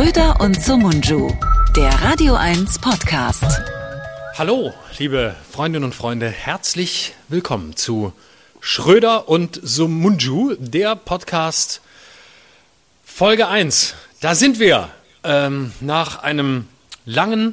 Schröder 0.00 0.40
und 0.40 0.64
Sumunju, 0.64 1.30
der 1.76 1.90
Radio 2.00 2.34
1 2.34 2.78
Podcast. 2.78 3.44
Hallo, 4.34 4.72
liebe 4.98 5.36
Freundinnen 5.52 5.84
und 5.84 5.94
Freunde, 5.94 6.30
herzlich 6.30 7.12
willkommen 7.28 7.76
zu 7.76 8.14
Schröder 8.60 9.28
und 9.28 9.60
Sumunju, 9.62 10.56
der 10.58 10.96
Podcast 10.96 11.82
Folge 13.04 13.48
1. 13.48 13.94
Da 14.22 14.34
sind 14.34 14.58
wir 14.58 14.88
ähm, 15.22 15.74
nach 15.80 16.22
einem 16.22 16.66
langen 17.04 17.52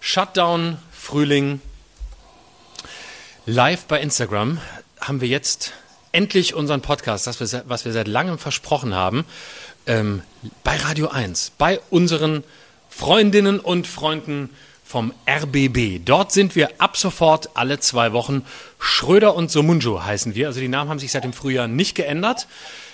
Shutdown 0.00 0.78
Frühling 0.92 1.60
live 3.44 3.84
bei 3.84 4.00
Instagram 4.00 4.62
haben 4.98 5.20
wir 5.20 5.28
jetzt 5.28 5.74
endlich 6.12 6.54
unseren 6.54 6.80
Podcast, 6.80 7.26
das 7.26 7.40
wir, 7.40 7.64
was 7.66 7.84
wir 7.84 7.92
seit 7.92 8.08
langem 8.08 8.38
versprochen 8.38 8.94
haben, 8.94 9.26
ähm, 9.86 10.22
bei 10.64 10.76
Radio 10.76 11.08
1, 11.08 11.52
bei 11.58 11.80
unseren 11.90 12.44
Freundinnen 12.88 13.60
und 13.60 13.86
Freunden 13.86 14.50
vom 14.84 15.14
RBB. 15.26 16.00
Dort 16.04 16.32
sind 16.32 16.54
wir 16.54 16.70
ab 16.78 16.96
sofort 16.96 17.50
alle 17.54 17.80
zwei 17.80 18.12
Wochen. 18.12 18.44
Schröder 18.78 19.34
und 19.34 19.50
Somunjo 19.50 20.04
heißen 20.04 20.34
wir. 20.34 20.48
Also 20.48 20.60
die 20.60 20.68
Namen 20.68 20.90
haben 20.90 20.98
sich 20.98 21.12
seit 21.12 21.24
dem 21.24 21.32
Frühjahr 21.32 21.66
nicht 21.66 21.94
geändert. 21.94 22.46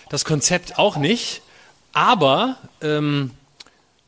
Das 0.09 0.25
Konzept 0.25 0.79
auch 0.79 0.97
nicht. 0.97 1.43
Aber 1.93 2.57
ähm, 2.83 3.33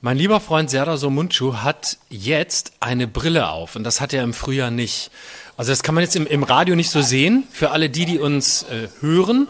mein 0.01 0.17
lieber 0.17 0.41
Freund 0.41 0.71
Serdar 0.71 0.97
Somuncu 0.97 1.57
hat 1.57 1.99
jetzt 2.09 2.73
eine 2.81 3.07
Brille 3.07 3.51
auf 3.51 3.77
und 3.77 3.85
das 3.85 4.01
hat 4.01 4.13
er 4.13 4.23
im 4.23 4.33
Frühjahr 4.33 4.71
nicht. 4.71 5.11
Also 5.57 5.73
das 5.73 5.83
kann 5.83 5.95
man 5.95 6.05
jetzt 6.05 6.17
im, 6.17 6.27
im 6.27 6.43
Radio 6.43 6.77
nicht 6.77 6.91
so 6.91 7.03
sehen, 7.03 7.45
für 7.51 7.71
alle 7.73 7.91
die, 7.91 8.07
die 8.07 8.19
uns 8.19 8.63
äh, 8.63 8.89
hören 9.01 9.49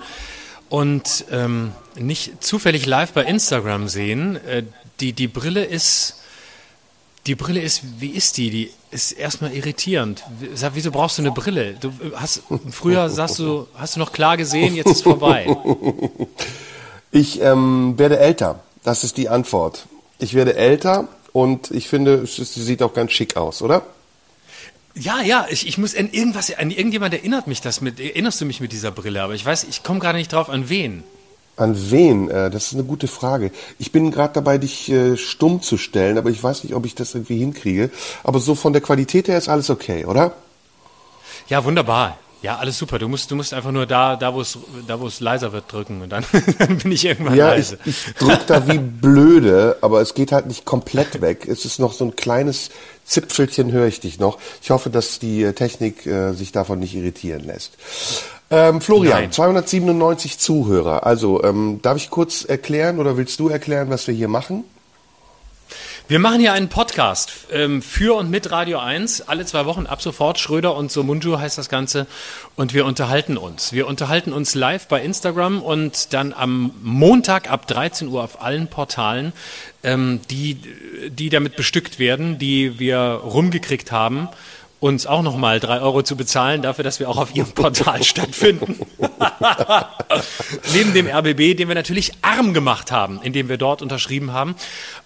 und 0.71 1.27
ähm, 1.31 1.73
nicht 2.01 2.43
zufällig 2.43 2.87
live 2.87 3.13
bei 3.13 3.25
Instagram 3.25 3.89
sehen. 3.89 4.37
Äh, 4.47 4.65
die, 5.01 5.13
die 5.13 5.29
Brille 5.29 5.65
ist, 5.65 6.17
die 7.27 7.35
Brille 7.35 7.61
ist, 7.61 7.83
wie 8.01 8.11
ist 8.11 8.37
die? 8.37 8.51
Die 8.51 8.71
ist 8.91 9.13
erstmal 9.13 9.53
irritierend. 9.53 10.23
Sag, 10.55 10.73
wieso 10.75 10.91
brauchst 10.91 11.19
du 11.19 11.23
eine 11.23 11.33
Brille? 11.33 11.75
Du 11.81 11.93
hast, 12.15 12.43
früher 12.71 13.09
sagst 13.11 13.39
du, 13.39 13.67
hast 13.75 13.97
du 13.97 14.01
noch 14.01 14.13
klar 14.13 14.37
gesehen, 14.37 14.75
jetzt 14.75 14.91
ist 14.91 15.03
vorbei. 15.03 15.47
Ich 17.13 17.41
ähm, 17.41 17.99
werde 17.99 18.19
älter. 18.19 18.61
Das 18.85 19.05
ist 19.05 19.17
die 19.17 19.29
Antwort. 19.29 19.87
Ich 20.19 20.35
werde 20.35 20.55
älter 20.55 21.09
und 21.33 21.71
ich 21.71 21.89
finde, 21.89 22.15
es 22.15 22.37
sieht 22.37 22.83
auch 22.83 22.95
ganz 22.95 23.13
schick 23.13 23.37
aus, 23.37 23.63
oder? 23.63 23.83
Ja, 24.95 25.21
ja, 25.23 25.47
ich, 25.51 25.67
ich 25.67 25.79
muss 25.79 25.97
an 25.97 26.11
irgendwas, 26.11 26.53
an 26.57 26.71
irgendjemand 26.71 27.15
erinnert 27.15 27.47
mich 27.47 27.61
das 27.61 27.81
mit, 27.81 28.01
erinnerst 28.01 28.41
du 28.41 28.45
mich 28.45 28.61
mit 28.61 28.73
dieser 28.73 28.91
Brille, 28.91 29.23
aber 29.23 29.35
ich 29.35 29.45
weiß, 29.45 29.65
ich 29.65 29.83
komme 29.83 30.01
gerade 30.01 30.19
nicht 30.19 30.33
drauf, 30.33 30.49
an 30.49 30.69
wen. 30.69 31.05
An 31.61 31.91
wen? 31.91 32.31
Äh, 32.31 32.51
das 32.51 32.69
ist 32.69 32.75
eine 32.75 32.85
gute 32.85 33.07
Frage. 33.07 33.51
Ich 33.79 33.93
bin 33.93 34.11
gerade 34.11 34.35
dabei, 34.35 34.59
dich 34.59 34.91
äh, 34.91 35.17
stumm 35.17 35.63
zu 35.63 35.77
stellen, 35.77 36.19
aber 36.19 36.31
ich 36.31 36.43
weiß 36.43 36.65
nicht, 36.65 36.75
ob 36.75 36.87
ich 36.87 36.95
das 36.95 37.15
irgendwie 37.15 37.39
hinkriege. 37.39 37.91
Aber 38.25 38.41
so 38.41 38.55
von 38.55 38.73
der 38.73 38.83
Qualität 38.83 39.29
her 39.29 39.37
ist 39.37 39.49
alles 39.49 39.71
okay, 39.71 40.05
oder? 40.05 40.33
Ja, 41.49 41.65
wunderbar. 41.65 42.17
Ja, 42.43 42.57
alles 42.57 42.79
super. 42.79 42.99
Du 42.99 43.07
musst, 43.07 43.31
du 43.31 43.37
musst 43.37 43.53
einfach 43.53 43.71
nur 43.71 43.85
da, 43.85 44.17
da 44.17 44.33
wo 44.33 44.41
es, 44.41 44.57
da 44.87 44.99
wo 44.99 45.07
es 45.07 45.21
leiser 45.21 45.53
wird, 45.53 45.71
drücken 45.71 46.01
und 46.01 46.09
dann, 46.09 46.25
dann 46.59 46.79
bin 46.79 46.93
ich 46.93 47.05
irgendwann 47.05 47.37
ja, 47.37 47.49
leise. 47.49 47.75
Ja, 47.75 47.81
ich, 47.85 48.07
ich 48.09 48.15
drück 48.15 48.47
da 48.47 48.67
wie 48.67 48.79
blöde, 48.79 49.77
aber 49.83 50.01
es 50.01 50.15
geht 50.15 50.33
halt 50.33 50.47
nicht 50.47 50.65
komplett 50.65 51.21
weg. 51.21 51.47
Es 51.47 51.67
ist 51.67 51.79
noch 51.79 51.93
so 51.93 52.07
ein 52.07 52.17
kleines 52.17 52.71
Zipfelchen 53.05 53.73
höre 53.73 53.87
ich 53.87 54.01
dich 54.01 54.19
noch. 54.19 54.39
Ich 54.63 54.71
hoffe, 54.71 54.89
dass 54.89 55.19
die 55.19 55.53
Technik 55.53 56.07
äh, 56.07 56.33
sich 56.33 56.53
davon 56.53 56.79
nicht 56.79 56.95
irritieren 56.95 57.45
lässt. 57.45 57.73
Ähm, 58.53 58.81
Florian, 58.81 59.23
Nein. 59.23 59.33
297 59.33 60.39
Zuhörer. 60.39 61.07
Also, 61.07 61.43
ähm, 61.45 61.79
darf 61.83 61.97
ich 61.97 62.11
kurz 62.11 62.45
erklären 62.45 62.99
oder 62.99 63.17
willst 63.17 63.39
du 63.39 63.49
erklären, 63.49 63.91
was 63.91 64.09
wir 64.09 64.15
hier 64.15 64.29
machen? 64.29 64.65
Wir 66.09 66.19
machen 66.19 66.41
hier 66.41 66.53
einen 66.53 66.69
Podcast 66.69 67.47
ähm, 67.53 67.83
für 67.83 68.17
und 68.17 68.31
mit 68.31 68.51
Radio 68.51 68.81
1, 68.81 69.29
alle 69.29 69.47
zwei 69.47 69.65
Wochen 69.67 69.87
ab 69.87 70.03
sofort. 70.03 70.41
Schröder 70.41 70.75
und 70.75 70.91
Somunju 70.91 71.39
heißt 71.39 71.57
das 71.57 71.69
Ganze. 71.69 72.09
Und 72.57 72.75
wir 72.75 72.85
unterhalten 72.87 73.37
uns. 73.37 73.73
Wir 73.73 73.87
unterhalten 73.87 74.33
uns 74.33 74.57
live 74.57 74.89
bei 74.89 75.01
Instagram 75.01 75.63
und 75.63 76.13
dann 76.13 76.33
am 76.33 76.73
Montag 76.83 77.49
ab 77.49 77.69
13 77.69 78.09
Uhr 78.09 78.25
auf 78.25 78.43
allen 78.43 78.67
Portalen, 78.67 79.33
ähm, 79.85 80.19
die, 80.31 80.59
die 81.11 81.29
damit 81.29 81.55
bestückt 81.55 82.01
werden, 82.01 82.41
die 82.41 82.81
wir 82.81 82.99
rumgekriegt 82.99 83.93
haben 83.93 84.29
uns 84.81 85.07
auch 85.07 85.23
nochmal 85.23 85.61
drei 85.61 85.81
Euro 85.81 86.03
zu 86.03 86.17
bezahlen 86.17 86.63
dafür, 86.63 86.83
dass 86.83 86.99
wir 86.99 87.09
auch 87.09 87.19
auf 87.19 87.35
ihrem 87.35 87.53
Portal 87.53 88.03
stattfinden. 88.03 88.81
Neben 90.73 90.95
dem 90.95 91.07
RBB, 91.07 91.57
den 91.57 91.69
wir 91.69 91.75
natürlich 91.75 92.13
arm 92.23 92.55
gemacht 92.55 92.91
haben, 92.91 93.21
indem 93.23 93.51
wir 93.51 93.59
dort 93.59 93.83
unterschrieben 93.83 94.33
haben. 94.33 94.57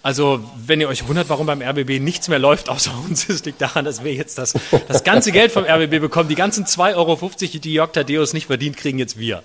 Also, 0.01 0.39
wenn 0.65 0.79
ihr 0.79 0.87
euch 0.87 1.07
wundert, 1.09 1.27
warum 1.27 1.45
beim 1.45 1.61
RBB 1.61 1.99
nichts 1.99 2.29
mehr 2.29 2.39
läuft 2.39 2.69
außer 2.69 2.91
uns, 3.09 3.27
es 3.27 3.43
liegt 3.43 3.61
daran, 3.61 3.83
dass 3.83 4.03
wir 4.03 4.13
jetzt 4.13 4.37
das, 4.37 4.53
das 4.87 5.03
ganze 5.03 5.33
Geld 5.33 5.51
vom 5.51 5.65
RBB 5.65 5.99
bekommen. 5.99 6.29
Die 6.29 6.35
ganzen 6.35 6.65
2,50 6.65 6.95
Euro, 6.95 7.19
die 7.59 7.73
Jörg 7.73 7.91
Tadeus 7.91 8.33
nicht 8.33 8.47
verdient, 8.47 8.77
kriegen 8.77 8.97
jetzt 8.97 9.19
wir. 9.19 9.43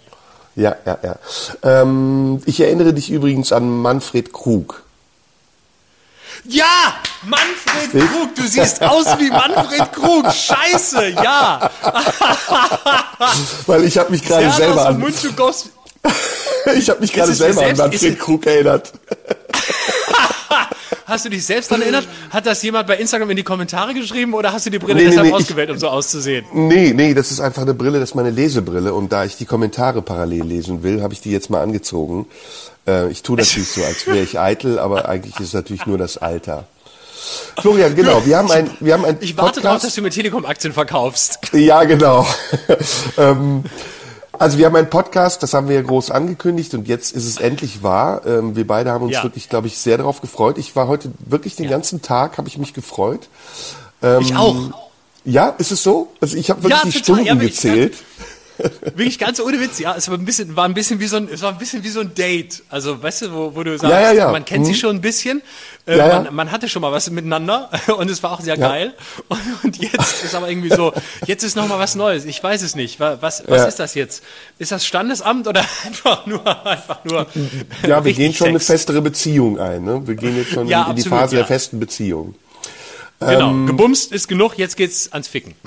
Ja, 0.54 0.76
ja, 0.86 0.98
ja. 1.02 1.18
Ähm, 1.62 2.40
ich 2.46 2.60
erinnere 2.60 2.94
dich 2.94 3.10
übrigens 3.10 3.52
an 3.52 3.68
Manfred 3.82 4.32
Krug. 4.32 4.84
Ja, 6.44 6.94
Manfred 7.24 8.08
Krug, 8.08 8.34
du 8.34 8.42
siehst 8.46 8.82
aus 8.82 9.06
wie 9.18 9.30
Manfred 9.30 9.92
Krug. 9.92 10.32
Scheiße, 10.32 11.10
ja. 11.22 11.70
Weil 13.66 13.84
ich 13.84 13.98
habe 13.98 14.10
mich 14.10 14.24
gerade 14.24 14.50
selber 14.56 14.86
an 14.86 15.04
Ich 16.76 16.90
habe 16.90 17.00
mich 17.00 17.12
gerade 17.12 17.34
selber 17.34 17.66
an 17.66 17.76
Manfred 17.76 18.18
Krug 18.18 18.46
erinnert. 18.46 18.92
Hast 21.10 21.24
du 21.24 21.28
dich 21.28 21.44
selbst 21.44 21.70
daran 21.72 21.82
erinnert? 21.82 22.06
Hat 22.30 22.46
das 22.46 22.62
jemand 22.62 22.86
bei 22.86 22.96
Instagram 22.96 23.30
in 23.30 23.36
die 23.36 23.42
Kommentare 23.42 23.94
geschrieben 23.94 24.32
oder 24.32 24.52
hast 24.52 24.66
du 24.66 24.70
die 24.70 24.78
Brille 24.78 24.94
nee, 24.94 25.06
deshalb 25.06 25.26
nee, 25.26 25.32
ausgewählt, 25.32 25.68
ich, 25.68 25.74
um 25.74 25.80
so 25.80 25.88
auszusehen? 25.88 26.46
Nee, 26.52 26.92
nee, 26.94 27.14
das 27.14 27.32
ist 27.32 27.40
einfach 27.40 27.62
eine 27.62 27.74
Brille, 27.74 27.98
das 27.98 28.10
ist 28.10 28.14
meine 28.14 28.30
Lesebrille 28.30 28.94
und 28.94 29.10
da 29.10 29.24
ich 29.24 29.36
die 29.36 29.44
Kommentare 29.44 30.02
parallel 30.02 30.44
lesen 30.44 30.84
will, 30.84 31.02
habe 31.02 31.12
ich 31.12 31.20
die 31.20 31.32
jetzt 31.32 31.50
mal 31.50 31.62
angezogen. 31.62 32.26
Äh, 32.86 33.10
ich 33.10 33.22
tue 33.22 33.36
natürlich 33.38 33.68
so, 33.68 33.84
als 33.84 34.06
wäre 34.06 34.20
ich 34.20 34.38
eitel, 34.38 34.78
aber 34.78 35.08
eigentlich 35.08 35.34
ist 35.36 35.48
es 35.48 35.54
natürlich 35.54 35.86
nur 35.86 35.98
das 35.98 36.18
Alter. 36.18 36.66
Florian, 37.60 37.94
genau, 37.94 38.24
wir 38.24 38.38
haben 38.38 38.50
ein, 38.50 38.70
wir 38.80 38.94
haben 38.94 39.04
ein 39.04 39.18
Ich 39.20 39.36
warte 39.36 39.60
darauf, 39.60 39.82
dass 39.82 39.94
du 39.94 40.02
mir 40.02 40.10
Telekom-Aktien 40.10 40.72
verkaufst. 40.72 41.38
Ja, 41.52 41.84
genau. 41.84 42.26
ähm, 43.18 43.64
also 44.32 44.56
wir 44.56 44.66
haben 44.66 44.76
einen 44.76 44.88
Podcast, 44.88 45.42
das 45.42 45.52
haben 45.52 45.68
wir 45.68 45.76
ja 45.76 45.82
groß 45.82 46.10
angekündigt 46.10 46.72
und 46.72 46.88
jetzt 46.88 47.12
ist 47.14 47.26
es 47.26 47.36
endlich 47.36 47.82
wahr. 47.82 48.22
Ähm, 48.24 48.56
wir 48.56 48.66
beide 48.66 48.90
haben 48.90 49.04
uns 49.04 49.12
ja. 49.12 49.22
wirklich, 49.22 49.50
glaube 49.50 49.66
ich, 49.66 49.76
sehr 49.76 49.98
darauf 49.98 50.22
gefreut. 50.22 50.56
Ich 50.56 50.74
war 50.76 50.88
heute 50.88 51.12
wirklich 51.18 51.56
den 51.56 51.66
ja. 51.66 51.72
ganzen 51.72 52.00
Tag, 52.00 52.38
habe 52.38 52.48
ich 52.48 52.56
mich 52.56 52.72
gefreut. 52.72 53.28
Ähm, 54.02 54.22
ich 54.22 54.34
auch. 54.34 54.56
Ja, 55.24 55.50
ist 55.58 55.70
es 55.70 55.82
so? 55.82 56.08
Also 56.20 56.38
ich 56.38 56.48
habe 56.48 56.62
wirklich 56.62 56.82
ja, 56.82 56.90
die 56.90 56.98
Stunden 56.98 57.38
gezählt. 57.38 57.96
Wirklich 58.82 59.18
ganz 59.18 59.40
ohne 59.40 59.60
Witz, 59.60 59.78
ja. 59.78 59.94
Es 59.96 60.08
war 60.08 60.16
ein 60.16 60.24
bisschen, 60.24 60.56
war 60.56 60.64
ein 60.64 60.74
bisschen 60.74 61.00
wie 61.00 61.06
so 61.06 61.16
ein, 61.16 61.28
es 61.32 61.42
war 61.42 61.52
ein 61.52 61.58
bisschen 61.58 61.84
wie 61.84 61.88
so 61.88 62.00
ein 62.00 62.14
Date. 62.14 62.62
Also, 62.68 63.02
weißt 63.02 63.22
du, 63.22 63.32
wo, 63.32 63.54
wo 63.54 63.62
du 63.62 63.78
sagst, 63.78 63.92
ja, 63.92 64.00
ja, 64.00 64.12
ja. 64.12 64.32
man 64.32 64.44
kennt 64.44 64.62
mhm. 64.62 64.66
sich 64.66 64.78
schon 64.78 64.96
ein 64.96 65.00
bisschen, 65.00 65.42
äh, 65.86 65.96
man, 65.96 66.34
man, 66.34 66.52
hatte 66.52 66.68
schon 66.68 66.82
mal 66.82 66.92
was 66.92 67.10
miteinander 67.10 67.70
und 67.98 68.10
es 68.10 68.22
war 68.22 68.32
auch 68.32 68.40
sehr 68.40 68.56
geil. 68.56 68.94
Und, 69.28 69.40
und, 69.64 69.76
jetzt 69.78 70.24
ist 70.24 70.34
aber 70.34 70.48
irgendwie 70.48 70.70
so, 70.70 70.92
jetzt 71.26 71.44
ist 71.44 71.56
noch 71.56 71.68
mal 71.68 71.78
was 71.78 71.94
Neues. 71.94 72.24
Ich 72.24 72.42
weiß 72.42 72.62
es 72.62 72.74
nicht. 72.74 73.00
Was, 73.00 73.42
was 73.46 73.68
ist 73.68 73.78
das 73.78 73.94
jetzt? 73.94 74.22
Ist 74.58 74.72
das 74.72 74.84
Standesamt 74.84 75.46
oder 75.46 75.60
einfach 75.86 76.26
nur, 76.26 76.66
einfach 76.66 77.04
nur? 77.04 77.26
Ja, 77.86 78.04
wir 78.04 78.12
gehen 78.12 78.32
schon 78.32 78.46
Sex? 78.46 78.48
eine 78.48 78.60
festere 78.60 79.02
Beziehung 79.02 79.58
ein. 79.58 79.84
Ne? 79.84 80.02
Wir 80.06 80.14
gehen 80.14 80.36
jetzt 80.36 80.50
schon 80.50 80.66
in, 80.66 80.68
in 80.68 80.74
absolut, 80.74 80.98
die 80.98 81.08
Phase 81.08 81.36
der 81.36 81.46
festen 81.46 81.80
Beziehung. 81.80 82.34
Genau, 83.20 83.50
ähm, 83.50 83.66
gebumst 83.66 84.12
ist 84.12 84.28
genug, 84.28 84.56
jetzt 84.56 84.76
geht's 84.76 85.12
ans 85.12 85.28
Ficken. 85.28 85.54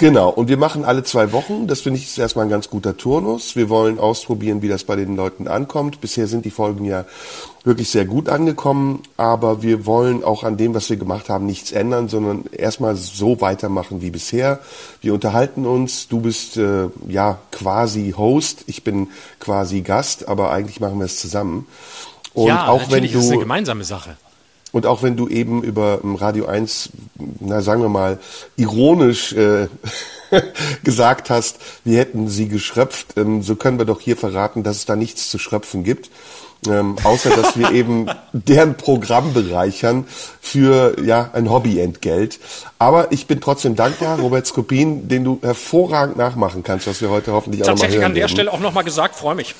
Genau, 0.00 0.30
und 0.30 0.48
wir 0.48 0.56
machen 0.56 0.86
alle 0.86 1.02
zwei 1.02 1.30
Wochen. 1.30 1.66
Das 1.66 1.82
finde 1.82 1.98
ich 1.98 2.06
ist 2.06 2.16
erstmal 2.16 2.46
ein 2.46 2.50
ganz 2.50 2.70
guter 2.70 2.96
Turnus. 2.96 3.54
Wir 3.54 3.68
wollen 3.68 3.98
ausprobieren, 3.98 4.62
wie 4.62 4.68
das 4.68 4.84
bei 4.84 4.96
den 4.96 5.14
Leuten 5.14 5.46
ankommt. 5.46 6.00
Bisher 6.00 6.26
sind 6.26 6.46
die 6.46 6.50
Folgen 6.50 6.86
ja 6.86 7.04
wirklich 7.64 7.90
sehr 7.90 8.06
gut 8.06 8.30
angekommen, 8.30 9.02
aber 9.18 9.60
wir 9.62 9.84
wollen 9.84 10.24
auch 10.24 10.42
an 10.42 10.56
dem, 10.56 10.72
was 10.72 10.88
wir 10.88 10.96
gemacht 10.96 11.28
haben, 11.28 11.44
nichts 11.44 11.70
ändern, 11.70 12.08
sondern 12.08 12.46
erstmal 12.50 12.96
so 12.96 13.42
weitermachen 13.42 14.00
wie 14.00 14.10
bisher. 14.10 14.60
Wir 15.02 15.12
unterhalten 15.12 15.66
uns. 15.66 16.08
Du 16.08 16.22
bist 16.22 16.56
äh, 16.56 16.88
ja 17.06 17.38
quasi 17.52 18.14
Host, 18.16 18.64
ich 18.68 18.82
bin 18.82 19.08
quasi 19.38 19.82
Gast, 19.82 20.28
aber 20.28 20.50
eigentlich 20.50 20.80
machen 20.80 20.98
wir 20.98 21.04
es 21.04 21.20
zusammen. 21.20 21.66
Und 22.32 22.46
ja, 22.46 22.68
auch 22.68 22.88
natürlich 22.88 23.12
wenn 23.12 23.20
du, 23.20 23.26
ist 23.26 23.32
eine 23.32 23.40
gemeinsame 23.40 23.84
Sache. 23.84 24.16
Und 24.72 24.86
auch 24.86 25.02
wenn 25.02 25.16
du 25.16 25.28
eben 25.28 25.62
über 25.62 26.00
Radio 26.02 26.46
1, 26.46 26.90
na 27.40 27.60
sagen 27.60 27.82
wir 27.82 27.88
mal, 27.88 28.18
ironisch 28.56 29.32
äh, 29.32 29.68
gesagt 30.84 31.30
hast, 31.30 31.58
wir 31.84 31.98
hätten 31.98 32.28
sie 32.28 32.48
geschröpft, 32.48 33.16
ähm, 33.16 33.42
so 33.42 33.56
können 33.56 33.78
wir 33.78 33.84
doch 33.86 34.00
hier 34.00 34.16
verraten, 34.16 34.62
dass 34.62 34.76
es 34.76 34.86
da 34.86 34.96
nichts 34.96 35.30
zu 35.30 35.38
schröpfen 35.38 35.84
gibt. 35.84 36.10
Ähm, 36.68 36.96
außer 37.04 37.30
dass 37.30 37.56
wir 37.56 37.70
eben 37.70 38.06
deren 38.34 38.76
Programm 38.76 39.32
bereichern 39.32 40.06
für 40.42 40.94
ja 41.02 41.30
ein 41.32 41.50
Hobbyentgelt. 41.50 42.38
Aber 42.78 43.12
ich 43.12 43.26
bin 43.26 43.40
trotzdem 43.40 43.76
dankbar, 43.76 44.20
Robert 44.20 44.46
Skopin, 44.46 45.08
den 45.08 45.24
du 45.24 45.38
hervorragend 45.40 46.18
nachmachen 46.18 46.62
kannst, 46.62 46.86
was 46.86 47.00
wir 47.00 47.08
heute 47.08 47.32
hoffentlich 47.32 47.62
auch 47.62 47.68
noch 47.68 47.76
mal 47.76 47.88
hören 47.88 47.88
Tatsächlich 47.88 48.04
an 48.04 48.14
der 48.14 48.20
werden. 48.24 48.30
Stelle 48.30 48.52
auch 48.52 48.60
nochmal 48.60 48.84
gesagt, 48.84 49.16
freue 49.16 49.36
mich. 49.36 49.54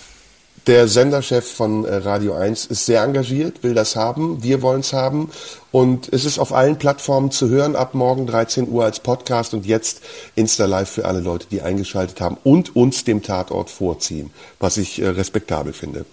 Der 0.70 0.86
Senderchef 0.86 1.52
von 1.52 1.84
äh, 1.84 1.96
Radio 1.96 2.34
1 2.34 2.66
ist 2.66 2.86
sehr 2.86 3.02
engagiert, 3.02 3.64
will 3.64 3.74
das 3.74 3.96
haben, 3.96 4.44
wir 4.44 4.62
wollen 4.62 4.82
es 4.82 4.92
haben 4.92 5.32
und 5.72 6.08
es 6.12 6.24
ist 6.24 6.38
auf 6.38 6.52
allen 6.52 6.78
Plattformen 6.78 7.32
zu 7.32 7.48
hören, 7.48 7.74
ab 7.74 7.94
morgen 7.94 8.28
13 8.28 8.68
Uhr 8.68 8.84
als 8.84 9.00
Podcast 9.00 9.52
und 9.52 9.66
jetzt 9.66 10.00
Insta 10.36 10.66
Live 10.66 10.88
für 10.88 11.06
alle 11.06 11.18
Leute, 11.18 11.48
die 11.50 11.60
eingeschaltet 11.60 12.20
haben 12.20 12.36
und 12.44 12.76
uns 12.76 13.02
dem 13.02 13.24
Tatort 13.24 13.68
vorziehen, 13.68 14.30
was 14.60 14.76
ich 14.76 15.02
äh, 15.02 15.08
respektabel 15.08 15.72
finde. 15.72 16.06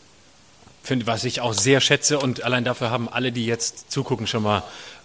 Finde, 0.82 1.06
was 1.06 1.24
ich 1.24 1.40
auch 1.40 1.54
sehr 1.54 1.80
schätze 1.80 2.18
und 2.18 2.44
allein 2.44 2.64
dafür 2.64 2.90
haben 2.90 3.08
alle, 3.08 3.32
die 3.32 3.46
jetzt 3.46 3.92
zugucken, 3.92 4.26
schon 4.26 4.42
mal 4.42 4.64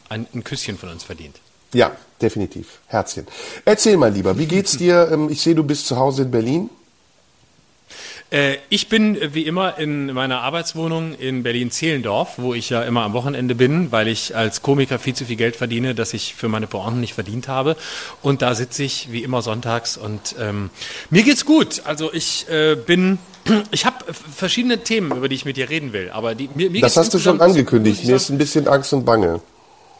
ein, 0.08 0.26
ein 0.32 0.44
Küsschen 0.44 0.78
von 0.78 0.88
uns 0.88 1.04
verdient. 1.04 1.36
Ja, 1.74 1.94
definitiv. 2.22 2.78
Herzchen. 2.86 3.26
Erzähl 3.66 3.98
mal 3.98 4.10
lieber, 4.10 4.38
wie 4.38 4.46
geht's 4.46 4.76
dir? 4.78 5.10
Ähm, 5.12 5.28
ich 5.28 5.42
sehe, 5.42 5.54
du 5.54 5.62
bist 5.62 5.88
zu 5.88 5.98
Hause 5.98 6.22
in 6.22 6.30
Berlin. 6.30 6.70
Äh, 8.32 8.56
ich 8.70 8.88
bin 8.88 9.20
äh, 9.20 9.34
wie 9.34 9.42
immer 9.42 9.78
in 9.78 10.12
meiner 10.12 10.40
Arbeitswohnung 10.40 11.14
in 11.14 11.42
Berlin-Zehlendorf, 11.42 12.38
wo 12.38 12.54
ich 12.54 12.70
ja 12.70 12.82
immer 12.82 13.02
am 13.02 13.12
Wochenende 13.12 13.54
bin, 13.54 13.92
weil 13.92 14.08
ich 14.08 14.34
als 14.34 14.62
Komiker 14.62 14.98
viel 14.98 15.14
zu 15.14 15.26
viel 15.26 15.36
Geld 15.36 15.54
verdiene, 15.54 15.94
das 15.94 16.14
ich 16.14 16.34
für 16.34 16.48
meine 16.48 16.66
Pointen 16.66 17.00
nicht 17.00 17.12
verdient 17.12 17.48
habe. 17.48 17.76
Und 18.22 18.40
da 18.40 18.54
sitze 18.54 18.84
ich 18.84 19.12
wie 19.12 19.22
immer 19.22 19.42
sonntags 19.42 19.98
und 19.98 20.34
ähm, 20.40 20.70
mir 21.10 21.22
geht's 21.24 21.44
gut. 21.44 21.82
Also 21.84 22.10
ich 22.12 22.46
äh, 22.48 22.74
bin 22.74 23.18
ich 23.70 23.84
habe 23.84 23.96
verschiedene 24.12 24.78
Themen, 24.78 25.14
über 25.14 25.28
die 25.28 25.34
ich 25.34 25.44
mit 25.44 25.58
dir 25.58 25.68
reden 25.68 25.92
will, 25.92 26.10
aber 26.10 26.34
die, 26.34 26.48
mir, 26.54 26.70
mir 26.70 26.80
Das 26.80 26.96
hast 26.96 27.12
du 27.12 27.18
schon 27.18 27.40
angekündigt. 27.40 28.04
Mir 28.04 28.16
ist 28.16 28.30
ein 28.30 28.38
bisschen 28.38 28.66
Angst 28.66 28.94
und 28.94 29.04
Bange. 29.04 29.40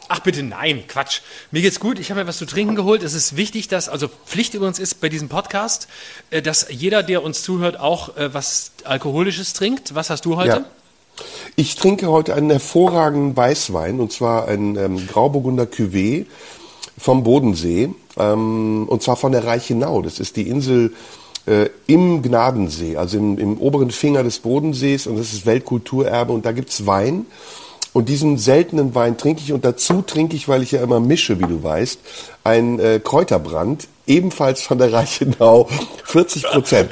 Ach 0.09 0.21
bitte, 0.21 0.43
nein, 0.43 0.85
Quatsch. 0.89 1.21
Mir 1.51 1.63
geht's 1.63 1.81
gut. 1.81 1.99
Ich 1.99 2.11
habe 2.11 2.21
mir 2.21 2.27
was 2.27 2.37
zu 2.37 2.47
trinken 2.47 2.77
geholt. 2.77 3.03
Es 3.03 3.15
ist 3.15 3.37
wichtig, 3.37 3.69
dass, 3.69 3.89
also 3.89 4.09
Pflicht 4.09 4.55
übrigens 4.55 4.79
ist 4.79 5.01
bei 5.01 5.09
diesem 5.09 5.29
Podcast, 5.29 5.89
äh, 6.31 6.43
dass 6.43 6.67
jeder, 6.71 7.03
der 7.03 7.23
uns 7.23 7.43
zuhört, 7.43 7.79
auch 7.81 8.17
äh, 8.17 8.35
was 8.35 8.73
Alkoholisches 8.85 9.53
trinkt. 9.53 9.95
Was 9.95 10.11
hast 10.11 10.25
du 10.25 10.37
heute? 10.37 10.49
Ja. 10.49 10.65
Ich 11.57 11.77
trinke 11.77 12.09
heute 12.09 12.35
einen 12.35 12.51
hervorragenden 12.51 13.37
Weißwein, 13.37 14.01
und 14.01 14.13
zwar 14.13 14.49
einen 14.49 14.77
ähm, 14.77 15.07
Grauburgunder 15.07 15.65
Cuvée 15.65 16.27
vom 16.99 17.23
Bodensee, 17.23 17.91
ähm, 18.17 18.87
und 18.89 19.03
zwar 19.03 19.17
von 19.17 19.33
der 19.33 19.45
Reichenau. 19.45 20.03
Das 20.03 20.21
ist 20.21 20.37
die 20.37 20.49
Insel 20.49 20.95
äh, 21.47 21.69
im 21.87 22.23
Gnadensee, 22.23 22.97
also 22.97 23.19
im, 23.19 23.39
im 23.39 23.59
oberen 23.59 23.91
Finger 23.91 24.23
des 24.23 24.39
Bodensees, 24.39 25.07
und 25.07 25.19
das 25.19 25.33
ist 25.33 25.47
Weltkulturerbe, 25.47 26.33
und 26.33 26.47
da 26.47 26.53
gibt's 26.53 26.87
Wein. 26.87 27.27
Und 27.93 28.09
diesen 28.09 28.39
seltenen 28.39 28.95
Wein 28.95 29.19
trinke 29.19 29.43
ich 29.43 29.53
und 29.53 29.65
dazu 29.65 30.03
trinke 30.03 30.35
ich, 30.35 30.49
weil 30.49 30.63
ich 30.63 30.73
ja 30.73 30.83
immer 30.83 31.01
mische, 31.01 31.39
wie 31.39 31.47
du 31.47 31.63
weißt, 31.63 32.01
ein 32.43 32.81
äh, 32.81 33.01
Kräuterbrand, 33.03 33.87
ebenfalls 34.07 34.63
von 34.63 34.79
der 34.79 34.93
Reichenau, 34.93 35.69
40 36.05 36.45
Prozent. 36.45 36.91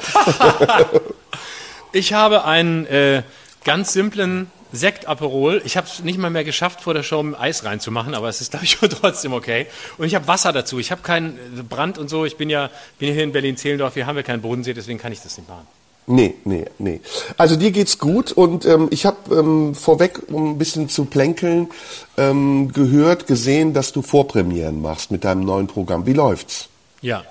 ich 1.91 2.13
habe 2.13 2.45
einen 2.45 2.85
äh, 2.85 3.23
ganz 3.63 3.93
simplen 3.93 4.51
Sekt-Aperol. 4.71 5.61
Ich 5.65 5.75
habe 5.75 5.87
es 5.87 6.03
nicht 6.03 6.19
mal 6.19 6.29
mehr 6.29 6.43
geschafft, 6.43 6.81
vor 6.81 6.93
der 6.93 7.03
Show 7.03 7.25
Eis 7.37 7.65
reinzumachen, 7.65 8.13
aber 8.13 8.29
es 8.29 8.39
ist, 8.39 8.51
glaube 8.51 8.65
ich, 8.65 8.77
trotzdem 9.01 9.33
okay. 9.33 9.65
Und 9.97 10.05
ich 10.05 10.15
habe 10.15 10.27
Wasser 10.27 10.53
dazu. 10.53 10.79
Ich 10.79 10.91
habe 10.91 11.01
keinen 11.01 11.67
Brand 11.67 11.97
und 11.97 12.09
so. 12.09 12.25
Ich 12.25 12.37
bin 12.37 12.49
ja, 12.49 12.69
bin 12.99 13.11
hier 13.11 13.23
in 13.23 13.31
Berlin-Zehlendorf. 13.31 13.95
Hier 13.95 14.05
haben 14.05 14.15
wir 14.15 14.23
keinen 14.23 14.41
Bodensee, 14.41 14.73
deswegen 14.73 14.99
kann 14.99 15.11
ich 15.11 15.21
das 15.21 15.37
nicht 15.37 15.49
machen. 15.49 15.67
Nee, 16.07 16.35
nee, 16.45 16.65
nee. 16.79 16.99
Also 17.37 17.55
dir 17.55 17.71
geht's 17.71 17.97
gut 17.97 18.31
und 18.31 18.65
ähm, 18.65 18.87
ich 18.91 19.05
habe 19.05 19.35
ähm, 19.35 19.75
vorweg, 19.75 20.19
um 20.29 20.51
ein 20.51 20.57
bisschen 20.57 20.89
zu 20.89 21.05
plänkeln, 21.05 21.69
ähm, 22.17 22.71
gehört, 22.73 23.27
gesehen, 23.27 23.73
dass 23.73 23.91
du 23.91 24.01
Vorpremieren 24.01 24.81
machst 24.81 25.11
mit 25.11 25.23
deinem 25.23 25.45
neuen 25.45 25.67
Programm. 25.67 26.05
Wie 26.05 26.13
läuft's? 26.13 26.69
Ja, 27.01 27.23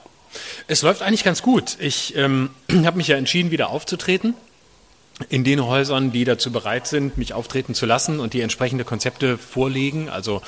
es 0.69 0.83
läuft 0.83 1.03
eigentlich 1.03 1.25
ganz 1.25 1.43
gut. 1.43 1.77
Ich 1.81 2.17
ähm, 2.17 2.51
habe 2.85 2.97
mich 2.97 3.09
ja 3.09 3.17
entschieden, 3.17 3.51
wieder 3.51 3.71
aufzutreten 3.71 4.35
in 5.29 5.45
den 5.45 5.65
Häusern, 5.65 6.13
die 6.13 6.25
dazu 6.25 6.51
bereit 6.51 6.87
sind, 6.87 7.19
mich 7.19 7.33
auftreten 7.33 7.75
zu 7.75 7.87
lassen 7.87 8.21
und 8.21 8.33
die 8.33 8.41
entsprechende 8.41 8.85
Konzepte 8.85 9.39
vorlegen, 9.39 10.09
also 10.09 10.43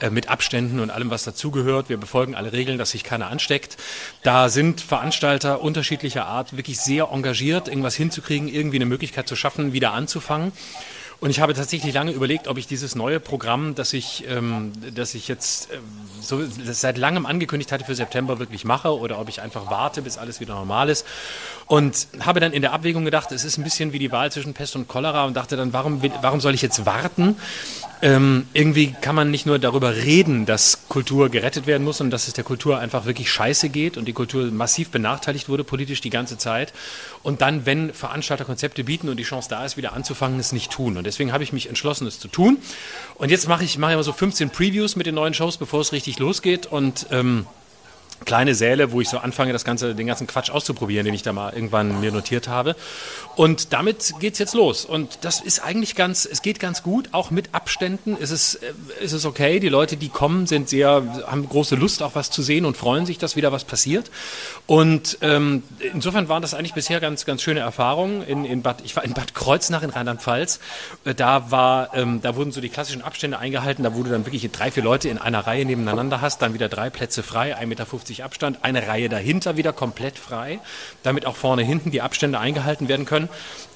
äh, 0.00 0.10
mit 0.10 0.28
Abständen 0.28 0.80
und 0.80 0.90
allem, 0.90 1.10
was 1.10 1.24
dazugehört. 1.24 1.88
Wir 1.88 1.96
befolgen 1.96 2.34
alle 2.34 2.52
Regeln, 2.52 2.78
dass 2.78 2.90
sich 2.90 3.04
keiner 3.04 3.28
ansteckt. 3.28 3.76
Da 4.22 4.48
sind 4.48 4.80
Veranstalter 4.80 5.60
unterschiedlicher 5.60 6.26
Art 6.26 6.56
wirklich 6.56 6.78
sehr 6.80 7.08
engagiert, 7.12 7.68
irgendwas 7.68 7.94
hinzukriegen, 7.94 8.48
irgendwie 8.48 8.76
eine 8.76 8.86
Möglichkeit 8.86 9.28
zu 9.28 9.36
schaffen, 9.36 9.72
wieder 9.72 9.92
anzufangen. 9.92 10.52
Und 11.22 11.30
ich 11.30 11.38
habe 11.38 11.54
tatsächlich 11.54 11.94
lange 11.94 12.10
überlegt, 12.10 12.48
ob 12.48 12.58
ich 12.58 12.66
dieses 12.66 12.96
neue 12.96 13.20
Programm, 13.20 13.76
das 13.76 13.92
ich, 13.92 14.24
ähm, 14.28 14.72
das 14.92 15.14
ich 15.14 15.28
jetzt 15.28 15.70
äh, 15.70 15.78
so 16.20 16.40
seit 16.64 16.98
langem 16.98 17.26
angekündigt 17.26 17.70
hatte 17.70 17.84
für 17.84 17.94
September, 17.94 18.40
wirklich 18.40 18.64
mache 18.64 18.98
oder 18.98 19.20
ob 19.20 19.28
ich 19.28 19.40
einfach 19.40 19.70
warte, 19.70 20.02
bis 20.02 20.18
alles 20.18 20.40
wieder 20.40 20.54
normal 20.54 20.88
ist. 20.88 21.06
Und 21.66 22.08
habe 22.20 22.40
dann 22.40 22.52
in 22.52 22.62
der 22.62 22.72
Abwägung 22.72 23.04
gedacht, 23.04 23.32
es 23.32 23.44
ist 23.44 23.58
ein 23.58 23.64
bisschen 23.64 23.92
wie 23.92 23.98
die 23.98 24.12
Wahl 24.12 24.30
zwischen 24.32 24.54
Pest 24.54 24.76
und 24.76 24.88
Cholera 24.88 25.24
und 25.24 25.34
dachte 25.34 25.56
dann, 25.56 25.72
warum, 25.72 26.02
warum 26.20 26.40
soll 26.40 26.54
ich 26.54 26.62
jetzt 26.62 26.86
warten? 26.86 27.36
Ähm, 28.04 28.48
irgendwie 28.52 28.96
kann 29.00 29.14
man 29.14 29.30
nicht 29.30 29.46
nur 29.46 29.60
darüber 29.60 29.94
reden, 29.94 30.44
dass 30.44 30.88
Kultur 30.88 31.28
gerettet 31.28 31.68
werden 31.68 31.84
muss 31.84 32.00
und 32.00 32.10
dass 32.10 32.26
es 32.26 32.34
der 32.34 32.42
Kultur 32.42 32.80
einfach 32.80 33.04
wirklich 33.06 33.30
scheiße 33.30 33.68
geht 33.68 33.96
und 33.96 34.06
die 34.06 34.12
Kultur 34.12 34.50
massiv 34.50 34.90
benachteiligt 34.90 35.48
wurde 35.48 35.62
politisch 35.62 36.00
die 36.00 36.10
ganze 36.10 36.36
Zeit. 36.36 36.72
Und 37.22 37.42
dann, 37.42 37.64
wenn 37.64 37.94
Veranstalter 37.94 38.44
Konzepte 38.44 38.82
bieten 38.82 39.08
und 39.08 39.18
die 39.18 39.22
Chance 39.22 39.48
da 39.48 39.64
ist, 39.64 39.76
wieder 39.76 39.92
anzufangen, 39.92 40.40
es 40.40 40.50
nicht 40.50 40.72
tun. 40.72 40.96
Und 40.96 41.04
deswegen 41.04 41.32
habe 41.32 41.44
ich 41.44 41.52
mich 41.52 41.68
entschlossen, 41.68 42.08
es 42.08 42.18
zu 42.18 42.26
tun. 42.26 42.58
Und 43.14 43.30
jetzt 43.30 43.46
mache 43.46 43.62
ich 43.62 43.78
mache 43.78 43.92
immer 43.92 44.02
so 44.02 44.12
15 44.12 44.50
Previews 44.50 44.96
mit 44.96 45.06
den 45.06 45.14
neuen 45.14 45.32
Shows, 45.32 45.56
bevor 45.56 45.80
es 45.80 45.92
richtig 45.92 46.18
losgeht. 46.18 46.66
Und 46.66 47.06
ähm, 47.12 47.46
kleine 48.24 48.54
Säle, 48.54 48.92
wo 48.92 49.00
ich 49.00 49.08
so 49.08 49.18
anfange, 49.18 49.52
das 49.52 49.64
ganze, 49.64 49.94
den 49.94 50.06
ganzen 50.06 50.26
Quatsch 50.26 50.50
auszuprobieren, 50.50 51.04
den 51.04 51.14
ich 51.14 51.22
da 51.22 51.32
mal 51.32 51.52
irgendwann 51.52 52.00
mir 52.00 52.12
notiert 52.12 52.48
habe. 52.48 52.76
Und 53.36 53.72
damit 53.72 54.14
geht's 54.20 54.38
jetzt 54.38 54.54
los. 54.54 54.84
Und 54.84 55.18
das 55.22 55.40
ist 55.40 55.60
eigentlich 55.60 55.94
ganz, 55.94 56.26
es 56.30 56.42
geht 56.42 56.60
ganz 56.60 56.82
gut, 56.82 57.08
auch 57.12 57.30
mit 57.30 57.54
Abständen 57.54 58.16
ist 58.16 58.30
es, 58.30 58.56
äh, 58.56 58.72
ist 59.00 59.12
es 59.12 59.24
okay. 59.24 59.60
Die 59.60 59.68
Leute, 59.68 59.96
die 59.96 60.08
kommen, 60.08 60.46
sind 60.46 60.68
sehr, 60.68 61.24
haben 61.26 61.48
große 61.48 61.76
Lust, 61.76 62.02
auch 62.02 62.14
was 62.14 62.30
zu 62.30 62.42
sehen 62.42 62.64
und 62.64 62.76
freuen 62.76 63.06
sich, 63.06 63.18
dass 63.18 63.36
wieder 63.36 63.52
was 63.52 63.64
passiert. 63.64 64.10
Und 64.66 65.18
ähm, 65.22 65.62
insofern 65.92 66.28
waren 66.28 66.42
das 66.42 66.54
eigentlich 66.54 66.74
bisher 66.74 67.00
ganz, 67.00 67.24
ganz 67.24 67.42
schöne 67.42 67.60
Erfahrungen. 67.60 68.22
In, 68.22 68.44
in 68.44 68.62
Bad, 68.62 68.82
ich 68.84 68.96
war 68.96 69.04
in 69.04 69.14
Bad 69.14 69.34
Kreuznach 69.34 69.82
in 69.82 69.90
Rheinland-Pfalz. 69.90 70.60
Äh, 71.04 71.14
da 71.14 71.50
war, 71.50 71.94
ähm, 71.94 72.20
da 72.22 72.36
wurden 72.36 72.52
so 72.52 72.60
die 72.60 72.68
klassischen 72.68 73.02
Abstände 73.02 73.38
eingehalten. 73.38 73.82
Da 73.82 73.94
wurde 73.94 74.10
dann 74.10 74.26
wirklich 74.26 74.50
drei, 74.50 74.70
vier 74.70 74.82
Leute 74.82 75.08
in 75.08 75.18
einer 75.18 75.46
Reihe 75.46 75.64
nebeneinander 75.64 76.20
hast, 76.20 76.42
dann 76.42 76.54
wieder 76.54 76.68
drei 76.68 76.90
Plätze 76.90 77.22
frei, 77.22 77.56
1,50 77.56 77.66
Meter 77.66 77.86
Abstand, 78.20 78.58
eine 78.62 78.86
Reihe 78.86 79.08
dahinter 79.08 79.56
wieder 79.56 79.72
komplett 79.72 80.18
frei, 80.18 80.60
damit 81.02 81.26
auch 81.26 81.36
vorne 81.36 81.62
hinten 81.62 81.90
die 81.90 82.02
Abstände 82.02 82.38
eingehalten 82.38 82.88
werden 82.88 83.06
können. 83.06 83.28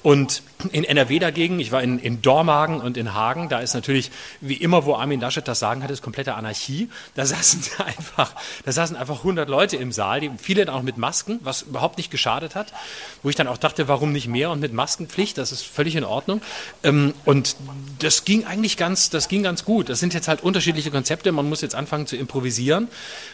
Und 0.03 0.41
in 0.71 0.83
NRW 0.83 1.19
dagegen, 1.19 1.59
ich 1.59 1.71
war 1.71 1.83
in, 1.83 1.99
in 1.99 2.21
Dormagen 2.21 2.79
und 2.79 2.97
in 2.97 3.13
Hagen, 3.13 3.49
da 3.49 3.59
ist 3.59 3.73
natürlich, 3.73 4.09
wie 4.41 4.53
immer, 4.53 4.85
wo 4.85 4.95
Armin 4.95 5.19
Laschet 5.19 5.47
das 5.47 5.59
Sagen 5.59 5.83
hat, 5.83 5.91
ist 5.91 6.01
komplette 6.01 6.35
Anarchie. 6.35 6.89
Da 7.15 7.25
saßen 7.25 7.61
einfach, 7.85 8.33
da 8.63 8.71
saßen 8.71 8.95
einfach 8.95 9.17
100 9.17 9.49
Leute 9.49 9.75
im 9.77 9.91
Saal, 9.91 10.21
die, 10.21 10.31
viele 10.37 10.65
dann 10.65 10.75
auch 10.75 10.81
mit 10.81 10.97
Masken, 10.97 11.39
was 11.43 11.63
überhaupt 11.63 11.97
nicht 11.97 12.09
geschadet 12.09 12.55
hat, 12.55 12.73
wo 13.21 13.29
ich 13.29 13.35
dann 13.35 13.47
auch 13.47 13.57
dachte, 13.57 13.87
warum 13.87 14.11
nicht 14.11 14.27
mehr 14.27 14.49
und 14.49 14.59
mit 14.59 14.71
Maskenpflicht, 14.71 15.37
das 15.37 15.51
ist 15.51 15.63
völlig 15.63 15.95
in 15.95 16.03
Ordnung. 16.03 16.41
Ähm, 16.83 17.13
und 17.25 17.55
das 17.99 18.23
ging 18.23 18.45
eigentlich 18.45 18.77
ganz, 18.77 19.09
das 19.09 19.27
ging 19.27 19.43
ganz 19.43 19.65
gut. 19.65 19.89
Das 19.89 19.99
sind 19.99 20.13
jetzt 20.13 20.27
halt 20.27 20.41
unterschiedliche 20.41 20.91
Konzepte, 20.91 21.31
man 21.31 21.49
muss 21.49 21.61
jetzt 21.61 21.75
anfangen 21.75 22.07
zu 22.07 22.15
improvisieren. 22.15 22.87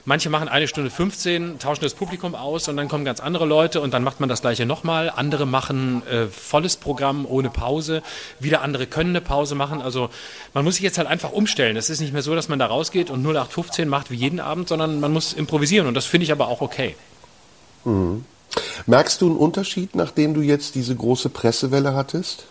Manche 0.06 0.30
machen 0.30 0.48
eine 0.48 0.68
Stunde 0.68 0.89
15, 0.94 1.60
tauschen 1.60 1.84
das 1.84 1.94
Publikum 1.94 2.36
aus 2.36 2.68
und 2.68 2.78
dann 2.78 2.88
kommen 2.88 3.04
ganz 3.04 3.20
andere 3.20 3.46
Leute 3.46 3.82
und 3.82 3.94
dann 3.94 4.04
macht 4.04 4.20
man 4.20 4.30
das 4.30 4.42
gleiche 4.42 4.66
nochmal. 4.66 5.10
Andere 5.10 5.46
machen 5.46 6.06
äh, 6.08 6.28
volles 6.28 6.78
Programm 6.78 7.26
ohne 7.26 7.50
Pause. 7.50 8.02
Wieder 8.40 8.62
andere 8.62 8.88
können 8.88 9.10
eine 9.10 9.22
Pause 9.22 9.56
machen. 9.56 9.82
Also 9.82 10.10
man 10.54 10.64
muss 10.64 10.76
sich 10.76 10.84
jetzt 10.84 10.98
halt 10.98 11.08
einfach 11.08 11.32
umstellen. 11.32 11.76
Es 11.76 11.90
ist 11.90 12.00
nicht 12.00 12.14
mehr 12.14 12.22
so, 12.22 12.36
dass 12.36 12.48
man 12.48 12.60
da 12.60 12.68
rausgeht 12.68 13.10
und 13.10 13.22
0815 13.22 13.90
macht 13.90 14.12
wie 14.12 14.16
jeden 14.16 14.40
Abend, 14.40 14.70
sondern 14.70 15.00
man 15.00 15.12
muss 15.12 15.34
improvisieren 15.34 15.88
und 15.88 15.96
das 15.96 16.06
finde 16.06 16.24
ich 16.24 16.32
aber 16.32 16.48
auch 16.48 16.62
okay. 16.62 16.96
Mhm. 17.84 18.24
Merkst 18.86 19.22
du 19.22 19.28
einen 19.28 19.38
Unterschied, 19.38 19.96
nachdem 19.96 20.34
du 20.34 20.42
jetzt 20.42 20.76
diese 20.76 20.96
große 20.96 21.30
Pressewelle 21.30 21.96
hattest? 21.96 22.46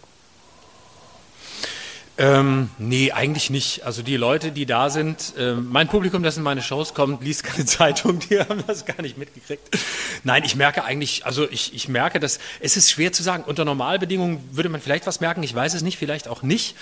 Ähm, 2.22 2.70
nee, 2.78 3.10
eigentlich 3.10 3.50
nicht. 3.50 3.84
Also 3.84 4.02
die 4.02 4.16
Leute, 4.16 4.52
die 4.52 4.64
da 4.64 4.90
sind, 4.90 5.34
äh, 5.36 5.54
mein 5.54 5.88
Publikum, 5.88 6.22
das 6.22 6.36
in 6.36 6.44
meine 6.44 6.62
Shows 6.62 6.94
kommt, 6.94 7.24
liest 7.24 7.42
keine 7.42 7.64
Zeitung, 7.66 8.20
die 8.20 8.38
haben 8.38 8.62
das 8.64 8.86
gar 8.86 9.02
nicht 9.02 9.18
mitgekriegt. 9.18 9.76
Nein, 10.22 10.44
ich 10.44 10.54
merke 10.54 10.84
eigentlich, 10.84 11.26
also 11.26 11.50
ich, 11.50 11.74
ich 11.74 11.88
merke, 11.88 12.20
dass 12.20 12.38
es 12.60 12.76
ist 12.76 12.92
schwer 12.92 13.12
zu 13.12 13.24
sagen. 13.24 13.42
Unter 13.44 13.64
Normalbedingungen 13.64 14.38
würde 14.52 14.68
man 14.68 14.80
vielleicht 14.80 15.04
was 15.08 15.18
merken, 15.18 15.42
ich 15.42 15.52
weiß 15.52 15.74
es 15.74 15.82
nicht, 15.82 15.98
vielleicht 15.98 16.28
auch 16.28 16.42
nicht. 16.42 16.76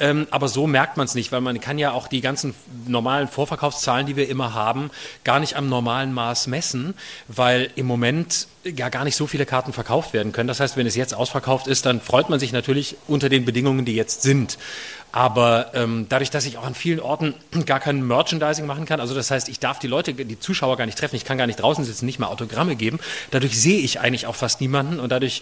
Ähm, 0.00 0.28
aber 0.30 0.48
so 0.48 0.66
merkt 0.66 0.96
man 0.96 1.04
es 1.04 1.14
nicht, 1.14 1.30
weil 1.30 1.42
man 1.42 1.60
kann 1.60 1.78
ja 1.78 1.92
auch 1.92 2.08
die 2.08 2.22
ganzen 2.22 2.54
normalen 2.86 3.28
Vorverkaufszahlen, 3.28 4.06
die 4.06 4.16
wir 4.16 4.30
immer 4.30 4.54
haben, 4.54 4.90
gar 5.24 5.40
nicht 5.40 5.56
am 5.56 5.68
normalen 5.68 6.14
Maß 6.14 6.46
messen, 6.46 6.94
weil 7.28 7.68
im 7.76 7.84
Moment 7.84 8.48
ja 8.74 8.88
gar 8.88 9.04
nicht 9.04 9.16
so 9.16 9.26
viele 9.26 9.46
Karten 9.46 9.72
verkauft 9.72 10.12
werden 10.12 10.32
können. 10.32 10.48
Das 10.48 10.60
heißt, 10.60 10.76
wenn 10.76 10.86
es 10.86 10.96
jetzt 10.96 11.14
ausverkauft 11.14 11.66
ist, 11.66 11.86
dann 11.86 12.00
freut 12.00 12.28
man 12.28 12.40
sich 12.40 12.52
natürlich 12.52 12.96
unter 13.06 13.28
den 13.28 13.44
Bedingungen, 13.44 13.84
die 13.84 13.94
jetzt 13.94 14.22
sind. 14.22 14.58
Aber 15.16 15.70
ähm, 15.72 16.04
dadurch, 16.10 16.28
dass 16.28 16.44
ich 16.44 16.58
auch 16.58 16.64
an 16.66 16.74
vielen 16.74 17.00
Orten 17.00 17.32
gar 17.64 17.80
kein 17.80 18.06
Merchandising 18.06 18.66
machen 18.66 18.84
kann, 18.84 19.00
also 19.00 19.14
das 19.14 19.30
heißt, 19.30 19.48
ich 19.48 19.58
darf 19.58 19.78
die 19.78 19.86
Leute, 19.86 20.12
die 20.12 20.38
Zuschauer 20.38 20.76
gar 20.76 20.84
nicht 20.84 20.98
treffen, 20.98 21.16
ich 21.16 21.24
kann 21.24 21.38
gar 21.38 21.46
nicht 21.46 21.58
draußen 21.58 21.86
sitzen, 21.86 22.04
nicht 22.04 22.18
mal 22.18 22.26
Autogramme 22.26 22.76
geben, 22.76 22.98
dadurch 23.30 23.58
sehe 23.58 23.78
ich 23.78 23.98
eigentlich 23.98 24.26
auch 24.26 24.34
fast 24.34 24.60
niemanden 24.60 25.00
und 25.00 25.10
dadurch 25.10 25.40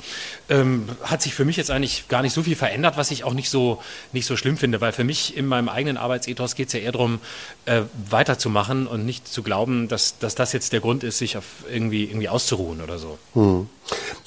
ähm, 0.48 0.88
hat 1.02 1.22
sich 1.22 1.34
für 1.34 1.44
mich 1.44 1.56
jetzt 1.56 1.72
eigentlich 1.72 2.06
gar 2.06 2.22
nicht 2.22 2.34
so 2.34 2.44
viel 2.44 2.54
verändert, 2.54 2.96
was 2.96 3.10
ich 3.10 3.24
auch 3.24 3.34
nicht 3.34 3.50
so, 3.50 3.82
nicht 4.12 4.26
so 4.26 4.36
schlimm 4.36 4.56
finde, 4.56 4.80
weil 4.80 4.92
für 4.92 5.02
mich 5.02 5.36
in 5.36 5.44
meinem 5.44 5.68
eigenen 5.68 5.96
Arbeitsethos 5.96 6.54
geht 6.54 6.68
es 6.68 6.74
ja 6.74 6.78
eher 6.78 6.92
darum, 6.92 7.18
äh, 7.66 7.82
weiterzumachen 8.08 8.86
und 8.86 9.04
nicht 9.04 9.26
zu 9.26 9.42
glauben, 9.42 9.88
dass, 9.88 10.20
dass 10.20 10.36
das 10.36 10.52
jetzt 10.52 10.72
der 10.72 10.82
Grund 10.82 11.02
ist, 11.02 11.18
sich 11.18 11.36
auf 11.36 11.46
irgendwie, 11.68 12.04
irgendwie 12.04 12.28
auszuruhen 12.28 12.80
oder 12.80 12.98
so. 12.98 13.18
Hm. 13.32 13.68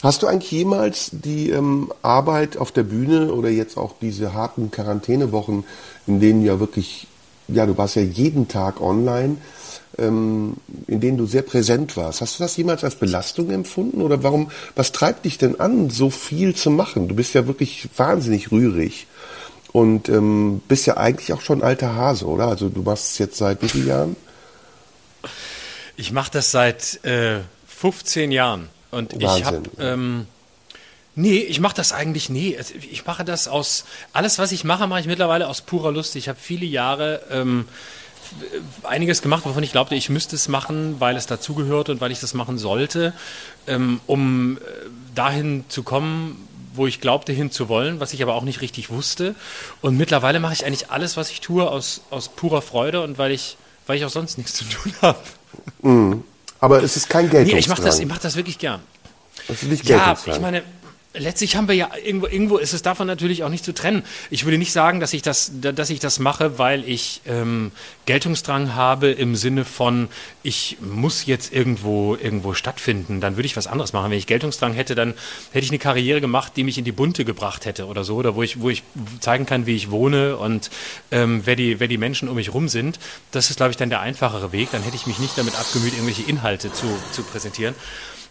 Hast 0.03 0.21
du 0.21 0.27
eigentlich 0.27 0.51
jemals 0.51 1.09
die 1.11 1.49
ähm, 1.49 1.91
Arbeit 2.03 2.57
auf 2.57 2.71
der 2.71 2.83
Bühne 2.83 3.33
oder 3.33 3.49
jetzt 3.49 3.77
auch 3.77 3.95
diese 3.99 4.33
harten 4.33 4.69
Quarantänewochen, 5.37 5.63
in 6.07 6.19
denen 6.19 6.43
ja 6.43 6.59
wirklich, 6.59 7.07
ja, 7.47 7.65
du 7.65 7.77
warst 7.77 7.95
ja 7.95 8.01
jeden 8.01 8.47
Tag 8.47 8.81
online, 8.81 9.37
ähm, 9.97 10.55
in 10.87 10.99
denen 10.99 11.17
du 11.17 11.25
sehr 11.25 11.41
präsent 11.41 11.97
warst. 11.97 12.21
Hast 12.21 12.39
du 12.39 12.43
das 12.43 12.57
jemals 12.57 12.83
als 12.83 12.95
Belastung 12.95 13.51
empfunden 13.51 14.01
oder 14.01 14.23
warum, 14.23 14.51
was 14.75 14.91
treibt 14.91 15.25
dich 15.25 15.37
denn 15.37 15.59
an, 15.59 15.89
so 15.89 16.09
viel 16.09 16.55
zu 16.55 16.69
machen? 16.69 17.07
Du 17.07 17.15
bist 17.15 17.33
ja 17.33 17.47
wirklich 17.47 17.87
wahnsinnig 17.95 18.51
rührig 18.51 19.07
und 19.71 20.09
ähm, 20.09 20.61
bist 20.67 20.87
ja 20.87 20.97
eigentlich 20.97 21.33
auch 21.33 21.41
schon 21.41 21.63
alter 21.63 21.95
Hase, 21.95 22.25
oder? 22.25 22.47
Also 22.47 22.69
du 22.69 22.81
machst 22.81 23.11
es 23.11 23.17
jetzt 23.17 23.37
seit 23.37 23.61
wie 23.61 23.69
vielen 23.69 23.87
Jahren? 23.87 24.15
Ich 25.95 26.11
mache 26.11 26.31
das 26.31 26.51
seit 26.51 27.03
äh, 27.05 27.39
15 27.67 28.31
Jahren. 28.31 28.69
Und 28.91 29.13
Wahnsinn. 29.13 29.37
ich 29.37 29.45
habe, 29.45 29.61
ähm, 29.79 30.27
nee, 31.17 31.39
ich 31.39 31.59
mache 31.59 31.75
das 31.75 31.91
eigentlich 31.91 32.29
nie. 32.29 32.55
Ich 32.91 33.05
mache 33.05 33.25
das 33.25 33.47
aus, 33.47 33.83
alles, 34.13 34.39
was 34.39 34.51
ich 34.53 34.63
mache, 34.63 34.87
mache 34.87 35.01
ich 35.01 35.07
mittlerweile 35.07 35.47
aus 35.47 35.61
purer 35.61 35.91
Lust. 35.91 36.15
Ich 36.15 36.29
habe 36.29 36.39
viele 36.41 36.65
Jahre 36.65 37.21
ähm, 37.29 37.67
einiges 38.83 39.21
gemacht, 39.21 39.43
wovon 39.45 39.63
ich 39.63 39.71
glaubte, 39.71 39.95
ich 39.95 40.09
müsste 40.09 40.35
es 40.35 40.47
machen, 40.47 40.95
weil 40.99 41.17
es 41.17 41.25
dazugehört 41.25 41.89
und 41.89 41.99
weil 41.99 42.11
ich 42.11 42.19
das 42.19 42.33
machen 42.33 42.57
sollte, 42.57 43.13
ähm, 43.65 43.99
um 44.05 44.57
äh, 44.57 44.59
dahin 45.15 45.65
zu 45.67 45.83
kommen, 45.83 46.47
wo 46.73 46.85
ich 46.85 47.01
glaubte 47.01 47.33
hinzuwollen, 47.33 47.99
was 47.99 48.13
ich 48.13 48.21
aber 48.21 48.35
auch 48.35 48.43
nicht 48.43 48.61
richtig 48.61 48.91
wusste. 48.91 49.33
Und 49.81 49.97
mittlerweile 49.97 50.39
mache 50.39 50.53
ich 50.53 50.65
eigentlich 50.65 50.91
alles, 50.91 51.17
was 51.17 51.31
ich 51.31 51.41
tue, 51.41 51.67
aus, 51.67 52.01
aus 52.11 52.29
purer 52.29 52.61
Freude 52.61 53.01
und 53.01 53.17
weil 53.17 53.31
ich, 53.31 53.57
weil 53.87 53.97
ich 53.97 54.05
auch 54.05 54.11
sonst 54.11 54.37
nichts 54.37 54.53
zu 54.53 54.65
tun 54.65 54.93
habe. 55.01 55.19
Mm. 55.81 56.23
Aber 56.59 56.83
es 56.83 56.95
ist 56.95 57.09
kein 57.09 57.29
Geld. 57.29 57.47
Nee, 57.47 57.57
ich 57.57 57.67
mache 57.67 57.81
das, 57.81 58.03
mach 58.05 58.19
das 58.19 58.35
wirklich 58.35 58.59
gern. 58.59 58.81
Das 59.47 59.63
ist 59.63 59.69
nicht 59.69 59.87
ja, 59.87 60.17
ich 60.25 60.39
meine, 60.39 60.63
letztlich 61.17 61.55
haben 61.55 61.67
wir 61.67 61.75
ja 61.75 61.89
irgendwo, 62.03 62.27
irgendwo 62.27 62.57
ist 62.57 62.73
es 62.73 62.81
davon 62.81 63.07
natürlich 63.07 63.43
auch 63.43 63.49
nicht 63.49 63.65
zu 63.65 63.73
trennen. 63.73 64.03
Ich 64.29 64.45
würde 64.45 64.57
nicht 64.57 64.71
sagen, 64.71 64.99
dass 64.99 65.13
ich 65.13 65.21
das, 65.21 65.51
dass 65.53 65.89
ich 65.89 65.99
das 65.99 66.19
mache, 66.19 66.57
weil 66.57 66.87
ich 66.87 67.21
ähm, 67.25 67.71
Geltungsdrang 68.05 68.75
habe 68.75 69.09
im 69.11 69.35
Sinne 69.35 69.65
von, 69.65 70.09
ich 70.43 70.77
muss 70.81 71.25
jetzt 71.25 71.53
irgendwo 71.53 72.15
irgendwo 72.15 72.53
stattfinden. 72.53 73.21
Dann 73.21 73.35
würde 73.35 73.45
ich 73.45 73.57
was 73.57 73.67
anderes 73.67 73.93
machen. 73.93 74.11
Wenn 74.11 74.17
ich 74.17 74.27
Geltungsdrang 74.27 74.73
hätte, 74.73 74.95
dann 74.95 75.13
hätte 75.51 75.65
ich 75.65 75.71
eine 75.71 75.79
Karriere 75.79 76.21
gemacht, 76.21 76.53
die 76.55 76.63
mich 76.63 76.77
in 76.77 76.85
die 76.85 76.91
Bunte 76.91 77.25
gebracht 77.25 77.65
hätte 77.65 77.87
oder 77.87 78.03
so, 78.03 78.15
oder 78.15 78.35
wo 78.35 78.43
ich 78.43 78.61
wo 78.61 78.69
ich 78.69 78.83
zeigen 79.19 79.45
kann, 79.45 79.65
wie 79.65 79.75
ich 79.75 79.91
wohne 79.91 80.37
und 80.37 80.69
ähm, 81.11 81.41
wer 81.45 81.55
die 81.55 81.79
wer 81.79 81.87
die 81.87 81.97
Menschen 81.97 82.29
um 82.29 82.35
mich 82.35 82.53
rum 82.53 82.67
sind. 82.69 82.99
Das 83.31 83.49
ist, 83.49 83.57
glaube 83.57 83.71
ich, 83.71 83.77
dann 83.77 83.89
der 83.89 84.01
einfachere 84.01 84.51
Weg. 84.51 84.69
Dann 84.71 84.83
hätte 84.83 84.95
ich 84.95 85.07
mich 85.07 85.19
nicht 85.19 85.37
damit 85.37 85.59
abgemüht, 85.59 85.93
irgendwelche 85.93 86.23
Inhalte 86.23 86.71
zu 86.71 86.87
zu 87.11 87.23
präsentieren. 87.23 87.75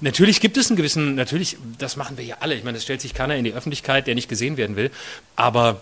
Natürlich 0.01 0.41
gibt 0.41 0.57
es 0.57 0.69
einen 0.69 0.77
gewissen, 0.77 1.15
natürlich, 1.15 1.57
das 1.79 1.97
machen 1.97 2.19
wir 2.19 2.25
ja 2.25 2.37
alle. 2.41 2.55
Ich 2.55 2.65
meine, 2.65 2.77
es 2.77 2.85
stellt 2.85 3.01
sich 3.01 3.15
keiner 3.15 3.37
in 3.37 3.45
die 3.45 3.53
Öffentlichkeit, 3.53 4.07
der 4.07 4.15
nicht 4.15 4.29
gesehen 4.29 4.57
werden 4.57 4.77
will. 4.77 4.91
Aber 5.37 5.81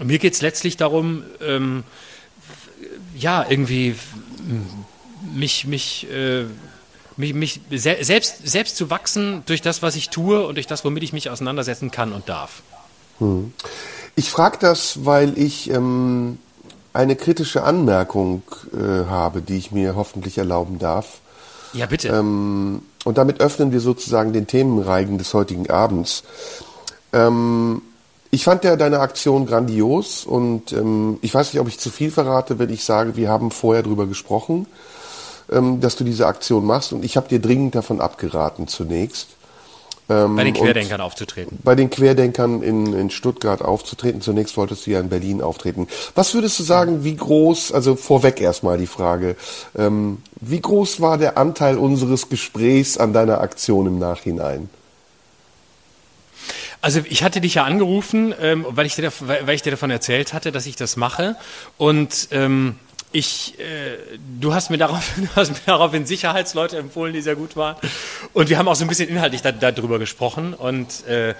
mir 0.00 0.18
geht 0.18 0.34
es 0.34 0.42
letztlich 0.42 0.76
darum, 0.76 1.24
ähm, 1.40 1.84
ja, 3.16 3.46
irgendwie 3.48 3.94
mich, 5.34 5.66
mich, 5.66 6.10
äh, 6.10 6.44
mich, 7.16 7.34
mich 7.34 7.60
se 7.70 7.96
selbst, 8.00 8.46
selbst 8.46 8.76
zu 8.76 8.90
wachsen 8.90 9.42
durch 9.46 9.62
das, 9.62 9.82
was 9.82 9.96
ich 9.96 10.10
tue 10.10 10.44
und 10.46 10.56
durch 10.56 10.66
das, 10.66 10.84
womit 10.84 11.02
ich 11.02 11.12
mich 11.12 11.30
auseinandersetzen 11.30 11.90
kann 11.90 12.12
und 12.12 12.28
darf. 12.28 12.62
Hm. 13.18 13.52
Ich 14.16 14.30
frage 14.30 14.58
das, 14.60 15.04
weil 15.04 15.38
ich 15.38 15.70
ähm, 15.70 16.38
eine 16.92 17.16
kritische 17.16 17.62
Anmerkung 17.62 18.42
äh, 18.74 19.06
habe, 19.08 19.40
die 19.40 19.56
ich 19.56 19.72
mir 19.72 19.94
hoffentlich 19.94 20.38
erlauben 20.38 20.78
darf. 20.78 21.20
Ja, 21.72 21.86
bitte. 21.86 22.08
Ähm, 22.08 22.82
und 23.04 23.18
damit 23.18 23.40
öffnen 23.40 23.72
wir 23.72 23.80
sozusagen 23.80 24.32
den 24.32 24.46
Themenreigen 24.46 25.18
des 25.18 25.34
heutigen 25.34 25.68
Abends. 25.70 26.22
Ähm, 27.12 27.82
ich 28.30 28.44
fand 28.44 28.64
ja 28.64 28.76
deine 28.76 29.00
Aktion 29.00 29.46
grandios 29.46 30.24
und 30.24 30.72
ähm, 30.72 31.18
ich 31.20 31.34
weiß 31.34 31.52
nicht, 31.52 31.60
ob 31.60 31.68
ich 31.68 31.78
zu 31.78 31.90
viel 31.90 32.10
verrate, 32.10 32.58
wenn 32.58 32.70
ich 32.70 32.84
sage, 32.84 33.16
wir 33.16 33.28
haben 33.28 33.50
vorher 33.50 33.82
darüber 33.82 34.06
gesprochen, 34.06 34.66
ähm, 35.50 35.80
dass 35.80 35.96
du 35.96 36.04
diese 36.04 36.26
Aktion 36.26 36.64
machst 36.64 36.92
und 36.92 37.04
ich 37.04 37.16
habe 37.16 37.28
dir 37.28 37.40
dringend 37.40 37.74
davon 37.74 38.00
abgeraten 38.00 38.68
zunächst. 38.68 39.28
Ähm, 40.12 40.36
bei 40.36 40.44
den 40.44 40.54
Querdenkern 40.54 41.00
aufzutreten. 41.00 41.58
Bei 41.62 41.74
den 41.74 41.90
Querdenkern 41.90 42.62
in, 42.62 42.92
in 42.92 43.10
Stuttgart 43.10 43.62
aufzutreten. 43.62 44.20
Zunächst 44.20 44.56
wolltest 44.56 44.86
du 44.86 44.90
ja 44.90 45.00
in 45.00 45.08
Berlin 45.08 45.40
auftreten. 45.40 45.88
Was 46.14 46.34
würdest 46.34 46.58
du 46.58 46.62
sagen, 46.62 47.04
wie 47.04 47.16
groß, 47.16 47.72
also 47.72 47.96
vorweg 47.96 48.40
erstmal 48.40 48.78
die 48.78 48.86
Frage, 48.86 49.36
ähm, 49.76 50.18
wie 50.40 50.60
groß 50.60 51.00
war 51.00 51.18
der 51.18 51.38
Anteil 51.38 51.78
unseres 51.78 52.28
Gesprächs 52.28 52.98
an 52.98 53.12
deiner 53.12 53.40
Aktion 53.40 53.86
im 53.86 53.98
Nachhinein? 53.98 54.68
Also 56.80 57.00
ich 57.08 57.22
hatte 57.22 57.40
dich 57.40 57.54
ja 57.54 57.64
angerufen, 57.64 58.34
ähm, 58.40 58.66
weil, 58.68 58.86
ich 58.86 58.96
dir, 58.96 59.12
weil 59.20 59.54
ich 59.54 59.62
dir 59.62 59.70
davon 59.70 59.90
erzählt 59.90 60.32
hatte, 60.32 60.50
dass 60.50 60.66
ich 60.66 60.74
das 60.74 60.96
mache. 60.96 61.36
Und 61.78 62.28
ähm, 62.32 62.74
ich, 63.12 63.58
äh, 63.58 63.98
du 64.40 64.54
hast 64.54 64.70
mir 64.70 64.78
darauf, 64.78 65.12
du 65.16 65.28
hast 65.36 65.50
mir 65.50 65.60
daraufhin 65.66 66.06
Sicherheitsleute 66.06 66.78
empfohlen, 66.78 67.12
die 67.12 67.20
sehr 67.20 67.36
gut 67.36 67.56
waren. 67.56 67.76
Und 68.32 68.48
wir 68.48 68.58
haben 68.58 68.68
auch 68.68 68.74
so 68.74 68.84
ein 68.84 68.88
bisschen 68.88 69.08
inhaltlich 69.08 69.42
da, 69.42 69.52
darüber 69.52 69.98
gesprochen. 69.98 70.54
Und 70.54 71.06
äh, 71.06 71.34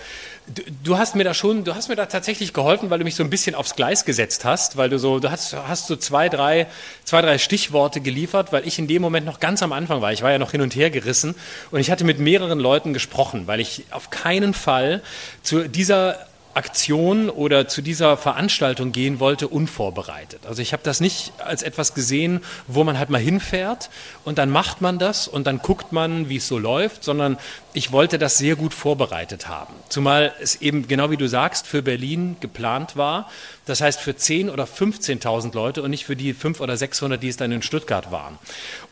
du, 0.47 0.62
du, 0.85 0.99
hast 0.99 1.17
mir 1.17 1.25
da 1.25 1.33
schon, 1.33 1.64
du 1.64 1.75
hast 1.75 1.88
mir 1.88 1.97
da 1.97 2.07
tatsächlich 2.07 2.52
geholfen, 2.52 2.91
weil 2.91 2.99
du 2.99 3.05
mich 3.05 3.14
so 3.14 3.25
ein 3.25 3.31
bisschen 3.31 3.55
aufs 3.55 3.75
Gleis 3.75 4.05
gesetzt 4.05 4.45
hast, 4.45 4.76
weil 4.76 4.91
du 4.91 4.99
so, 4.99 5.19
du 5.19 5.31
hast, 5.31 5.55
hast 5.55 5.87
so 5.87 5.97
zwei, 5.97 6.29
drei, 6.29 6.67
zwei, 7.05 7.23
drei 7.23 7.38
Stichworte 7.38 8.00
geliefert, 8.00 8.52
weil 8.52 8.67
ich 8.67 8.79
in 8.79 8.87
dem 8.87 9.00
Moment 9.00 9.25
noch 9.25 9.41
ganz 9.41 9.62
am 9.62 9.73
Anfang 9.73 10.02
war. 10.02 10.12
Ich 10.12 10.23
war 10.23 10.31
ja 10.31 10.38
noch 10.38 10.50
hin 10.50 10.61
und 10.61 10.76
her 10.76 10.91
gerissen 10.91 11.35
und 11.71 11.81
ich 11.81 11.91
hatte 11.91 12.05
mit 12.05 12.19
mehreren 12.19 12.61
Leuten 12.61 12.93
gesprochen, 12.93 13.47
weil 13.47 13.61
ich 13.61 13.85
auf 13.91 14.11
keinen 14.11 14.52
Fall 14.52 15.02
zu 15.43 15.69
dieser 15.69 16.26
Aktion 16.55 17.31
oder 17.31 17.67
zu 17.67 17.81
dieser 17.81 18.17
Veranstaltung 18.17 18.93
gehen 18.93 19.21
wollte, 19.21 19.49
unvorbereitet. 19.49 20.47
Also 20.47 20.61
ich 20.61 20.73
habe 20.73 20.83
das 20.83 21.01
nicht 21.01 21.33
als 21.39 21.63
etwas 21.63 21.95
gesehen, 21.95 22.41
wo 22.67 22.85
man 22.85 22.99
halt 22.99 23.09
mal 23.09 23.21
hinfährt 23.21 23.89
und 24.25 24.39
dann 24.39 24.51
macht 24.51 24.81
man 24.81 24.99
das 24.99 25.29
und 25.29 25.47
dann 25.47 25.59
guckt 25.59 25.93
man, 25.93 26.29
wie 26.29 26.37
es 26.37 26.49
so 26.49 26.59
läuft, 26.59 27.05
sondern 27.05 27.39
ich 27.73 27.91
wollte 27.91 28.19
das 28.19 28.37
sehr 28.37 28.57
gut 28.57 28.75
vorbereitet 28.75 29.49
haben. 29.49 29.73
Zumal 29.89 30.35
es 30.41 30.61
eben, 30.61 30.87
genau 30.89 31.11
wie 31.11 31.17
du 31.17 31.27
sagst, 31.27 31.67
für 31.67 31.81
Berlin 31.81 32.37
geplant 32.41 32.97
war. 32.97 33.31
Das 33.65 33.81
heißt 33.81 34.01
für 34.01 34.11
10.000 34.11 34.53
oder 34.53 34.65
15.000 34.65 35.55
Leute 35.55 35.83
und 35.83 35.91
nicht 35.91 36.05
für 36.05 36.17
die 36.17 36.35
500 36.35 36.61
oder 36.63 36.77
600, 36.77 37.23
die 37.23 37.29
es 37.29 37.37
dann 37.37 37.53
in 37.53 37.63
Stuttgart 37.63 38.11
waren. 38.11 38.39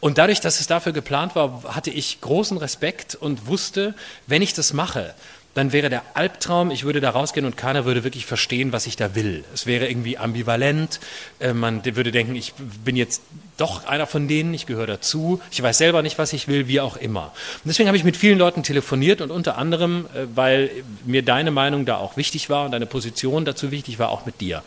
Und 0.01 0.17
dadurch, 0.17 0.41
dass 0.41 0.61
es 0.61 0.67
dafür 0.67 0.93
geplant 0.93 1.35
war, 1.35 1.63
hatte 1.75 1.91
ich 1.91 2.21
großen 2.21 2.57
Respekt 2.57 3.15
und 3.15 3.47
wusste, 3.47 3.95
wenn 4.27 4.41
ich 4.41 4.55
das 4.55 4.73
mache, 4.73 5.15
dann 5.55 5.73
wäre 5.73 5.91
der 5.91 6.03
Albtraum, 6.15 6.71
ich 6.71 6.85
würde 6.85 7.01
da 7.01 7.11
rausgehen 7.11 7.45
und 7.45 7.57
keiner 7.57 7.85
würde 7.85 8.05
wirklich 8.05 8.25
verstehen, 8.25 8.73
was 8.73 8.87
ich 8.87 8.97
da 8.97 9.15
will. 9.15 9.45
Es 9.53 9.67
wäre 9.67 9.89
irgendwie 9.89 10.17
ambivalent. 10.17 11.01
Äh, 11.41 11.55
man 11.55 11.85
würde 11.85 12.13
denken, 12.13 12.37
ich 12.37 12.55
bin 12.85 12.95
jetzt 12.97 13.23
doch 13.57 13.87
einer 13.87 14.07
von 14.07 14.29
denen, 14.29 14.55
ich 14.55 14.67
gehöre 14.67 14.87
dazu, 14.87 15.41
ich 15.51 15.61
weiß 15.63 15.77
selber 15.77 16.03
nicht, 16.03 16.19
was 16.19 16.33
ich 16.33 16.47
will, 16.47 16.69
wie 16.69 16.81
auch 16.81 16.97
immer. 16.97 17.33
Und 17.65 17.67
deswegen 17.67 17.89
habe 17.89 17.97
ich 17.97 18.05
mit 18.05 18.17
vielen 18.17 18.39
Leuten 18.39 18.63
telefoniert 18.63 19.21
und 19.21 19.31
unter 19.31 19.59
anderem, 19.59 20.07
äh, 20.15 20.27
weil 20.35 20.71
mir 21.05 21.23
deine 21.23 21.51
Meinung 21.51 21.85
da 21.85 21.97
auch 21.97 22.17
wichtig 22.17 22.49
war 22.49 22.65
und 22.67 22.71
deine 22.71 22.87
Position 22.87 23.45
dazu 23.45 23.71
wichtig 23.71 23.99
war, 23.99 24.11
auch 24.11 24.27
mit 24.27 24.41
dir. 24.41 24.63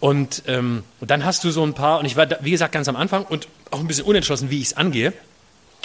Und, 0.00 0.44
ähm, 0.46 0.82
und 1.00 1.10
dann 1.10 1.24
hast 1.24 1.44
du 1.44 1.50
so 1.50 1.62
ein 1.62 1.74
paar, 1.74 2.00
und 2.00 2.06
ich 2.06 2.16
war, 2.16 2.26
wie 2.40 2.50
gesagt, 2.50 2.72
ganz 2.72 2.88
am 2.88 2.96
Anfang 2.96 3.24
und 3.24 3.48
auch 3.70 3.80
ein 3.80 3.86
bisschen 3.86 4.04
unentschlossen, 4.04 4.50
wie 4.50 4.60
ich 4.60 4.68
es 4.68 4.76
angehe. 4.76 5.12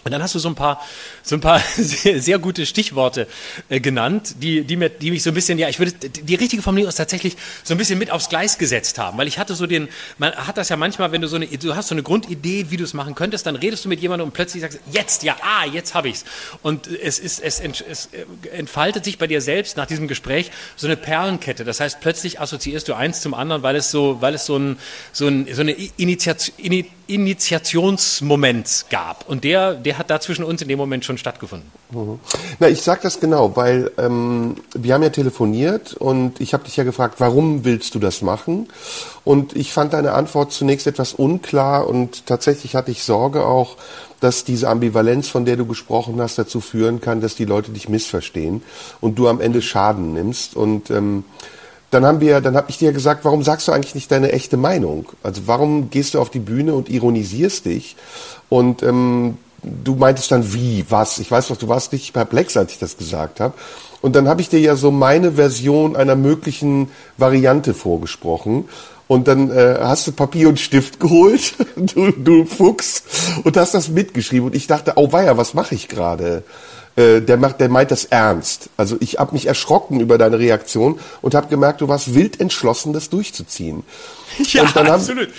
Und 0.04 0.12
dann 0.12 0.24
hast 0.24 0.36
du 0.36 0.40
so 0.40 0.48
ein 0.48 0.56
paar, 0.56 0.82
so 1.22 1.36
ein 1.36 1.42
paar 1.42 1.60
sehr, 1.76 2.22
sehr 2.22 2.40
gute 2.40 2.66
Stichworte 2.66 3.28
äh, 3.68 3.80
genannt, 3.80 4.36
die, 4.42 4.64
die, 4.64 4.78
mir, 4.78 4.90
die 4.90 5.12
mich 5.12 5.24
so 5.24 5.32
ein 5.32 5.34
bisschen, 5.34 5.60
ja, 5.60 5.68
ich 5.68 5.80
würde, 5.80 5.92
die 5.92 6.36
richtige 6.36 6.62
Formulierung 6.62 6.90
ist 6.90 6.96
tatsächlich 6.96 7.36
so 7.64 7.74
ein 7.74 7.78
bisschen 7.78 8.00
mit 8.00 8.12
aufs 8.12 8.30
Gleis 8.30 8.58
gesetzt 8.58 9.00
haben, 9.00 9.18
weil 9.18 9.28
ich 9.28 9.38
hatte 9.38 9.56
so 9.56 9.68
den, 9.68 9.90
man 10.18 10.34
hat 10.34 10.58
das 10.58 10.70
ja 10.70 10.78
manchmal, 10.78 11.12
wenn 11.12 11.22
du 11.22 11.28
so 11.28 11.36
eine, 11.36 11.48
du 11.48 11.76
hast 11.76 11.90
so 11.90 11.96
eine 11.96 12.04
Grundidee, 12.04 12.68
wie 12.70 12.78
du 12.78 12.84
es 12.84 12.94
machen 12.94 13.16
könntest, 13.16 13.46
dann 13.46 13.56
redest 13.56 13.84
du 13.84 13.90
mit 13.90 14.00
jemandem 14.00 14.28
und 14.28 14.34
plötzlich 14.34 14.62
sagst, 14.62 14.80
jetzt, 14.92 15.24
ja, 15.24 15.36
ah, 15.42 15.66
jetzt 15.66 15.94
habe 15.94 16.10
ich's. 16.10 16.24
Und 16.62 16.88
es 16.88 17.20
ist, 17.20 17.40
es, 17.40 17.60
es 17.60 18.10
entfaltet 18.54 19.04
sich 19.04 19.18
bei 19.18 19.28
dir 19.28 19.42
selbst 19.42 19.78
nach 19.78 19.88
diesem 19.88 20.08
Gespräch 20.08 20.52
so 20.76 20.88
eine 20.88 20.96
Perlenkette. 20.96 21.66
Das 21.66 21.80
heißt, 21.80 22.00
plötzlich 22.00 22.40
assoziierst 22.40 22.88
du 22.88 22.94
eins 22.94 23.22
zum 23.22 23.34
anderen, 23.34 23.64
weil 23.64 23.76
es 23.76 23.92
so, 23.92 24.22
weil 24.22 24.36
es 24.36 24.46
so 24.46 24.58
ein, 24.58 24.78
so 25.12 25.28
ein, 25.28 25.54
so 25.54 25.62
eine 25.62 25.74
Initiation, 25.98 26.56
Initiation 27.08 27.68
Initiationsmoment 27.68 28.86
gab. 28.90 29.28
Und 29.28 29.44
der, 29.44 29.74
der 29.74 29.98
hat 29.98 30.10
da 30.10 30.20
zwischen 30.20 30.44
uns 30.44 30.62
in 30.62 30.68
dem 30.68 30.78
Moment 30.78 31.06
schon 31.06 31.18
stattgefunden. 31.18 31.70
Mhm. 31.92 32.20
Na, 32.60 32.70
ich 32.70 32.82
sag 32.82 33.02
das 33.02 33.20
genau, 33.20 33.56
weil 33.56 33.92
ähm, 33.98 34.56
wir 34.74 34.94
haben 34.94 35.04
ja 35.04 35.10
telefoniert 35.10 35.94
und 35.94 36.42
ich 36.42 36.54
habe 36.54 36.64
dich 36.64 36.78
ja 36.78 36.84
gefragt, 36.84 37.16
warum 37.20 37.66
willst 37.66 37.96
du 37.96 38.00
das 38.00 38.22
machen? 38.22 38.68
Und 39.24 39.56
ich 39.56 39.74
fand 39.74 39.94
deine 39.94 40.14
Antwort 40.14 40.52
zunächst 40.52 40.88
etwas 40.88 41.14
unklar 41.14 41.88
und 41.88 42.26
tatsächlich 42.26 42.76
hatte 42.76 42.92
ich 42.92 43.04
Sorge 43.04 43.46
auch, 43.46 43.78
dass 44.20 44.44
diese 44.44 44.70
Ambivalenz, 44.70 45.28
von 45.28 45.46
der 45.46 45.58
du 45.58 45.66
gesprochen 45.66 46.20
hast, 46.22 46.38
dazu 46.38 46.60
führen 46.60 47.02
kann, 47.02 47.22
dass 47.22 47.36
die 47.36 47.46
Leute 47.46 47.72
dich 47.72 47.88
missverstehen 47.88 48.64
und 49.00 49.20
du 49.20 49.28
am 49.28 49.42
Ende 49.42 49.62
Schaden 49.62 50.14
nimmst. 50.14 50.56
Und 50.56 50.90
ähm, 50.90 51.24
dann 51.92 52.06
haben 52.06 52.20
wir, 52.20 52.42
dann 52.42 52.56
habe 52.56 52.70
ich 52.70 52.78
dir 52.78 52.92
gesagt, 52.92 53.24
warum 53.24 53.44
sagst 53.44 53.68
du 53.68 53.72
eigentlich 53.72 53.96
nicht 53.96 54.12
deine 54.12 54.32
echte 54.32 54.58
Meinung? 54.58 55.08
Also 55.24 55.44
warum 55.46 55.90
gehst 55.90 56.14
du 56.14 56.20
auf 56.20 56.30
die 56.30 56.40
Bühne 56.40 56.76
und 56.76 56.90
ironisierst 56.90 57.66
dich? 57.66 57.96
Und 58.50 58.84
ähm, 58.84 59.38
du 59.64 59.96
meintest 59.96 60.32
dann 60.32 60.54
wie, 60.54 60.86
was? 60.90 61.20
Ich 61.20 61.32
weiß 61.32 61.48
doch, 61.48 61.58
du 61.58 61.68
warst 61.68 61.92
richtig 61.94 62.14
perplex, 62.14 62.58
als 62.58 62.74
ich 62.74 62.80
das 62.80 62.98
gesagt 62.98 63.40
habe. 63.40 63.54
Und 64.02 64.16
dann 64.16 64.28
habe 64.28 64.42
ich 64.42 64.50
dir 64.50 64.60
ja 64.60 64.76
so 64.76 64.92
meine 64.92 65.34
Version 65.34 65.96
einer 65.96 66.16
möglichen 66.16 66.90
Variante 67.18 67.74
vorgesprochen. 67.74 68.66
Und 69.08 69.30
dann 69.30 69.50
äh, 69.52 69.78
hast 69.80 70.06
du 70.08 70.12
Papier 70.12 70.50
und 70.50 70.60
Stift 70.60 71.00
geholt, 71.00 71.54
du, 71.78 72.12
du 72.12 72.46
Fuchs, 72.46 73.04
und 73.44 73.56
hast 73.56 73.74
das 73.74 73.88
mitgeschrieben. 73.88 74.48
Und 74.48 74.56
ich 74.56 74.68
dachte, 74.68 74.94
oh 74.98 75.14
weia, 75.14 75.38
was 75.38 75.54
mache 75.54 75.76
ich 75.76 75.88
gerade? 75.88 76.44
Äh, 76.98 77.22
der, 77.22 77.38
macht, 77.38 77.62
der 77.62 77.70
meint 77.70 77.92
das 77.92 78.06
ernst. 78.06 78.72
Also 78.76 78.98
ich 79.00 79.20
habe 79.20 79.34
mich 79.34 79.46
erschrocken 79.46 80.00
über 80.00 80.18
deine 80.18 80.40
Reaktion 80.40 81.00
und 81.22 81.36
habe 81.36 81.48
gemerkt, 81.48 81.82
du 81.82 81.88
warst 81.88 82.16
wild 82.16 82.42
entschlossen, 82.42 82.92
das 82.92 83.10
durchzuziehen. 83.10 83.84
Ja, 84.52 84.64
und 84.64 84.76
dann 84.76 84.88
absolut. 84.88 85.30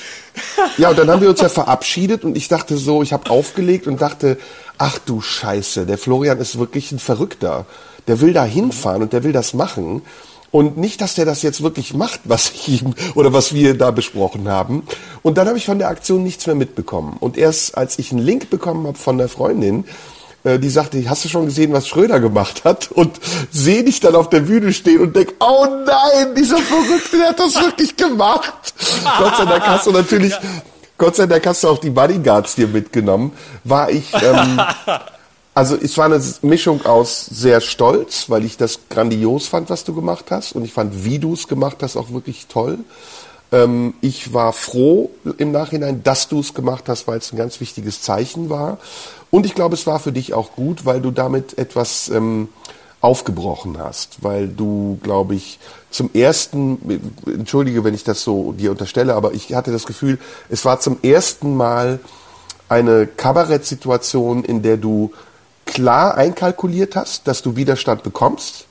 Haben, 0.57 0.71
ja, 0.77 0.91
und 0.91 0.99
dann 0.99 1.09
haben 1.09 1.21
wir 1.23 1.29
uns 1.29 1.41
ja 1.41 1.49
verabschiedet 1.49 2.25
und 2.25 2.37
ich 2.37 2.49
dachte 2.49 2.77
so, 2.77 3.03
ich 3.03 3.13
habe 3.13 3.31
aufgelegt 3.31 3.87
und 3.87 4.01
dachte, 4.01 4.39
ach 4.77 4.99
du 4.99 5.21
Scheiße, 5.21 5.87
der 5.87 5.99
Florian 5.99 6.39
ist 6.39 6.59
wirklich 6.59 6.91
ein 6.91 6.99
Verrückter. 6.99 7.67
Der 8.09 8.21
will 8.21 8.33
da 8.33 8.45
hinfahren 8.45 9.03
und 9.03 9.13
der 9.13 9.23
will 9.23 9.33
das 9.33 9.55
machen. 9.55 10.03
Und 10.51 10.79
nicht, 10.79 11.01
dass 11.01 11.15
der 11.15 11.27
das 11.27 11.43
jetzt 11.43 11.63
wirklich 11.63 11.95
macht, 11.95 12.21
was 12.25 12.51
ich 12.51 12.83
ihm 12.83 12.95
oder 13.15 13.33
was 13.33 13.53
wir 13.53 13.77
da 13.77 13.91
besprochen 13.91 14.49
haben. 14.49 14.85
Und 15.23 15.39
dann 15.39 15.47
habe 15.47 15.59
ich 15.59 15.67
von 15.67 15.79
der 15.79 15.89
Aktion 15.89 16.23
nichts 16.23 16.47
mehr 16.47 16.57
mitbekommen. 16.57 17.17
Und 17.21 17.37
erst 17.37 17.77
als 17.77 17.99
ich 17.99 18.11
einen 18.11 18.23
Link 18.23 18.49
bekommen 18.51 18.87
habe 18.87 18.99
von 18.99 19.19
der 19.19 19.29
Freundin, 19.29 19.85
äh, 20.49 20.59
die 20.59 20.71
sagte, 20.71 21.03
hast 21.09 21.25
du 21.25 21.29
schon 21.29 21.45
gesehen, 21.45 21.73
was 21.73 21.87
Schröder 21.87 22.21
gemacht 22.21 22.65
hat? 22.65 22.91
Und 22.91 23.21
sehe 23.51 23.85
dich 23.85 24.01
dann 24.01 24.15
auf 24.15 24.31
der 24.31 24.41
Bühne 24.41 24.73
stehen 24.73 25.01
und 25.01 25.15
denk, 25.15 25.35
oh 25.41 25.67
nein, 25.85 26.35
dieser 26.35 26.59
Verrückte, 26.59 27.19
der 27.19 27.29
hat 27.31 27.39
das 27.39 27.55
wirklich 27.57 27.97
gemacht. 27.97 28.75
Gott 29.19 29.37
sei 29.37 29.45
Dank 29.45 29.67
hast 29.67 29.87
du 29.87 29.93
natürlich, 29.93 30.33
ja. 30.33 30.41
Gott 30.97 31.17
sei 31.17 31.27
Dank 31.27 31.47
hast 31.47 31.63
du 31.63 31.69
auch 31.69 31.79
die 31.79 31.91
Bodyguards 31.91 32.55
dir 32.55 32.67
mitgenommen. 32.67 33.33
War 33.65 33.91
ich, 33.91 34.13
ähm, 34.15 34.61
also 35.55 35.77
es 35.77 35.97
war 35.99 36.07
eine 36.07 36.21
Mischung 36.43 36.85
aus 36.87 37.27
sehr 37.27 37.61
stolz, 37.61 38.31
weil 38.31 38.45
ich 38.45 38.57
das 38.57 38.81
grandios 38.89 39.47
fand, 39.47 39.71
was 39.71 39.85
du 39.85 39.95
gemacht 39.95 40.27
hast. 40.31 40.53
Und 40.53 40.65
ich 40.65 40.73
fand, 40.73 41.05
wie 41.05 41.19
du 41.19 41.35
es 41.35 41.47
gemacht 41.47 41.77
hast, 41.83 41.97
auch 41.97 42.11
wirklich 42.11 42.47
toll. 42.47 42.79
Ähm, 43.51 43.95
ich 44.01 44.35
war 44.35 44.53
froh 44.53 45.11
im 45.39 45.53
Nachhinein, 45.53 46.03
dass 46.03 46.29
du 46.29 46.41
es 46.41 46.55
gemacht 46.55 46.85
hast, 46.89 47.07
weil 47.07 47.19
es 47.19 47.33
ein 47.33 47.37
ganz 47.37 47.61
wichtiges 47.61 48.03
Zeichen 48.03 48.51
war. 48.51 48.79
Und 49.31 49.47
ich 49.47 49.55
glaube, 49.55 49.75
es 49.75 49.87
war 49.87 49.99
für 49.99 50.13
dich 50.13 50.35
auch 50.35 50.53
gut, 50.53 50.85
weil 50.87 51.01
du 51.01 51.11
damit 51.11 51.59
etwas 51.59 52.09
ähm, 52.09 52.49
aufgebrochen 53.01 53.79
hast, 53.79 54.23
weil 54.23 54.49
du, 54.49 54.99
glaube 55.03 55.35
ich, 55.35 55.59
zum 55.91 56.11
ersten, 56.15 57.01
entschuldige, 57.27 57.85
wenn 57.85 57.95
ich 57.95 58.05
das 58.05 58.23
so 58.23 58.53
dir 58.53 58.71
unterstelle, 58.71 59.15
aber 59.15 59.33
ich 59.33 59.55
hatte 59.55 59.71
das 59.71 59.87
Gefühl, 59.87 60.19
es 60.49 60.65
war 60.65 60.81
zum 60.81 60.99
ersten 61.03 61.57
Mal 61.57 62.01
eine 62.69 63.07
Kabarettsituation, 63.07 64.45
in 64.45 64.63
der 64.63 64.77
du 64.77 65.13
klar 65.65 66.17
einkalkuliert 66.17 66.97
hast, 66.97 67.29
dass 67.29 67.43
du 67.43 67.57
Widerstand 67.57 68.03
bekommst 68.03 68.67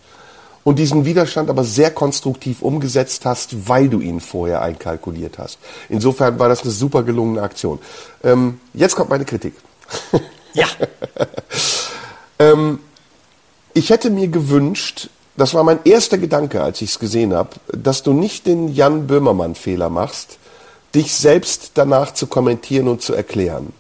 und 0.64 0.78
diesen 0.78 1.06
Widerstand 1.06 1.50
aber 1.50 1.64
sehr 1.64 1.92
konstruktiv 1.92 2.62
umgesetzt 2.62 3.26
hast, 3.26 3.70
weil 3.70 3.88
du 3.88 4.02
ihn 4.02 4.20
vorher 4.20 4.62
einkalkuliert 4.62 5.38
hast. 5.38 5.60
Insofern 5.88 6.38
war 6.40 6.50
das 6.50 6.64
eine 6.64 6.72
super 6.72 7.04
gelungene 7.04 7.42
Aktion. 7.42 7.80
Ähm, 8.24 8.60
jetzt 8.74 8.96
kommt 8.96 9.10
meine 9.10 9.26
Kritik. 9.26 9.54
Ja. 10.54 10.68
ähm, 12.40 12.80
ich 13.74 13.90
hätte 13.90 14.10
mir 14.10 14.28
gewünscht, 14.28 15.10
das 15.38 15.54
war 15.54 15.64
mein 15.64 15.80
erster 15.84 16.18
Gedanke, 16.18 16.64
als 16.64 16.82
ich 16.82 16.92
es 16.92 17.00
gesehen 17.00 17.34
habe, 17.34 17.52
dass 17.68 18.02
du 18.02 18.12
nicht 18.14 18.48
den 18.48 18.74
Jan 18.74 19.06
Böhmermann-Fehler 19.08 19.90
machst, 19.90 20.40
dich 20.96 21.14
selbst 21.14 21.72
danach 21.76 22.14
zu 22.14 22.28
kommentieren 22.28 22.88
und 22.88 23.02
zu 23.02 23.14
erklären. 23.14 23.74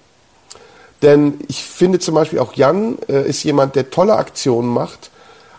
Denn 1.02 1.40
ich 1.48 1.64
finde 1.64 2.00
zum 2.00 2.16
Beispiel 2.16 2.40
auch 2.40 2.54
Jan 2.54 2.98
äh, 3.08 3.28
ist 3.28 3.44
jemand, 3.44 3.76
der 3.76 3.90
tolle 3.90 4.16
Aktionen 4.16 4.70
macht, 4.70 5.12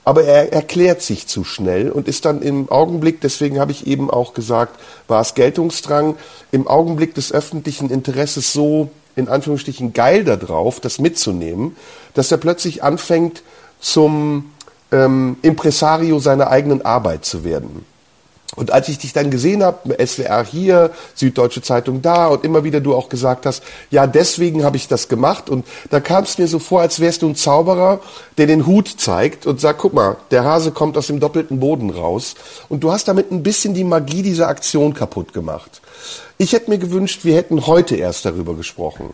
aber 0.05 0.25
er 0.25 0.53
erklärt 0.53 1.03
sich 1.03 1.27
zu 1.27 1.45
schnell 1.45 1.91
und 1.91 2.09
ist 2.09 2.25
dann 2.25 2.41
im 2.43 2.71
Augenblick, 2.71 3.21
deswegen 3.21 3.61
habe 3.61 3.73
ich 3.73 3.87
eben 3.87 4.11
auch 4.11 4.35
gesagt, 4.35 4.81
war 5.07 5.21
es 5.21 5.35
Geltungsdrang, 5.35 6.17
im 6.51 6.67
Augenblick 6.67 7.15
des 7.15 7.31
öffentlichen 7.31 7.91
Interesses 7.91 8.53
so 8.53 8.91
in 9.19 9.29
Anführungsstrichen 9.29 9.93
geil 9.93 10.25
darauf, 10.25 10.81
das 10.81 10.99
mitzunehmen, 10.99 11.77
dass 12.15 12.31
er 12.31 12.39
plötzlich 12.39 12.83
anfängt 12.83 13.43
zum 13.81 14.53
ähm, 14.93 15.37
Impresario 15.43 16.19
seiner 16.21 16.49
eigenen 16.51 16.83
Arbeit 16.83 17.25
zu 17.25 17.45
werden. 17.45 17.85
Und 18.57 18.73
als 18.73 18.89
ich 18.89 18.99
dich 18.99 19.13
dann 19.13 19.31
gesehen 19.31 19.63
habe, 19.63 19.95
SWR 20.05 20.45
hier, 20.45 20.91
Süddeutsche 21.15 21.63
Zeitung 21.63 22.01
da 22.01 22.27
und 22.27 22.45
immer 22.45 22.65
wieder 22.65 22.81
du 22.81 22.95
auch 22.95 23.09
gesagt 23.09 23.45
hast, 23.45 23.63
ja, 23.91 24.07
deswegen 24.07 24.65
habe 24.65 24.77
ich 24.77 24.89
das 24.89 25.09
gemacht 25.09 25.51
und 25.51 25.67
da 25.91 26.01
kam 26.01 26.25
es 26.25 26.39
mir 26.39 26.49
so 26.49 26.59
vor, 26.59 26.81
als 26.81 26.99
wärst 26.99 27.23
du 27.23 27.29
ein 27.29 27.37
Zauberer, 27.37 28.01
der 28.37 28.47
den 28.47 28.67
Hut 28.67 28.89
zeigt 28.99 29.47
und 29.47 29.61
sagt, 29.61 29.81
guck 29.81 29.95
mal, 29.95 30.17
der 30.31 30.45
Hase 30.45 30.73
kommt 30.73 30.97
aus 30.97 31.09
dem 31.09 31.21
doppelten 31.21 31.61
Boden 31.61 31.91
raus 31.91 32.35
und 32.69 32.83
du 32.83 32.91
hast 32.91 33.07
damit 33.07 33.31
ein 33.31 33.43
bisschen 33.43 33.75
die 33.75 33.85
Magie 33.85 34.23
dieser 34.23 34.49
Aktion 34.49 34.95
kaputt 34.95 35.33
gemacht. 35.33 35.81
Ich 36.39 36.53
hätte 36.53 36.71
mir 36.71 36.79
gewünscht, 36.79 37.21
wir 37.25 37.37
hätten 37.37 37.67
heute 37.67 37.97
erst 37.97 38.25
darüber 38.25 38.55
gesprochen. 38.55 39.11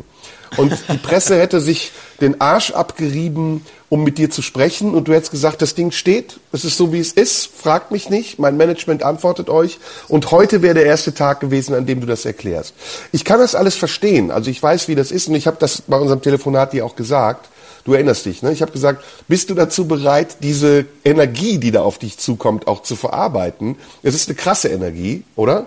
Und 0.56 0.72
die 0.92 0.98
Presse 0.98 1.38
hätte 1.38 1.60
sich 1.60 1.92
den 2.20 2.40
Arsch 2.40 2.70
abgerieben, 2.70 3.64
um 3.88 4.04
mit 4.04 4.18
dir 4.18 4.30
zu 4.30 4.42
sprechen. 4.42 4.94
Und 4.94 5.08
du 5.08 5.12
hättest 5.12 5.30
gesagt, 5.30 5.62
das 5.62 5.74
Ding 5.74 5.90
steht, 5.90 6.38
es 6.52 6.64
ist 6.64 6.76
so, 6.76 6.92
wie 6.92 7.00
es 7.00 7.12
ist, 7.12 7.46
fragt 7.56 7.90
mich 7.90 8.10
nicht, 8.10 8.38
mein 8.38 8.56
Management 8.56 9.02
antwortet 9.02 9.48
euch. 9.48 9.78
Und 10.08 10.30
heute 10.30 10.62
wäre 10.62 10.74
der 10.74 10.86
erste 10.86 11.14
Tag 11.14 11.40
gewesen, 11.40 11.74
an 11.74 11.86
dem 11.86 12.00
du 12.00 12.06
das 12.06 12.24
erklärst. 12.24 12.74
Ich 13.12 13.24
kann 13.24 13.40
das 13.40 13.54
alles 13.54 13.74
verstehen. 13.74 14.30
Also 14.30 14.50
ich 14.50 14.62
weiß, 14.62 14.88
wie 14.88 14.94
das 14.94 15.10
ist. 15.10 15.28
Und 15.28 15.34
ich 15.34 15.46
habe 15.46 15.56
das 15.58 15.82
bei 15.82 15.98
unserem 15.98 16.22
Telefonat 16.22 16.72
dir 16.72 16.84
auch 16.84 16.96
gesagt. 16.96 17.48
Du 17.84 17.92
erinnerst 17.92 18.24
dich, 18.24 18.42
ne? 18.42 18.50
Ich 18.50 18.62
habe 18.62 18.72
gesagt, 18.72 19.04
bist 19.28 19.50
du 19.50 19.54
dazu 19.54 19.86
bereit, 19.86 20.38
diese 20.40 20.86
Energie, 21.04 21.58
die 21.58 21.70
da 21.70 21.82
auf 21.82 21.98
dich 21.98 22.16
zukommt, 22.16 22.66
auch 22.66 22.82
zu 22.82 22.96
verarbeiten? 22.96 23.76
Es 24.02 24.14
ist 24.14 24.28
eine 24.28 24.36
krasse 24.36 24.68
Energie, 24.68 25.22
oder? 25.36 25.66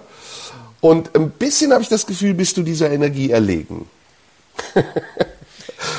Und 0.81 1.15
ein 1.15 1.31
bisschen 1.31 1.71
habe 1.73 1.81
ich 1.81 1.89
das 1.89 2.05
Gefühl, 2.05 2.33
bist 2.33 2.57
du 2.57 2.63
dieser 2.63 2.91
Energie 2.91 3.31
erlegen. 3.31 3.89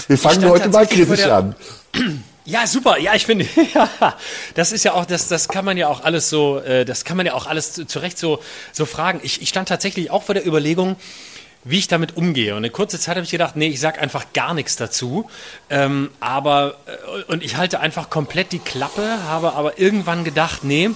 Wir 0.08 0.18
fangen 0.18 0.48
heute 0.48 0.68
mal 0.68 0.86
kritisch 0.86 1.24
an. 1.24 1.54
Ja, 2.48 2.66
super. 2.66 2.96
Ja, 2.96 3.14
ich 3.14 3.26
finde, 3.26 3.46
ja, 3.74 4.16
das 4.54 4.72
ist 4.72 4.82
ja 4.82 4.94
auch, 4.94 5.04
das, 5.04 5.28
das 5.28 5.48
kann 5.48 5.66
man 5.66 5.76
ja 5.76 5.88
auch 5.88 6.02
alles 6.02 6.30
so, 6.30 6.58
äh, 6.60 6.86
das 6.86 7.04
kann 7.04 7.18
man 7.18 7.26
ja 7.26 7.34
auch 7.34 7.46
alles 7.46 7.74
zu, 7.74 7.86
zu 7.86 7.98
Recht 7.98 8.16
so, 8.16 8.42
so 8.72 8.86
fragen. 8.86 9.20
Ich, 9.22 9.42
ich 9.42 9.50
stand 9.50 9.68
tatsächlich 9.68 10.10
auch 10.10 10.22
vor 10.22 10.34
der 10.34 10.46
Überlegung, 10.46 10.96
wie 11.64 11.78
ich 11.78 11.88
damit 11.88 12.16
umgehe. 12.16 12.52
Und 12.52 12.58
eine 12.58 12.70
kurze 12.70 12.98
Zeit 12.98 13.16
habe 13.16 13.24
ich 13.24 13.30
gedacht, 13.30 13.54
nee, 13.56 13.66
ich 13.66 13.80
sage 13.80 14.00
einfach 14.00 14.32
gar 14.32 14.54
nichts 14.54 14.76
dazu. 14.76 15.28
Ähm, 15.68 16.08
aber, 16.20 16.78
äh, 16.86 17.30
und 17.30 17.44
ich 17.44 17.58
halte 17.58 17.80
einfach 17.80 18.08
komplett 18.08 18.52
die 18.52 18.60
Klappe, 18.60 19.24
habe 19.24 19.52
aber 19.52 19.78
irgendwann 19.78 20.24
gedacht, 20.24 20.64
nee, 20.64 20.88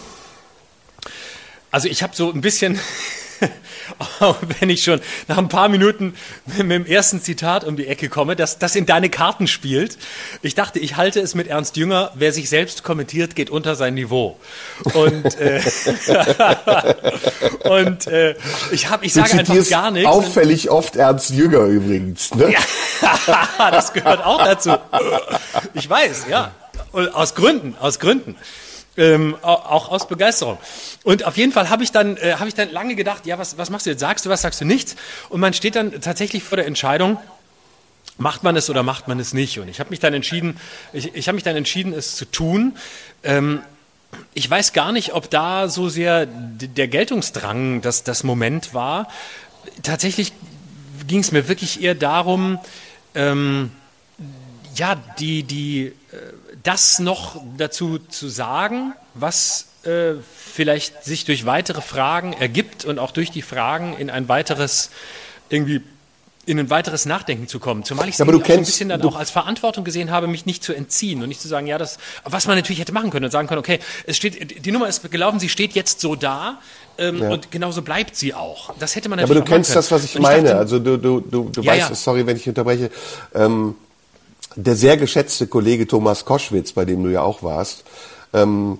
also 1.71 1.87
ich 1.87 2.03
habe 2.03 2.17
so 2.17 2.33
ein 2.33 2.41
bisschen, 2.41 2.81
auch 4.21 4.37
wenn 4.61 4.71
ich 4.71 4.83
schon 4.83 5.01
nach 5.29 5.39
ein 5.39 5.49
paar 5.49 5.69
Minuten 5.69 6.15
mit 6.47 6.71
dem 6.71 6.87
ersten 6.87 7.21
Zitat 7.21 7.65
um 7.65 7.77
die 7.77 7.87
Ecke 7.87 8.09
komme, 8.09 8.37
dass 8.37 8.59
das 8.59 8.77
in 8.77 8.87
deine 8.87 9.11
Karten 9.11 9.47
spielt. 9.47 9.99
Ich 10.43 10.55
dachte, 10.55 10.79
ich 10.79 10.97
halte 10.97 11.21
es 11.21 11.35
mit 11.35 11.49
Ernst 11.49 11.77
Jünger, 11.77 12.13
wer 12.15 12.33
sich 12.33 12.49
selbst 12.49 12.83
kommentiert, 12.83 13.35
geht 13.35 13.51
unter 13.51 13.75
sein 13.75 13.95
Niveau. 13.95 14.39
Und, 14.95 15.39
äh, 15.39 15.61
und 17.65 18.07
äh, 18.07 18.35
ich 18.71 18.91
habe, 18.91 19.05
ich 19.05 19.13
sage 19.13 19.39
einfach 19.39 19.69
gar 19.69 19.91
nichts. 19.91 20.09
Auffällig 20.09 20.71
oft 20.71 20.97
Ernst 20.97 21.31
Jünger 21.31 21.65
übrigens. 21.65 22.35
Ne? 22.35 22.55
Das 23.59 23.93
gehört 23.93 24.25
auch 24.25 24.45
dazu. 24.45 24.77
Ich 25.75 25.89
weiß, 25.89 26.27
ja. 26.29 26.53
Aus 26.93 27.35
Gründen, 27.35 27.75
aus 27.81 27.99
Gründen. 27.99 28.37
Ähm, 28.95 29.37
auch 29.41 29.89
aus 29.89 30.07
Begeisterung. 30.07 30.59
Und 31.03 31.25
auf 31.25 31.39
jeden 31.39 31.51
Fall 31.51 31.71
habe 31.71 31.83
ich 31.83 31.93
dann 31.93 32.19
äh, 32.19 32.35
habe 32.35 32.49
ich 32.49 32.55
dann 32.55 32.71
lange 32.71 32.95
gedacht, 32.95 33.25
ja, 33.25 33.39
was 33.39 33.57
was 33.57 33.71
machst 33.71 33.87
du 33.87 33.91
jetzt? 33.91 34.01
Sagst 34.01 34.27
du 34.27 34.31
was, 34.31 34.43
sagst 34.43 34.61
du 34.61 34.67
nichts? 34.67 34.97
Und 35.31 35.41
man 35.41 35.55
steht 35.55 35.77
dann 35.77 36.03
tatsächlich 36.03 36.43
vor 36.43 36.57
der 36.57 36.67
Entscheidung, 36.67 37.19
macht 38.19 38.43
man 38.43 38.55
es 38.57 38.69
oder 38.69 38.83
macht 38.83 39.09
man 39.09 39.19
es 39.19 39.33
nicht? 39.33 39.59
Und 39.59 39.69
ich 39.69 39.81
habe 39.81 39.91
mich 39.91 40.01
dann 40.01 40.13
entschieden, 40.13 40.59
ich, 40.93 41.15
ich 41.15 41.29
habe 41.29 41.37
mich 41.37 41.45
dann 41.45 41.57
entschieden, 41.57 41.95
es 41.95 42.17
zu 42.17 42.27
tun. 42.27 42.77
Ähm, 43.23 43.63
ich 44.35 44.49
weiß 44.49 44.73
gar 44.73 44.93
nicht, 44.93 45.15
ob 45.15 45.31
da 45.31 45.69
so 45.69 45.89
sehr 45.89 46.27
der 46.27 46.89
Geltungsdrang 46.89 47.81
das, 47.81 48.05
das 48.05 48.25
Moment 48.25 48.75
war. 48.75 49.09
Tatsächlich 49.83 50.33
ging 51.07 51.21
es 51.21 51.33
mir 51.33 51.49
wirklich 51.49 51.83
eher 51.83 51.95
darum, 51.95 52.59
ähm, 53.15 53.71
ja, 54.75 54.97
die, 55.19 55.43
die, 55.43 55.93
das 56.63 56.99
noch 56.99 57.41
dazu 57.57 57.99
zu 57.99 58.29
sagen, 58.29 58.95
was 59.15 59.67
äh, 59.85 60.15
vielleicht 60.47 61.05
sich 61.05 61.25
durch 61.25 61.47
weitere 61.47 61.81
Fragen 61.81 62.33
ergibt 62.33 62.85
und 62.85 62.99
auch 62.99 63.11
durch 63.11 63.31
die 63.31 63.43
Fragen 63.43 63.97
in 63.97 64.11
ein 64.11 64.29
weiteres 64.29 64.91
irgendwie 65.49 65.83
in 66.45 66.59
ein 66.59 66.71
weiteres 66.71 67.07
Nachdenken 67.07 67.47
zu 67.47 67.61
kommen. 67.61 67.85
Zumal 67.85 68.09
ich 68.09 68.15
es 68.15 68.19
ja, 68.19 68.25
kennst, 68.25 68.49
ein 68.51 68.65
bisschen 68.65 68.89
dann 68.89 69.03
auch 69.03 69.15
als 69.15 69.31
Verantwortung 69.31 69.85
gesehen 69.85 70.11
habe, 70.11 70.27
mich 70.27 70.45
nicht 70.45 70.65
zu 70.65 70.73
entziehen 70.73 71.23
und 71.23 71.29
nicht 71.29 71.41
zu 71.41 71.47
sagen, 71.47 71.69
ja, 71.69 71.79
das, 71.79 71.99
was 72.25 72.47
man 72.47 72.57
natürlich 72.57 72.81
hätte 72.81 72.93
machen 72.93 73.11
können 73.11 73.27
und 73.27 73.31
sagen 73.31 73.47
können, 73.47 73.61
okay, 73.61 73.79
es 74.07 74.17
steht, 74.17 74.65
die 74.65 74.73
Nummer 74.73 74.89
ist 74.89 75.09
gelaufen, 75.09 75.39
sie 75.39 75.49
steht 75.49 75.73
jetzt 75.75 76.01
so 76.01 76.17
da. 76.17 76.59
Ähm, 76.99 77.23
ja. 77.23 77.31
Und 77.31 77.51
genauso 77.51 77.83
bleibt 77.83 78.17
sie 78.17 78.35
auch. 78.35 78.75
Das 78.79 78.97
hätte 78.97 79.09
man 79.09 79.19
natürlich. 79.19 79.37
Ja, 79.37 79.41
aber 79.41 79.49
du 79.49 79.55
kennst 79.55 79.75
das, 79.75 79.91
was 79.93 80.05
ich, 80.05 80.19
meine. 80.19 80.49
Dachte, 80.49 80.59
also 80.59 80.79
du, 80.79 80.99
du, 80.99 81.21
du, 81.21 81.49
du 81.49 81.63
ja, 81.63 81.73
weißt, 81.73 81.95
sorry, 81.95 82.27
wenn 82.27 82.37
ich 82.37 82.49
unterbreche. 82.49 82.91
Ähm, 83.35 83.77
der 84.57 84.77
sehr 84.77 84.97
geschätzte 84.97 85.47
Kollege 85.47 85.87
Thomas 85.87 86.25
Koschwitz, 86.25 86.73
bei 86.73 86.85
dem 86.85 87.03
du 87.03 87.11
ja 87.11 87.23
auch 87.23 87.43
warst, 87.43 87.85
ähm, 88.33 88.79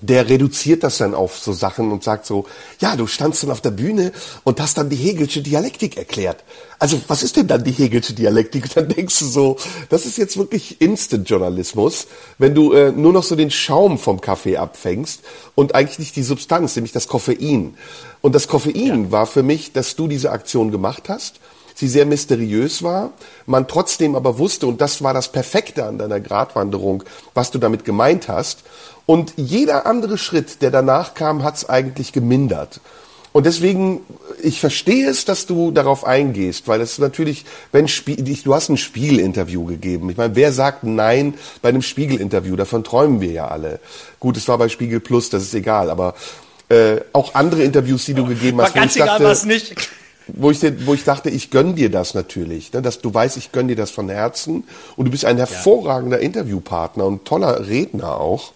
der 0.00 0.28
reduziert 0.28 0.84
das 0.84 0.98
dann 0.98 1.14
auf 1.14 1.38
so 1.38 1.52
Sachen 1.52 1.90
und 1.90 2.04
sagt 2.04 2.24
so, 2.24 2.46
ja, 2.80 2.94
du 2.94 3.06
standst 3.06 3.42
dann 3.42 3.50
auf 3.50 3.60
der 3.60 3.72
Bühne 3.72 4.12
und 4.44 4.60
hast 4.60 4.78
dann 4.78 4.88
die 4.88 4.96
Hegelsche 4.96 5.42
Dialektik 5.42 5.96
erklärt. 5.96 6.44
Also, 6.78 7.00
was 7.08 7.24
ist 7.24 7.36
denn 7.36 7.48
dann 7.48 7.64
die 7.64 7.72
Hegelsche 7.72 8.12
Dialektik? 8.12 8.64
Und 8.64 8.76
dann 8.76 8.88
denkst 8.88 9.18
du 9.18 9.26
so, 9.26 9.56
das 9.88 10.06
ist 10.06 10.16
jetzt 10.16 10.36
wirklich 10.36 10.80
Instant-Journalismus, 10.80 12.06
wenn 12.38 12.54
du 12.54 12.72
äh, 12.72 12.92
nur 12.92 13.12
noch 13.12 13.24
so 13.24 13.34
den 13.34 13.50
Schaum 13.50 13.98
vom 13.98 14.20
Kaffee 14.20 14.56
abfängst 14.56 15.22
und 15.56 15.74
eigentlich 15.74 15.98
nicht 15.98 16.16
die 16.16 16.22
Substanz, 16.22 16.76
nämlich 16.76 16.92
das 16.92 17.08
Koffein. 17.08 17.74
Und 18.20 18.34
das 18.34 18.46
Koffein 18.46 19.04
ja. 19.04 19.10
war 19.10 19.26
für 19.26 19.42
mich, 19.42 19.72
dass 19.72 19.96
du 19.96 20.06
diese 20.06 20.30
Aktion 20.30 20.70
gemacht 20.70 21.08
hast 21.08 21.40
sie 21.78 21.88
sehr 21.88 22.06
mysteriös 22.06 22.82
war, 22.82 23.12
man 23.46 23.68
trotzdem 23.68 24.16
aber 24.16 24.38
wusste, 24.38 24.66
und 24.66 24.80
das 24.80 25.02
war 25.02 25.14
das 25.14 25.30
Perfekte 25.30 25.84
an 25.84 25.98
deiner 25.98 26.18
Gratwanderung, 26.18 27.04
was 27.34 27.52
du 27.52 27.58
damit 27.58 27.84
gemeint 27.84 28.28
hast. 28.28 28.64
Und 29.06 29.34
jeder 29.36 29.86
andere 29.86 30.18
Schritt, 30.18 30.60
der 30.60 30.72
danach 30.72 31.14
kam, 31.14 31.44
hat 31.44 31.56
es 31.56 31.68
eigentlich 31.68 32.12
gemindert. 32.12 32.80
Und 33.30 33.46
deswegen, 33.46 34.00
ich 34.42 34.58
verstehe 34.58 35.08
es, 35.08 35.24
dass 35.24 35.46
du 35.46 35.70
darauf 35.70 36.04
eingehst, 36.04 36.66
weil 36.66 36.80
es 36.80 36.98
natürlich, 36.98 37.44
wenn 37.70 37.86
Spiel, 37.86 38.16
du 38.16 38.54
hast 38.54 38.70
ein 38.70 38.76
Spiegelinterview 38.76 39.64
gegeben. 39.64 40.10
Ich 40.10 40.16
meine, 40.16 40.34
wer 40.34 40.50
sagt 40.50 40.82
Nein 40.82 41.34
bei 41.62 41.68
einem 41.68 41.82
Spiegelinterview? 41.82 42.56
Davon 42.56 42.82
träumen 42.82 43.20
wir 43.20 43.30
ja 43.30 43.46
alle. 43.46 43.78
Gut, 44.18 44.36
es 44.36 44.48
war 44.48 44.58
bei 44.58 44.68
Spiegel 44.68 44.98
Plus, 44.98 45.30
das 45.30 45.44
ist 45.44 45.54
egal, 45.54 45.90
aber 45.90 46.14
äh, 46.70 46.96
auch 47.12 47.34
andere 47.34 47.62
Interviews, 47.62 48.06
die 48.06 48.14
du 48.14 48.26
gegeben 48.26 48.60
hast, 48.60 48.74
war 48.74 48.82
ganz 48.82 48.96
egal, 48.96 49.22
was 49.22 49.44
nicht. 49.44 49.90
Wo 50.28 50.50
ich, 50.50 50.60
wo 50.86 50.94
ich 50.94 51.04
dachte, 51.04 51.30
ich 51.30 51.50
gönn 51.50 51.74
dir 51.74 51.90
das 51.90 52.14
natürlich, 52.14 52.72
ne, 52.72 52.82
dass 52.82 53.00
du 53.00 53.12
weißt, 53.12 53.36
ich 53.36 53.50
gönn 53.52 53.68
dir 53.68 53.76
das 53.76 53.90
von 53.90 54.08
Herzen 54.08 54.64
und 54.96 55.06
du 55.06 55.10
bist 55.10 55.24
ein 55.24 55.38
hervorragender 55.38 56.18
ja. 56.18 56.24
Interviewpartner 56.24 57.04
und 57.06 57.24
toller 57.24 57.66
Redner 57.66 58.20
auch. 58.20 58.52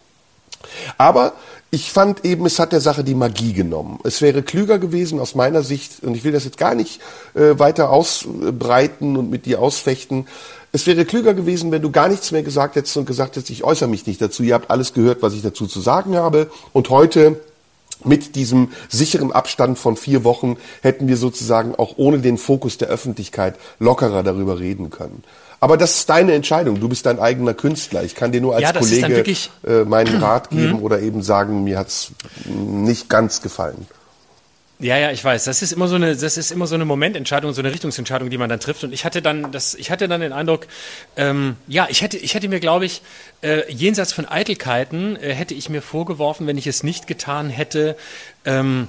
Aber 0.98 1.32
ich 1.70 1.90
fand 1.90 2.24
eben, 2.24 2.44
es 2.44 2.58
hat 2.58 2.72
der 2.72 2.82
Sache 2.82 3.02
die 3.02 3.14
Magie 3.14 3.54
genommen. 3.54 3.98
Es 4.04 4.20
wäre 4.20 4.42
klüger 4.42 4.78
gewesen 4.78 5.18
aus 5.18 5.34
meiner 5.34 5.62
Sicht, 5.62 6.02
und 6.02 6.14
ich 6.14 6.22
will 6.22 6.32
das 6.32 6.44
jetzt 6.44 6.58
gar 6.58 6.74
nicht 6.74 7.00
äh, 7.34 7.58
weiter 7.58 7.90
ausbreiten 7.90 9.16
und 9.16 9.30
mit 9.30 9.46
dir 9.46 9.60
ausfechten. 9.60 10.26
Es 10.72 10.86
wäre 10.86 11.04
klüger 11.04 11.34
gewesen, 11.34 11.72
wenn 11.72 11.82
du 11.82 11.90
gar 11.90 12.08
nichts 12.08 12.30
mehr 12.30 12.42
gesagt 12.42 12.76
hättest 12.76 12.96
und 12.96 13.06
gesagt 13.06 13.36
hättest, 13.36 13.50
ich 13.50 13.64
äußere 13.64 13.88
mich 13.88 14.06
nicht 14.06 14.20
dazu. 14.20 14.42
Ihr 14.42 14.54
habt 14.54 14.70
alles 14.70 14.92
gehört, 14.92 15.22
was 15.22 15.32
ich 15.34 15.42
dazu 15.42 15.66
zu 15.66 15.80
sagen 15.80 16.16
habe. 16.16 16.50
Und 16.72 16.90
heute 16.90 17.40
mit 18.04 18.34
diesem 18.36 18.70
sicheren 18.88 19.32
Abstand 19.32 19.78
von 19.78 19.96
vier 19.96 20.24
Wochen 20.24 20.56
hätten 20.82 21.08
wir 21.08 21.16
sozusagen 21.16 21.74
auch 21.74 21.94
ohne 21.96 22.18
den 22.18 22.38
Fokus 22.38 22.78
der 22.78 22.88
Öffentlichkeit 22.88 23.56
lockerer 23.78 24.22
darüber 24.22 24.58
reden 24.58 24.90
können. 24.90 25.22
Aber 25.60 25.76
das 25.76 25.96
ist 25.98 26.10
deine 26.10 26.32
Entscheidung. 26.32 26.80
Du 26.80 26.88
bist 26.88 27.06
dein 27.06 27.20
eigener 27.20 27.54
Künstler. 27.54 28.02
Ich 28.02 28.16
kann 28.16 28.32
dir 28.32 28.40
nur 28.40 28.56
als 28.56 28.62
ja, 28.62 28.72
Kollege 28.72 29.24
äh, 29.64 29.84
meinen 29.84 30.16
Rat 30.22 30.50
geben 30.50 30.78
mhm. 30.78 30.82
oder 30.82 31.00
eben 31.00 31.22
sagen, 31.22 31.62
mir 31.62 31.78
hat's 31.78 32.10
nicht 32.46 33.08
ganz 33.08 33.42
gefallen. 33.42 33.86
Ja, 34.82 34.98
ja, 34.98 35.12
ich 35.12 35.24
weiß. 35.24 35.44
Das 35.44 35.62
ist 35.62 35.70
immer 35.70 35.86
so 35.86 35.94
eine, 35.94 36.16
das 36.16 36.36
ist 36.36 36.50
immer 36.50 36.66
so 36.66 36.74
eine 36.74 36.84
Momententscheidung, 36.84 37.52
so 37.52 37.62
eine 37.62 37.70
Richtungsentscheidung, 37.70 38.30
die 38.30 38.36
man 38.36 38.48
dann 38.48 38.58
trifft. 38.58 38.82
Und 38.82 38.92
ich 38.92 39.04
hatte 39.04 39.22
dann, 39.22 39.52
das, 39.52 39.76
ich 39.76 39.92
hatte 39.92 40.08
dann 40.08 40.20
den 40.20 40.32
Eindruck, 40.32 40.66
ähm, 41.16 41.54
ja, 41.68 41.86
ich 41.88 42.02
hätte, 42.02 42.16
ich 42.18 42.34
hätte 42.34 42.48
mir, 42.48 42.58
glaube 42.58 42.84
ich, 42.84 43.00
äh, 43.42 43.72
jenseits 43.72 44.12
von 44.12 44.26
Eitelkeiten 44.26 45.14
äh, 45.14 45.34
hätte 45.34 45.54
ich 45.54 45.68
mir 45.68 45.82
vorgeworfen, 45.82 46.48
wenn 46.48 46.58
ich 46.58 46.66
es 46.66 46.82
nicht 46.82 47.06
getan 47.06 47.48
hätte. 47.48 47.96
Ähm, 48.44 48.88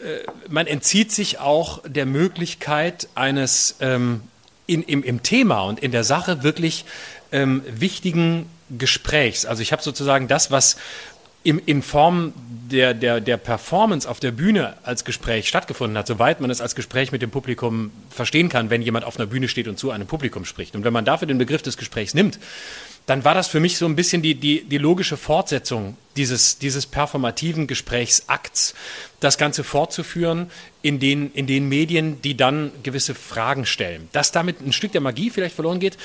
äh, 0.00 0.04
man 0.48 0.66
entzieht 0.66 1.12
sich 1.12 1.38
auch 1.38 1.82
der 1.86 2.06
Möglichkeit 2.06 3.08
eines 3.14 3.76
ähm, 3.80 4.22
in, 4.66 4.82
im, 4.82 5.02
im 5.02 5.22
Thema 5.22 5.60
und 5.64 5.80
in 5.80 5.92
der 5.92 6.04
Sache 6.04 6.42
wirklich 6.42 6.86
ähm, 7.32 7.62
wichtigen 7.68 8.48
Gesprächs. 8.70 9.44
Also 9.44 9.60
ich 9.60 9.72
habe 9.72 9.82
sozusagen 9.82 10.26
das, 10.26 10.50
was 10.50 10.76
im, 11.48 11.62
in 11.64 11.80
Form 11.80 12.34
der, 12.70 12.92
der, 12.92 13.22
der 13.22 13.38
Performance 13.38 14.06
auf 14.06 14.20
der 14.20 14.32
Bühne 14.32 14.74
als 14.82 15.06
Gespräch 15.06 15.48
stattgefunden 15.48 15.96
hat, 15.96 16.06
soweit 16.06 16.42
man 16.42 16.50
es 16.50 16.60
als 16.60 16.74
Gespräch 16.74 17.10
mit 17.10 17.22
dem 17.22 17.30
Publikum 17.30 17.90
verstehen 18.10 18.50
kann, 18.50 18.68
wenn 18.68 18.82
jemand 18.82 19.06
auf 19.06 19.18
einer 19.18 19.26
Bühne 19.26 19.48
steht 19.48 19.66
und 19.66 19.78
zu 19.78 19.90
einem 19.90 20.06
Publikum 20.06 20.44
spricht. 20.44 20.76
Und 20.76 20.84
wenn 20.84 20.92
man 20.92 21.06
dafür 21.06 21.26
den 21.26 21.38
Begriff 21.38 21.62
des 21.62 21.78
Gesprächs 21.78 22.12
nimmt, 22.12 22.38
dann 23.06 23.24
war 23.24 23.32
das 23.32 23.48
für 23.48 23.60
mich 23.60 23.78
so 23.78 23.86
ein 23.86 23.96
bisschen 23.96 24.20
die, 24.20 24.34
die, 24.34 24.64
die 24.64 24.76
logische 24.76 25.16
Fortsetzung 25.16 25.96
dieses, 26.18 26.58
dieses 26.58 26.86
performativen 26.86 27.66
Gesprächsakts, 27.66 28.74
das 29.20 29.38
Ganze 29.38 29.64
fortzuführen 29.64 30.50
in 30.82 31.00
den, 31.00 31.32
in 31.32 31.46
den 31.46 31.68
Medien, 31.68 32.20
die 32.22 32.36
dann 32.36 32.70
gewisse 32.82 33.14
Fragen 33.14 33.66
stellen. 33.66 34.08
Dass 34.12 34.30
damit 34.32 34.60
ein 34.60 34.72
Stück 34.72 34.92
der 34.92 35.00
Magie 35.00 35.30
vielleicht 35.30 35.54
verloren 35.54 35.80
geht, 35.80 35.96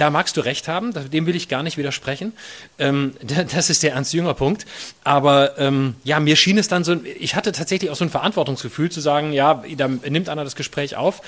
da 0.00 0.08
magst 0.08 0.36
du 0.36 0.40
recht 0.40 0.66
haben, 0.66 0.92
dem 1.10 1.26
will 1.26 1.36
ich 1.36 1.48
gar 1.48 1.62
nicht 1.62 1.76
widersprechen. 1.76 2.32
Ähm, 2.78 3.14
das 3.52 3.68
ist 3.68 3.82
der 3.82 3.92
ernst 3.92 4.14
jünger 4.14 4.34
Punkt. 4.34 4.64
Aber 5.04 5.58
ähm, 5.58 5.94
ja, 6.04 6.20
mir 6.20 6.36
schien 6.36 6.56
es 6.56 6.68
dann 6.68 6.84
so, 6.84 6.96
ich 7.18 7.34
hatte 7.34 7.52
tatsächlich 7.52 7.90
auch 7.90 7.96
so 7.96 8.04
ein 8.04 8.10
Verantwortungsgefühl 8.10 8.90
zu 8.90 9.00
sagen, 9.00 9.32
ja, 9.32 9.62
da 9.76 9.88
nimmt 9.88 10.28
einer 10.28 10.44
das 10.44 10.56
Gespräch 10.56 10.96
auf 10.96 11.20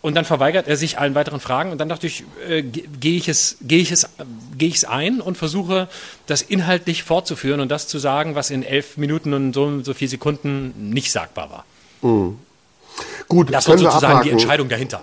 und 0.00 0.14
dann 0.14 0.24
verweigert 0.24 0.66
er 0.66 0.76
sich 0.76 0.98
allen 0.98 1.14
weiteren 1.14 1.40
Fragen 1.40 1.70
und 1.70 1.78
dann 1.78 1.88
dachte 1.88 2.08
ich, 2.08 2.24
äh, 2.48 2.62
gehe 2.62 3.16
ich 3.16 3.28
es, 3.28 3.58
gehe 3.60 3.80
ich 3.80 3.92
es, 3.92 4.08
gehe 4.58 4.68
ich 4.68 4.76
es 4.76 4.84
ein 4.84 5.20
und 5.20 5.36
versuche, 5.36 5.88
das 6.26 6.42
inhaltlich 6.42 7.04
fortzuführen 7.04 7.60
und 7.60 7.70
das 7.70 7.85
zu 7.86 7.98
sagen, 7.98 8.34
was 8.34 8.50
in 8.50 8.62
elf 8.62 8.96
Minuten 8.96 9.32
und 9.34 9.52
so, 9.52 9.82
so 9.82 9.94
vier 9.94 10.08
Sekunden 10.08 10.90
nicht 10.90 11.12
sagbar 11.12 11.50
war. 11.50 11.64
Mhm. 12.02 12.38
Gut, 13.28 13.52
das 13.52 13.68
war 13.68 13.78
sozusagen 13.78 14.22
die 14.22 14.30
Entscheidung 14.30 14.68
dahinter 14.68 15.02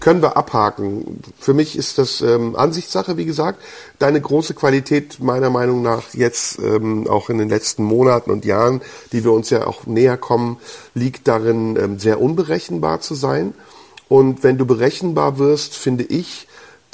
können 0.00 0.20
wir 0.20 0.36
abhaken. 0.36 1.20
Für 1.38 1.54
mich 1.54 1.76
ist 1.76 1.98
das 1.98 2.20
ähm, 2.20 2.56
Ansichtssache, 2.56 3.16
wie 3.16 3.24
gesagt. 3.24 3.62
Deine 3.98 4.20
große 4.20 4.54
Qualität 4.54 5.20
meiner 5.20 5.48
Meinung 5.48 5.82
nach 5.82 6.12
jetzt 6.12 6.58
ähm, 6.58 7.06
auch 7.06 7.30
in 7.30 7.38
den 7.38 7.48
letzten 7.48 7.84
Monaten 7.84 8.30
und 8.30 8.44
Jahren, 8.44 8.80
die 9.12 9.22
wir 9.22 9.32
uns 9.32 9.50
ja 9.50 9.66
auch 9.66 9.86
näher 9.86 10.16
kommen, 10.16 10.58
liegt 10.94 11.28
darin, 11.28 11.76
ähm, 11.76 11.98
sehr 12.00 12.20
unberechenbar 12.20 13.00
zu 13.00 13.14
sein. 13.14 13.54
Und 14.08 14.42
wenn 14.42 14.58
du 14.58 14.66
berechenbar 14.66 15.38
wirst, 15.38 15.76
finde 15.76 16.04
ich, 16.04 16.45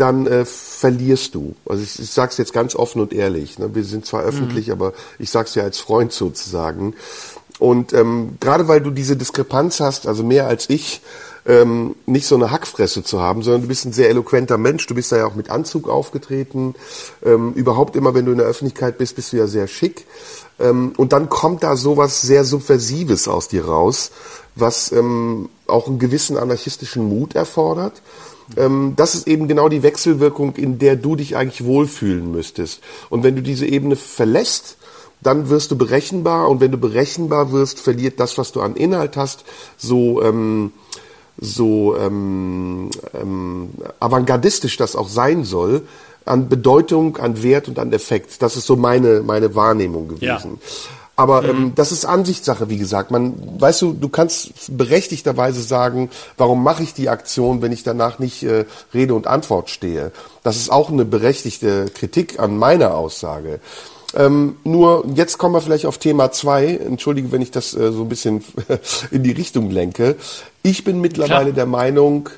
dann 0.02 0.26
äh, 0.26 0.44
verlierst 0.44 1.36
du. 1.36 1.54
Also 1.64 1.84
ich, 1.84 1.96
ich 1.96 2.10
sage 2.10 2.32
es 2.32 2.36
jetzt 2.36 2.52
ganz 2.52 2.74
offen 2.74 3.00
und 3.00 3.12
ehrlich. 3.12 3.60
Ne? 3.60 3.72
Wir 3.72 3.84
sind 3.84 4.04
zwar 4.04 4.24
öffentlich, 4.24 4.66
mhm. 4.66 4.72
aber 4.72 4.92
ich 5.20 5.30
sage 5.30 5.46
es 5.46 5.54
ja 5.54 5.62
als 5.62 5.78
Freund 5.78 6.12
sozusagen. 6.12 6.94
Und 7.60 7.92
ähm, 7.92 8.36
gerade 8.40 8.66
weil 8.66 8.80
du 8.80 8.90
diese 8.90 9.16
Diskrepanz 9.16 9.78
hast, 9.78 10.08
also 10.08 10.24
mehr 10.24 10.48
als 10.48 10.68
ich, 10.68 11.02
ähm, 11.46 11.94
nicht 12.06 12.26
so 12.26 12.34
eine 12.34 12.50
Hackfresse 12.50 13.04
zu 13.04 13.20
haben, 13.20 13.42
sondern 13.42 13.62
du 13.62 13.68
bist 13.68 13.84
ein 13.84 13.92
sehr 13.92 14.08
eloquenter 14.10 14.58
Mensch. 14.58 14.88
Du 14.88 14.96
bist 14.96 15.12
da 15.12 15.18
ja 15.18 15.26
auch 15.26 15.36
mit 15.36 15.50
Anzug 15.50 15.88
aufgetreten. 15.88 16.74
Ähm, 17.24 17.52
überhaupt 17.52 17.94
immer, 17.94 18.12
wenn 18.12 18.26
du 18.26 18.32
in 18.32 18.38
der 18.38 18.48
Öffentlichkeit 18.48 18.98
bist, 18.98 19.14
bist 19.14 19.32
du 19.32 19.36
ja 19.36 19.46
sehr 19.46 19.68
schick. 19.68 20.06
Ähm, 20.58 20.94
und 20.96 21.12
dann 21.12 21.28
kommt 21.28 21.62
da 21.62 21.76
sowas 21.76 22.22
sehr 22.22 22.44
Subversives 22.44 23.28
aus 23.28 23.46
dir 23.46 23.66
raus, 23.66 24.10
was 24.56 24.90
ähm, 24.90 25.48
auch 25.68 25.86
einen 25.86 26.00
gewissen 26.00 26.36
anarchistischen 26.36 27.08
Mut 27.08 27.36
erfordert. 27.36 28.02
Ähm, 28.56 28.94
das 28.96 29.14
ist 29.14 29.26
eben 29.26 29.48
genau 29.48 29.68
die 29.68 29.82
Wechselwirkung, 29.82 30.56
in 30.56 30.78
der 30.78 30.96
du 30.96 31.16
dich 31.16 31.36
eigentlich 31.36 31.64
wohlfühlen 31.64 32.30
müsstest. 32.30 32.80
Und 33.10 33.22
wenn 33.22 33.36
du 33.36 33.42
diese 33.42 33.66
Ebene 33.66 33.96
verlässt, 33.96 34.76
dann 35.20 35.48
wirst 35.48 35.70
du 35.70 35.76
berechenbar 35.76 36.48
und 36.48 36.60
wenn 36.60 36.72
du 36.72 36.78
berechenbar 36.78 37.52
wirst, 37.52 37.80
verliert 37.80 38.18
das, 38.18 38.38
was 38.38 38.52
du 38.52 38.60
an 38.60 38.74
Inhalt 38.74 39.16
hast, 39.16 39.44
so 39.76 40.20
ähm, 40.22 40.72
so 41.40 41.96
ähm, 41.96 42.90
ähm, 43.14 43.70
avantgardistisch 44.00 44.76
das 44.76 44.96
auch 44.96 45.08
sein 45.08 45.44
soll, 45.44 45.82
an 46.24 46.48
Bedeutung, 46.48 47.16
an 47.16 47.42
Wert 47.42 47.68
und 47.68 47.78
an 47.78 47.92
Effekt. 47.92 48.42
Das 48.42 48.56
ist 48.56 48.66
so 48.66 48.76
meine, 48.76 49.22
meine 49.22 49.54
Wahrnehmung 49.54 50.08
gewesen. 50.08 50.20
Ja. 50.60 50.98
Aber 51.14 51.44
ähm, 51.44 51.58
mhm. 51.58 51.74
das 51.74 51.92
ist 51.92 52.04
Ansichtssache, 52.04 52.70
wie 52.70 52.78
gesagt. 52.78 53.10
Man, 53.10 53.60
weißt 53.60 53.82
du, 53.82 53.92
du 53.92 54.08
kannst 54.08 54.76
berechtigterweise 54.76 55.60
sagen, 55.62 56.10
warum 56.38 56.62
mache 56.62 56.82
ich 56.82 56.94
die 56.94 57.10
Aktion, 57.10 57.60
wenn 57.60 57.72
ich 57.72 57.82
danach 57.82 58.18
nicht 58.18 58.42
äh, 58.42 58.64
Rede 58.94 59.14
und 59.14 59.26
Antwort 59.26 59.68
stehe. 59.68 60.12
Das 60.42 60.56
ist 60.56 60.72
auch 60.72 60.90
eine 60.90 61.04
berechtigte 61.04 61.86
Kritik 61.86 62.40
an 62.40 62.56
meiner 62.56 62.94
Aussage. 62.94 63.60
Ähm, 64.14 64.56
nur 64.64 65.04
jetzt 65.14 65.38
kommen 65.38 65.54
wir 65.54 65.60
vielleicht 65.60 65.86
auf 65.86 65.98
Thema 65.98 66.32
zwei. 66.32 66.76
Entschuldige, 66.76 67.32
wenn 67.32 67.42
ich 67.42 67.50
das 67.50 67.74
äh, 67.74 67.92
so 67.92 68.02
ein 68.02 68.08
bisschen 68.08 68.44
in 69.10 69.22
die 69.22 69.32
Richtung 69.32 69.70
lenke. 69.70 70.16
Ich 70.62 70.84
bin 70.84 71.00
mittlerweile 71.00 71.44
Klar. 71.44 71.52
der 71.52 71.66
Meinung, 71.66 72.28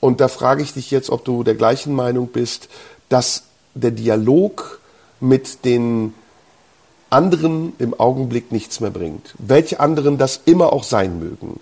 und 0.00 0.20
da 0.20 0.28
frage 0.28 0.62
ich 0.62 0.74
dich 0.74 0.90
jetzt, 0.90 1.10
ob 1.10 1.24
du 1.24 1.44
der 1.44 1.54
gleichen 1.54 1.94
Meinung 1.94 2.28
bist, 2.28 2.68
dass 3.08 3.44
der 3.74 3.90
Dialog 3.90 4.80
mit 5.20 5.64
den 5.64 6.14
anderen 7.12 7.72
im 7.78 7.98
Augenblick 7.98 8.52
nichts 8.52 8.80
mehr 8.80 8.90
bringt. 8.90 9.34
Welche 9.38 9.80
anderen 9.80 10.18
das 10.18 10.40
immer 10.44 10.72
auch 10.72 10.84
sein 10.84 11.18
mögen. 11.18 11.60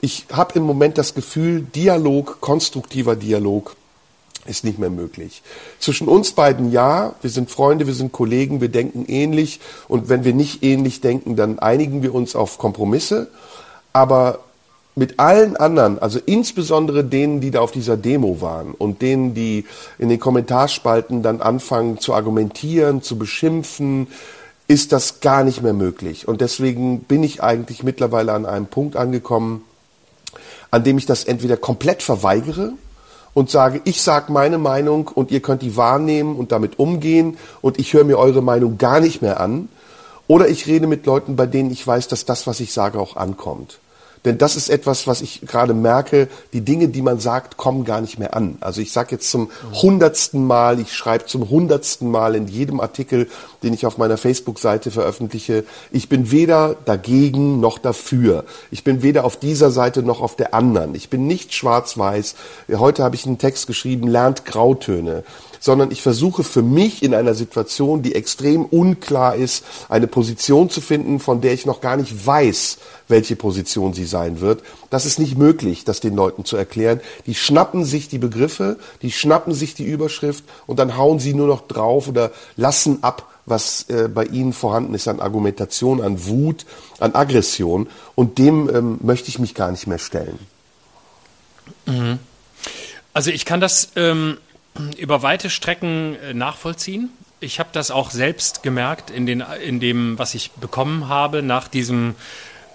Ich 0.00 0.26
habe 0.32 0.54
im 0.54 0.62
Moment 0.62 0.98
das 0.98 1.14
Gefühl, 1.14 1.62
Dialog, 1.62 2.40
konstruktiver 2.40 3.16
Dialog 3.16 3.76
ist 4.46 4.64
nicht 4.64 4.78
mehr 4.78 4.90
möglich. 4.90 5.42
Zwischen 5.78 6.08
uns 6.08 6.32
beiden 6.32 6.72
ja, 6.72 7.14
wir 7.20 7.30
sind 7.30 7.50
Freunde, 7.50 7.86
wir 7.86 7.94
sind 7.94 8.12
Kollegen, 8.12 8.60
wir 8.60 8.70
denken 8.70 9.04
ähnlich 9.06 9.60
und 9.88 10.08
wenn 10.08 10.24
wir 10.24 10.32
nicht 10.32 10.62
ähnlich 10.62 11.00
denken, 11.00 11.36
dann 11.36 11.58
einigen 11.58 12.02
wir 12.02 12.14
uns 12.14 12.34
auf 12.34 12.56
Kompromisse. 12.56 13.28
Aber 13.92 14.40
mit 14.96 15.20
allen 15.20 15.56
anderen, 15.56 15.98
also 15.98 16.18
insbesondere 16.24 17.04
denen, 17.04 17.40
die 17.40 17.50
da 17.50 17.60
auf 17.60 17.70
dieser 17.70 17.96
Demo 17.96 18.40
waren 18.40 18.72
und 18.72 19.02
denen, 19.02 19.34
die 19.34 19.64
in 19.98 20.08
den 20.08 20.18
Kommentarspalten 20.18 21.22
dann 21.22 21.40
anfangen 21.40 21.98
zu 21.98 22.14
argumentieren, 22.14 23.02
zu 23.02 23.16
beschimpfen, 23.16 24.08
ist 24.70 24.92
das 24.92 25.18
gar 25.18 25.42
nicht 25.42 25.62
mehr 25.62 25.72
möglich. 25.72 26.28
Und 26.28 26.40
deswegen 26.40 27.00
bin 27.00 27.24
ich 27.24 27.42
eigentlich 27.42 27.82
mittlerweile 27.82 28.32
an 28.34 28.46
einem 28.46 28.66
Punkt 28.66 28.94
angekommen, 28.94 29.64
an 30.70 30.84
dem 30.84 30.96
ich 30.96 31.06
das 31.06 31.24
entweder 31.24 31.56
komplett 31.56 32.04
verweigere 32.04 32.74
und 33.34 33.50
sage, 33.50 33.80
ich 33.82 34.00
sage 34.00 34.30
meine 34.30 34.58
Meinung 34.58 35.08
und 35.08 35.32
ihr 35.32 35.40
könnt 35.40 35.62
die 35.62 35.76
wahrnehmen 35.76 36.36
und 36.36 36.52
damit 36.52 36.78
umgehen 36.78 37.36
und 37.60 37.80
ich 37.80 37.94
höre 37.94 38.04
mir 38.04 38.16
eure 38.16 38.42
Meinung 38.42 38.78
gar 38.78 39.00
nicht 39.00 39.22
mehr 39.22 39.40
an. 39.40 39.68
Oder 40.28 40.46
ich 40.46 40.68
rede 40.68 40.86
mit 40.86 41.04
Leuten, 41.04 41.34
bei 41.34 41.46
denen 41.46 41.72
ich 41.72 41.84
weiß, 41.84 42.06
dass 42.06 42.24
das, 42.24 42.46
was 42.46 42.60
ich 42.60 42.72
sage, 42.72 43.00
auch 43.00 43.16
ankommt. 43.16 43.80
Denn 44.24 44.36
das 44.36 44.56
ist 44.56 44.68
etwas, 44.68 45.06
was 45.06 45.22
ich 45.22 45.40
gerade 45.46 45.72
merke, 45.72 46.28
die 46.52 46.60
Dinge, 46.60 46.88
die 46.88 47.00
man 47.00 47.20
sagt, 47.20 47.56
kommen 47.56 47.84
gar 47.84 48.02
nicht 48.02 48.18
mehr 48.18 48.36
an. 48.36 48.58
Also 48.60 48.82
ich 48.82 48.92
sage 48.92 49.12
jetzt 49.12 49.30
zum 49.30 49.50
hundertsten 49.72 50.46
Mal, 50.46 50.78
ich 50.78 50.92
schreibe 50.92 51.24
zum 51.24 51.48
hundertsten 51.48 52.10
Mal 52.10 52.34
in 52.34 52.46
jedem 52.46 52.80
Artikel, 52.80 53.28
den 53.62 53.72
ich 53.72 53.86
auf 53.86 53.96
meiner 53.96 54.18
Facebook-Seite 54.18 54.90
veröffentliche, 54.90 55.64
ich 55.90 56.08
bin 56.10 56.30
weder 56.30 56.76
dagegen 56.84 57.60
noch 57.60 57.78
dafür. 57.78 58.44
Ich 58.70 58.84
bin 58.84 59.02
weder 59.02 59.24
auf 59.24 59.38
dieser 59.38 59.70
Seite 59.70 60.02
noch 60.02 60.20
auf 60.20 60.36
der 60.36 60.52
anderen. 60.52 60.94
Ich 60.94 61.08
bin 61.08 61.26
nicht 61.26 61.54
schwarz-weiß. 61.54 62.34
Heute 62.74 63.02
habe 63.02 63.14
ich 63.14 63.24
einen 63.24 63.38
Text 63.38 63.66
geschrieben, 63.66 64.06
lernt 64.06 64.44
Grautöne 64.44 65.24
sondern 65.60 65.92
ich 65.92 66.02
versuche 66.02 66.42
für 66.42 66.62
mich 66.62 67.02
in 67.02 67.14
einer 67.14 67.34
Situation, 67.34 68.02
die 68.02 68.14
extrem 68.14 68.64
unklar 68.64 69.36
ist, 69.36 69.64
eine 69.88 70.06
Position 70.06 70.70
zu 70.70 70.80
finden, 70.80 71.20
von 71.20 71.40
der 71.40 71.52
ich 71.52 71.66
noch 71.66 71.80
gar 71.80 71.96
nicht 71.96 72.26
weiß, 72.26 72.78
welche 73.08 73.36
Position 73.36 73.92
sie 73.92 74.06
sein 74.06 74.40
wird. 74.40 74.62
Das 74.88 75.06
ist 75.06 75.18
nicht 75.18 75.36
möglich, 75.36 75.84
das 75.84 76.00
den 76.00 76.16
Leuten 76.16 76.44
zu 76.44 76.56
erklären. 76.56 77.00
Die 77.26 77.34
schnappen 77.34 77.84
sich 77.84 78.08
die 78.08 78.18
Begriffe, 78.18 78.78
die 79.02 79.12
schnappen 79.12 79.54
sich 79.54 79.74
die 79.74 79.84
Überschrift 79.84 80.44
und 80.66 80.78
dann 80.78 80.96
hauen 80.96 81.20
sie 81.20 81.34
nur 81.34 81.46
noch 81.46 81.68
drauf 81.68 82.08
oder 82.08 82.32
lassen 82.56 83.02
ab, 83.02 83.26
was 83.46 83.88
äh, 83.88 84.08
bei 84.08 84.24
ihnen 84.24 84.52
vorhanden 84.52 84.94
ist 84.94 85.08
an 85.08 85.20
Argumentation, 85.20 86.00
an 86.00 86.26
Wut, 86.26 86.64
an 86.98 87.14
Aggression. 87.14 87.88
Und 88.14 88.38
dem 88.38 88.74
ähm, 88.74 88.98
möchte 89.02 89.28
ich 89.28 89.38
mich 89.38 89.54
gar 89.54 89.70
nicht 89.70 89.86
mehr 89.86 89.98
stellen. 89.98 90.38
Mhm. 91.86 92.18
Also 93.12 93.30
ich 93.30 93.44
kann 93.44 93.60
das 93.60 93.90
ähm, 93.96 94.38
über 94.98 95.22
weite 95.22 95.50
Strecken 95.50 96.16
äh, 96.16 96.34
nachvollziehen. 96.34 97.10
Ich 97.40 97.58
habe 97.58 97.70
das 97.72 97.90
auch 97.90 98.10
selbst 98.10 98.62
gemerkt 98.62 99.10
in, 99.10 99.26
den, 99.26 99.42
in 99.64 99.80
dem, 99.80 100.18
was 100.18 100.34
ich 100.34 100.50
bekommen 100.52 101.08
habe 101.08 101.42
nach 101.42 101.68
diesem, 101.68 102.14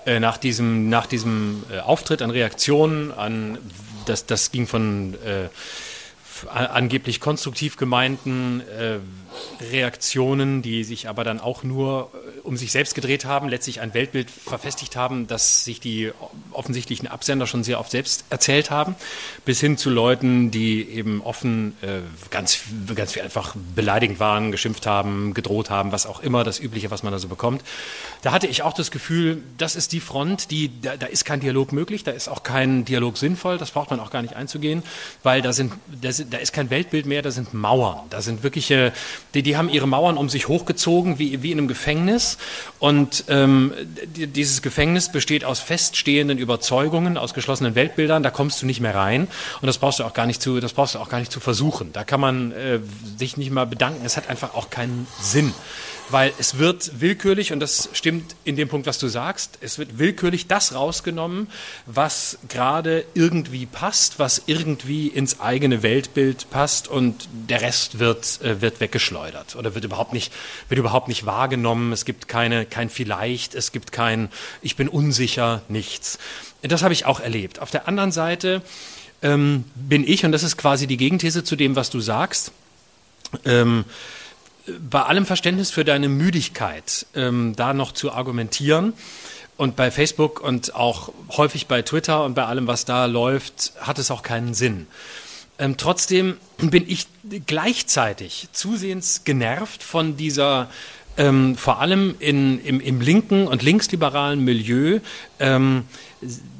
äh, 0.05 0.19
nach 0.19 0.37
diesem, 0.37 0.89
nach 0.89 1.05
diesem 1.05 1.63
äh, 1.71 1.79
Auftritt 1.79 2.21
an 2.21 2.31
Reaktionen, 2.31 3.11
an 3.11 3.57
das, 4.05 4.25
das 4.25 4.51
ging 4.51 4.67
von 4.67 5.15
äh, 5.25 5.49
angeblich 6.49 7.19
konstruktiv 7.19 7.77
gemeinten 7.77 8.61
äh, 8.61 8.97
Reaktionen, 9.71 10.61
die 10.61 10.83
sich 10.83 11.07
aber 11.07 11.23
dann 11.23 11.39
auch 11.39 11.63
nur 11.63 12.11
äh, 12.13 12.39
um 12.41 12.57
sich 12.57 12.71
selbst 12.71 12.95
gedreht 12.95 13.25
haben, 13.25 13.49
letztlich 13.49 13.81
ein 13.81 13.93
Weltbild 13.93 14.29
verfestigt 14.29 14.95
haben, 14.95 15.27
das 15.27 15.63
sich 15.63 15.79
die 15.79 16.11
offensichtlichen 16.51 17.07
Absender 17.07 17.47
schon 17.47 17.63
sehr 17.63 17.79
oft 17.79 17.91
selbst 17.91 18.25
erzählt 18.29 18.71
haben, 18.71 18.95
bis 19.45 19.59
hin 19.59 19.77
zu 19.77 19.89
Leuten, 19.89 20.51
die 20.51 20.87
eben 20.89 21.21
offen 21.21 21.75
äh, 21.81 21.99
ganz, 22.29 22.59
ganz 22.93 23.17
einfach 23.17 23.55
beleidigend 23.75 24.19
waren, 24.19 24.51
geschimpft 24.51 24.85
haben, 24.85 25.33
gedroht 25.33 25.69
haben, 25.69 25.91
was 25.91 26.05
auch 26.05 26.21
immer, 26.21 26.43
das 26.43 26.59
Übliche, 26.59 26.91
was 26.91 27.03
man 27.03 27.11
da 27.11 27.19
so 27.19 27.27
bekommt. 27.27 27.63
Da 28.21 28.31
hatte 28.31 28.47
ich 28.47 28.63
auch 28.63 28.73
das 28.73 28.91
Gefühl, 28.91 29.41
das 29.57 29.75
ist 29.75 29.91
die 29.91 29.99
Front, 29.99 30.51
die, 30.51 30.81
da, 30.81 30.97
da 30.97 31.07
ist 31.07 31.25
kein 31.25 31.39
Dialog 31.39 31.71
möglich, 31.71 32.03
da 32.03 32.11
ist 32.11 32.27
auch 32.27 32.43
kein 32.43 32.85
Dialog 32.85 33.17
sinnvoll, 33.17 33.57
das 33.57 33.71
braucht 33.71 33.91
man 33.91 33.99
auch 33.99 34.11
gar 34.11 34.21
nicht 34.21 34.35
einzugehen, 34.35 34.83
weil 35.23 35.41
da 35.41 35.53
sind, 35.53 35.73
da, 36.01 36.11
sind, 36.11 36.33
da 36.33 36.37
ist 36.37 36.53
kein 36.53 36.69
Weltbild 36.69 37.05
mehr, 37.05 37.21
da 37.21 37.31
sind 37.31 37.53
Mauern, 37.53 37.99
da 38.09 38.21
sind 38.21 38.43
wirkliche 38.43 38.93
die, 39.35 39.43
die 39.43 39.57
haben 39.57 39.69
ihre 39.69 39.87
Mauern 39.87 40.17
um 40.17 40.29
sich 40.29 40.47
hochgezogen, 40.47 41.19
wie, 41.19 41.43
wie 41.43 41.51
in 41.51 41.59
einem 41.59 41.67
Gefängnis. 41.67 42.37
Und 42.79 43.25
ähm, 43.27 43.73
die, 44.15 44.27
dieses 44.27 44.61
Gefängnis 44.61 45.11
besteht 45.11 45.45
aus 45.45 45.59
feststehenden 45.59 46.37
Überzeugungen, 46.37 47.17
aus 47.17 47.33
geschlossenen 47.33 47.75
Weltbildern. 47.75 48.23
Da 48.23 48.31
kommst 48.31 48.61
du 48.61 48.65
nicht 48.65 48.79
mehr 48.79 48.95
rein. 48.95 49.27
Und 49.61 49.67
das 49.67 49.77
brauchst 49.77 49.99
du 49.99 50.03
auch 50.03 50.13
gar 50.13 50.25
nicht 50.25 50.41
zu, 50.41 50.59
das 50.59 50.73
brauchst 50.73 50.95
du 50.95 50.99
auch 50.99 51.09
gar 51.09 51.19
nicht 51.19 51.31
zu 51.31 51.39
versuchen. 51.39 51.91
Da 51.93 52.03
kann 52.03 52.19
man 52.19 52.51
äh, 52.53 52.79
sich 53.17 53.37
nicht 53.37 53.51
mal 53.51 53.65
bedanken. 53.65 54.05
Es 54.05 54.17
hat 54.17 54.29
einfach 54.29 54.55
auch 54.55 54.69
keinen 54.69 55.07
Sinn 55.21 55.53
weil 56.09 56.33
es 56.37 56.57
wird 56.57 57.01
willkürlich, 57.01 57.51
und 57.51 57.59
das 57.59 57.89
stimmt 57.93 58.35
in 58.43 58.55
dem 58.55 58.69
Punkt, 58.69 58.87
was 58.87 58.99
du 58.99 59.07
sagst, 59.07 59.57
es 59.61 59.79
wird 59.79 59.97
willkürlich 59.97 60.47
das 60.47 60.73
rausgenommen, 60.73 61.47
was 61.85 62.37
gerade 62.47 63.05
irgendwie 63.13 63.65
passt, 63.65 64.19
was 64.19 64.43
irgendwie 64.45 65.07
ins 65.07 65.39
eigene 65.39 65.83
Weltbild 65.83 66.49
passt 66.49 66.87
und 66.87 67.27
der 67.31 67.61
Rest 67.61 67.99
wird, 67.99 68.41
äh, 68.41 68.61
wird 68.61 68.79
weggeschleudert 68.79 69.55
oder 69.55 69.73
wird 69.73 69.85
überhaupt 69.85 70.13
nicht, 70.13 70.31
wird 70.69 70.79
überhaupt 70.79 71.07
nicht 71.07 71.25
wahrgenommen. 71.25 71.91
Es 71.91 72.05
gibt 72.05 72.27
keine, 72.27 72.65
kein 72.65 72.89
Vielleicht, 72.89 73.55
es 73.55 73.71
gibt 73.71 73.91
kein 73.91 74.29
Ich 74.61 74.75
bin 74.75 74.87
unsicher, 74.87 75.63
nichts. 75.69 76.19
Das 76.61 76.83
habe 76.83 76.93
ich 76.93 77.05
auch 77.05 77.19
erlebt. 77.19 77.59
Auf 77.59 77.71
der 77.71 77.87
anderen 77.87 78.11
Seite 78.11 78.61
ähm, 79.21 79.65
bin 79.75 80.07
ich, 80.07 80.25
und 80.25 80.31
das 80.31 80.43
ist 80.43 80.57
quasi 80.57 80.87
die 80.87 80.97
Gegenthese 80.97 81.43
zu 81.43 81.55
dem, 81.55 81.75
was 81.75 81.89
du 81.89 81.99
sagst, 81.99 82.51
ähm, 83.43 83.85
bei 84.89 85.03
allem 85.03 85.25
Verständnis 85.25 85.71
für 85.71 85.85
deine 85.85 86.09
Müdigkeit, 86.09 87.05
ähm, 87.15 87.53
da 87.55 87.73
noch 87.73 87.91
zu 87.91 88.11
argumentieren, 88.11 88.93
und 89.57 89.75
bei 89.75 89.89
Facebook 89.89 90.41
und 90.41 90.75
auch 90.75 91.13
häufig 91.29 91.67
bei 91.67 91.81
Twitter 91.81 92.25
und 92.25 92.33
bei 92.33 92.45
allem, 92.45 92.67
was 92.67 92.85
da 92.85 93.05
läuft, 93.05 93.71
hat 93.79 93.99
es 93.99 94.11
auch 94.11 94.21
keinen 94.21 94.53
Sinn. 94.53 94.87
Ähm, 95.57 95.77
trotzdem 95.77 96.37
bin 96.57 96.83
ich 96.87 97.07
gleichzeitig 97.47 98.49
zusehends 98.51 99.23
genervt 99.23 99.81
von 99.81 100.17
dieser 100.17 100.69
ähm, 101.17 101.55
vor 101.55 101.79
allem 101.79 102.15
in, 102.19 102.59
im, 102.65 102.81
im 102.81 102.99
linken 102.99 103.47
und 103.47 103.63
linksliberalen 103.63 104.41
Milieu 104.43 104.99
ähm, 105.39 105.85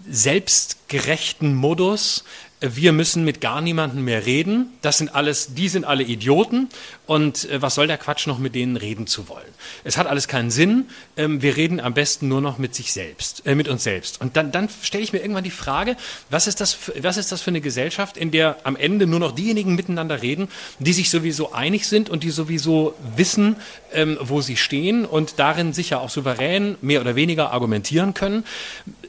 selbstgerechten 0.10 1.54
Modus, 1.54 2.24
wir 2.62 2.94
müssen 2.94 3.26
mit 3.26 3.42
gar 3.42 3.60
niemandem 3.60 4.06
mehr 4.06 4.26
reden. 4.26 4.72
Das 4.82 4.98
sind 4.98 5.14
alles, 5.14 5.54
die 5.56 5.68
sind 5.68 5.84
alle 5.86 6.04
Idioten. 6.04 6.70
Und 7.06 7.50
äh, 7.50 7.62
was 7.62 7.76
soll 7.76 7.88
der 7.88 7.98
Quatsch 7.98 8.28
noch 8.28 8.40
mit 8.40 8.56
denen 8.56 8.78
reden 8.78 9.08
zu 9.08 9.28
wollen? 9.28 9.44
Es 9.84 9.98
hat 9.98 10.08
alles 10.08 10.28
keinen 10.28 10.52
Sinn. 10.52 10.86
Ähm, 11.18 11.42
wir 11.42 11.58
reden 11.58 11.80
am 11.80 11.94
besten 11.94 12.30
nur 12.30 12.42
noch 12.42 12.58
mit 12.58 12.74
sich 12.74 12.94
selbst, 12.94 13.46
äh, 13.46 13.56
mit 13.56 13.68
uns 13.68 13.84
selbst. 13.84 14.22
Und 14.22 14.38
dann, 14.38 14.52
dann 14.52 14.70
stelle 14.82 15.04
ich 15.04 15.12
mir 15.12 15.20
irgendwann 15.20 15.44
die 15.44 15.52
Frage, 15.52 15.98
was 16.30 16.48
ist, 16.48 16.62
das 16.62 16.74
für, 16.74 16.94
was 17.04 17.18
ist 17.18 17.32
das 17.32 17.42
für 17.42 17.52
eine 17.52 17.62
Gesellschaft, 17.62 18.16
in 18.16 18.32
der 18.32 18.58
am 18.64 18.78
Ende 18.78 19.06
nur 19.06 19.20
noch 19.20 19.34
diejenigen 19.34 19.76
miteinander 19.76 20.22
reden, 20.22 20.48
die 20.80 20.94
sich 20.94 21.10
sowieso 21.10 21.52
einig 21.52 21.88
sind 21.88 22.10
und 22.10 22.24
die 22.24 22.32
sowieso 22.32 22.96
wissen, 23.18 23.58
ähm, 23.94 24.18
wo 24.22 24.40
sie 24.40 24.56
stehen 24.56 25.06
und 25.06 25.40
darin 25.40 25.74
sicher 25.74 26.00
auch 26.00 26.10
souverän 26.10 26.78
mehr 26.82 27.02
oder 27.02 27.16
weniger 27.16 27.52
argumentieren 27.52 28.14
können. 28.14 28.46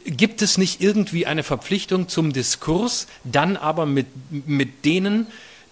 Gibt 0.04 0.42
es 0.42 0.58
nicht 0.58 0.80
irgendwie 0.80 1.26
eine 1.26 1.42
Verpflichtung 1.42 2.08
zum 2.08 2.32
Diskurs, 2.32 3.06
dann 3.24 3.45
aber 3.54 3.84
mit, 3.84 4.06
mit 4.30 4.86
denen, 4.86 5.26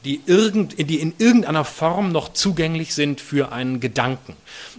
die, 0.05 0.21
irgend, 0.27 0.79
die 0.79 1.01
in 1.01 1.15
irgendeiner 1.19 1.65
Form 1.65 2.13
noch 2.13 2.33
zugänglich 2.33 2.95
sind 2.95 3.21
für 3.21 3.53
einen 3.53 3.81
Gedanken. 3.81 4.37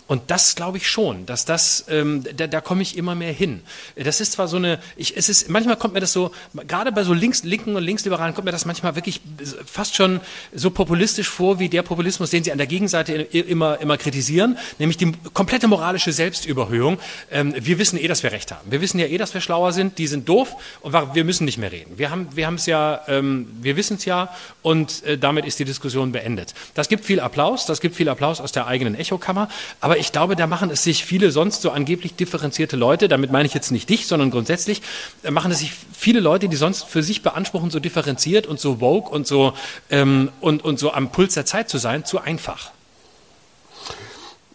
Und 0.08 0.30
das 0.30 0.56
glaube 0.56 0.78
ich 0.78 0.88
schon, 0.88 1.26
dass 1.26 1.46
das, 1.46 1.86
ähm, 1.90 2.24
da, 2.38 2.46
da 2.46 2.62
komme 2.62 2.84
ich 2.84 2.96
immer 2.96 3.16
mehr 3.16 3.34
hin. 3.34 3.62
Das 3.96 4.22
ist 4.22 4.34
zwar 4.34 4.48
so 4.48 4.58
eine, 4.58 4.80
ich, 4.96 5.18
es 5.18 5.30
ist, 5.30 5.50
manchmal 5.50 5.78
kommt 5.78 5.96
mir 5.96 6.00
das 6.00 6.14
so, 6.14 6.32
gerade 6.68 6.92
bei 6.92 7.04
so 7.04 7.14
links, 7.14 7.44
linken 7.44 7.76
und 7.76 7.84
linksliberalen 7.84 8.36
kommt 8.36 8.46
mir 8.46 8.52
das 8.52 8.66
manchmal 8.66 8.96
wirklich 8.96 9.22
fast 9.66 9.96
schon 9.96 10.22
so 10.54 10.70
populistisch 10.70 11.28
vor, 11.28 11.58
wie 11.58 11.70
der 11.70 11.82
Populismus, 11.82 12.30
den 12.30 12.44
sie 12.44 12.52
an 12.52 12.60
der 12.60 12.68
Gegenseite 12.68 13.14
immer, 13.14 13.82
immer 13.82 13.98
kritisieren, 13.98 14.60
nämlich 14.78 14.98
die 14.98 15.12
komplette 15.34 15.68
moralische 15.68 16.12
Selbstüberhöhung. 16.12 17.00
Ähm, 17.32 17.56
wir 17.58 17.80
wissen 17.80 17.98
eh, 17.98 18.08
dass 18.08 18.22
wir 18.22 18.32
recht 18.32 18.52
haben. 18.52 18.70
Wir 18.70 18.82
wissen 18.82 19.00
ja 19.00 19.08
eh, 19.08 19.18
dass 19.18 19.34
wir 19.34 19.42
schlauer 19.42 19.74
sind. 19.74 19.98
Die 19.98 20.06
sind 20.06 20.30
doof 20.30 20.56
und 20.82 20.94
wir 20.94 21.24
müssen 21.24 21.46
nicht 21.46 21.58
mehr 21.58 21.72
reden. 21.72 21.98
Wir 21.98 22.12
haben, 22.12 22.28
wir 22.36 22.46
haben 22.46 22.56
es 22.56 22.68
ja, 22.68 23.02
ähm, 23.08 23.48
wir 23.60 23.76
wissen 23.76 23.98
es 23.98 24.06
ja 24.06 24.30
und 24.62 25.04
äh, 25.04 25.15
damit 25.18 25.46
ist 25.46 25.60
die 25.60 25.66
Diskussion 25.66 26.12
beendet. 26.12 26.54
Das 26.74 26.90
gibt 26.90 27.06
viel 27.06 27.20
Applaus, 27.20 27.66
das 27.66 27.82
gibt 27.82 27.96
viel 27.96 28.10
Applaus 28.10 28.42
aus 28.42 28.52
der 28.52 28.68
eigenen 28.68 28.96
Echokammer, 28.96 29.50
aber 29.82 29.98
ich 29.98 30.12
glaube, 30.12 30.36
da 30.36 30.48
machen 30.48 30.70
es 30.70 30.84
sich 30.84 31.06
viele 31.06 31.32
sonst 31.32 31.62
so 31.62 31.72
angeblich 31.72 32.16
differenzierte 32.16 32.76
Leute, 32.76 33.08
damit 33.08 33.32
meine 33.32 33.46
ich 33.48 33.54
jetzt 33.54 33.72
nicht 33.72 33.90
dich, 33.90 34.08
sondern 34.08 34.32
grundsätzlich, 34.32 34.82
äh, 35.24 35.32
machen 35.32 35.52
es 35.52 35.60
sich 35.60 35.72
viele 35.94 36.20
Leute, 36.20 36.50
die 36.50 36.56
sonst 36.56 36.84
für 36.84 37.04
sich 37.04 37.22
beanspruchen, 37.22 37.72
so 37.72 37.80
differenziert 37.80 38.48
und 38.48 38.60
so 38.60 38.82
woke 38.82 39.10
und 39.10 39.28
so, 39.28 39.54
ähm, 39.90 40.32
und, 40.42 40.64
und 40.64 40.80
so 40.80 40.92
am 40.92 41.12
Puls 41.12 41.34
der 41.34 41.46
Zeit 41.46 41.70
zu 41.70 41.78
sein, 41.78 42.06
zu 42.06 42.20
einfach. 42.20 42.72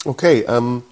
Okay, 0.05 0.45
ähm, 0.49 0.83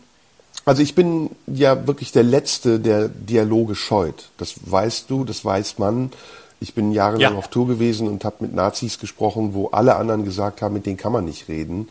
also 0.64 0.82
ich 0.82 0.94
bin 0.94 1.30
ja 1.46 1.86
wirklich 1.86 2.12
der 2.12 2.24
Letzte, 2.24 2.78
der 2.78 3.08
Dialoge 3.08 3.74
scheut. 3.74 4.28
Das 4.36 4.54
weißt 4.66 5.08
du, 5.08 5.24
das 5.24 5.42
weiß 5.42 5.78
man. 5.78 6.12
Ich 6.60 6.74
bin 6.74 6.92
jahrelang 6.92 7.32
ja. 7.32 7.38
auf 7.38 7.48
Tour 7.48 7.68
gewesen 7.68 8.08
und 8.08 8.24
habe 8.24 8.36
mit 8.40 8.54
Nazis 8.54 8.98
gesprochen, 8.98 9.54
wo 9.54 9.68
alle 9.68 9.96
anderen 9.96 10.24
gesagt 10.24 10.60
haben, 10.60 10.74
mit 10.74 10.86
denen 10.86 10.96
kann 10.96 11.12
man 11.12 11.24
nicht 11.24 11.48
reden, 11.48 11.88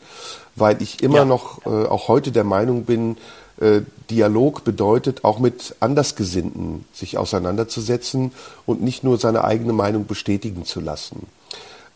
weil 0.55 0.81
ich 0.81 1.01
immer 1.01 1.19
ja. 1.19 1.25
noch, 1.25 1.65
äh, 1.65 1.69
auch 1.69 2.07
heute 2.09 2.31
der 2.31 2.43
Meinung 2.43 2.83
bin, 2.83 3.17
äh, 3.59 3.81
Dialog 4.09 4.63
bedeutet, 4.63 5.23
auch 5.23 5.39
mit 5.39 5.75
Andersgesinnten 5.79 6.85
sich 6.93 7.17
auseinanderzusetzen 7.17 8.31
und 8.65 8.81
nicht 8.81 9.03
nur 9.03 9.17
seine 9.17 9.43
eigene 9.43 9.73
Meinung 9.73 10.05
bestätigen 10.05 10.65
zu 10.65 10.79
lassen. 10.79 11.27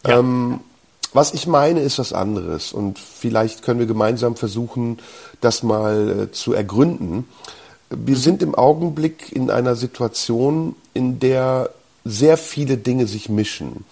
Ja. 0.06 0.20
Ähm, 0.20 0.62
was 1.14 1.34
ich 1.34 1.46
meine, 1.46 1.82
ist 1.82 2.00
was 2.00 2.14
anderes. 2.14 2.72
Und 2.72 2.98
vielleicht 2.98 3.64
können 3.64 3.80
wir 3.80 3.86
gemeinsam 3.86 4.36
versuchen, 4.36 5.00
das 5.42 5.62
mal 5.62 6.10
äh, 6.10 6.32
zu 6.32 6.54
ergründen. 6.54 7.28
Wir 7.90 8.16
sind 8.16 8.42
im 8.42 8.56
Augenblick 8.56 9.32
in 9.34 9.52
einer 9.52 9.76
Situation, 9.76 10.76
in 10.94 11.20
der 11.20 11.70
sehr 12.04 12.38
viele 12.38 12.78
Dinge 12.78 13.08
sich 13.08 13.30
mischen. 13.30 13.86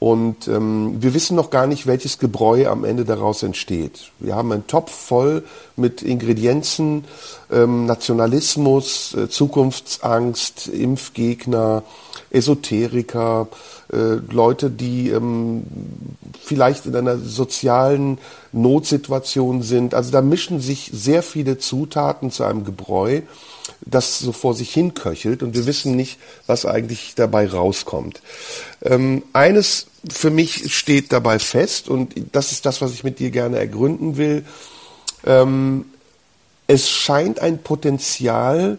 Und 0.00 0.48
ähm, 0.48 0.96
wir 1.02 1.12
wissen 1.12 1.36
noch 1.36 1.50
gar 1.50 1.66
nicht, 1.66 1.86
welches 1.86 2.18
Gebräu 2.18 2.66
am 2.68 2.84
Ende 2.84 3.04
daraus 3.04 3.42
entsteht. 3.42 4.12
Wir 4.18 4.34
haben 4.34 4.50
einen 4.50 4.66
Topf 4.66 4.90
voll 4.90 5.44
mit 5.76 6.00
Ingredienzen, 6.00 7.04
ähm, 7.52 7.84
Nationalismus, 7.84 9.12
äh, 9.12 9.28
Zukunftsangst, 9.28 10.68
Impfgegner, 10.68 11.82
Esoteriker, 12.30 13.48
äh, 13.92 14.14
Leute, 14.32 14.70
die 14.70 15.10
ähm, 15.10 15.64
vielleicht 16.40 16.86
in 16.86 16.96
einer 16.96 17.18
sozialen 17.18 18.16
Notsituation 18.52 19.60
sind. 19.60 19.92
Also 19.92 20.12
da 20.12 20.22
mischen 20.22 20.60
sich 20.60 20.90
sehr 20.94 21.22
viele 21.22 21.58
Zutaten 21.58 22.30
zu 22.30 22.44
einem 22.44 22.64
Gebräu, 22.64 23.20
das 23.80 24.18
so 24.18 24.32
vor 24.32 24.54
sich 24.54 24.72
hin 24.72 24.94
köchelt 24.94 25.42
und 25.42 25.54
wir 25.54 25.66
wissen 25.66 25.96
nicht, 25.96 26.18
was 26.46 26.66
eigentlich 26.66 27.14
dabei 27.14 27.48
rauskommt. 27.48 28.20
Ähm, 28.82 29.22
eines 29.32 29.86
für 30.08 30.30
mich 30.30 30.74
steht 30.74 31.12
dabei 31.12 31.38
fest 31.38 31.88
und 31.88 32.14
das 32.32 32.52
ist 32.52 32.66
das, 32.66 32.80
was 32.80 32.92
ich 32.92 33.04
mit 33.04 33.18
dir 33.18 33.30
gerne 33.30 33.58
ergründen 33.58 34.16
will. 34.16 34.44
Ähm, 35.26 35.86
es 36.66 36.88
scheint 36.88 37.40
ein 37.40 37.62
Potenzial 37.62 38.78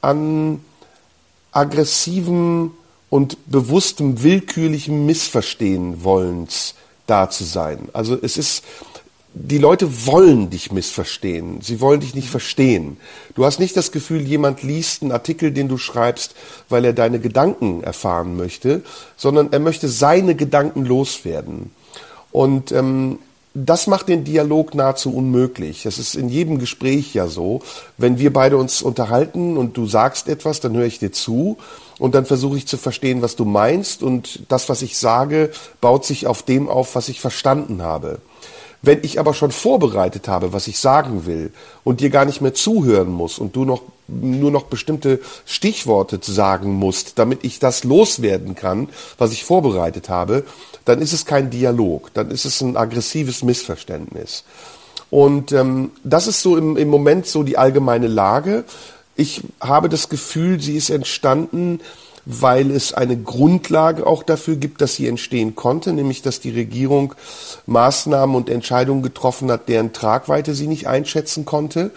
an 0.00 0.60
aggressiven 1.52 2.72
und 3.08 3.50
bewusstem 3.50 4.22
willkürlichem 4.22 5.04
Missverstehen 5.06 6.04
wollens 6.04 6.74
da 7.06 7.28
zu 7.28 7.44
sein. 7.44 7.88
Also 7.92 8.16
es 8.20 8.36
ist, 8.36 8.62
die 9.32 9.58
Leute 9.58 10.06
wollen 10.06 10.50
dich 10.50 10.72
missverstehen. 10.72 11.60
Sie 11.60 11.80
wollen 11.80 12.00
dich 12.00 12.14
nicht 12.14 12.28
verstehen. 12.28 12.96
Du 13.34 13.44
hast 13.44 13.60
nicht 13.60 13.76
das 13.76 13.92
Gefühl, 13.92 14.22
jemand 14.22 14.62
liest 14.62 15.02
einen 15.02 15.12
Artikel, 15.12 15.52
den 15.52 15.68
du 15.68 15.78
schreibst, 15.78 16.34
weil 16.68 16.84
er 16.84 16.92
deine 16.92 17.20
Gedanken 17.20 17.82
erfahren 17.84 18.36
möchte, 18.36 18.82
sondern 19.16 19.52
er 19.52 19.60
möchte 19.60 19.88
seine 19.88 20.34
Gedanken 20.34 20.84
loswerden. 20.84 21.70
Und 22.32 22.72
ähm, 22.72 23.18
das 23.54 23.86
macht 23.88 24.08
den 24.08 24.24
Dialog 24.24 24.74
nahezu 24.74 25.14
unmöglich. 25.14 25.82
Das 25.82 25.98
ist 25.98 26.14
in 26.14 26.28
jedem 26.28 26.58
Gespräch 26.58 27.14
ja 27.14 27.26
so. 27.26 27.62
Wenn 27.98 28.18
wir 28.18 28.32
beide 28.32 28.56
uns 28.56 28.82
unterhalten 28.82 29.56
und 29.56 29.76
du 29.76 29.86
sagst 29.86 30.28
etwas, 30.28 30.60
dann 30.60 30.76
höre 30.76 30.86
ich 30.86 31.00
dir 31.00 31.10
zu 31.10 31.56
und 31.98 32.14
dann 32.14 32.26
versuche 32.26 32.56
ich 32.56 32.66
zu 32.66 32.76
verstehen, 32.76 33.22
was 33.22 33.34
du 33.36 33.44
meinst 33.44 34.02
und 34.02 34.44
das, 34.48 34.68
was 34.68 34.82
ich 34.82 34.98
sage, 34.98 35.50
baut 35.80 36.04
sich 36.04 36.26
auf 36.26 36.42
dem 36.42 36.68
auf, 36.68 36.94
was 36.94 37.08
ich 37.08 37.20
verstanden 37.20 37.82
habe. 37.82 38.20
Wenn 38.82 39.00
ich 39.02 39.20
aber 39.20 39.34
schon 39.34 39.50
vorbereitet 39.50 40.26
habe, 40.26 40.52
was 40.52 40.66
ich 40.66 40.78
sagen 40.78 41.26
will 41.26 41.52
und 41.84 42.00
dir 42.00 42.08
gar 42.10 42.24
nicht 42.24 42.40
mehr 42.40 42.54
zuhören 42.54 43.10
muss 43.10 43.38
und 43.38 43.54
du 43.54 43.64
noch 43.64 43.82
nur 44.08 44.50
noch 44.50 44.64
bestimmte 44.64 45.20
Stichworte 45.44 46.18
sagen 46.20 46.72
musst, 46.74 47.18
damit 47.18 47.44
ich 47.44 47.58
das 47.58 47.84
loswerden 47.84 48.54
kann, 48.54 48.88
was 49.18 49.32
ich 49.32 49.44
vorbereitet 49.44 50.08
habe, 50.08 50.44
dann 50.84 51.00
ist 51.00 51.12
es 51.12 51.26
kein 51.26 51.50
Dialog, 51.50 52.12
dann 52.14 52.30
ist 52.30 52.44
es 52.44 52.60
ein 52.60 52.76
aggressives 52.76 53.44
Missverständnis. 53.44 54.44
Und 55.10 55.52
ähm, 55.52 55.92
das 56.04 56.26
ist 56.26 56.40
so 56.40 56.56
im, 56.56 56.76
im 56.76 56.88
Moment 56.88 57.26
so 57.26 57.42
die 57.42 57.58
allgemeine 57.58 58.06
Lage. 58.06 58.64
Ich 59.16 59.42
habe 59.60 59.88
das 59.88 60.08
Gefühl, 60.08 60.60
sie 60.60 60.76
ist 60.76 60.90
entstanden, 60.90 61.80
weil 62.24 62.70
es 62.70 62.92
eine 62.92 63.16
Grundlage 63.16 64.06
auch 64.06 64.22
dafür 64.22 64.56
gibt, 64.56 64.80
dass 64.80 64.94
sie 64.94 65.08
entstehen 65.08 65.54
konnte, 65.54 65.92
nämlich 65.92 66.22
dass 66.22 66.40
die 66.40 66.50
Regierung 66.50 67.14
Maßnahmen 67.66 68.36
und 68.36 68.50
Entscheidungen 68.50 69.02
getroffen 69.02 69.50
hat, 69.50 69.68
deren 69.68 69.92
Tragweite 69.92 70.54
sie 70.54 70.66
nicht 70.66 70.86
einschätzen 70.86 71.44
konnte 71.44 71.90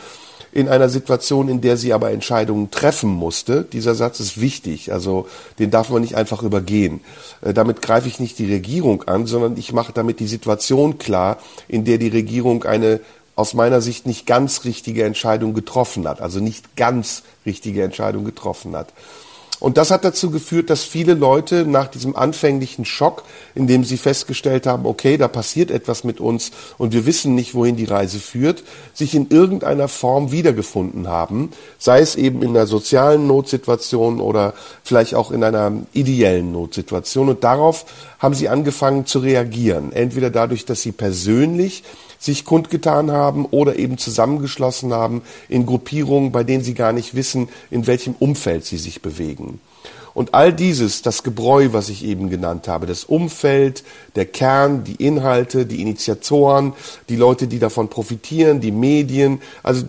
in 0.53 0.69
einer 0.69 0.87
Situation, 0.87 1.49
in 1.49 1.61
der 1.61 1.77
sie 1.77 1.93
aber 1.93 2.11
Entscheidungen 2.11 2.69
treffen 2.69 3.09
musste. 3.09 3.63
Dieser 3.63 3.95
Satz 3.95 4.19
ist 4.19 4.39
wichtig, 4.39 4.93
also 4.93 5.27
den 5.57 5.71
darf 5.71 5.89
man 5.89 6.01
nicht 6.01 6.15
einfach 6.15 6.43
übergehen. 6.43 7.01
Äh, 7.41 7.53
damit 7.53 7.81
greife 7.81 8.07
ich 8.07 8.19
nicht 8.19 8.37
die 8.37 8.51
Regierung 8.51 9.03
an, 9.03 9.25
sondern 9.25 9.57
ich 9.57 9.73
mache 9.73 9.93
damit 9.93 10.19
die 10.19 10.27
Situation 10.27 10.99
klar, 10.99 11.37
in 11.67 11.85
der 11.85 11.97
die 11.97 12.09
Regierung 12.09 12.63
eine 12.63 12.99
aus 13.35 13.55
meiner 13.55 13.81
Sicht 13.81 14.05
nicht 14.05 14.27
ganz 14.27 14.63
richtige 14.63 15.05
Entscheidung 15.05 15.55
getroffen 15.55 16.07
hat, 16.07 16.21
also 16.21 16.39
nicht 16.39 16.75
ganz 16.75 17.23
richtige 17.47 17.83
Entscheidung 17.83 18.25
getroffen 18.25 18.75
hat. 18.75 18.93
Und 19.63 19.77
das 19.77 19.91
hat 19.91 20.03
dazu 20.03 20.29
geführt, 20.29 20.69
dass 20.69 20.83
viele 20.83 21.13
Leute 21.13 21.65
nach 21.65 21.87
diesem 21.87 22.17
anfänglichen 22.17 22.83
Schock, 22.83 23.23
in 23.55 23.65
dem 23.65 23.85
sie 23.85 23.95
festgestellt 23.95 24.67
haben, 24.67 24.85
okay, 24.85 25.15
da 25.15 25.29
passiert 25.29 25.71
etwas 25.71 26.03
mit 26.03 26.19
uns 26.19 26.51
und 26.77 26.91
wir 26.91 27.05
wissen 27.05 27.33
nicht, 27.33 27.55
wohin 27.55 27.77
die 27.77 27.85
Reise 27.85 28.19
führt, 28.19 28.65
sich 28.93 29.15
in 29.15 29.29
irgendeiner 29.29 29.87
Form 29.87 30.33
wiedergefunden 30.33 31.07
haben, 31.07 31.51
sei 31.77 32.01
es 32.01 32.17
eben 32.17 32.41
in 32.41 32.49
einer 32.49 32.67
sozialen 32.67 33.25
Notsituation 33.25 34.19
oder 34.19 34.53
vielleicht 34.83 35.15
auch 35.15 35.31
in 35.31 35.45
einer 35.45 35.71
ideellen 35.93 36.51
Notsituation. 36.51 37.29
Und 37.29 37.45
darauf 37.45 37.85
haben 38.23 38.33
sie 38.33 38.47
angefangen 38.47 39.05
zu 39.05 39.19
reagieren. 39.19 39.91
Entweder 39.91 40.29
dadurch, 40.29 40.63
dass 40.63 40.81
sie 40.81 40.93
persönlich 40.93 41.83
sich 42.17 42.45
kundgetan 42.45 43.11
haben 43.11 43.45
oder 43.45 43.75
eben 43.75 43.97
zusammengeschlossen 43.97 44.93
haben 44.93 45.23
in 45.49 45.65
Gruppierungen, 45.65 46.31
bei 46.31 46.45
denen 46.45 46.63
sie 46.63 46.73
gar 46.73 46.93
nicht 46.93 47.15
wissen, 47.15 47.49
in 47.69 47.85
welchem 47.85 48.15
Umfeld 48.17 48.63
sie 48.63 48.77
sich 48.77 49.01
bewegen. 49.01 49.59
Und 50.13 50.33
all 50.35 50.53
dieses, 50.53 51.01
das 51.01 51.23
Gebräu, 51.23 51.69
was 51.71 51.89
ich 51.89 52.05
eben 52.05 52.29
genannt 52.29 52.67
habe, 52.67 52.85
das 52.85 53.03
Umfeld, 53.03 53.83
der 54.15 54.25
Kern, 54.25 54.83
die 54.83 54.95
Inhalte, 55.03 55.65
die 55.65 55.81
Initiatoren, 55.81 56.73
die 57.09 57.15
Leute, 57.15 57.47
die 57.47 57.59
davon 57.59 57.89
profitieren, 57.89 58.61
die 58.61 58.71
Medien, 58.71 59.41
also 59.63 59.85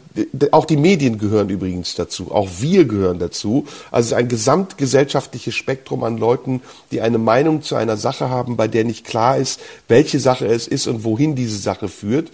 auch 0.50 0.64
die 0.64 0.78
Medien 0.78 1.18
gehören 1.18 1.50
übrigens 1.50 1.94
dazu, 1.94 2.32
auch 2.32 2.48
wir 2.60 2.86
gehören 2.86 3.18
dazu. 3.18 3.66
Also 3.90 4.14
ein 4.14 4.28
gesamtgesellschaftliches 4.28 5.54
Spektrum 5.54 6.04
an 6.04 6.16
Leuten, 6.16 6.62
die 6.90 7.02
eine 7.02 7.18
Meinung 7.18 7.62
zu 7.62 7.76
einer 7.76 7.98
Sache 7.98 8.30
haben, 8.30 8.56
bei 8.56 8.66
der 8.66 8.84
nicht 8.84 9.04
klar 9.04 9.36
ist, 9.36 9.60
welche 9.88 10.20
Sache 10.20 10.46
es 10.46 10.66
ist 10.66 10.86
und 10.86 11.04
wohin 11.04 11.34
diese 11.34 11.58
Sache 11.58 11.88
führt 11.88 12.30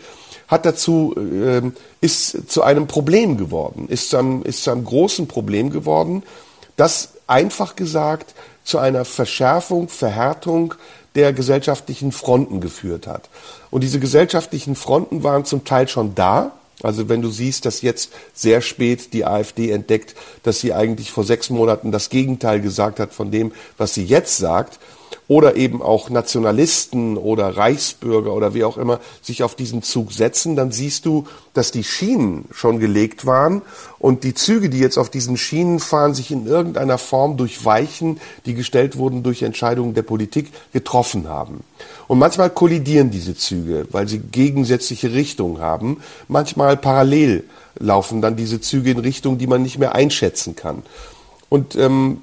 hat 0.46 0.66
dazu, 0.66 1.14
äh, 1.16 1.62
ist 2.00 2.50
zu 2.50 2.62
einem 2.62 2.88
Problem 2.88 3.36
geworden, 3.36 3.86
ist 3.88 4.10
zu 4.10 4.16
einem, 4.16 4.42
ist 4.42 4.64
zu 4.64 4.72
einem 4.72 4.84
großen 4.84 5.28
Problem 5.28 5.70
geworden, 5.70 6.24
das 6.76 7.10
einfach 7.26 7.76
gesagt 7.76 8.34
zu 8.64 8.78
einer 8.78 9.04
Verschärfung, 9.04 9.88
Verhärtung 9.88 10.74
der 11.14 11.32
gesellschaftlichen 11.32 12.12
Fronten 12.12 12.60
geführt 12.60 13.06
hat. 13.06 13.28
Und 13.70 13.82
diese 13.82 14.00
gesellschaftlichen 14.00 14.76
Fronten 14.76 15.22
waren 15.22 15.44
zum 15.44 15.64
Teil 15.64 15.88
schon 15.88 16.14
da. 16.14 16.52
Also 16.82 17.08
wenn 17.08 17.20
du 17.20 17.30
siehst, 17.30 17.66
dass 17.66 17.82
jetzt 17.82 18.12
sehr 18.32 18.60
spät 18.62 19.12
die 19.12 19.26
AfD 19.26 19.70
entdeckt, 19.70 20.14
dass 20.42 20.60
sie 20.60 20.72
eigentlich 20.72 21.10
vor 21.10 21.24
sechs 21.24 21.50
Monaten 21.50 21.92
das 21.92 22.08
Gegenteil 22.08 22.60
gesagt 22.60 23.00
hat 23.00 23.12
von 23.12 23.30
dem, 23.30 23.52
was 23.76 23.94
sie 23.94 24.04
jetzt 24.04 24.38
sagt, 24.38 24.78
oder 25.30 25.54
eben 25.54 25.80
auch 25.80 26.10
Nationalisten 26.10 27.16
oder 27.16 27.56
Reichsbürger 27.56 28.34
oder 28.34 28.52
wie 28.52 28.64
auch 28.64 28.76
immer 28.76 28.98
sich 29.22 29.44
auf 29.44 29.54
diesen 29.54 29.80
Zug 29.84 30.10
setzen, 30.10 30.56
dann 30.56 30.72
siehst 30.72 31.06
du, 31.06 31.24
dass 31.54 31.70
die 31.70 31.84
Schienen 31.84 32.46
schon 32.50 32.80
gelegt 32.80 33.26
waren 33.26 33.62
und 34.00 34.24
die 34.24 34.34
Züge, 34.34 34.68
die 34.68 34.80
jetzt 34.80 34.98
auf 34.98 35.08
diesen 35.08 35.36
Schienen 35.36 35.78
fahren, 35.78 36.14
sich 36.14 36.32
in 36.32 36.48
irgendeiner 36.48 36.98
Form 36.98 37.36
durch 37.36 37.64
Weichen, 37.64 38.20
die 38.44 38.54
gestellt 38.54 38.98
wurden 38.98 39.22
durch 39.22 39.42
Entscheidungen 39.42 39.94
der 39.94 40.02
Politik, 40.02 40.50
getroffen 40.72 41.28
haben. 41.28 41.62
Und 42.08 42.18
manchmal 42.18 42.50
kollidieren 42.50 43.12
diese 43.12 43.36
Züge, 43.36 43.86
weil 43.92 44.08
sie 44.08 44.18
gegensätzliche 44.18 45.12
Richtungen 45.12 45.60
haben. 45.60 45.98
Manchmal 46.26 46.76
parallel 46.76 47.44
laufen 47.78 48.20
dann 48.20 48.34
diese 48.34 48.60
Züge 48.60 48.90
in 48.90 48.98
Richtungen, 48.98 49.38
die 49.38 49.46
man 49.46 49.62
nicht 49.62 49.78
mehr 49.78 49.94
einschätzen 49.94 50.56
kann. 50.56 50.82
Und 51.48 51.76
ähm, 51.76 52.18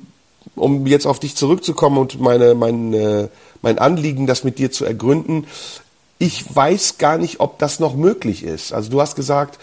um 0.58 0.88
jetzt 0.88 1.06
auf 1.06 1.20
dich 1.20 1.36
zurückzukommen 1.36 1.98
und 1.98 2.20
meine, 2.20 2.56
meine, 2.56 3.30
mein 3.62 3.80
Anliegen, 3.80 4.28
das 4.28 4.44
mit 4.44 4.60
dir 4.60 4.72
zu 4.72 4.86
ergründen. 4.86 5.48
Ich 6.20 6.56
weiß 6.56 6.98
gar 6.98 7.18
nicht, 7.18 7.40
ob 7.40 7.60
das 7.60 7.80
noch 7.80 7.96
möglich 7.96 8.44
ist. 8.44 8.74
Also 8.74 8.90
du 8.90 9.02
hast 9.02 9.16
gesagt, 9.16 9.60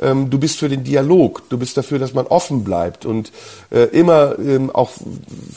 ähm, 0.00 0.30
du 0.30 0.38
bist 0.38 0.58
für 0.58 0.68
den 0.68 0.84
Dialog, 0.84 1.48
du 1.48 1.58
bist 1.58 1.76
dafür, 1.76 1.98
dass 1.98 2.14
man 2.14 2.26
offen 2.26 2.64
bleibt 2.64 3.06
und 3.06 3.32
äh, 3.70 3.84
immer 3.84 4.38
ähm, 4.38 4.70
auch 4.70 4.90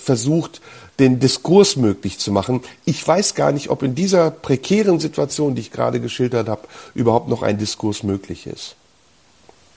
versucht, 0.02 0.62
den 1.00 1.20
Diskurs 1.20 1.76
möglich 1.76 2.20
zu 2.20 2.32
machen. 2.32 2.62
Ich 2.86 3.06
weiß 3.06 3.36
gar 3.36 3.52
nicht, 3.52 3.70
ob 3.70 3.84
in 3.84 3.96
dieser 3.96 4.32
prekären 4.32 5.00
Situation, 5.00 5.56
die 5.56 5.62
ich 5.62 5.72
gerade 5.72 6.00
geschildert 6.00 6.48
habe, 6.48 6.68
überhaupt 6.94 7.30
noch 7.30 7.42
ein 7.42 7.58
Diskurs 7.58 8.04
möglich 8.04 8.48
ist. 8.48 8.76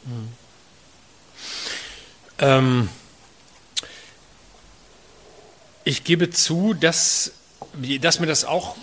Hm. 0.05 0.29
Ähm, 2.39 2.89
ich 5.85 6.05
gebe 6.05 6.31
zu, 6.31 6.75
dass, 6.75 7.33
dass 8.01 8.21
mir 8.21 8.27
das 8.27 8.45
auch 8.45 8.77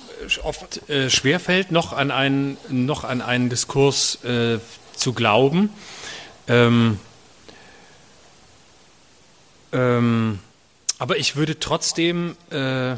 oft 0.43 0.89
äh, 0.89 1.09
schwerfällt, 1.09 1.71
noch 1.71 1.93
an 1.93 2.11
einen, 2.11 2.57
noch 2.69 3.03
an 3.03 3.21
einen 3.21 3.49
Diskurs 3.49 4.23
äh, 4.23 4.59
zu 4.95 5.13
glauben. 5.13 5.69
Ähm, 6.47 6.99
ähm, 9.71 10.39
aber 10.97 11.17
ich 11.17 11.35
würde 11.35 11.59
trotzdem, 11.59 12.35
äh, 12.51 12.95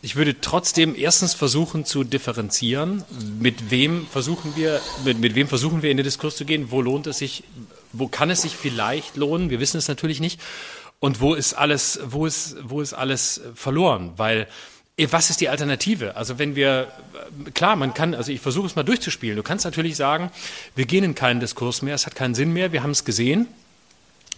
ich 0.00 0.16
würde 0.16 0.40
trotzdem 0.40 0.94
erstens 0.96 1.34
versuchen 1.34 1.84
zu 1.84 2.04
differenzieren, 2.04 3.04
mit 3.38 3.70
wem 3.70 4.06
versuchen 4.06 4.54
wir, 4.56 4.80
mit, 5.04 5.18
mit 5.18 5.34
wem 5.34 5.48
versuchen 5.48 5.82
wir 5.82 5.90
in 5.90 5.96
den 5.96 6.04
Diskurs 6.04 6.36
zu 6.36 6.44
gehen, 6.44 6.70
wo 6.70 6.80
lohnt 6.80 7.06
es 7.06 7.18
sich, 7.18 7.44
wo 7.92 8.08
kann 8.08 8.30
es 8.30 8.42
sich 8.42 8.56
vielleicht 8.56 9.16
lohnen, 9.16 9.50
wir 9.50 9.60
wissen 9.60 9.76
es 9.76 9.88
natürlich 9.88 10.20
nicht, 10.20 10.40
und 11.04 11.20
wo 11.20 11.34
ist 11.34 11.52
alles, 11.52 12.00
wo 12.02 12.24
ist, 12.24 12.56
wo 12.62 12.80
ist 12.80 12.94
alles 12.94 13.42
verloren, 13.54 14.14
weil 14.16 14.46
äh, 14.96 15.06
was 15.10 15.28
ist 15.28 15.42
die 15.42 15.50
Alternative? 15.50 16.16
Also 16.16 16.38
wenn 16.38 16.56
wir, 16.56 16.90
klar, 17.52 17.76
man 17.76 17.92
kann, 17.92 18.14
also 18.14 18.32
ich 18.32 18.40
versuche 18.40 18.68
es 18.68 18.74
mal 18.74 18.84
durchzuspielen. 18.84 19.36
Du 19.36 19.42
kannst 19.42 19.66
natürlich 19.66 19.96
sagen, 19.96 20.30
wir 20.74 20.86
gehen 20.86 21.04
in 21.04 21.14
keinen 21.14 21.40
Diskurs 21.40 21.82
mehr, 21.82 21.94
es 21.94 22.06
hat 22.06 22.14
keinen 22.14 22.34
Sinn 22.34 22.54
mehr, 22.54 22.72
wir 22.72 22.82
haben 22.82 22.92
es 22.92 23.04
gesehen. 23.04 23.48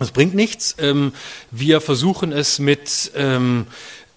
Es 0.00 0.10
bringt 0.10 0.34
nichts. 0.34 0.74
Ähm, 0.80 1.12
wir 1.52 1.80
versuchen 1.80 2.32
es 2.32 2.58
mit 2.58 3.12
ähm, 3.14 3.68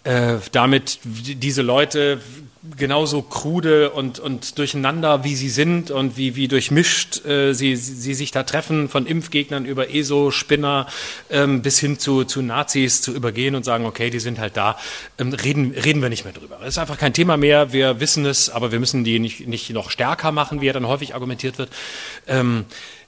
äh, 0.03 0.37
damit 0.51 0.97
diese 1.03 1.61
Leute 1.61 2.19
genauso 2.77 3.21
krude 3.21 3.91
und, 3.91 4.19
und 4.19 4.57
durcheinander, 4.57 5.23
wie 5.23 5.35
sie 5.35 5.49
sind 5.49 5.91
und 5.91 6.17
wie, 6.17 6.35
wie 6.35 6.49
durchmischt 6.49 7.25
äh, 7.25 7.53
sie, 7.53 7.77
sie 7.77 8.13
sich 8.13 8.31
da 8.31 8.43
treffen, 8.43 8.89
von 8.89 9.05
Impfgegnern 9.05 9.65
über 9.65 9.93
ESO-Spinner 9.93 10.87
ähm, 11.29 11.61
bis 11.61 11.79
hin 11.79 11.99
zu, 11.99 12.25
zu 12.25 12.41
Nazis 12.41 13.01
zu 13.01 13.13
übergehen 13.13 13.55
und 13.55 13.63
sagen, 13.63 13.85
okay, 13.85 14.09
die 14.09 14.19
sind 14.19 14.39
halt 14.39 14.57
da, 14.57 14.77
ähm, 15.17 15.31
reden, 15.31 15.71
reden 15.71 16.01
wir 16.01 16.09
nicht 16.09 16.25
mehr 16.25 16.33
drüber. 16.33 16.59
Es 16.61 16.69
ist 16.69 16.77
einfach 16.79 16.97
kein 16.97 17.13
Thema 17.13 17.37
mehr, 17.37 17.71
wir 17.71 18.01
wissen 18.01 18.25
es, 18.25 18.49
aber 18.49 18.73
wir 18.73 18.79
müssen 18.79 19.05
die 19.05 19.19
nicht, 19.19 19.47
nicht 19.47 19.69
noch 19.69 19.89
stärker 19.89 20.33
machen, 20.33 20.59
wie 20.59 20.67
er 20.67 20.73
dann 20.73 20.87
häufig 20.87 21.13
argumentiert 21.13 21.57
wird. 21.57 21.69
Ähm, 22.27 22.65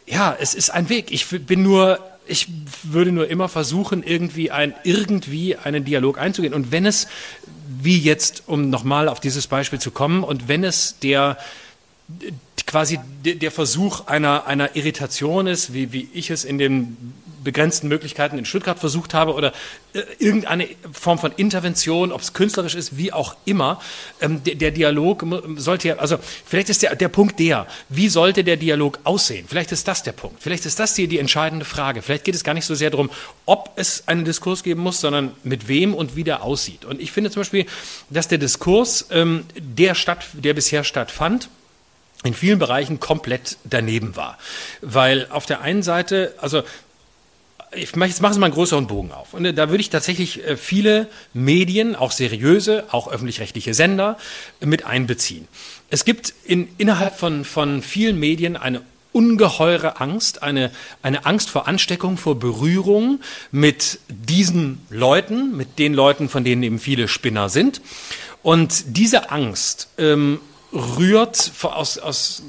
ja, 0.07 0.35
es 0.39 0.55
ist 0.55 0.69
ein 0.69 0.87
Weg. 0.87 1.11
Ich 1.11 1.27
bin 1.27 1.61
nur 1.61 1.99
ich 2.27 2.47
würde 2.83 3.11
nur 3.11 3.27
immer 3.27 3.49
versuchen, 3.49 4.03
irgendwie, 4.03 4.51
ein, 4.51 4.73
irgendwie 4.83 5.57
einen 5.57 5.83
Dialog 5.83 6.17
einzugehen. 6.17 6.53
Und 6.53 6.71
wenn 6.71 6.85
es, 6.85 7.07
wie 7.79 7.97
jetzt, 7.97 8.43
um 8.47 8.69
nochmal 8.69 9.07
auf 9.07 9.19
dieses 9.19 9.47
Beispiel 9.47 9.79
zu 9.79 9.91
kommen, 9.91 10.23
und 10.23 10.47
wenn 10.47 10.63
es 10.63 10.99
der 10.99 11.37
quasi 12.65 12.99
der 13.23 13.51
Versuch 13.51 14.07
einer, 14.07 14.45
einer 14.47 14.75
Irritation 14.75 15.47
ist, 15.47 15.73
wie, 15.73 15.91
wie 15.93 16.09
ich 16.13 16.29
es 16.29 16.43
in 16.43 16.57
den 16.57 17.13
begrenzten 17.43 17.87
Möglichkeiten 17.87 18.37
in 18.37 18.45
Stuttgart 18.45 18.79
versucht 18.79 19.13
habe 19.13 19.33
oder 19.33 19.53
äh, 19.93 20.01
irgendeine 20.19 20.67
Form 20.91 21.19
von 21.19 21.31
Intervention, 21.33 22.11
ob 22.11 22.21
es 22.21 22.33
künstlerisch 22.33 22.75
ist, 22.75 22.97
wie 22.97 23.11
auch 23.11 23.35
immer. 23.45 23.81
Ähm, 24.21 24.43
der, 24.43 24.55
der, 24.55 24.71
Dialog 24.71 25.25
sollte 25.57 25.89
ja, 25.89 25.95
also 25.97 26.17
vielleicht 26.45 26.69
ist 26.69 26.83
der, 26.83 26.95
der 26.95 27.09
Punkt 27.09 27.39
der, 27.39 27.67
wie 27.89 28.09
sollte 28.09 28.43
der 28.43 28.57
Dialog 28.57 28.99
aussehen? 29.03 29.45
Vielleicht 29.47 29.71
ist 29.71 29.87
das 29.87 30.03
der 30.03 30.13
Punkt. 30.13 30.41
Vielleicht 30.41 30.65
ist 30.65 30.79
das 30.79 30.93
die, 30.93 31.07
die 31.07 31.19
entscheidende 31.19 31.65
Frage. 31.65 32.01
Vielleicht 32.01 32.23
geht 32.23 32.35
es 32.35 32.43
gar 32.43 32.53
nicht 32.53 32.65
so 32.65 32.75
sehr 32.75 32.89
darum, 32.89 33.09
ob 33.45 33.71
es 33.75 34.07
einen 34.07 34.25
Diskurs 34.25 34.63
geben 34.63 34.81
muss, 34.81 35.01
sondern 35.01 35.33
mit 35.43 35.67
wem 35.67 35.93
und 35.93 36.15
wie 36.15 36.23
der 36.23 36.43
aussieht. 36.43 36.85
Und 36.85 37.01
ich 37.01 37.11
finde 37.11 37.31
zum 37.31 37.41
Beispiel, 37.41 37.65
dass 38.09 38.27
der 38.27 38.37
Diskurs, 38.37 39.07
ähm, 39.11 39.45
der, 39.57 39.95
statt, 39.95 40.25
der 40.33 40.53
bisher 40.53 40.83
stattfand, 40.83 41.49
in 42.23 42.33
vielen 42.33 42.59
Bereichen 42.59 42.99
komplett 42.99 43.57
daneben 43.63 44.15
war. 44.15 44.37
Weil 44.81 45.27
auf 45.29 45.45
der 45.45 45.61
einen 45.61 45.83
Seite, 45.83 46.35
also 46.39 46.63
ich 47.73 47.95
mache 47.95 48.09
jetzt 48.09 48.21
machen 48.21 48.33
Sie 48.33 48.39
mal 48.39 48.47
einen 48.47 48.53
größeren 48.55 48.87
Bogen 48.87 49.11
auf. 49.11 49.33
Und 49.33 49.45
äh, 49.45 49.53
da 49.53 49.69
würde 49.69 49.81
ich 49.81 49.89
tatsächlich 49.89 50.45
äh, 50.45 50.57
viele 50.57 51.07
Medien, 51.33 51.95
auch 51.95 52.11
seriöse, 52.11 52.85
auch 52.91 53.11
öffentlich-rechtliche 53.11 53.73
Sender 53.73 54.17
mit 54.59 54.85
einbeziehen. 54.85 55.47
Es 55.89 56.05
gibt 56.05 56.33
in, 56.45 56.67
innerhalb 56.77 57.17
von, 57.17 57.45
von 57.45 57.81
vielen 57.81 58.19
Medien 58.19 58.57
eine 58.57 58.81
ungeheure 59.13 59.99
Angst, 59.99 60.41
eine, 60.41 60.71
eine 61.01 61.25
Angst 61.25 61.49
vor 61.49 61.67
Ansteckung, 61.67 62.17
vor 62.17 62.39
Berührung 62.39 63.19
mit 63.51 63.99
diesen 64.07 64.85
Leuten, 64.89 65.55
mit 65.55 65.79
den 65.79 65.93
Leuten, 65.93 66.29
von 66.29 66.43
denen 66.43 66.63
eben 66.63 66.79
viele 66.79 67.07
Spinner 67.07 67.49
sind. 67.49 67.81
Und 68.41 68.97
diese 68.97 69.29
Angst 69.31 69.89
ähm, 69.97 70.39
rührt 70.73 71.51
aus, 71.61 71.97
aus 71.97 72.43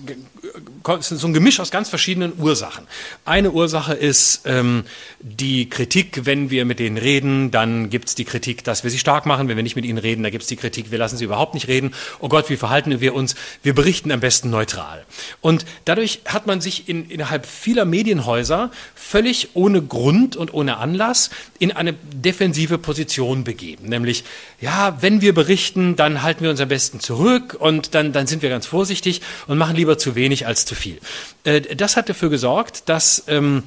so 1.01 1.27
ein 1.27 1.33
Gemisch 1.33 1.61
aus 1.61 1.71
ganz 1.71 1.89
verschiedenen 1.89 2.33
Ursachen. 2.39 2.87
Eine 3.25 3.53
Ursache 3.53 3.95
ist 3.95 4.43
ähm, 4.45 4.85
die 5.21 5.69
Kritik, 5.69 6.25
wenn 6.25 6.51
wir 6.51 6.65
mit 6.65 6.79
denen 6.79 6.99
reden, 6.99 7.51
dann 7.51 7.91
gibt's 7.91 8.15
die 8.15 8.25
Kritik, 8.25 8.65
dass 8.65 8.85
wir 8.85 8.91
sie 8.91 8.99
stark 8.99 9.27
machen. 9.27 9.49
Wenn 9.49 9.57
wir 9.57 9.63
nicht 9.63 9.77
mit 9.77 9.85
ihnen 9.85 9.99
reden, 9.99 10.23
dann 10.23 10.33
gibt's 10.33 10.49
die 10.49 10.57
Kritik, 10.57 10.91
wir 10.91 10.99
lassen 10.99 11.17
sie 11.17 11.25
überhaupt 11.25 11.55
nicht 11.55 11.69
reden. 11.69 11.93
Oh 12.21 12.29
Gott, 12.29 12.51
wie 12.51 12.57
verhalten 12.57 13.01
wir 13.01 13.15
uns? 13.15 13.35
Wir 13.63 13.75
berichten 13.75 14.11
am 14.11 14.21
besten 14.21 14.51
neutral. 14.51 15.05
Und 15.41 15.65
dadurch 15.85 16.21
hat 16.27 16.47
man 16.47 16.61
sich 16.61 16.89
in, 16.89 17.09
innerhalb 17.09 17.47
vieler 17.47 17.85
Medienhäuser 17.85 18.71
völlig 18.95 19.51
ohne 19.55 19.83
Grund 19.83 20.37
und 20.37 20.53
ohne 20.53 20.79
Anlass 20.79 21.31
in 21.59 21.73
eine 21.73 21.93
defensive 21.93 22.79
Position 22.79 23.45
begeben. 23.45 23.89
Nämlich, 23.89 24.25
ja, 24.61 24.99
wenn 25.01 25.21
wir 25.21 25.35
berichten, 25.35 25.97
dann 25.97 26.23
halten 26.23 26.43
wir 26.43 26.51
uns 26.51 26.61
am 26.61 26.69
besten 26.69 27.01
zurück 27.01 27.57
und 27.59 27.95
dann, 27.95 28.13
dann 28.13 28.27
sind 28.27 28.43
wir 28.43 28.51
ganz 28.51 28.67
vorsichtig 28.67 29.21
und 29.47 29.59
machen 29.59 29.77
lieber 29.77 29.99
zu 29.99 30.15
wenig 30.15 30.42
als 30.47 30.67
zu 30.67 30.75
viel. 30.75 30.99
Äh, 31.45 31.61
das 31.77 31.97
hat 31.97 32.09
dafür 32.09 32.31
gesorgt, 32.31 32.89
dass 32.89 33.25
ähm, 33.27 33.65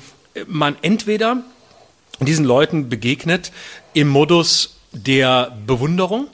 man 0.47 0.75
entweder 0.81 1.43
diesen 2.19 2.45
Leuten 2.45 2.89
begegnet 2.89 3.51
im 3.93 4.07
Modus 4.07 4.77
der 4.91 5.55
Bewunderung, 5.65 6.27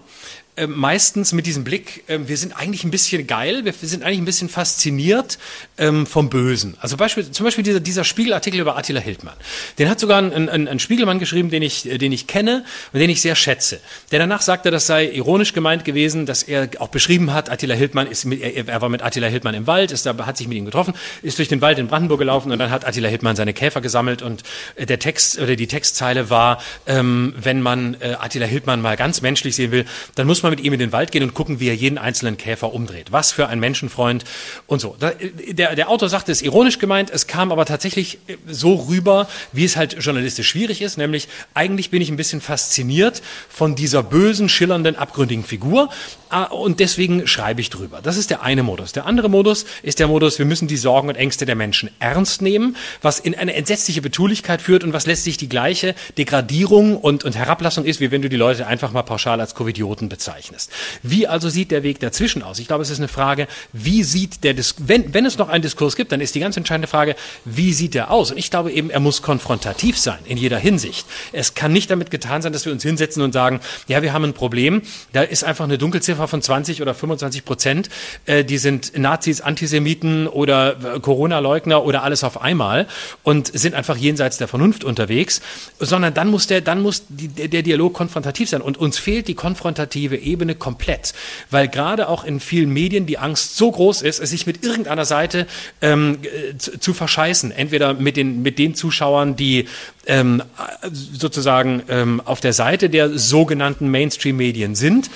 äh, 0.55 0.67
meistens 0.67 1.31
mit 1.31 1.45
diesem 1.45 1.63
Blick, 1.63 2.03
äh, 2.07 2.19
wir 2.25 2.37
sind 2.37 2.53
eigentlich 2.57 2.83
ein 2.83 2.91
bisschen 2.91 3.25
geil, 3.25 3.63
wir, 3.63 3.73
sind 3.73 4.03
eigentlich 4.03 4.19
ein 4.19 4.25
bisschen 4.25 4.49
fasziniert 4.49 5.39
ähm, 5.77 6.05
vom 6.05 6.29
Bösen. 6.29 6.75
Also 6.81 6.97
Beispiel, 6.97 7.31
zum 7.31 7.45
Beispiel 7.45 7.63
dieser, 7.63 7.79
dieser 7.79 8.03
Spiegelartikel 8.03 8.59
über 8.59 8.77
Attila 8.77 8.99
Hildmann. 8.99 9.35
Den 9.79 9.89
hat 9.89 9.99
sogar 9.99 10.17
ein, 10.17 10.49
ein, 10.49 10.67
ein 10.67 10.79
Spiegelmann 10.79 11.19
geschrieben, 11.19 11.49
den 11.49 11.61
ich, 11.61 11.89
äh, 11.89 11.97
den 11.97 12.11
ich 12.11 12.27
kenne 12.27 12.65
und 12.91 12.99
den 12.99 13.09
ich 13.09 13.21
sehr 13.21 13.35
schätze. 13.35 13.79
Der 14.11 14.19
danach 14.19 14.41
sagte, 14.41 14.71
das 14.71 14.87
sei 14.87 15.09
ironisch 15.09 15.53
gemeint 15.53 15.85
gewesen, 15.85 16.25
dass 16.25 16.43
er 16.43 16.69
auch 16.79 16.89
beschrieben 16.89 17.33
hat, 17.33 17.49
Attila 17.49 17.73
Hildmann 17.73 18.07
ist 18.07 18.25
mit, 18.25 18.41
er, 18.41 18.67
er 18.67 18.81
war 18.81 18.89
mit 18.89 19.01
Attila 19.01 19.27
Hildmann 19.27 19.55
im 19.55 19.67
Wald, 19.67 19.91
ist, 19.91 20.05
hat 20.05 20.37
sich 20.37 20.47
mit 20.47 20.57
ihm 20.57 20.65
getroffen, 20.65 20.93
ist 21.21 21.37
durch 21.37 21.47
den 21.47 21.61
Wald 21.61 21.79
in 21.79 21.87
Brandenburg 21.87 22.19
gelaufen 22.19 22.51
und 22.51 22.59
dann 22.59 22.71
hat 22.71 22.85
Attila 22.85 23.07
Hildmann 23.07 23.35
seine 23.35 23.53
Käfer 23.53 23.81
gesammelt 23.81 24.21
und 24.21 24.43
äh, 24.75 24.85
der 24.85 24.99
Text 24.99 25.39
oder 25.39 25.55
die 25.55 25.67
Textzeile 25.67 26.29
war, 26.29 26.61
ähm, 26.87 27.33
wenn 27.37 27.61
man 27.61 27.95
äh, 28.01 28.15
Attila 28.19 28.45
Hildmann 28.45 28.81
mal 28.81 28.97
ganz 28.97 29.21
menschlich 29.21 29.55
sehen 29.55 29.71
will, 29.71 29.85
dann 30.15 30.27
muss 30.27 30.40
man 30.43 30.51
mit 30.51 30.61
ihm 30.61 30.73
in 30.73 30.79
den 30.79 30.91
Wald 30.91 31.11
gehen 31.11 31.23
und 31.23 31.33
gucken, 31.33 31.59
wie 31.59 31.67
er 31.67 31.75
jeden 31.75 31.97
einzelnen 31.97 32.37
Käfer 32.37 32.73
umdreht. 32.73 33.11
Was 33.11 33.31
für 33.31 33.47
ein 33.47 33.59
Menschenfreund 33.59 34.23
und 34.67 34.79
so. 34.79 34.95
Der, 35.49 35.75
der 35.75 35.89
Autor 35.89 36.09
sagte 36.09 36.31
es 36.31 36.41
ironisch 36.41 36.79
gemeint, 36.79 37.09
es 37.09 37.27
kam 37.27 37.51
aber 37.51 37.65
tatsächlich 37.65 38.19
so 38.47 38.75
rüber, 38.75 39.27
wie 39.51 39.65
es 39.65 39.75
halt 39.75 39.97
journalistisch 39.99 40.47
schwierig 40.49 40.81
ist, 40.81 40.97
nämlich 40.97 41.27
eigentlich 41.53 41.89
bin 41.89 42.01
ich 42.01 42.09
ein 42.09 42.17
bisschen 42.17 42.41
fasziniert 42.41 43.21
von 43.49 43.75
dieser 43.75 44.03
bösen, 44.03 44.49
schillernden, 44.49 44.95
abgründigen 44.95 45.43
Figur 45.43 45.89
ah, 46.29 46.43
und 46.43 46.79
deswegen 46.79 47.27
schreibe 47.27 47.61
ich 47.61 47.69
drüber. 47.69 48.01
Das 48.01 48.17
ist 48.17 48.29
der 48.29 48.41
eine 48.41 48.63
Modus. 48.63 48.91
Der 48.91 49.05
andere 49.05 49.29
Modus 49.29 49.65
ist 49.83 49.99
der 49.99 50.07
Modus, 50.07 50.39
wir 50.39 50.45
müssen 50.45 50.67
die 50.67 50.77
Sorgen 50.77 51.09
und 51.09 51.15
Ängste 51.15 51.45
der 51.45 51.55
Menschen 51.55 51.89
ernst 51.99 52.41
nehmen, 52.41 52.75
was 53.01 53.19
in 53.19 53.35
eine 53.35 53.53
entsetzliche 53.53 54.01
Betulichkeit 54.01 54.61
führt 54.61 54.83
und 54.83 54.93
was 54.93 55.05
letztlich 55.05 55.37
die 55.37 55.49
gleiche 55.49 55.95
Degradierung 56.17 56.97
und, 56.97 57.23
und 57.23 57.35
Herablassung 57.35 57.85
ist, 57.85 57.99
wie 57.99 58.11
wenn 58.11 58.21
du 58.21 58.29
die 58.29 58.37
Leute 58.37 58.67
einfach 58.67 58.91
mal 58.91 59.03
pauschal 59.03 59.39
als 59.39 59.55
Covidioten 59.55 60.09
bezeichnest. 60.09 60.30
Wie 61.03 61.27
also 61.27 61.49
sieht 61.49 61.71
der 61.71 61.83
Weg 61.83 61.99
dazwischen 61.99 62.43
aus? 62.43 62.59
Ich 62.59 62.67
glaube, 62.67 62.83
es 62.83 62.89
ist 62.89 62.99
eine 62.99 63.07
Frage, 63.07 63.47
wie 63.73 64.03
sieht 64.03 64.43
der 64.43 64.53
Diskurs, 64.53 64.87
wenn, 64.87 65.13
wenn 65.13 65.25
es 65.25 65.37
noch 65.37 65.49
einen 65.49 65.61
Diskurs 65.61 65.95
gibt, 65.95 66.11
dann 66.11 66.21
ist 66.21 66.35
die 66.35 66.39
ganz 66.39 66.57
entscheidende 66.57 66.87
Frage, 66.87 67.15
wie 67.45 67.73
sieht 67.73 67.93
der 67.93 68.11
aus? 68.11 68.31
Und 68.31 68.37
ich 68.37 68.49
glaube 68.49 68.71
eben, 68.71 68.89
er 68.89 68.99
muss 68.99 69.21
konfrontativ 69.21 69.97
sein 69.97 70.19
in 70.25 70.37
jeder 70.37 70.57
Hinsicht. 70.57 71.05
Es 71.31 71.53
kann 71.53 71.71
nicht 71.73 71.89
damit 71.89 72.11
getan 72.11 72.41
sein, 72.41 72.53
dass 72.53 72.65
wir 72.65 72.71
uns 72.71 72.83
hinsetzen 72.83 73.21
und 73.23 73.33
sagen, 73.33 73.59
ja, 73.87 74.01
wir 74.01 74.13
haben 74.13 74.23
ein 74.25 74.33
Problem, 74.33 74.81
da 75.13 75.21
ist 75.21 75.43
einfach 75.43 75.65
eine 75.65 75.77
Dunkelziffer 75.77 76.27
von 76.27 76.41
20 76.41 76.81
oder 76.81 76.93
25 76.93 77.45
Prozent, 77.45 77.89
äh, 78.25 78.43
die 78.43 78.57
sind 78.57 78.97
Nazis, 78.97 79.41
Antisemiten 79.41 80.27
oder 80.27 80.95
äh, 80.95 80.99
Corona-Leugner 80.99 81.83
oder 81.83 82.03
alles 82.03 82.23
auf 82.23 82.41
einmal 82.41 82.87
und 83.23 83.47
sind 83.47 83.75
einfach 83.75 83.97
jenseits 83.97 84.37
der 84.37 84.47
Vernunft 84.47 84.83
unterwegs, 84.83 85.41
sondern 85.79 86.13
dann 86.13 86.29
muss 86.29 86.47
der, 86.47 86.61
dann 86.61 86.81
muss 86.81 87.03
die, 87.09 87.27
der 87.27 87.61
Dialog 87.61 87.93
konfrontativ 87.93 88.49
sein 88.49 88.61
und 88.61 88.77
uns 88.77 88.97
fehlt 88.97 89.27
die 89.27 89.35
konfrontative 89.35 90.15
Ebene 90.21 90.55
komplett, 90.55 91.13
weil 91.49 91.67
gerade 91.67 92.07
auch 92.07 92.23
in 92.23 92.39
vielen 92.39 92.71
Medien 92.71 93.05
die 93.05 93.17
Angst 93.17 93.57
so 93.57 93.71
groß 93.71 94.01
ist, 94.01 94.19
es 94.19 94.29
sich 94.29 94.47
mit 94.47 94.63
irgendeiner 94.63 95.05
Seite 95.05 95.47
ähm, 95.81 96.19
zu, 96.57 96.79
zu 96.79 96.93
verscheißen. 96.93 97.51
Entweder 97.51 97.93
mit 97.93 98.17
den, 98.17 98.41
mit 98.41 98.59
den 98.59 98.75
Zuschauern, 98.75 99.35
die 99.35 99.67
ähm, 100.05 100.41
sozusagen 100.91 101.83
ähm, 101.89 102.21
auf 102.25 102.39
der 102.39 102.53
Seite 102.53 102.89
der 102.89 103.17
sogenannten 103.17 103.89
Mainstream-Medien 103.89 104.75
sind 104.75 105.09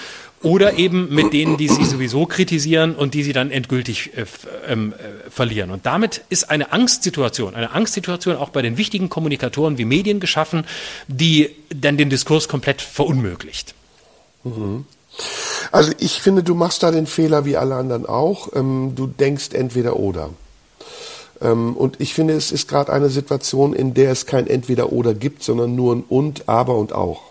oder 0.45 0.77
eben 0.77 1.13
mit 1.13 1.33
denen, 1.33 1.57
die 1.57 1.67
sie 1.67 1.85
sowieso 1.85 2.27
kritisieren 2.27 2.95
und 2.95 3.15
die 3.15 3.23
sie 3.23 3.33
dann 3.33 3.49
endgültig 3.49 4.11
äh, 4.15 4.25
ähm, 4.67 4.93
äh, 4.93 5.29
verlieren. 5.29 5.71
Und 5.71 5.87
damit 5.87 6.21
ist 6.29 6.51
eine 6.51 6.71
Angstsituation, 6.71 7.55
eine 7.55 7.71
Angstsituation 7.71 8.35
auch 8.35 8.49
bei 8.49 8.61
den 8.61 8.77
wichtigen 8.77 9.09
Kommunikatoren 9.09 9.79
wie 9.79 9.85
Medien 9.85 10.19
geschaffen, 10.19 10.65
die 11.07 11.49
dann 11.69 11.97
den 11.97 12.11
Diskurs 12.11 12.47
komplett 12.47 12.81
verunmöglicht. 12.81 13.73
Mhm. 14.43 14.85
Also 15.71 15.91
ich 15.99 16.21
finde, 16.21 16.43
du 16.43 16.55
machst 16.55 16.83
da 16.83 16.91
den 16.91 17.07
Fehler 17.07 17.45
wie 17.45 17.57
alle 17.57 17.75
anderen 17.75 18.05
auch. 18.05 18.49
Ähm, 18.53 18.93
du 18.95 19.07
denkst 19.07 19.49
entweder 19.53 19.97
oder. 19.97 20.29
Ähm, 21.41 21.75
und 21.75 21.99
ich 21.99 22.13
finde, 22.13 22.33
es 22.33 22.51
ist 22.51 22.67
gerade 22.67 22.91
eine 22.93 23.09
Situation, 23.09 23.73
in 23.73 23.93
der 23.93 24.11
es 24.11 24.25
kein 24.25 24.47
entweder 24.47 24.91
oder 24.91 25.13
gibt, 25.13 25.43
sondern 25.43 25.75
nur 25.75 25.95
ein 25.95 26.03
und, 26.07 26.47
aber 26.47 26.75
und 26.77 26.93
auch. 26.93 27.21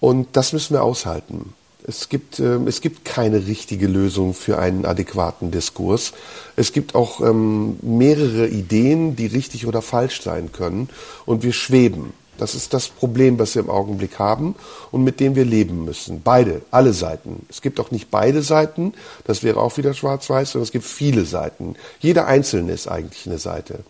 Und 0.00 0.28
das 0.32 0.52
müssen 0.52 0.74
wir 0.74 0.82
aushalten. 0.82 1.54
Es 1.84 2.08
gibt, 2.08 2.38
äh, 2.38 2.58
es 2.66 2.80
gibt 2.80 3.04
keine 3.04 3.46
richtige 3.46 3.86
Lösung 3.86 4.34
für 4.34 4.58
einen 4.58 4.86
adäquaten 4.86 5.50
Diskurs. 5.50 6.12
Es 6.56 6.72
gibt 6.72 6.94
auch 6.94 7.20
ähm, 7.20 7.76
mehrere 7.82 8.48
Ideen, 8.48 9.16
die 9.16 9.26
richtig 9.26 9.66
oder 9.66 9.82
falsch 9.82 10.22
sein 10.22 10.52
können. 10.52 10.88
Und 11.26 11.42
wir 11.42 11.52
schweben. 11.52 12.12
Das 12.38 12.54
ist 12.54 12.72
das 12.72 12.88
Problem, 12.88 13.38
was 13.38 13.54
wir 13.54 13.62
im 13.62 13.70
Augenblick 13.70 14.18
haben 14.18 14.54
und 14.90 15.04
mit 15.04 15.20
dem 15.20 15.36
wir 15.36 15.44
leben 15.44 15.84
müssen. 15.84 16.22
Beide, 16.22 16.62
alle 16.70 16.92
Seiten. 16.92 17.46
Es 17.48 17.60
gibt 17.60 17.78
auch 17.78 17.90
nicht 17.90 18.10
beide 18.10 18.42
Seiten, 18.42 18.94
das 19.24 19.42
wäre 19.42 19.60
auch 19.60 19.76
wieder 19.76 19.94
schwarz-weiß, 19.94 20.52
sondern 20.52 20.64
es 20.64 20.72
gibt 20.72 20.84
viele 20.84 21.24
Seiten. 21.24 21.76
Jeder 22.00 22.26
einzelne 22.26 22.72
ist 22.72 22.88
eigentlich 22.88 23.26
eine 23.26 23.38
Seite. 23.38 23.80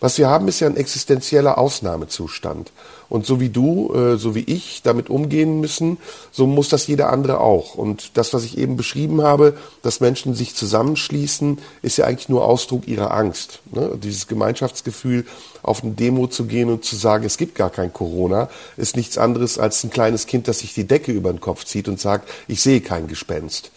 Was 0.00 0.18
wir 0.18 0.28
haben, 0.28 0.48
ist 0.48 0.60
ja 0.60 0.68
ein 0.68 0.76
existenzieller 0.76 1.58
Ausnahmezustand. 1.58 2.72
Und 3.08 3.26
so 3.26 3.40
wie 3.40 3.48
du, 3.48 3.92
äh, 3.94 4.16
so 4.18 4.34
wie 4.34 4.44
ich 4.44 4.82
damit 4.82 5.08
umgehen 5.08 5.60
müssen, 5.60 5.96
so 6.30 6.46
muss 6.46 6.68
das 6.68 6.86
jeder 6.86 7.10
andere 7.10 7.40
auch. 7.40 7.74
Und 7.74 8.16
das, 8.16 8.34
was 8.34 8.44
ich 8.44 8.58
eben 8.58 8.76
beschrieben 8.76 9.22
habe, 9.22 9.56
dass 9.82 10.00
Menschen 10.00 10.34
sich 10.34 10.54
zusammenschließen, 10.54 11.58
ist 11.82 11.96
ja 11.96 12.04
eigentlich 12.04 12.28
nur 12.28 12.44
Ausdruck 12.44 12.86
ihrer 12.86 13.12
Angst. 13.12 13.60
Ne? 13.72 13.98
Dieses 14.02 14.26
Gemeinschaftsgefühl, 14.26 15.24
auf 15.62 15.82
eine 15.82 15.92
Demo 15.92 16.26
zu 16.26 16.44
gehen 16.44 16.70
und 16.70 16.84
zu 16.84 16.96
sagen, 16.96 17.24
es 17.24 17.38
gibt 17.38 17.54
gar 17.54 17.70
kein 17.70 17.92
Corona, 17.92 18.48
ist 18.76 18.96
nichts 18.96 19.18
anderes 19.18 19.58
als 19.58 19.82
ein 19.84 19.90
kleines 19.90 20.26
Kind, 20.26 20.46
das 20.46 20.60
sich 20.60 20.74
die 20.74 20.86
Decke 20.86 21.12
über 21.12 21.32
den 21.32 21.40
Kopf 21.40 21.64
zieht 21.64 21.88
und 21.88 21.98
sagt, 21.98 22.28
ich 22.46 22.60
sehe 22.60 22.80
kein 22.80 23.08
Gespenst. 23.08 23.70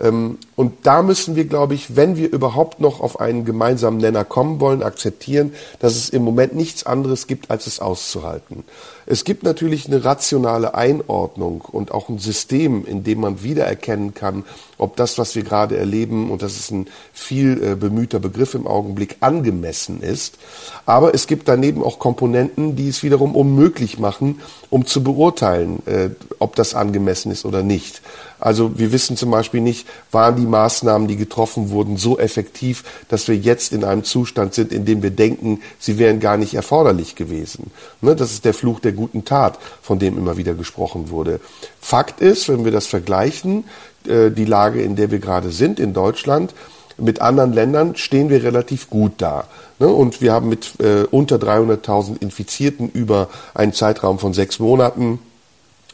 Ähm, 0.00 0.38
und 0.56 0.86
da 0.86 1.02
müssen 1.02 1.36
wir, 1.36 1.44
glaube 1.44 1.74
ich, 1.74 1.96
wenn 1.96 2.16
wir 2.16 2.32
überhaupt 2.32 2.80
noch 2.80 3.00
auf 3.00 3.20
einen 3.20 3.44
gemeinsamen 3.44 3.98
Nenner 3.98 4.24
kommen 4.24 4.60
wollen, 4.60 4.82
akzeptieren, 4.82 5.52
dass 5.80 5.96
es 5.96 6.08
im 6.08 6.22
Moment 6.22 6.54
nichts 6.54 6.84
anderes 6.84 7.26
gibt, 7.26 7.50
als 7.50 7.66
es 7.66 7.80
auszuhalten. 7.80 8.64
Es 9.10 9.24
gibt 9.24 9.42
natürlich 9.42 9.86
eine 9.86 10.04
rationale 10.04 10.74
Einordnung 10.74 11.62
und 11.62 11.92
auch 11.92 12.10
ein 12.10 12.18
System, 12.18 12.84
in 12.84 13.04
dem 13.04 13.20
man 13.20 13.42
wiedererkennen 13.42 14.12
kann, 14.12 14.44
ob 14.76 14.96
das, 14.96 15.16
was 15.16 15.34
wir 15.34 15.42
gerade 15.42 15.78
erleben, 15.78 16.30
und 16.30 16.42
das 16.42 16.56
ist 16.56 16.70
ein 16.70 16.88
viel 17.14 17.62
äh, 17.62 17.74
bemühter 17.74 18.20
Begriff 18.20 18.54
im 18.54 18.66
Augenblick, 18.66 19.16
angemessen 19.20 20.02
ist. 20.02 20.38
Aber 20.84 21.14
es 21.14 21.26
gibt 21.26 21.48
daneben 21.48 21.82
auch 21.82 21.98
Komponenten, 21.98 22.76
die 22.76 22.88
es 22.88 23.02
wiederum 23.02 23.34
unmöglich 23.34 23.98
machen, 23.98 24.40
um 24.68 24.84
zu 24.84 25.02
beurteilen, 25.02 25.82
äh, 25.86 26.10
ob 26.38 26.54
das 26.54 26.74
angemessen 26.74 27.32
ist 27.32 27.46
oder 27.46 27.62
nicht. 27.62 28.02
Also 28.40 28.78
wir 28.78 28.92
wissen 28.92 29.16
zum 29.16 29.30
Beispiel 29.30 29.60
nicht, 29.60 29.86
waren 30.12 30.36
die 30.36 30.46
Maßnahmen, 30.46 31.08
die 31.08 31.16
getroffen 31.16 31.70
wurden, 31.70 31.96
so 31.96 32.18
effektiv, 32.18 32.84
dass 33.08 33.28
wir 33.28 33.36
jetzt 33.36 33.72
in 33.72 33.84
einem 33.84 34.04
Zustand 34.04 34.54
sind, 34.54 34.72
in 34.72 34.84
dem 34.84 35.02
wir 35.02 35.10
denken, 35.10 35.60
sie 35.78 35.98
wären 35.98 36.20
gar 36.20 36.36
nicht 36.36 36.54
erforderlich 36.54 37.14
gewesen. 37.14 37.70
Ne, 38.00 38.14
das 38.14 38.32
ist 38.32 38.44
der 38.44 38.54
Fluch 38.54 38.80
der 38.80 38.92
guten 38.92 39.24
Tat, 39.24 39.58
von 39.82 39.98
dem 39.98 40.16
immer 40.16 40.36
wieder 40.36 40.54
gesprochen 40.54 41.10
wurde. 41.10 41.40
Fakt 41.80 42.20
ist, 42.20 42.48
wenn 42.48 42.64
wir 42.64 42.72
das 42.72 42.86
vergleichen, 42.86 43.64
äh, 44.06 44.30
die 44.30 44.44
Lage, 44.44 44.82
in 44.82 44.96
der 44.96 45.10
wir 45.10 45.18
gerade 45.18 45.50
sind 45.50 45.80
in 45.80 45.92
Deutschland, 45.92 46.54
mit 46.98 47.20
anderen 47.20 47.52
Ländern 47.52 47.96
stehen 47.96 48.28
wir 48.28 48.42
relativ 48.42 48.90
gut 48.90 49.12
da. 49.18 49.44
Ne? 49.78 49.88
Und 49.88 50.20
wir 50.20 50.32
haben 50.32 50.48
mit 50.48 50.80
äh, 50.80 51.04
unter 51.10 51.36
300.000 51.36 52.20
Infizierten 52.20 52.90
über 52.90 53.28
einen 53.54 53.72
Zeitraum 53.72 54.18
von 54.18 54.34
sechs 54.34 54.58
Monaten 54.58 55.20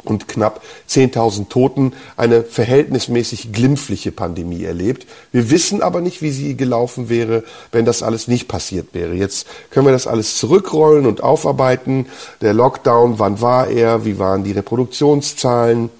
und 0.04 0.28
knapp 0.28 0.62
10.000 0.88 1.48
Toten 1.48 1.92
eine 2.16 2.42
verhältnismäßig 2.42 3.52
glimpfliche 3.52 4.12
Pandemie 4.12 4.64
erlebt. 4.64 5.06
Wir 5.32 5.50
wissen 5.50 5.82
aber 5.82 6.00
nicht, 6.00 6.22
wie 6.22 6.30
sie 6.30 6.56
gelaufen 6.56 7.08
wäre, 7.08 7.44
wenn 7.72 7.84
das 7.84 8.02
alles 8.02 8.28
nicht 8.28 8.48
passiert 8.48 8.88
wäre. 8.92 9.14
Jetzt 9.14 9.46
können 9.70 9.86
wir 9.86 9.92
das 9.92 10.06
alles 10.06 10.36
zurückrollen 10.36 11.06
und 11.06 11.22
aufarbeiten. 11.22 12.06
Der 12.40 12.54
Lockdown, 12.54 13.18
wann 13.18 13.40
war 13.40 13.68
er? 13.68 14.04
Wie 14.04 14.18
waren 14.18 14.44
die 14.44 14.52
Reproduktionszahlen? 14.52 15.90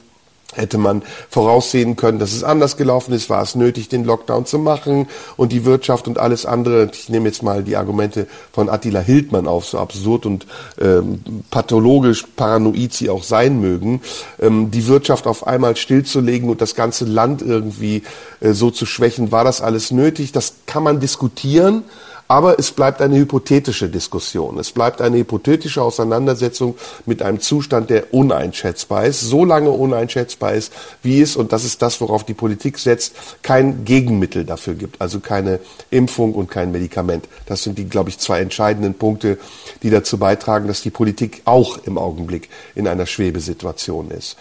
Hätte 0.55 0.79
man 0.79 1.03
voraussehen 1.29 1.97
können, 1.97 2.19
dass 2.19 2.33
es 2.33 2.45
anders 2.45 2.77
gelaufen 2.77 3.13
ist, 3.13 3.29
war 3.31 3.43
es 3.43 3.55
nötig, 3.55 3.89
den 3.89 4.05
Lockdown 4.05 4.47
zu 4.47 4.59
machen 4.59 5.09
und 5.37 5.53
die 5.53 5.65
Wirtschaft 5.65 6.09
und 6.09 6.19
alles 6.19 6.47
andere. 6.47 6.91
Ich 6.93 7.09
nehme 7.09 7.27
jetzt 7.27 7.43
mal 7.43 7.63
die 7.63 7.77
Argumente 7.77 8.27
von 8.53 8.69
Attila 8.69 9.01
Hildmann 9.01 9.47
auf, 9.47 9.67
so 9.67 9.79
absurd 9.79 10.27
und 10.27 10.47
ähm, 10.81 11.23
pathologisch 11.51 12.25
paranoid 12.37 12.93
sie 12.93 13.11
auch 13.11 13.23
sein 13.23 13.61
mögen, 13.61 14.01
ähm, 14.41 14.71
die 14.71 14.87
Wirtschaft 14.87 15.27
auf 15.27 15.47
einmal 15.47 15.77
stillzulegen 15.77 16.49
und 16.49 16.61
das 16.61 16.75
ganze 16.75 17.05
Land 17.05 17.43
irgendwie 17.43 18.03
äh, 18.41 18.53
so 18.53 18.71
zu 18.71 18.87
schwächen. 18.87 19.33
War 19.33 19.45
das 19.45 19.61
alles 19.61 19.91
nötig? 19.91 20.33
Das 20.33 20.55
kann 20.67 20.83
man 20.83 21.01
diskutieren. 21.01 21.85
Aber 22.27 22.59
es 22.59 22.71
bleibt 22.71 23.03
eine 23.03 23.17
hypothetische 23.17 23.89
Diskussion. 23.89 24.59
Es 24.59 24.73
bleibt 24.73 25.03
eine 25.03 25.19
hypothetische 25.19 25.83
Auseinandersetzung 25.83 26.77
mit 27.05 27.23
einem 27.23 27.41
Zustand, 27.41 27.91
der 27.91 28.15
uneinschätzbar 28.15 29.05
ist, 29.05 29.21
so 29.21 29.45
lange 29.45 29.71
uneinschätzbar 29.71 30.55
ist, 30.55 30.73
wie 31.03 31.21
es, 31.21 31.37
und 31.37 31.53
das 31.53 31.65
ist 31.65 31.83
das, 31.83 32.01
worauf 32.01 32.25
die 32.25 32.35
Politik 32.35 32.79
setzt, 32.79 33.15
kein 33.43 33.85
Gegenmittel 33.85 34.45
dafür 34.45 34.75
gibt. 34.75 35.01
Also 35.01 35.21
keine 35.21 35.61
Impfung 35.91 36.35
und 36.35 36.51
kein 36.51 36.73
Medikament. 36.73 37.29
Das 37.47 37.63
sind 37.63 37.77
die, 37.79 37.89
glaube 37.89 38.09
ich, 38.09 38.19
zwei 38.19 38.41
entscheidenden 38.41 38.95
Punkte, 38.95 39.39
die 39.83 39.91
dazu 39.91 40.17
beitragen, 40.17 40.67
dass 40.67 40.81
die 40.81 40.91
Politik 40.91 41.43
auch 41.45 41.79
im 41.85 41.99
Augenblick 41.99 42.49
in 42.75 42.89
einer 42.89 43.07
Schwebesituation 43.07 44.11
ist. 44.11 44.37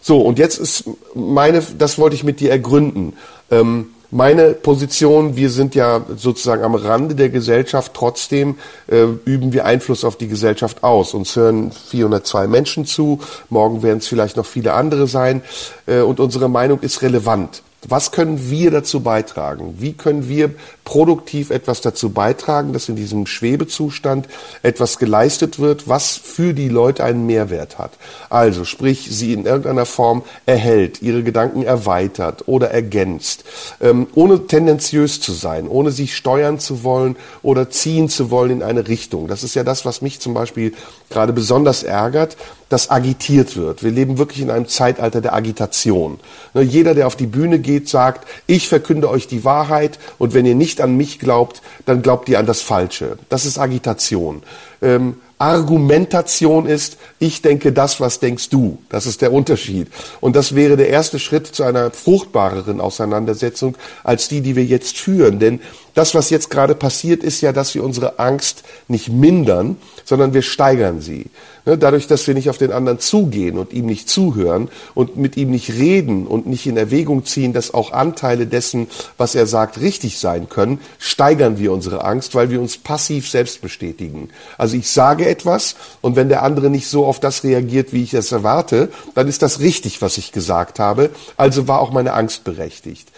So, 0.00 0.20
und 0.20 0.38
jetzt 0.38 0.58
ist 0.58 0.84
meine, 1.14 1.60
das 1.76 1.98
wollte 1.98 2.14
ich 2.14 2.22
mit 2.24 2.40
dir 2.40 2.50
ergründen. 2.50 3.14
Ähm, 3.50 3.90
meine 4.10 4.52
Position, 4.52 5.36
wir 5.36 5.50
sind 5.50 5.74
ja 5.74 6.04
sozusagen 6.16 6.62
am 6.64 6.74
Rande 6.74 7.14
der 7.14 7.28
Gesellschaft, 7.28 7.92
trotzdem 7.94 8.56
äh, 8.88 9.04
üben 9.24 9.52
wir 9.52 9.64
Einfluss 9.64 10.04
auf 10.04 10.16
die 10.16 10.28
Gesellschaft 10.28 10.82
aus. 10.84 11.14
Uns 11.14 11.34
hören 11.36 11.72
402 11.72 12.46
Menschen 12.46 12.86
zu, 12.86 13.20
morgen 13.48 13.82
werden 13.82 13.98
es 13.98 14.06
vielleicht 14.06 14.36
noch 14.36 14.46
viele 14.46 14.74
andere 14.74 15.06
sein 15.06 15.42
äh, 15.86 16.00
und 16.00 16.20
unsere 16.20 16.48
Meinung 16.48 16.80
ist 16.80 17.02
relevant. 17.02 17.62
Was 17.88 18.10
können 18.10 18.50
wir 18.50 18.70
dazu 18.70 19.00
beitragen? 19.00 19.76
Wie 19.78 19.92
können 19.92 20.28
wir 20.28 20.50
produktiv 20.86 21.50
etwas 21.50 21.82
dazu 21.82 22.10
beitragen, 22.10 22.72
dass 22.72 22.88
in 22.88 22.96
diesem 22.96 23.26
Schwebezustand 23.26 24.28
etwas 24.62 24.98
geleistet 24.98 25.58
wird, 25.58 25.88
was 25.88 26.16
für 26.16 26.54
die 26.54 26.68
Leute 26.68 27.04
einen 27.04 27.26
Mehrwert 27.26 27.76
hat? 27.76 27.90
Also 28.30 28.64
sprich, 28.64 29.08
sie 29.10 29.34
in 29.34 29.44
irgendeiner 29.44 29.84
Form 29.84 30.22
erhält, 30.46 31.02
ihre 31.02 31.24
Gedanken 31.24 31.64
erweitert 31.64 32.44
oder 32.46 32.70
ergänzt, 32.70 33.44
ähm, 33.82 34.06
ohne 34.14 34.46
tendenziös 34.46 35.20
zu 35.20 35.32
sein, 35.32 35.66
ohne 35.68 35.90
sich 35.90 36.16
steuern 36.16 36.60
zu 36.60 36.84
wollen 36.84 37.16
oder 37.42 37.68
ziehen 37.68 38.08
zu 38.08 38.30
wollen 38.30 38.52
in 38.52 38.62
eine 38.62 38.86
Richtung. 38.86 39.26
Das 39.26 39.42
ist 39.42 39.56
ja 39.56 39.64
das, 39.64 39.84
was 39.84 40.02
mich 40.02 40.20
zum 40.20 40.34
Beispiel 40.34 40.72
gerade 41.10 41.32
besonders 41.32 41.82
ärgert, 41.82 42.36
dass 42.68 42.90
agitiert 42.90 43.56
wird. 43.56 43.84
Wir 43.84 43.92
leben 43.92 44.18
wirklich 44.18 44.40
in 44.40 44.50
einem 44.50 44.66
Zeitalter 44.66 45.20
der 45.20 45.34
Agitation. 45.34 46.18
Ne, 46.52 46.62
jeder, 46.62 46.94
der 46.94 47.06
auf 47.06 47.14
die 47.14 47.26
Bühne 47.26 47.60
geht, 47.60 47.88
sagt, 47.88 48.26
ich 48.46 48.68
verkünde 48.68 49.08
euch 49.08 49.28
die 49.28 49.44
Wahrheit 49.44 49.98
und 50.18 50.34
wenn 50.34 50.46
ihr 50.46 50.56
nicht 50.56 50.75
an 50.80 50.96
mich 50.96 51.18
glaubt, 51.18 51.62
dann 51.84 52.02
glaubt 52.02 52.28
ihr 52.28 52.38
an 52.38 52.46
das 52.46 52.60
Falsche. 52.60 53.18
Das 53.28 53.46
ist 53.46 53.58
Agitation. 53.58 54.42
Ähm, 54.82 55.16
Argumentation 55.38 56.64
ist, 56.66 56.96
ich 57.18 57.42
denke 57.42 57.72
das, 57.72 58.00
was 58.00 58.20
denkst 58.20 58.48
du. 58.48 58.78
Das 58.88 59.04
ist 59.04 59.20
der 59.20 59.32
Unterschied. 59.32 59.88
Und 60.20 60.34
das 60.34 60.54
wäre 60.54 60.78
der 60.78 60.88
erste 60.88 61.18
Schritt 61.18 61.46
zu 61.46 61.62
einer 61.64 61.90
fruchtbareren 61.90 62.80
Auseinandersetzung 62.80 63.76
als 64.02 64.28
die, 64.28 64.40
die 64.40 64.56
wir 64.56 64.64
jetzt 64.64 64.96
führen. 64.96 65.38
Denn 65.38 65.60
das, 65.96 66.14
was 66.14 66.28
jetzt 66.28 66.50
gerade 66.50 66.74
passiert, 66.74 67.24
ist 67.24 67.40
ja, 67.40 67.52
dass 67.52 67.74
wir 67.74 67.82
unsere 67.82 68.18
Angst 68.18 68.64
nicht 68.86 69.08
mindern, 69.08 69.78
sondern 70.04 70.34
wir 70.34 70.42
steigern 70.42 71.00
sie. 71.00 71.30
Ne, 71.64 71.78
dadurch, 71.78 72.06
dass 72.06 72.26
wir 72.26 72.34
nicht 72.34 72.50
auf 72.50 72.58
den 72.58 72.70
anderen 72.70 73.00
zugehen 73.00 73.58
und 73.58 73.72
ihm 73.72 73.86
nicht 73.86 74.08
zuhören 74.08 74.68
und 74.94 75.16
mit 75.16 75.38
ihm 75.38 75.50
nicht 75.50 75.70
reden 75.70 76.26
und 76.26 76.46
nicht 76.46 76.66
in 76.66 76.76
Erwägung 76.76 77.24
ziehen, 77.24 77.54
dass 77.54 77.72
auch 77.72 77.92
Anteile 77.92 78.46
dessen, 78.46 78.88
was 79.16 79.34
er 79.34 79.46
sagt, 79.46 79.80
richtig 79.80 80.18
sein 80.18 80.50
können, 80.50 80.80
steigern 80.98 81.58
wir 81.58 81.72
unsere 81.72 82.04
Angst, 82.04 82.34
weil 82.34 82.50
wir 82.50 82.60
uns 82.60 82.76
passiv 82.76 83.28
selbst 83.30 83.62
bestätigen. 83.62 84.28
Also 84.58 84.76
ich 84.76 84.90
sage 84.90 85.26
etwas 85.26 85.76
und 86.02 86.14
wenn 86.14 86.28
der 86.28 86.42
andere 86.42 86.68
nicht 86.68 86.88
so 86.88 87.06
auf 87.06 87.20
das 87.20 87.42
reagiert, 87.42 87.94
wie 87.94 88.02
ich 88.02 88.12
es 88.12 88.32
erwarte, 88.32 88.90
dann 89.14 89.28
ist 89.28 89.40
das 89.40 89.60
richtig, 89.60 90.02
was 90.02 90.18
ich 90.18 90.30
gesagt 90.30 90.78
habe. 90.78 91.08
Also 91.38 91.66
war 91.66 91.80
auch 91.80 91.90
meine 91.90 92.12
Angst 92.12 92.44
berechtigt. 92.44 93.08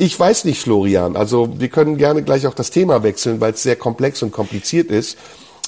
Ich 0.00 0.18
weiß 0.18 0.46
nicht, 0.46 0.58
Florian. 0.62 1.14
Also 1.14 1.60
wir 1.60 1.68
können 1.68 1.98
gerne 1.98 2.22
gleich 2.22 2.46
auch 2.46 2.54
das 2.54 2.70
Thema 2.70 3.02
wechseln, 3.02 3.38
weil 3.42 3.52
es 3.52 3.62
sehr 3.62 3.76
komplex 3.76 4.22
und 4.22 4.32
kompliziert 4.32 4.90
ist. 4.90 5.18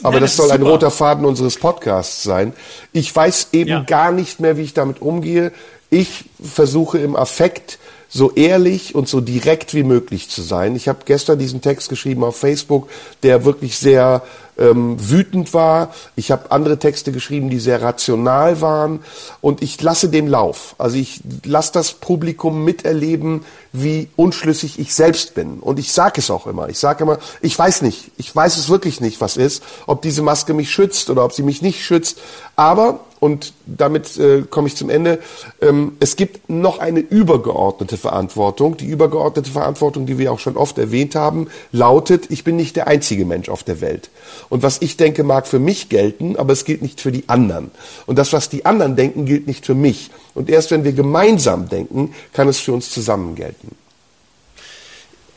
Aber 0.02 0.14
ja, 0.14 0.20
das, 0.20 0.36
das 0.36 0.46
soll 0.46 0.50
ein 0.52 0.62
roter 0.62 0.90
Faden 0.90 1.26
unseres 1.26 1.58
Podcasts 1.58 2.22
sein. 2.22 2.54
Ich 2.94 3.14
weiß 3.14 3.48
eben 3.52 3.68
ja. 3.68 3.82
gar 3.82 4.10
nicht 4.10 4.40
mehr, 4.40 4.56
wie 4.56 4.62
ich 4.62 4.72
damit 4.72 5.02
umgehe. 5.02 5.52
Ich 5.90 6.24
versuche 6.42 6.96
im 6.96 7.14
Affekt 7.14 7.78
so 8.14 8.30
ehrlich 8.32 8.94
und 8.94 9.08
so 9.08 9.22
direkt 9.22 9.72
wie 9.72 9.84
möglich 9.84 10.28
zu 10.28 10.42
sein. 10.42 10.76
Ich 10.76 10.86
habe 10.86 11.00
gestern 11.06 11.38
diesen 11.38 11.62
Text 11.62 11.88
geschrieben 11.88 12.24
auf 12.24 12.36
Facebook, 12.36 12.90
der 13.22 13.46
wirklich 13.46 13.78
sehr 13.78 14.22
ähm, 14.58 14.96
wütend 14.98 15.54
war. 15.54 15.94
Ich 16.14 16.30
habe 16.30 16.50
andere 16.50 16.78
Texte 16.78 17.10
geschrieben, 17.10 17.48
die 17.48 17.58
sehr 17.58 17.80
rational 17.80 18.60
waren. 18.60 19.00
Und 19.40 19.62
ich 19.62 19.80
lasse 19.80 20.10
dem 20.10 20.26
Lauf. 20.26 20.74
Also 20.76 20.98
ich 20.98 21.22
lasse 21.44 21.72
das 21.72 21.92
Publikum 21.92 22.64
miterleben, 22.64 23.46
wie 23.72 24.08
unschlüssig 24.16 24.78
ich 24.78 24.94
selbst 24.94 25.34
bin. 25.34 25.60
Und 25.60 25.78
ich 25.78 25.90
sage 25.92 26.20
es 26.20 26.30
auch 26.30 26.46
immer. 26.46 26.68
Ich 26.68 26.78
sage 26.78 27.04
immer, 27.04 27.18
ich 27.40 27.58
weiß 27.58 27.80
nicht. 27.80 28.10
Ich 28.18 28.36
weiß 28.36 28.58
es 28.58 28.68
wirklich 28.68 29.00
nicht, 29.00 29.22
was 29.22 29.38
ist. 29.38 29.62
Ob 29.86 30.02
diese 30.02 30.20
Maske 30.20 30.52
mich 30.52 30.70
schützt 30.70 31.08
oder 31.08 31.24
ob 31.24 31.32
sie 31.32 31.42
mich 31.42 31.62
nicht 31.62 31.82
schützt. 31.82 32.18
Aber 32.56 33.00
und 33.22 33.52
damit 33.66 34.18
äh, 34.18 34.42
komme 34.50 34.66
ich 34.66 34.74
zum 34.74 34.90
Ende. 34.90 35.20
Ähm, 35.60 35.92
es 36.00 36.16
gibt 36.16 36.50
noch 36.50 36.80
eine 36.80 36.98
übergeordnete 36.98 37.96
Verantwortung. 37.96 38.76
Die 38.76 38.86
übergeordnete 38.86 39.48
Verantwortung, 39.48 40.06
die 40.06 40.18
wir 40.18 40.32
auch 40.32 40.40
schon 40.40 40.56
oft 40.56 40.76
erwähnt 40.76 41.14
haben, 41.14 41.46
lautet, 41.70 42.32
ich 42.32 42.42
bin 42.42 42.56
nicht 42.56 42.74
der 42.74 42.88
einzige 42.88 43.24
Mensch 43.24 43.48
auf 43.48 43.62
der 43.62 43.80
Welt. 43.80 44.10
Und 44.48 44.64
was 44.64 44.82
ich 44.82 44.96
denke, 44.96 45.22
mag 45.22 45.46
für 45.46 45.60
mich 45.60 45.88
gelten, 45.88 46.34
aber 46.34 46.52
es 46.52 46.64
gilt 46.64 46.82
nicht 46.82 47.00
für 47.00 47.12
die 47.12 47.28
anderen. 47.28 47.70
Und 48.06 48.18
das, 48.18 48.32
was 48.32 48.48
die 48.48 48.66
anderen 48.66 48.96
denken, 48.96 49.24
gilt 49.24 49.46
nicht 49.46 49.66
für 49.66 49.76
mich. 49.76 50.10
Und 50.34 50.50
erst 50.50 50.72
wenn 50.72 50.82
wir 50.82 50.92
gemeinsam 50.92 51.68
denken, 51.68 52.14
kann 52.32 52.48
es 52.48 52.58
für 52.58 52.72
uns 52.72 52.90
zusammen 52.90 53.36
gelten. 53.36 53.76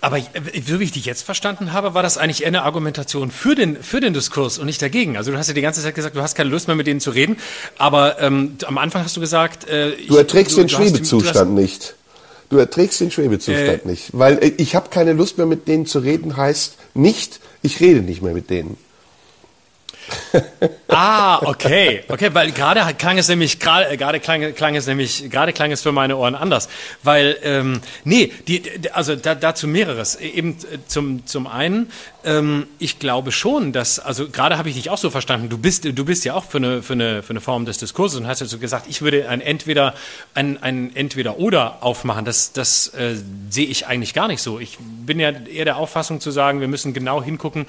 Aber 0.05 0.19
so 0.19 0.79
wie 0.79 0.83
ich 0.83 0.91
dich 0.91 1.05
jetzt 1.05 1.23
verstanden 1.23 1.73
habe, 1.73 1.95
war 1.95 2.03
das 2.03 2.19
eigentlich 2.19 2.45
eine 2.45 2.61
Argumentation 2.61 3.31
für 3.31 3.55
den, 3.55 3.81
für 3.81 4.01
den 4.01 4.13
Diskurs 4.13 4.59
und 4.59 4.67
nicht 4.67 4.79
dagegen. 4.79 5.17
Also 5.17 5.31
du 5.31 5.37
hast 5.39 5.47
ja 5.47 5.55
die 5.55 5.63
ganze 5.63 5.81
Zeit 5.81 5.95
gesagt, 5.95 6.15
du 6.15 6.21
hast 6.21 6.35
keine 6.35 6.51
Lust 6.51 6.67
mehr 6.67 6.75
mit 6.75 6.85
denen 6.85 6.99
zu 6.99 7.09
reden, 7.09 7.37
aber 7.79 8.21
ähm, 8.21 8.55
am 8.67 8.77
Anfang 8.77 9.03
hast 9.03 9.17
du 9.17 9.19
gesagt... 9.19 9.67
Äh, 9.67 9.93
du 10.07 10.15
erträgst 10.15 10.51
ich, 10.51 10.57
du, 10.57 10.61
den 10.61 10.67
du 10.67 10.75
Schwebezustand 10.75 11.49
hast, 11.49 11.55
nicht. 11.55 11.95
Du 12.51 12.57
erträgst 12.57 13.01
den 13.01 13.09
Schwebezustand 13.09 13.83
äh, 13.83 13.87
nicht. 13.87 14.09
Weil 14.13 14.37
äh, 14.43 14.51
ich 14.57 14.75
habe 14.75 14.89
keine 14.89 15.13
Lust 15.13 15.39
mehr 15.39 15.47
mit 15.47 15.67
denen 15.67 15.87
zu 15.87 15.97
reden, 15.97 16.37
heißt 16.37 16.75
nicht, 16.93 17.39
ich 17.63 17.79
rede 17.79 18.01
nicht 18.01 18.21
mehr 18.21 18.35
mit 18.35 18.51
denen 18.51 18.77
ah, 20.87 21.39
okay, 21.45 22.03
okay, 22.07 22.29
weil 22.33 22.51
gerade 22.51 22.81
klang 22.95 23.17
es 23.17 23.27
nämlich 23.27 23.59
gerade 23.59 23.89
äh, 23.89 23.97
gerade 23.97 24.19
klang, 24.19 24.53
klang 24.53 24.75
es 24.75 24.87
nämlich 24.87 25.29
gerade 25.29 25.53
klang 25.53 25.71
es 25.71 25.81
für 25.81 25.91
meine 25.91 26.17
Ohren 26.17 26.35
anders, 26.35 26.69
weil 27.03 27.37
ähm, 27.43 27.81
nee, 28.03 28.31
die, 28.47 28.63
also 28.93 29.15
da, 29.15 29.35
dazu 29.35 29.67
mehreres. 29.67 30.15
E, 30.19 30.27
eben 30.29 30.51
äh, 30.51 30.77
zum 30.87 31.25
zum 31.25 31.47
einen, 31.47 31.91
ähm, 32.25 32.67
ich 32.79 32.99
glaube 32.99 33.31
schon, 33.31 33.71
dass 33.71 33.99
also 33.99 34.27
gerade 34.27 34.57
habe 34.57 34.69
ich 34.69 34.75
dich 34.75 34.89
auch 34.89 34.97
so 34.97 35.09
verstanden. 35.09 35.49
Du 35.49 35.57
bist 35.57 35.85
du 35.85 36.05
bist 36.05 36.25
ja 36.25 36.33
auch 36.33 36.43
für 36.43 36.57
eine 36.57 36.81
für 36.81 36.93
eine 36.93 37.23
für 37.23 37.31
eine 37.31 37.41
Form 37.41 37.65
des 37.65 37.77
Diskurses 37.77 38.19
und 38.19 38.27
hast 38.27 38.41
ja 38.41 38.47
so 38.47 38.57
gesagt, 38.57 38.87
ich 38.89 39.01
würde 39.01 39.29
ein 39.29 39.41
entweder 39.41 39.93
ein 40.33 40.61
ein 40.61 40.95
entweder 40.95 41.37
oder 41.37 41.83
aufmachen. 41.83 42.25
Das 42.25 42.51
das 42.51 42.87
äh, 42.89 43.15
sehe 43.49 43.67
ich 43.67 43.87
eigentlich 43.87 44.13
gar 44.13 44.27
nicht 44.27 44.41
so. 44.41 44.59
Ich 44.59 44.77
bin 44.79 45.19
ja 45.19 45.31
eher 45.31 45.65
der 45.65 45.77
Auffassung 45.77 46.19
zu 46.19 46.31
sagen, 46.31 46.59
wir 46.59 46.67
müssen 46.67 46.93
genau 46.93 47.23
hingucken 47.23 47.67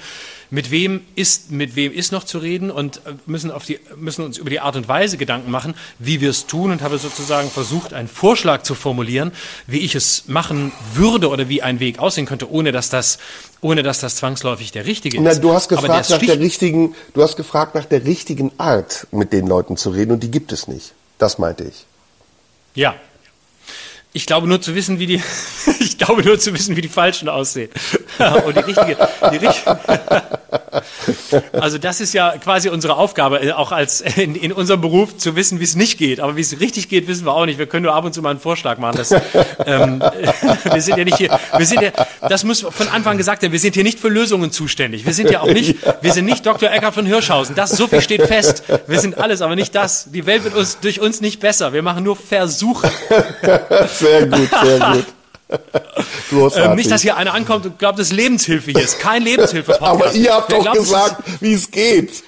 mit 0.49 0.71
wem 0.71 1.01
ist, 1.15 1.51
mit 1.51 1.75
wem 1.75 1.91
ist 1.91 2.11
noch 2.11 2.23
zu 2.23 2.37
reden 2.37 2.71
und 2.71 2.97
äh, 3.05 3.13
müssen, 3.25 3.51
auf 3.51 3.65
die, 3.65 3.79
müssen 3.95 4.23
uns 4.23 4.37
über 4.37 4.49
die 4.49 4.59
Art 4.59 4.75
und 4.75 4.87
Weise 4.87 5.17
Gedanken 5.17 5.51
machen, 5.51 5.75
wie 5.99 6.21
wir 6.21 6.29
es 6.29 6.47
tun 6.47 6.71
und 6.71 6.81
habe 6.81 6.97
sozusagen 6.97 7.49
versucht, 7.49 7.93
einen 7.93 8.07
Vorschlag 8.07 8.63
zu 8.63 8.75
formulieren, 8.75 9.31
wie 9.65 9.79
ich 9.79 9.95
es 9.95 10.27
machen 10.27 10.71
würde 10.93 11.29
oder 11.29 11.49
wie 11.49 11.61
ein 11.61 11.79
Weg 11.79 11.99
aussehen 11.99 12.25
könnte, 12.25 12.49
ohne 12.49 12.71
dass 12.71 12.89
das, 12.89 13.19
ohne 13.61 13.83
dass 13.83 13.99
das 13.99 14.15
zwangsläufig 14.15 14.71
der 14.71 14.85
richtige 14.85 15.17
ist. 15.17 15.23
Na, 15.23 15.35
du 15.35 15.53
hast 15.53 15.69
gefragt 15.69 16.09
nach 16.09 16.19
der 16.19 16.39
richtigen, 16.39 16.95
du 17.13 17.23
hast 17.23 17.35
gefragt 17.37 17.75
nach 17.75 17.85
der 17.85 18.05
richtigen 18.05 18.51
Art, 18.57 19.07
mit 19.11 19.33
den 19.33 19.47
Leuten 19.47 19.77
zu 19.77 19.89
reden 19.89 20.11
und 20.11 20.23
die 20.23 20.31
gibt 20.31 20.51
es 20.51 20.67
nicht. 20.67 20.93
Das 21.17 21.37
meinte 21.37 21.63
ich. 21.63 21.85
Ja, 22.75 22.95
ich 24.13 24.25
glaube 24.25 24.47
nur 24.47 24.61
zu 24.61 24.75
wissen, 24.75 24.99
wie 24.99 25.07
die, 25.07 25.21
ich 25.79 25.97
glaube 25.97 26.23
nur 26.23 26.39
zu 26.39 26.53
wissen, 26.53 26.75
wie 26.75 26.81
die 26.81 26.89
Falschen 26.89 27.29
aussehen. 27.29 27.69
Und 28.45 28.55
die 28.55 28.61
richtige, 28.61 28.97
die 29.31 29.37
richtige. 29.37 29.77
Also 31.53 31.77
das 31.77 32.01
ist 32.01 32.13
ja 32.13 32.37
quasi 32.37 32.69
unsere 32.69 32.95
Aufgabe, 32.95 33.41
äh, 33.41 33.51
auch 33.51 33.71
als 33.71 34.01
in, 34.01 34.35
in 34.35 34.51
unserem 34.51 34.81
Beruf 34.81 35.17
zu 35.17 35.35
wissen, 35.35 35.59
wie 35.59 35.63
es 35.63 35.75
nicht 35.75 35.97
geht. 35.97 36.19
Aber 36.19 36.35
wie 36.35 36.41
es 36.41 36.59
richtig 36.59 36.89
geht, 36.89 37.07
wissen 37.07 37.25
wir 37.25 37.33
auch 37.33 37.45
nicht. 37.45 37.59
Wir 37.59 37.67
können 37.67 37.83
nur 37.83 37.93
ab 37.93 38.05
und 38.05 38.13
zu 38.13 38.21
mal 38.21 38.31
einen 38.31 38.39
Vorschlag 38.39 38.77
machen. 38.77 38.97
Dass, 38.97 39.11
ähm, 39.65 40.01
wir 40.71 40.81
sind 40.81 40.97
ja 40.97 41.03
nicht 41.03 41.17
hier, 41.17 41.39
wir 41.55 41.65
sind 41.65 41.81
ja, 41.81 41.91
das 42.27 42.43
muss 42.43 42.61
von 42.61 42.87
Anfang 42.89 43.17
gesagt 43.17 43.41
werden, 43.41 43.51
wir 43.51 43.59
sind 43.59 43.75
hier 43.75 43.83
nicht 43.83 43.99
für 43.99 44.09
Lösungen 44.09 44.51
zuständig. 44.51 45.05
Wir 45.05 45.13
sind 45.13 45.29
ja 45.29 45.41
auch 45.41 45.47
nicht, 45.47 45.77
wir 46.01 46.13
sind 46.13 46.25
nicht 46.25 46.45
Dr. 46.45 46.71
Eckert 46.71 46.93
von 46.93 47.05
Hirschhausen. 47.05 47.55
Das, 47.55 47.71
so 47.71 47.87
viel 47.87 48.01
steht 48.01 48.23
fest. 48.23 48.63
Wir 48.87 48.99
sind 48.99 49.17
alles, 49.17 49.41
aber 49.41 49.55
nicht 49.55 49.75
das. 49.75 50.09
Die 50.11 50.25
Welt 50.25 50.43
wird 50.43 50.55
uns, 50.55 50.79
durch 50.79 50.99
uns 50.99 51.21
nicht 51.21 51.39
besser. 51.39 51.73
Wir 51.73 51.81
machen 51.81 52.03
nur 52.03 52.15
Versuche. 52.15 52.89
Sehr 53.87 54.27
gut, 54.27 54.49
sehr 54.63 54.79
gut. 54.79 55.16
Ähm, 56.55 56.75
nicht, 56.75 56.91
dass 56.91 57.01
hier 57.01 57.15
einer 57.15 57.33
ankommt 57.33 57.65
und 57.65 57.79
glaubt, 57.79 57.97
dass 57.99 58.11
Lebenshilfe 58.11 58.71
hier 58.71 58.81
ist. 58.81 58.99
Kein 58.99 59.23
Lebenshilfe-Podcast. 59.23 59.81
Aber 59.81 60.13
ihr 60.13 60.33
habt 60.33 60.51
Wer 60.51 60.59
doch 60.59 60.73
gesagt, 60.73 61.23
wie 61.39 61.53
es 61.53 61.71
geht. 61.71 62.23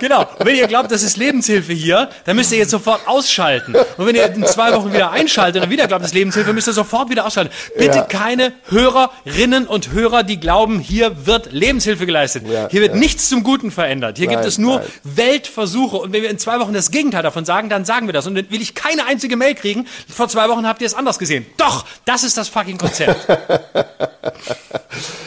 Genau. 0.00 0.20
Und 0.38 0.46
wenn 0.46 0.56
ihr 0.56 0.66
glaubt, 0.66 0.90
das 0.90 1.02
ist 1.02 1.16
Lebenshilfe 1.16 1.72
hier, 1.72 2.10
dann 2.24 2.36
müsst 2.36 2.52
ihr 2.52 2.58
jetzt 2.58 2.70
sofort 2.70 3.06
ausschalten. 3.06 3.74
Und 3.96 4.06
wenn 4.06 4.14
ihr 4.14 4.26
in 4.26 4.44
zwei 4.44 4.72
Wochen 4.72 4.92
wieder 4.92 5.10
einschaltet 5.10 5.62
und 5.64 5.70
wieder 5.70 5.86
glaubt, 5.86 6.02
das 6.02 6.10
ist 6.10 6.14
Lebenshilfe, 6.14 6.52
müsst 6.52 6.68
ihr 6.68 6.72
sofort 6.72 7.10
wieder 7.10 7.26
ausschalten. 7.26 7.52
Bitte 7.76 7.98
ja. 7.98 8.02
keine 8.02 8.52
Hörerinnen 8.68 9.66
und 9.66 9.92
Hörer, 9.92 10.22
die 10.22 10.38
glauben, 10.38 10.80
hier 10.80 11.26
wird 11.26 11.52
Lebenshilfe 11.52 12.06
geleistet. 12.06 12.44
Ja, 12.46 12.68
hier 12.70 12.82
wird 12.82 12.92
ja. 12.92 12.98
nichts 12.98 13.28
zum 13.28 13.42
Guten 13.42 13.70
verändert. 13.70 14.18
Hier 14.18 14.26
nein, 14.26 14.36
gibt 14.36 14.46
es 14.46 14.58
nur 14.58 14.78
nein. 14.78 14.86
Weltversuche. 15.04 15.96
Und 15.96 16.12
wenn 16.12 16.22
wir 16.22 16.30
in 16.30 16.38
zwei 16.38 16.60
Wochen 16.60 16.72
das 16.72 16.90
Gegenteil 16.90 17.22
davon 17.22 17.44
sagen, 17.44 17.68
dann 17.68 17.84
sagen 17.84 18.06
wir 18.06 18.12
das. 18.12 18.26
Und 18.26 18.34
dann 18.34 18.50
will 18.50 18.60
ich 18.60 18.74
keine 18.74 19.06
einzige 19.06 19.36
Mail 19.36 19.54
kriegen. 19.54 19.86
Vor 20.08 20.28
zwei 20.28 20.48
Wochen 20.48 20.66
habt 20.66 20.80
ihr 20.82 20.86
es 20.86 20.94
anders 20.94 21.18
gesehen. 21.18 21.46
Doch, 21.56 21.86
das 22.04 22.24
ist 22.24 22.36
das 22.36 22.48
fucking 22.48 22.78
Konzept. 22.78 23.26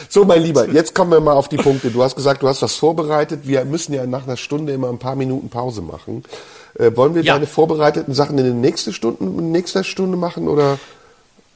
so, 0.08 0.24
mein 0.24 0.42
Lieber, 0.42 0.68
jetzt 0.68 0.94
kommen 0.94 1.10
wir 1.10 1.20
mal 1.20 1.32
auf 1.32 1.48
die 1.48 1.56
Punkte. 1.56 1.90
Du 1.90 2.02
hast 2.02 2.14
gesagt, 2.14 2.42
du 2.42 2.48
hast 2.48 2.62
was 2.62 2.76
vorbereitet. 2.76 3.40
Wir 3.44 3.64
müssen 3.64 3.92
ja 3.92 4.06
nach 4.06 4.26
einer 4.30 4.36
Stunde 4.36 4.72
immer 4.72 4.88
ein 4.88 4.98
paar 4.98 5.16
Minuten 5.16 5.48
Pause 5.48 5.82
machen. 5.82 6.24
Äh, 6.78 6.96
wollen 6.96 7.14
wir 7.14 7.22
ja. 7.22 7.34
deine 7.34 7.46
vorbereiteten 7.46 8.14
Sachen 8.14 8.38
in 8.38 8.44
den 8.44 8.60
nächsten 8.60 8.92
Stunden, 8.92 9.38
in 9.38 9.52
nächster 9.52 9.84
Stunde 9.84 10.16
machen 10.16 10.48
oder? 10.48 10.78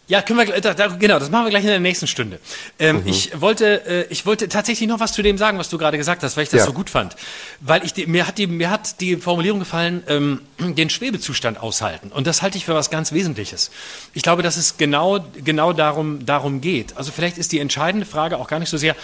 Ja, 0.06 0.20
können 0.20 0.38
wir 0.38 0.60
da, 0.60 0.74
da, 0.74 0.88
genau, 0.88 1.18
das 1.18 1.30
machen 1.30 1.46
wir 1.46 1.50
gleich 1.50 1.62
in 1.62 1.70
der 1.70 1.80
nächsten 1.80 2.06
Stunde. 2.06 2.38
Ähm, 2.78 2.96
mhm. 2.96 3.02
Ich 3.06 3.40
wollte, 3.40 3.86
äh, 3.86 4.06
ich 4.10 4.26
wollte 4.26 4.50
tatsächlich 4.50 4.86
noch 4.86 5.00
was 5.00 5.14
zu 5.14 5.22
dem 5.22 5.38
sagen, 5.38 5.58
was 5.58 5.70
du 5.70 5.78
gerade 5.78 5.96
gesagt 5.96 6.22
hast, 6.22 6.36
weil 6.36 6.44
ich 6.44 6.50
das 6.50 6.60
ja. 6.60 6.66
so 6.66 6.74
gut 6.74 6.90
fand, 6.90 7.16
weil 7.60 7.82
ich 7.84 7.94
die, 7.94 8.06
mir 8.06 8.26
hat 8.26 8.36
die 8.36 8.46
mir 8.46 8.70
hat 8.70 9.00
die 9.00 9.16
Formulierung 9.16 9.60
gefallen, 9.60 10.02
ähm, 10.06 10.40
den 10.58 10.90
Schwebezustand 10.90 11.58
aushalten 11.58 12.12
und 12.12 12.26
das 12.26 12.42
halte 12.42 12.58
ich 12.58 12.66
für 12.66 12.74
was 12.74 12.90
ganz 12.90 13.12
Wesentliches. 13.12 13.70
Ich 14.12 14.22
glaube, 14.22 14.42
dass 14.42 14.58
es 14.58 14.76
genau 14.76 15.24
genau 15.42 15.72
darum 15.72 16.26
darum 16.26 16.60
geht. 16.60 16.98
Also 16.98 17.10
vielleicht 17.10 17.38
ist 17.38 17.52
die 17.52 17.58
entscheidende 17.58 18.04
Frage 18.04 18.36
auch 18.36 18.48
gar 18.48 18.58
nicht 18.58 18.68
so 18.68 18.76
sehr, 18.76 18.96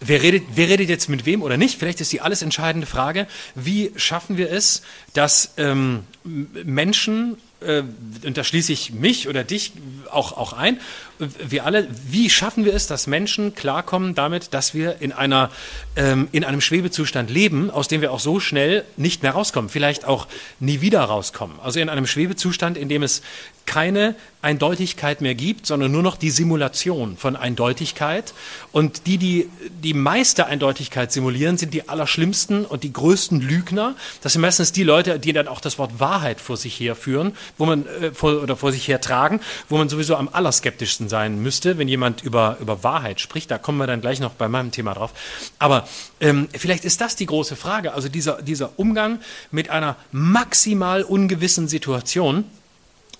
wer 0.00 0.22
redet 0.22 0.44
wer 0.54 0.68
redet 0.68 0.88
jetzt 0.88 1.08
mit 1.08 1.26
wem 1.26 1.42
oder 1.42 1.56
nicht. 1.56 1.78
Vielleicht 1.78 2.00
ist 2.00 2.12
die 2.12 2.20
alles 2.20 2.42
entscheidende 2.42 2.86
Frage, 2.86 3.26
wie 3.54 3.92
schaffen 3.96 4.36
wir 4.36 4.50
es, 4.50 4.82
dass 5.14 5.54
ähm, 5.56 6.04
Menschen 6.24 7.36
äh, 7.60 7.82
und 8.24 8.36
da 8.36 8.44
schließe 8.44 8.72
ich 8.72 8.92
mich 8.92 9.28
oder 9.28 9.44
dich 9.44 9.72
auch, 10.10 10.32
auch 10.32 10.52
ein, 10.52 10.80
wir 11.18 11.64
alle, 11.64 11.88
wie 12.08 12.30
schaffen 12.30 12.64
wir 12.64 12.74
es, 12.74 12.86
dass 12.86 13.06
Menschen 13.06 13.54
klarkommen 13.54 14.14
damit, 14.14 14.54
dass 14.54 14.74
wir 14.74 14.96
in 15.00 15.12
einer, 15.12 15.50
ähm, 15.96 16.28
in 16.32 16.44
einem 16.44 16.60
Schwebezustand 16.60 17.30
leben, 17.30 17.70
aus 17.70 17.88
dem 17.88 18.00
wir 18.00 18.12
auch 18.12 18.20
so 18.20 18.40
schnell 18.40 18.84
nicht 18.96 19.22
mehr 19.22 19.32
rauskommen, 19.32 19.70
vielleicht 19.70 20.04
auch 20.04 20.26
nie 20.60 20.80
wieder 20.80 21.02
rauskommen. 21.02 21.58
Also 21.60 21.80
in 21.80 21.88
einem 21.88 22.06
Schwebezustand, 22.06 22.76
in 22.76 22.88
dem 22.88 23.02
es 23.02 23.22
keine 23.64 24.14
Eindeutigkeit 24.42 25.20
mehr 25.20 25.34
gibt, 25.34 25.66
sondern 25.66 25.90
nur 25.90 26.02
noch 26.02 26.16
die 26.16 26.30
Simulation 26.30 27.16
von 27.16 27.34
Eindeutigkeit. 27.34 28.32
Und 28.70 29.06
die, 29.06 29.18
die 29.18 29.50
die 29.82 29.92
meiste 29.92 30.46
Eindeutigkeit 30.46 31.10
simulieren, 31.10 31.58
sind 31.58 31.74
die 31.74 31.88
allerschlimmsten 31.88 32.64
und 32.64 32.84
die 32.84 32.92
größten 32.92 33.40
Lügner. 33.40 33.96
Das 34.22 34.34
sind 34.34 34.42
meistens 34.42 34.70
die 34.70 34.84
Leute, 34.84 35.18
die 35.18 35.32
dann 35.32 35.48
auch 35.48 35.60
das 35.60 35.78
Wort 35.78 35.98
Wahrheit 35.98 36.40
vor 36.40 36.56
sich 36.56 36.78
herführen 36.78 37.32
wo 37.58 37.66
man 37.66 37.86
äh, 37.86 38.12
vor, 38.12 38.42
oder 38.42 38.56
vor 38.56 38.72
sich 38.72 38.88
her 38.88 39.00
tragen, 39.00 39.40
wo 39.68 39.78
man 39.78 39.88
sowieso 39.88 40.16
am 40.16 40.28
allerskeptischsten 40.30 41.05
sein 41.08 41.42
müsste, 41.42 41.78
wenn 41.78 41.88
jemand 41.88 42.22
über, 42.22 42.56
über 42.60 42.82
Wahrheit 42.82 43.20
spricht. 43.20 43.50
Da 43.50 43.58
kommen 43.58 43.78
wir 43.78 43.86
dann 43.86 44.00
gleich 44.00 44.20
noch 44.20 44.32
bei 44.32 44.48
meinem 44.48 44.70
Thema 44.70 44.94
drauf. 44.94 45.12
Aber 45.58 45.86
ähm, 46.20 46.48
vielleicht 46.52 46.84
ist 46.84 47.00
das 47.00 47.16
die 47.16 47.26
große 47.26 47.56
Frage. 47.56 47.94
Also 47.94 48.08
dieser, 48.08 48.42
dieser 48.42 48.78
Umgang 48.78 49.20
mit 49.50 49.70
einer 49.70 49.96
maximal 50.12 51.02
ungewissen 51.02 51.68
Situation 51.68 52.44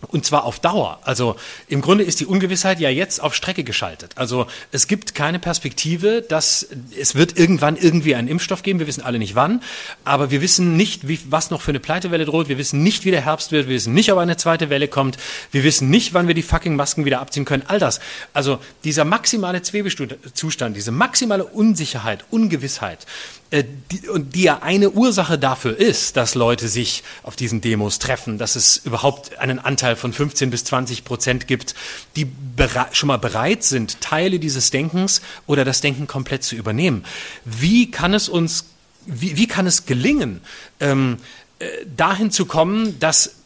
und 0.09 0.24
zwar 0.24 0.44
auf 0.44 0.61
Dauer. 0.61 1.01
Also 1.05 1.36
im 1.68 1.80
Grunde 1.80 2.05
ist 2.05 2.20
die 2.20 2.26
Ungewissheit 2.26 2.80
ja 2.80 2.90
jetzt 2.90 3.20
auf 3.20 3.34
Strecke 3.34 3.64
geschaltet. 3.64 4.12
Also 4.16 4.47
es 4.70 4.88
gibt 4.88 5.14
keine 5.14 5.38
Perspektive, 5.38 6.22
dass 6.22 6.68
es 6.99 7.14
wird 7.14 7.38
irgendwann 7.38 7.76
irgendwie 7.76 8.14
einen 8.14 8.28
Impfstoff 8.28 8.62
geben. 8.62 8.78
Wir 8.78 8.86
wissen 8.86 9.03
alle 9.03 9.18
nicht 9.18 9.34
wann, 9.34 9.62
aber 10.05 10.30
wir 10.30 10.42
wissen 10.42 10.76
nicht, 10.76 11.09
wie, 11.09 11.18
was 11.30 11.51
noch 11.51 11.62
für 11.62 11.70
eine 11.70 11.80
Pleitewelle 11.80 12.26
droht. 12.26 12.49
Wir 12.49 12.59
wissen 12.59 12.82
nicht, 12.82 13.05
wie 13.05 13.11
der 13.11 13.24
Herbst 13.24 13.53
wird. 13.53 13.68
Wir 13.68 13.74
wissen 13.74 13.94
nicht, 13.94 14.12
ob 14.12 14.18
eine 14.18 14.36
zweite 14.36 14.70
Welle 14.70 14.88
kommt. 14.88 15.16
Wir 15.51 15.64
wissen 15.64 15.88
nicht, 15.88 16.12
wann 16.14 16.28
wir 16.28 16.34
die 16.34 16.42
fucking 16.42 16.76
Masken 16.76 17.05
wieder 17.05 17.20
abziehen 17.20 17.47
können. 17.47 17.64
All 17.66 17.78
das. 17.78 18.01
Also 18.34 18.59
dieser 18.84 19.05
maximale 19.05 19.62
Zwebelzustand, 19.62 20.76
diese 20.76 20.92
maximale 20.92 21.44
Unsicherheit, 21.44 22.24
Ungewissheit, 22.30 23.07
die, 23.53 24.09
und 24.09 24.34
die 24.34 24.42
ja 24.42 24.62
eine 24.62 24.90
Ursache 24.90 25.38
dafür 25.38 25.76
ist, 25.76 26.16
dass 26.16 26.34
Leute 26.34 26.68
sich 26.68 27.05
auf 27.22 27.36
diesen 27.36 27.61
Demos 27.61 27.99
treffen, 27.99 28.38
dass 28.38 28.57
es 28.57 28.78
überhaupt 28.78 29.38
einen 29.38 29.59
Anteil 29.59 29.97
von 29.97 30.12
15 30.12 30.51
bis 30.51 30.64
20 30.64 31.05
Prozent 31.05 31.47
gibt, 31.47 31.74
die 32.16 32.26
schon 32.92 33.07
mal 33.07 33.18
bereit 33.18 33.62
sind, 33.62 34.01
Teile 34.01 34.38
dieses 34.38 34.70
Denkens 34.70 35.22
oder 35.47 35.64
das 35.64 35.80
Denken 35.80 36.07
komplett 36.07 36.42
zu 36.42 36.57
übernehmen. 36.57 37.05
Wie 37.44 37.90
kann 37.90 38.14
es 38.14 38.28
uns, 38.28 38.66
wie, 39.07 39.36
wie 39.36 39.47
kann 39.47 39.66
es 39.66 39.86
gelingen, 39.86 40.40
ähm, 40.80 41.18
äh, 41.59 41.68
dahin 41.97 42.30
zu 42.30 42.47
kommen, 42.47 42.99
dass 42.99 43.36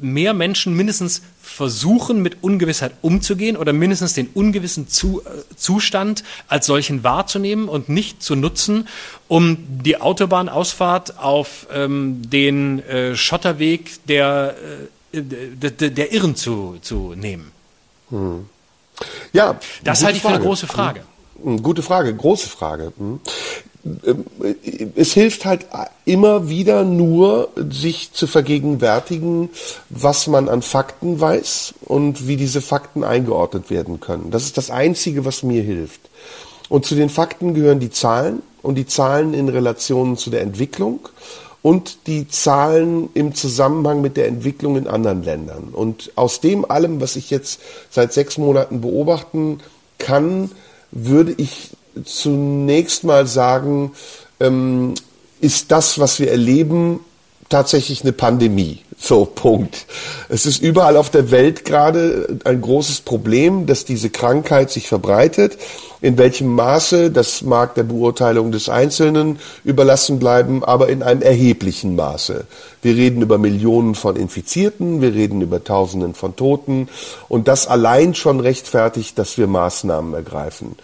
mehr 0.00 0.34
Menschen 0.34 0.74
mindestens 0.74 1.22
versuchen, 1.40 2.22
mit 2.22 2.42
Ungewissheit 2.42 2.92
umzugehen 3.02 3.56
oder 3.56 3.72
mindestens 3.72 4.14
den 4.14 4.28
ungewissen 4.28 4.88
zu, 4.88 5.22
äh, 5.22 5.54
Zustand 5.56 6.24
als 6.48 6.66
solchen 6.66 7.04
wahrzunehmen 7.04 7.68
und 7.68 7.88
nicht 7.88 8.22
zu 8.22 8.34
nutzen, 8.34 8.88
um 9.28 9.58
die 9.68 10.00
Autobahnausfahrt 10.00 11.18
auf 11.18 11.66
ähm, 11.72 12.28
den 12.28 12.80
äh, 12.80 13.14
Schotterweg 13.14 14.04
der, 14.06 14.54
äh, 15.12 15.22
der, 15.22 15.70
der 15.90 16.12
Irren 16.12 16.34
zu, 16.34 16.78
zu 16.80 17.14
nehmen. 17.14 17.52
Hm. 18.10 18.46
Ja, 19.32 19.58
das 19.82 20.04
halte 20.04 20.16
ich 20.16 20.22
für 20.22 20.28
eine 20.28 20.40
große 20.40 20.66
Frage. 20.66 21.02
Hm. 21.42 21.62
Gute 21.62 21.82
Frage, 21.82 22.14
große 22.14 22.48
Frage. 22.48 22.92
Hm. 23.84 24.00
Ähm, 24.06 24.24
es 24.96 25.12
hilft 25.12 25.44
halt 25.44 25.66
immer 26.04 26.48
wieder 26.48 26.84
nur, 26.84 27.50
sich 27.70 28.12
zu 28.12 28.26
vergegenwärtigen, 28.26 29.50
was 29.90 30.26
man 30.26 30.48
an 30.48 30.62
Fakten 30.62 31.20
weiß 31.20 31.74
und 31.82 32.26
wie 32.26 32.36
diese 32.36 32.60
Fakten 32.60 33.04
eingeordnet 33.04 33.70
werden 33.70 34.00
können. 34.00 34.30
Das 34.30 34.44
ist 34.44 34.56
das 34.56 34.70
Einzige, 34.70 35.24
was 35.24 35.42
mir 35.42 35.62
hilft. 35.62 36.00
Und 36.68 36.86
zu 36.86 36.94
den 36.94 37.10
Fakten 37.10 37.54
gehören 37.54 37.80
die 37.80 37.90
Zahlen 37.90 38.42
und 38.62 38.76
die 38.76 38.86
Zahlen 38.86 39.34
in 39.34 39.48
Relation 39.48 40.16
zu 40.16 40.30
der 40.30 40.40
Entwicklung 40.40 41.00
und 41.62 42.06
die 42.06 42.28
Zahlen 42.28 43.10
im 43.14 43.34
Zusammenhang 43.34 44.00
mit 44.00 44.16
der 44.16 44.28
Entwicklung 44.28 44.76
in 44.76 44.86
anderen 44.86 45.22
Ländern. 45.22 45.68
Und 45.72 46.12
aus 46.14 46.40
dem 46.40 46.70
allem, 46.70 47.00
was 47.00 47.16
ich 47.16 47.30
jetzt 47.30 47.60
seit 47.90 48.12
sechs 48.12 48.38
Monaten 48.38 48.80
beobachten 48.80 49.60
kann, 49.98 50.50
würde 50.90 51.34
ich 51.36 51.70
zunächst 52.04 53.04
mal 53.04 53.26
sagen, 53.26 53.92
ähm, 54.40 54.94
ist 55.40 55.70
das, 55.70 55.98
was 55.98 56.18
wir 56.20 56.30
erleben, 56.30 57.00
tatsächlich 57.48 58.02
eine 58.02 58.12
Pandemie. 58.12 58.80
So, 58.98 59.24
Punkt. 59.24 59.86
Es 60.28 60.46
ist 60.46 60.62
überall 60.62 60.96
auf 60.96 61.10
der 61.10 61.30
Welt 61.30 61.64
gerade 61.64 62.38
ein 62.44 62.60
großes 62.60 63.00
Problem, 63.00 63.66
dass 63.66 63.84
diese 63.84 64.10
Krankheit 64.10 64.70
sich 64.70 64.88
verbreitet. 64.88 65.58
In 66.00 66.18
welchem 66.18 66.48
Maße, 66.54 67.10
das 67.10 67.42
mag 67.42 67.74
der 67.74 67.84
Beurteilung 67.84 68.52
des 68.52 68.68
Einzelnen 68.68 69.38
überlassen 69.64 70.18
bleiben, 70.18 70.62
aber 70.62 70.90
in 70.90 71.02
einem 71.02 71.22
erheblichen 71.22 71.96
Maße. 71.96 72.44
Wir 72.82 72.94
reden 72.94 73.22
über 73.22 73.38
Millionen 73.38 73.94
von 73.94 74.16
Infizierten, 74.16 75.00
wir 75.00 75.14
reden 75.14 75.40
über 75.40 75.64
Tausenden 75.64 76.14
von 76.14 76.36
Toten 76.36 76.88
und 77.28 77.48
das 77.48 77.66
allein 77.66 78.14
schon 78.14 78.40
rechtfertigt, 78.40 79.18
dass 79.18 79.38
wir 79.38 79.46
Maßnahmen 79.46 80.12
ergreifen. 80.12 80.76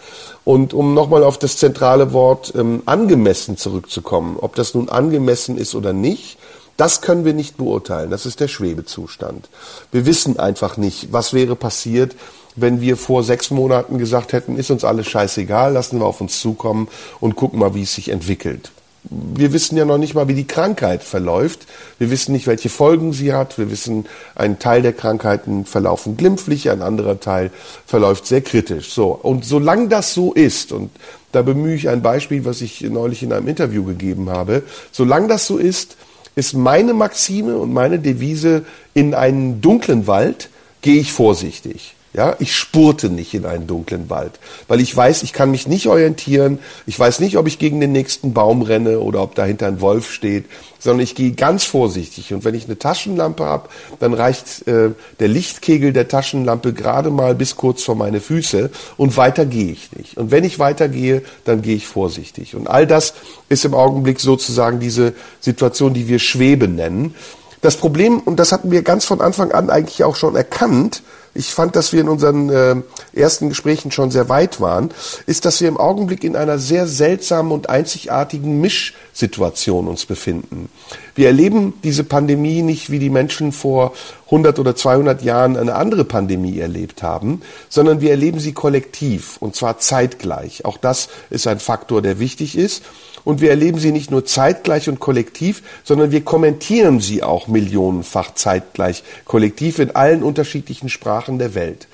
Und 0.45 0.73
um 0.73 0.95
nochmal 0.95 1.23
auf 1.23 1.39
das 1.39 1.59
zentrale 1.59 2.15
Wort 2.15 2.55
ähm, 2.57 2.83
angemessen 2.87 3.59
zurückzukommen, 3.59 4.39
ob 4.41 4.55
das 4.55 4.75
nun 4.75 4.89
angemessen 4.89 5.59
ist 5.59 5.75
oder 5.75 5.93
nicht, 5.93 6.39
das 6.81 7.03
können 7.03 7.27
wir 7.27 7.35
nicht 7.35 7.59
beurteilen. 7.59 8.11
Das 8.11 8.25
ist 8.25 8.41
der 8.41 8.49
Schwebezustand. 8.49 9.51
Wir 9.93 10.07
wissen 10.07 10.39
einfach 10.39 10.79
nicht, 10.79 11.13
was 11.13 11.35
wäre 11.35 11.55
passiert, 11.55 12.17
wenn 12.57 12.81
wir 12.81 12.97
vor 12.97 13.23
sechs 13.23 13.51
Monaten 13.51 13.99
gesagt 13.99 14.33
hätten, 14.33 14.57
ist 14.57 14.71
uns 14.71 14.83
alles 14.83 15.07
scheißegal, 15.07 15.73
lassen 15.75 15.99
wir 15.99 16.07
auf 16.07 16.21
uns 16.21 16.41
zukommen 16.41 16.89
und 17.21 17.37
gucken 17.37 17.59
mal, 17.59 17.75
wie 17.75 17.83
es 17.83 17.95
sich 17.95 18.09
entwickelt. 18.09 18.73
Wir 19.05 19.53
wissen 19.53 19.77
ja 19.77 19.85
noch 19.85 19.99
nicht 19.99 20.15
mal, 20.15 20.29
wie 20.29 20.35
die 20.35 20.47
Krankheit 20.47 21.03
verläuft. 21.03 21.67
Wir 21.99 22.11
wissen 22.11 22.33
nicht, 22.33 22.47
welche 22.47 22.69
Folgen 22.69 23.13
sie 23.13 23.33
hat. 23.33 23.57
Wir 23.57 23.71
wissen, 23.71 24.07
ein 24.35 24.59
Teil 24.59 24.83
der 24.83 24.93
Krankheiten 24.93 25.65
verlaufen 25.65 26.17
glimpflich, 26.17 26.71
ein 26.71 26.83
anderer 26.83 27.21
Teil 27.21 27.51
verläuft 27.87 28.27
sehr 28.27 28.43
kritisch. 28.43 28.93
So. 28.93 29.09
Und 29.09 29.45
solange 29.45 29.89
das 29.89 30.13
so 30.13 30.33
ist, 30.35 30.73
und 30.73 30.91
da 31.33 31.43
bemühe 31.43 31.75
ich 31.75 31.89
ein 31.89 32.03
Beispiel, 32.03 32.45
was 32.45 32.61
ich 32.61 32.83
neulich 32.83 33.23
in 33.23 33.33
einem 33.33 33.49
Interview 33.49 33.85
gegeben 33.85 34.29
habe, 34.29 34.63
solange 34.93 35.29
das 35.29 35.47
so 35.47 35.57
ist, 35.57 35.97
ist 36.35 36.55
meine 36.55 36.95
Maxime 36.95 37.57
und 37.57 37.73
meine 37.73 37.99
Devise, 37.99 38.65
in 38.95 39.15
einen 39.15 39.61
dunklen 39.61 40.07
Wald 40.07 40.49
gehe 40.83 41.01
ich 41.01 41.13
vorsichtig. 41.13 41.95
Ja, 42.13 42.35
ich 42.41 42.57
spurte 42.57 43.09
nicht 43.09 43.35
in 43.35 43.47
einen 43.47 43.69
dunklen 43.69 44.11
Wald, 44.11 44.41
weil 44.67 44.81
ich 44.81 44.97
weiß, 44.97 45.23
ich 45.23 45.33
kann 45.33 45.53
mich 45.53 45.69
nicht 45.69 45.87
orientieren. 45.87 46.59
Ich 46.85 46.99
weiß 46.99 47.21
nicht, 47.21 47.37
ob 47.37 47.47
ich 47.47 47.61
gegen 47.61 47.81
den 47.81 47.93
nächsten 47.93 48.33
Baum 48.33 48.63
renne 48.63 48.99
oder 48.99 49.23
ob 49.23 49.37
dahinter 49.37 49.69
ein 49.69 49.81
Wolf 49.81 50.11
steht, 50.11 50.47
sondern 50.81 51.05
ich 51.05 51.15
gehe 51.15 51.31
ganz 51.31 51.63
vorsichtig. 51.63 52.35
Und 52.35 52.45
wenn 52.45 52.57
ich 52.57 52.65
eine 52.65 52.77
Taschenlampe 52.77 53.45
habe, 53.45 53.69
dann 54.01 54.13
reicht 54.13 54.67
äh, 54.67 54.91
der 55.21 55.29
Lichtkegel 55.29 55.93
der 55.93 56.09
Taschenlampe 56.09 56.73
gerade 56.73 57.11
mal 57.11 57.37
bis 57.37 57.55
kurz 57.55 57.85
vor 57.85 57.95
meine 57.95 58.21
Füße 58.21 58.71
und 58.97 59.17
weiter 59.17 59.47
gehe 59.47 59.71
ich 59.71 59.93
nicht. 59.93 60.17
Und 60.17 60.33
wenn 60.33 60.43
ich 60.43 60.59
weitergehe, 60.59 61.23
dann 61.45 61.63
gehe 61.63 61.77
ich 61.77 61.87
vorsichtig. 61.87 62.57
Und 62.57 62.67
all 62.67 62.89
das 62.89 63.15
ist 63.49 63.65
im 63.65 63.75
Augenblick 63.75 64.19
sozusagen 64.19 64.81
diese 64.81 65.15
Situation, 65.39 65.95
die 65.95 66.09
wir 66.09 66.19
Schwebe 66.19 66.67
nennen. 66.67 67.15
Das 67.61 67.77
Problem, 67.77 68.19
und 68.19 68.41
das 68.41 68.51
hatten 68.51 68.73
wir 68.73 68.83
ganz 68.83 69.05
von 69.05 69.21
Anfang 69.21 69.53
an 69.53 69.71
eigentlich 69.71 70.03
auch 70.03 70.17
schon 70.17 70.35
erkannt, 70.35 71.03
ich 71.35 71.55
fand, 71.55 71.77
dass 71.77 71.93
wir 71.93 72.01
in 72.01 72.09
unseren 72.09 72.51
äh, 72.51 72.77
ersten 73.13 73.49
Gesprächen 73.49 73.93
schon 73.93 74.11
sehr 74.11 74.29
weit 74.29 74.61
waren, 74.61 74.91
ist, 75.27 75.45
dass 75.45 75.61
wir 75.61 75.69
im 75.69 75.77
Augenblick 75.77 76.25
in 76.25 76.35
einer 76.35 76.59
sehr 76.59 76.87
seltsamen 76.87 77.53
und 77.53 77.69
einzigartigen 77.69 78.61
Mischsituation 78.61 79.87
uns 79.87 80.07
befinden. 80.07 80.69
Wir 81.15 81.29
erleben 81.29 81.75
diese 81.85 82.03
Pandemie 82.03 82.63
nicht, 82.63 82.91
wie 82.91 82.99
die 82.99 83.11
Menschen 83.11 83.53
vor 83.53 83.93
100 84.27 84.59
oder 84.59 84.75
200 84.75 85.23
Jahren 85.23 85.57
eine 85.57 85.75
andere 85.75 86.05
Pandemie 86.05 86.59
erlebt 86.59 87.03
haben, 87.03 87.43
sondern 87.69 88.01
wir 88.01 88.11
erleben 88.11 88.41
sie 88.41 88.53
kollektiv 88.53 89.37
und 89.39 89.55
zwar 89.55 89.79
zeitgleich. 89.79 90.65
Auch 90.65 90.79
das 90.79 91.09
ist 91.31 91.47
ein 91.47 91.61
Faktor, 91.61 92.03
der 92.03 92.19
wichtig 92.19 92.57
ist. 92.57 92.83
Und 93.25 93.41
wir 93.41 93.51
erleben 93.51 93.79
sie 93.79 93.93
nicht 93.93 94.11
nur 94.11 94.25
zeitgleich 94.25 94.89
und 94.89 95.01
kollektiv, 95.01 95.63
sondern 95.85 96.11
wir 96.11 96.23
kommentieren 96.23 97.01
sie 97.01 97.23
auch 97.23 97.49
millionenfach 97.49 98.35
zeitgleich 98.35 99.03
kollektiv 99.25 99.79
in 99.79 99.95
allen 99.95 100.23
unterschiedlichen 100.23 100.89
Sprachen 100.89 101.39
der 101.39 101.55
Welt. 101.55 101.89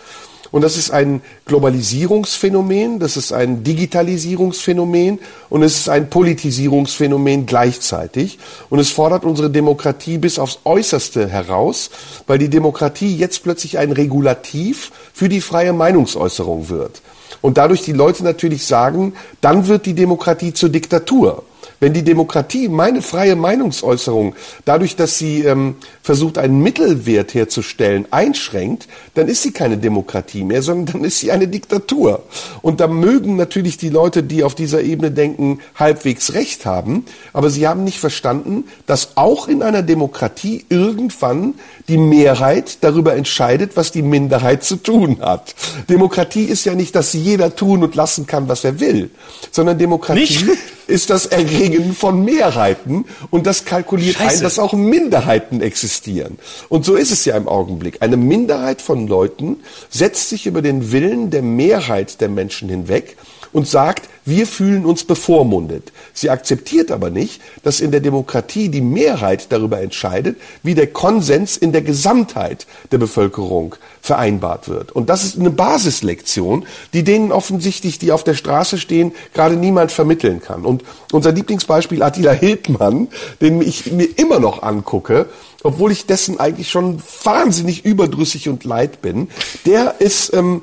Und 0.53 0.63
das 0.63 0.77
ist 0.77 0.91
ein 0.91 1.23
Globalisierungsphänomen, 1.45 2.99
das 2.99 3.17
ist 3.17 3.33
ein 3.33 3.65
Digitalisierungsphänomen 3.65 5.19
und 5.51 5.63
es 5.63 5.77
ist 5.77 5.89
ein 5.89 6.09
Politisierungsphänomen 6.09 7.47
gleichzeitig. 7.47 8.39
Und 8.71 8.79
es 8.79 8.91
fordert 8.91 9.25
unsere 9.25 9.51
Demokratie 9.51 10.19
bis 10.19 10.39
aufs 10.39 10.61
Äußerste 10.65 11.29
heraus, 11.29 11.91
weil 12.27 12.39
die 12.39 12.49
Demokratie 12.49 13.15
jetzt 13.17 13.43
plötzlich 13.43 13.79
ein 13.79 13.93
Regulativ 13.93 14.93
für 15.13 15.29
die 15.29 15.41
freie 15.41 15.73
Meinungsäußerung 15.73 16.69
wird 16.69 17.03
und 17.41 17.59
dadurch 17.59 17.83
die 17.83 17.93
Leute 17.93 18.25
natürlich 18.25 18.67
sagen, 18.67 19.15
dann 19.41 19.69
wird 19.69 19.87
die 19.87 19.95
Demokratie 19.95 20.53
zur 20.53 20.69
Diktatur. 20.69 21.45
Wenn 21.79 21.93
die 21.93 22.03
Demokratie 22.03 22.69
meine 22.69 23.03
freie 23.03 23.37
Meinungsäußerung 23.37 24.35
dadurch, 24.65 24.97
dass 24.97 25.19
sie 25.19 25.43
ähm, 25.43 25.77
versucht, 26.03 26.39
einen 26.39 26.63
Mittelwert 26.63 27.35
herzustellen, 27.35 28.07
einschränkt, 28.11 28.89
dann 29.15 29.29
ist 29.29 29.43
sie 29.43 29.53
keine 29.53 29.77
Demokratie 29.77 30.43
mehr, 30.43 30.63
sondern 30.63 30.87
dann 30.87 31.05
ist 31.05 31.21
sie 31.21 31.31
eine 31.31 31.49
Diktatur. 31.49 32.25
Und 32.63 32.81
da 32.81 32.87
mögen 32.87 33.37
natürlich 33.37 33.77
die 33.77 33.91
Leute, 33.91 34.23
die 34.23 34.43
auf 34.43 34.55
dieser 34.55 34.81
Ebene 34.83 35.11
denken, 35.11 35.61
halbwegs 35.75 36.33
recht 36.33 36.65
haben, 36.65 37.05
aber 37.35 37.51
sie 37.51 37.69
haben 37.69 37.85
nicht 37.85 37.99
verstanden, 37.99 38.65
dass 38.87 39.17
auch 39.17 39.47
in 39.47 39.63
einer 39.63 39.83
Demokratie 39.83 40.65
irgendwann 40.71 41.55
die 41.89 41.99
Mehrheit 41.99 42.79
darüber 42.81 43.15
entscheidet, 43.15 43.77
was 43.77 43.93
die 43.93 44.03
Minderheit 44.03 44.65
zu 44.65 44.77
tun 44.77 45.19
hat. 45.21 45.55
Demokratie 45.91 46.45
ist 46.45 46.65
ja 46.65 46.75
nicht, 46.75 46.95
dass 46.95 47.13
jeder 47.13 47.55
tun 47.55 47.83
und 47.83 47.95
lassen 47.95 48.27
kann, 48.27 48.49
was 48.49 48.65
er 48.65 48.81
will, 48.81 49.11
sondern 49.51 49.79
Demokratie. 49.79 50.45
Nicht? 50.45 50.59
ist 50.87 51.11
das 51.11 51.27
Erringen 51.67 51.95
von 51.95 52.25
Mehrheiten 52.25 53.05
und 53.31 53.47
das 53.47 53.65
kalkuliert 53.65 54.17
Scheiße. 54.17 54.39
ein, 54.39 54.43
dass 54.43 54.59
auch 54.59 54.73
Minderheiten 54.73 55.61
existieren. 55.61 56.39
Und 56.69 56.85
so 56.85 56.95
ist 56.95 57.11
es 57.11 57.25
ja 57.25 57.37
im 57.37 57.49
Augenblick. 57.49 58.03
Eine 58.03 58.17
Minderheit 58.17 58.83
von 58.83 59.07
Leuten 59.07 59.59
setzt 59.91 60.29
sich 60.29 60.47
über 60.47 60.63
den 60.63 60.93
Willen 60.93 61.31
der 61.31 61.43
Mehrheit 61.43 62.21
der 62.21 62.29
Menschen 62.29 62.69
hinweg 62.69 63.17
und 63.53 63.67
sagt, 63.69 64.09
wir 64.25 64.47
fühlen 64.47 64.85
uns 64.85 65.05
bevormundet. 65.05 65.93
Sie 66.13 66.31
akzeptiert 66.31 66.91
aber 66.91 67.11
nicht, 67.11 67.41
dass 67.63 67.81
in 67.81 67.93
der 67.93 68.01
Demokratie 68.01 68.69
die 68.69 68.81
Mehrheit 68.81 69.53
darüber 69.53 69.81
entscheidet, 69.81 70.37
wie 70.65 70.75
der 70.75 70.89
Konsens 70.89 71.57
in 71.57 71.73
der 71.73 71.83
Gesamtheit 71.83 72.67
der 72.91 72.99
Bevölkerung 72.99 73.77
vereinbart 74.03 74.69
wird. 74.69 74.91
Und 74.93 75.09
das 75.11 75.25
ist 75.25 75.39
eine 75.39 75.51
Basislektion, 75.51 76.67
die 76.93 77.05
denen 77.05 77.31
offensichtlich, 77.31 78.01
die 78.01 78.11
auf 78.11 78.25
der 78.25 78.35
Straße 78.35 78.79
stehen, 78.79 79.13
gerade 79.33 79.57
niemand 79.57 79.93
vermitteln 79.93 80.41
kann. 80.41 80.65
Und 80.65 80.83
unser 81.13 81.31
Lieblingsbeispiel 81.31 82.03
Attila 82.03 82.33
Hildmann, 82.33 83.09
den 83.41 83.63
ich 83.63 83.93
mir 83.93 84.09
immer 84.17 84.41
noch 84.41 84.63
angucke, 84.63 85.29
obwohl 85.63 85.93
ich 85.93 86.07
dessen 86.07 86.39
eigentlich 86.39 86.71
schon 86.71 87.03
wahnsinnig 87.25 87.85
überdrüssig 87.85 88.49
und 88.49 88.65
leid 88.65 89.03
bin, 89.03 89.29
der 89.65 89.97
ist 90.01 90.33
ähm, 90.35 90.63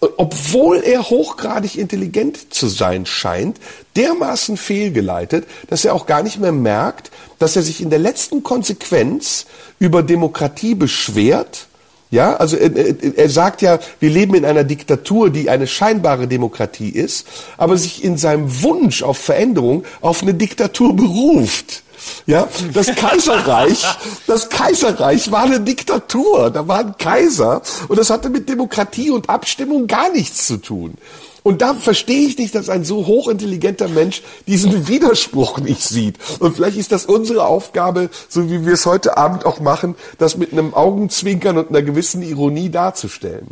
obwohl 0.00 0.78
er 0.78 1.10
hochgradig 1.10 1.76
intelligent 1.76 2.54
zu 2.54 2.68
sein 2.68 3.04
scheint, 3.04 3.58
dermaßen 3.96 4.56
fehlgeleitet, 4.56 5.46
dass 5.68 5.84
er 5.84 5.94
auch 5.94 6.06
gar 6.06 6.22
nicht 6.22 6.38
mehr 6.38 6.52
merkt, 6.52 7.10
dass 7.38 7.56
er 7.56 7.62
sich 7.62 7.80
in 7.80 7.90
der 7.90 7.98
letzten 7.98 8.42
Konsequenz 8.44 9.46
über 9.78 10.02
Demokratie 10.02 10.76
beschwert. 10.76 11.66
Ja, 12.10 12.36
also 12.36 12.56
er, 12.56 13.18
er 13.18 13.28
sagt 13.28 13.60
ja, 13.60 13.80
wir 14.00 14.08
leben 14.08 14.34
in 14.34 14.44
einer 14.44 14.64
Diktatur, 14.64 15.30
die 15.30 15.50
eine 15.50 15.66
scheinbare 15.66 16.26
Demokratie 16.26 16.88
ist, 16.88 17.26
aber 17.58 17.76
sich 17.76 18.02
in 18.02 18.16
seinem 18.16 18.62
Wunsch 18.62 19.02
auf 19.02 19.18
Veränderung 19.18 19.84
auf 20.00 20.22
eine 20.22 20.32
Diktatur 20.32 20.96
beruft. 20.96 21.82
Ja, 22.26 22.48
das 22.72 22.94
Kaiserreich, 22.94 23.84
das 24.26 24.48
Kaiserreich 24.48 25.30
war 25.30 25.44
eine 25.44 25.60
Diktatur. 25.60 26.50
Da 26.50 26.68
war 26.68 26.80
ein 26.80 26.96
Kaiser 26.98 27.62
und 27.88 27.98
das 27.98 28.10
hatte 28.10 28.30
mit 28.30 28.48
Demokratie 28.48 29.10
und 29.10 29.28
Abstimmung 29.28 29.86
gar 29.86 30.10
nichts 30.12 30.46
zu 30.46 30.58
tun. 30.58 30.94
Und 31.42 31.62
da 31.62 31.74
verstehe 31.74 32.28
ich 32.28 32.36
nicht, 32.36 32.54
dass 32.54 32.68
ein 32.68 32.84
so 32.84 33.06
hochintelligenter 33.06 33.88
Mensch 33.88 34.22
diesen 34.46 34.86
Widerspruch 34.88 35.58
nicht 35.60 35.82
sieht. 35.82 36.16
Und 36.40 36.56
vielleicht 36.56 36.76
ist 36.76 36.92
das 36.92 37.06
unsere 37.06 37.46
Aufgabe, 37.46 38.10
so 38.28 38.50
wie 38.50 38.66
wir 38.66 38.74
es 38.74 38.84
heute 38.84 39.16
Abend 39.16 39.46
auch 39.46 39.60
machen, 39.60 39.94
das 40.18 40.36
mit 40.36 40.52
einem 40.52 40.74
Augenzwinkern 40.74 41.56
und 41.56 41.70
einer 41.70 41.82
gewissen 41.82 42.22
Ironie 42.22 42.68
darzustellen. 42.68 43.48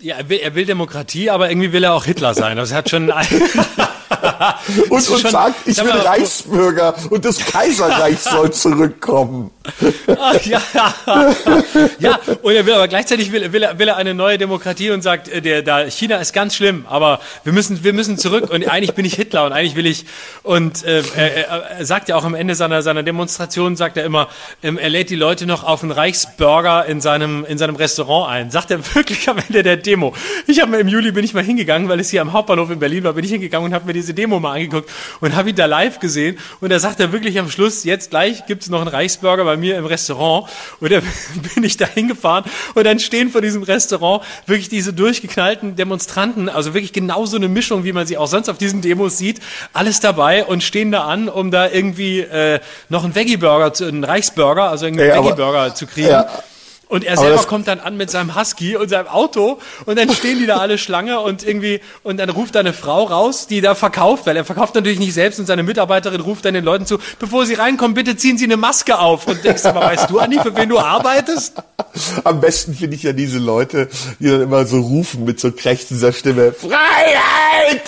Ja, 0.00 0.16
er 0.16 0.28
will, 0.28 0.38
er 0.38 0.54
will 0.54 0.64
Demokratie, 0.64 1.28
aber 1.28 1.50
irgendwie 1.50 1.72
will 1.72 1.84
er 1.84 1.92
auch 1.92 2.04
Hitler 2.04 2.32
sein. 2.32 2.56
Das 2.56 2.72
hat 2.72 2.88
schon. 2.88 3.12
und, 4.90 4.90
und 4.90 5.20
schon, 5.20 5.30
sagt, 5.30 5.66
ich 5.66 5.76
bin 5.76 5.88
Reichsbürger 5.88 6.94
und 7.10 7.24
das 7.24 7.38
Kaiserreich 7.38 8.18
soll 8.20 8.52
zurückkommen. 8.52 9.50
Ach, 10.18 10.40
ja, 10.44 10.62
ja, 11.98 12.18
und 12.42 12.54
er 12.54 12.64
will 12.64 12.74
aber 12.74 12.88
gleichzeitig 12.88 13.32
will, 13.32 13.52
will, 13.52 13.62
er, 13.62 13.78
will 13.78 13.88
er 13.88 13.96
eine 13.96 14.14
neue 14.14 14.38
Demokratie 14.38 14.90
und 14.90 15.02
sagt, 15.02 15.28
äh, 15.28 15.42
der, 15.42 15.62
da 15.62 15.84
China 15.90 16.16
ist 16.16 16.32
ganz 16.32 16.54
schlimm, 16.54 16.86
aber 16.88 17.20
wir 17.44 17.52
müssen, 17.52 17.84
wir 17.84 17.92
müssen 17.92 18.16
zurück 18.16 18.50
und 18.50 18.66
eigentlich 18.66 18.94
bin 18.94 19.04
ich 19.04 19.14
Hitler 19.14 19.44
und 19.44 19.52
eigentlich 19.52 19.76
will 19.76 19.86
ich 19.86 20.06
und 20.42 20.84
äh, 20.84 21.02
er, 21.14 21.78
er 21.78 21.86
sagt 21.86 22.08
ja 22.08 22.16
auch 22.16 22.24
am 22.24 22.34
Ende 22.34 22.54
seiner 22.54 22.82
seiner 22.82 23.02
Demonstration 23.02 23.76
sagt 23.76 23.96
er 23.96 24.04
immer, 24.04 24.28
ähm, 24.62 24.78
er 24.78 24.88
lädt 24.88 25.10
die 25.10 25.16
Leute 25.16 25.46
noch 25.46 25.64
auf 25.64 25.82
einen 25.82 25.92
Reichsburger 25.92 26.86
in 26.86 27.00
seinem 27.00 27.44
in 27.44 27.58
seinem 27.58 27.76
Restaurant 27.76 28.30
ein. 28.30 28.50
Sagt 28.50 28.70
er 28.70 28.78
wirklich 28.94 29.28
am 29.28 29.38
Ende 29.38 29.62
der 29.62 29.76
Demo. 29.76 30.14
Ich 30.46 30.60
habe 30.60 30.76
im 30.78 30.88
Juli 30.88 31.12
bin 31.12 31.24
ich 31.24 31.34
mal 31.34 31.42
hingegangen, 31.42 31.88
weil 31.88 32.00
es 32.00 32.10
hier 32.10 32.22
am 32.22 32.32
Hauptbahnhof 32.32 32.70
in 32.70 32.78
Berlin 32.78 33.04
war, 33.04 33.12
bin 33.12 33.24
ich 33.24 33.30
hingegangen 33.30 33.66
und 33.66 33.74
habe 33.74 33.86
mir 33.86 33.92
diese 33.98 34.14
Demo 34.14 34.40
mal 34.40 34.54
angeguckt 34.54 34.90
und 35.20 35.34
habe 35.34 35.50
ihn 35.50 35.56
da 35.56 35.66
live 35.66 35.98
gesehen 35.98 36.38
und 36.60 36.70
da 36.70 36.78
sagt 36.78 37.00
er 37.00 37.12
wirklich 37.12 37.38
am 37.38 37.50
Schluss, 37.50 37.84
jetzt 37.84 38.10
gleich 38.10 38.46
gibt's 38.46 38.68
noch 38.68 38.80
einen 38.80 38.88
Reichsburger 38.88 39.44
bei 39.44 39.56
mir 39.56 39.76
im 39.76 39.86
Restaurant 39.86 40.48
und 40.80 40.92
da 40.92 41.00
bin 41.54 41.64
ich 41.64 41.76
da 41.76 41.86
hingefahren 41.86 42.44
und 42.74 42.84
dann 42.84 42.98
stehen 42.98 43.30
vor 43.30 43.40
diesem 43.40 43.62
Restaurant 43.62 44.24
wirklich 44.46 44.68
diese 44.68 44.92
durchgeknallten 44.92 45.76
Demonstranten, 45.76 46.48
also 46.48 46.74
wirklich 46.74 46.92
genau 46.92 47.26
so 47.26 47.36
eine 47.36 47.48
Mischung, 47.48 47.84
wie 47.84 47.92
man 47.92 48.06
sie 48.06 48.16
auch 48.16 48.28
sonst 48.28 48.48
auf 48.48 48.58
diesen 48.58 48.80
Demos 48.80 49.18
sieht, 49.18 49.40
alles 49.72 50.00
dabei 50.00 50.44
und 50.44 50.62
stehen 50.62 50.92
da 50.92 51.04
an, 51.04 51.28
um 51.28 51.50
da 51.50 51.68
irgendwie 51.68 52.20
äh, 52.20 52.60
noch 52.88 53.04
einen 53.04 53.14
Veggie-Burger, 53.14 53.72
einen 53.86 54.04
Reichsburger, 54.04 54.70
also 54.70 54.86
einen 54.86 54.98
Ja, 54.98 55.16
Veggie-Burger 55.16 55.74
zu 55.74 55.86
kriegen. 55.86 56.08
Ja. 56.08 56.28
Und 56.88 57.04
er 57.04 57.18
selber 57.18 57.42
kommt 57.44 57.68
dann 57.68 57.80
an 57.80 57.98
mit 57.98 58.10
seinem 58.10 58.34
Husky 58.34 58.74
und 58.76 58.88
seinem 58.88 59.08
Auto 59.08 59.58
und 59.84 59.98
dann 59.98 60.10
stehen 60.10 60.38
die 60.38 60.46
da 60.46 60.56
alle 60.56 60.78
Schlange 60.78 61.20
und 61.20 61.46
irgendwie 61.46 61.80
und 62.02 62.18
dann 62.18 62.30
ruft 62.30 62.54
da 62.54 62.60
eine 62.60 62.72
Frau 62.72 63.04
raus, 63.04 63.46
die 63.46 63.60
da 63.60 63.74
verkauft, 63.74 64.26
weil 64.26 64.36
er 64.36 64.44
verkauft 64.46 64.74
natürlich 64.74 64.98
nicht 64.98 65.12
selbst 65.12 65.38
und 65.38 65.44
seine 65.44 65.62
Mitarbeiterin 65.62 66.20
ruft 66.20 66.46
dann 66.46 66.54
den 66.54 66.64
Leuten 66.64 66.86
zu, 66.86 66.98
bevor 67.18 67.44
sie 67.44 67.54
reinkommen, 67.54 67.94
bitte 67.94 68.16
ziehen 68.16 68.38
Sie 68.38 68.44
eine 68.44 68.56
Maske 68.56 68.98
auf 68.98 69.26
und 69.26 69.44
denkst 69.44 69.66
aber, 69.66 69.80
weißt 69.82 70.08
du, 70.08 70.18
Andi, 70.18 70.40
für 70.40 70.56
wen 70.56 70.70
du 70.70 70.78
arbeitest? 70.78 71.54
Am 72.24 72.40
besten 72.40 72.74
finde 72.74 72.96
ich 72.96 73.02
ja 73.02 73.12
diese 73.12 73.38
Leute, 73.38 73.88
die 74.18 74.30
dann 74.30 74.42
immer 74.42 74.64
so 74.64 74.80
rufen 74.80 75.24
mit 75.24 75.40
so 75.40 75.52
krächzender 75.52 76.12
Stimme, 76.12 76.52
Freiheit! 76.52 77.82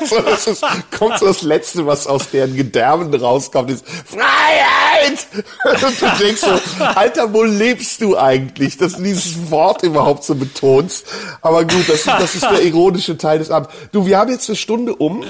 so, 0.08 0.20
das 0.20 0.46
ist, 0.46 0.64
kommt 0.96 1.18
so 1.18 1.26
das 1.26 1.42
Letzte, 1.42 1.86
was 1.86 2.06
aus 2.06 2.30
deren 2.30 2.54
Gedärmen 2.54 3.12
rauskommt, 3.12 3.70
ist 3.70 3.84
Freiheit! 3.88 4.77
Und 5.06 6.00
du 6.00 6.24
denkst 6.24 6.40
so, 6.40 6.84
Alter, 6.84 7.32
wo 7.32 7.42
lebst 7.44 8.00
du 8.02 8.16
eigentlich, 8.16 8.76
dass 8.76 8.94
du 8.96 9.02
dieses 9.02 9.50
Wort 9.50 9.82
überhaupt 9.82 10.24
so 10.24 10.34
betonst? 10.34 11.06
Aber 11.42 11.64
gut, 11.64 11.88
das, 11.88 12.04
das 12.04 12.34
ist 12.34 12.42
der 12.44 12.62
ironische 12.62 13.16
Teil 13.18 13.38
des 13.38 13.50
Abends. 13.50 13.70
Du, 13.92 14.06
wir 14.06 14.18
haben 14.18 14.30
jetzt 14.30 14.48
eine 14.48 14.56
Stunde 14.56 14.94
um. 14.94 15.24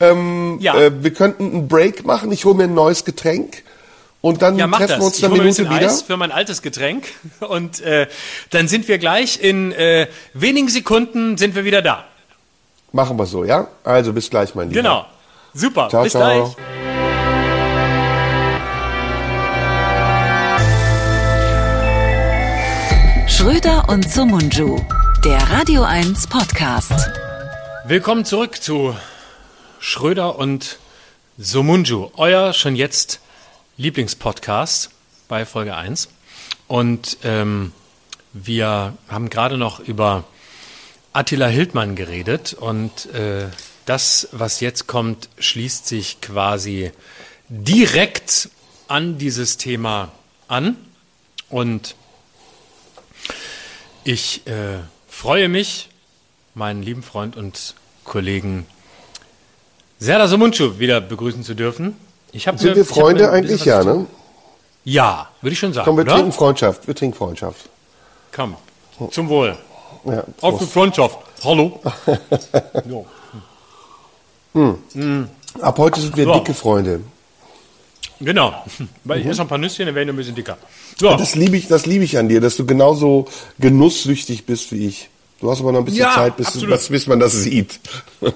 Ähm, 0.00 0.58
Ja. 0.60 0.74
äh, 0.74 1.02
wir 1.04 1.12
könnten 1.12 1.44
einen 1.52 1.68
Break 1.68 2.04
machen. 2.04 2.32
Ich 2.32 2.44
hole 2.44 2.54
mir 2.56 2.64
ein 2.64 2.74
neues 2.74 3.04
Getränk. 3.04 3.62
Und 4.20 4.40
dann 4.40 4.56
Ja, 4.58 4.66
treffen 4.68 4.88
das. 4.88 4.98
wir 4.98 5.04
uns 5.04 5.18
Ich 5.18 5.24
eine 5.24 5.34
ein 5.34 5.38
Minute 5.40 5.62
bisschen 5.64 5.76
wieder. 5.76 5.86
Eis 5.86 6.02
für 6.02 6.16
mein 6.16 6.32
altes 6.32 6.62
Getränk 6.62 7.08
und 7.40 7.80
äh, 7.82 8.06
dann 8.50 8.68
sind 8.68 8.88
wir 8.88 8.96
gleich 8.96 9.38
in 9.42 9.70
äh, 9.72 10.06
wenigen 10.32 10.68
Sekunden 10.68 11.36
sind 11.36 11.54
wir 11.54 11.64
wieder 11.66 11.82
da. 11.82 12.04
Machen 12.92 13.18
wir 13.18 13.26
so, 13.26 13.44
ja? 13.44 13.66
Also 13.84 14.14
bis 14.14 14.30
gleich, 14.30 14.54
mein 14.54 14.70
Lieber. 14.70 14.80
Genau. 14.80 15.04
Super. 15.52 15.88
Ciao, 15.90 16.04
Bis 16.04 16.12
ciao. 16.12 16.54
gleich. 16.56 16.93
Schröder 23.44 23.90
und 23.90 24.10
Sumunju, 24.10 24.80
der 25.22 25.36
Radio 25.36 25.82
1 25.82 26.28
Podcast. 26.28 26.94
Willkommen 27.84 28.24
zurück 28.24 28.62
zu 28.62 28.96
Schröder 29.78 30.38
und 30.38 30.78
Somunju, 31.36 32.10
euer 32.16 32.54
schon 32.54 32.74
jetzt 32.74 33.20
Lieblingspodcast 33.76 34.88
bei 35.28 35.44
Folge 35.44 35.76
1. 35.76 36.08
Und 36.68 37.18
ähm, 37.22 37.72
wir 38.32 38.94
haben 39.08 39.28
gerade 39.28 39.58
noch 39.58 39.78
über 39.78 40.24
Attila 41.12 41.48
Hildmann 41.48 41.96
geredet 41.96 42.54
und 42.54 43.12
äh, 43.12 43.48
das, 43.84 44.26
was 44.32 44.60
jetzt 44.60 44.86
kommt, 44.86 45.28
schließt 45.38 45.86
sich 45.86 46.22
quasi 46.22 46.92
direkt 47.50 48.48
an 48.88 49.18
dieses 49.18 49.58
Thema 49.58 50.12
an. 50.48 50.78
Und 51.50 51.94
ich 54.04 54.46
äh, 54.46 54.78
freue 55.08 55.48
mich, 55.48 55.88
meinen 56.54 56.82
lieben 56.82 57.02
Freund 57.02 57.36
und 57.36 57.74
Kollegen 58.04 58.66
Serdar 59.98 60.28
Somuncu 60.28 60.78
wieder 60.78 61.00
begrüßen 61.00 61.42
zu 61.44 61.54
dürfen. 61.54 61.96
Ich 62.32 62.46
hab 62.48 62.58
Sind 62.58 62.70
mir- 62.70 62.76
wir 62.76 62.84
Freunde 62.84 63.30
eigentlich? 63.30 63.64
Ja, 63.64 63.82
ne? 63.84 64.06
Ja, 64.84 65.30
würde 65.40 65.52
ich 65.52 65.58
schon 65.58 65.72
sagen. 65.72 65.86
Komm, 65.86 65.96
wir 65.96 66.02
oder? 66.04 66.14
trinken 66.16 66.32
Freundschaft. 66.32 66.86
Wir 66.86 66.94
trinken 66.94 67.16
Freundschaft. 67.16 67.68
Komm, 68.32 68.56
zum 69.10 69.28
Wohl. 69.28 69.56
Ja, 70.04 70.24
Auf 70.42 70.58
die. 70.58 70.66
Freundschaft. 70.66 71.18
Hallo. 71.42 71.80
jo. 72.88 73.06
Ab 75.62 75.78
heute 75.78 76.00
sind 76.00 76.16
wir 76.16 76.24
So. 76.24 76.34
dicke 76.34 76.52
Freunde. 76.54 77.00
Genau. 78.20 78.54
Weil 79.04 79.20
ich 79.20 79.26
esse 79.26 79.38
noch 79.38 79.46
ein 79.46 79.48
paar 79.48 79.58
Nüsschen, 79.58 79.86
dann 79.86 79.94
werden 79.94 80.08
wir 80.08 80.14
ein 80.14 80.16
bisschen 80.16 80.34
dicker. 80.34 80.56
So. 81.00 81.16
Das 81.16 81.34
liebe 81.34 81.56
ich, 81.56 81.68
das 81.68 81.86
liebe 81.86 82.04
ich 82.04 82.18
an 82.18 82.28
dir, 82.28 82.40
dass 82.40 82.56
du 82.56 82.64
genauso 82.66 83.26
genusssüchtig 83.58 84.46
bist 84.46 84.72
wie 84.72 84.86
ich. 84.86 85.08
Du 85.40 85.50
hast 85.50 85.60
aber 85.60 85.72
noch 85.72 85.80
ein 85.80 85.84
bisschen 85.84 86.00
Ja, 86.00 86.14
Zeit, 86.14 86.36
bis, 86.36 86.52
bis, 86.52 86.88
bis 86.88 87.06
man 87.06 87.20
das 87.20 87.32
sieht. 87.32 87.80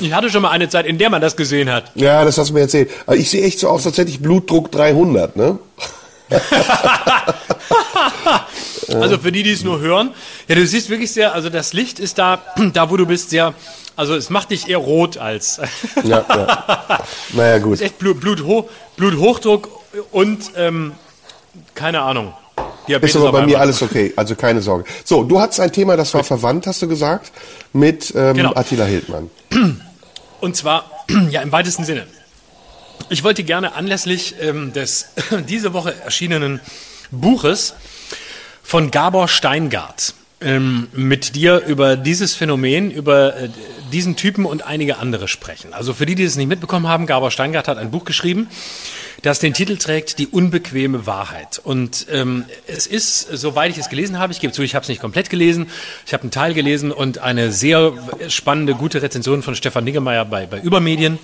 Ich 0.00 0.12
hatte 0.12 0.30
schon 0.30 0.40
mal 0.42 0.50
eine 0.50 0.68
Zeit, 0.70 0.86
in 0.86 0.96
der 0.96 1.10
man 1.10 1.20
das 1.20 1.36
gesehen 1.36 1.70
hat. 1.70 1.92
Ja, 1.96 2.24
das 2.24 2.38
hast 2.38 2.48
du 2.48 2.54
mir 2.54 2.60
erzählt. 2.60 2.90
Aber 3.04 3.16
ich 3.16 3.28
sehe 3.28 3.44
echt 3.44 3.58
so 3.58 3.68
aus, 3.68 3.86
als 3.86 3.98
hätte 3.98 4.10
ich 4.10 4.20
Blutdruck 4.20 4.72
300, 4.72 5.36
ne? 5.36 5.58
Also 8.94 9.18
für 9.18 9.32
die, 9.32 9.42
die 9.42 9.52
es 9.52 9.64
nur 9.64 9.80
hören, 9.80 10.10
ja, 10.48 10.54
du 10.54 10.66
siehst 10.66 10.90
wirklich 10.90 11.12
sehr, 11.12 11.34
also 11.34 11.50
das 11.50 11.72
Licht 11.72 11.98
ist 11.98 12.18
da, 12.18 12.42
da 12.72 12.90
wo 12.90 12.96
du 12.96 13.06
bist, 13.06 13.30
sehr, 13.30 13.54
also 13.96 14.14
es 14.14 14.30
macht 14.30 14.50
dich 14.50 14.68
eher 14.68 14.78
rot 14.78 15.16
als, 15.18 15.60
Ja, 16.04 16.24
ja. 16.28 16.98
Naja, 17.32 17.58
gut. 17.58 17.74
ist 17.74 17.80
echt 17.82 17.98
Blut, 17.98 18.20
Blutho 18.20 18.68
Bluthochdruck 18.96 19.68
und, 20.12 20.50
ähm, 20.56 20.92
keine 21.74 22.02
Ahnung. 22.02 22.34
Diabetes 22.88 23.16
Ist 23.16 23.20
aber 23.20 23.32
bei 23.32 23.46
mir 23.46 23.58
alles 23.58 23.82
okay, 23.82 24.12
also 24.14 24.36
keine 24.36 24.60
Sorge. 24.62 24.84
So, 25.04 25.24
du 25.24 25.40
hattest 25.40 25.58
ein 25.60 25.72
Thema, 25.72 25.96
das 25.96 26.14
war 26.14 26.22
verwandt, 26.22 26.66
hast 26.66 26.82
du 26.82 26.88
gesagt, 26.88 27.32
mit 27.72 28.12
ähm, 28.14 28.36
Genau. 28.36 28.54
Attila 28.54 28.84
Hildmann. 28.84 29.30
Und 30.40 30.56
zwar, 30.56 30.90
ja, 31.30 31.42
im 31.42 31.50
weitesten 31.50 31.84
Sinne. 31.84 32.06
Ich 33.08 33.24
wollte 33.24 33.44
gerne 33.44 33.74
anlässlich 33.74 34.36
ähm, 34.40 34.72
des 34.72 35.06
diese 35.48 35.72
Woche 35.72 35.94
erschienenen 36.04 36.60
Buches 37.10 37.74
von 38.66 38.90
Gabor 38.90 39.28
Steingart 39.28 40.14
ähm, 40.40 40.88
mit 40.92 41.36
dir 41.36 41.62
über 41.66 41.96
dieses 41.96 42.34
Phänomen, 42.34 42.90
über 42.90 43.36
äh, 43.36 43.48
diesen 43.92 44.16
Typen 44.16 44.44
und 44.44 44.66
einige 44.66 44.98
andere 44.98 45.28
sprechen. 45.28 45.72
Also 45.72 45.94
für 45.94 46.04
die, 46.04 46.16
die 46.16 46.24
es 46.24 46.34
nicht 46.34 46.48
mitbekommen 46.48 46.88
haben, 46.88 47.06
Gabor 47.06 47.30
Steingart 47.30 47.68
hat 47.68 47.78
ein 47.78 47.92
Buch 47.92 48.04
geschrieben, 48.04 48.48
das 49.22 49.38
den 49.38 49.54
Titel 49.54 49.76
trägt 49.76 50.18
Die 50.18 50.26
unbequeme 50.26 51.06
Wahrheit. 51.06 51.60
Und 51.62 52.06
ähm, 52.10 52.44
es 52.66 52.88
ist, 52.88 53.20
soweit 53.20 53.70
ich 53.70 53.78
es 53.78 53.88
gelesen 53.88 54.18
habe, 54.18 54.32
ich 54.32 54.40
gebe 54.40 54.52
zu, 54.52 54.62
ich 54.62 54.74
habe 54.74 54.82
es 54.82 54.88
nicht 54.88 55.00
komplett 55.00 55.30
gelesen, 55.30 55.68
ich 56.04 56.12
habe 56.12 56.24
einen 56.24 56.32
Teil 56.32 56.52
gelesen 56.52 56.90
und 56.90 57.18
eine 57.18 57.52
sehr 57.52 57.92
spannende, 58.28 58.74
gute 58.74 59.00
Rezension 59.00 59.44
von 59.44 59.54
Stefan 59.54 59.84
Niggemeier 59.84 60.24
bei, 60.24 60.46
bei 60.46 60.58
Übermedien. 60.58 61.20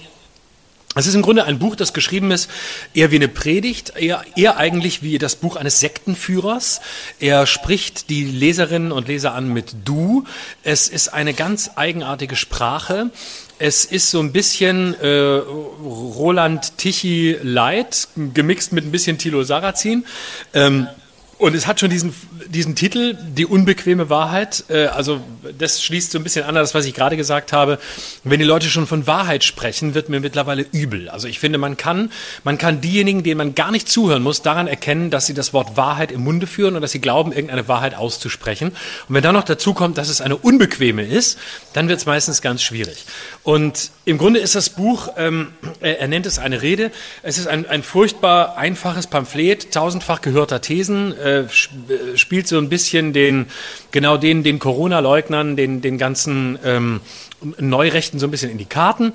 Es 0.94 1.06
ist 1.06 1.14
im 1.14 1.22
Grunde 1.22 1.44
ein 1.44 1.58
Buch, 1.58 1.74
das 1.74 1.94
geschrieben 1.94 2.30
ist, 2.32 2.50
eher 2.92 3.10
wie 3.10 3.16
eine 3.16 3.28
Predigt, 3.28 3.94
eher, 3.96 4.24
eher 4.36 4.58
eigentlich 4.58 5.02
wie 5.02 5.18
das 5.18 5.36
Buch 5.36 5.56
eines 5.56 5.80
Sektenführers. 5.80 6.82
Er 7.18 7.46
spricht 7.46 8.10
die 8.10 8.24
Leserinnen 8.24 8.92
und 8.92 9.08
Leser 9.08 9.32
an 9.34 9.50
mit 9.50 9.74
Du. 9.86 10.24
Es 10.62 10.88
ist 10.88 11.08
eine 11.08 11.32
ganz 11.32 11.70
eigenartige 11.76 12.36
Sprache. 12.36 13.10
Es 13.58 13.86
ist 13.86 14.10
so 14.10 14.20
ein 14.20 14.32
bisschen 14.32 14.94
äh, 15.00 15.08
Roland 15.08 16.76
Tichy 16.76 17.38
Light, 17.42 18.08
gemixt 18.34 18.72
mit 18.72 18.84
ein 18.84 18.92
bisschen 18.92 19.16
Tilo 19.16 19.44
Sarrazin. 19.44 20.04
Ähm, 20.52 20.88
und 21.38 21.56
es 21.56 21.66
hat 21.66 21.80
schon 21.80 21.90
diesen, 21.90 22.14
diesen 22.46 22.76
Titel, 22.76 23.18
die 23.20 23.46
unbequeme 23.46 24.08
Wahrheit. 24.08 24.64
Äh, 24.68 24.86
also 24.86 25.20
das 25.58 25.82
schließt 25.82 26.12
so 26.12 26.18
ein 26.18 26.22
bisschen 26.22 26.44
an 26.44 26.54
das, 26.54 26.72
was 26.74 26.84
ich 26.84 26.94
gerade 26.94 27.16
gesagt 27.16 27.52
habe. 27.52 27.78
Wenn 28.22 28.38
die 28.38 28.44
Leute 28.44 28.68
schon 28.68 28.86
von 28.86 29.08
Wahrheit 29.08 29.42
sprechen, 29.42 29.94
wird 29.94 30.08
mir 30.08 30.20
mittlerweile 30.20 30.64
übel. 30.70 31.08
Also 31.08 31.26
ich 31.26 31.40
finde, 31.40 31.58
man 31.58 31.76
kann, 31.76 32.12
man 32.44 32.58
kann 32.58 32.80
diejenigen, 32.80 33.24
denen 33.24 33.38
man 33.38 33.54
gar 33.56 33.72
nicht 33.72 33.88
zuhören 33.88 34.22
muss, 34.22 34.42
daran 34.42 34.68
erkennen, 34.68 35.10
dass 35.10 35.26
sie 35.26 35.34
das 35.34 35.52
Wort 35.52 35.76
Wahrheit 35.76 36.12
im 36.12 36.22
Munde 36.22 36.46
führen 36.46 36.76
und 36.76 36.82
dass 36.82 36.92
sie 36.92 37.00
glauben, 37.00 37.32
irgendeine 37.32 37.66
Wahrheit 37.66 37.96
auszusprechen. 37.96 38.68
Und 39.08 39.14
wenn 39.14 39.22
dann 39.22 39.34
noch 39.34 39.44
dazu 39.44 39.74
kommt, 39.74 39.98
dass 39.98 40.08
es 40.08 40.20
eine 40.20 40.36
unbequeme 40.36 41.04
ist, 41.04 41.38
dann 41.72 41.88
wird 41.88 41.98
es 41.98 42.06
meistens 42.06 42.40
ganz 42.40 42.62
schwierig. 42.62 43.04
Und 43.42 43.90
im 44.04 44.18
Grunde 44.18 44.38
ist 44.38 44.54
das 44.54 44.70
Buch, 44.70 45.08
ähm, 45.16 45.48
er, 45.80 46.06
nennt 46.06 46.26
es 46.26 46.38
eine 46.38 46.62
Rede. 46.62 46.92
Es 47.22 47.38
ist 47.38 47.48
ein, 47.48 47.66
ein 47.66 47.82
furchtbar 47.82 48.56
einfaches 48.56 49.08
Pamphlet, 49.08 49.72
tausendfach 49.72 50.20
gehörter 50.20 50.60
Thesen. 50.60 51.18
Äh, 51.18 51.31
äh, 51.40 52.16
spielt 52.16 52.48
so 52.48 52.58
ein 52.58 52.68
bisschen 52.68 53.12
den, 53.12 53.46
genau 53.90 54.16
den, 54.16 54.42
den 54.42 54.58
Corona-Leugnern, 54.58 55.56
den, 55.56 55.80
den 55.80 55.98
ganzen 55.98 56.58
ähm, 56.64 57.00
Neurechten 57.58 58.18
so 58.18 58.26
ein 58.26 58.30
bisschen 58.30 58.50
in 58.50 58.58
die 58.58 58.64
Karten. 58.64 59.12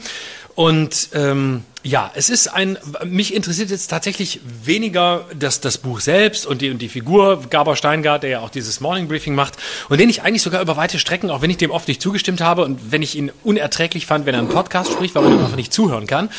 Und 0.55 1.09
ähm, 1.13 1.63
ja, 1.87 2.11
es 2.15 2.29
ist 2.29 2.47
ein, 2.47 2.77
mich 3.05 3.33
interessiert 3.33 3.69
jetzt 3.69 3.87
tatsächlich 3.87 4.41
weniger 4.65 5.23
das, 5.33 5.61
das 5.61 5.77
Buch 5.77 6.01
selbst 6.01 6.45
und 6.45 6.61
die, 6.61 6.69
und 6.69 6.81
die 6.81 6.89
Figur 6.89 7.41
Gabor 7.49 7.77
Steingart, 7.77 8.23
der 8.23 8.29
ja 8.29 8.39
auch 8.41 8.49
dieses 8.49 8.81
Morning 8.81 9.07
Briefing 9.07 9.35
macht 9.35 9.53
und 9.87 9.97
den 9.97 10.09
ich 10.09 10.21
eigentlich 10.21 10.41
sogar 10.41 10.61
über 10.61 10.75
weite 10.75 10.99
Strecken, 10.99 11.29
auch 11.29 11.41
wenn 11.41 11.49
ich 11.49 11.55
dem 11.55 11.71
oft 11.71 11.87
nicht 11.87 12.01
zugestimmt 12.01 12.41
habe 12.41 12.65
und 12.65 12.91
wenn 12.91 13.01
ich 13.01 13.15
ihn 13.15 13.31
unerträglich 13.45 14.05
fand, 14.05 14.25
wenn 14.25 14.35
er 14.35 14.41
einen 14.41 14.49
Podcast 14.49 14.91
spricht, 14.91 15.15
weil 15.15 15.23
man 15.23 15.39
einfach 15.39 15.55
nicht 15.55 15.71
zuhören 15.71 16.07
kann, 16.07 16.29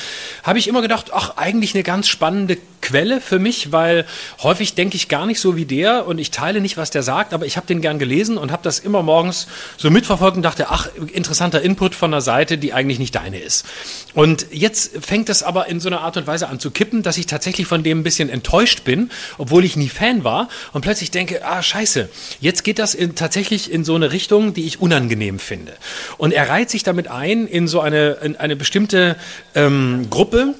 habe 0.42 0.58
ich 0.58 0.68
immer 0.68 0.82
gedacht, 0.82 1.12
ach, 1.14 1.38
eigentlich 1.38 1.74
eine 1.74 1.82
ganz 1.82 2.08
spannende 2.08 2.58
Quelle 2.82 3.20
für 3.20 3.38
mich, 3.38 3.72
weil 3.72 4.06
häufig 4.42 4.74
denke 4.74 4.96
ich 4.96 5.08
gar 5.08 5.26
nicht 5.26 5.40
so 5.40 5.56
wie 5.56 5.64
der 5.64 6.06
und 6.06 6.18
ich 6.18 6.30
teile 6.30 6.60
nicht, 6.60 6.76
was 6.76 6.90
der 6.90 7.02
sagt, 7.02 7.32
aber 7.32 7.46
ich 7.46 7.56
habe 7.56 7.66
den 7.66 7.80
gern 7.80 7.98
gelesen 7.98 8.38
und 8.38 8.52
habe 8.52 8.62
das 8.62 8.78
immer 8.78 9.02
morgens 9.02 9.48
so 9.76 9.90
mitverfolgt 9.90 10.36
und 10.36 10.42
dachte, 10.42 10.68
ach, 10.68 10.88
interessanter 11.12 11.60
Input 11.60 11.94
von 11.94 12.10
der 12.10 12.20
Seite, 12.20 12.58
die 12.58 12.72
eigentlich 12.72 12.98
nicht 12.98 13.14
deine 13.14 13.40
ist. 13.40 13.66
Und 14.14 14.46
jetzt 14.52 15.04
fängt 15.04 15.28
das 15.28 15.37
das 15.38 15.42
aber 15.46 15.68
in 15.68 15.78
so 15.80 15.88
einer 15.88 16.00
Art 16.00 16.16
und 16.16 16.26
Weise 16.26 16.48
an 16.48 16.58
zu 16.58 16.70
kippen, 16.70 17.02
dass 17.02 17.16
ich 17.16 17.26
tatsächlich 17.26 17.66
von 17.66 17.82
dem 17.82 18.00
ein 18.00 18.02
bisschen 18.02 18.28
enttäuscht 18.28 18.84
bin, 18.84 19.10
obwohl 19.38 19.64
ich 19.64 19.76
nie 19.76 19.88
Fan 19.88 20.24
war 20.24 20.48
und 20.72 20.80
plötzlich 20.80 21.10
denke, 21.10 21.44
ah 21.44 21.62
scheiße, 21.62 22.08
jetzt 22.40 22.64
geht 22.64 22.78
das 22.78 22.94
in, 22.94 23.14
tatsächlich 23.14 23.70
in 23.70 23.84
so 23.84 23.94
eine 23.94 24.12
Richtung, 24.12 24.54
die 24.54 24.66
ich 24.66 24.80
unangenehm 24.80 25.38
finde. 25.38 25.74
Und 26.16 26.32
er 26.32 26.48
reiht 26.48 26.70
sich 26.70 26.82
damit 26.82 27.08
ein 27.08 27.46
in 27.46 27.68
so 27.68 27.80
eine, 27.80 28.18
in 28.22 28.36
eine 28.36 28.56
bestimmte 28.56 29.16
ähm, 29.54 30.08
Gruppe, 30.10 30.54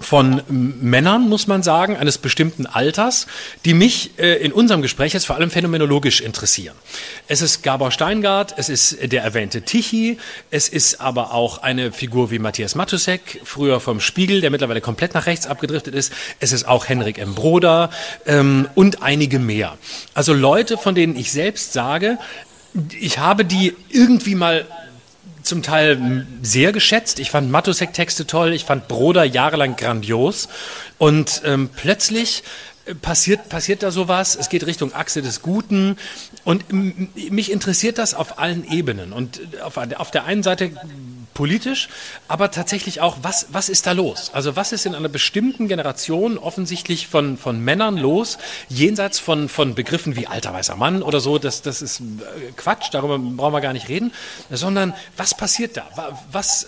von 0.00 0.42
Männern, 0.48 1.28
muss 1.28 1.46
man 1.46 1.62
sagen, 1.62 1.96
eines 1.96 2.18
bestimmten 2.18 2.66
Alters, 2.66 3.26
die 3.64 3.74
mich 3.74 4.18
äh, 4.18 4.36
in 4.36 4.52
unserem 4.52 4.82
Gespräch 4.82 5.12
jetzt 5.12 5.26
vor 5.26 5.36
allem 5.36 5.50
phänomenologisch 5.50 6.20
interessieren. 6.20 6.76
Es 7.26 7.42
ist 7.42 7.62
Gabor 7.62 7.90
Steingart, 7.90 8.54
es 8.56 8.68
ist 8.68 9.12
der 9.12 9.22
erwähnte 9.22 9.62
Tichy, 9.62 10.18
es 10.50 10.68
ist 10.68 11.00
aber 11.00 11.34
auch 11.34 11.58
eine 11.58 11.92
Figur 11.92 12.30
wie 12.30 12.38
Matthias 12.38 12.74
Matusek, 12.74 13.40
früher 13.44 13.80
vom 13.80 14.00
Spiegel, 14.00 14.40
der 14.40 14.50
mittlerweile 14.50 14.80
komplett 14.80 15.14
nach 15.14 15.26
rechts 15.26 15.46
abgedriftet 15.46 15.94
ist. 15.94 16.12
Es 16.38 16.52
ist 16.52 16.68
auch 16.68 16.88
Henrik 16.88 17.18
M. 17.18 17.34
Broder 17.34 17.90
ähm, 18.26 18.68
und 18.74 19.02
einige 19.02 19.38
mehr. 19.38 19.78
Also 20.14 20.32
Leute, 20.32 20.78
von 20.78 20.94
denen 20.94 21.16
ich 21.16 21.32
selbst 21.32 21.72
sage, 21.72 22.18
ich 23.00 23.18
habe 23.18 23.44
die 23.44 23.74
irgendwie 23.90 24.34
mal 24.34 24.66
zum 25.48 25.62
Teil 25.62 26.26
sehr 26.42 26.72
geschätzt. 26.72 27.18
Ich 27.18 27.30
fand 27.30 27.50
Matusek-Texte 27.50 28.26
toll, 28.26 28.52
ich 28.52 28.64
fand 28.64 28.86
Broder 28.88 29.24
jahrelang 29.24 29.76
grandios. 29.76 30.48
Und 30.98 31.42
ähm, 31.44 31.70
plötzlich 31.74 32.44
äh, 32.86 32.94
passiert, 32.94 33.48
passiert 33.48 33.82
da 33.82 33.90
sowas, 33.90 34.36
es 34.36 34.48
geht 34.48 34.66
Richtung 34.66 34.94
Achse 34.94 35.22
des 35.22 35.42
Guten 35.42 35.96
und 36.44 36.64
mich 36.72 37.50
interessiert 37.50 37.98
das 37.98 38.14
auf 38.14 38.38
allen 38.38 38.70
Ebenen. 38.70 39.12
Und 39.12 39.40
äh, 39.54 39.60
auf, 39.60 39.76
auf 39.76 40.10
der 40.10 40.24
einen 40.24 40.42
Seite 40.42 40.70
politisch, 41.38 41.88
aber 42.26 42.50
tatsächlich 42.50 43.00
auch, 43.00 43.18
was, 43.22 43.46
was 43.52 43.68
ist 43.68 43.86
da 43.86 43.92
los? 43.92 44.32
Also 44.34 44.56
was 44.56 44.72
ist 44.72 44.86
in 44.86 44.96
einer 44.96 45.08
bestimmten 45.08 45.68
Generation 45.68 46.36
offensichtlich 46.36 47.06
von, 47.06 47.38
von 47.38 47.60
Männern 47.60 47.96
los, 47.96 48.38
jenseits 48.68 49.20
von, 49.20 49.48
von 49.48 49.76
Begriffen 49.76 50.16
wie 50.16 50.26
alter 50.26 50.52
weißer 50.52 50.74
Mann 50.74 51.00
oder 51.00 51.20
so, 51.20 51.38
das, 51.38 51.62
das 51.62 51.80
ist 51.80 52.00
äh, 52.00 52.02
Quatsch, 52.56 52.88
darüber 52.90 53.20
brauchen 53.20 53.52
wir 53.52 53.60
gar 53.60 53.72
nicht 53.72 53.88
reden, 53.88 54.10
sondern 54.50 54.94
was 55.16 55.36
passiert 55.36 55.76
da? 55.76 55.88
Was, 56.32 56.66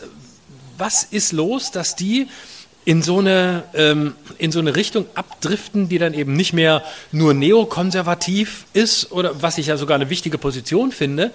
was 0.79 1.03
ist 1.03 1.33
los, 1.33 1.73
dass 1.73 1.97
die 1.97 2.29
in 2.85 3.03
so 3.03 3.19
eine 3.19 3.65
ähm, 3.75 4.15
in 4.39 4.53
so 4.53 4.61
eine 4.61 4.77
Richtung 4.77 5.07
abdriften, 5.17 5.89
die 5.89 5.99
dann 5.99 6.15
eben 6.15 6.35
nicht 6.35 6.53
mehr 6.53 6.85
nur 7.11 7.35
neokonservativ 7.35 8.67
ist 8.73 9.11
oder 9.11 9.43
was 9.43 9.59
ich 9.59 9.67
ja 9.67 9.77
sogar 9.77 9.97
eine 9.97 10.11
wichtige 10.11 10.39
Position 10.39 10.93
finde, 10.93 11.33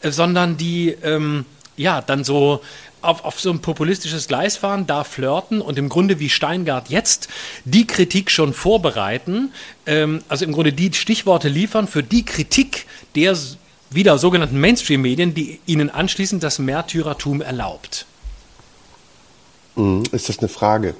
äh, 0.00 0.10
sondern 0.10 0.56
die 0.56 0.96
ähm, 1.02 1.44
ja, 1.78 2.02
dann 2.02 2.24
so 2.24 2.60
auf, 3.00 3.24
auf 3.24 3.40
so 3.40 3.50
ein 3.50 3.60
populistisches 3.60 4.28
Gleis 4.28 4.56
fahren, 4.56 4.86
da 4.86 5.04
flirten 5.04 5.60
und 5.60 5.78
im 5.78 5.88
Grunde 5.88 6.18
wie 6.18 6.28
Steingart 6.28 6.90
jetzt 6.90 7.28
die 7.64 7.86
Kritik 7.86 8.30
schon 8.30 8.52
vorbereiten, 8.52 9.52
ähm, 9.86 10.22
also 10.28 10.44
im 10.44 10.52
Grunde 10.52 10.72
die 10.72 10.92
Stichworte 10.92 11.48
liefern 11.48 11.86
für 11.86 12.02
die 12.02 12.24
Kritik 12.24 12.86
der 13.14 13.36
wieder 13.90 14.18
sogenannten 14.18 14.60
Mainstream-Medien, 14.60 15.32
die 15.32 15.60
ihnen 15.64 15.88
anschließend 15.88 16.42
das 16.42 16.58
Märtyrertum 16.58 17.40
erlaubt. 17.40 18.04
Mhm. 19.76 20.02
Ist 20.12 20.28
das 20.28 20.40
eine 20.40 20.48
Frage? 20.48 20.94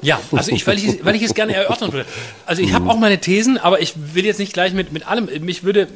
Ja, 0.00 0.20
also 0.30 0.52
ich, 0.52 0.66
weil 0.66 0.78
ich, 0.78 1.04
weil 1.04 1.16
ich 1.16 1.22
es 1.22 1.34
gerne 1.34 1.54
erörtern 1.54 1.92
würde. 1.92 2.08
Also 2.46 2.62
ich 2.62 2.72
habe 2.72 2.84
mhm. 2.84 2.90
auch 2.90 2.98
meine 2.98 3.18
Thesen, 3.18 3.58
aber 3.58 3.82
ich 3.82 3.94
will 4.14 4.24
jetzt 4.24 4.38
nicht 4.38 4.52
gleich 4.52 4.72
mit, 4.72 4.92
mit 4.92 5.08
allem, 5.08 5.28
mich 5.44 5.64
würde 5.64 5.88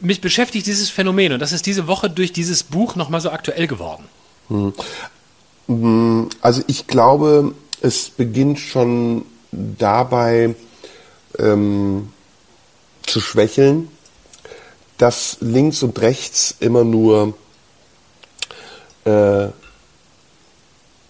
mich 0.00 0.20
beschäftigt 0.20 0.66
dieses 0.66 0.90
Phänomen 0.90 1.32
und 1.32 1.40
das 1.40 1.52
ist 1.52 1.66
diese 1.66 1.86
Woche 1.86 2.10
durch 2.10 2.32
dieses 2.32 2.62
Buch 2.62 2.96
nochmal 2.96 3.20
so 3.20 3.30
aktuell 3.30 3.66
geworden. 3.66 4.04
Hm. 4.48 6.28
Also 6.40 6.62
ich 6.66 6.86
glaube, 6.86 7.54
es 7.80 8.10
beginnt 8.10 8.58
schon 8.58 9.24
dabei 9.52 10.54
ähm, 11.38 12.12
zu 13.06 13.20
schwächeln, 13.20 13.88
dass 14.98 15.38
links 15.40 15.82
und 15.82 16.00
rechts 16.00 16.54
immer 16.60 16.84
nur 16.84 17.34
äh, 19.04 19.48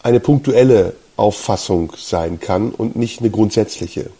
eine 0.02 0.20
punktuelle 0.20 0.94
Auffassung 1.16 1.92
sein 1.96 2.40
kann 2.40 2.70
und 2.70 2.96
nicht 2.96 3.20
eine 3.20 3.30
grundsätzliche. 3.30 4.10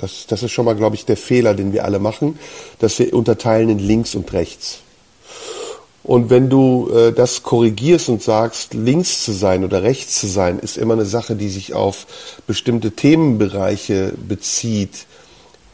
Das, 0.00 0.26
das 0.28 0.42
ist 0.42 0.52
schon 0.52 0.64
mal, 0.64 0.76
glaube 0.76 0.96
ich, 0.96 1.04
der 1.04 1.16
Fehler, 1.16 1.54
den 1.54 1.72
wir 1.72 1.84
alle 1.84 1.98
machen, 1.98 2.38
dass 2.78 2.98
wir 2.98 3.12
unterteilen 3.12 3.68
in 3.68 3.78
links 3.78 4.14
und 4.14 4.32
rechts. 4.32 4.80
Und 6.04 6.30
wenn 6.30 6.48
du 6.48 6.90
äh, 6.90 7.12
das 7.12 7.42
korrigierst 7.42 8.08
und 8.08 8.22
sagst, 8.22 8.72
links 8.72 9.24
zu 9.24 9.32
sein 9.32 9.64
oder 9.64 9.82
rechts 9.82 10.18
zu 10.18 10.26
sein, 10.26 10.58
ist 10.58 10.78
immer 10.78 10.94
eine 10.94 11.04
Sache, 11.04 11.36
die 11.36 11.50
sich 11.50 11.74
auf 11.74 12.06
bestimmte 12.46 12.92
Themenbereiche 12.92 14.14
bezieht, 14.16 15.06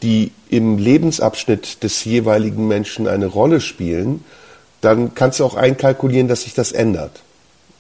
die 0.03 0.33
im 0.49 0.79
Lebensabschnitt 0.79 1.83
des 1.83 2.05
jeweiligen 2.05 2.67
Menschen 2.67 3.07
eine 3.07 3.27
Rolle 3.27 3.61
spielen, 3.61 4.25
dann 4.81 5.15
kannst 5.15 5.41
du 5.41 5.45
auch 5.45 5.55
einkalkulieren, 5.55 6.29
dass 6.29 6.43
sich 6.43 6.55
das 6.55 6.73
ändert. 6.73 7.23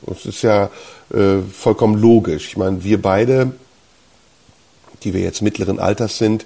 Das 0.07 0.25
ist 0.25 0.43
ja 0.43 0.71
äh, 1.13 1.39
vollkommen 1.53 2.01
logisch. 2.01 2.49
Ich 2.49 2.57
meine, 2.57 2.85
wir 2.85 3.01
beide 3.01 3.53
die 5.05 5.15
wir 5.15 5.21
jetzt 5.21 5.43
mittleren 5.43 5.79
Alters 5.79 6.19
sind, 6.19 6.45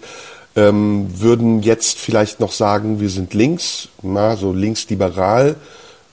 ähm, 0.57 1.09
würden 1.21 1.63
jetzt 1.63 1.99
vielleicht 1.99 2.41
noch 2.41 2.53
sagen, 2.53 3.01
wir 3.01 3.11
sind 3.11 3.35
links, 3.35 3.89
na, 4.03 4.37
so 4.37 4.53
linksliberal, 4.53 5.57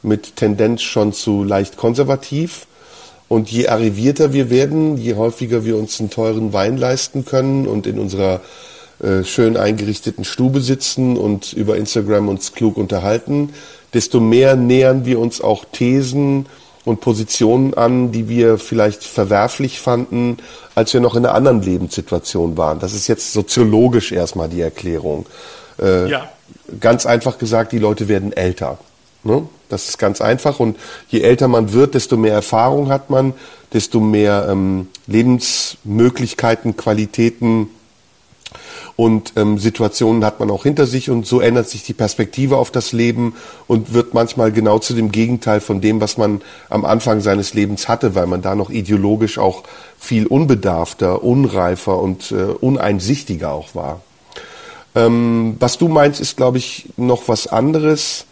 mit 0.03 0.35
Tendenz 0.35 0.83
schon 0.83 1.13
zu 1.13 1.43
leicht 1.43 1.77
konservativ. 1.77 2.67
Und 3.27 3.49
je 3.49 3.67
arrivierter 3.67 4.33
wir 4.33 4.51
werden, 4.51 4.97
je 4.97 5.15
häufiger 5.15 5.65
wir 5.65 5.77
uns 5.77 5.99
einen 5.99 6.11
teuren 6.11 6.53
Wein 6.53 6.77
leisten 6.77 7.25
können 7.25 7.65
und 7.65 7.87
in 7.87 7.97
unserer 7.97 8.41
äh, 8.99 9.23
schön 9.23 9.57
eingerichteten 9.57 10.23
Stube 10.23 10.61
sitzen 10.61 11.17
und 11.17 11.51
über 11.53 11.75
Instagram 11.75 12.29
uns 12.29 12.53
klug 12.53 12.77
unterhalten, 12.77 13.49
desto 13.93 14.19
mehr 14.19 14.55
nähern 14.55 15.05
wir 15.05 15.19
uns 15.19 15.41
auch 15.41 15.65
Thesen 15.65 16.45
und 16.85 17.01
Positionen 17.01 17.73
an, 17.73 18.11
die 18.11 18.29
wir 18.29 18.57
vielleicht 18.57 19.03
verwerflich 19.03 19.79
fanden, 19.79 20.37
als 20.75 20.93
wir 20.93 21.01
noch 21.01 21.15
in 21.15 21.25
einer 21.25 21.35
anderen 21.35 21.61
Lebenssituation 21.61 22.57
waren. 22.57 22.79
Das 22.79 22.93
ist 22.93 23.07
jetzt 23.07 23.33
soziologisch 23.33 24.11
erstmal 24.11 24.47
die 24.47 24.61
Erklärung. 24.61 25.25
Äh, 25.81 26.09
ja. 26.09 26.29
Ganz 26.79 27.05
einfach 27.05 27.37
gesagt, 27.39 27.71
die 27.71 27.79
Leute 27.79 28.07
werden 28.07 28.31
älter. 28.31 28.77
Ne? 29.23 29.47
Das 29.67 29.89
ist 29.89 29.97
ganz 29.97 30.21
einfach. 30.21 30.59
Und 30.59 30.77
je 31.09 31.21
älter 31.21 31.47
man 31.47 31.73
wird, 31.73 31.95
desto 31.95 32.17
mehr 32.17 32.33
Erfahrung 32.33 32.89
hat 32.89 33.09
man, 33.09 33.33
desto 33.73 33.99
mehr 33.99 34.47
ähm, 34.49 34.87
Lebensmöglichkeiten, 35.07 36.77
Qualitäten 36.77 37.69
und 38.95 39.33
ähm, 39.35 39.57
Situationen 39.57 40.23
hat 40.23 40.39
man 40.39 40.49
auch 40.49 40.63
hinter 40.63 40.85
sich 40.85 41.09
und 41.09 41.25
so 41.27 41.41
ändert 41.41 41.67
sich 41.67 41.83
die 41.83 41.93
Perspektive 41.93 42.55
auf 42.57 42.71
das 42.71 42.93
Leben 42.93 43.35
und 43.67 43.93
wird 43.93 44.13
manchmal 44.13 44.53
genau 44.53 44.79
zu 44.79 44.93
dem 44.93 45.11
Gegenteil 45.11 45.59
von 45.59 45.81
dem, 45.81 45.99
was 45.99 46.17
man 46.17 46.41
am 46.69 46.85
Anfang 46.85 47.19
seines 47.19 47.53
Lebens 47.53 47.89
hatte, 47.89 48.15
weil 48.15 48.25
man 48.25 48.41
da 48.41 48.55
noch 48.55 48.69
ideologisch 48.69 49.37
auch 49.37 49.63
viel 49.99 50.27
unbedarfter, 50.27 51.23
unreifer 51.23 51.99
und 51.99 52.31
äh, 52.31 52.35
uneinsichtiger 52.35 53.51
auch 53.51 53.75
war. 53.75 54.01
Ähm, 54.95 55.57
was 55.59 55.77
du 55.77 55.89
meinst, 55.89 56.21
ist, 56.21 56.37
glaube 56.37 56.57
ich, 56.57 56.87
noch 56.95 57.27
was 57.27 57.47
anderes. 57.47 58.25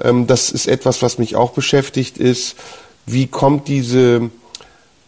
Ähm, 0.00 0.26
das 0.26 0.50
ist 0.50 0.66
etwas, 0.66 1.00
was 1.00 1.18
mich 1.18 1.34
auch 1.34 1.52
beschäftigt, 1.52 2.18
ist, 2.18 2.56
wie 3.06 3.26
kommt 3.26 3.68
diese 3.68 4.30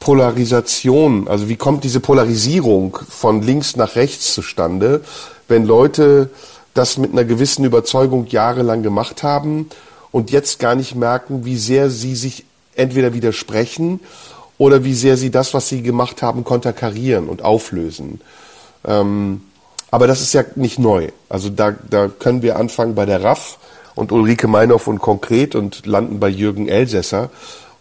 Polarisation, 0.00 1.26
also 1.28 1.48
wie 1.48 1.56
kommt 1.56 1.84
diese 1.84 2.00
Polarisierung 2.00 2.98
von 3.08 3.42
links 3.42 3.76
nach 3.76 3.96
rechts 3.96 4.34
zustande, 4.34 5.02
wenn 5.48 5.64
Leute 5.64 6.30
das 6.74 6.98
mit 6.98 7.12
einer 7.12 7.24
gewissen 7.24 7.64
Überzeugung 7.64 8.26
jahrelang 8.26 8.82
gemacht 8.82 9.22
haben 9.22 9.68
und 10.12 10.30
jetzt 10.30 10.58
gar 10.58 10.74
nicht 10.74 10.94
merken, 10.94 11.44
wie 11.44 11.56
sehr 11.56 11.90
sie 11.90 12.14
sich 12.14 12.44
entweder 12.74 13.14
widersprechen 13.14 14.00
oder 14.58 14.84
wie 14.84 14.94
sehr 14.94 15.16
sie 15.16 15.30
das, 15.30 15.54
was 15.54 15.68
sie 15.68 15.82
gemacht 15.82 16.22
haben, 16.22 16.44
konterkarieren 16.44 17.28
und 17.28 17.42
auflösen. 17.42 18.20
Ähm, 18.86 19.42
aber 19.90 20.06
das 20.06 20.20
ist 20.20 20.34
ja 20.34 20.44
nicht 20.56 20.78
neu. 20.78 21.08
Also 21.28 21.48
da, 21.48 21.74
da 21.88 22.08
können 22.08 22.42
wir 22.42 22.56
anfangen 22.56 22.94
bei 22.94 23.06
der 23.06 23.22
RAF 23.22 23.58
und 23.94 24.12
Ulrike 24.12 24.48
Meinhoff 24.48 24.86
und 24.86 24.98
Konkret 24.98 25.54
und 25.54 25.86
landen 25.86 26.20
bei 26.20 26.28
Jürgen 26.28 26.68
Elsässer 26.68 27.30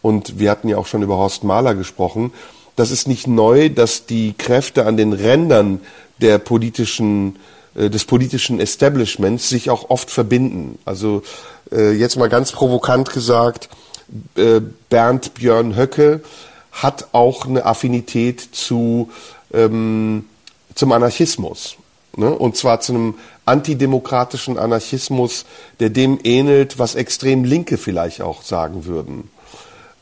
und 0.06 0.38
wir 0.38 0.51
hatten 0.51 0.70
ja 0.70 0.78
auch 0.78 0.86
schon 0.86 1.01
über 1.01 1.18
Horst 1.18 1.43
Mahler 1.43 1.74
gesprochen. 1.74 2.32
Das 2.76 2.91
ist 2.91 3.08
nicht 3.08 3.26
neu, 3.26 3.70
dass 3.70 4.06
die 4.06 4.34
Kräfte 4.38 4.86
an 4.86 4.97
den 4.97 5.14
Rändern 5.14 5.82
der 6.22 6.38
politischen 6.38 7.38
äh, 7.74 7.89
des 7.89 8.06
politischen 8.06 8.60
Establishments 8.60 9.49
sich 9.49 9.72
auch 9.72 9.89
oft 9.89 10.12
verbinden. 10.12 10.78
Also 10.86 11.24
äh, 11.72 11.91
jetzt 11.91 12.18
mal 12.18 12.30
ganz 12.30 12.51
provokant 12.51 13.10
gesagt, 13.10 13.68
äh, 14.36 14.62
Bernd 14.91 15.34
Björn 15.34 15.76
Höcke 15.76 16.22
hat 16.72 17.08
auch 17.12 17.47
eine 17.47 17.66
Affinität 17.66 18.41
zu 18.51 19.10
ähm, 19.56 20.26
zum 20.76 20.91
Anarchismus. 20.91 21.78
Ne? 22.16 22.30
Und 22.30 22.58
zwar 22.58 22.80
zu 22.80 22.93
einem 22.93 23.16
antidemokratischen 23.45 24.60
Anarchismus, 24.60 25.45
der 25.80 25.89
dem 25.89 26.20
ähnelt, 26.24 26.78
was 26.78 26.93
extrem 26.93 27.43
Linke 27.43 27.80
vielleicht 27.80 28.22
auch 28.22 28.43
sagen 28.43 28.86
würden. 28.86 29.32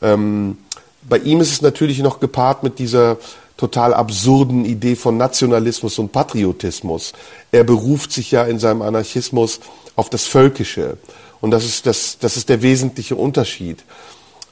Ähm, 0.04 0.58
bei 1.02 1.18
ihm 1.18 1.40
ist 1.40 1.52
es 1.52 1.62
natürlich 1.62 1.98
noch 1.98 2.20
gepaart 2.20 2.62
mit 2.62 2.78
dieser 2.78 3.16
total 3.56 3.94
absurden 3.94 4.64
Idee 4.64 4.96
von 4.96 5.16
Nationalismus 5.16 5.98
und 5.98 6.12
Patriotismus. 6.12 7.12
Er 7.50 7.64
beruft 7.64 8.12
sich 8.12 8.30
ja 8.30 8.44
in 8.44 8.58
seinem 8.58 8.82
Anarchismus 8.82 9.60
auf 9.96 10.10
das 10.10 10.24
Völkische. 10.24 10.98
Und 11.40 11.50
das 11.50 11.64
ist, 11.64 11.86
das, 11.86 12.18
das 12.18 12.36
ist 12.36 12.48
der 12.48 12.62
wesentliche 12.62 13.16
Unterschied. 13.16 13.84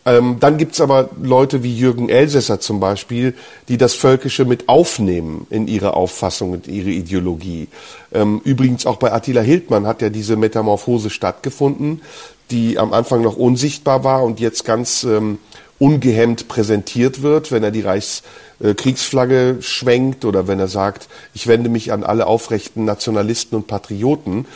Ähm, 0.05 0.39
dann 0.41 0.59
gibt's 0.59 0.81
aber 0.81 1.11
Leute 1.21 1.63
wie 1.63 1.77
Jürgen 1.77 2.09
Elsässer 2.09 2.59
zum 2.59 2.81
Beispiel, 2.81 3.35
die 3.69 3.77
das 3.77 3.95
Völkische 3.95 4.45
mit 4.45 4.69
aufnehmen 4.69 5.47
in 5.49 5.69
ihre 5.69 5.95
Auffassung 5.95 6.51
und 6.51 6.67
ihre 6.67 6.91
Ideologie. 6.91 7.69
Ähm, 8.13 8.41
übrigens 8.45 8.85
auch 8.85 8.97
bei 8.97 9.13
Attila 9.13 9.43
Hildmann 9.43 9.87
hat 9.87 10.03
ja 10.03 10.11
diese 10.11 10.37
Metamorphose 10.37 11.09
stattgefunden 11.09 12.03
die 12.51 12.79
am 12.79 12.93
Anfang 12.93 13.23
noch 13.23 13.37
unsichtbar 13.37 14.05
war 14.05 14.23
und 14.23 14.41
jetzt 14.41 14.65
ganz 14.65 15.05
ähm, 15.05 15.39
ungehemmt 15.79 16.49
präsentiert 16.49 17.23
wird, 17.23 17.51
wenn 17.51 17.65
er 17.65 17.71
die 17.71 17.81
Reichskriegsflagge 17.81 19.57
äh, 19.59 19.63
schwenkt 19.63 20.25
oder 20.25 20.47
wenn 20.47 20.61
er 20.61 20.69
sagt, 20.69 21.09
ich 21.35 21.47
wende 21.47 21.69
mich 21.69 21.93
an 21.93 22.05
alle 22.05 22.27
aufrechten 22.27 22.85
Nationalisten 22.85 23.57
und 23.57 23.67
Patrioten. 23.67 24.47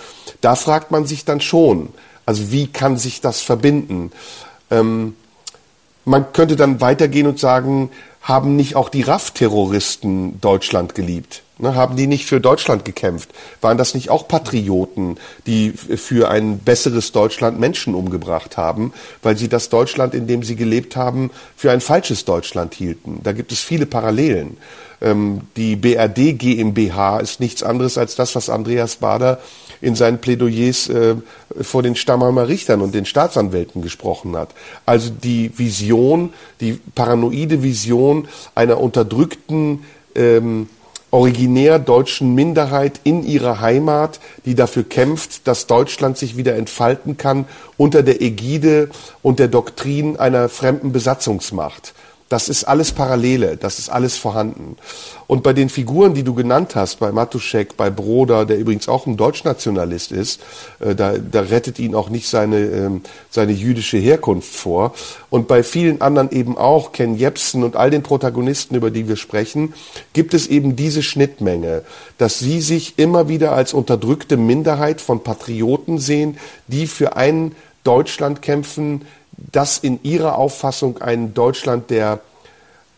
Da 0.41 0.55
fragt 0.55 0.91
man 0.91 1.07
sich 1.07 1.25
dann 1.25 1.41
schon, 1.41 1.89
also 2.27 2.53
wie 2.53 2.69
kann 2.69 2.97
sich 2.97 3.21
das 3.21 3.41
verbinden? 3.41 4.13
Ähm, 4.71 5.17
man 6.05 6.33
könnte 6.33 6.55
dann 6.55 6.81
weitergehen 6.81 7.27
und 7.27 7.41
sagen, 7.41 7.91
haben 8.23 8.55
nicht 8.55 8.77
auch 8.77 8.89
die 8.89 9.03
RAF-Terroristen 9.03 10.41
Deutschland 10.41 10.95
geliebt? 10.95 11.43
Ne, 11.59 11.75
haben 11.75 11.97
die 11.97 12.07
nicht 12.07 12.27
für 12.27 12.39
Deutschland 12.39 12.85
gekämpft? 12.85 13.31
Waren 13.63 13.79
das 13.79 13.95
nicht 13.95 14.11
auch 14.11 14.29
Patrioten, 14.29 15.17
die 15.47 15.71
für 15.73 16.29
ein 16.29 16.59
besseres 16.59 17.13
Deutschland 17.13 17.59
Menschen 17.59 17.95
umgebracht 17.95 18.59
haben, 18.59 18.93
weil 19.23 19.39
sie 19.39 19.49
das 19.49 19.71
Deutschland, 19.71 20.13
in 20.13 20.27
dem 20.27 20.43
sie 20.43 20.55
gelebt 20.55 20.97
haben, 20.97 21.31
für 21.57 21.71
ein 21.71 21.81
falsches 21.81 22.27
Deutschland 22.27 22.75
hielten? 22.75 23.21
Da 23.23 23.33
gibt 23.33 23.53
es 23.53 23.61
viele 23.61 23.87
Parallelen. 23.87 24.59
Ähm, 25.01 25.43
die 25.57 25.77
BRD 25.77 26.39
GmbH 26.39 27.21
ist 27.21 27.41
nichts 27.41 27.63
anderes 27.63 27.97
als 27.97 28.17
das, 28.17 28.35
was 28.35 28.51
Andreas 28.51 28.97
Bader 28.97 29.41
in 29.81 29.95
seinen 29.95 30.19
Plädoyers 30.19 30.91
äh, 30.91 31.17
vor 31.61 31.83
den 31.83 31.97
Stammheimer 31.97 32.49
Richtern 32.49 32.83
und 32.83 32.95
den 32.95 33.07
Staatsanwälten 33.07 33.81
gesprochen 33.81 34.37
hat. 34.37 34.51
Also 34.85 35.09
die 35.11 35.51
Vision, 35.57 36.35
die 36.61 36.81
paranoide 36.95 37.63
Vision 37.63 38.29
einer 38.55 38.79
unterdrückten 38.79 39.85
ähm, 40.15 40.69
originär 41.17 41.79
deutschen 41.79 42.35
Minderheit 42.35 43.01
in 43.03 43.25
ihrer 43.25 43.63
Heimat, 43.63 44.21
die 44.45 44.55
dafür 44.55 44.85
kämpft, 44.85 45.47
dass 45.49 45.67
Deutschland 45.67 46.19
sich 46.19 46.37
wieder 46.37 46.57
entfalten 46.57 47.17
kann 47.17 47.47
unter 47.79 48.03
der 48.03 48.21
Ägide 48.21 48.91
und 49.23 49.39
der 49.39 49.49
Doktrin 49.49 50.19
einer 50.19 50.51
fremden 50.51 50.93
Besatzungsmacht. 50.93 51.95
Das 52.29 52.49
ist 52.49 52.65
alles 52.65 52.91
Parallele, 52.91 53.57
das 53.57 53.79
ist 53.79 53.89
alles 53.89 54.17
vorhanden. 54.17 54.77
Und 55.29 55.45
bei 55.45 55.53
den 55.53 55.69
Figuren, 55.69 56.13
die 56.13 56.25
du 56.25 56.35
genannt 56.35 56.75
hast, 56.75 56.99
bei 56.99 57.13
Matuschek, 57.13 57.77
bei 57.77 57.89
Broder, 57.89 58.45
der 58.45 58.59
übrigens 58.59 58.89
auch 58.89 59.07
ein 59.07 59.17
Deutschnationalist 59.17 60.11
ist, 60.11 60.41
äh, 60.81 60.97
da, 60.97 61.19
da 61.19 61.43
rettet 61.43 61.79
ihn 61.79 61.95
auch 61.95 62.11
nicht 62.11 62.29
seine, 62.29 62.59
ähm, 62.59 63.03
seine 63.31 63.53
jüdische 63.53 63.99
Herkunft 63.99 64.53
vor. 64.53 64.93
Und 65.31 65.47
bei 65.47 65.63
vielen 65.63 66.01
anderen 66.01 66.33
eben 66.33 66.59
auch, 66.59 66.91
Ken 66.91 67.17
Jebsen 67.17 67.63
und 67.63 67.77
all 67.77 67.91
den 67.91 68.03
Protagonisten, 68.03 68.75
über 68.75 68.91
die 68.91 69.07
wir 69.07 69.17
sprechen, 69.17 69.75
gibt 70.13 70.35
es 70.35 70.49
eben 70.49 70.75
diese 70.75 71.05
Schnittmenge, 71.05 71.83
dass 72.19 72.41
sie 72.41 72.61
sich 72.61 72.99
immer 72.99 73.29
wieder 73.29 73.53
als 73.53 73.73
unterdrückte 73.73 74.37
Minderheit 74.37 75.01
von 75.01 75.23
Patrioten 75.23 75.99
sehen, 75.99 76.39
die 76.67 76.89
für 76.89 77.17
ein 77.17 77.53
Deutschland 77.85 78.43
kämpfen, 78.43 79.03
das 79.37 79.79
in 79.79 80.03
ihrer 80.03 80.39
Auffassung 80.39 80.99
ein 81.03 81.35
Deutschland, 81.35 81.91
der 81.91 82.21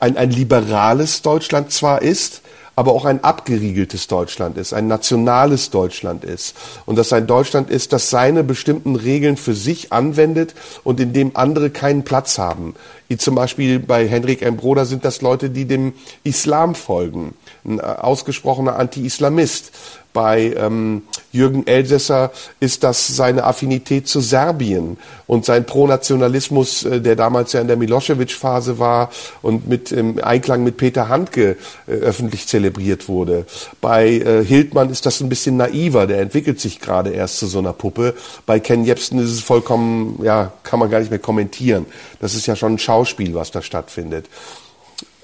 ein, 0.00 0.16
ein 0.16 0.30
liberales 0.30 1.22
Deutschland 1.22 1.72
zwar 1.72 2.02
ist, 2.02 2.42
aber 2.78 2.92
auch 2.92 3.06
ein 3.06 3.24
abgeriegeltes 3.24 4.06
Deutschland 4.06 4.56
ist, 4.56 4.72
ein 4.72 4.86
nationales 4.86 5.70
Deutschland 5.70 6.22
ist. 6.22 6.54
Und 6.86 6.96
dass 6.96 7.12
ein 7.12 7.26
Deutschland 7.26 7.70
ist, 7.70 7.92
das 7.92 8.08
seine 8.08 8.44
bestimmten 8.44 8.94
Regeln 8.94 9.36
für 9.36 9.54
sich 9.54 9.92
anwendet 9.92 10.54
und 10.84 11.00
in 11.00 11.12
dem 11.12 11.32
andere 11.34 11.70
keinen 11.70 12.04
Platz 12.04 12.38
haben. 12.38 12.76
Wie 13.08 13.16
zum 13.16 13.34
Beispiel 13.34 13.80
bei 13.80 14.06
Henrik 14.06 14.42
M. 14.42 14.56
Broder 14.56 14.84
sind 14.84 15.04
das 15.04 15.22
Leute, 15.22 15.50
die 15.50 15.64
dem 15.64 15.92
Islam 16.22 16.76
folgen. 16.76 17.34
Ein 17.64 17.80
ausgesprochener 17.80 18.76
Anti-Islamist. 18.76 19.72
Bei 20.12 20.54
ähm, 20.56 21.02
Jürgen 21.32 21.66
Elsässer 21.66 22.32
ist 22.60 22.82
das 22.82 23.06
seine 23.06 23.44
Affinität 23.44 24.08
zu 24.08 24.20
Serbien 24.20 24.96
und 25.26 25.44
sein 25.44 25.66
Pronationalismus, 25.66 26.84
äh, 26.84 27.00
der 27.00 27.14
damals 27.14 27.52
ja 27.52 27.60
in 27.60 27.68
der 27.68 27.76
Milosevic-Phase 27.76 28.78
war 28.78 29.10
und 29.42 29.68
mit 29.68 29.92
im 29.92 30.22
Einklang 30.22 30.64
mit 30.64 30.76
Peter 30.76 31.08
Handke 31.08 31.56
äh, 31.86 31.92
öffentlich 31.92 32.46
zelebriert 32.46 33.08
wurde. 33.08 33.44
Bei 33.80 34.08
äh, 34.08 34.44
Hildmann 34.44 34.90
ist 34.90 35.06
das 35.06 35.20
ein 35.20 35.28
bisschen 35.28 35.56
naiver, 35.56 36.06
der 36.06 36.20
entwickelt 36.20 36.58
sich 36.60 36.80
gerade 36.80 37.10
erst 37.10 37.38
zu 37.38 37.46
so 37.46 37.58
einer 37.58 37.72
Puppe. 37.72 38.14
Bei 38.46 38.58
Ken 38.60 38.84
Jebsen 38.84 39.18
ist 39.18 39.30
es 39.30 39.40
vollkommen, 39.40 40.20
ja, 40.22 40.52
kann 40.62 40.78
man 40.78 40.90
gar 40.90 41.00
nicht 41.00 41.10
mehr 41.10 41.18
kommentieren. 41.18 41.86
Das 42.20 42.34
ist 42.34 42.46
ja 42.46 42.56
schon 42.56 42.74
ein 42.74 42.78
Schauspiel, 42.78 43.34
was 43.34 43.50
da 43.50 43.62
stattfindet. 43.62 44.26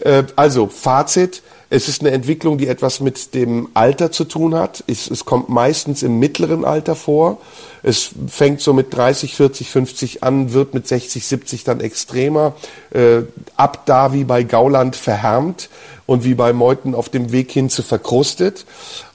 Äh, 0.00 0.24
also, 0.36 0.66
Fazit, 0.66 1.42
Es 1.74 1.88
ist 1.88 2.02
eine 2.02 2.12
Entwicklung, 2.12 2.56
die 2.56 2.68
etwas 2.68 3.00
mit 3.00 3.34
dem 3.34 3.68
Alter 3.74 4.12
zu 4.12 4.26
tun 4.26 4.54
hat. 4.54 4.84
Es, 4.86 5.10
es, 5.10 5.24
kommt 5.24 5.48
meistens 5.48 6.04
im 6.04 6.20
mittleren 6.20 6.64
Alter 6.64 6.94
vor. 6.94 7.38
Es 7.82 8.10
fängt 8.28 8.60
so 8.60 8.72
mit 8.72 8.94
30, 8.94 9.34
40, 9.34 9.70
50 9.70 10.22
an, 10.22 10.52
wird 10.52 10.72
mit 10.72 10.86
60, 10.86 11.26
70 11.26 11.64
dann 11.64 11.80
extremer. 11.80 12.54
Äh, 12.90 13.22
ab 13.56 13.86
da 13.86 14.12
wie 14.12 14.22
bei 14.22 14.44
Gauland 14.44 14.94
verhärmt 14.94 15.68
und 16.06 16.22
wie 16.22 16.34
bei 16.34 16.52
Meuthen 16.52 16.94
auf 16.94 17.08
dem 17.08 17.32
Weg 17.32 17.50
hin 17.50 17.68
zu 17.68 17.82
verkrustet. 17.82 18.66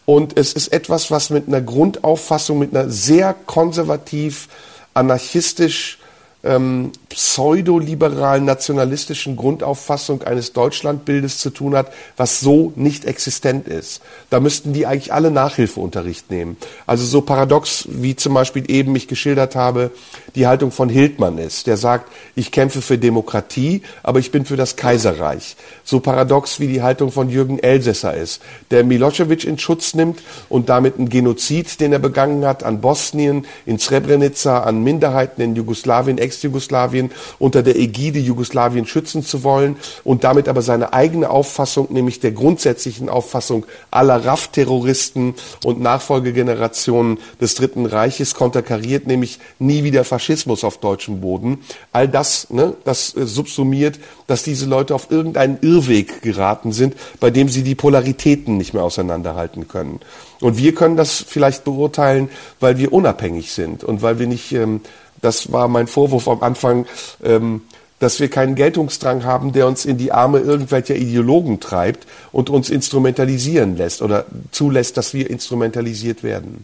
Und 0.03 0.37
es 0.37 0.51
ist 0.51 0.73
etwas, 0.73 1.11
was 1.11 1.29
mit 1.29 1.47
einer 1.47 1.61
Grundauffassung, 1.61 2.59
mit 2.59 2.75
einer 2.75 2.89
sehr 2.89 3.33
konservativ, 3.45 4.49
anarchistisch 4.93 5.98
ähm, 6.43 6.91
pseudoliberalen 7.09 8.45
nationalistischen 8.45 9.35
Grundauffassung 9.35 10.21
eines 10.23 10.53
Deutschlandbildes 10.53 11.39
zu 11.39 11.49
tun 11.49 11.75
hat, 11.75 11.91
was 12.15 12.39
so 12.39 12.71
nicht 12.75 13.05
existent 13.05 13.67
ist. 13.67 14.01
Da 14.29 14.39
müssten 14.39 14.71
die 14.71 14.85
eigentlich 14.85 15.11
alle 15.11 15.31
Nachhilfeunterricht 15.31 16.31
nehmen. 16.31 16.55
Also 16.85 17.03
so 17.05 17.21
paradox, 17.21 17.87
wie 17.89 18.15
zum 18.15 18.33
Beispiel 18.33 18.69
eben 18.71 18.95
ich 18.95 19.07
geschildert 19.07 19.55
habe, 19.55 19.91
die 20.35 20.47
Haltung 20.47 20.71
von 20.71 20.87
Hildmann 20.87 21.37
ist, 21.39 21.67
der 21.67 21.75
sagt, 21.75 22.09
ich 22.35 22.51
kämpfe 22.51 22.81
für 22.81 22.97
Demokratie, 22.97 23.81
aber 24.03 24.19
ich 24.19 24.31
bin 24.31 24.45
für 24.45 24.55
das 24.55 24.75
Kaiserreich. 24.75 25.57
So 25.83 25.99
paradox 25.99 26.59
wie 26.59 26.67
die 26.67 26.81
Haltung 26.81 27.11
von 27.11 27.29
Jürgen 27.29 27.59
Elsässer 27.59 28.13
ist, 28.13 28.41
der 28.71 28.83
Milosevic 28.83 29.43
in 29.43 29.57
Schutz 29.57 29.93
nimmt 29.93 30.21
und 30.47 30.69
damit 30.69 30.97
einen 30.97 31.09
Genozid, 31.09 31.81
den 31.81 31.91
er 31.91 31.99
begangen 31.99 32.45
hat, 32.45 32.63
an 32.63 32.79
Bosnien, 32.79 33.45
in 33.65 33.79
Srebrenica, 33.79 34.61
an 34.63 34.83
Minderheiten 34.83 35.41
in 35.41 35.55
Jugoslawien, 35.55 36.17
Ex-Jugoslawien, 36.29 37.11
unter 37.39 37.63
der 37.63 37.75
Ägide 37.75 38.19
Jugoslawien 38.19 38.85
schützen 38.85 39.23
zu 39.23 39.43
wollen 39.43 39.77
und 40.03 40.23
damit 40.23 40.47
aber 40.47 40.61
seine 40.61 40.93
eigene 40.93 41.29
Auffassung, 41.29 41.87
nämlich 41.89 42.19
der 42.19 42.31
grundsätzlichen 42.31 43.09
Auffassung 43.09 43.65
aller 43.89 44.25
RAF-Terroristen 44.25 45.33
und 45.65 45.81
Nachfolgegenerationen 45.81 47.17
des 47.41 47.55
Dritten 47.55 47.85
Reiches 47.85 48.35
konterkariert, 48.35 49.07
nämlich 49.07 49.39
nie 49.57 49.83
wieder 49.83 50.03
Faschismus 50.03 50.63
auf 50.63 50.77
deutschem 50.77 51.21
Boden. 51.21 51.59
All 51.91 52.07
das, 52.07 52.49
ne, 52.51 52.75
das 52.85 53.15
äh, 53.15 53.25
subsumiert, 53.25 53.99
dass 54.27 54.43
diese 54.43 54.67
Leute 54.67 54.93
auf 54.93 55.09
irgendeinen 55.09 55.57
Irrweg 55.61 56.21
geraten 56.21 56.71
sind, 56.71 56.95
bei 57.19 57.31
dem 57.31 57.49
sie 57.49 57.63
die 57.63 57.75
Polaritäten 57.75 58.57
nicht 58.57 58.73
mehr 58.73 58.83
auseinanderhalten 58.83 59.67
können. 59.67 59.99
Und 60.41 60.57
wir 60.57 60.73
können 60.73 60.95
das 60.95 61.23
vielleicht 61.27 61.63
beurteilen, 61.63 62.29
weil 62.59 62.77
wir 62.77 62.93
unabhängig 62.93 63.51
sind 63.51 63.83
und 63.83 64.01
weil 64.01 64.19
wir 64.19 64.27
nicht, 64.27 64.51
ähm, 64.53 64.81
das 65.21 65.51
war 65.51 65.67
mein 65.67 65.87
Vorwurf 65.87 66.27
am 66.27 66.41
Anfang, 66.41 66.85
ähm, 67.23 67.61
dass 67.99 68.19
wir 68.19 68.29
keinen 68.29 68.55
Geltungsdrang 68.55 69.25
haben, 69.25 69.51
der 69.51 69.67
uns 69.67 69.85
in 69.85 69.97
die 69.97 70.11
Arme 70.11 70.39
irgendwelcher 70.39 70.95
Ideologen 70.95 71.59
treibt 71.59 72.07
und 72.31 72.49
uns 72.49 72.69
instrumentalisieren 72.69 73.75
lässt 73.75 74.01
oder 74.01 74.25
zulässt, 74.51 74.95
dass 74.97 75.13
wir 75.13 75.29
instrumentalisiert 75.29 76.23
werden. 76.23 76.63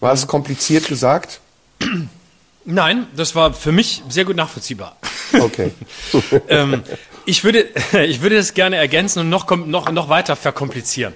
War 0.00 0.12
es 0.12 0.26
kompliziert 0.26 0.88
gesagt? 0.88 1.40
Nein, 2.64 3.06
das 3.16 3.34
war 3.34 3.54
für 3.54 3.72
mich 3.72 4.02
sehr 4.08 4.24
gut 4.24 4.36
nachvollziehbar. 4.36 4.96
Okay. 5.32 5.72
ähm, 6.48 6.82
ich, 7.24 7.44
würde, 7.44 7.66
ich 8.06 8.20
würde 8.20 8.36
das 8.36 8.54
gerne 8.54 8.76
ergänzen 8.76 9.20
und 9.20 9.28
noch, 9.28 9.48
noch, 9.56 9.90
noch 9.90 10.08
weiter 10.08 10.36
verkomplizieren. 10.36 11.14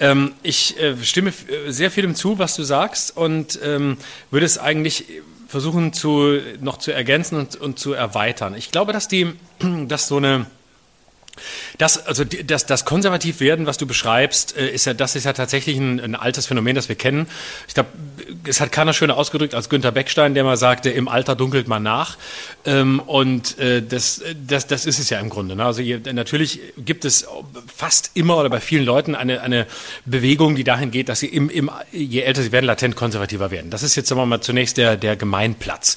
Ähm, 0.00 0.34
ich 0.42 0.78
äh, 0.80 0.96
stimme 1.02 1.30
äh, 1.30 1.70
sehr 1.70 1.90
vielem 1.90 2.14
zu, 2.14 2.38
was 2.38 2.56
du 2.56 2.64
sagst 2.64 3.16
und 3.16 3.58
ähm, 3.62 3.98
würde 4.30 4.46
es 4.46 4.58
eigentlich 4.58 5.06
versuchen 5.52 5.92
zu, 5.92 6.40
noch 6.62 6.78
zu 6.78 6.92
ergänzen 6.92 7.38
und, 7.38 7.56
und 7.56 7.78
zu 7.78 7.92
erweitern. 7.92 8.54
Ich 8.54 8.70
glaube, 8.70 8.94
dass 8.94 9.06
die, 9.06 9.34
dass 9.86 10.08
so 10.08 10.16
eine 10.16 10.46
das, 11.82 12.06
also 12.06 12.22
das, 12.24 12.64
das 12.64 12.84
konservativ 12.84 13.40
werden, 13.40 13.66
was 13.66 13.76
du 13.76 13.86
beschreibst, 13.86 14.56
äh, 14.56 14.68
ist 14.68 14.84
ja, 14.84 14.94
das 14.94 15.16
ist 15.16 15.24
ja 15.24 15.32
tatsächlich 15.32 15.76
ein, 15.78 15.98
ein 15.98 16.14
altes 16.14 16.46
Phänomen, 16.46 16.76
das 16.76 16.88
wir 16.88 16.94
kennen. 16.94 17.26
Ich 17.66 17.74
glaube, 17.74 17.88
es 18.46 18.60
hat 18.60 18.70
keiner 18.70 18.92
schöner 18.92 19.16
ausgedrückt 19.16 19.56
als 19.56 19.68
Günther 19.68 19.90
Beckstein, 19.90 20.34
der 20.34 20.44
mal 20.44 20.56
sagte, 20.56 20.90
im 20.90 21.08
Alter 21.08 21.34
dunkelt 21.34 21.66
man 21.66 21.82
nach. 21.82 22.18
Ähm, 22.64 23.00
und 23.00 23.58
äh, 23.58 23.82
das, 23.82 24.22
das, 24.46 24.68
das 24.68 24.86
ist 24.86 25.00
es 25.00 25.10
ja 25.10 25.18
im 25.18 25.28
Grunde. 25.28 25.56
Ne? 25.56 25.64
Also 25.64 25.82
natürlich 26.12 26.60
gibt 26.78 27.04
es 27.04 27.26
fast 27.74 28.12
immer 28.14 28.36
oder 28.36 28.48
bei 28.48 28.60
vielen 28.60 28.84
Leuten 28.84 29.16
eine, 29.16 29.40
eine 29.40 29.66
Bewegung, 30.04 30.54
die 30.54 30.62
dahin 30.62 30.92
geht, 30.92 31.08
dass 31.08 31.18
sie 31.18 31.26
im, 31.26 31.50
im, 31.50 31.68
je 31.90 32.20
älter 32.20 32.42
sie 32.42 32.52
werden, 32.52 32.66
latent 32.66 32.94
konservativer 32.94 33.50
werden. 33.50 33.72
Das 33.72 33.82
ist 33.82 33.96
jetzt 33.96 34.08
sagen 34.08 34.20
wir 34.20 34.26
mal 34.26 34.40
zunächst 34.40 34.76
der, 34.76 34.96
der 34.96 35.16
Gemeinplatz. 35.16 35.96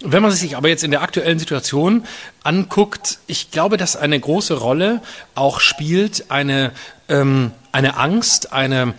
Wenn 0.00 0.22
man 0.22 0.30
sich 0.30 0.56
aber 0.56 0.68
jetzt 0.68 0.84
in 0.84 0.92
der 0.92 1.02
aktuellen 1.02 1.40
Situation 1.40 2.04
anguckt, 2.44 3.18
ich 3.26 3.50
glaube, 3.50 3.78
dass 3.78 3.96
eine 3.96 4.20
große 4.20 4.54
Rolle 4.54 5.00
auch 5.34 5.60
spielt 5.60 6.30
eine, 6.30 6.72
ähm, 7.08 7.52
eine 7.72 7.96
Angst, 7.96 8.52
eine 8.52 8.94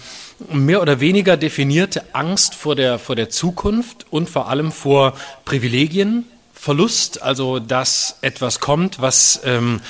mehr 0.51 0.81
oder 0.81 0.99
weniger 0.99 1.37
definierte 1.37 2.03
Angst 2.13 2.55
vor 2.55 2.75
der, 2.75 2.99
vor 2.99 3.15
der 3.15 3.29
Zukunft 3.29 4.05
und 4.09 4.29
vor 4.29 4.49
allem 4.49 4.71
vor 4.71 5.13
Privilegien, 5.45 6.25
Verlust, 6.53 7.21
also 7.21 7.59
dass 7.59 8.17
etwas 8.21 8.59
kommt, 8.59 8.99
was 8.99 9.39
ähm, 9.45 9.81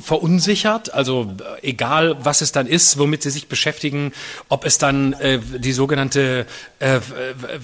verunsichert, 0.00 0.94
also 0.94 1.32
egal 1.60 2.16
was 2.22 2.40
es 2.40 2.52
dann 2.52 2.68
ist, 2.68 2.98
womit 2.98 3.24
sie 3.24 3.30
sich 3.30 3.48
beschäftigen, 3.48 4.12
ob 4.48 4.64
es 4.64 4.78
dann 4.78 5.12
äh, 5.14 5.40
die 5.40 5.72
sogenannte, 5.72 6.46
äh, 6.78 7.00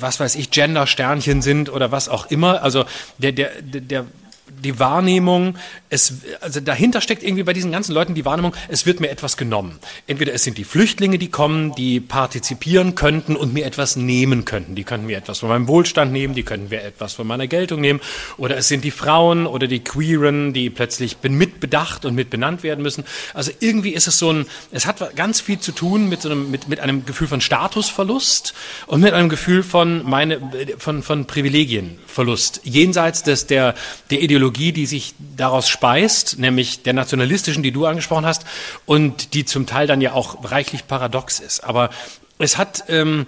was 0.01 0.19
weiß 0.19 0.35
ich, 0.35 0.51
Gender-Sternchen 0.51 1.43
sind 1.43 1.71
oder 1.71 1.93
was 1.93 2.09
auch 2.09 2.27
immer, 2.27 2.63
also 2.63 2.87
der, 3.19 3.31
der, 3.31 3.51
der 3.63 4.05
die 4.49 4.79
Wahrnehmung, 4.79 5.57
es, 5.91 6.15
also 6.41 6.61
dahinter 6.61 7.01
steckt 7.01 7.23
irgendwie 7.23 7.43
bei 7.43 7.53
diesen 7.53 7.73
ganzen 7.73 7.93
Leuten 7.93 8.15
die 8.15 8.25
Wahrnehmung, 8.25 8.55
es 8.69 8.87
wird 8.87 9.01
mir 9.01 9.11
etwas 9.11 9.37
genommen. 9.37 9.79
Entweder 10.07 10.33
es 10.33 10.45
sind 10.45 10.59
die 10.59 10.65
Flüchtlinge, 10.65 11.19
die 11.19 11.29
kommen, 11.29 11.75
die 11.75 12.01
partizipieren 12.01 12.95
könnten 12.95 13.37
und 13.37 13.55
mir 13.55 13.65
etwas 13.65 13.97
nehmen 13.97 14.45
könnten. 14.45 14.75
Die 14.75 14.85
könnten 14.85 15.07
mir 15.07 15.17
etwas 15.17 15.39
von 15.39 15.49
meinem 15.49 15.69
Wohlstand 15.69 16.13
nehmen, 16.13 16.35
die 16.35 16.43
könnten 16.43 16.69
mir 16.69 16.83
etwas 16.83 17.15
von 17.15 17.27
meiner 17.27 17.47
Geltung 17.47 17.81
nehmen. 17.81 18.01
Oder 18.37 18.57
es 18.57 18.69
sind 18.69 18.85
die 18.85 18.91
Frauen 18.91 19.47
oder 19.47 19.67
die 19.67 19.81
Queeren, 19.81 20.53
die 20.53 20.71
plötzlich 20.71 21.17
mitbedacht 21.23 22.05
und 22.05 22.15
mitbenannt 22.15 22.63
werden 22.63 22.83
müssen. 22.83 23.05
Also 23.35 23.53
irgendwie 23.61 23.95
ist 23.95 24.07
es 24.09 24.19
so 24.19 24.33
ein, 24.33 24.47
es 24.73 24.87
hat 24.87 25.17
ganz 25.17 25.41
viel 25.41 25.59
zu 25.59 25.73
tun 25.73 26.09
mit 26.09 26.23
so 26.23 26.31
einem, 26.31 26.51
mit, 26.51 26.69
mit 26.69 26.81
einem 26.81 27.05
Gefühl 27.07 27.29
von 27.29 27.41
Statusverlust 27.41 28.55
und 28.87 29.01
mit 29.01 29.13
einem 29.13 29.29
Gefühl 29.29 29.63
von 29.63 30.09
meine, 30.09 30.41
von, 30.79 31.03
von 31.03 31.27
Privilegienverlust. 31.27 32.61
Jenseits 32.65 33.23
des, 33.23 33.47
der, 33.47 33.75
der 34.11 34.23
Ideologie 34.23 34.73
die 34.73 34.87
sich 34.87 35.15
daraus 35.37 35.69
speist, 35.79 36.41
nämlich 36.41 36.83
der 36.83 36.93
nationalistischen, 36.93 37.63
die 37.63 37.71
du 37.71 37.87
angesprochen 37.87 38.27
hast, 38.27 38.45
und 38.85 39.33
die 39.35 39.45
zum 39.45 39.67
Teil 39.67 39.87
dann 39.87 40.01
ja 40.01 40.13
auch 40.13 40.51
reichlich 40.51 40.89
paradox 40.89 41.39
ist. 41.39 41.63
Aber 41.63 41.91
es 42.39 42.59
hat, 42.59 42.85
ähm, 42.89 43.27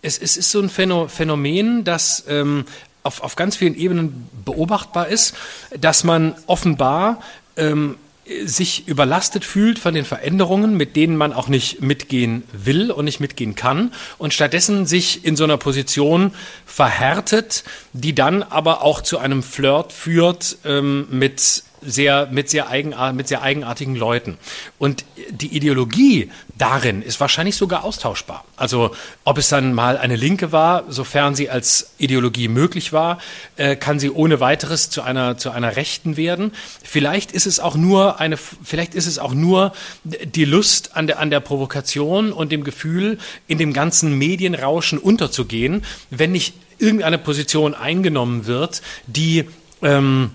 es, 0.00 0.16
es 0.18 0.38
ist 0.38 0.50
so 0.50 0.60
ein 0.60 0.70
Phänomen, 0.70 1.84
das 1.84 2.24
ähm, 2.26 2.64
auf, 3.02 3.22
auf 3.22 3.36
ganz 3.36 3.56
vielen 3.56 3.74
Ebenen 3.74 4.28
beobachtbar 4.46 5.08
ist, 5.08 5.34
dass 5.78 6.02
man 6.02 6.34
offenbar 6.46 7.20
ähm, 7.58 7.96
sich 8.44 8.88
überlastet 8.88 9.44
fühlt 9.44 9.78
von 9.78 9.92
den 9.92 10.04
Veränderungen, 10.04 10.76
mit 10.76 10.96
denen 10.96 11.16
man 11.16 11.32
auch 11.34 11.48
nicht 11.48 11.82
mitgehen 11.82 12.44
will 12.52 12.90
und 12.90 13.04
nicht 13.04 13.20
mitgehen 13.20 13.56
kann 13.56 13.92
und 14.18 14.32
stattdessen 14.32 14.86
sich 14.86 15.24
in 15.24 15.36
so 15.36 15.44
einer 15.44 15.56
Position 15.56 16.32
verhärtet, 16.64 17.64
die 17.92 18.14
dann 18.14 18.42
aber 18.42 18.82
auch 18.82 19.02
zu 19.02 19.18
einem 19.18 19.42
Flirt 19.42 19.92
führt 19.92 20.58
ähm, 20.64 21.08
mit 21.10 21.64
sehr, 21.82 22.28
mit 22.30 22.50
sehr, 22.50 22.68
eigenart, 22.68 23.14
mit 23.14 23.28
sehr 23.28 23.42
eigenartigen 23.42 23.94
Leuten. 23.94 24.38
Und 24.78 25.04
die 25.30 25.54
Ideologie 25.56 26.30
darin 26.56 27.02
ist 27.02 27.20
wahrscheinlich 27.20 27.56
sogar 27.56 27.84
austauschbar. 27.84 28.44
Also 28.56 28.94
ob 29.24 29.38
es 29.38 29.48
dann 29.48 29.72
mal 29.72 29.96
eine 29.96 30.16
Linke 30.16 30.52
war, 30.52 30.84
sofern 30.88 31.34
sie 31.34 31.50
als 31.50 31.92
Ideologie 31.98 32.48
möglich 32.48 32.92
war, 32.92 33.18
äh, 33.56 33.76
kann 33.76 33.98
sie 33.98 34.10
ohne 34.10 34.40
weiteres 34.40 34.90
zu 34.90 35.02
einer, 35.02 35.38
zu 35.38 35.50
einer 35.50 35.76
Rechten 35.76 36.16
werden. 36.16 36.52
Vielleicht 36.82 37.32
ist 37.32 37.46
es 37.46 37.60
auch 37.60 37.76
nur 37.76 38.20
eine, 38.20 38.36
vielleicht 38.36 38.94
ist 38.94 39.06
es 39.06 39.18
auch 39.18 39.34
nur 39.34 39.72
die 40.04 40.44
Lust 40.44 40.96
an 40.96 41.06
der, 41.06 41.18
an 41.18 41.30
der 41.30 41.40
Provokation 41.40 42.32
und 42.32 42.52
dem 42.52 42.64
Gefühl, 42.64 43.18
in 43.46 43.58
dem 43.58 43.72
ganzen 43.72 44.18
Medienrauschen 44.18 44.98
unterzugehen, 44.98 45.84
wenn 46.10 46.32
nicht 46.32 46.54
irgendeine 46.78 47.18
Position 47.18 47.74
eingenommen 47.74 48.46
wird, 48.46 48.82
die, 49.06 49.44
ähm, 49.82 50.30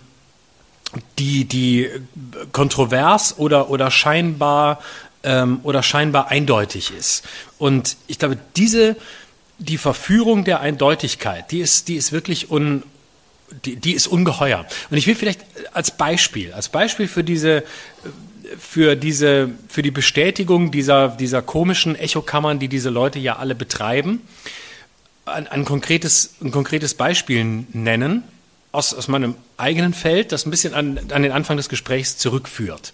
die, 1.20 1.45
die 1.45 1.90
kontrovers 2.52 3.38
oder, 3.38 3.70
oder 3.70 3.91
scheinbar 3.91 4.80
ähm, 5.24 5.60
oder 5.64 5.84
scheinbar 5.84 6.30
eindeutig 6.30 6.91
ist. 6.98 7.24
Und 7.57 7.98
ich 8.07 8.20
glaube, 8.20 8.38
diese, 8.56 8.95
die 9.57 9.78
Verführung 9.78 10.44
der 10.44 10.62
Eindeutigkeit, 10.62 11.52
die 11.52 11.60
ist, 11.60 11.88
die 11.88 11.95
ist 11.95 12.12
wirklich 12.12 12.52
un, 12.52 12.84
die, 13.66 13.76
die 13.76 13.94
ist 13.94 14.07
ungeheuer. 14.07 14.66
Und 14.90 14.98
ich 14.98 15.07
will 15.07 15.16
vielleicht 15.16 15.41
als 15.74 15.91
Beispiel, 15.91 16.53
als 16.53 16.70
Beispiel 16.70 17.07
für 17.07 17.24
diese, 17.24 17.64
für 18.60 18.95
diese, 18.95 19.49
für 19.68 19.82
die 19.82 19.91
Bestätigung 19.91 20.72
dieser, 20.72 21.10
dieser 21.10 21.41
komischen 21.41 21.95
Echokammern, 21.95 22.60
die 22.60 22.68
diese 22.68 22.90
Leute 22.90 23.20
ja 23.20 23.38
alle 23.38 23.56
betreiben, 23.56 24.22
ein, 25.26 25.48
ein 25.48 25.66
konkretes, 25.66 26.36
ein 26.41 26.52
konkretes 26.52 26.94
Beispiel 26.94 27.66
nennen 27.74 28.24
aus, 28.76 28.94
aus 28.94 29.08
meinem 29.08 29.36
eigenen 29.58 29.94
Feld, 29.94 30.32
das 30.32 30.46
ein 30.46 30.52
bisschen 30.52 30.74
an, 30.74 31.00
an 31.12 31.24
den 31.24 31.32
Anfang 31.32 31.58
des 31.58 31.70
Gesprächs 31.70 32.18
zurückführt. 32.18 32.94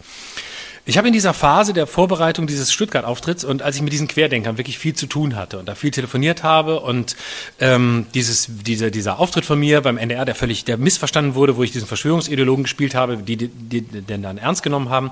Ich 0.83 0.97
habe 0.97 1.07
in 1.07 1.13
dieser 1.13 1.35
Phase 1.35 1.73
der 1.73 1.85
Vorbereitung 1.85 2.47
dieses 2.47 2.73
Stuttgart-Auftritts 2.73 3.43
und 3.43 3.61
als 3.61 3.75
ich 3.75 3.83
mit 3.83 3.93
diesen 3.93 4.07
Querdenkern 4.07 4.57
wirklich 4.57 4.79
viel 4.79 4.95
zu 4.95 5.05
tun 5.05 5.35
hatte 5.35 5.59
und 5.59 5.67
da 5.67 5.75
viel 5.75 5.91
telefoniert 5.91 6.41
habe 6.41 6.79
und 6.79 7.15
ähm, 7.59 8.07
dieses, 8.15 8.47
diese, 8.49 8.89
dieser 8.89 9.19
Auftritt 9.19 9.45
von 9.45 9.59
mir 9.59 9.81
beim 9.81 9.99
NDR, 9.99 10.25
der 10.25 10.33
völlig 10.33 10.65
der 10.65 10.77
missverstanden 10.77 11.35
wurde, 11.35 11.55
wo 11.55 11.61
ich 11.61 11.71
diesen 11.71 11.87
Verschwörungsideologen 11.87 12.63
gespielt 12.63 12.95
habe, 12.95 13.17
die, 13.17 13.37
die, 13.37 13.49
die 13.49 13.81
den 13.81 14.23
dann 14.23 14.39
ernst 14.39 14.63
genommen 14.63 14.89
haben. 14.89 15.11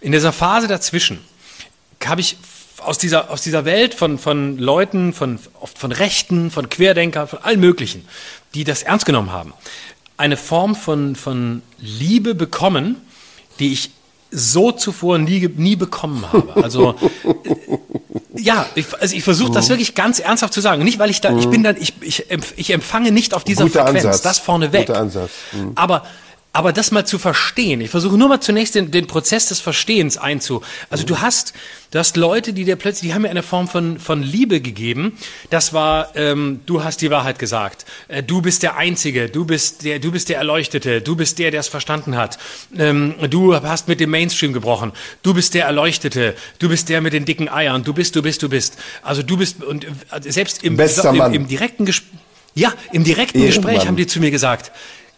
In 0.00 0.12
dieser 0.12 0.32
Phase 0.32 0.68
dazwischen 0.68 1.18
habe 2.02 2.22
ich 2.22 2.38
aus 2.78 2.98
dieser, 2.98 3.30
aus 3.30 3.42
dieser 3.42 3.64
Welt 3.64 3.94
von, 3.94 4.18
von 4.18 4.58
Leuten, 4.58 5.12
von, 5.12 5.38
oft 5.60 5.78
von 5.78 5.92
Rechten, 5.92 6.50
von 6.50 6.68
Querdenkern, 6.68 7.28
von 7.28 7.40
allen 7.40 7.60
möglichen, 7.60 8.06
die 8.54 8.64
das 8.64 8.82
ernst 8.82 9.06
genommen 9.06 9.32
haben, 9.32 9.52
eine 10.16 10.36
Form 10.36 10.74
von, 10.74 11.16
von 11.16 11.62
Liebe 11.78 12.34
bekommen, 12.34 12.96
die 13.58 13.72
ich 13.72 13.90
so 14.30 14.72
zuvor 14.72 15.18
nie, 15.18 15.48
nie 15.56 15.76
bekommen 15.76 16.24
habe. 16.32 16.62
Also 16.62 16.94
ja, 18.36 18.66
ich, 18.74 18.86
also 19.00 19.14
ich 19.14 19.22
versuche 19.22 19.52
das 19.52 19.66
mhm. 19.66 19.74
wirklich 19.74 19.94
ganz 19.94 20.18
ernsthaft 20.18 20.52
zu 20.52 20.60
sagen. 20.60 20.82
Nicht, 20.84 20.98
weil 20.98 21.10
ich 21.10 21.20
da, 21.20 21.36
ich 21.36 21.48
bin 21.48 21.62
dann, 21.62 21.76
ich, 21.76 21.94
ich, 22.00 22.26
ich 22.56 22.70
empfange 22.72 23.12
nicht 23.12 23.34
auf 23.34 23.44
dieser 23.44 23.64
Guter 23.64 23.84
Frequenz, 23.84 24.04
Ansatz. 24.04 24.22
das 24.22 24.38
vorneweg. 24.38 24.86
Guter 24.86 25.00
Ansatz. 25.00 25.30
Mhm. 25.52 25.72
Aber 25.76 26.04
aber 26.54 26.72
das 26.72 26.92
mal 26.92 27.04
zu 27.04 27.18
verstehen, 27.18 27.80
ich 27.80 27.90
versuche 27.90 28.16
nur 28.16 28.28
mal 28.28 28.40
zunächst 28.40 28.76
den, 28.76 28.92
den 28.92 29.08
Prozess 29.08 29.46
des 29.46 29.58
Verstehens 29.58 30.16
einzu. 30.16 30.62
Also 30.88 31.04
du 31.04 31.20
hast, 31.20 31.52
du 31.90 31.98
hast 31.98 32.16
Leute, 32.16 32.52
die 32.52 32.62
dir 32.62 32.76
plötzlich, 32.76 33.10
die 33.10 33.14
haben 33.14 33.22
mir 33.22 33.30
eine 33.30 33.42
Form 33.42 33.66
von, 33.66 33.98
von 33.98 34.22
Liebe 34.22 34.60
gegeben. 34.60 35.18
Das 35.50 35.72
war, 35.72 36.14
ähm, 36.14 36.60
du 36.64 36.84
hast 36.84 37.02
die 37.02 37.10
Wahrheit 37.10 37.40
gesagt. 37.40 37.86
Äh, 38.06 38.22
du 38.22 38.40
bist 38.40 38.62
der 38.62 38.76
Einzige, 38.76 39.28
du 39.28 39.44
bist 39.44 39.82
der, 39.82 39.98
du 39.98 40.12
bist 40.12 40.28
der 40.28 40.38
Erleuchtete, 40.38 41.00
du 41.00 41.16
bist 41.16 41.40
der, 41.40 41.50
der 41.50 41.58
es 41.58 41.66
verstanden 41.66 42.16
hat. 42.16 42.38
Ähm, 42.78 43.16
du 43.28 43.52
hast 43.56 43.88
mit 43.88 43.98
dem 43.98 44.10
Mainstream 44.10 44.52
gebrochen. 44.52 44.92
Du 45.24 45.34
bist 45.34 45.54
der 45.54 45.64
Erleuchtete, 45.64 46.36
du 46.60 46.68
bist 46.68 46.88
der 46.88 47.00
mit 47.00 47.14
den 47.14 47.24
dicken 47.24 47.48
Eiern. 47.48 47.82
Du 47.82 47.92
bist, 47.92 48.14
du 48.14 48.22
bist, 48.22 48.44
du 48.44 48.48
bist. 48.48 48.78
Also 49.02 49.24
du 49.24 49.36
bist 49.36 49.60
und 49.64 49.86
äh, 49.86 49.88
selbst 50.20 50.62
im, 50.62 50.78
im, 50.78 51.32
im 51.32 51.48
direkten 51.48 51.84
Gespräch. 51.84 52.12
Ja, 52.54 52.72
im 52.92 53.02
direkten 53.02 53.38
Ehrenmann. 53.38 53.72
Gespräch 53.72 53.88
haben 53.88 53.96
die 53.96 54.06
zu 54.06 54.20
mir 54.20 54.30
gesagt, 54.30 54.70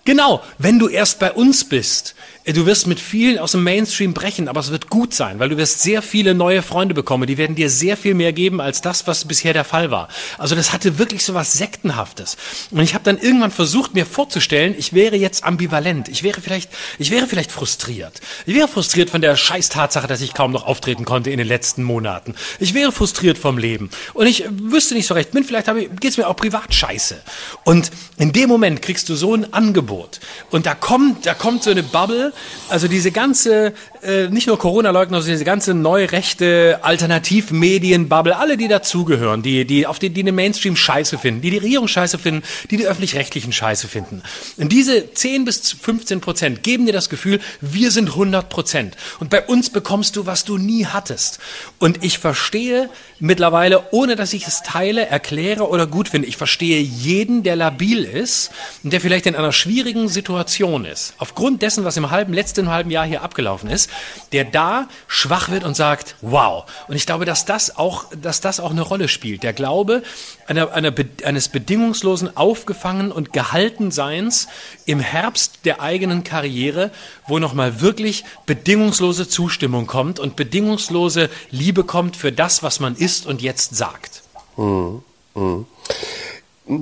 Genau, 0.07 0.43
wenn 0.59 0.79
du 0.79 0.89
erst 0.89 1.19
bei 1.19 1.33
uns 1.33 1.65
bist, 1.65 2.15
du 2.53 2.65
wirst 2.67 2.87
mit 2.87 3.01
vielen 3.01 3.39
aus 3.39 3.53
dem 3.53 3.65
Mainstream 3.65 4.15
brechen, 4.15 4.49
aber 4.49 4.61
es 4.61 4.71
wird 4.71 4.89
gut 4.89 5.13
sein, 5.15 5.39
weil 5.39 5.49
du 5.49 5.57
wirst 5.57 5.83
sehr 5.83 6.01
viele 6.01 6.35
neue 6.35 6.63
Freunde 6.63 6.95
bekommen. 6.95 7.27
Die 7.27 7.39
werden 7.39 7.57
dir 7.57 7.71
sehr 7.71 7.97
viel 7.97 8.15
mehr 8.15 8.33
geben 8.33 8.61
als 8.61 8.81
das, 8.81 9.07
was 9.07 9.25
bisher 9.25 9.53
der 9.53 9.65
Fall 9.65 9.91
war. 9.91 10.09
Also 10.39 10.55
das 10.55 10.73
hatte 10.73 10.99
wirklich 10.99 11.25
so 11.25 11.35
was 11.35 11.55
Sektenhaftes. 11.55 12.37
Und 12.71 12.81
ich 12.81 12.95
habe 12.95 13.05
dann 13.05 13.19
irgendwann 13.19 13.51
versucht, 13.51 13.95
mir 13.95 14.07
vorzustellen, 14.07 14.75
ich 14.79 14.93
wäre 14.93 15.17
jetzt 15.17 15.45
ambivalent. 15.45 16.09
Ich 16.09 16.23
wäre 16.23 16.41
vielleicht, 16.41 16.71
ich 16.99 17.11
wäre 17.11 17.27
vielleicht 17.27 17.51
frustriert. 17.51 18.21
Ich 18.47 18.55
wäre 18.55 18.69
frustriert 18.69 19.11
von 19.11 19.21
der 19.21 19.37
scheiß 19.37 19.69
Tatsache, 19.69 20.07
dass 20.07 20.21
ich 20.21 20.33
kaum 20.33 20.53
noch 20.53 20.67
auftreten 20.67 21.05
konnte 21.05 21.31
in 21.31 21.39
den 21.39 21.49
letzten 21.49 21.83
Monaten. 21.83 22.35
Ich 22.61 22.75
wäre 22.75 22.93
frustriert 22.93 23.39
vom 23.39 23.59
Leben. 23.59 23.91
Und 24.15 24.27
ich 24.27 24.45
wüsste 24.51 24.95
nicht 24.95 25.07
so 25.07 25.15
recht, 25.15 25.33
bin 25.33 25.43
vielleicht 25.45 25.67
geht 26.01 26.11
es 26.11 26.17
mir 26.17 26.29
auch 26.29 26.37
privat 26.37 26.73
scheiße. 26.73 27.21
Und 27.65 27.91
in 28.19 28.33
dem 28.33 28.49
Moment 28.49 28.83
kriegst 28.83 29.09
du 29.09 29.17
so 29.17 29.35
ein 29.35 29.53
Angebot. 29.53 30.21
Und 30.51 30.67
da 30.67 30.75
kommt, 30.75 31.27
da 31.27 31.35
kommt 31.35 31.65
so 31.65 31.71
eine 31.71 31.83
Bubble, 31.83 32.33
also 32.69 32.89
diese 32.89 33.13
ganze, 33.13 33.73
äh, 34.03 34.29
nicht 34.29 34.47
nur 34.47 34.59
Corona-Leugner, 34.59 35.19
sondern 35.19 35.35
diese 35.35 35.45
ganze 35.45 35.75
neurechte 35.75 36.81
Alternativmedien-Bubble, 36.83 38.37
alle, 38.37 38.57
die 38.57 38.69
dazugehören, 38.69 39.43
die, 39.43 39.65
die, 39.65 39.87
auf 39.87 39.99
die, 39.99 40.11
die 40.11 40.23
den 40.23 40.35
Mainstream 40.35 40.77
scheiße 40.77 41.19
finden, 41.19 41.41
die 41.41 41.51
die 41.51 41.59
Regierung 41.59 41.89
scheiße 41.89 42.19
finden, 42.19 42.43
die 42.71 42.77
die 42.77 42.87
öffentlich-rechtlichen 42.87 43.53
scheiße 43.53 43.89
finden. 43.89 44.23
Und 44.57 44.73
diese 44.73 45.13
10 45.13 45.45
bis 45.45 45.73
15 45.73 46.21
Prozent 46.21 46.63
geben 46.63 46.87
dir 46.87 46.93
das 46.93 47.09
Gefühl, 47.09 47.41
wir 47.61 47.91
sind 47.91 48.11
100 48.11 48.49
Prozent. 48.49 48.97
Und 49.21 49.31
bei 49.31 49.45
uns 49.45 49.71
bekommst 49.71 50.17
du, 50.17 50.27
was 50.27 50.45
du 50.45 50.59
nie 50.59 50.87
hattest. 50.87 51.39
Und 51.79 52.05
ich 52.05 52.19
verstehe 52.19 52.91
mittlerweile, 53.19 53.93
ohne 53.93 54.17
dass 54.17 54.33
ich 54.33 54.47
es 54.47 54.63
teile, 54.63 55.07
erkläre 55.07 55.69
oder 55.69 55.87
gut 55.87 56.09
finde, 56.09 56.29
ich 56.29 56.37
verstehe 56.37 56.81
jeden, 56.81 57.43
der 57.43 57.57
labil 57.57 58.05
ist 58.05 58.51
und 58.83 58.93
der 58.93 59.01
vielleicht 59.01 59.27
in 59.27 59.35
einer 59.35 59.53
schwierigen 59.53 60.09
Situation 60.09 60.85
ist, 60.85 61.15
aufgrund 61.19 61.63
dessen, 61.63 61.85
was 61.85 61.97
im 61.97 62.11
halben, 62.11 62.33
letzten 62.33 62.71
halben 62.71 62.91
Jahr 62.91 63.07
hier 63.07 63.23
abgelaufen 63.23 63.71
ist, 63.71 63.91
der 64.33 64.45
da 64.45 64.89
schwach 65.07 65.49
wird 65.51 65.65
und 65.65 65.77
sagt, 65.77 66.17
wow. 66.21 66.65
Und 66.89 66.97
ich 66.97 67.07
glaube, 67.07 67.25
dass 67.25 67.45
das 67.45 67.77
auch, 67.77 68.05
dass 68.21 68.41
das 68.41 68.61
auch 68.61 68.71
eine 68.71 68.83
Rolle 68.83 69.09
spielt. 69.09 69.43
Der 69.43 69.53
Glaube 69.53 70.03
einer, 70.47 70.73
einer, 70.73 70.93
eines 71.25 71.49
bedingungslosen 71.49 72.37
Aufgefangen 72.37 73.13
und 73.13 73.33
Gehaltenseins 73.33 74.49
im 74.85 75.01
Herbst 75.01 75.61
der 75.65 75.81
eigenen 75.81 76.25
Karriere, 76.25 76.91
wo 77.27 77.39
nochmal 77.39 77.81
wirklich 77.81 78.25
bedingungslose 78.45 79.29
Zustimmung 79.29 79.87
kommt 79.87 80.19
und 80.19 80.37
bedingungslose 80.37 81.31
Liebe 81.51 81.85
kommt 81.85 82.17
für 82.17 82.33
das, 82.33 82.63
was 82.63 82.81
man 82.81 82.95
ist 82.95 83.06
und 83.27 83.43
jetzt 83.43 83.77
sagt. 83.77 84.23
Mhm. 84.57 85.03
Mhm. 85.35 85.67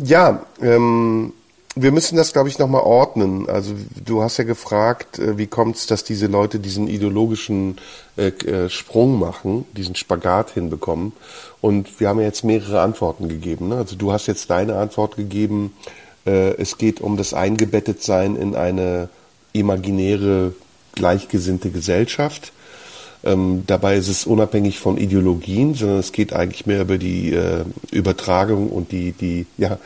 Ja, 0.05 0.45
ähm, 0.61 1.33
wir 1.77 1.91
müssen 1.91 2.17
das, 2.17 2.33
glaube 2.33 2.49
ich, 2.49 2.59
nochmal 2.59 2.83
ordnen. 2.83 3.49
Also 3.49 3.75
du 4.05 4.23
hast 4.23 4.37
ja 4.37 4.45
gefragt, 4.45 5.19
äh, 5.19 5.37
wie 5.37 5.49
kommt 5.49 5.77
es, 5.77 5.87
dass 5.87 6.05
diese 6.05 6.27
Leute 6.27 6.61
diesen 6.61 6.87
ideologischen 6.87 7.79
äh, 8.17 8.29
äh, 8.29 8.71
Sprung 8.71 9.19
machen, 9.19 9.67
diesen 9.77 9.97
Spagat 9.97 10.53
hinbekommen. 10.53 11.13
Und 11.61 12.01
wir 12.01 12.09
haben 12.09 12.21
ja 12.21 12.27
jetzt 12.27 12.45
mehrere 12.45 12.81
Antworten 12.81 13.29
gegeben. 13.29 13.69
Ne? 13.69 13.77
Also 13.77 13.97
du 13.97 14.13
hast 14.13 14.27
jetzt 14.27 14.51
deine 14.51 14.77
Antwort 14.77 15.17
gegeben. 15.17 15.75
Äh, 16.27 16.55
es 16.61 16.79
geht 16.79 17.01
um 17.01 17.17
das 17.17 17.35
Eingebettetsein 17.35 18.37
in 18.37 18.55
eine 18.55 19.09
imaginäre, 19.53 20.55
gleichgesinnte 20.95 21.71
Gesellschaft. 21.71 22.53
Ähm, 23.25 23.65
dabei 23.67 23.97
ist 23.97 24.09
es 24.09 24.27
unabhängig 24.27 24.79
von 24.79 24.99
Ideologien, 24.99 25.75
sondern 25.75 25.99
es 25.99 26.13
geht 26.13 26.35
eigentlich 26.35 26.67
mehr 26.67 26.83
über 26.83 26.99
die 26.99 27.33
äh, 27.33 27.65
Übertragung 27.91 28.69
und 28.69 28.93
die, 28.93 29.13
die, 29.13 29.47
ja, 29.57 29.79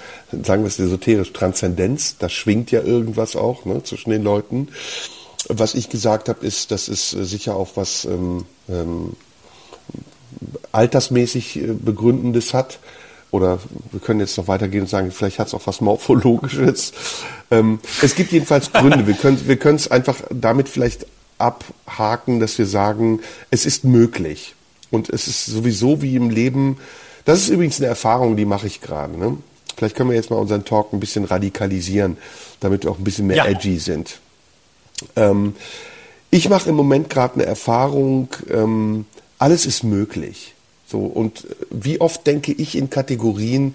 sagen 0.42 0.64
wir 0.64 0.68
es 0.68 0.78
esoterisch, 0.80 1.32
Transzendenz. 1.32 2.16
Da 2.18 2.28
schwingt 2.28 2.72
ja 2.72 2.82
irgendwas 2.82 3.36
auch 3.36 3.64
ne, 3.64 3.82
zwischen 3.84 4.10
den 4.10 4.24
Leuten. 4.24 4.68
Was 5.48 5.74
ich 5.74 5.88
gesagt 5.88 6.28
habe, 6.28 6.44
ist, 6.44 6.72
dass 6.72 6.88
es 6.88 7.14
äh, 7.14 7.24
sicher 7.24 7.54
auch 7.54 7.76
was 7.76 8.06
ähm, 8.06 8.44
ähm, 8.68 9.12
altersmäßig 10.72 11.56
äh, 11.58 11.66
Begründendes 11.72 12.54
hat. 12.54 12.80
Oder 13.30 13.60
wir 13.92 14.00
können 14.00 14.20
jetzt 14.20 14.36
noch 14.38 14.48
weitergehen 14.48 14.82
und 14.82 14.88
sagen, 14.88 15.12
vielleicht 15.12 15.38
hat 15.38 15.48
es 15.48 15.54
auch 15.54 15.66
was 15.66 15.80
Morphologisches. 15.80 16.92
Ähm, 17.50 17.78
es 18.02 18.14
gibt 18.14 18.32
jedenfalls 18.32 18.72
Gründe. 18.72 19.06
Wir 19.06 19.14
können 19.14 19.46
wir 19.46 19.56
können 19.56 19.76
es 19.76 19.90
einfach 19.90 20.16
damit 20.30 20.68
vielleicht 20.68 21.06
abhaken, 21.38 22.40
dass 22.40 22.58
wir 22.58 22.66
sagen, 22.66 23.20
es 23.50 23.66
ist 23.66 23.84
möglich. 23.84 24.54
Und 24.90 25.08
es 25.10 25.28
ist 25.28 25.46
sowieso 25.46 26.02
wie 26.02 26.16
im 26.16 26.30
Leben, 26.30 26.78
das 27.24 27.40
ist 27.40 27.48
übrigens 27.48 27.78
eine 27.78 27.88
Erfahrung, 27.88 28.36
die 28.36 28.46
mache 28.46 28.66
ich 28.66 28.80
gerade. 28.80 29.18
Ne? 29.18 29.36
Vielleicht 29.76 29.94
können 29.94 30.10
wir 30.10 30.16
jetzt 30.16 30.30
mal 30.30 30.36
unseren 30.36 30.64
Talk 30.64 30.92
ein 30.92 31.00
bisschen 31.00 31.24
radikalisieren, 31.24 32.16
damit 32.60 32.84
wir 32.84 32.90
auch 32.90 32.98
ein 32.98 33.04
bisschen 33.04 33.26
mehr 33.26 33.36
ja. 33.36 33.46
edgy 33.46 33.78
sind. 33.78 34.20
Ähm, 35.14 35.54
ich 36.30 36.48
mache 36.48 36.70
im 36.70 36.74
Moment 36.74 37.10
gerade 37.10 37.34
eine 37.34 37.46
Erfahrung, 37.46 38.28
ähm, 38.50 39.06
alles 39.38 39.66
ist 39.66 39.82
möglich. 39.84 40.54
So, 40.86 41.00
und 41.00 41.46
wie 41.70 42.00
oft 42.00 42.26
denke 42.26 42.52
ich 42.52 42.76
in 42.76 42.90
Kategorien, 42.90 43.74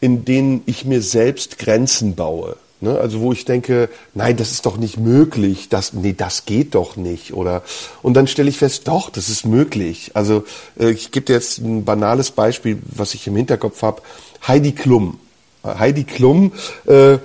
in 0.00 0.24
denen 0.24 0.62
ich 0.66 0.84
mir 0.84 1.02
selbst 1.02 1.58
Grenzen 1.58 2.14
baue. 2.14 2.56
Ne? 2.80 2.98
Also 2.98 3.20
wo 3.20 3.32
ich 3.32 3.44
denke, 3.44 3.90
nein, 4.14 4.36
das 4.36 4.52
ist 4.52 4.64
doch 4.64 4.78
nicht 4.78 4.96
möglich, 4.96 5.68
das, 5.68 5.92
nee, 5.92 6.14
das 6.16 6.46
geht 6.46 6.74
doch 6.74 6.96
nicht. 6.96 7.34
Oder 7.34 7.62
und 8.02 8.14
dann 8.14 8.26
stelle 8.26 8.48
ich 8.48 8.58
fest, 8.58 8.88
doch, 8.88 9.10
das 9.10 9.28
ist 9.28 9.44
möglich. 9.44 10.12
Also 10.14 10.44
äh, 10.78 10.90
ich 10.90 11.10
gebe 11.10 11.26
dir 11.26 11.34
jetzt 11.34 11.58
ein 11.58 11.84
banales 11.84 12.30
Beispiel, 12.30 12.78
was 12.86 13.14
ich 13.14 13.26
im 13.26 13.36
Hinterkopf 13.36 13.82
habe. 13.82 14.02
Heidi 14.46 14.72
Klum. 14.72 15.20
Heidi 15.62 16.04
Klum, 16.04 16.52
äh, 16.86 17.18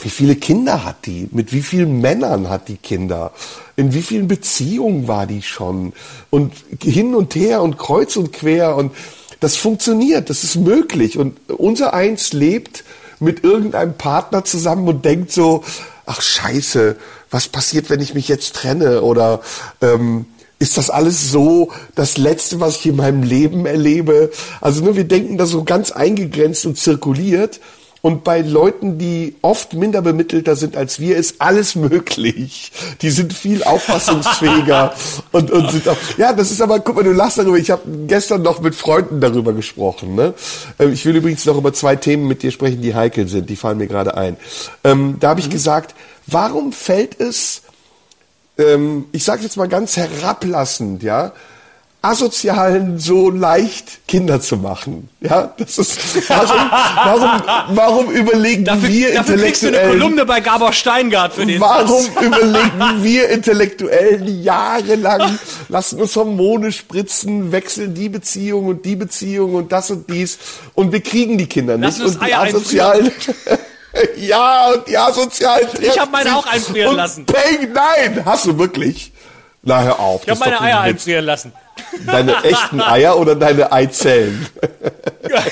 wie 0.00 0.10
viele 0.10 0.36
Kinder 0.36 0.84
hat 0.84 1.06
die? 1.06 1.28
Mit 1.32 1.52
wie 1.52 1.62
vielen 1.62 2.00
Männern 2.00 2.48
hat 2.48 2.68
die 2.68 2.76
Kinder? 2.76 3.32
In 3.76 3.94
wie 3.94 4.02
vielen 4.02 4.28
Beziehungen 4.28 5.08
war 5.08 5.26
die 5.26 5.42
schon? 5.42 5.92
Und 6.30 6.54
hin 6.82 7.14
und 7.14 7.34
her 7.34 7.62
und 7.62 7.78
kreuz 7.78 8.16
und 8.16 8.32
quer 8.32 8.76
und 8.76 8.92
das 9.40 9.56
funktioniert, 9.56 10.30
das 10.30 10.42
ist 10.42 10.56
möglich. 10.56 11.18
Und 11.18 11.38
unser 11.48 11.94
Eins 11.94 12.32
lebt 12.32 12.84
mit 13.20 13.44
irgendeinem 13.44 13.94
Partner 13.94 14.44
zusammen 14.44 14.88
und 14.88 15.04
denkt 15.04 15.32
so, 15.32 15.64
ach 16.06 16.22
scheiße, 16.22 16.96
was 17.30 17.48
passiert, 17.48 17.90
wenn 17.90 18.00
ich 18.00 18.14
mich 18.14 18.28
jetzt 18.28 18.54
trenne? 18.54 19.02
Oder 19.02 19.40
ähm, 19.82 20.26
ist 20.58 20.76
das 20.76 20.90
alles 20.90 21.30
so 21.30 21.70
das 21.94 22.18
Letzte, 22.18 22.60
was 22.60 22.76
ich 22.76 22.86
in 22.86 22.96
meinem 22.96 23.22
Leben 23.22 23.66
erlebe? 23.66 24.30
Also 24.60 24.82
nur 24.82 24.96
wir 24.96 25.04
denken 25.04 25.38
da 25.38 25.46
so 25.46 25.64
ganz 25.64 25.92
eingegrenzt 25.92 26.66
und 26.66 26.78
zirkuliert. 26.78 27.60
Und 28.00 28.22
bei 28.22 28.42
Leuten, 28.42 28.98
die 28.98 29.34
oft 29.42 29.74
minder 29.74 30.02
bemittelter 30.02 30.54
sind 30.54 30.76
als 30.76 31.00
wir, 31.00 31.16
ist 31.16 31.40
alles 31.40 31.74
möglich. 31.76 32.72
Die 33.02 33.10
sind 33.10 33.32
viel 33.32 33.62
auffassungsfähiger 33.64 34.94
und, 35.32 35.50
und 35.50 35.70
sind 35.70 35.88
auch. 35.88 35.96
Ja, 36.16 36.32
das 36.32 36.50
ist 36.50 36.60
aber, 36.60 36.80
guck 36.80 36.96
mal, 36.96 37.04
du 37.04 37.12
lachst 37.12 37.38
darüber. 37.38 37.58
Ich 37.58 37.70
habe 37.70 37.82
gestern 38.06 38.42
noch 38.42 38.60
mit 38.60 38.74
Freunden 38.74 39.20
darüber 39.20 39.52
gesprochen. 39.52 40.14
Ne? 40.14 40.34
Ähm, 40.78 40.92
ich 40.92 41.04
will 41.04 41.16
übrigens 41.16 41.44
noch 41.44 41.56
über 41.56 41.72
zwei 41.72 41.96
Themen 41.96 42.28
mit 42.28 42.42
dir 42.42 42.50
sprechen, 42.50 42.82
die 42.82 42.94
heikel 42.94 43.28
sind. 43.28 43.50
Die 43.50 43.56
fallen 43.56 43.78
mir 43.78 43.88
gerade 43.88 44.16
ein. 44.16 44.36
Ähm, 44.84 45.16
da 45.20 45.30
habe 45.30 45.40
ich 45.40 45.48
mhm. 45.48 45.52
gesagt, 45.52 45.94
warum 46.26 46.72
fällt 46.72 47.20
es 47.20 47.62
ähm, 48.58 49.06
ich 49.12 49.24
sage 49.24 49.42
jetzt 49.42 49.56
mal 49.56 49.68
ganz 49.68 49.96
herablassend, 49.96 51.02
ja, 51.02 51.32
Asozialen 52.00 53.00
so 53.00 53.28
leicht 53.28 54.06
Kinder 54.06 54.40
zu 54.40 54.56
machen. 54.56 55.08
Ja, 55.20 55.52
das 55.58 55.78
ist 55.78 56.28
warum, 56.30 56.70
warum, 57.04 57.76
warum 57.76 58.10
überlegen 58.12 58.64
Dafür, 58.64 58.88
wir 58.88 59.14
dafür 59.14 59.36
kriegst 59.36 59.62
du 59.62 59.66
eine 59.66 59.76
Intellektuellen, 59.76 60.00
Kolumne 60.00 60.24
bei 60.24 60.40
Gabor 60.40 60.72
Steingart 60.72 61.32
für 61.32 61.44
den 61.44 61.60
warum 61.60 62.04
Satz. 62.04 62.24
überlegen 62.24 63.02
wir 63.02 63.28
Intellektuellen 63.30 64.42
jahrelang, 64.42 65.40
lassen 65.68 66.00
uns 66.00 66.14
Hormone 66.14 66.70
spritzen, 66.70 67.50
wechseln 67.50 67.94
die 67.94 68.08
Beziehung 68.08 68.66
und 68.66 68.84
die 68.84 68.94
Beziehung 68.94 69.56
und 69.56 69.72
das 69.72 69.90
und 69.90 70.08
dies 70.08 70.38
und 70.74 70.92
wir 70.92 71.00
kriegen 71.00 71.36
die 71.36 71.46
Kinder 71.46 71.76
nicht 71.76 72.00
und 72.00 72.14
die 72.14 72.32
Eier 72.32 72.42
Asozialen 72.42 73.10
Ja, 74.16 74.70
und 74.70 74.86
die 74.86 74.96
Asozialen 74.96 75.66
Ich 75.80 75.98
hab 75.98 76.12
meine 76.12 76.36
auch 76.36 76.46
einfrieren 76.46 76.90
und 76.90 76.96
lassen. 76.96 77.24
Bang, 77.24 77.72
nein, 77.72 78.24
hast 78.24 78.46
du 78.46 78.58
wirklich? 78.58 79.12
Na, 79.68 79.82
hör 79.82 80.00
auf. 80.00 80.22
Ich 80.24 80.30
habe 80.30 80.40
meine 80.40 80.60
Eier 80.62 80.80
einfrieren 80.80 81.26
lassen. 81.26 81.52
Deine 82.06 82.42
echten 82.42 82.80
Eier 82.96 83.18
oder 83.18 83.34
deine 83.34 83.70
Eizellen? 83.70 84.46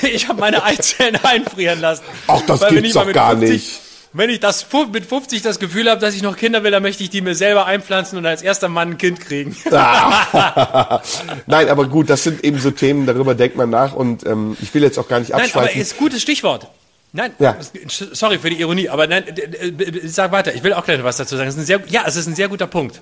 Ich 0.01 0.27
habe 0.27 0.39
meine 0.39 0.63
Eizellen 0.63 1.19
einfrieren 1.23 1.79
lassen. 1.79 2.01
Ach, 2.25 2.41
das 2.41 2.61
Weil 2.61 2.71
wenn 2.71 2.77
gibt's 2.81 2.93
doch 2.95 3.11
gar 3.13 3.37
50 3.37 3.49
nicht. 3.51 3.79
Wenn 4.13 4.31
ich 4.31 4.39
das 4.39 4.65
mit 4.91 5.05
50 5.05 5.43
das 5.43 5.59
Gefühl 5.59 5.87
habe, 5.87 6.01
dass 6.01 6.15
ich 6.15 6.23
noch 6.23 6.35
Kinder 6.35 6.63
will, 6.63 6.71
dann 6.71 6.81
möchte 6.81 7.03
ich 7.03 7.11
die 7.11 7.21
mir 7.21 7.35
selber 7.35 7.67
einpflanzen 7.67 8.17
und 8.17 8.25
als 8.25 8.41
erster 8.41 8.69
Mann 8.69 8.91
ein 8.91 8.97
Kind 8.97 9.19
kriegen. 9.19 9.55
Nein, 9.69 11.69
aber 11.69 11.85
gut, 11.87 12.09
das 12.09 12.23
sind 12.23 12.43
eben 12.43 12.59
so 12.59 12.71
Themen, 12.71 13.05
darüber 13.05 13.35
denkt 13.35 13.55
man 13.55 13.69
nach 13.69 13.93
und 13.93 14.25
ähm, 14.25 14.57
ich 14.61 14.73
will 14.73 14.81
jetzt 14.81 14.97
auch 14.97 15.07
gar 15.07 15.19
nicht 15.19 15.29
Nein, 15.29 15.41
aber 15.41 15.45
abschweifen. 15.61 15.81
ist 15.81 15.97
gutes 15.97 16.23
Stichwort. 16.23 16.67
Nein, 17.13 17.33
Ja. 17.37 17.55
sorry 17.87 18.39
für 18.39 18.49
die 18.49 18.59
Ironie, 18.59 18.89
aber 18.89 19.05
nein, 19.05 19.23
sag 20.05 20.31
weiter. 20.31 20.55
Ich 20.55 20.63
will 20.63 20.73
auch 20.73 20.85
gleich 20.85 21.03
was 21.03 21.17
dazu 21.17 21.37
sagen. 21.37 21.51
Sehr, 21.51 21.81
ja, 21.87 22.03
es 22.07 22.15
ist 22.15 22.25
ein 22.27 22.35
sehr 22.35 22.47
guter 22.47 22.67
Punkt. 22.67 23.01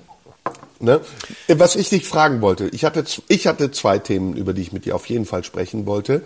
Ne? 0.78 1.00
Was 1.48 1.76
ich 1.76 1.88
dich 1.88 2.06
fragen 2.06 2.40
wollte, 2.42 2.68
ich 2.68 2.84
hatte, 2.84 3.04
ich 3.28 3.46
hatte 3.46 3.70
zwei 3.70 3.98
Themen, 3.98 4.34
über 4.34 4.52
die 4.52 4.62
ich 4.62 4.72
mit 4.72 4.84
dir 4.84 4.94
auf 4.94 5.06
jeden 5.06 5.24
Fall 5.24 5.42
sprechen 5.44 5.86
wollte. 5.86 6.22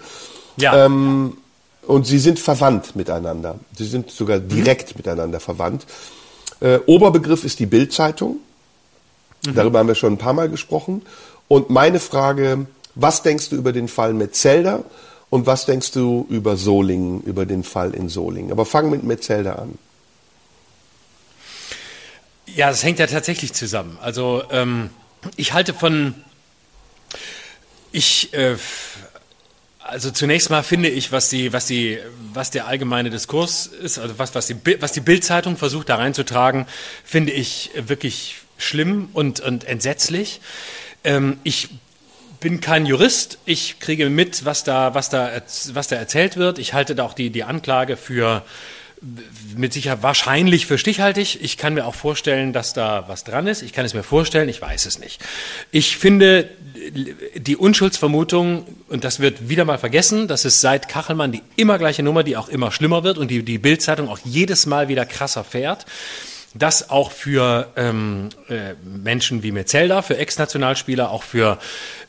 Ja. 0.57 0.87
Ähm, 0.87 1.37
und 1.87 2.07
sie 2.07 2.19
sind 2.19 2.39
verwandt 2.39 2.97
miteinander. 2.97 3.59
Sie 3.77 3.87
sind 3.87 4.11
sogar 4.11 4.39
direkt 4.39 4.97
miteinander 4.97 5.41
verwandt. 5.41 5.87
Äh, 6.61 6.79
Oberbegriff 6.87 7.45
ist 7.45 7.59
die 7.59 7.67
Bildzeitung. 7.67 8.39
Darüber 9.55 9.79
haben 9.79 9.89
wir 9.89 9.95
schon 9.95 10.15
ein 10.15 10.19
paar 10.19 10.35
Mal 10.35 10.51
gesprochen. 10.51 11.03
Und 11.49 11.71
meine 11.71 11.99
Frage, 11.99 12.67
was 12.95 13.23
denkst 13.23 13.49
du 13.49 13.57
über 13.57 13.73
den 13.73 13.89
Fall 13.89 14.13
Metzelder 14.13 14.85
und 15.31 15.47
was 15.47 15.65
denkst 15.65 15.93
du 15.93 16.27
über 16.29 16.57
Solingen, 16.57 17.23
über 17.23 17.47
den 17.47 17.65
Fall 17.65 17.95
in 17.95 18.09
Solingen? 18.09 18.53
Aber 18.53 18.67
fang 18.67 18.91
mit 18.91 19.03
Metzelder 19.03 19.59
an. 19.59 19.79
Ja, 22.57 22.69
das 22.69 22.83
hängt 22.83 22.99
ja 22.99 23.07
tatsächlich 23.07 23.53
zusammen. 23.53 23.99
Also 24.01 24.43
ähm, 24.51 24.91
ich 25.37 25.53
halte 25.53 25.75
von, 25.75 26.15
ich, 27.93 28.33
äh, 28.33 28.57
also 29.79 30.11
zunächst 30.11 30.51
mal 30.51 30.63
finde 30.63 30.89
ich, 30.89 31.13
was 31.13 31.29
die, 31.29 31.53
was 31.53 31.67
die, 31.67 31.99
was 32.33 32.51
der 32.51 32.67
allgemeine 32.67 33.11
Diskurs 33.11 33.67
ist, 33.67 33.99
also 33.99 34.19
was, 34.19 34.35
was 34.35 34.47
die, 34.47 34.57
was 34.81 34.93
die 34.93 35.01
Bildzeitung 35.01 35.57
versucht 35.57 35.89
da 35.89 35.97
reinzutragen, 35.97 36.67
finde 37.05 37.33
ich 37.33 37.71
wirklich 37.77 38.37
schlimm 38.59 39.09
und, 39.13 39.41
und 39.41 39.65
entsetzlich. 39.65 40.41
Ähm, 41.05 41.39
ich 41.45 41.69
bin 42.41 42.61
kein 42.61 42.87
Jurist. 42.87 43.39
Ich 43.45 43.81
kriege 43.81 44.09
mit, 44.11 44.45
was 44.45 44.65
da, 44.65 44.95
was 44.95 45.11
da, 45.11 45.31
was 45.73 45.89
da 45.89 45.97
erzählt 45.97 46.37
wird. 46.37 46.59
Ich 46.59 46.73
halte 46.73 46.95
da 46.95 47.05
auch 47.05 47.15
die, 47.15 47.31
die 47.31 47.45
Anklage 47.45 47.97
für 47.97 48.43
mit 49.57 49.73
Sicherheit 49.73 50.03
wahrscheinlich 50.03 50.67
für 50.67 50.77
stichhaltig. 50.77 51.43
Ich 51.43 51.57
kann 51.57 51.75
mir 51.75 51.87
auch 51.87 51.95
vorstellen, 51.95 52.53
dass 52.53 52.75
da 52.75 53.05
was 53.09 53.25
dran 53.25 53.47
ist. 53.47 53.63
Ich 53.63 53.73
kann 53.73 53.85
es 53.85 53.95
mir 53.95 54.03
vorstellen, 54.03 54.49
ich 54.49 54.61
weiß 54.61 54.85
es 54.87 54.99
nicht. 54.99 55.23
Ich 55.71 55.97
finde 55.97 56.51
die 57.35 57.57
Unschuldsvermutung, 57.57 58.67
und 58.89 59.05
das 59.05 59.21
wird 59.21 59.49
wieder 59.49 59.65
mal 59.65 59.79
vergessen, 59.79 60.29
das 60.29 60.45
ist 60.45 60.61
seit 60.61 60.89
Kachelmann 60.89 61.33
die 61.33 61.43
immer 61.57 61.79
gleiche 61.79 62.03
Nummer, 62.03 62.25
die 62.25 62.37
auch 62.37 62.49
immer 62.49 62.73
schlimmer 62.73 63.03
wird 63.03 63.17
und 63.17 63.31
die 63.31 63.43
die 63.43 63.59
Bildzeitung 63.59 64.09
auch 64.09 64.19
jedes 64.25 64.67
Mal 64.67 64.89
wieder 64.89 65.07
krasser 65.07 65.45
fährt. 65.45 65.87
Das 66.53 66.91
auch 66.91 67.13
für 67.13 67.69
ähm, 67.77 68.31
äh, 68.49 68.75
Menschen 68.85 69.43
wie 69.43 69.53
Metzelda, 69.53 70.03
für 70.03 70.17
Ex-Nationalspieler, 70.17 71.11
auch 71.11 71.23
für 71.23 71.59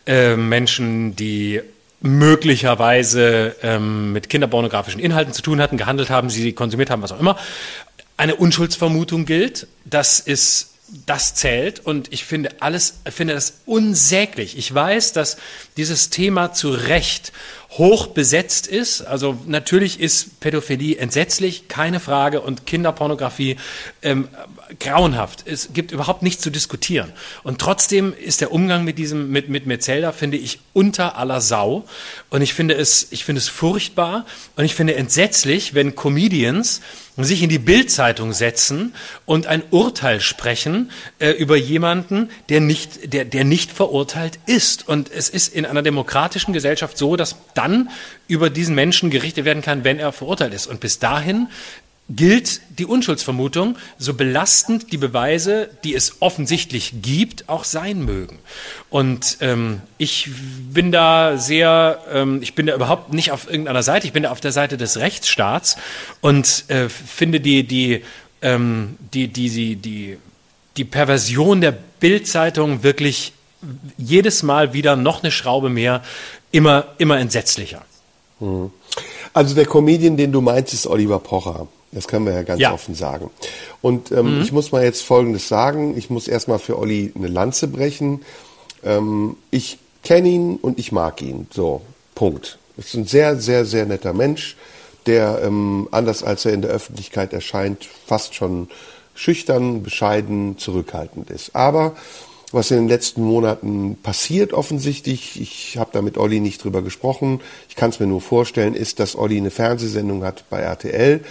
äh, 0.08 0.36
Menschen, 0.36 1.16
die 1.16 1.62
möglicherweise 2.02 3.56
ähm, 3.62 4.12
mit 4.12 4.30
kinderpornografischen 4.30 5.00
Inhalten 5.00 5.34
zu 5.34 5.42
tun 5.42 5.62
hatten, 5.62 5.78
gehandelt 5.78 6.10
haben, 6.10 6.30
sie 6.30 6.54
konsumiert 6.54 6.90
haben, 6.90 7.02
was 7.02 7.12
auch 7.12 7.20
immer, 7.20 7.38
eine 8.18 8.36
Unschuldsvermutung 8.36 9.26
gilt. 9.26 9.68
Das 9.86 10.20
ist 10.20 10.72
das 11.06 11.36
zählt 11.36 11.80
und 11.80 12.12
ich 12.12 12.26
finde 12.26 12.50
alles, 12.60 12.96
finde 13.10 13.34
das 13.34 13.62
unsäglich. 13.66 14.58
Ich 14.58 14.74
weiß, 14.74 15.14
dass 15.14 15.38
dieses 15.78 16.10
Thema 16.10 16.52
zu 16.52 16.72
Recht 16.72 17.32
hoch 17.72 18.08
besetzt 18.08 18.68
ist. 18.68 19.02
Also 19.02 19.38
natürlich 19.46 20.00
ist 20.00 20.40
Pädophilie 20.42 20.98
entsetzlich, 20.98 21.70
keine 21.70 22.00
Frage, 22.02 22.42
und 22.42 22.66
Kinderpornografie 22.66 23.56
ähm, 24.02 24.28
grauenhaft. 24.80 25.48
Es 25.48 25.72
gibt 25.74 25.92
überhaupt 25.92 26.22
nichts 26.22 26.42
zu 26.42 26.50
diskutieren. 26.50 27.14
Und 27.44 27.60
trotzdem 27.60 28.14
ist 28.14 28.42
der 28.42 28.52
Umgang 28.52 28.84
mit 28.84 28.98
diesem, 28.98 29.32
mit, 29.32 29.48
mit 29.48 29.68
Metzelda, 29.68 30.12
finde 30.12 30.38
ich, 30.38 30.60
unter 30.74 31.18
aller 31.18 31.40
Sau. 31.40 31.86
Und 32.30 32.42
ich 32.42 32.54
finde 32.54 32.74
es, 32.76 33.08
ich 33.12 33.24
finde 33.24 33.40
es 33.40 33.48
furchtbar 33.48 34.26
und 34.58 34.66
ich 34.66 34.76
finde 34.76 34.96
entsetzlich, 34.96 35.74
wenn 35.74 35.96
Comedians 35.96 36.82
sich 37.18 37.44
in 37.44 37.50
die 37.50 37.60
Bildzeitung 37.60 38.34
setzen 38.34 38.94
und 39.26 39.46
ein 39.46 39.64
Urteil 39.70 40.22
sprechen 40.22 40.92
äh, 41.20 41.32
über 41.32 41.58
jemanden, 41.58 42.30
der 42.50 42.62
nicht, 42.62 43.14
der, 43.14 43.26
der 43.26 43.44
nicht 43.44 43.72
verurteilt 43.72 44.40
ist. 44.46 44.88
Und 44.88 45.12
es 45.12 45.30
ist 45.30 45.54
in 45.54 45.66
einer 45.66 45.82
demokratischen 45.82 46.54
Gesellschaft 46.54 46.98
so, 46.98 47.16
dass 47.16 47.36
dann 47.54 47.90
über 48.28 48.50
diesen 48.50 48.76
Menschen 48.76 49.10
gerichtet 49.10 49.44
werden 49.44 49.62
kann, 49.62 49.84
wenn 49.84 50.00
er 50.00 50.14
verurteilt 50.14 50.54
ist. 50.54 50.68
Und 50.68 50.80
bis 50.80 51.00
dahin 51.00 51.48
gilt 52.16 52.62
die 52.78 52.86
Unschuldsvermutung, 52.86 53.78
so 53.98 54.14
belastend 54.14 54.92
die 54.92 54.98
Beweise, 54.98 55.70
die 55.84 55.96
es 55.96 56.22
offensichtlich 56.22 56.94
gibt, 57.02 57.48
auch 57.50 57.64
sein 57.64 58.04
mögen. 58.04 58.40
Und 58.90 59.38
ähm, 59.42 59.82
ich 59.98 60.30
bin 60.72 60.92
da 60.92 61.38
sehr, 61.38 62.00
ähm, 62.12 62.42
ich 62.42 62.56
bin 62.56 62.68
da 62.68 62.76
überhaupt 62.76 63.14
nicht 63.14 63.32
auf 63.32 63.50
irgendeiner 63.50 63.84
Seite, 63.84 64.08
ich 64.08 64.14
bin 64.14 64.24
da 64.24 64.32
auf 64.32 64.42
der 64.42 64.52
Seite 64.52 64.78
des 64.78 64.98
Rechtsstaats 64.98 65.78
und 66.22 66.66
äh, 66.70 66.90
finde 66.90 67.40
die, 67.40 67.64
die, 67.64 68.04
ähm, 68.42 68.98
die, 69.14 69.28
die, 69.28 69.50
die, 69.50 69.76
die, 69.76 70.18
die 70.78 70.86
Perversion 70.86 71.62
der 71.62 71.72
Bildzeitung 71.72 72.84
wirklich 72.84 73.34
jedes 73.98 74.44
Mal 74.44 74.74
wieder 74.74 74.96
noch 74.96 75.24
eine 75.24 75.32
Schraube 75.32 75.70
mehr, 75.70 76.02
immer, 76.52 76.86
immer 76.98 77.20
entsetzlicher. 77.20 77.84
Also 79.34 79.56
der 79.56 79.66
Comedian, 79.66 80.18
den 80.18 80.32
du 80.32 80.42
meinst, 80.42 80.74
ist 80.74 80.88
Oliver 80.88 81.20
Pocher. 81.20 81.68
Das 81.92 82.08
können 82.08 82.26
wir 82.26 82.34
ja 82.34 82.44
ganz 82.44 82.62
Ja. 82.62 82.74
offen 82.74 82.96
sagen. 82.96 83.30
Und 83.82 84.12
ähm, 84.12 84.42
ich 84.42 84.52
muss 84.52 84.72
mal 84.72 84.84
jetzt 84.84 85.02
Folgendes 85.02 85.48
sagen. 85.48 85.98
Ich 85.98 86.10
muss 86.10 86.28
erstmal 86.28 86.60
für 86.60 86.78
Olli 86.80 87.12
eine 87.16 87.28
Lanze 87.28 87.68
brechen. 87.68 88.22
Ähm, 88.84 89.36
ich 89.50 89.78
kenne 90.04 90.30
ihn 90.30 90.56
und 90.56 90.80
ich 90.80 90.92
mag 90.92 91.22
ihn. 91.22 91.48
So, 91.54 91.82
Punkt. 92.16 92.58
Ist 92.78 92.94
ein 92.96 93.06
sehr, 93.06 93.36
sehr, 93.36 93.66
sehr 93.66 93.86
netter 93.86 94.14
Mensch, 94.14 94.56
der 95.06 95.42
ähm, 95.44 95.88
anders 95.92 96.24
als 96.24 96.46
er 96.46 96.54
in 96.54 96.62
der 96.62 96.72
Öffentlichkeit 96.72 97.34
erscheint, 97.34 97.88
fast 98.06 98.34
schon 98.36 98.70
schüchtern, 99.14 99.84
bescheiden, 99.84 100.58
zurückhaltend 100.58 101.30
ist. 101.30 101.56
Aber 101.56 101.96
was 102.54 102.72
in 102.72 102.78
den 102.78 102.88
letzten 102.88 103.24
Monaten 103.24 103.98
passiert 104.02 104.54
offensichtlich, 104.54 105.40
ich 105.40 105.78
habe 105.78 105.92
da 105.94 106.02
mit 106.02 106.18
Olli 106.18 106.40
nicht 106.40 106.64
drüber 106.64 106.82
gesprochen, 106.82 107.42
ich 107.70 107.76
kann 107.76 107.92
es 107.92 108.00
mir 108.00 108.08
nur 108.08 108.22
vorstellen, 108.22 108.74
ist, 108.74 109.00
dass 109.00 109.16
Olli 109.16 109.38
eine 109.38 109.52
Fernsehsendung 109.52 110.24
hat 110.24 110.46
bei 110.50 110.60
RTL 110.60 111.22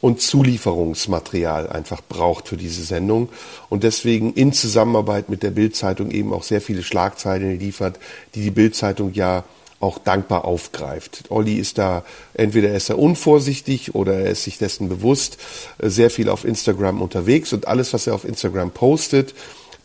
und 0.00 0.20
Zulieferungsmaterial 0.20 1.68
einfach 1.68 2.02
braucht 2.06 2.48
für 2.48 2.56
diese 2.56 2.82
Sendung 2.82 3.28
und 3.68 3.82
deswegen 3.82 4.32
in 4.34 4.52
Zusammenarbeit 4.52 5.28
mit 5.28 5.42
der 5.42 5.50
Bildzeitung 5.50 6.10
eben 6.10 6.32
auch 6.32 6.42
sehr 6.42 6.60
viele 6.60 6.82
Schlagzeilen 6.82 7.58
liefert, 7.58 7.98
die 8.34 8.42
die 8.42 8.50
Bildzeitung 8.50 9.12
ja 9.14 9.44
auch 9.80 9.98
dankbar 9.98 10.44
aufgreift. 10.44 11.24
Olli 11.28 11.56
ist 11.56 11.78
da, 11.78 12.04
entweder 12.34 12.74
ist 12.74 12.88
er 12.88 12.98
unvorsichtig 12.98 13.94
oder 13.94 14.14
er 14.14 14.30
ist 14.30 14.44
sich 14.44 14.58
dessen 14.58 14.88
bewusst, 14.88 15.38
äh, 15.78 15.88
sehr 15.88 16.10
viel 16.10 16.28
auf 16.28 16.44
Instagram 16.44 17.02
unterwegs 17.02 17.52
und 17.52 17.68
alles, 17.68 17.92
was 17.92 18.06
er 18.06 18.14
auf 18.14 18.24
Instagram 18.24 18.70
postet, 18.70 19.34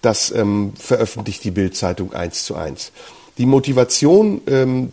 das 0.02 0.32
ähm, 0.32 0.74
veröffentlicht 0.78 1.44
die 1.44 1.52
Bildzeitung 1.52 2.14
eins 2.14 2.46
zu 2.46 2.56
eins. 2.56 2.92
Die 3.38 3.45
Motivation 3.45 4.41
ähm, 4.48 4.91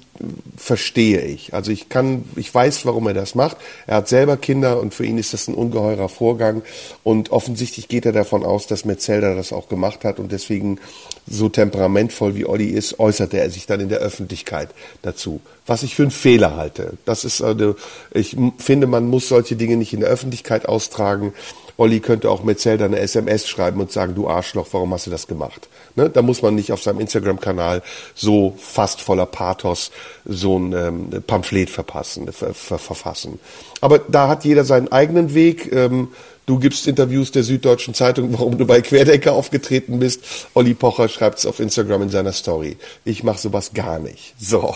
verstehe 0.56 1.22
ich. 1.22 1.54
Also 1.54 1.70
ich 1.70 1.88
kann, 1.88 2.24
ich 2.36 2.52
weiß, 2.54 2.86
warum 2.86 3.06
er 3.06 3.14
das 3.14 3.34
macht. 3.34 3.56
Er 3.86 3.96
hat 3.96 4.08
selber 4.08 4.36
Kinder 4.36 4.80
und 4.80 4.94
für 4.94 5.04
ihn 5.04 5.18
ist 5.18 5.32
das 5.32 5.48
ein 5.48 5.54
ungeheurer 5.54 6.08
Vorgang. 6.08 6.62
Und 7.02 7.30
offensichtlich 7.30 7.88
geht 7.88 8.06
er 8.06 8.12
davon 8.12 8.44
aus, 8.44 8.66
dass 8.66 8.84
Metzelder 8.84 9.34
das 9.34 9.52
auch 9.52 9.68
gemacht 9.68 10.04
hat 10.04 10.18
und 10.18 10.32
deswegen 10.32 10.78
so 11.26 11.48
temperamentvoll 11.48 12.34
wie 12.36 12.46
Olli 12.46 12.66
ist, 12.66 12.98
äußerte 12.98 13.38
er 13.38 13.50
sich 13.50 13.66
dann 13.66 13.80
in 13.80 13.88
der 13.88 13.98
Öffentlichkeit 13.98 14.70
dazu. 15.02 15.40
Was 15.66 15.82
ich 15.82 15.94
für 15.94 16.02
einen 16.02 16.10
Fehler 16.10 16.56
halte. 16.56 16.94
Das 17.04 17.24
ist 17.24 17.42
also, 17.42 17.76
ich 18.12 18.36
finde, 18.58 18.86
man 18.86 19.08
muss 19.08 19.28
solche 19.28 19.56
Dinge 19.56 19.76
nicht 19.76 19.92
in 19.92 20.00
der 20.00 20.08
Öffentlichkeit 20.08 20.66
austragen. 20.66 21.34
Olli 21.78 22.00
könnte 22.00 22.30
auch 22.30 22.42
Metzelder 22.42 22.84
eine 22.84 22.98
SMS 22.98 23.48
schreiben 23.48 23.80
und 23.80 23.90
sagen, 23.90 24.14
du 24.14 24.28
Arschloch, 24.28 24.66
warum 24.72 24.92
hast 24.92 25.06
du 25.06 25.10
das 25.10 25.26
gemacht? 25.26 25.68
Ne? 25.94 26.10
Da 26.10 26.20
muss 26.20 26.42
man 26.42 26.54
nicht 26.54 26.72
auf 26.72 26.82
seinem 26.82 27.00
Instagram-Kanal 27.00 27.82
so 28.14 28.54
fast 28.58 29.00
voller 29.00 29.26
Pathos 29.26 29.90
so 30.26 30.58
ein 30.58 30.72
ähm, 30.72 31.22
Pamphlet 31.26 31.70
verpassen, 31.70 32.30
ver, 32.32 32.52
ver, 32.52 32.78
verfassen. 32.78 33.38
Aber 33.80 34.00
da 34.00 34.28
hat 34.28 34.44
jeder 34.44 34.64
seinen 34.64 34.92
eigenen 34.92 35.32
Weg. 35.34 35.72
Ähm, 35.72 36.08
Du 36.48 36.58
gibst 36.58 36.86
Interviews 36.86 37.30
der 37.30 37.42
Süddeutschen 37.42 37.92
Zeitung, 37.92 38.32
warum 38.38 38.56
du 38.56 38.66
bei 38.66 38.80
Querdecker 38.80 39.34
aufgetreten 39.34 39.98
bist. 39.98 40.24
Olli 40.54 40.72
Pocher 40.72 41.10
schreibt 41.10 41.38
es 41.40 41.44
auf 41.44 41.60
Instagram 41.60 42.04
in 42.04 42.08
seiner 42.08 42.32
Story. 42.32 42.78
Ich 43.04 43.22
mache 43.22 43.38
sowas 43.38 43.74
gar 43.74 43.98
nicht. 43.98 44.34
So. 44.40 44.74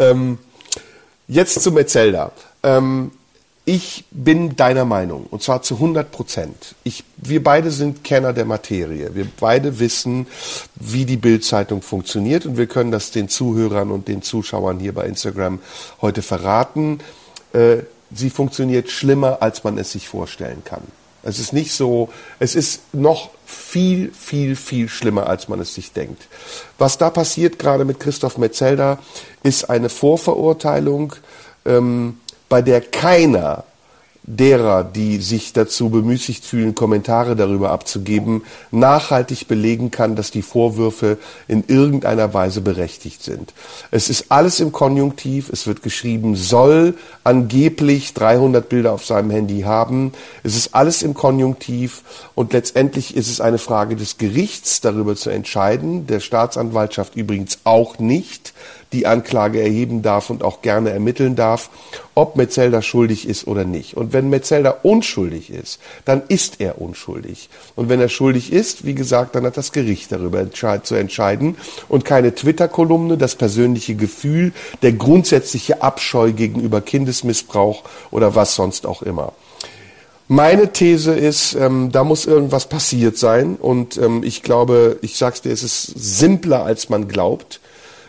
Ähm, 0.00 0.38
jetzt 1.28 1.62
zu 1.62 1.70
Metzelda. 1.70 2.32
Ähm, 2.64 3.12
ich 3.66 4.04
bin 4.10 4.56
deiner 4.56 4.84
Meinung, 4.84 5.26
und 5.30 5.42
zwar 5.42 5.62
zu 5.62 5.74
100 5.74 6.10
Prozent. 6.10 6.74
wir 7.16 7.42
beide 7.42 7.70
sind 7.70 8.04
Kenner 8.04 8.34
der 8.34 8.44
Materie. 8.44 9.14
Wir 9.14 9.26
beide 9.40 9.78
wissen, 9.78 10.26
wie 10.74 11.06
die 11.06 11.16
Bildzeitung 11.16 11.80
funktioniert, 11.80 12.44
und 12.44 12.58
wir 12.58 12.66
können 12.66 12.90
das 12.90 13.10
den 13.10 13.28
Zuhörern 13.28 13.90
und 13.90 14.06
den 14.08 14.20
Zuschauern 14.20 14.78
hier 14.78 14.92
bei 14.92 15.06
Instagram 15.06 15.60
heute 16.02 16.20
verraten. 16.20 16.98
Äh, 17.54 17.78
sie 18.14 18.28
funktioniert 18.28 18.90
schlimmer, 18.90 19.38
als 19.40 19.64
man 19.64 19.78
es 19.78 19.92
sich 19.92 20.08
vorstellen 20.08 20.62
kann. 20.64 20.82
Es 21.22 21.38
ist 21.38 21.54
nicht 21.54 21.72
so, 21.72 22.10
es 22.38 22.54
ist 22.54 22.94
noch 22.94 23.30
viel, 23.46 24.12
viel, 24.12 24.56
viel 24.56 24.90
schlimmer, 24.90 25.26
als 25.26 25.48
man 25.48 25.58
es 25.58 25.74
sich 25.74 25.92
denkt. 25.92 26.28
Was 26.76 26.98
da 26.98 27.08
passiert 27.08 27.58
gerade 27.58 27.86
mit 27.86 27.98
Christoph 27.98 28.36
Metzelder, 28.36 28.98
ist 29.42 29.70
eine 29.70 29.88
Vorverurteilung, 29.88 31.14
ähm, 31.64 32.18
bei 32.54 32.62
der 32.62 32.82
keiner 32.82 33.64
derer, 34.22 34.84
die 34.84 35.18
sich 35.18 35.52
dazu 35.52 35.90
bemüßigt 35.90 36.44
fühlen, 36.44 36.76
Kommentare 36.76 37.34
darüber 37.34 37.72
abzugeben, 37.72 38.42
nachhaltig 38.70 39.48
belegen 39.48 39.90
kann, 39.90 40.14
dass 40.14 40.30
die 40.30 40.42
Vorwürfe 40.42 41.18
in 41.48 41.64
irgendeiner 41.66 42.32
Weise 42.32 42.60
berechtigt 42.60 43.24
sind. 43.24 43.52
Es 43.90 44.08
ist 44.08 44.26
alles 44.28 44.60
im 44.60 44.70
Konjunktiv. 44.70 45.50
Es 45.50 45.66
wird 45.66 45.82
geschrieben, 45.82 46.36
soll 46.36 46.94
angeblich 47.24 48.14
300 48.14 48.68
Bilder 48.68 48.92
auf 48.92 49.04
seinem 49.04 49.30
Handy 49.30 49.62
haben. 49.62 50.12
Es 50.44 50.54
ist 50.54 50.76
alles 50.76 51.02
im 51.02 51.14
Konjunktiv 51.14 52.02
und 52.36 52.52
letztendlich 52.52 53.16
ist 53.16 53.28
es 53.28 53.40
eine 53.40 53.58
Frage 53.58 53.96
des 53.96 54.16
Gerichts, 54.16 54.80
darüber 54.80 55.16
zu 55.16 55.30
entscheiden, 55.30 56.06
der 56.06 56.20
Staatsanwaltschaft 56.20 57.16
übrigens 57.16 57.58
auch 57.64 57.98
nicht 57.98 58.54
die 58.94 59.06
Anklage 59.06 59.60
erheben 59.60 60.00
darf 60.00 60.30
und 60.30 60.42
auch 60.42 60.62
gerne 60.62 60.90
ermitteln 60.90 61.36
darf, 61.36 61.68
ob 62.14 62.36
Metzelder 62.36 62.80
schuldig 62.80 63.28
ist 63.28 63.46
oder 63.46 63.64
nicht. 63.64 63.96
Und 63.96 64.12
wenn 64.12 64.30
Metzelder 64.30 64.84
unschuldig 64.84 65.50
ist, 65.50 65.80
dann 66.04 66.22
ist 66.28 66.60
er 66.60 66.80
unschuldig. 66.80 67.50
Und 67.76 67.88
wenn 67.88 68.00
er 68.00 68.08
schuldig 68.08 68.52
ist, 68.52 68.86
wie 68.86 68.94
gesagt, 68.94 69.34
dann 69.34 69.44
hat 69.44 69.56
das 69.56 69.72
Gericht 69.72 70.12
darüber 70.12 70.46
zu 70.82 70.94
entscheiden 70.94 71.56
und 71.88 72.04
keine 72.04 72.34
Twitter-Kolumne, 72.34 73.18
das 73.18 73.34
persönliche 73.34 73.96
Gefühl, 73.96 74.52
der 74.82 74.92
grundsätzliche 74.92 75.82
Abscheu 75.82 76.32
gegenüber 76.32 76.80
Kindesmissbrauch 76.80 77.82
oder 78.10 78.34
was 78.34 78.54
sonst 78.54 78.86
auch 78.86 79.02
immer. 79.02 79.32
Meine 80.28 80.72
These 80.72 81.12
ist, 81.12 81.54
ähm, 81.54 81.92
da 81.92 82.02
muss 82.02 82.24
irgendwas 82.24 82.66
passiert 82.66 83.18
sein 83.18 83.56
und 83.56 83.98
ähm, 83.98 84.22
ich 84.24 84.42
glaube, 84.42 84.98
ich 85.02 85.18
sag's 85.18 85.42
dir, 85.42 85.52
es 85.52 85.62
ist 85.62 85.82
simpler, 85.84 86.64
als 86.64 86.88
man 86.88 87.08
glaubt. 87.08 87.60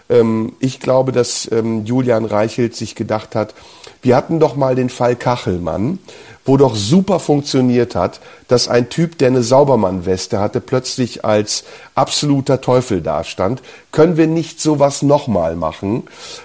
Ähm, 0.10 0.54
ich 0.60 0.80
glaube, 0.80 1.12
dass 1.12 1.50
ähm, 1.52 1.86
Julian 1.86 2.26
Reichelt 2.26 2.76
sich 2.76 2.96
gedacht 2.96 3.36
hat, 3.36 3.54
wir 4.02 4.16
hatten 4.16 4.40
doch 4.40 4.56
mal 4.56 4.76
den 4.76 4.90
Fall 4.90 5.16
Kachelmann, 5.16 6.00
wo 6.46 6.58
doch 6.58 6.76
super 6.76 7.20
funktioniert 7.20 7.96
hat, 7.96 8.20
dass 8.48 8.68
ein 8.68 8.90
Typ, 8.90 9.18
der 9.18 9.30
eine 9.30 9.42
Saubermann-Weste 9.42 10.40
hatte, 10.40 10.62
plötzlich 10.62 11.26
als 11.26 11.64
absoluter 11.96 12.62
Teufel 12.62 13.02
dastand. 13.02 13.62
Können 13.92 14.18
wir 14.18 14.28
nicht 14.28 14.60
sowas 14.60 15.02
nochmal 15.02 15.56
machen? 15.56 16.04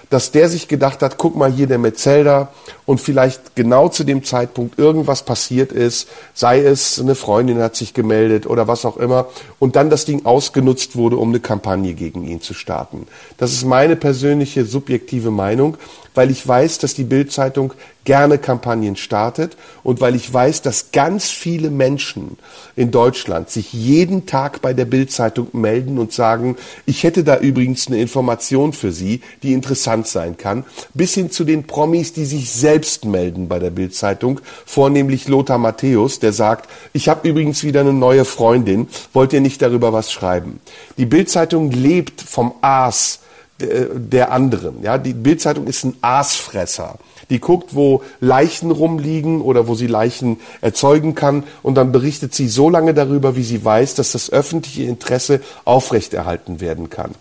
Dass 0.09 0.31
der 0.31 0.49
sich 0.49 0.69
gedacht 0.69 1.01
hat, 1.01 1.17
guck 1.17 1.35
mal 1.35 1.51
hier 1.51 1.67
der 1.67 1.77
Metzelder 1.77 2.47
und 2.85 3.01
vielleicht 3.01 3.55
genau 3.55 3.89
zu 3.89 4.05
dem 4.05 4.23
Zeitpunkt 4.23 4.79
irgendwas 4.79 5.23
passiert 5.23 5.71
ist, 5.71 6.07
sei 6.33 6.61
es 6.61 6.99
eine 6.99 7.15
Freundin 7.15 7.61
hat 7.61 7.75
sich 7.75 7.93
gemeldet 7.93 8.47
oder 8.47 8.67
was 8.67 8.85
auch 8.85 8.97
immer 8.97 9.27
und 9.59 9.75
dann 9.75 9.89
das 9.89 10.05
Ding 10.05 10.25
ausgenutzt 10.25 10.95
wurde, 10.95 11.17
um 11.17 11.29
eine 11.29 11.41
Kampagne 11.41 11.93
gegen 11.93 12.25
ihn 12.25 12.41
zu 12.41 12.53
starten. 12.53 13.07
Das 13.37 13.51
ist 13.51 13.65
meine 13.65 13.97
persönliche 13.97 14.65
subjektive 14.65 15.31
Meinung 15.31 15.77
weil 16.13 16.31
ich 16.31 16.45
weiß, 16.45 16.79
dass 16.79 16.93
die 16.93 17.03
Bildzeitung 17.03 17.73
gerne 18.03 18.37
Kampagnen 18.37 18.95
startet 18.95 19.55
und 19.83 20.01
weil 20.01 20.15
ich 20.15 20.31
weiß, 20.31 20.61
dass 20.61 20.91
ganz 20.91 21.29
viele 21.29 21.69
Menschen 21.69 22.37
in 22.75 22.91
Deutschland 22.91 23.49
sich 23.49 23.71
jeden 23.73 24.25
Tag 24.25 24.61
bei 24.61 24.73
der 24.73 24.85
Bildzeitung 24.85 25.40
melden 25.53 25.97
und 25.97 26.11
sagen, 26.13 26.55
ich 26.85 27.03
hätte 27.03 27.23
da 27.23 27.37
übrigens 27.37 27.87
eine 27.87 27.99
Information 27.99 28.73
für 28.73 28.91
Sie, 28.91 29.21
die 29.43 29.53
interessant 29.53 30.07
sein 30.07 30.37
kann, 30.37 30.65
bis 30.93 31.13
hin 31.13 31.31
zu 31.31 31.43
den 31.43 31.63
Promis, 31.65 32.13
die 32.13 32.25
sich 32.25 32.51
selbst 32.51 33.05
melden 33.05 33.47
bei 33.47 33.59
der 33.59 33.71
Bildzeitung, 33.71 34.39
vornehmlich 34.65 35.27
Lothar 35.27 35.57
Matthäus, 35.57 36.19
der 36.19 36.33
sagt, 36.33 36.69
ich 36.93 37.09
habe 37.09 37.27
übrigens 37.27 37.63
wieder 37.63 37.81
eine 37.81 37.93
neue 37.93 38.25
Freundin, 38.25 38.87
wollt 39.13 39.33
ihr 39.33 39.41
nicht 39.41 39.61
darüber 39.61 39.93
was 39.93 40.11
schreiben? 40.11 40.59
Die 40.97 41.05
Bildzeitung 41.05 41.71
lebt 41.71 42.21
vom 42.21 42.53
Aas 42.61 43.19
der 43.59 44.31
anderen. 44.31 44.81
Ja, 44.81 44.97
die 44.97 45.13
Bildzeitung 45.13 45.67
ist 45.67 45.83
ein 45.83 45.95
Aasfresser. 46.01 46.97
Die 47.31 47.39
guckt, 47.39 47.73
wo 47.73 48.03
Leichen 48.19 48.69
rumliegen 48.69 49.41
oder 49.41 49.67
wo 49.67 49.73
sie 49.73 49.87
Leichen 49.87 50.39
erzeugen 50.59 51.15
kann 51.15 51.45
und 51.63 51.75
dann 51.75 51.91
berichtet 51.91 52.35
sie 52.35 52.47
so 52.47 52.69
lange 52.69 52.93
darüber, 52.93 53.35
wie 53.35 53.43
sie 53.43 53.63
weiß, 53.65 53.95
dass 53.95 54.11
das 54.11 54.29
öffentliche 54.29 54.83
Interesse 54.83 55.41
aufrechterhalten 55.65 56.59
werden 56.59 56.89
kann. 56.89 57.11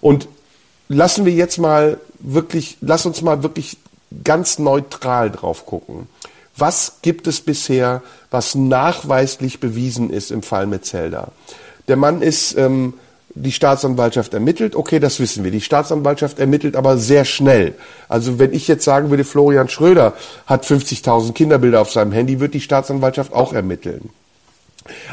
Und 0.00 0.28
lassen 0.88 1.26
wir 1.26 1.32
jetzt 1.32 1.58
mal 1.58 1.98
wirklich, 2.20 2.78
lass 2.80 3.04
uns 3.04 3.20
mal 3.20 3.42
wirklich 3.42 3.78
ganz 4.24 4.58
neutral 4.58 5.30
drauf 5.30 5.66
gucken. 5.66 6.06
Was 6.56 6.98
gibt 7.02 7.26
es 7.26 7.40
bisher, 7.40 8.02
was 8.30 8.54
nachweislich 8.54 9.60
bewiesen 9.60 10.10
ist 10.10 10.30
im 10.30 10.42
Fall 10.42 10.66
Metzelda? 10.66 11.32
Der 11.88 11.96
Mann 11.96 12.22
ist 12.22 12.56
ähm, 12.56 12.94
die 13.42 13.52
Staatsanwaltschaft 13.52 14.34
ermittelt, 14.34 14.76
okay, 14.76 14.98
das 14.98 15.20
wissen 15.20 15.44
wir. 15.44 15.50
Die 15.50 15.60
Staatsanwaltschaft 15.60 16.38
ermittelt 16.38 16.76
aber 16.76 16.98
sehr 16.98 17.24
schnell. 17.24 17.74
Also 18.08 18.38
wenn 18.38 18.52
ich 18.52 18.68
jetzt 18.68 18.84
sagen 18.84 19.10
würde, 19.10 19.24
Florian 19.24 19.68
Schröder 19.68 20.14
hat 20.46 20.64
50.000 20.64 21.32
Kinderbilder 21.32 21.80
auf 21.80 21.92
seinem 21.92 22.12
Handy, 22.12 22.40
wird 22.40 22.54
die 22.54 22.60
Staatsanwaltschaft 22.60 23.32
auch 23.32 23.52
ermitteln. 23.52 24.10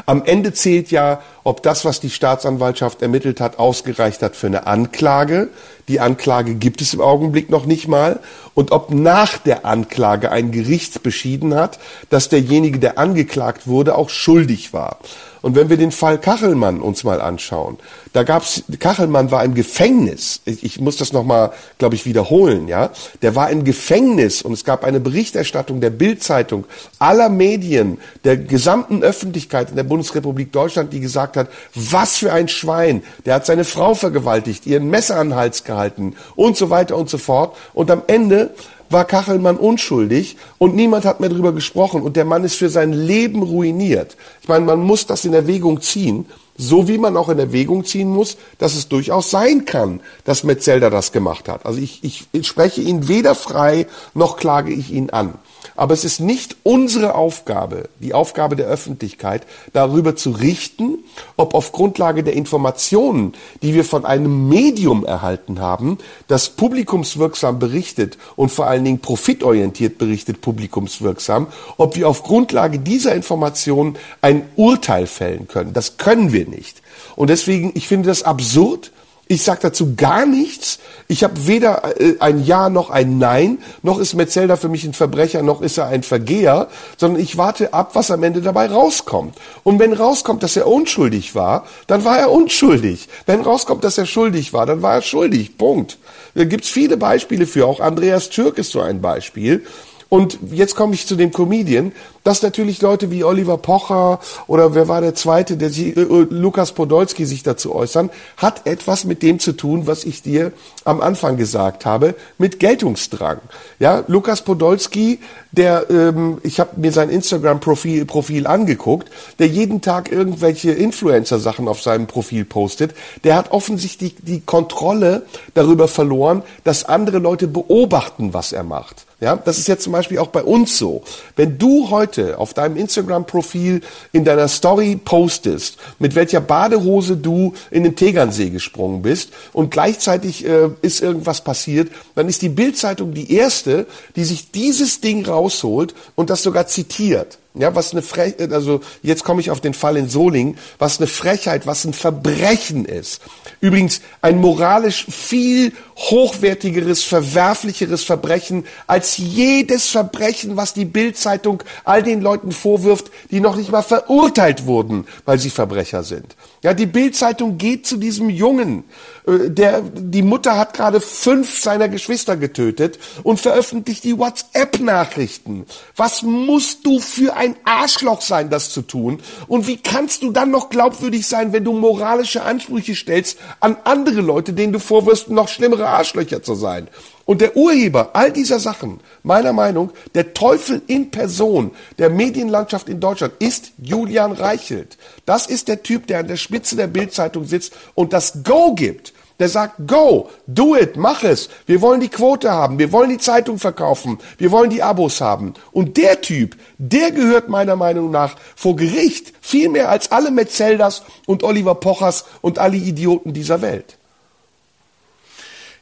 Am 0.06 0.22
Ende 0.24 0.52
zählt 0.52 0.90
ja, 0.90 1.20
ob 1.44 1.62
das, 1.62 1.84
was 1.84 2.00
die 2.00 2.10
Staatsanwaltschaft 2.10 3.02
ermittelt 3.02 3.40
hat, 3.40 3.58
ausgereicht 3.58 4.22
hat 4.22 4.36
für 4.36 4.46
eine 4.46 4.66
Anklage. 4.66 5.48
Die 5.88 6.00
Anklage 6.00 6.54
gibt 6.54 6.80
es 6.80 6.94
im 6.94 7.00
Augenblick 7.00 7.50
noch 7.50 7.66
nicht 7.66 7.88
mal. 7.88 8.20
Und 8.54 8.72
ob 8.72 8.90
nach 8.90 9.38
der 9.38 9.64
Anklage 9.64 10.30
ein 10.30 10.50
Gericht 10.50 11.02
beschieden 11.02 11.54
hat, 11.54 11.78
dass 12.10 12.28
derjenige, 12.28 12.78
der 12.78 12.98
angeklagt 12.98 13.66
wurde, 13.66 13.96
auch 13.96 14.08
schuldig 14.08 14.72
war. 14.72 14.98
Und 15.46 15.54
wenn 15.54 15.70
wir 15.70 15.76
den 15.76 15.92
Fall 15.92 16.18
Kachelmann 16.18 16.80
uns 16.80 17.04
mal 17.04 17.20
anschauen, 17.20 17.78
da 18.12 18.24
gab's 18.24 18.64
Kachelmann 18.80 19.30
war 19.30 19.44
im 19.44 19.54
Gefängnis. 19.54 20.40
Ich, 20.44 20.64
ich 20.64 20.80
muss 20.80 20.96
das 20.96 21.12
nochmal, 21.12 21.52
glaube 21.78 21.94
ich, 21.94 22.04
wiederholen. 22.04 22.66
Ja, 22.66 22.90
der 23.22 23.36
war 23.36 23.48
im 23.50 23.62
Gefängnis 23.62 24.42
und 24.42 24.54
es 24.54 24.64
gab 24.64 24.82
eine 24.82 24.98
Berichterstattung 24.98 25.80
der 25.80 25.90
Bildzeitung, 25.90 26.64
aller 26.98 27.28
Medien, 27.28 27.98
der 28.24 28.36
gesamten 28.36 29.04
Öffentlichkeit 29.04 29.70
in 29.70 29.76
der 29.76 29.84
Bundesrepublik 29.84 30.50
Deutschland, 30.50 30.92
die 30.92 30.98
gesagt 30.98 31.36
hat, 31.36 31.48
was 31.76 32.16
für 32.16 32.32
ein 32.32 32.48
Schwein, 32.48 33.04
der 33.24 33.36
hat 33.36 33.46
seine 33.46 33.62
Frau 33.62 33.94
vergewaltigt, 33.94 34.66
ihren 34.66 34.90
Messer 34.90 35.14
an 35.14 35.28
den 35.28 35.36
Hals 35.36 35.62
gehalten 35.62 36.16
und 36.34 36.56
so 36.56 36.70
weiter 36.70 36.96
und 36.96 37.08
so 37.08 37.18
fort. 37.18 37.56
Und 37.72 37.92
am 37.92 38.02
Ende 38.08 38.50
war 38.90 39.04
Kachelmann 39.04 39.56
unschuldig 39.56 40.36
und 40.58 40.74
niemand 40.74 41.04
hat 41.04 41.20
mehr 41.20 41.28
darüber 41.28 41.52
gesprochen 41.52 42.02
und 42.02 42.16
der 42.16 42.24
Mann 42.24 42.44
ist 42.44 42.56
für 42.56 42.68
sein 42.68 42.92
Leben 42.92 43.42
ruiniert. 43.42 44.16
Ich 44.42 44.48
meine, 44.48 44.64
man 44.64 44.80
muss 44.80 45.06
das 45.06 45.24
in 45.24 45.34
Erwägung 45.34 45.80
ziehen, 45.80 46.26
so 46.56 46.88
wie 46.88 46.98
man 46.98 47.16
auch 47.16 47.28
in 47.28 47.38
Erwägung 47.38 47.84
ziehen 47.84 48.08
muss, 48.08 48.36
dass 48.58 48.74
es 48.74 48.88
durchaus 48.88 49.30
sein 49.30 49.64
kann, 49.64 50.00
dass 50.24 50.44
Metzelder 50.44 50.90
das 50.90 51.12
gemacht 51.12 51.48
hat. 51.48 51.66
Also 51.66 51.80
ich, 51.80 52.02
ich, 52.02 52.26
ich 52.32 52.46
spreche 52.46 52.80
ihn 52.80 53.08
weder 53.08 53.34
frei 53.34 53.86
noch 54.14 54.36
klage 54.36 54.72
ich 54.72 54.90
ihn 54.90 55.10
an. 55.10 55.34
Aber 55.76 55.94
es 55.94 56.04
ist 56.04 56.20
nicht 56.20 56.56
unsere 56.62 57.14
Aufgabe, 57.14 57.88
die 58.00 58.14
Aufgabe 58.14 58.56
der 58.56 58.66
Öffentlichkeit, 58.66 59.46
darüber 59.72 60.16
zu 60.16 60.30
richten, 60.30 60.98
ob 61.36 61.54
auf 61.54 61.72
Grundlage 61.72 62.24
der 62.24 62.34
Informationen, 62.34 63.34
die 63.62 63.74
wir 63.74 63.84
von 63.84 64.04
einem 64.04 64.48
Medium 64.48 65.04
erhalten 65.04 65.60
haben, 65.60 65.98
das 66.28 66.50
publikumswirksam 66.50 67.58
berichtet 67.58 68.18
und 68.36 68.50
vor 68.50 68.66
allen 68.66 68.84
Dingen 68.84 69.00
profitorientiert 69.00 69.98
berichtet, 69.98 70.40
publikumswirksam, 70.40 71.48
ob 71.76 71.96
wir 71.96 72.08
auf 72.08 72.22
Grundlage 72.22 72.78
dieser 72.78 73.14
Informationen 73.14 73.96
ein 74.22 74.48
Urteil 74.56 75.06
fällen 75.06 75.46
können. 75.48 75.72
Das 75.72 75.98
können 75.98 76.32
wir 76.32 76.48
nicht. 76.48 76.82
Und 77.14 77.30
deswegen, 77.30 77.72
ich 77.74 77.88
finde 77.88 78.08
das 78.08 78.22
absurd, 78.22 78.92
Ich 79.28 79.42
sage 79.42 79.58
dazu 79.62 79.96
gar 79.96 80.24
nichts. 80.24 80.78
Ich 81.08 81.24
habe 81.24 81.48
weder 81.48 82.00
äh, 82.00 82.14
ein 82.20 82.44
Ja 82.44 82.68
noch 82.68 82.90
ein 82.90 83.18
Nein, 83.18 83.58
noch 83.82 83.98
ist 83.98 84.14
Metzelder 84.14 84.56
für 84.56 84.68
mich 84.68 84.84
ein 84.84 84.92
Verbrecher, 84.92 85.42
noch 85.42 85.62
ist 85.62 85.78
er 85.78 85.86
ein 85.86 86.04
Vergeher, 86.04 86.68
sondern 86.96 87.20
ich 87.20 87.36
warte 87.36 87.74
ab, 87.74 87.90
was 87.94 88.12
am 88.12 88.22
Ende 88.22 88.40
dabei 88.40 88.66
rauskommt. 88.66 89.34
Und 89.64 89.80
wenn 89.80 89.92
rauskommt, 89.92 90.44
dass 90.44 90.56
er 90.56 90.68
unschuldig 90.68 91.34
war, 91.34 91.66
dann 91.88 92.04
war 92.04 92.18
er 92.18 92.30
unschuldig. 92.30 93.08
Wenn 93.26 93.40
rauskommt, 93.40 93.82
dass 93.82 93.98
er 93.98 94.06
schuldig 94.06 94.52
war, 94.52 94.64
dann 94.64 94.82
war 94.82 94.94
er 94.94 95.02
schuldig. 95.02 95.58
Punkt. 95.58 95.98
Da 96.34 96.44
gibt's 96.44 96.68
viele 96.68 96.96
Beispiele 96.96 97.46
für. 97.48 97.66
Auch 97.66 97.80
Andreas 97.80 98.30
Türk 98.30 98.58
ist 98.58 98.70
so 98.70 98.80
ein 98.80 99.00
Beispiel. 99.00 99.66
Und 100.08 100.38
jetzt 100.52 100.76
komme 100.76 100.94
ich 100.94 101.06
zu 101.06 101.16
dem 101.16 101.32
Comedian, 101.32 101.92
dass 102.22 102.42
natürlich 102.42 102.80
Leute 102.80 103.10
wie 103.10 103.24
Oliver 103.24 103.56
Pocher 103.56 104.20
oder 104.46 104.74
wer 104.74 104.88
war 104.88 105.00
der 105.00 105.14
zweite, 105.14 105.56
der 105.56 105.70
sich, 105.70 105.96
äh, 105.96 106.00
äh, 106.00 106.26
Lukas 106.30 106.72
Podolski 106.72 107.24
sich 107.24 107.42
dazu 107.42 107.74
äußern, 107.74 108.10
hat 108.36 108.66
etwas 108.66 109.04
mit 109.04 109.22
dem 109.22 109.40
zu 109.40 109.52
tun, 109.52 109.86
was 109.86 110.04
ich 110.04 110.22
dir 110.22 110.52
am 110.84 111.00
Anfang 111.00 111.36
gesagt 111.36 111.86
habe, 111.86 112.14
mit 112.38 112.60
Geltungsdrang. 112.60 113.38
Ja, 113.80 114.04
Lukas 114.06 114.42
Podolski, 114.42 115.18
der, 115.50 115.90
ähm, 115.90 116.38
ich 116.44 116.60
habe 116.60 116.80
mir 116.80 116.92
sein 116.92 117.10
Instagram-Profil 117.10 118.04
Profil 118.04 118.46
angeguckt, 118.46 119.10
der 119.38 119.48
jeden 119.48 119.80
Tag 119.80 120.10
irgendwelche 120.10 120.70
Influencer-Sachen 120.70 121.66
auf 121.66 121.82
seinem 121.82 122.06
Profil 122.06 122.44
postet, 122.44 122.94
der 123.24 123.36
hat 123.36 123.50
offensichtlich 123.50 124.16
die, 124.16 124.22
die 124.22 124.40
Kontrolle 124.40 125.22
darüber 125.54 125.88
verloren, 125.88 126.42
dass 126.64 126.84
andere 126.84 127.18
Leute 127.18 127.48
beobachten, 127.48 128.34
was 128.34 128.52
er 128.52 128.62
macht. 128.62 129.05
Ja, 129.18 129.34
das 129.34 129.56
ist 129.56 129.66
jetzt 129.66 129.82
zum 129.82 129.94
Beispiel 129.94 130.18
auch 130.18 130.26
bei 130.26 130.42
uns 130.42 130.76
so. 130.76 131.02
Wenn 131.36 131.56
du 131.56 131.88
heute 131.88 132.38
auf 132.38 132.52
deinem 132.52 132.76
Instagram-Profil 132.76 133.80
in 134.12 134.24
deiner 134.26 134.46
Story 134.46 135.00
postest, 135.02 135.78
mit 135.98 136.14
welcher 136.14 136.42
Badehose 136.42 137.16
du 137.16 137.54
in 137.70 137.84
den 137.84 137.96
Tegernsee 137.96 138.50
gesprungen 138.50 139.00
bist 139.00 139.30
und 139.54 139.70
gleichzeitig 139.70 140.44
äh, 140.44 140.68
ist 140.82 141.00
irgendwas 141.00 141.42
passiert, 141.42 141.90
dann 142.14 142.28
ist 142.28 142.42
die 142.42 142.50
Bildzeitung 142.50 143.14
die 143.14 143.32
erste, 143.32 143.86
die 144.16 144.24
sich 144.24 144.50
dieses 144.50 145.00
Ding 145.00 145.24
rausholt 145.24 145.94
und 146.14 146.28
das 146.28 146.42
sogar 146.42 146.66
zitiert. 146.66 147.38
Ja, 147.58 147.74
was 147.74 147.92
eine 147.92 148.02
Frechheit, 148.02 148.52
also 148.52 148.82
jetzt 149.02 149.24
komme 149.24 149.40
ich 149.40 149.50
auf 149.50 149.62
den 149.62 149.72
Fall 149.72 149.96
in 149.96 150.10
Solingen, 150.10 150.58
was 150.78 150.98
eine 150.98 151.06
Frechheit, 151.06 151.66
was 151.66 151.86
ein 151.86 151.94
Verbrechen 151.94 152.84
ist. 152.84 153.22
Übrigens 153.62 154.02
ein 154.20 154.42
moralisch 154.42 155.06
viel 155.08 155.72
hochwertigeres, 155.96 157.04
verwerflicheres 157.04 158.04
Verbrechen 158.04 158.66
als 158.86 159.16
jedes 159.16 159.88
Verbrechen, 159.88 160.56
was 160.56 160.74
die 160.74 160.84
Bildzeitung 160.84 161.62
all 161.84 162.02
den 162.02 162.20
Leuten 162.20 162.52
vorwirft, 162.52 163.10
die 163.30 163.40
noch 163.40 163.56
nicht 163.56 163.70
mal 163.70 163.82
verurteilt 163.82 164.66
wurden, 164.66 165.06
weil 165.24 165.38
sie 165.38 165.50
Verbrecher 165.50 166.02
sind. 166.02 166.36
Ja, 166.62 166.74
die 166.74 166.86
Bildzeitung 166.86 167.58
geht 167.58 167.86
zu 167.86 167.96
diesem 167.96 168.28
Jungen, 168.28 168.84
äh, 169.26 169.50
der, 169.50 169.82
die 169.82 170.22
Mutter 170.22 170.58
hat 170.58 170.74
gerade 170.74 171.00
fünf 171.00 171.60
seiner 171.60 171.88
Geschwister 171.88 172.36
getötet 172.36 172.98
und 173.22 173.40
veröffentlicht 173.40 174.04
die 174.04 174.18
WhatsApp-Nachrichten. 174.18 175.66
Was 175.96 176.22
musst 176.22 176.84
du 176.84 177.00
für 177.00 177.36
ein 177.36 177.56
Arschloch 177.64 178.20
sein, 178.20 178.50
das 178.50 178.70
zu 178.70 178.82
tun? 178.82 179.20
Und 179.48 179.66
wie 179.66 179.78
kannst 179.78 180.22
du 180.22 180.30
dann 180.30 180.50
noch 180.50 180.68
glaubwürdig 180.68 181.26
sein, 181.26 181.52
wenn 181.52 181.64
du 181.64 181.72
moralische 181.72 182.42
Ansprüche 182.42 182.94
stellst 182.94 183.38
an 183.60 183.76
andere 183.84 184.20
Leute, 184.20 184.52
denen 184.52 184.72
du 184.72 184.78
vorwirfst, 184.78 185.30
noch 185.30 185.48
schlimmere 185.48 185.85
Arschlöcher 185.88 186.42
zu 186.42 186.54
sein? 186.54 186.88
Und 187.24 187.40
der 187.40 187.56
Urheber 187.56 188.10
all 188.12 188.32
dieser 188.32 188.60
Sachen, 188.60 189.00
meiner 189.22 189.52
Meinung, 189.52 189.90
der 190.14 190.32
Teufel 190.32 190.80
in 190.86 191.10
Person 191.10 191.72
der 191.98 192.08
Medienlandschaft 192.10 192.88
in 192.88 193.00
Deutschland 193.00 193.34
ist 193.40 193.72
Julian 193.78 194.32
Reichelt. 194.32 194.96
Das 195.24 195.46
ist 195.46 195.68
der 195.68 195.82
Typ, 195.82 196.06
der 196.06 196.20
an 196.20 196.28
der 196.28 196.36
Spitze 196.36 196.76
der 196.76 196.86
Bildzeitung 196.86 197.44
sitzt 197.44 197.74
und 197.94 198.12
das 198.12 198.44
Go 198.44 198.74
gibt 198.74 199.12
der 199.38 199.48
sagt, 199.48 199.86
go, 199.86 200.30
do 200.46 200.76
it, 200.76 200.96
mach 200.96 201.22
es. 201.22 201.48
Wir 201.66 201.80
wollen 201.82 202.00
die 202.00 202.08
Quote 202.08 202.50
haben, 202.50 202.78
wir 202.78 202.92
wollen 202.92 203.10
die 203.10 203.18
Zeitung 203.18 203.58
verkaufen, 203.58 204.18
wir 204.38 204.50
wollen 204.50 204.70
die 204.70 204.82
Abos 204.82 205.20
haben. 205.20 205.54
Und 205.72 205.96
der 205.96 206.20
Typ, 206.20 206.56
der 206.78 207.10
gehört 207.10 207.48
meiner 207.48 207.76
Meinung 207.76 208.10
nach 208.10 208.36
vor 208.54 208.76
Gericht 208.76 209.32
viel 209.40 209.68
mehr 209.68 209.90
als 209.90 210.10
alle 210.10 210.30
Metzeldas 210.30 211.02
und 211.26 211.42
Oliver 211.42 211.74
Pochers 211.74 212.24
und 212.40 212.58
alle 212.58 212.76
Idioten 212.76 213.32
dieser 213.32 213.60
Welt. 213.60 213.95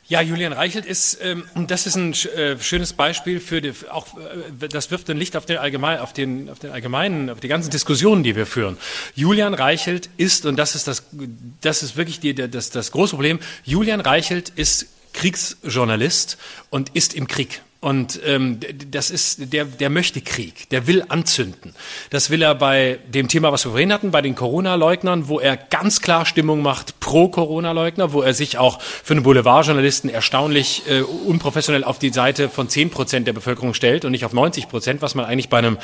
Ja, 0.06 0.20
Julian 0.20 0.52
Reichelt 0.52 0.85
ist, 0.85 1.18
ähm, 1.22 1.44
das 1.55 1.86
ist 1.86 1.97
ein 1.97 2.12
äh, 2.12 2.59
schönes 2.60 2.93
Beispiel 2.93 3.40
für 3.40 3.62
die, 3.62 3.72
auch, 3.90 4.06
äh, 4.18 4.68
das 4.68 4.90
wirft 4.90 5.09
ein 5.09 5.16
Licht 5.16 5.35
auf 5.35 5.47
den 5.47 5.56
allgemein, 5.56 5.98
auf 5.98 6.12
den, 6.12 6.51
auf 6.51 6.59
den 6.59 6.72
allgemeinen, 6.72 7.31
auf 7.31 7.40
die 7.40 7.48
ganzen 7.48 7.70
Diskussionen, 7.70 8.22
die 8.22 8.36
wir 8.36 8.44
führen. 8.44 8.76
Julian 9.14 9.55
Reichelt 9.55 10.10
ist, 10.18 10.44
und 10.44 10.56
das 10.56 10.74
ist 10.74 10.89
das, 10.89 11.05
das 11.62 11.82
ist 11.82 11.97
wirklich 11.97 12.20
die, 12.20 12.35
das, 12.35 12.68
das 12.68 12.93
große 12.93 13.14
Problem, 13.14 13.39
Julian 13.64 14.01
Reichelt 14.01 14.51
ist 14.51 14.89
Kriegsjournalist 15.14 16.36
und 16.68 16.90
ist 16.90 17.14
im 17.14 17.26
Krieg. 17.26 17.62
Und 17.85 18.19
ähm, 18.24 18.61
das 18.90 19.11
ist, 19.11 19.52
der, 19.52 19.66
der 19.66 19.90
möchte 19.90 20.23
Krieg, 20.23 20.70
der 20.70 20.86
will 20.86 21.05
anzünden. 21.06 21.74
Das 22.09 22.31
will 22.31 22.40
er 22.40 22.55
bei 22.55 22.98
dem 23.06 23.28
Thema, 23.28 23.52
was 23.52 23.66
wir 23.66 23.73
vorhin 23.73 23.93
hatten, 23.93 24.11
bei 24.11 24.23
den 24.23 24.35
Corona-Leugnern, 24.35 25.28
wo 25.28 25.39
er 25.39 25.59
ganz 25.59 26.01
klar 26.01 26.24
Stimmung 26.24 26.62
macht 26.62 26.98
pro 27.01 27.28
Corona-Leugner, 27.28 28.15
wo 28.15 28.23
er 28.23 28.32
sich 28.32 28.56
auch 28.56 28.81
für 28.81 29.12
einen 29.12 29.23
Boulevardjournalisten 29.23 30.09
erstaunlich 30.09 30.85
äh, 30.89 31.02
unprofessionell 31.02 31.85
auf 31.85 31.98
die 31.98 32.09
Seite 32.09 32.48
von 32.48 32.70
zehn 32.70 32.89
Prozent 32.89 33.27
der 33.27 33.35
Bevölkerung 33.35 33.74
stellt 33.74 34.06
und 34.06 34.12
nicht 34.12 34.24
auf 34.24 34.32
90 34.32 34.70
Prozent, 34.70 35.02
was 35.02 35.15
man 35.15 35.27
eigentlich 35.27 35.51
bei 35.51 35.59
einem, 35.59 35.77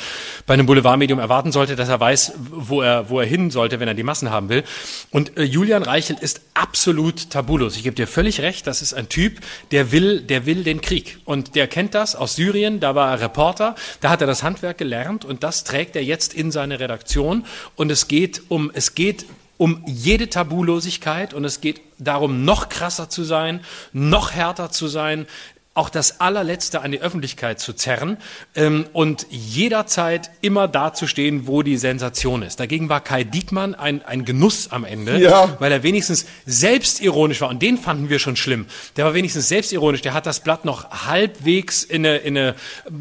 bei 0.47 0.55
einem 0.55 0.65
Boulevardmedium 0.65 1.19
erwarten 1.19 1.51
sollte, 1.51 1.75
dass 1.75 1.87
er 1.87 1.99
weiß, 1.99 2.33
wo 2.49 2.81
er, 2.81 3.11
wo 3.11 3.19
er 3.19 3.27
hin 3.27 3.51
sollte, 3.51 3.79
wenn 3.79 3.87
er 3.87 3.93
die 3.93 4.01
Massen 4.01 4.31
haben 4.31 4.49
will. 4.49 4.63
Und 5.11 5.37
äh, 5.37 5.43
Julian 5.43 5.83
Reichelt 5.83 6.19
ist 6.19 6.41
absolut 6.55 7.29
tabulos. 7.29 7.75
Ich 7.77 7.83
gebe 7.83 7.95
dir 7.95 8.07
völlig 8.07 8.41
recht, 8.41 8.65
das 8.65 8.81
ist 8.81 8.95
ein 8.95 9.07
Typ, 9.07 9.39
der 9.69 9.91
will, 9.91 10.21
der 10.21 10.47
will 10.47 10.63
den 10.63 10.81
Krieg 10.81 11.19
und 11.25 11.53
der 11.53 11.67
kennt 11.67 11.90
das 11.95 12.15
aus 12.15 12.35
Syrien, 12.35 12.79
da 12.79 12.95
war 12.95 13.11
er 13.11 13.21
Reporter, 13.21 13.75
da 13.99 14.09
hat 14.09 14.21
er 14.21 14.27
das 14.27 14.43
Handwerk 14.43 14.77
gelernt 14.77 15.25
und 15.25 15.43
das 15.43 15.63
trägt 15.63 15.95
er 15.95 16.03
jetzt 16.03 16.33
in 16.33 16.51
seine 16.51 16.79
Redaktion. 16.79 17.45
Und 17.75 17.91
es 17.91 18.07
geht 18.07 18.41
um, 18.49 18.71
es 18.73 18.95
geht 18.95 19.25
um 19.57 19.83
jede 19.85 20.29
Tabulosigkeit 20.29 21.33
und 21.33 21.45
es 21.45 21.61
geht 21.61 21.81
darum, 21.99 22.45
noch 22.45 22.69
krasser 22.69 23.09
zu 23.09 23.23
sein, 23.23 23.59
noch 23.93 24.31
härter 24.31 24.71
zu 24.71 24.87
sein, 24.87 25.27
auch 25.73 25.89
das 25.89 26.19
allerletzte 26.19 26.81
an 26.81 26.91
die 26.91 26.99
Öffentlichkeit 26.99 27.61
zu 27.61 27.71
zerren 27.71 28.17
ähm, 28.55 28.85
und 28.91 29.25
jederzeit 29.29 30.29
immer 30.41 30.67
dazustehen, 30.67 31.47
wo 31.47 31.63
die 31.63 31.77
Sensation 31.77 32.43
ist. 32.43 32.59
Dagegen 32.59 32.89
war 32.89 32.99
Kai 32.99 33.23
Diekmann 33.23 33.73
ein, 33.73 34.03
ein 34.03 34.25
Genuss 34.25 34.69
am 34.71 34.83
Ende, 34.83 35.17
ja. 35.17 35.55
weil 35.59 35.71
er 35.71 35.81
wenigstens 35.83 36.25
selbstironisch 36.45 37.39
war 37.39 37.47
und 37.47 37.61
den 37.61 37.77
fanden 37.77 38.09
wir 38.09 38.19
schon 38.19 38.35
schlimm. 38.35 38.65
Der 38.97 39.05
war 39.05 39.13
wenigstens 39.13 39.47
selbstironisch, 39.47 40.01
der 40.01 40.13
hat 40.13 40.25
das 40.25 40.41
Blatt 40.41 40.65
noch 40.65 41.07
halbwegs 41.07 41.83
in 41.83 42.05
eine, 42.05 42.17
in 42.17 42.37
eine 42.37 42.55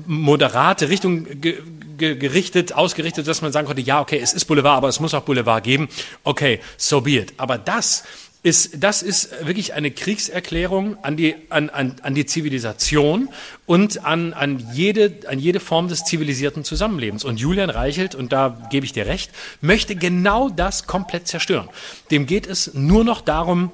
moderate 0.07 0.89
Richtung 0.89 1.41
ge, 1.41 1.59
ge, 1.99 2.15
gerichtet, 2.15 2.73
ausgerichtet, 2.73 3.27
dass 3.27 3.43
man 3.43 3.51
sagen 3.51 3.67
konnte, 3.67 3.83
ja, 3.83 4.01
okay, 4.01 4.21
es 4.23 4.33
ist 4.33 4.45
Boulevard, 4.45 4.77
aber 4.77 4.89
es 4.89 5.01
muss 5.01 5.13
auch 5.13 5.23
Boulevard 5.23 5.65
geben. 5.65 5.89
Okay, 6.23 6.61
so 6.77 7.01
be 7.01 7.19
it. 7.19 7.35
Aber 7.37 7.59
das 7.59 8.05
ist, 8.43 8.83
das 8.83 9.03
ist 9.03 9.47
wirklich 9.47 9.75
eine 9.75 9.91
Kriegserklärung 9.91 10.97
an 11.05 11.17
die, 11.17 11.35
an, 11.51 11.69
an, 11.69 11.97
an 12.03 12.15
die 12.15 12.25
Zivilisation 12.25 13.29
und 13.67 14.05
an, 14.05 14.33
an, 14.33 14.67
jede, 14.73 15.29
an 15.29 15.39
jede 15.39 15.61
Form 15.61 15.89
des 15.89 16.05
zivilisierten 16.05 16.65
Zusammenlebens. 16.65 17.25
Und 17.25 17.39
Julian 17.39 17.69
Reichelt, 17.69 18.15
und 18.15 18.33
da 18.33 18.69
gebe 18.71 18.87
ich 18.87 18.93
dir 18.93 19.07
recht, 19.07 19.31
möchte 19.61 19.95
genau 19.95 20.49
das 20.49 20.87
komplett 20.87 21.29
zerstören. 21.29 21.69
Dem 22.11 22.27
geht 22.27 22.47
es 22.47 22.73
nur 22.73 23.05
noch 23.05 23.21
darum, 23.21 23.71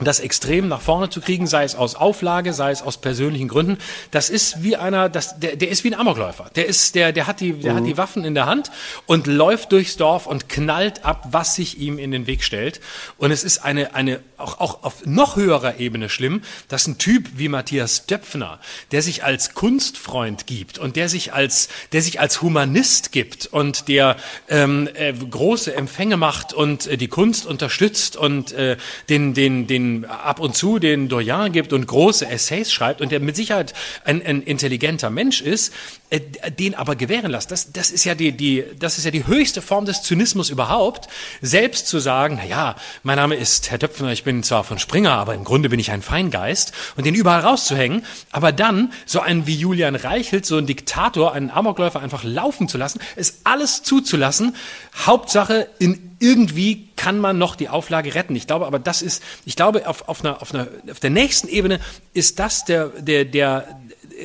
das 0.00 0.18
extrem 0.18 0.66
nach 0.68 0.80
vorne 0.80 1.08
zu 1.08 1.20
kriegen, 1.20 1.46
sei 1.46 1.62
es 1.62 1.76
aus 1.76 1.94
Auflage, 1.94 2.52
sei 2.52 2.72
es 2.72 2.82
aus 2.82 2.96
persönlichen 2.96 3.46
Gründen, 3.46 3.78
das 4.10 4.28
ist 4.28 4.62
wie 4.62 4.76
einer, 4.76 5.08
das, 5.08 5.38
der, 5.38 5.54
der 5.54 5.68
ist 5.68 5.84
wie 5.84 5.94
ein 5.94 6.00
Amokläufer. 6.00 6.50
Der 6.56 6.66
ist, 6.66 6.96
der, 6.96 7.12
der 7.12 7.28
hat 7.28 7.40
die, 7.40 7.52
der 7.52 7.72
mhm. 7.72 7.76
hat 7.76 7.86
die 7.86 7.96
Waffen 7.96 8.24
in 8.24 8.34
der 8.34 8.46
Hand 8.46 8.72
und 9.06 9.28
läuft 9.28 9.70
durchs 9.70 9.96
Dorf 9.96 10.26
und 10.26 10.48
knallt 10.48 11.04
ab, 11.04 11.28
was 11.30 11.54
sich 11.54 11.78
ihm 11.78 11.98
in 11.98 12.10
den 12.10 12.26
Weg 12.26 12.42
stellt. 12.42 12.80
Und 13.18 13.30
es 13.30 13.44
ist 13.44 13.58
eine, 13.58 13.94
eine, 13.94 14.20
auch, 14.36 14.58
auch 14.58 14.82
auf 14.82 15.06
noch 15.06 15.36
höherer 15.36 15.78
Ebene 15.78 16.08
schlimm, 16.08 16.42
dass 16.68 16.88
ein 16.88 16.98
Typ 16.98 17.28
wie 17.36 17.48
Matthias 17.48 18.06
Döpfner, 18.06 18.58
der 18.90 19.00
sich 19.00 19.22
als 19.22 19.54
Kunstfreund 19.54 20.48
gibt 20.48 20.78
und 20.78 20.96
der 20.96 21.08
sich 21.08 21.32
als, 21.32 21.68
der 21.92 22.02
sich 22.02 22.18
als 22.18 22.42
Humanist 22.42 23.12
gibt 23.12 23.46
und 23.46 23.86
der 23.86 24.16
ähm, 24.48 24.88
äh, 24.94 25.12
große 25.12 25.74
Empfänge 25.74 26.16
macht 26.16 26.52
und 26.52 26.88
äh, 26.88 26.96
die 26.96 27.08
Kunst 27.08 27.46
unterstützt 27.46 28.16
und 28.16 28.52
äh, 28.52 28.76
den, 29.08 29.34
den, 29.34 29.68
den 29.68 29.83
ab 30.04 30.40
und 30.40 30.56
zu 30.56 30.78
den 30.78 31.08
Doyen 31.08 31.52
gibt 31.52 31.72
und 31.72 31.86
große 31.86 32.26
Essays 32.26 32.72
schreibt 32.72 33.00
und 33.00 33.12
der 33.12 33.20
mit 33.20 33.36
Sicherheit 33.36 33.74
ein, 34.04 34.24
ein 34.24 34.42
intelligenter 34.42 35.10
Mensch 35.10 35.40
ist, 35.40 35.72
äh, 36.10 36.20
den 36.50 36.74
aber 36.74 36.96
gewähren 36.96 37.30
lässt. 37.30 37.50
Das, 37.50 37.72
das 37.72 37.90
ist 37.90 38.04
ja 38.04 38.14
die, 38.14 38.32
die, 38.32 38.64
das 38.78 38.98
ist 38.98 39.04
ja 39.04 39.10
die 39.10 39.26
höchste 39.26 39.62
Form 39.62 39.86
des 39.86 40.02
Zynismus 40.02 40.50
überhaupt, 40.50 41.08
selbst 41.40 41.88
zu 41.88 41.98
sagen, 41.98 42.38
na 42.40 42.46
ja, 42.46 42.76
mein 43.02 43.16
Name 43.16 43.36
ist 43.36 43.70
Herr 43.70 43.78
Töpfner, 43.78 44.12
ich 44.12 44.22
bin 44.22 44.42
zwar 44.42 44.64
von 44.64 44.78
Springer, 44.78 45.12
aber 45.12 45.34
im 45.34 45.44
Grunde 45.44 45.68
bin 45.68 45.80
ich 45.80 45.90
ein 45.90 46.02
Feingeist 46.02 46.72
und 46.96 47.06
den 47.06 47.14
überall 47.14 47.40
rauszuhängen, 47.40 48.04
aber 48.32 48.52
dann 48.52 48.92
so 49.06 49.20
einen 49.20 49.46
wie 49.46 49.54
Julian 49.54 49.96
Reichelt, 49.96 50.44
so 50.44 50.56
einen 50.56 50.66
Diktator, 50.66 51.32
einen 51.32 51.50
Amokläufer 51.50 52.00
einfach 52.00 52.22
laufen 52.22 52.68
zu 52.68 52.78
lassen, 52.78 53.00
es 53.16 53.40
alles 53.44 53.82
zuzulassen, 53.82 54.54
Hauptsache 55.06 55.68
in 55.78 56.14
irgendwie 56.20 56.88
kann 56.96 57.18
man 57.18 57.36
noch 57.36 57.54
die 57.54 57.68
Auflage 57.68 58.14
retten. 58.14 58.34
Ich 58.34 58.46
glaube 58.46 58.66
aber, 58.66 58.78
das 58.78 59.02
ist, 59.02 59.22
ich 59.44 59.56
glaube, 59.56 59.86
auf, 59.86 60.08
auf, 60.08 60.24
einer, 60.24 60.40
auf, 60.40 60.54
einer, 60.54 60.68
auf 60.90 61.00
der 61.00 61.10
nächsten 61.10 61.48
Ebene 61.48 61.80
ist 62.14 62.38
das 62.38 62.64
der, 62.64 62.88
der, 62.88 63.26
der, 63.26 63.78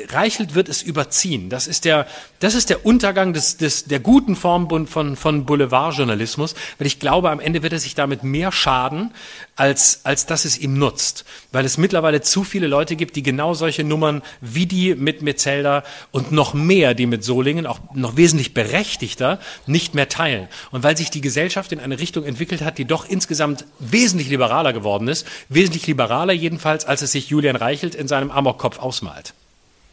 Reichelt 0.09 0.55
wird 0.55 0.69
es 0.69 0.81
überziehen. 0.81 1.49
Das 1.49 1.67
ist 1.67 1.85
der, 1.85 2.05
das 2.39 2.53
ist 2.53 2.69
der 2.69 2.85
Untergang 2.85 3.33
des, 3.33 3.57
des, 3.57 3.85
der 3.85 3.99
guten 3.99 4.35
Form 4.35 4.87
von, 4.87 5.15
von 5.15 5.45
Boulevardjournalismus, 5.45 6.53
weil 6.77 6.87
ich 6.87 6.99
glaube, 6.99 7.31
am 7.31 7.39
Ende 7.39 7.63
wird 7.63 7.73
er 7.73 7.79
sich 7.79 7.95
damit 7.95 8.23
mehr 8.23 8.51
schaden, 8.51 9.11
als, 9.55 10.01
als 10.03 10.25
dass 10.25 10.45
es 10.45 10.57
ihm 10.57 10.77
nutzt. 10.77 11.25
Weil 11.51 11.65
es 11.65 11.77
mittlerweile 11.77 12.21
zu 12.21 12.43
viele 12.43 12.67
Leute 12.67 12.95
gibt, 12.95 13.15
die 13.15 13.23
genau 13.23 13.53
solche 13.53 13.83
Nummern 13.83 14.21
wie 14.41 14.65
die 14.65 14.95
mit 14.95 15.21
Metzelder 15.21 15.83
und 16.11 16.31
noch 16.31 16.53
mehr, 16.53 16.93
die 16.93 17.07
mit 17.07 17.23
Solingen, 17.23 17.65
auch 17.65 17.79
noch 17.93 18.15
wesentlich 18.15 18.53
berechtigter, 18.53 19.39
nicht 19.65 19.95
mehr 19.95 20.07
teilen. 20.07 20.47
Und 20.71 20.83
weil 20.83 20.97
sich 20.97 21.09
die 21.09 21.21
Gesellschaft 21.21 21.71
in 21.71 21.79
eine 21.79 21.99
Richtung 21.99 22.25
entwickelt 22.25 22.61
hat, 22.61 22.77
die 22.77 22.85
doch 22.85 23.09
insgesamt 23.09 23.65
wesentlich 23.79 24.29
liberaler 24.29 24.73
geworden 24.73 25.07
ist, 25.07 25.25
wesentlich 25.49 25.87
liberaler 25.87 26.33
jedenfalls, 26.33 26.85
als 26.85 27.01
es 27.01 27.11
sich 27.11 27.29
Julian 27.29 27.55
Reichelt 27.55 27.95
in 27.95 28.07
seinem 28.07 28.31
Amokkopf 28.31 28.79
ausmalt. 28.79 29.33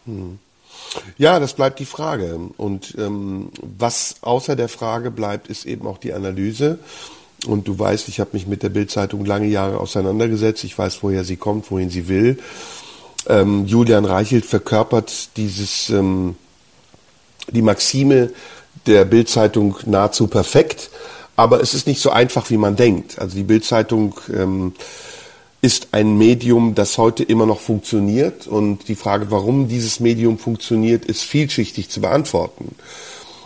Hm. 0.07 0.39
Ja, 1.19 1.41
das 1.41 1.55
bleibt 1.55 1.79
die 1.79 1.87
Frage. 1.87 2.39
Und 2.57 2.95
ähm, 2.99 3.51
was 3.61 4.17
außer 4.23 4.57
der 4.57 4.69
Frage 4.69 5.11
bleibt, 5.11 5.49
ist 5.49 5.67
eben 5.67 5.87
auch 5.87 5.99
die 5.99 6.13
Analyse. 6.13 6.79
Und 7.47 7.69
du 7.69 7.79
weißt, 7.79 8.09
ich 8.09 8.21
habe 8.21 8.31
mich 8.33 8.47
mit 8.47 8.63
der 8.63 8.71
Bildzeitung 8.71 9.25
lange 9.25 9.47
Jahre 9.47 9.79
auseinandergesetzt. 9.79 10.65
Ich 10.65 10.77
weiß, 10.77 11.03
woher 11.03 11.25
sie 11.25 11.37
kommt, 11.37 11.71
wohin 11.71 11.91
sie 11.91 12.09
will. 12.09 12.39
Ähm, 13.29 13.67
Julian 13.67 14.05
Reichelt 14.05 14.47
verkörpert 14.47 15.37
dieses 15.37 15.91
ähm, 15.91 16.37
die 17.51 17.63
Maxime 17.63 18.31
der 18.87 19.05
Bildzeitung 19.05 19.77
nahezu 19.85 20.29
perfekt. 20.29 20.91
Aber 21.37 21.61
es 21.61 21.75
ist 21.75 21.87
nicht 21.87 22.01
so 22.01 22.11
einfach, 22.11 22.51
wie 22.51 22.57
man 22.57 22.77
denkt. 22.77 23.19
Also 23.19 23.37
die 23.37 23.43
Bildzeitung 23.43 24.15
ähm, 24.33 24.73
ist 25.67 25.89
ein 25.91 26.17
Medium, 26.17 26.77
das 26.77 26.97
heute 26.97 27.25
immer 27.25 27.45
noch 27.45 27.59
funktioniert. 27.59 28.47
Und 28.47 28.87
die 28.87 28.95
Frage, 28.95 29.33
warum 29.33 29.67
dieses 29.67 29.99
Medium 29.99 30.39
funktioniert, 30.39 31.05
ist 31.05 31.23
vielschichtig 31.23 31.89
zu 31.89 32.01
beantworten. 32.01 32.77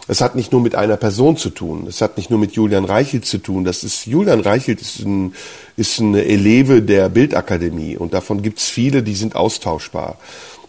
Es 0.07 0.21
hat 0.21 0.37
nicht 0.37 0.53
nur 0.53 0.61
mit 0.61 0.75
einer 0.75 0.99
Person 0.99 1.39
zu 1.39 1.49
tun. 1.49 1.87
Es 1.89 2.03
hat 2.03 2.19
nicht 2.19 2.29
nur 2.29 2.39
mit 2.39 2.53
Julian 2.53 2.85
Reichelt 2.85 3.25
zu 3.25 3.39
tun. 3.39 3.65
Das 3.65 3.85
ist, 3.85 4.05
Julian 4.05 4.41
Reichelt 4.41 4.83
ist, 4.83 5.01
ein, 5.01 5.33
ist 5.79 5.99
eine 5.99 6.23
Eleve 6.27 6.83
der 6.83 7.09
Bildakademie. 7.09 7.97
Und 7.97 8.13
davon 8.13 8.43
gibt 8.43 8.59
es 8.59 8.69
viele, 8.69 9.03
die 9.03 9.15
sind 9.15 9.35
austauschbar. 9.35 10.19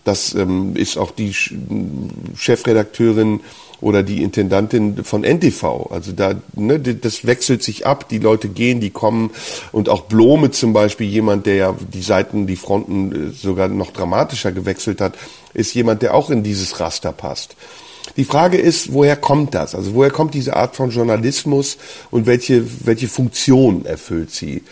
Das 0.06 0.34
ähm, 0.34 0.78
ist 0.78 0.98
auch 0.98 1.12
die 1.12 1.36
Chefredakteurin 2.34 3.42
oder 3.82 4.04
die 4.04 4.24
Intendantin 4.24 5.04
von 5.04 5.24
NTV. 5.24 5.90
Also 5.92 6.12
da, 6.12 6.36
ne, 6.56 6.80
das 6.80 7.26
wechselt 7.26 7.64
sich 7.64 7.86
ab, 7.86 8.08
die 8.10 8.20
Leute 8.20 8.48
gehen, 8.48 8.80
die 8.80 8.92
kommen 8.92 9.32
und 9.72 9.90
auch 9.90 10.02
Blome 10.02 10.52
zum 10.52 10.72
Beispiel, 10.72 11.08
jemand, 11.08 11.48
der 11.48 11.56
ja 11.56 11.76
die 11.94 12.02
Seiten, 12.02 12.48
die 12.48 12.56
Fronten 12.56 13.30
äh, 13.30 13.32
sogar 13.32 13.68
noch 13.68 13.92
dramatischer 13.92 14.52
gewechselt 14.52 15.02
hat, 15.02 15.16
ist 15.54 15.74
jemand, 15.74 16.02
der 16.02 16.14
auch 16.14 16.30
in 16.30 16.44
dieses 16.44 16.80
Raster 16.80 17.12
passt. 17.12 17.56
Die 18.18 18.26
Frage 18.26 18.58
ist, 18.58 18.94
woher 18.94 19.16
kommt 19.16 19.54
das? 19.54 19.76
Also 19.76 19.94
woher 19.94 20.12
kommt 20.12 20.34
diese 20.34 20.56
Art 20.56 20.76
von 20.76 20.90
Journalismus 20.90 21.78
und 22.10 22.26
welche, 22.26 22.64
welche 22.86 23.08
Funktion 23.08 23.86
erfüllt 23.86 24.32
sie? 24.32 24.64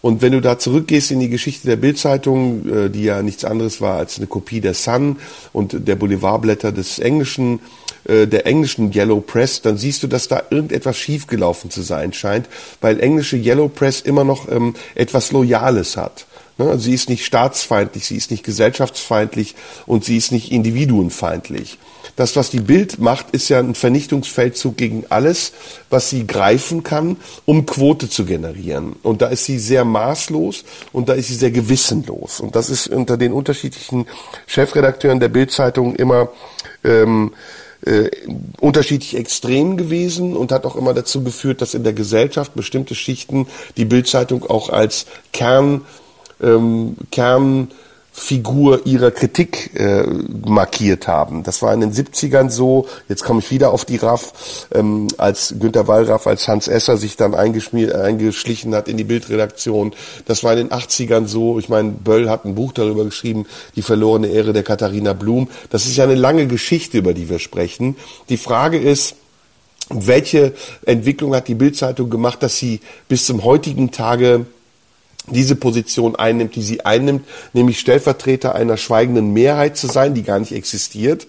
Und 0.00 0.22
wenn 0.22 0.32
du 0.32 0.40
da 0.40 0.58
zurückgehst 0.58 1.10
in 1.10 1.20
die 1.20 1.28
Geschichte 1.28 1.66
der 1.66 1.76
Bildzeitung, 1.76 2.68
äh, 2.68 2.90
die 2.90 3.04
ja 3.04 3.22
nichts 3.22 3.44
anderes 3.44 3.80
war 3.80 3.98
als 3.98 4.18
eine 4.18 4.26
Kopie 4.26 4.60
der 4.60 4.74
Sun 4.74 5.16
und 5.52 5.88
der 5.88 5.96
Boulevardblätter 5.96 6.72
des 6.72 6.98
Englischen, 6.98 7.60
äh, 8.08 8.26
der 8.26 8.46
englischen 8.46 8.92
Yellow 8.92 9.20
Press, 9.20 9.62
dann 9.62 9.76
siehst 9.76 10.02
du, 10.02 10.06
dass 10.06 10.28
da 10.28 10.42
irgendetwas 10.50 10.96
schiefgelaufen 10.96 11.70
zu 11.70 11.82
sein 11.82 12.12
scheint, 12.12 12.48
weil 12.80 13.00
englische 13.00 13.36
Yellow 13.36 13.68
Press 13.68 14.00
immer 14.00 14.24
noch 14.24 14.50
ähm, 14.50 14.74
etwas 14.94 15.30
Loyales 15.32 15.96
hat. 15.96 16.26
Ne? 16.58 16.68
Also 16.68 16.84
sie 16.84 16.94
ist 16.94 17.08
nicht 17.08 17.24
staatsfeindlich, 17.24 18.06
sie 18.06 18.16
ist 18.16 18.30
nicht 18.30 18.44
gesellschaftsfeindlich 18.44 19.54
und 19.86 20.04
sie 20.04 20.16
ist 20.16 20.32
nicht 20.32 20.52
individuenfeindlich. 20.52 21.78
Das, 22.16 22.34
was 22.34 22.50
die 22.50 22.60
Bild 22.60 22.98
macht, 22.98 23.30
ist 23.30 23.48
ja 23.48 23.60
ein 23.60 23.76
Vernichtungsfeldzug 23.76 24.76
gegen 24.76 25.04
alles, 25.08 25.52
was 25.88 26.10
sie 26.10 26.26
greifen 26.26 26.82
kann, 26.82 27.16
um 27.44 27.64
Quote 27.64 28.10
zu 28.10 28.24
generieren. 28.24 28.96
Und 29.04 29.22
da 29.22 29.28
ist 29.28 29.44
sie 29.44 29.58
sehr 29.60 29.84
maßlos 29.84 30.64
und 30.92 31.08
da 31.08 31.12
ist 31.12 31.28
sie 31.28 31.36
sehr 31.36 31.52
gewissenlos. 31.52 32.40
Und 32.40 32.56
das 32.56 32.70
ist 32.70 32.88
unter 32.88 33.16
den 33.16 33.32
unterschiedlichen 33.32 34.06
Chefredakteuren 34.46 35.20
der 35.20 35.28
Bildzeitung 35.28 35.94
immer 35.94 36.30
ähm, 36.82 37.32
äh, 37.88 38.10
unterschiedlich 38.60 39.16
extrem 39.16 39.76
gewesen 39.76 40.36
und 40.36 40.52
hat 40.52 40.66
auch 40.66 40.76
immer 40.76 40.94
dazu 40.94 41.24
geführt, 41.24 41.62
dass 41.62 41.74
in 41.74 41.84
der 41.84 41.94
Gesellschaft 41.94 42.54
bestimmte 42.54 42.94
Schichten 42.94 43.46
die 43.76 43.86
Bildzeitung 43.86 44.44
auch 44.44 44.68
als 44.68 45.06
Kern 45.32 45.82
ähm, 46.42 46.96
Kern 47.10 47.68
Figur 48.18 48.84
ihrer 48.84 49.12
Kritik 49.12 49.70
äh, 49.74 50.02
markiert 50.44 51.06
haben. 51.06 51.44
Das 51.44 51.62
war 51.62 51.72
in 51.72 51.80
den 51.80 51.92
70ern 51.92 52.50
so, 52.50 52.86
jetzt 53.08 53.24
komme 53.24 53.38
ich 53.38 53.50
wieder 53.52 53.70
auf 53.70 53.84
die 53.84 53.96
Raff, 53.96 54.66
ähm, 54.74 55.06
als 55.18 55.54
Günter 55.58 55.86
Wallraff, 55.86 56.26
als 56.26 56.48
Hans 56.48 56.66
Esser 56.66 56.96
sich 56.96 57.16
dann 57.16 57.34
eingeschlichen 57.34 58.74
hat 58.74 58.88
in 58.88 58.96
die 58.96 59.04
Bildredaktion. 59.04 59.94
Das 60.26 60.42
war 60.42 60.52
in 60.52 60.68
den 60.68 60.70
80ern 60.70 61.26
so, 61.26 61.60
ich 61.60 61.68
meine, 61.68 61.90
Böll 61.90 62.28
hat 62.28 62.44
ein 62.44 62.56
Buch 62.56 62.72
darüber 62.72 63.04
geschrieben, 63.04 63.46
die 63.76 63.82
verlorene 63.82 64.26
Ehre 64.26 64.52
der 64.52 64.64
Katharina 64.64 65.12
Blum. 65.12 65.48
Das 65.70 65.86
ist 65.86 65.96
ja 65.96 66.04
eine 66.04 66.16
lange 66.16 66.48
Geschichte, 66.48 66.98
über 66.98 67.14
die 67.14 67.30
wir 67.30 67.38
sprechen. 67.38 67.96
Die 68.28 68.36
Frage 68.36 68.78
ist, 68.78 69.14
welche 69.90 70.54
Entwicklung 70.84 71.34
hat 71.34 71.46
die 71.46 71.54
Bildzeitung 71.54 72.10
gemacht, 72.10 72.42
dass 72.42 72.58
sie 72.58 72.80
bis 73.06 73.26
zum 73.26 73.44
heutigen 73.44 73.92
Tage 73.92 74.46
diese 75.34 75.56
Position 75.56 76.16
einnimmt, 76.16 76.56
die 76.56 76.62
sie 76.62 76.84
einnimmt, 76.84 77.24
nämlich 77.52 77.78
Stellvertreter 77.78 78.54
einer 78.54 78.76
schweigenden 78.76 79.32
Mehrheit 79.32 79.76
zu 79.76 79.86
sein, 79.86 80.14
die 80.14 80.22
gar 80.22 80.38
nicht 80.38 80.52
existiert, 80.52 81.26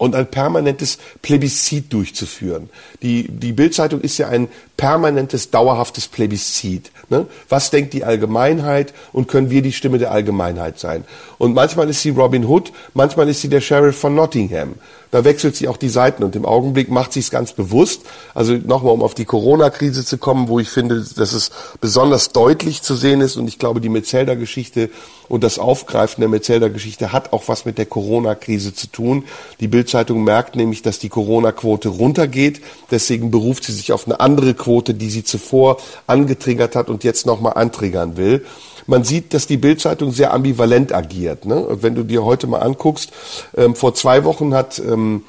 und 0.00 0.14
ein 0.14 0.28
permanentes 0.28 0.96
Plebiszit 1.20 1.92
durchzuführen. 1.92 2.70
Die, 3.02 3.28
die 3.28 3.52
Bildzeitung 3.52 4.00
ist 4.00 4.16
ja 4.16 4.28
ein 4.28 4.48
permanentes, 4.78 5.50
dauerhaftes 5.50 6.08
Plebiszit. 6.08 6.90
Ne? 7.10 7.26
Was 7.50 7.68
denkt 7.68 7.92
die 7.92 8.02
Allgemeinheit 8.02 8.94
und 9.12 9.28
können 9.28 9.50
wir 9.50 9.60
die 9.60 9.72
Stimme 9.72 9.98
der 9.98 10.10
Allgemeinheit 10.10 10.78
sein? 10.78 11.04
Und 11.36 11.52
manchmal 11.52 11.90
ist 11.90 12.00
sie 12.00 12.10
Robin 12.10 12.46
Hood, 12.46 12.72
manchmal 12.94 13.28
ist 13.28 13.42
sie 13.42 13.50
der 13.50 13.60
Sheriff 13.60 13.98
von 13.98 14.14
Nottingham. 14.14 14.76
Da 15.10 15.24
wechselt 15.24 15.56
sie 15.56 15.66
auch 15.66 15.76
die 15.76 15.88
Seiten 15.88 16.22
und 16.22 16.36
im 16.36 16.44
Augenblick 16.44 16.90
macht 16.90 17.12
sie 17.12 17.20
es 17.20 17.30
ganz 17.30 17.52
bewusst. 17.52 18.02
Also 18.34 18.54
nochmal, 18.54 18.92
um 18.92 19.02
auf 19.02 19.14
die 19.14 19.24
Corona-Krise 19.24 20.04
zu 20.04 20.18
kommen, 20.18 20.48
wo 20.48 20.60
ich 20.60 20.68
finde, 20.68 21.04
dass 21.16 21.32
es 21.32 21.50
besonders 21.80 22.30
deutlich 22.30 22.82
zu 22.82 22.94
sehen 22.94 23.20
ist 23.20 23.36
und 23.36 23.48
ich 23.48 23.58
glaube, 23.58 23.80
die 23.80 23.88
Metzelder-Geschichte 23.88 24.90
und 25.28 25.42
das 25.42 25.58
Aufgreifen 25.58 26.20
der 26.20 26.28
Metzelder-Geschichte 26.28 27.12
hat 27.12 27.32
auch 27.32 27.48
was 27.48 27.64
mit 27.64 27.78
der 27.78 27.86
Corona-Krise 27.86 28.74
zu 28.74 28.86
tun. 28.86 29.24
Die 29.58 29.68
Bildzeitung 29.68 30.22
merkt 30.22 30.54
nämlich, 30.54 30.82
dass 30.82 30.98
die 30.98 31.08
Corona-Quote 31.08 31.88
runtergeht. 31.88 32.60
Deswegen 32.90 33.30
beruft 33.30 33.64
sie 33.64 33.72
sich 33.72 33.92
auf 33.92 34.06
eine 34.06 34.20
andere 34.20 34.54
Quote, 34.54 34.94
die 34.94 35.10
sie 35.10 35.24
zuvor 35.24 35.78
angetriggert 36.06 36.76
hat 36.76 36.88
und 36.88 37.04
jetzt 37.04 37.26
nochmal 37.26 37.54
antriggern 37.54 38.16
will 38.16 38.44
man 38.90 39.04
sieht, 39.04 39.32
dass 39.32 39.46
die 39.46 39.56
Bildzeitung 39.56 40.10
sehr 40.10 40.34
ambivalent 40.34 40.92
agiert. 40.92 41.46
Ne? 41.46 41.64
Wenn 41.80 41.94
du 41.94 42.02
dir 42.02 42.24
heute 42.24 42.46
mal 42.46 42.58
anguckst, 42.58 43.12
ähm, 43.56 43.74
vor 43.74 43.94
zwei 43.94 44.24
Wochen 44.24 44.52
hat 44.52 44.80
ähm, 44.80 45.22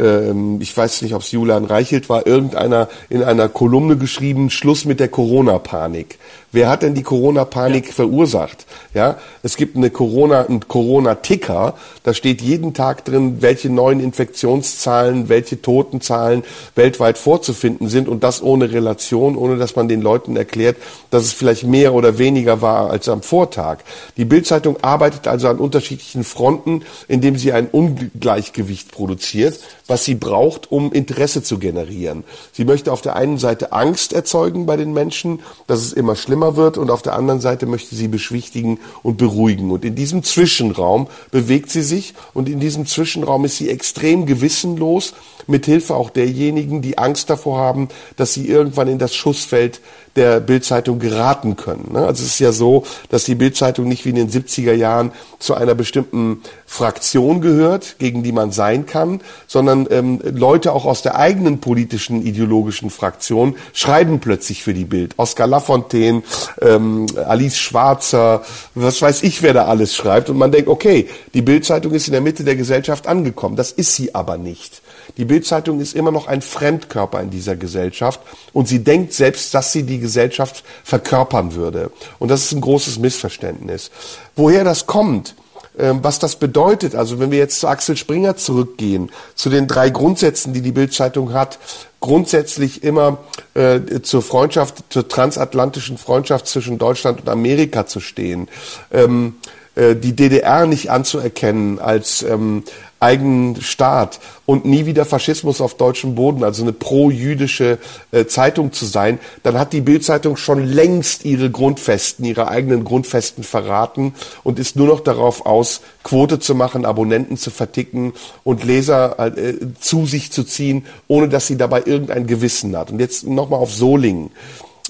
ähm, 0.00 0.60
ich 0.60 0.74
weiß 0.74 1.02
nicht, 1.02 1.14
ob 1.14 1.22
es 1.22 1.30
Julian 1.30 1.64
Reichelt 1.64 2.08
war, 2.08 2.26
irgendeiner 2.26 2.88
in 3.08 3.22
einer 3.22 3.48
Kolumne 3.48 3.96
geschrieben, 3.96 4.50
Schluss 4.50 4.84
mit 4.84 4.98
der 5.00 5.08
Corona-Panik. 5.08 6.18
Wer 6.52 6.68
hat 6.68 6.82
denn 6.82 6.94
die 6.94 7.04
Corona-Panik 7.04 7.86
ja. 7.86 7.92
verursacht? 7.92 8.66
Ja, 8.92 9.18
es 9.44 9.56
gibt 9.56 9.76
eine 9.76 9.90
Corona, 9.90 10.46
einen 10.46 10.66
Corona-Ticker. 10.66 11.74
Da 12.02 12.14
steht 12.14 12.42
jeden 12.42 12.74
Tag 12.74 13.04
drin, 13.04 13.40
welche 13.40 13.70
neuen 13.70 14.00
Infektionszahlen, 14.00 15.28
welche 15.28 15.62
Totenzahlen 15.62 16.42
weltweit 16.74 17.18
vorzufinden 17.18 17.88
sind 17.88 18.08
und 18.08 18.24
das 18.24 18.42
ohne 18.42 18.72
Relation, 18.72 19.36
ohne 19.36 19.58
dass 19.58 19.76
man 19.76 19.86
den 19.86 20.00
Leuten 20.00 20.36
erklärt, 20.36 20.76
dass 21.10 21.22
es 21.22 21.32
vielleicht 21.32 21.64
mehr 21.64 21.94
oder 21.94 22.18
weniger 22.18 22.60
war 22.62 22.90
als 22.90 23.08
am 23.08 23.22
Vortag. 23.22 23.78
Die 24.16 24.24
Bildzeitung 24.24 24.76
arbeitet 24.82 25.28
also 25.28 25.46
an 25.46 25.58
unterschiedlichen 25.58 26.24
Fronten, 26.24 26.82
indem 27.06 27.36
sie 27.36 27.52
ein 27.52 27.68
Ungleichgewicht 27.68 28.90
produziert, 28.90 29.60
was 29.86 30.04
sie 30.04 30.16
braucht, 30.16 30.72
um 30.72 30.92
Interesse 30.92 31.44
zu 31.44 31.58
generieren. 31.58 32.24
Sie 32.52 32.64
möchte 32.64 32.92
auf 32.92 33.02
der 33.02 33.14
einen 33.14 33.38
Seite 33.38 33.72
Angst 33.72 34.12
erzeugen 34.12 34.66
bei 34.66 34.76
den 34.76 34.92
Menschen, 34.92 35.40
dass 35.68 35.80
es 35.80 35.92
immer 35.92 36.16
schlimmer 36.16 36.39
schlimmer 36.40 36.56
wird 36.56 36.78
und 36.78 36.90
auf 36.90 37.02
der 37.02 37.14
anderen 37.14 37.40
Seite 37.40 37.66
möchte 37.66 37.94
sie 37.94 38.08
beschwichtigen 38.08 38.78
und 39.02 39.18
beruhigen. 39.18 39.70
Und 39.70 39.84
in 39.84 39.94
diesem 39.94 40.22
Zwischenraum 40.22 41.08
bewegt 41.30 41.70
sie 41.70 41.82
sich 41.82 42.14
und 42.32 42.48
in 42.48 42.60
diesem 42.60 42.86
Zwischenraum 42.86 43.44
ist 43.44 43.58
sie 43.58 43.68
extrem 43.68 44.24
gewissenlos, 44.24 45.12
mithilfe 45.46 45.94
auch 45.94 46.08
derjenigen, 46.08 46.80
die 46.80 46.96
Angst 46.96 47.28
davor 47.28 47.58
haben, 47.58 47.88
dass 48.16 48.32
sie 48.32 48.48
irgendwann 48.48 48.88
in 48.88 48.98
das 48.98 49.14
Schussfeld 49.14 49.80
der 50.16 50.40
Bildzeitung 50.40 50.98
geraten 50.98 51.56
können. 51.56 51.90
Ne? 51.92 52.00
Also 52.00 52.22
es 52.22 52.32
ist 52.32 52.38
ja 52.40 52.52
so, 52.52 52.84
dass 53.08 53.24
die 53.24 53.34
Bildzeitung 53.34 53.88
nicht 53.88 54.04
wie 54.04 54.10
in 54.10 54.16
den 54.16 54.30
70er 54.30 54.72
Jahren 54.72 55.12
zu 55.38 55.54
einer 55.54 55.74
bestimmten 55.74 56.42
Fraktion 56.66 57.40
gehört, 57.40 57.96
gegen 57.98 58.22
die 58.22 58.32
man 58.32 58.52
sein 58.52 58.86
kann, 58.86 59.20
sondern 59.46 59.86
ähm, 59.90 60.20
Leute 60.22 60.72
auch 60.72 60.84
aus 60.84 61.02
der 61.02 61.16
eigenen 61.16 61.58
politischen, 61.60 62.24
ideologischen 62.24 62.90
Fraktion 62.90 63.56
schreiben 63.72 64.20
plötzlich 64.20 64.62
für 64.62 64.74
die 64.74 64.84
Bild. 64.84 65.14
Oskar 65.16 65.46
Lafontaine, 65.46 66.22
ähm, 66.60 67.06
Alice 67.26 67.58
Schwarzer, 67.58 68.42
was 68.74 69.00
weiß 69.00 69.22
ich, 69.22 69.42
wer 69.42 69.54
da 69.54 69.66
alles 69.66 69.94
schreibt. 69.94 70.30
Und 70.30 70.38
man 70.38 70.52
denkt, 70.52 70.68
okay, 70.68 71.08
die 71.34 71.42
Bildzeitung 71.42 71.92
ist 71.92 72.08
in 72.08 72.12
der 72.12 72.20
Mitte 72.20 72.44
der 72.44 72.56
Gesellschaft 72.56 73.06
angekommen. 73.06 73.56
Das 73.56 73.72
ist 73.72 73.94
sie 73.94 74.14
aber 74.14 74.36
nicht. 74.36 74.82
Die 75.16 75.24
Bildzeitung 75.24 75.80
ist 75.80 75.94
immer 75.94 76.10
noch 76.10 76.26
ein 76.26 76.42
Fremdkörper 76.42 77.20
in 77.20 77.30
dieser 77.30 77.56
Gesellschaft 77.56 78.20
und 78.52 78.68
sie 78.68 78.84
denkt 78.84 79.12
selbst, 79.12 79.54
dass 79.54 79.72
sie 79.72 79.82
die 79.82 79.98
Gesellschaft 79.98 80.64
verkörpern 80.84 81.54
würde. 81.54 81.90
Und 82.18 82.30
das 82.30 82.44
ist 82.44 82.52
ein 82.52 82.60
großes 82.60 82.98
Missverständnis. 82.98 83.90
Woher 84.36 84.64
das 84.64 84.86
kommt, 84.86 85.34
ähm, 85.78 86.00
was 86.02 86.18
das 86.18 86.36
bedeutet, 86.36 86.94
also 86.94 87.20
wenn 87.20 87.30
wir 87.30 87.38
jetzt 87.38 87.60
zu 87.60 87.68
Axel 87.68 87.96
Springer 87.96 88.36
zurückgehen, 88.36 89.10
zu 89.34 89.50
den 89.50 89.66
drei 89.68 89.90
Grundsätzen, 89.90 90.52
die 90.52 90.62
die 90.62 90.72
Bildzeitung 90.72 91.32
hat, 91.32 91.58
grundsätzlich 92.00 92.82
immer 92.82 93.18
äh, 93.54 93.80
zur 94.02 94.22
Freundschaft, 94.22 94.84
zur 94.90 95.08
transatlantischen 95.08 95.96
Freundschaft 95.96 96.48
zwischen 96.48 96.78
Deutschland 96.78 97.20
und 97.20 97.28
Amerika 97.28 97.86
zu 97.86 98.00
stehen, 98.00 98.48
ähm, 98.90 99.36
äh, 99.74 99.94
die 99.94 100.16
DDR 100.16 100.66
nicht 100.66 100.90
anzuerkennen 100.90 101.78
als 101.78 102.22
ähm, 102.22 102.64
eigenen 103.00 103.60
Staat 103.62 104.20
und 104.44 104.66
nie 104.66 104.84
wieder 104.84 105.06
Faschismus 105.06 105.60
auf 105.60 105.74
deutschem 105.74 106.14
Boden, 106.14 106.44
also 106.44 106.62
eine 106.62 106.72
pro-jüdische 106.72 107.78
äh, 108.12 108.26
Zeitung 108.26 108.72
zu 108.72 108.84
sein, 108.84 109.18
dann 109.42 109.58
hat 109.58 109.72
die 109.72 109.80
Bildzeitung 109.80 110.36
schon 110.36 110.64
längst 110.64 111.24
ihre 111.24 111.50
Grundfesten, 111.50 112.24
ihre 112.26 112.48
eigenen 112.48 112.84
Grundfesten 112.84 113.42
verraten 113.42 114.14
und 114.44 114.58
ist 114.58 114.76
nur 114.76 114.86
noch 114.86 115.00
darauf 115.00 115.46
aus, 115.46 115.80
Quote 116.02 116.38
zu 116.38 116.54
machen, 116.54 116.84
Abonnenten 116.84 117.38
zu 117.38 117.50
verticken 117.50 118.12
und 118.44 118.64
Leser 118.64 119.18
äh, 119.36 119.54
zu 119.80 120.04
sich 120.04 120.30
zu 120.30 120.44
ziehen, 120.44 120.84
ohne 121.08 121.28
dass 121.28 121.46
sie 121.46 121.56
dabei 121.56 121.82
irgendein 121.86 122.26
Gewissen 122.26 122.76
hat. 122.76 122.90
Und 122.90 123.00
jetzt 123.00 123.26
nochmal 123.26 123.60
auf 123.60 123.72
Solingen. 123.72 124.30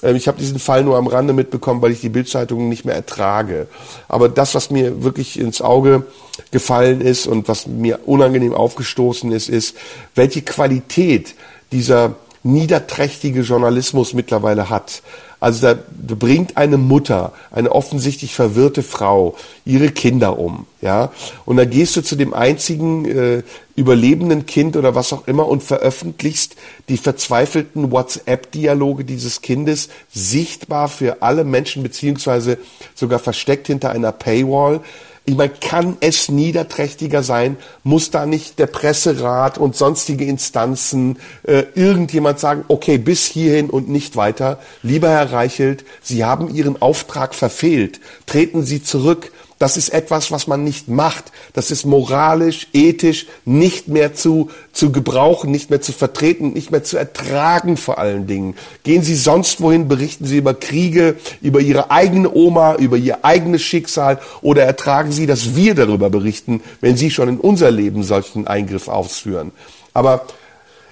Ähm, 0.02 0.16
ich 0.16 0.28
habe 0.28 0.38
diesen 0.38 0.58
Fall 0.58 0.84
nur 0.84 0.96
am 0.96 1.06
Rande 1.06 1.32
mitbekommen, 1.32 1.82
weil 1.82 1.92
ich 1.92 2.00
die 2.00 2.08
Bildzeitung 2.08 2.68
nicht 2.68 2.84
mehr 2.84 2.94
ertrage. 2.94 3.66
Aber 4.08 4.28
das, 4.28 4.54
was 4.54 4.70
mir 4.70 5.02
wirklich 5.02 5.38
ins 5.38 5.60
Auge 5.62 6.04
gefallen 6.50 7.00
ist 7.00 7.26
und 7.26 7.48
was 7.48 7.66
mir 7.66 8.00
unangenehm 8.06 8.54
aufgestoßen 8.54 9.30
ist, 9.32 9.48
ist, 9.48 9.76
welche 10.14 10.42
Qualität 10.42 11.34
dieser 11.72 12.14
niederträchtige 12.42 13.42
Journalismus 13.42 14.14
mittlerweile 14.14 14.70
hat. 14.70 15.02
Also 15.40 15.74
da, 15.74 15.78
bringt 16.14 16.58
eine 16.58 16.76
Mutter, 16.76 17.32
eine 17.50 17.72
offensichtlich 17.72 18.34
verwirrte 18.34 18.82
Frau, 18.82 19.36
ihre 19.64 19.88
Kinder 19.88 20.38
um, 20.38 20.66
ja. 20.82 21.12
Und 21.46 21.56
da 21.56 21.64
gehst 21.64 21.96
du 21.96 22.02
zu 22.02 22.14
dem 22.14 22.34
einzigen 22.34 23.06
äh, 23.06 23.42
überlebenden 23.74 24.44
Kind 24.44 24.76
oder 24.76 24.94
was 24.94 25.14
auch 25.14 25.26
immer 25.26 25.48
und 25.48 25.62
veröffentlichst 25.62 26.56
die 26.90 26.98
verzweifelten 26.98 27.90
WhatsApp-Dialoge 27.90 29.04
dieses 29.04 29.40
Kindes 29.40 29.88
sichtbar 30.12 30.88
für 30.88 31.22
alle 31.22 31.44
Menschen 31.44 31.82
beziehungsweise 31.82 32.58
sogar 32.94 33.18
versteckt 33.18 33.68
hinter 33.68 33.90
einer 33.90 34.12
Paywall. 34.12 34.80
Meine, 35.34 35.52
kann 35.60 35.96
es 36.00 36.28
niederträchtiger 36.28 37.22
sein? 37.22 37.56
Muss 37.84 38.10
da 38.10 38.26
nicht 38.26 38.58
der 38.58 38.66
Presserat 38.66 39.58
und 39.58 39.76
sonstige 39.76 40.24
Instanzen 40.24 41.18
äh, 41.42 41.64
irgendjemand 41.74 42.38
sagen, 42.38 42.64
okay, 42.68 42.98
bis 42.98 43.26
hierhin 43.26 43.70
und 43.70 43.88
nicht 43.88 44.16
weiter? 44.16 44.58
Lieber 44.82 45.10
Herr 45.10 45.32
Reichelt, 45.32 45.84
Sie 46.02 46.24
haben 46.24 46.54
Ihren 46.54 46.80
Auftrag 46.80 47.34
verfehlt. 47.34 48.00
Treten 48.26 48.62
Sie 48.62 48.82
zurück. 48.82 49.32
Das 49.60 49.76
ist 49.76 49.90
etwas, 49.90 50.30
was 50.30 50.46
man 50.46 50.64
nicht 50.64 50.88
macht. 50.88 51.32
Das 51.52 51.70
ist 51.70 51.84
moralisch, 51.84 52.68
ethisch 52.72 53.26
nicht 53.44 53.88
mehr 53.88 54.14
zu, 54.14 54.48
zu 54.72 54.90
gebrauchen, 54.90 55.50
nicht 55.50 55.68
mehr 55.68 55.82
zu 55.82 55.92
vertreten, 55.92 56.54
nicht 56.54 56.70
mehr 56.70 56.82
zu 56.82 56.96
ertragen 56.96 57.76
vor 57.76 57.98
allen 57.98 58.26
Dingen. 58.26 58.56
Gehen 58.84 59.02
Sie 59.02 59.14
sonst 59.14 59.60
wohin, 59.60 59.86
berichten 59.86 60.24
Sie 60.24 60.38
über 60.38 60.54
Kriege, 60.54 61.16
über 61.42 61.60
Ihre 61.60 61.90
eigene 61.90 62.34
Oma, 62.34 62.76
über 62.76 62.96
Ihr 62.96 63.22
eigenes 63.22 63.60
Schicksal 63.60 64.18
oder 64.40 64.64
ertragen 64.64 65.12
Sie, 65.12 65.26
dass 65.26 65.54
wir 65.54 65.74
darüber 65.74 66.08
berichten, 66.08 66.62
wenn 66.80 66.96
Sie 66.96 67.10
schon 67.10 67.28
in 67.28 67.38
unser 67.38 67.70
Leben 67.70 68.02
solchen 68.02 68.46
Eingriff 68.46 68.88
ausführen. 68.88 69.52
Aber 69.92 70.24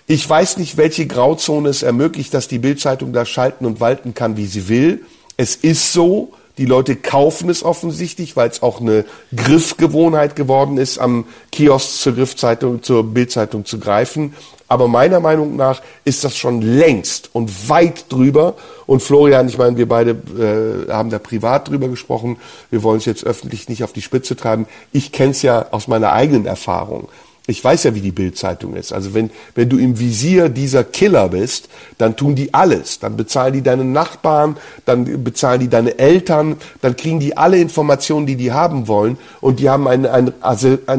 ich 0.06 0.28
weiß 0.28 0.58
nicht, 0.58 0.76
welche 0.76 1.06
Grauzone 1.06 1.70
es 1.70 1.82
ermöglicht, 1.82 2.34
dass 2.34 2.48
die 2.48 2.58
Bildzeitung 2.58 3.14
da 3.14 3.24
schalten 3.24 3.64
und 3.64 3.80
walten 3.80 4.12
kann, 4.12 4.36
wie 4.36 4.46
sie 4.46 4.68
will. 4.68 5.06
Es 5.38 5.56
ist 5.56 5.94
so, 5.94 6.34
die 6.58 6.66
Leute 6.66 6.96
kaufen 6.96 7.48
es 7.48 7.62
offensichtlich, 7.62 8.36
weil 8.36 8.50
es 8.50 8.62
auch 8.62 8.80
eine 8.80 9.04
Griffgewohnheit 9.34 10.36
geworden 10.36 10.76
ist, 10.76 10.98
am 10.98 11.24
Kiosk 11.52 12.00
zur 12.00 12.14
Griffzeitung, 12.14 12.82
zur 12.82 13.04
Bildzeitung 13.04 13.64
zu 13.64 13.78
greifen. 13.78 14.34
Aber 14.66 14.86
meiner 14.86 15.20
Meinung 15.20 15.56
nach 15.56 15.80
ist 16.04 16.24
das 16.24 16.36
schon 16.36 16.60
längst 16.60 17.30
und 17.32 17.70
weit 17.70 18.12
drüber. 18.12 18.54
Und 18.86 19.02
Florian, 19.02 19.48
ich 19.48 19.56
meine, 19.56 19.78
wir 19.78 19.88
beide 19.88 20.10
äh, 20.10 20.92
haben 20.92 21.08
da 21.08 21.18
privat 21.18 21.68
drüber 21.68 21.88
gesprochen. 21.88 22.36
Wir 22.70 22.82
wollen 22.82 22.98
es 22.98 23.06
jetzt 23.06 23.24
öffentlich 23.24 23.68
nicht 23.70 23.82
auf 23.82 23.94
die 23.94 24.02
Spitze 24.02 24.36
treiben. 24.36 24.66
Ich 24.92 25.10
kenne 25.12 25.30
es 25.30 25.40
ja 25.40 25.68
aus 25.70 25.88
meiner 25.88 26.12
eigenen 26.12 26.44
Erfahrung. 26.44 27.08
Ich 27.50 27.64
weiß 27.64 27.84
ja, 27.84 27.94
wie 27.94 28.02
die 28.02 28.12
Bildzeitung 28.12 28.76
ist. 28.76 28.92
Also 28.92 29.14
wenn, 29.14 29.30
wenn 29.54 29.70
du 29.70 29.78
im 29.78 29.98
Visier 29.98 30.50
dieser 30.50 30.84
Killer 30.84 31.30
bist, 31.30 31.70
dann 31.96 32.14
tun 32.14 32.34
die 32.34 32.52
alles. 32.52 32.98
Dann 32.98 33.16
bezahlen 33.16 33.54
die 33.54 33.62
deine 33.62 33.86
Nachbarn, 33.86 34.58
dann 34.84 35.24
bezahlen 35.24 35.58
die 35.60 35.68
deine 35.68 35.98
Eltern, 35.98 36.56
dann 36.82 36.94
kriegen 36.94 37.20
die 37.20 37.38
alle 37.38 37.56
Informationen, 37.56 38.26
die 38.26 38.36
die 38.36 38.52
haben 38.52 38.86
wollen. 38.86 39.16
Und 39.40 39.60
die 39.60 39.70
haben 39.70 39.88
ein, 39.88 40.04
ein, 40.04 40.30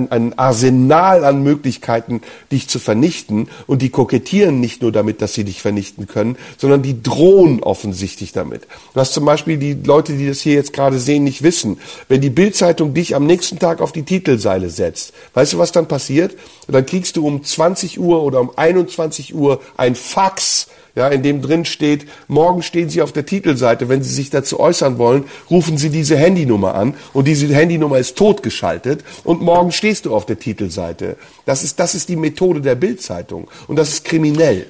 ein 0.09 0.39
Arsenal 0.39 1.23
an 1.23 1.43
Möglichkeiten, 1.43 2.21
dich 2.51 2.67
zu 2.67 2.79
vernichten. 2.79 3.47
Und 3.67 3.83
die 3.83 3.91
kokettieren 3.91 4.59
nicht 4.59 4.81
nur 4.81 4.91
damit, 4.91 5.21
dass 5.21 5.35
sie 5.35 5.43
dich 5.43 5.61
vernichten 5.61 6.07
können, 6.07 6.35
sondern 6.57 6.81
die 6.81 7.03
drohen 7.03 7.61
offensichtlich 7.61 8.31
damit. 8.31 8.63
Was 8.95 9.11
zum 9.11 9.23
Beispiel 9.23 9.57
die 9.59 9.73
Leute, 9.73 10.13
die 10.13 10.27
das 10.27 10.41
hier 10.41 10.55
jetzt 10.55 10.73
gerade 10.73 10.97
sehen, 10.97 11.23
nicht 11.23 11.43
wissen. 11.43 11.77
Wenn 12.07 12.21
die 12.21 12.31
Bildzeitung 12.31 12.95
dich 12.95 13.15
am 13.15 13.27
nächsten 13.27 13.59
Tag 13.59 13.81
auf 13.81 13.91
die 13.91 14.01
Titelseile 14.01 14.71
setzt, 14.71 15.13
weißt 15.35 15.53
du, 15.53 15.59
was 15.59 15.71
dann 15.71 15.87
passiert? 15.87 16.38
Und 16.67 16.73
dann 16.73 16.85
kriegst 16.85 17.17
du 17.17 17.25
um 17.25 17.43
20 17.43 17.99
Uhr 17.99 18.23
oder 18.23 18.41
um 18.41 18.51
21 18.55 19.33
Uhr 19.33 19.61
ein 19.77 19.95
Fax, 19.95 20.67
ja, 20.95 21.07
in 21.07 21.23
dem 21.23 21.41
drin 21.41 21.65
steht, 21.65 22.07
morgen 22.27 22.61
stehen 22.61 22.89
Sie 22.89 23.01
auf 23.01 23.11
der 23.11 23.25
Titelseite, 23.25 23.89
wenn 23.89 24.03
Sie 24.03 24.13
sich 24.13 24.29
dazu 24.29 24.59
äußern 24.59 24.97
wollen, 24.97 25.25
rufen 25.49 25.77
Sie 25.77 25.89
diese 25.89 26.17
Handynummer 26.17 26.75
an 26.75 26.95
und 27.13 27.25
diese 27.27 27.47
Handynummer 27.53 27.97
ist 27.99 28.17
totgeschaltet 28.17 29.03
und 29.23 29.41
morgen 29.41 29.71
stehst 29.71 30.05
du 30.05 30.15
auf 30.15 30.25
der 30.25 30.39
Titelseite. 30.39 31.15
Das 31.45 31.63
ist, 31.63 31.79
das 31.79 31.95
ist 31.95 32.09
die 32.09 32.15
Methode 32.15 32.61
der 32.61 32.75
Bildzeitung 32.75 33.47
und 33.67 33.75
das 33.75 33.89
ist 33.89 34.05
kriminell. 34.05 34.65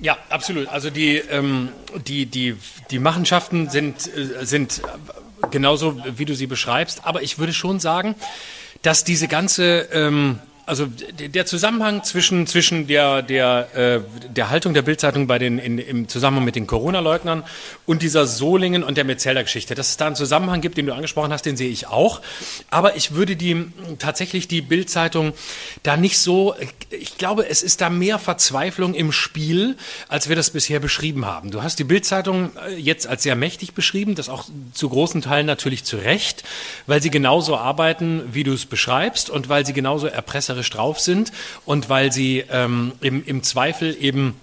Ja, 0.00 0.16
absolut. 0.28 0.68
Also 0.68 0.90
die, 0.90 1.16
ähm, 1.16 1.70
die, 2.06 2.26
die, 2.26 2.56
die 2.90 2.98
Machenschaften 2.98 3.68
sind, 3.70 4.08
äh, 4.14 4.44
sind 4.44 4.82
genauso, 5.50 5.96
wie 6.16 6.24
du 6.24 6.34
sie 6.34 6.46
beschreibst, 6.46 7.00
aber 7.04 7.22
ich 7.22 7.38
würde 7.38 7.52
schon 7.52 7.80
sagen, 7.80 8.14
dass 8.82 9.04
diese 9.04 9.28
ganze 9.28 9.88
ähm, 9.92 10.38
also 10.64 10.86
der 10.86 11.44
Zusammenhang 11.44 12.04
zwischen, 12.04 12.46
zwischen 12.46 12.86
der, 12.86 13.22
der, 13.22 13.74
äh, 13.74 14.00
der 14.28 14.50
Haltung 14.50 14.74
der 14.74 14.82
Bildzeitung 14.82 15.26
bei 15.26 15.38
den, 15.38 15.58
in, 15.58 15.78
im 15.78 16.08
Zusammenhang 16.08 16.44
mit 16.44 16.54
den 16.54 16.68
Corona-Leugnern 16.68 17.42
und 17.84 18.02
dieser 18.02 18.26
Solingen 18.26 18.84
und 18.84 18.96
der 18.96 19.04
Metzelder-Geschichte, 19.04 19.74
dass 19.74 19.88
es 19.88 19.96
da 19.96 20.06
einen 20.06 20.14
Zusammenhang 20.14 20.60
gibt, 20.60 20.76
den 20.76 20.86
du 20.86 20.94
angesprochen 20.94 21.32
hast, 21.32 21.46
den 21.46 21.56
sehe 21.56 21.68
ich 21.68 21.88
auch. 21.88 22.20
Aber 22.70 22.94
ich 22.96 23.12
würde 23.12 23.34
die 23.34 23.72
tatsächlich 23.98 24.46
die 24.46 24.62
Bildzeitung 24.62 25.32
da 25.82 25.96
nicht 25.96 26.18
so, 26.18 26.54
ich 26.90 27.18
glaube, 27.18 27.48
es 27.48 27.62
ist 27.62 27.80
da 27.80 27.90
mehr 27.90 28.20
Verzweiflung 28.20 28.94
im 28.94 29.10
Spiel, 29.10 29.76
als 30.08 30.28
wir 30.28 30.36
das 30.36 30.50
bisher 30.50 30.78
beschrieben 30.78 31.26
haben. 31.26 31.50
Du 31.50 31.64
hast 31.64 31.80
die 31.80 31.84
Bildzeitung 31.84 32.52
äh, 32.68 32.76
jetzt 32.76 33.08
als 33.08 33.24
sehr 33.24 33.34
mächtig 33.34 33.74
beschrieben, 33.74 34.14
das 34.14 34.28
auch 34.28 34.44
zu 34.72 34.88
großen 34.88 35.22
Teilen 35.22 35.46
natürlich 35.46 35.82
zu 35.82 35.96
Recht, 35.96 36.44
weil 36.86 37.02
sie 37.02 37.10
genauso 37.10 37.56
arbeiten, 37.56 38.22
wie 38.32 38.44
du 38.44 38.52
es 38.52 38.64
beschreibst 38.64 39.28
und 39.28 39.48
weil 39.48 39.66
sie 39.66 39.72
genauso 39.72 40.06
erpresser 40.06 40.51
reißerisch 40.52 40.70
drauf 40.70 41.00
sind 41.00 41.32
und 41.64 41.88
weil 41.88 42.12
sie 42.12 42.44
ähm, 42.50 42.92
im, 43.00 43.24
im 43.24 43.42
Zweifel 43.42 43.96
eben 43.98 44.34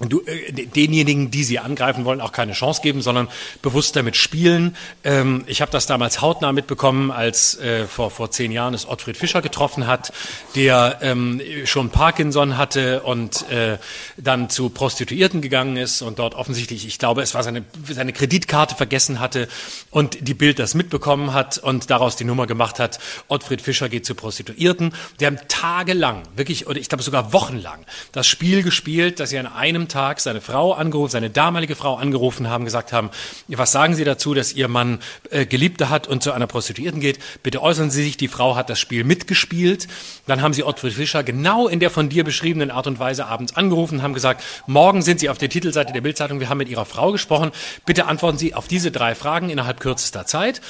du, 0.00 0.22
äh, 0.26 0.52
denjenigen, 0.52 1.30
die 1.30 1.42
sie 1.42 1.58
angreifen 1.58 2.04
wollen, 2.04 2.20
auch 2.20 2.32
keine 2.32 2.52
Chance 2.52 2.82
geben, 2.82 3.02
sondern 3.02 3.28
bewusst 3.62 3.96
damit 3.96 4.16
spielen. 4.16 4.76
Ähm, 5.02 5.44
ich 5.46 5.60
habe 5.60 5.72
das 5.72 5.86
damals 5.86 6.20
hautnah 6.20 6.52
mitbekommen, 6.52 7.10
als 7.10 7.58
äh, 7.58 7.86
vor, 7.86 8.10
vor 8.10 8.30
zehn 8.30 8.52
Jahren 8.52 8.74
es 8.74 8.88
Ottfried 8.88 9.16
Fischer 9.16 9.42
getroffen 9.42 9.86
hat, 9.86 10.12
der 10.54 10.98
ähm, 11.02 11.40
schon 11.64 11.90
Parkinson 11.90 12.56
hatte 12.56 13.02
und 13.02 13.50
äh, 13.50 13.78
dann 14.16 14.50
zu 14.50 14.68
Prostituierten 14.70 15.40
gegangen 15.40 15.76
ist 15.76 16.02
und 16.02 16.18
dort 16.18 16.34
offensichtlich, 16.34 16.86
ich 16.86 16.98
glaube, 16.98 17.22
es 17.22 17.34
war 17.34 17.42
seine, 17.42 17.64
seine 17.88 18.12
Kreditkarte 18.12 18.76
vergessen 18.76 19.18
hatte 19.18 19.48
und 19.90 20.28
die 20.28 20.34
Bild 20.34 20.60
das 20.60 20.74
mitbekommen 20.74 21.32
hat 21.32 21.58
und 21.58 21.90
daraus 21.90 22.14
die 22.14 22.24
Nummer 22.24 22.46
gemacht 22.46 22.78
hat, 22.78 23.00
Ottfried 23.26 23.62
Fischer 23.62 23.88
geht 23.88 24.06
zu 24.06 24.14
Prostituierten. 24.14 24.92
Die 25.18 25.26
haben 25.26 25.38
tagelang, 25.48 26.22
wirklich, 26.36 26.68
oder 26.68 26.78
ich 26.78 26.88
glaube 26.88 27.02
sogar 27.02 27.32
wochenlang, 27.32 27.84
das 28.12 28.28
Spiel 28.28 28.62
gespielt, 28.62 29.18
dass 29.18 29.30
sie 29.30 29.38
an 29.38 29.46
einem 29.46 29.87
dem 29.88 29.92
Tag 29.92 30.20
seine 30.20 30.40
Frau 30.40 30.72
angerufen, 30.72 31.10
seine 31.10 31.30
damalige 31.30 31.74
Frau 31.74 31.96
angerufen 31.96 32.48
haben, 32.48 32.64
gesagt 32.64 32.92
haben, 32.92 33.10
was 33.48 33.72
sagen 33.72 33.94
Sie 33.94 34.04
dazu, 34.04 34.34
dass 34.34 34.52
Ihr 34.52 34.68
Mann 34.68 35.00
äh, 35.30 35.46
Geliebte 35.46 35.88
hat 35.88 36.06
und 36.06 36.22
zu 36.22 36.32
einer 36.32 36.46
Prostituierten 36.46 37.00
geht? 37.00 37.18
Bitte 37.42 37.62
äußern 37.62 37.90
Sie 37.90 38.04
sich. 38.04 38.16
Die 38.16 38.28
Frau 38.28 38.54
hat 38.54 38.70
das 38.70 38.78
Spiel 38.78 39.04
mitgespielt. 39.04 39.88
Dann 40.26 40.42
haben 40.42 40.52
sie 40.52 40.62
Ottfried 40.62 40.92
Fischer 40.92 41.22
genau 41.22 41.68
in 41.68 41.80
der 41.80 41.90
von 41.90 42.08
dir 42.08 42.24
beschriebenen 42.24 42.70
Art 42.70 42.86
und 42.86 42.98
Weise 42.98 43.26
abends 43.26 43.56
angerufen, 43.56 44.02
haben 44.02 44.14
gesagt, 44.14 44.42
morgen 44.66 45.02
sind 45.02 45.20
Sie 45.20 45.30
auf 45.30 45.38
der 45.38 45.48
Titelseite 45.48 45.92
der 45.92 46.00
Bildzeitung, 46.00 46.40
wir 46.40 46.48
haben 46.48 46.58
mit 46.58 46.68
Ihrer 46.68 46.84
Frau 46.84 47.12
gesprochen. 47.12 47.50
Bitte 47.86 48.06
antworten 48.06 48.38
Sie 48.38 48.54
auf 48.54 48.68
diese 48.68 48.90
drei 48.90 49.14
Fragen 49.14 49.48
innerhalb 49.48 49.80
kürzester 49.80 50.26
Zeit. 50.26 50.60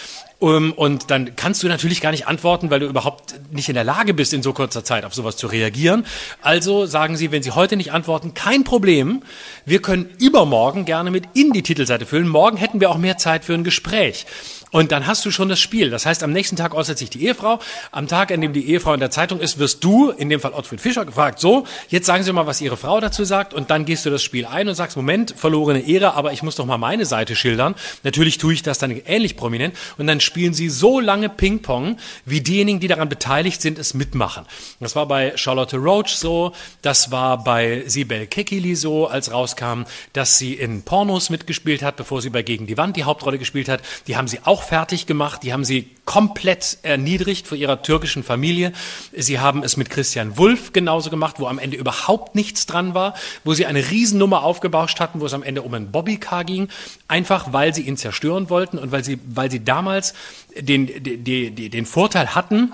Ähm, 0.41 0.73
und 0.73 1.11
dann 1.11 1.37
kannst 1.37 1.63
du 1.63 1.69
natürlich 1.69 2.01
gar 2.01 2.11
nicht 2.11 2.27
antworten, 2.27 2.71
weil 2.71 2.81
du 2.81 2.87
überhaupt 2.87 3.35
nicht 3.51 3.69
in 3.69 3.75
der 3.75 3.85
Lage 3.85 4.15
bist, 4.15 4.33
in 4.33 4.43
so 4.43 4.53
kurzer 4.53 4.85
Zeit 4.85 5.05
auf 5.05 5.15
sowas 5.15 5.37
zu 5.37 5.47
reagieren. 5.47 6.07
Also 6.43 6.87
sagen 6.87 7.17
sie, 7.17 7.33
wenn 7.33 7.43
sie 7.43 7.53
heute 7.53 7.77
nicht 7.77 7.93
antworten, 7.93 8.35
kein 8.35 8.65
Problem. 8.65 9.23
Wir 9.65 9.83
können 9.83 10.11
übermorgen 10.19 10.85
gerne 10.85 11.11
mit 11.11 11.25
in 11.35 11.53
die 11.53 11.63
Titelseite 11.63 12.07
füllen. 12.07 12.29
Morgen 12.29 12.57
hätten 12.57 12.81
wir 12.81 12.91
auch 12.91 12.99
mehr 12.99 13.19
Zeit 13.19 13.45
für 13.45 13.55
ein 13.55 13.65
Gespräch. 13.65 14.27
Und 14.71 14.93
dann 14.93 15.07
hast 15.07 15.25
du 15.25 15.31
schon 15.31 15.49
das 15.49 15.61
Spiel. 15.61 15.91
Das 15.91 16.07
heißt, 16.07 16.23
am 16.23 16.33
nächsten 16.33 16.57
Tag 16.57 16.75
äußert 16.75 16.99
sich 16.99 17.11
die 17.11 17.25
Ehefrau. 17.25 17.59
Am 17.91 18.07
Tag, 18.07 18.33
an 18.33 18.41
dem 18.41 18.53
die 18.53 18.69
Ehefrau 18.71 18.95
in 18.95 19.01
der 19.01 19.11
Zeitung 19.11 19.41
ist, 19.41 19.59
wirst 19.59 19.83
du, 19.83 20.11
in 20.11 20.29
dem 20.29 20.41
Fall 20.41 20.53
Ottfried 20.53 20.81
Fischer, 20.81 21.05
gefragt, 21.05 21.41
so, 21.41 21.67
jetzt 21.89 22.07
sagen 22.07 22.23
Sie 22.23 22.33
mal, 22.33 22.47
was 22.47 22.61
Ihre 22.61 22.77
Frau 22.77 23.01
dazu 23.01 23.25
sagt. 23.25 23.55
Und 23.55 23.71
dann 23.71 23.85
gehst 23.85 24.05
du 24.05 24.11
das 24.11 24.23
Spiel 24.23 24.47
ein 24.47 24.69
und 24.69 24.75
sagst, 24.75 24.97
Moment, 24.97 25.35
verlorene 25.37 25.81
Ehre, 25.81 26.15
aber 26.15 26.33
ich 26.33 26.43
muss 26.43 26.57
doch 26.57 26.67
mal 26.67 26.79
meine 26.79 27.07
Seite 27.07 27.37
schildern. 27.37 27.75
Natürlich 28.03 28.39
tue 28.39 28.53
ich 28.53 28.63
das 28.63 28.79
dann 28.79 28.91
ähnlich 29.07 29.37
prominent. 29.37 29.75
Und 29.97 30.07
dann 30.07 30.21
spielen 30.21 30.55
sie 30.55 30.69
so 30.69 31.01
lange 31.01 31.29
Ping-Pong, 31.29 31.97
wie 32.25 32.41
diejenigen, 32.41 32.81
die 32.81 32.89
daran 32.89 33.09
beteiligt 33.09 33.63
sind, 33.63 33.79
es 33.79 33.95
mitmachen. 33.95 34.45
Das 34.81 34.97
war 34.97 35.07
bei 35.07 35.37
Charlotte 35.37 35.77
Roach 35.77 36.09
so. 36.09 36.53
Das 36.83 37.11
war 37.11 37.43
bei 37.43 37.85
Sibel 37.87 38.27
Kekili 38.27 38.77
so, 38.77 39.07
als 39.07 39.33
rauskam, 39.33 39.83
dass 40.13 40.39
sie 40.39 40.55
in 40.55 40.83
Pornos 40.83 41.31
mitgespielt 41.31 41.83
hat, 41.83 41.97
bevor 41.97 42.23
sie 42.23 42.31
bei 42.31 42.43
Gegen 42.43 42.67
die 42.67 42.77
Wand 42.77 42.97
die 42.97 43.05
Hauptrolle 43.05 43.39
gespielt 43.39 43.69
hat. 43.69 43.81
Die 44.07 44.17
haben 44.17 44.29
sie 44.29 44.41
auch 44.45 44.58
auch 44.59 44.63
fertig 44.65 45.07
gemacht. 45.07 45.45
Die 45.45 45.53
haben 45.53 45.65
sie 45.65 45.89
komplett 46.05 46.79
erniedrigt 46.83 47.47
vor 47.47 47.57
ihrer 47.57 47.81
türkischen 47.83 48.25
Familie. 48.25 48.73
Sie 49.17 49.39
haben 49.39 49.63
es 49.63 49.77
mit 49.77 49.89
Christian 49.89 50.37
Wulff 50.37 50.73
genauso 50.73 51.11
gemacht, 51.11 51.37
wo 51.39 51.47
am 51.47 51.61
Ende 51.61 51.77
überhaupt 51.77 52.35
nichts 52.35 52.67
dran 52.67 52.93
war, 52.93 53.15
wo 53.45 53.55
sie 53.55 53.67
eine 53.67 53.91
Riesennummer 53.91 54.43
aufgebauscht 54.43 54.99
hatten, 54.99 55.21
wo 55.21 55.27
es 55.27 55.33
am 55.35 55.45
Ende 55.45 55.63
um 55.63 55.73
einen 55.75 55.93
Bobbycar 55.93 56.45
ging, 56.45 56.69
einfach 57.07 57.53
weil 57.53 57.73
sie 57.73 57.83
ihn 57.83 57.97
zerstören 57.97 58.51
wollten 58.51 58.79
und 58.79 58.91
weil 58.91 59.05
sie, 59.05 59.21
weil 59.29 59.51
sie 59.51 59.65
damals 59.65 60.15
den, 60.57 60.87
den, 60.87 61.25
den, 61.25 61.71
den 61.71 61.87
Vorteil 61.87 62.35
hatten, 62.35 62.73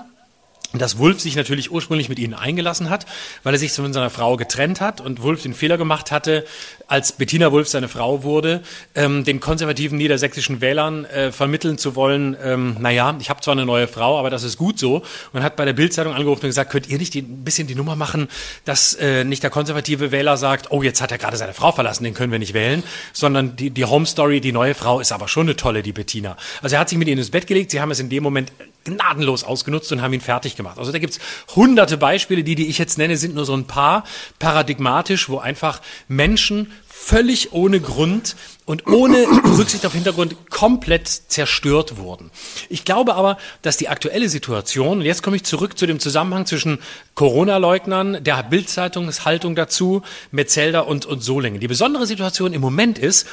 dass 0.73 0.97
Wulff 0.97 1.19
sich 1.19 1.35
natürlich 1.35 1.71
ursprünglich 1.71 2.09
mit 2.09 2.19
ihnen 2.19 2.33
eingelassen 2.33 2.89
hat, 2.89 3.05
weil 3.43 3.53
er 3.53 3.59
sich 3.59 3.71
von 3.71 3.93
seiner 3.93 4.09
Frau 4.09 4.37
getrennt 4.37 4.81
hat 4.81 5.01
und 5.01 5.21
Wulff 5.21 5.43
den 5.43 5.53
Fehler 5.53 5.77
gemacht 5.77 6.11
hatte, 6.11 6.45
als 6.87 7.13
Bettina 7.13 7.51
Wulff 7.51 7.67
seine 7.67 7.87
Frau 7.87 8.23
wurde, 8.23 8.61
ähm, 8.93 9.23
den 9.23 9.39
konservativen 9.39 9.97
niedersächsischen 9.97 10.61
Wählern 10.61 11.05
äh, 11.05 11.31
vermitteln 11.31 11.77
zu 11.77 11.95
wollen, 11.95 12.37
ähm, 12.43 12.77
naja, 12.79 13.15
ich 13.19 13.29
habe 13.29 13.41
zwar 13.41 13.53
eine 13.53 13.65
neue 13.65 13.87
Frau, 13.87 14.19
aber 14.19 14.29
das 14.29 14.43
ist 14.43 14.57
gut 14.57 14.77
so. 14.77 15.03
Und 15.33 15.43
hat 15.43 15.55
bei 15.55 15.65
der 15.65 15.73
Bildzeitung 15.73 16.13
angerufen 16.13 16.43
und 16.43 16.49
gesagt, 16.49 16.71
könnt 16.71 16.87
ihr 16.87 16.97
nicht 16.97 17.13
die, 17.13 17.21
ein 17.21 17.43
bisschen 17.43 17.67
die 17.67 17.75
Nummer 17.75 17.95
machen, 17.95 18.27
dass 18.65 18.93
äh, 18.95 19.23
nicht 19.23 19.43
der 19.43 19.49
konservative 19.49 20.11
Wähler 20.11 20.37
sagt, 20.37 20.71
oh, 20.71 20.83
jetzt 20.83 21.01
hat 21.01 21.11
er 21.11 21.17
gerade 21.17 21.37
seine 21.37 21.53
Frau 21.53 21.71
verlassen, 21.71 22.03
den 22.03 22.13
können 22.13 22.31
wir 22.31 22.39
nicht 22.39 22.53
wählen, 22.53 22.83
sondern 23.13 23.55
die, 23.55 23.69
die 23.69 23.85
Home 23.85 24.05
Story, 24.05 24.41
die 24.41 24.51
neue 24.51 24.75
Frau 24.75 24.99
ist 24.99 25.11
aber 25.11 25.27
schon 25.27 25.47
eine 25.47 25.55
tolle, 25.55 25.81
die 25.81 25.93
Bettina. 25.93 26.37
Also 26.61 26.75
er 26.75 26.81
hat 26.81 26.89
sich 26.89 26.97
mit 26.97 27.07
ihnen 27.07 27.19
ins 27.19 27.31
Bett 27.31 27.47
gelegt, 27.47 27.71
sie 27.71 27.81
haben 27.81 27.91
es 27.91 27.99
in 27.99 28.09
dem 28.09 28.23
Moment 28.23 28.51
gnadenlos 28.85 29.43
ausgenutzt 29.43 29.91
und 29.91 30.01
haben 30.01 30.13
ihn 30.13 30.21
fertig 30.21 30.54
gemacht. 30.55 30.77
Also 30.77 30.91
da 30.91 30.99
gibt's 30.99 31.19
hunderte 31.55 31.97
Beispiele, 31.97 32.43
die, 32.43 32.55
die 32.55 32.67
ich 32.67 32.77
jetzt 32.77 32.97
nenne, 32.97 33.17
sind 33.17 33.35
nur 33.35 33.45
so 33.45 33.53
ein 33.53 33.65
paar 33.65 34.03
paradigmatisch, 34.39 35.29
wo 35.29 35.37
einfach 35.37 35.81
Menschen 36.07 36.71
völlig 36.87 37.53
ohne 37.53 37.81
Grund 37.81 38.35
und 38.65 38.87
ohne 38.87 39.17
Rücksicht 39.57 39.85
auf 39.85 39.93
Hintergrund 39.93 40.49
komplett 40.49 41.07
zerstört 41.07 41.97
wurden. 41.97 42.31
Ich 42.69 42.83
glaube 42.83 43.15
aber, 43.15 43.37
dass 43.61 43.77
die 43.77 43.89
aktuelle 43.89 44.29
Situation, 44.29 44.99
und 44.99 45.05
jetzt 45.05 45.21
komme 45.21 45.35
ich 45.35 45.43
zurück 45.43 45.77
zu 45.77 45.85
dem 45.85 45.99
Zusammenhang 45.99 46.45
zwischen 46.45 46.79
Corona-Leugnern, 47.13 48.23
der 48.23 48.41
Bildzeitungshaltung 48.43 49.55
dazu, 49.55 50.01
Metzelder 50.31 50.87
und, 50.87 51.05
und 51.05 51.21
Solingen. 51.21 51.59
Die 51.59 51.67
besondere 51.67 52.07
Situation 52.07 52.53
im 52.53 52.61
Moment 52.61 52.97
ist, 52.97 53.27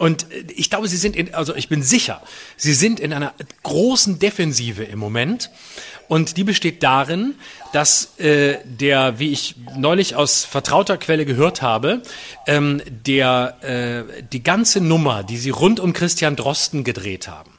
und 0.00 0.24
ich 0.56 0.70
glaube, 0.70 0.88
sie 0.88 0.96
sind 0.96 1.14
in, 1.14 1.34
also 1.34 1.54
ich 1.54 1.68
bin 1.68 1.82
sicher, 1.82 2.22
sie 2.56 2.72
sind 2.72 3.00
in 3.00 3.12
einer 3.12 3.34
großen 3.62 4.18
Defensive 4.18 4.82
im 4.82 4.98
Moment. 4.98 5.50
Und 6.08 6.38
die 6.38 6.42
besteht 6.42 6.82
darin, 6.82 7.34
dass 7.74 8.18
äh, 8.18 8.56
der, 8.64 9.18
wie 9.18 9.30
ich 9.30 9.56
neulich 9.76 10.16
aus 10.16 10.46
vertrauter 10.46 10.96
Quelle 10.96 11.26
gehört 11.26 11.60
habe, 11.60 12.00
ähm, 12.46 12.80
der 12.88 14.06
äh, 14.08 14.22
die 14.32 14.42
ganze 14.42 14.80
Nummer, 14.80 15.22
die 15.22 15.36
sie 15.36 15.50
rund 15.50 15.80
um 15.80 15.92
Christian 15.92 16.34
Drosten 16.34 16.82
gedreht 16.82 17.28
haben, 17.28 17.50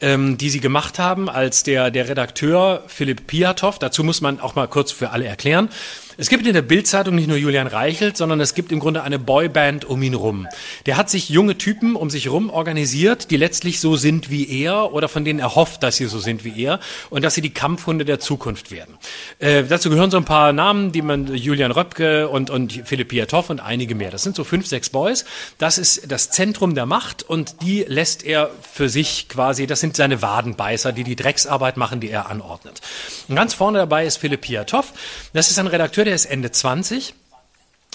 ähm, 0.00 0.36
die 0.36 0.50
sie 0.50 0.60
gemacht 0.60 0.98
haben, 0.98 1.30
als 1.30 1.62
der 1.62 1.92
der 1.92 2.08
Redakteur 2.08 2.82
Philipp 2.88 3.28
Piatow, 3.28 3.78
dazu 3.78 4.02
muss 4.02 4.20
man 4.20 4.40
auch 4.40 4.56
mal 4.56 4.66
kurz 4.66 4.90
für 4.90 5.10
alle 5.10 5.26
erklären, 5.26 5.68
es 6.16 6.28
gibt 6.28 6.46
in 6.46 6.54
der 6.54 6.62
Bildzeitung 6.62 7.14
nicht 7.14 7.28
nur 7.28 7.36
Julian 7.36 7.66
Reichelt, 7.66 8.16
sondern 8.16 8.40
es 8.40 8.54
gibt 8.54 8.72
im 8.72 8.80
Grunde 8.80 9.02
eine 9.02 9.18
Boyband 9.18 9.84
um 9.84 10.02
ihn 10.02 10.14
rum. 10.14 10.46
Der 10.86 10.96
hat 10.96 11.10
sich 11.10 11.28
junge 11.28 11.58
Typen 11.58 11.96
um 11.96 12.10
sich 12.10 12.30
rum 12.30 12.50
organisiert, 12.50 13.30
die 13.30 13.36
letztlich 13.36 13.80
so 13.80 13.96
sind 13.96 14.30
wie 14.30 14.62
er 14.62 14.92
oder 14.92 15.08
von 15.08 15.24
denen 15.24 15.40
er 15.40 15.54
hofft, 15.54 15.82
dass 15.82 15.96
sie 15.96 16.06
so 16.06 16.18
sind 16.18 16.44
wie 16.44 16.62
er 16.62 16.80
und 17.10 17.24
dass 17.24 17.34
sie 17.34 17.40
die 17.40 17.50
Kampfhunde 17.50 18.04
der 18.04 18.20
Zukunft 18.20 18.70
werden. 18.70 18.96
Äh, 19.38 19.64
dazu 19.64 19.90
gehören 19.90 20.10
so 20.10 20.16
ein 20.16 20.24
paar 20.24 20.52
Namen, 20.52 20.92
die 20.92 21.02
man 21.02 21.34
Julian 21.34 21.72
Röpke 21.72 22.28
und, 22.28 22.50
und 22.50 22.82
Philipp 22.84 23.08
Piatow 23.08 23.50
und 23.50 23.60
einige 23.60 23.94
mehr. 23.94 24.10
Das 24.10 24.22
sind 24.22 24.36
so 24.36 24.44
fünf, 24.44 24.66
sechs 24.66 24.90
Boys. 24.90 25.24
Das 25.58 25.78
ist 25.78 26.10
das 26.10 26.30
Zentrum 26.30 26.74
der 26.74 26.86
Macht 26.86 27.22
und 27.22 27.62
die 27.62 27.84
lässt 27.86 28.24
er 28.24 28.50
für 28.62 28.88
sich 28.88 29.28
quasi, 29.28 29.66
das 29.66 29.80
sind 29.80 29.96
seine 29.96 30.22
Wadenbeißer, 30.22 30.92
die 30.92 31.04
die 31.04 31.16
Drecksarbeit 31.16 31.76
machen, 31.76 32.00
die 32.00 32.10
er 32.10 32.30
anordnet. 32.30 32.80
Und 33.28 33.36
ganz 33.36 33.54
vorne 33.54 33.78
dabei 33.78 34.06
ist 34.06 34.18
Philipp 34.18 34.42
Piatow. 34.42 34.84
Das 35.32 35.50
ist 35.50 35.58
ein 35.58 35.66
Redakteur, 35.66 36.03
der 36.04 36.14
ist 36.14 36.26
Ende 36.26 36.50
20 36.50 37.14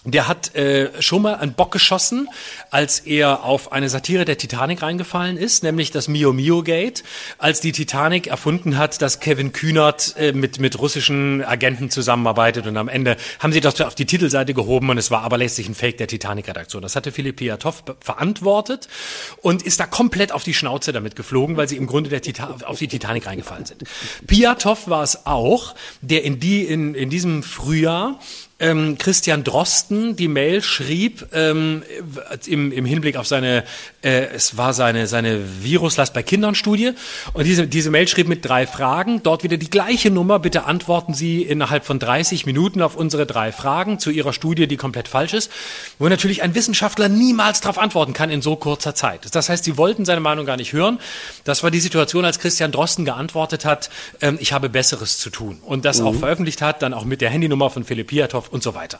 der 0.05 0.29
hat 0.29 0.55
äh, 0.55 0.89
schon 1.01 1.23
mal 1.23 1.35
einen 1.35 1.53
Bock 1.53 1.71
geschossen, 1.71 2.29
als 2.71 3.01
er 3.01 3.43
auf 3.43 3.73
eine 3.73 3.89
Satire 3.89 4.23
der 4.23 4.37
Titanic 4.37 4.81
reingefallen 4.81 5.35
ist, 5.35 5.61
nämlich 5.61 5.91
das 5.91 6.07
Mio 6.07 6.31
Mio 6.31 6.63
Gate, 6.63 7.03
als 7.37 7.59
die 7.59 7.73
Titanic 7.73 8.27
erfunden 8.27 8.77
hat, 8.77 9.01
dass 9.01 9.19
Kevin 9.19 9.51
Kühnert 9.51 10.15
äh, 10.17 10.31
mit 10.31 10.59
mit 10.59 10.79
russischen 10.79 11.43
Agenten 11.43 11.89
zusammenarbeitet 11.89 12.65
und 12.65 12.77
am 12.77 12.87
Ende 12.87 13.17
haben 13.39 13.51
sie 13.51 13.59
das 13.59 13.81
auf 13.81 13.93
die 13.93 14.05
Titelseite 14.05 14.53
gehoben 14.53 14.89
und 14.89 14.97
es 14.97 15.11
war 15.11 15.23
aber 15.23 15.37
letztlich 15.37 15.67
ein 15.67 15.75
Fake 15.75 15.97
der 15.97 16.07
Titanic-Redaktion. 16.07 16.81
Das 16.81 16.95
hatte 16.95 17.11
Philipp 17.11 17.35
Piatow 17.35 17.83
verantwortet 17.99 18.87
und 19.41 19.63
ist 19.63 19.81
da 19.81 19.85
komplett 19.85 20.31
auf 20.31 20.43
die 20.43 20.53
Schnauze 20.53 20.93
damit 20.93 21.17
geflogen, 21.17 21.57
weil 21.57 21.67
sie 21.67 21.75
im 21.75 21.87
Grunde 21.87 22.09
der 22.09 22.21
Tita 22.21 22.55
auf 22.65 22.79
die 22.79 22.87
Titanic 22.87 23.27
reingefallen 23.27 23.65
sind. 23.65 23.83
Piatow 24.27 24.87
war 24.87 25.03
es 25.03 25.25
auch, 25.25 25.75
der 25.99 26.23
in 26.23 26.39
die 26.39 26.63
in 26.63 26.95
in 26.95 27.09
diesem 27.09 27.43
Frühjahr 27.43 28.17
ähm, 28.59 28.97
Christian 28.97 29.43
Drosten 29.43 30.15
die 30.15 30.27
Mail 30.27 30.61
schrieb 30.61 31.27
ähm, 31.33 31.83
im, 32.45 32.71
im 32.71 32.85
Hinblick 32.85 33.15
auf 33.15 33.27
seine, 33.27 33.63
äh, 34.01 34.27
es 34.33 34.57
war 34.57 34.73
seine, 34.73 35.07
seine 35.07 35.39
Viruslast 35.63 36.13
bei 36.13 36.23
Kindern 36.23 36.55
Studie 36.55 36.91
und 37.33 37.45
diese, 37.45 37.67
diese 37.67 37.89
Mail 37.89 38.07
schrieb 38.07 38.27
mit 38.27 38.45
drei 38.45 38.67
Fragen, 38.67 39.23
dort 39.23 39.43
wieder 39.43 39.57
die 39.57 39.69
gleiche 39.69 40.11
Nummer, 40.11 40.39
bitte 40.39 40.65
antworten 40.65 41.13
Sie 41.13 41.41
innerhalb 41.41 41.85
von 41.85 41.99
30 41.99 42.45
Minuten 42.45 42.81
auf 42.81 42.95
unsere 42.95 43.25
drei 43.25 43.51
Fragen 43.51 43.99
zu 43.99 44.09
Ihrer 44.11 44.33
Studie, 44.33 44.67
die 44.67 44.77
komplett 44.77 45.07
falsch 45.07 45.33
ist, 45.33 45.51
wo 45.97 46.09
natürlich 46.09 46.41
ein 46.43 46.53
Wissenschaftler 46.53 47.07
niemals 47.07 47.61
darauf 47.61 47.77
antworten 47.77 48.13
kann 48.13 48.29
in 48.29 48.41
so 48.41 48.57
kurzer 48.57 48.93
Zeit. 48.93 49.33
Das 49.33 49.47
heißt, 49.47 49.63
Sie 49.63 49.77
wollten 49.77 50.03
seine 50.03 50.21
Meinung 50.21 50.45
gar 50.45 50.57
nicht 50.57 50.73
hören. 50.73 50.99
Das 51.45 51.63
war 51.63 51.71
die 51.71 51.79
Situation, 51.79 52.25
als 52.25 52.39
Christian 52.39 52.71
Drosten 52.71 53.05
geantwortet 53.05 53.63
hat, 53.63 53.89
ähm, 54.21 54.37
ich 54.41 54.51
habe 54.51 54.67
Besseres 54.67 55.17
zu 55.17 55.29
tun 55.29 55.59
und 55.65 55.85
das 55.85 56.01
mhm. 56.01 56.07
auch 56.07 56.15
veröffentlicht 56.15 56.61
hat, 56.61 56.81
dann 56.81 56.93
auch 56.93 57.05
mit 57.05 57.21
der 57.21 57.29
Handynummer 57.29 57.69
von 57.69 57.85
Philipp 57.85 58.07
Piatow 58.07 58.48
und 58.51 58.63
so 58.63 58.75
weiter. 58.75 58.99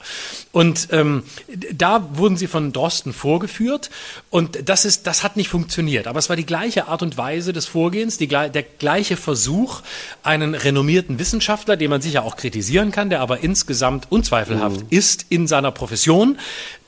Und 0.51 0.89
ähm, 0.91 1.23
da 1.71 2.09
wurden 2.17 2.37
sie 2.37 2.47
von 2.47 2.73
Drosten 2.73 3.13
vorgeführt 3.13 3.89
und 4.29 4.69
das 4.69 4.85
ist, 4.85 5.07
das 5.07 5.23
hat 5.23 5.37
nicht 5.37 5.49
funktioniert. 5.49 6.07
Aber 6.07 6.19
es 6.19 6.29
war 6.29 6.35
die 6.35 6.45
gleiche 6.45 6.87
Art 6.87 7.01
und 7.01 7.17
Weise 7.17 7.53
des 7.53 7.65
Vorgehens, 7.65 8.17
die, 8.17 8.27
der 8.27 8.63
gleiche 8.63 9.17
Versuch, 9.17 9.81
einen 10.23 10.55
renommierten 10.55 11.19
Wissenschaftler, 11.19 11.77
den 11.77 11.89
man 11.89 12.01
sicher 12.01 12.23
auch 12.23 12.35
kritisieren 12.35 12.91
kann, 12.91 13.09
der 13.09 13.21
aber 13.21 13.39
insgesamt 13.41 14.11
unzweifelhaft 14.11 14.81
mhm. 14.81 14.87
ist 14.89 15.25
in 15.29 15.47
seiner 15.47 15.71
Profession, 15.71 16.37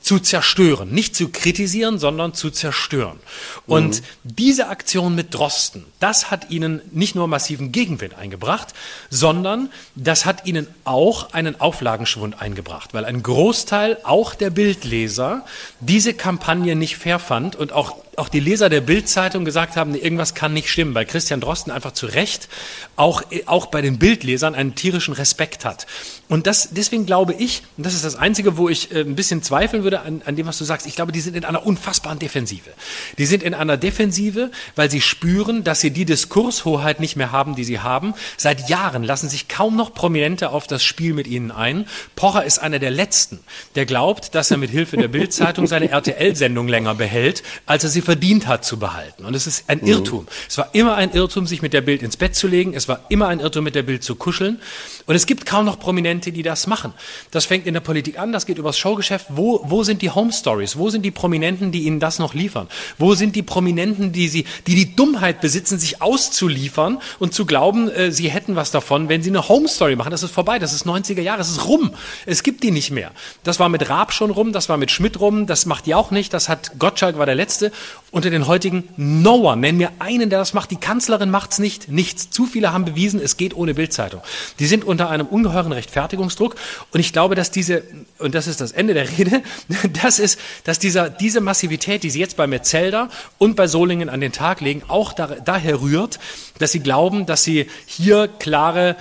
zu 0.02 0.18
zerstören. 0.18 0.90
Nicht 0.90 1.16
zu 1.16 1.28
kritisieren, 1.30 1.98
sondern 1.98 2.34
zu 2.34 2.50
zerstören. 2.50 3.18
Und 3.66 4.00
mhm. 4.00 4.06
diese 4.24 4.68
Aktion 4.68 5.14
mit 5.14 5.34
Drosten, 5.34 5.84
das 6.00 6.30
hat 6.30 6.50
ihnen 6.50 6.82
nicht 6.90 7.14
nur 7.14 7.28
massiven 7.28 7.72
Gegenwind 7.72 8.14
eingebracht, 8.14 8.74
sondern 9.10 9.70
das 9.94 10.26
hat 10.26 10.46
ihnen 10.46 10.66
auch 10.84 11.32
einen 11.32 11.60
Auflagenschwund 11.60 12.40
eingebracht, 12.40 12.92
weil 12.92 13.04
ein 13.04 13.22
Großteil 13.22 13.98
auch 14.02 14.34
der 14.34 14.50
Bildleser 14.50 15.44
diese 15.80 16.14
Kampagne 16.14 16.76
nicht 16.76 16.96
fair 16.96 17.18
fand 17.18 17.56
und 17.56 17.72
auch 17.72 17.96
auch 18.16 18.28
die 18.28 18.40
Leser 18.40 18.68
der 18.68 18.82
Bild-Zeitung 18.82 19.44
gesagt 19.44 19.76
haben, 19.76 19.94
irgendwas 19.94 20.34
kann 20.34 20.52
nicht 20.52 20.68
stimmen, 20.68 20.94
weil 20.94 21.06
Christian 21.06 21.40
Drosten 21.40 21.72
einfach 21.72 21.92
zu 21.92 22.06
Recht 22.06 22.48
auch, 22.96 23.22
auch 23.46 23.66
bei 23.66 23.80
den 23.80 23.98
Bildlesern 23.98 24.54
einen 24.54 24.74
tierischen 24.74 25.14
Respekt 25.14 25.64
hat. 25.64 25.86
Und 26.32 26.46
das, 26.46 26.70
deswegen 26.70 27.04
glaube 27.04 27.34
ich, 27.34 27.62
und 27.76 27.84
das 27.84 27.92
ist 27.92 28.06
das 28.06 28.16
Einzige, 28.16 28.56
wo 28.56 28.70
ich 28.70 28.90
äh, 28.90 29.00
ein 29.00 29.16
bisschen 29.16 29.42
zweifeln 29.42 29.82
würde 29.82 30.00
an, 30.00 30.22
an 30.24 30.34
dem, 30.34 30.46
was 30.46 30.56
du 30.56 30.64
sagst, 30.64 30.86
ich 30.86 30.96
glaube, 30.96 31.12
die 31.12 31.20
sind 31.20 31.36
in 31.36 31.44
einer 31.44 31.66
unfassbaren 31.66 32.18
Defensive. 32.18 32.70
Die 33.18 33.26
sind 33.26 33.42
in 33.42 33.52
einer 33.52 33.76
Defensive, 33.76 34.50
weil 34.74 34.90
sie 34.90 35.02
spüren, 35.02 35.62
dass 35.62 35.80
sie 35.80 35.90
die 35.90 36.06
Diskurshoheit 36.06 37.00
nicht 37.00 37.16
mehr 37.16 37.32
haben, 37.32 37.54
die 37.54 37.64
sie 37.64 37.80
haben. 37.80 38.14
Seit 38.38 38.70
Jahren 38.70 39.04
lassen 39.04 39.28
sich 39.28 39.48
kaum 39.48 39.76
noch 39.76 39.92
Prominente 39.92 40.52
auf 40.52 40.66
das 40.66 40.82
Spiel 40.82 41.12
mit 41.12 41.26
ihnen 41.26 41.50
ein. 41.50 41.84
Pocher 42.16 42.46
ist 42.46 42.60
einer 42.60 42.78
der 42.78 42.92
Letzten, 42.92 43.40
der 43.74 43.84
glaubt, 43.84 44.34
dass 44.34 44.50
er 44.50 44.56
mit 44.56 44.70
Hilfe 44.70 44.96
der 44.96 45.08
Bildzeitung 45.08 45.66
seine 45.66 45.90
RTL-Sendung 45.90 46.66
länger 46.66 46.94
behält, 46.94 47.42
als 47.66 47.84
er 47.84 47.90
sie 47.90 48.00
verdient 48.00 48.46
hat 48.46 48.64
zu 48.64 48.78
behalten. 48.78 49.26
Und 49.26 49.34
es 49.34 49.46
ist 49.46 49.64
ein 49.68 49.80
mhm. 49.82 49.86
Irrtum. 49.86 50.26
Es 50.48 50.56
war 50.56 50.70
immer 50.72 50.94
ein 50.94 51.12
Irrtum, 51.12 51.46
sich 51.46 51.60
mit 51.60 51.74
der 51.74 51.82
Bild 51.82 52.02
ins 52.02 52.16
Bett 52.16 52.34
zu 52.34 52.48
legen. 52.48 52.72
Es 52.72 52.88
war 52.88 53.04
immer 53.10 53.28
ein 53.28 53.40
Irrtum, 53.40 53.64
mit 53.64 53.74
der 53.74 53.82
Bild 53.82 54.02
zu 54.02 54.14
kuscheln. 54.14 54.62
Und 55.06 55.14
es 55.14 55.26
gibt 55.26 55.46
kaum 55.46 55.64
noch 55.64 55.78
Prominente, 55.78 56.32
die 56.32 56.42
das 56.42 56.66
machen. 56.66 56.92
Das 57.30 57.46
fängt 57.46 57.66
in 57.66 57.74
der 57.74 57.80
Politik 57.80 58.18
an, 58.18 58.32
das 58.32 58.46
geht 58.46 58.58
übers 58.58 58.78
Showgeschäft. 58.78 59.26
Wo, 59.30 59.60
wo 59.64 59.82
sind 59.82 60.02
die 60.02 60.10
Home 60.10 60.32
Stories? 60.32 60.76
Wo 60.76 60.90
sind 60.90 61.02
die 61.02 61.10
Prominenten, 61.10 61.72
die 61.72 61.84
ihnen 61.84 62.00
das 62.00 62.18
noch 62.18 62.34
liefern? 62.34 62.68
Wo 62.98 63.14
sind 63.14 63.34
die 63.34 63.42
Prominenten, 63.42 64.12
die 64.12 64.28
sie, 64.28 64.44
die 64.66 64.74
die 64.74 64.94
Dummheit 64.94 65.40
besitzen, 65.40 65.78
sich 65.78 66.00
auszuliefern 66.02 66.98
und 67.18 67.34
zu 67.34 67.46
glauben, 67.46 67.90
äh, 67.90 68.12
sie 68.12 68.30
hätten 68.30 68.56
was 68.56 68.70
davon, 68.70 69.08
wenn 69.08 69.22
sie 69.22 69.30
eine 69.30 69.48
Home 69.48 69.68
Story 69.68 69.96
machen? 69.96 70.10
Das 70.10 70.22
ist 70.22 70.30
vorbei. 70.30 70.58
Das 70.58 70.72
ist 70.72 70.86
90er 70.86 71.20
Jahre. 71.20 71.38
Das 71.38 71.50
ist 71.50 71.66
rum. 71.66 71.92
Es 72.26 72.42
gibt 72.42 72.62
die 72.62 72.70
nicht 72.70 72.90
mehr. 72.90 73.10
Das 73.42 73.58
war 73.58 73.68
mit 73.68 73.88
Raab 73.88 74.12
schon 74.12 74.30
rum. 74.30 74.52
Das 74.52 74.68
war 74.68 74.76
mit 74.76 74.90
Schmidt 74.90 75.20
rum. 75.20 75.46
Das 75.46 75.66
macht 75.66 75.86
die 75.86 75.94
auch 75.94 76.10
nicht. 76.10 76.32
Das 76.32 76.48
hat 76.48 76.78
Gottschalk 76.78 77.18
war 77.18 77.26
der 77.26 77.34
letzte. 77.34 77.72
Unter 78.10 78.30
den 78.30 78.46
heutigen 78.46 78.88
no 78.96 79.50
one. 79.50 79.60
Nenn 79.60 79.76
mir 79.76 79.90
einen, 79.98 80.30
der 80.30 80.38
das 80.38 80.54
macht. 80.54 80.70
Die 80.70 80.76
Kanzlerin 80.76 81.30
macht's 81.30 81.58
nicht. 81.58 81.88
Nichts. 81.88 82.30
Zu 82.30 82.46
viele 82.46 82.72
haben 82.72 82.84
bewiesen, 82.84 83.20
es 83.20 83.36
geht 83.36 83.54
ohne 83.56 83.74
Bildzeitung. 83.74 84.20
Die 84.58 84.66
sind 84.66 84.84
unter 84.92 85.10
einem 85.10 85.26
ungeheuren 85.26 85.72
Rechtfertigungsdruck. 85.72 86.54
Und 86.92 87.00
ich 87.00 87.12
glaube, 87.12 87.34
dass 87.34 87.50
diese, 87.50 87.82
und 88.18 88.34
das 88.36 88.46
ist 88.46 88.60
das 88.60 88.70
Ende 88.70 88.94
der 88.94 89.18
Rede, 89.18 89.42
das 90.02 90.20
ist, 90.20 90.38
dass 90.62 90.78
dieser, 90.78 91.10
diese 91.10 91.40
Massivität, 91.40 92.04
die 92.04 92.10
sie 92.10 92.20
jetzt 92.20 92.36
bei 92.36 92.46
Metzelder 92.46 93.08
und 93.38 93.56
bei 93.56 93.66
Solingen 93.66 94.08
an 94.08 94.20
den 94.20 94.32
Tag 94.32 94.60
legen, 94.60 94.82
auch 94.86 95.12
da, 95.12 95.26
daher 95.26 95.80
rührt, 95.80 96.20
dass 96.58 96.70
sie 96.70 96.80
glauben, 96.80 97.26
dass 97.26 97.42
sie 97.42 97.66
hier 97.86 98.28
klare 98.28 98.96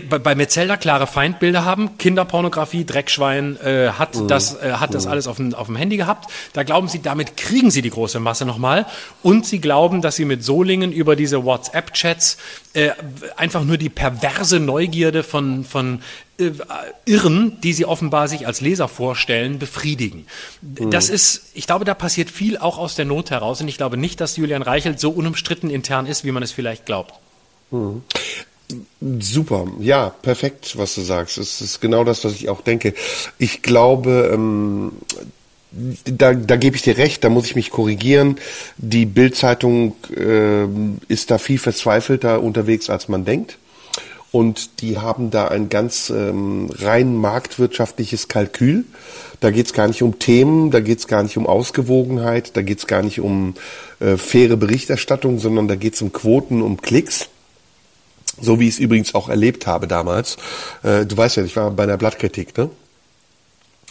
bei 0.00 0.34
Metzelder 0.34 0.76
klare 0.76 1.06
Feindbilder 1.06 1.64
haben. 1.64 1.98
Kinderpornografie, 1.98 2.84
Dreckschwein 2.84 3.58
äh, 3.60 3.90
hat 3.90 4.16
mhm. 4.16 4.28
das 4.28 4.60
äh, 4.60 4.72
hat 4.72 4.94
das 4.94 5.04
mhm. 5.04 5.10
alles 5.10 5.26
auf 5.26 5.36
dem, 5.36 5.54
auf 5.54 5.66
dem 5.66 5.76
Handy 5.76 5.96
gehabt. 5.96 6.30
Da 6.52 6.62
glauben 6.62 6.88
sie, 6.88 7.02
damit 7.02 7.36
kriegen 7.36 7.70
sie 7.70 7.82
die 7.82 7.90
große 7.90 8.20
Masse 8.20 8.44
nochmal. 8.44 8.86
Und 9.22 9.46
sie 9.46 9.60
glauben, 9.60 10.00
dass 10.00 10.16
sie 10.16 10.24
mit 10.24 10.42
Solingen 10.44 10.92
über 10.92 11.16
diese 11.16 11.44
WhatsApp-Chats 11.44 12.38
äh, 12.72 12.90
einfach 13.36 13.64
nur 13.64 13.76
die 13.76 13.88
perverse 13.88 14.60
Neugierde 14.60 15.22
von 15.22 15.64
von 15.64 16.00
äh, 16.38 16.52
Irren, 17.04 17.60
die 17.60 17.72
sie 17.72 17.84
offenbar 17.84 18.28
sich 18.28 18.46
als 18.46 18.60
Leser 18.60 18.88
vorstellen, 18.88 19.58
befriedigen. 19.58 20.26
Mhm. 20.62 20.90
Das 20.90 21.10
ist, 21.10 21.50
ich 21.54 21.66
glaube, 21.66 21.84
da 21.84 21.94
passiert 21.94 22.30
viel 22.30 22.56
auch 22.56 22.78
aus 22.78 22.94
der 22.94 23.04
Not 23.04 23.30
heraus. 23.30 23.60
Und 23.60 23.68
ich 23.68 23.76
glaube 23.76 23.96
nicht, 23.96 24.20
dass 24.20 24.36
Julian 24.36 24.62
Reichelt 24.62 25.00
so 25.00 25.10
unumstritten 25.10 25.70
intern 25.70 26.06
ist, 26.06 26.24
wie 26.24 26.32
man 26.32 26.42
es 26.42 26.52
vielleicht 26.52 26.86
glaubt. 26.86 27.14
Super, 29.20 29.66
ja, 29.80 30.10
perfekt, 30.10 30.76
was 30.76 30.94
du 30.94 31.00
sagst. 31.00 31.38
Es 31.38 31.60
ist 31.60 31.80
genau 31.80 32.04
das, 32.04 32.24
was 32.24 32.34
ich 32.34 32.48
auch 32.48 32.60
denke. 32.60 32.94
Ich 33.38 33.62
glaube, 33.62 34.30
ähm, 34.32 34.92
da, 36.04 36.34
da 36.34 36.56
gebe 36.56 36.76
ich 36.76 36.82
dir 36.82 36.98
recht, 36.98 37.24
da 37.24 37.30
muss 37.30 37.46
ich 37.46 37.56
mich 37.56 37.70
korrigieren. 37.70 38.36
Die 38.76 39.06
Bildzeitung 39.06 39.96
äh, 40.14 40.64
ist 41.08 41.30
da 41.30 41.38
viel 41.38 41.58
verzweifelter 41.58 42.42
unterwegs, 42.42 42.90
als 42.90 43.08
man 43.08 43.24
denkt. 43.24 43.58
Und 44.32 44.80
die 44.80 44.98
haben 44.98 45.30
da 45.30 45.48
ein 45.48 45.68
ganz 45.68 46.08
ähm, 46.08 46.70
rein 46.78 47.16
marktwirtschaftliches 47.16 48.28
Kalkül. 48.28 48.84
Da 49.40 49.50
geht 49.50 49.66
es 49.66 49.72
gar 49.74 49.88
nicht 49.88 50.02
um 50.02 50.18
Themen, 50.18 50.70
da 50.70 50.80
geht 50.80 51.00
es 51.00 51.06
gar 51.06 51.22
nicht 51.22 51.36
um 51.36 51.46
Ausgewogenheit, 51.46 52.56
da 52.56 52.62
geht 52.62 52.78
es 52.78 52.86
gar 52.86 53.02
nicht 53.02 53.20
um 53.20 53.54
äh, 54.00 54.16
faire 54.16 54.56
Berichterstattung, 54.56 55.38
sondern 55.38 55.68
da 55.68 55.74
geht 55.74 55.94
es 55.94 56.02
um 56.02 56.12
Quoten, 56.12 56.62
um 56.62 56.80
Klicks. 56.80 57.28
So 58.40 58.58
wie 58.58 58.68
ich 58.68 58.74
es 58.74 58.80
übrigens 58.80 59.14
auch 59.14 59.28
erlebt 59.28 59.66
habe 59.66 59.86
damals. 59.86 60.36
Äh, 60.82 61.06
du 61.06 61.16
weißt 61.16 61.36
ja, 61.36 61.44
ich 61.44 61.54
war 61.56 61.70
bei 61.70 61.82
einer 61.84 61.96
Blattkritik, 61.96 62.56
ne? 62.56 62.70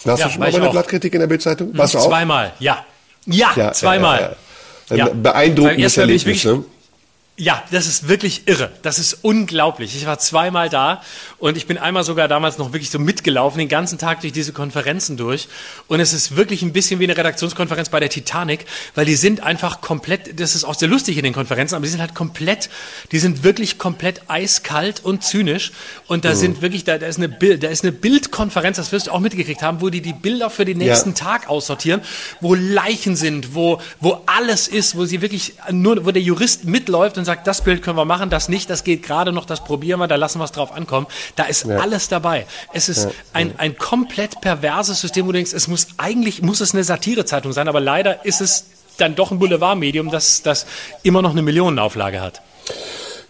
Warst 0.04 0.20
ja, 0.20 0.26
du 0.28 0.32
schon 0.34 0.40
mal 0.40 0.52
bei 0.52 0.58
einer 0.58 0.72
Blattkritik 0.72 1.14
in 1.14 1.20
der 1.20 1.28
Bildzeitung? 1.28 1.78
Warst 1.78 1.94
du 1.94 2.00
auch? 2.00 2.08
Zweimal, 2.08 2.54
ja. 2.60 2.84
Ja, 3.26 3.52
ja 3.56 3.72
zweimal. 3.72 4.36
Ja, 4.90 4.96
ja. 4.96 5.10
Beeindruckendes 5.14 5.98
Erlebnis, 5.98 6.44
ne? 6.44 6.64
Ja, 7.38 7.64
das 7.72 7.88
ist 7.88 8.10
wirklich 8.10 8.44
irre. 8.46 8.72
Das 8.82 9.00
ist 9.00 9.20
unglaublich. 9.22 9.96
Ich 9.96 10.06
war 10.06 10.20
zweimal 10.20 10.70
da 10.70 11.02
und 11.40 11.56
ich 11.56 11.66
bin 11.66 11.78
einmal 11.78 12.04
sogar 12.04 12.28
damals 12.28 12.58
noch 12.58 12.74
wirklich 12.74 12.92
so 12.92 13.00
mitgelaufen, 13.00 13.58
den 13.58 13.70
ganzen 13.70 13.98
Tag 13.98 14.20
durch 14.22 14.34
diese 14.34 14.52
Konferenzen 14.52 15.16
durch. 15.16 15.48
Und 15.88 16.02
es 16.02 16.12
ist 16.12 16.36
wirklich 16.36 16.62
ein 16.62 16.74
bisschen 16.74 17.00
wie 17.00 17.06
eine 17.06 17.18
Redaktionskonferenz 17.18 17.90
bei 17.90 18.02
der 18.02 18.10
Titanic, 18.10 18.66
weil 18.96 19.06
die 19.06 19.16
sind 19.16 19.42
einfach 19.42 19.80
komplett, 19.80 20.40
das 20.40 20.56
ist 20.56 20.66
auch 20.66 20.76
sehr 20.76 20.90
lustig 20.90 21.18
in 21.18 21.24
den 21.24 21.34
Konferenzen, 21.34 21.74
aber 21.76 21.86
die 21.86 21.90
sind 21.90 22.02
halt 22.02 22.14
komplett, 22.14 22.70
die 23.14 23.18
sind 23.18 23.44
wirklich 23.44 23.80
komplett 23.80 24.22
eiskalt 24.28 25.00
und 25.04 25.24
zynisch. 25.24 25.72
Und 26.08 26.26
da 26.26 26.32
mhm. 26.32 26.36
sind 26.36 26.62
wirklich, 26.62 26.84
da, 26.84 26.98
da 26.98 27.08
ist 27.08 27.18
eine 27.18 27.30
Bild, 27.30 27.64
da 27.64 27.70
ist 27.70 27.84
eine 27.84 27.94
Bildkonferenz, 27.94 28.76
das 28.76 28.92
wirst 28.92 29.08
du 29.08 29.12
auch 29.12 29.20
mitgekriegt 29.22 29.64
haben, 29.64 29.80
wo 29.80 29.90
die 29.90 30.02
die 30.02 30.14
Bilder 30.14 30.50
für 30.50 30.66
den 30.66 30.80
nächsten 30.80 31.12
ja. 31.12 31.16
Tag 31.16 31.50
aussortieren, 31.50 32.02
wo 32.42 32.56
Leichen 32.56 33.16
sind, 33.16 33.56
wo, 33.56 33.82
wo 34.02 34.22
alles 34.26 34.68
ist, 34.68 34.98
wo 34.98 35.06
sie 35.06 35.22
wirklich 35.22 35.54
nur, 35.72 36.06
wo 36.06 36.12
der 36.12 36.22
Jurist 36.22 36.66
mitläuft 36.66 37.18
und 37.22 37.26
sagt, 37.26 37.48
das 37.48 37.62
Bild 37.62 37.82
können 37.82 37.98
wir 37.98 38.06
machen, 38.06 38.30
das 38.30 38.50
nicht, 38.50 38.70
das 38.70 38.84
geht 38.84 39.04
gerade 39.04 39.32
noch, 39.32 39.46
das 39.46 39.64
probieren 39.64 40.00
wir, 40.00 40.08
da 40.08 40.16
lassen 40.16 40.40
wir 40.40 40.46
es 40.46 40.52
drauf 40.52 40.72
ankommen. 40.72 41.08
Da 41.36 41.46
ist 41.46 41.66
ja. 41.66 41.78
alles 41.78 42.08
dabei. 42.08 42.46
Es 42.74 42.90
ist 42.90 43.06
ja. 43.06 43.12
ein, 43.34 43.54
ein 43.58 43.78
komplett 43.78 44.42
perverses 44.42 45.02
System, 45.02 45.26
wo 45.26 45.32
du 45.32 45.38
denkst, 45.38 45.54
es 45.54 45.68
muss 45.68 45.88
eigentlich, 45.98 46.42
muss 46.42 46.62
es 46.62 46.74
eine 46.74 46.84
Satirezeitung 46.84 47.54
sein, 47.54 47.68
aber 47.68 47.80
leider 47.80 48.26
ist 48.26 48.42
es 48.42 48.66
dann 48.98 49.16
doch 49.16 49.32
ein 49.32 49.40
Boulevardmedium, 49.40 50.12
das, 50.12 50.42
das 50.42 50.66
immer 51.04 51.22
noch 51.22 51.32
eine 51.32 51.42
Millionenauflage 51.42 52.22
hat. 52.22 52.42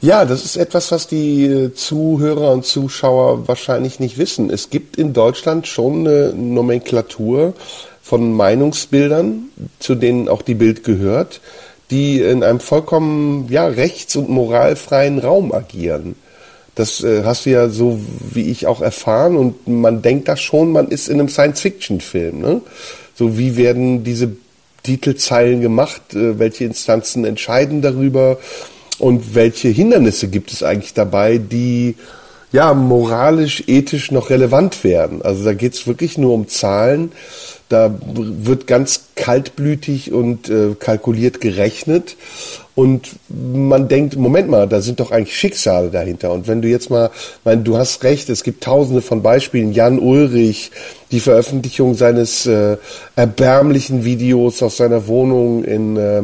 Ja, 0.01 0.25
das 0.25 0.43
ist 0.43 0.57
etwas, 0.57 0.91
was 0.91 1.07
die 1.07 1.45
äh, 1.45 1.73
Zuhörer 1.73 2.51
und 2.51 2.65
Zuschauer 2.65 3.47
wahrscheinlich 3.47 3.99
nicht 3.99 4.17
wissen. 4.17 4.49
Es 4.49 4.71
gibt 4.71 4.95
in 4.95 5.13
Deutschland 5.13 5.67
schon 5.67 6.07
eine 6.07 6.33
Nomenklatur 6.33 7.53
von 8.01 8.33
Meinungsbildern, 8.33 9.49
zu 9.79 9.93
denen 9.93 10.27
auch 10.27 10.41
die 10.41 10.55
Bild 10.55 10.83
gehört 10.83 11.39
die 11.91 12.21
in 12.21 12.43
einem 12.43 12.59
vollkommen 12.59 13.47
ja, 13.49 13.67
rechts- 13.67 14.15
und 14.15 14.29
moralfreien 14.29 15.19
Raum 15.19 15.53
agieren. 15.53 16.15
Das 16.75 17.03
äh, 17.03 17.23
hast 17.25 17.45
du 17.45 17.49
ja 17.51 17.69
so 17.69 17.99
wie 18.33 18.49
ich 18.49 18.65
auch 18.65 18.81
erfahren 18.81 19.35
und 19.35 19.67
man 19.67 20.01
denkt 20.01 20.29
da 20.29 20.37
schon, 20.37 20.71
man 20.71 20.87
ist 20.87 21.09
in 21.09 21.19
einem 21.19 21.27
Science-Fiction-Film. 21.27 22.39
Ne? 22.39 22.61
So 23.13 23.37
wie 23.37 23.57
werden 23.57 24.05
diese 24.05 24.31
Titelzeilen 24.83 25.61
gemacht, 25.61 26.01
äh, 26.13 26.39
welche 26.39 26.63
Instanzen 26.63 27.25
entscheiden 27.25 27.81
darüber 27.81 28.37
und 28.99 29.35
welche 29.35 29.67
Hindernisse 29.67 30.29
gibt 30.29 30.53
es 30.53 30.63
eigentlich 30.63 30.93
dabei, 30.93 31.37
die 31.37 31.95
ja 32.51 32.73
moralisch, 32.73 33.63
ethisch 33.67 34.11
noch 34.11 34.29
relevant 34.29 34.83
werden. 34.83 35.21
Also 35.21 35.43
da 35.43 35.53
geht 35.53 35.73
es 35.73 35.87
wirklich 35.87 36.17
nur 36.17 36.33
um 36.33 36.47
Zahlen 36.47 37.11
da 37.71 37.95
wird 38.03 38.67
ganz 38.67 39.05
kaltblütig 39.15 40.11
und 40.11 40.49
äh, 40.49 40.75
kalkuliert 40.77 41.39
gerechnet. 41.39 42.17
Und 42.81 43.11
man 43.29 43.87
denkt, 43.89 44.17
Moment 44.17 44.49
mal, 44.49 44.67
da 44.67 44.81
sind 44.81 44.99
doch 44.99 45.11
eigentlich 45.11 45.37
Schicksale 45.37 45.91
dahinter. 45.91 46.31
Und 46.31 46.47
wenn 46.47 46.63
du 46.63 46.67
jetzt 46.67 46.89
mal, 46.89 47.11
mein, 47.43 47.63
du 47.63 47.77
hast 47.77 48.03
recht, 48.03 48.27
es 48.27 48.41
gibt 48.41 48.63
tausende 48.63 49.03
von 49.03 49.21
Beispielen. 49.21 49.71
Jan 49.71 49.99
Ulrich, 49.99 50.71
die 51.11 51.19
Veröffentlichung 51.19 51.93
seines 51.93 52.47
äh, 52.47 52.77
erbärmlichen 53.15 54.03
Videos 54.03 54.63
aus 54.63 54.77
seiner 54.77 55.05
Wohnung 55.05 55.63
in, 55.63 55.95
äh, 55.95 56.23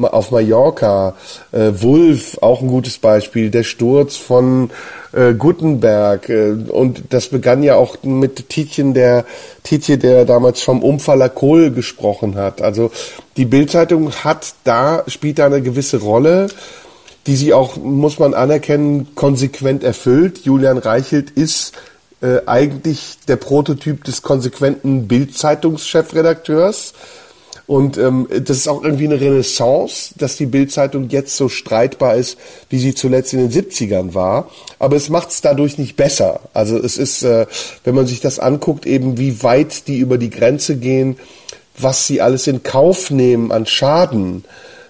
auf 0.00 0.30
Mallorca. 0.30 1.16
Äh, 1.50 1.72
Wulf, 1.82 2.38
auch 2.42 2.60
ein 2.62 2.68
gutes 2.68 2.98
Beispiel. 2.98 3.50
Der 3.50 3.64
Sturz 3.64 4.14
von 4.14 4.70
äh, 5.12 5.34
Gutenberg. 5.34 6.28
Äh, 6.28 6.52
und 6.68 7.02
das 7.10 7.26
begann 7.26 7.64
ja 7.64 7.74
auch 7.74 7.96
mit 8.04 8.50
Tietjen, 8.50 8.94
der 8.94 9.24
Tietje, 9.64 9.98
der 9.98 10.24
damals 10.26 10.62
vom 10.62 10.80
Umfaller 10.80 11.28
Kohl 11.28 11.72
gesprochen 11.72 12.36
hat. 12.36 12.62
Also 12.62 12.92
die 13.38 13.46
Bildzeitung 13.46 14.12
hat 14.12 14.52
da, 14.64 15.04
spielt 15.06 15.38
da 15.38 15.46
eine 15.46 15.62
gewisse 15.62 15.98
Rolle 15.98 16.48
die 17.28 17.36
sie 17.36 17.52
auch, 17.52 17.76
muss 17.76 18.18
man 18.18 18.32
anerkennen, 18.32 19.14
konsequent 19.14 19.84
erfüllt. 19.84 20.46
Julian 20.46 20.78
Reichelt 20.78 21.30
ist 21.30 21.72
äh, 22.22 22.38
eigentlich 22.46 23.18
der 23.28 23.36
Prototyp 23.36 24.02
des 24.02 24.22
konsequenten 24.22 25.08
Bild-Zeitungschefredakteurs. 25.08 26.94
Und 27.66 27.98
ähm, 27.98 28.26
das 28.30 28.56
ist 28.56 28.66
auch 28.66 28.82
irgendwie 28.82 29.04
eine 29.04 29.20
Renaissance, 29.20 30.14
dass 30.16 30.38
die 30.38 30.46
Bildzeitung 30.46 31.10
jetzt 31.10 31.36
so 31.36 31.50
streitbar 31.50 32.14
ist, 32.14 32.38
wie 32.70 32.78
sie 32.78 32.94
zuletzt 32.94 33.34
in 33.34 33.46
den 33.46 33.52
70ern 33.52 34.14
war. 34.14 34.48
Aber 34.78 34.96
es 34.96 35.10
macht 35.10 35.28
es 35.28 35.42
dadurch 35.42 35.76
nicht 35.76 35.96
besser. 35.96 36.40
Also 36.54 36.78
es 36.78 36.96
ist, 36.96 37.24
äh, 37.24 37.44
wenn 37.84 37.94
man 37.94 38.06
sich 38.06 38.20
das 38.20 38.38
anguckt, 38.38 38.86
eben 38.86 39.18
wie 39.18 39.42
weit 39.42 39.86
die 39.86 39.98
über 39.98 40.16
die 40.16 40.30
Grenze 40.30 40.76
gehen, 40.76 41.18
was 41.78 42.06
sie 42.06 42.20
alles 42.20 42.46
in 42.46 42.62
Kauf 42.62 43.10
nehmen 43.10 43.52
an 43.52 43.66
Schaden 43.66 44.44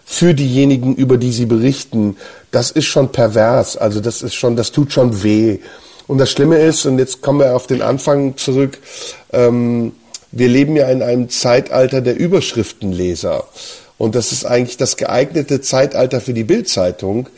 für 0.05 0.35
diejenigen, 0.35 0.95
über 0.95 1.19
die 1.19 1.33
sie 1.33 1.47
berichten, 1.47 2.17
das 2.51 2.71
ist 2.71 2.87
schon 2.87 3.13
pervers. 3.13 3.77
Also 3.77 4.01
das 4.01 4.23
ist 4.23 4.35
schon, 4.35 4.57
das 4.57 4.73
tut 4.73 4.93
schon 4.93 5.23
weh. 5.23 5.59
Und 6.07 6.19
das 6.19 6.31
Schlimme 6.31 6.57
ist, 6.59 6.87
und 6.87 6.99
jetzt 6.99 7.21
kommen 7.21 7.41
wir 7.41 7.55
auf 7.55 7.67
den 7.67 7.83
Anfang 7.83 8.37
zurück, 8.39 8.79
ähm, 9.33 9.93
wir 10.33 10.49
leben 10.49 10.77
ja 10.77 10.89
in 10.89 11.03
einem 11.03 11.29
Zeitalter 11.29 12.01
der 12.01 12.19
Überschriftenleser. 12.19 13.45
Und 13.99 14.15
das 14.15 14.33
ist 14.33 14.47
eigentlich 14.47 14.77
das 14.77 14.97
geeignete 14.97 15.61
Zeitalter 15.61 16.21
für 16.21 16.33
die 16.33 16.45
Bildzeitung. 16.45 17.29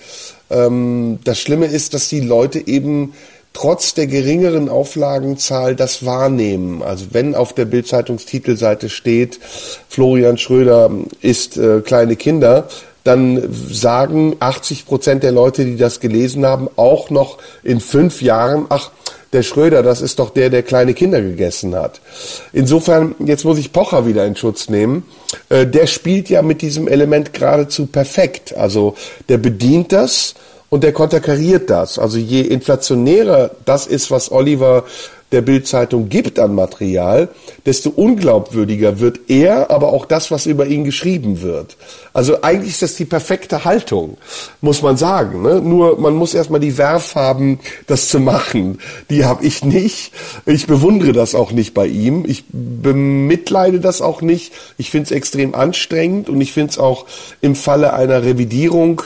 Ähm, 0.51 1.19
das 1.25 1.41
Schlimme 1.41 1.67
ist, 1.67 1.95
dass 1.95 2.09
die 2.09 2.21
Leute 2.21 2.67
eben 2.67 3.15
trotz 3.53 3.95
der 3.95 4.07
geringeren 4.07 4.69
Auflagenzahl 4.69 5.75
das 5.75 6.05
wahrnehmen. 6.05 6.83
Also 6.83 7.07
wenn 7.13 7.35
auf 7.35 7.53
der 7.53 7.65
Bildzeitungstitelseite 7.65 8.89
steht, 8.89 9.41
Florian 9.89 10.39
Schröder 10.39 10.91
isst 11.21 11.57
äh, 11.57 11.81
kleine 11.81 12.17
Kinder, 12.17 12.69
dann 13.05 13.49
sagen 13.71 14.37
80 14.41 14.87
Prozent 14.87 15.23
der 15.23 15.33
Leute, 15.33 15.65
die 15.65 15.77
das 15.77 16.01
gelesen 16.01 16.45
haben, 16.45 16.69
auch 16.77 17.11
noch 17.11 17.39
in 17.63 17.81
fünf 17.81 18.23
Jahren, 18.23 18.67
ach, 18.69 18.91
der 19.33 19.43
Schröder, 19.43 19.83
das 19.83 20.01
ist 20.01 20.19
doch 20.19 20.31
der, 20.31 20.51
der 20.51 20.63
kleine 20.63 20.93
Kinder 20.93 21.21
gegessen 21.21 21.75
hat. 21.77 22.01
Insofern, 22.53 23.15
jetzt 23.21 23.45
muss 23.45 23.59
ich 23.59 23.73
Pocher 23.73 24.07
wieder 24.07 24.27
in 24.27 24.35
Schutz 24.35 24.69
nehmen. 24.69 25.05
Äh, 25.49 25.67
der 25.67 25.87
spielt 25.87 26.29
ja 26.29 26.43
mit 26.43 26.63
diesem 26.63 26.89
Element 26.89 27.33
geradezu 27.33 27.87
perfekt. 27.87 28.57
Also 28.57 28.97
der 29.29 29.39
bedient 29.39 29.93
das 29.93 30.35
und 30.71 30.85
der 30.85 30.93
konterkariert 30.93 31.69
das. 31.69 31.99
Also 31.99 32.17
je 32.17 32.41
inflationärer 32.41 33.51
das 33.67 33.87
ist, 33.87 34.11
was 34.11 34.33
Oliver 34.33 34.85
der 35.33 35.43
Bildzeitung 35.43 36.09
gibt 36.09 36.39
an 36.39 36.55
Material, 36.55 37.29
desto 37.65 37.91
unglaubwürdiger 37.91 38.99
wird 38.99 39.21
er, 39.29 39.71
aber 39.71 39.93
auch 39.93 40.07
das, 40.07 40.31
was 40.31 40.47
über 40.47 40.67
ihn 40.67 40.85
geschrieben 40.85 41.41
wird. 41.41 41.77
Also 42.13 42.43
eigentlich 42.43 42.71
ist 42.71 42.83
das 42.83 42.97
die 42.97 43.05
perfekte 43.05 43.65
Haltung, 43.65 44.17
muss 44.61 44.83
man 44.83 44.97
sagen. 44.97 45.43
Ne? 45.43 45.61
Nur 45.61 46.01
man 46.01 46.15
muss 46.15 46.35
erstmal 46.35 46.59
die 46.59 46.77
Werf 46.79 47.15
haben, 47.15 47.61
das 47.87 48.09
zu 48.09 48.19
machen. 48.19 48.81
Die 49.09 49.25
habe 49.25 49.45
ich 49.45 49.65
nicht. 49.65 50.13
Ich 50.47 50.67
bewundere 50.67 51.13
das 51.13 51.37
auch 51.37 51.53
nicht 51.53 51.75
bei 51.75 51.87
ihm. 51.87 52.25
Ich 52.27 52.45
bemitleide 52.49 53.79
das 53.79 54.03
auch 54.03 54.23
nicht. 54.23 54.53
Ich 54.79 54.91
finde 54.91 55.05
es 55.05 55.11
extrem 55.13 55.55
anstrengend 55.55 56.29
und 56.29 56.41
ich 56.41 56.53
finde 56.53 56.73
es 56.73 56.79
auch 56.79 57.07
im 57.41 57.55
Falle 57.55 57.93
einer 57.93 58.25
Revidierung 58.25 59.03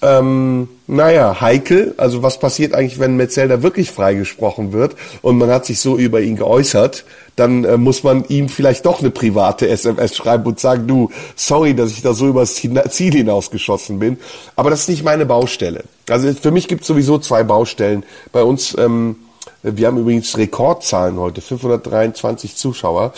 ähm, 0.00 0.68
naja, 0.86 1.40
heikel. 1.40 1.94
Also 1.96 2.22
was 2.22 2.38
passiert 2.38 2.74
eigentlich, 2.74 3.00
wenn 3.00 3.16
Metzelder 3.16 3.62
wirklich 3.62 3.90
freigesprochen 3.90 4.72
wird 4.72 4.94
und 5.22 5.38
man 5.38 5.50
hat 5.50 5.66
sich 5.66 5.80
so 5.80 5.96
über 5.96 6.20
ihn 6.20 6.36
geäußert, 6.36 7.04
dann 7.36 7.64
äh, 7.64 7.76
muss 7.76 8.04
man 8.04 8.24
ihm 8.28 8.48
vielleicht 8.48 8.86
doch 8.86 9.00
eine 9.00 9.10
private 9.10 9.68
SMS 9.68 10.16
schreiben 10.16 10.46
und 10.46 10.60
sagen, 10.60 10.86
du, 10.86 11.10
sorry, 11.36 11.74
dass 11.74 11.90
ich 11.90 12.02
da 12.02 12.14
so 12.14 12.28
übers 12.28 12.54
Ziel 12.54 13.12
hinausgeschossen 13.12 13.98
bin. 13.98 14.18
Aber 14.56 14.70
das 14.70 14.80
ist 14.80 14.88
nicht 14.88 15.04
meine 15.04 15.26
Baustelle. 15.26 15.84
Also 16.08 16.32
für 16.32 16.50
mich 16.50 16.68
gibt 16.68 16.82
es 16.82 16.86
sowieso 16.86 17.18
zwei 17.18 17.42
Baustellen. 17.42 18.04
Bei 18.32 18.42
uns, 18.42 18.76
ähm, 18.78 19.16
wir 19.62 19.86
haben 19.88 19.98
übrigens 19.98 20.36
Rekordzahlen 20.36 21.18
heute, 21.18 21.40
523 21.40 22.56
Zuschauer. 22.56 23.12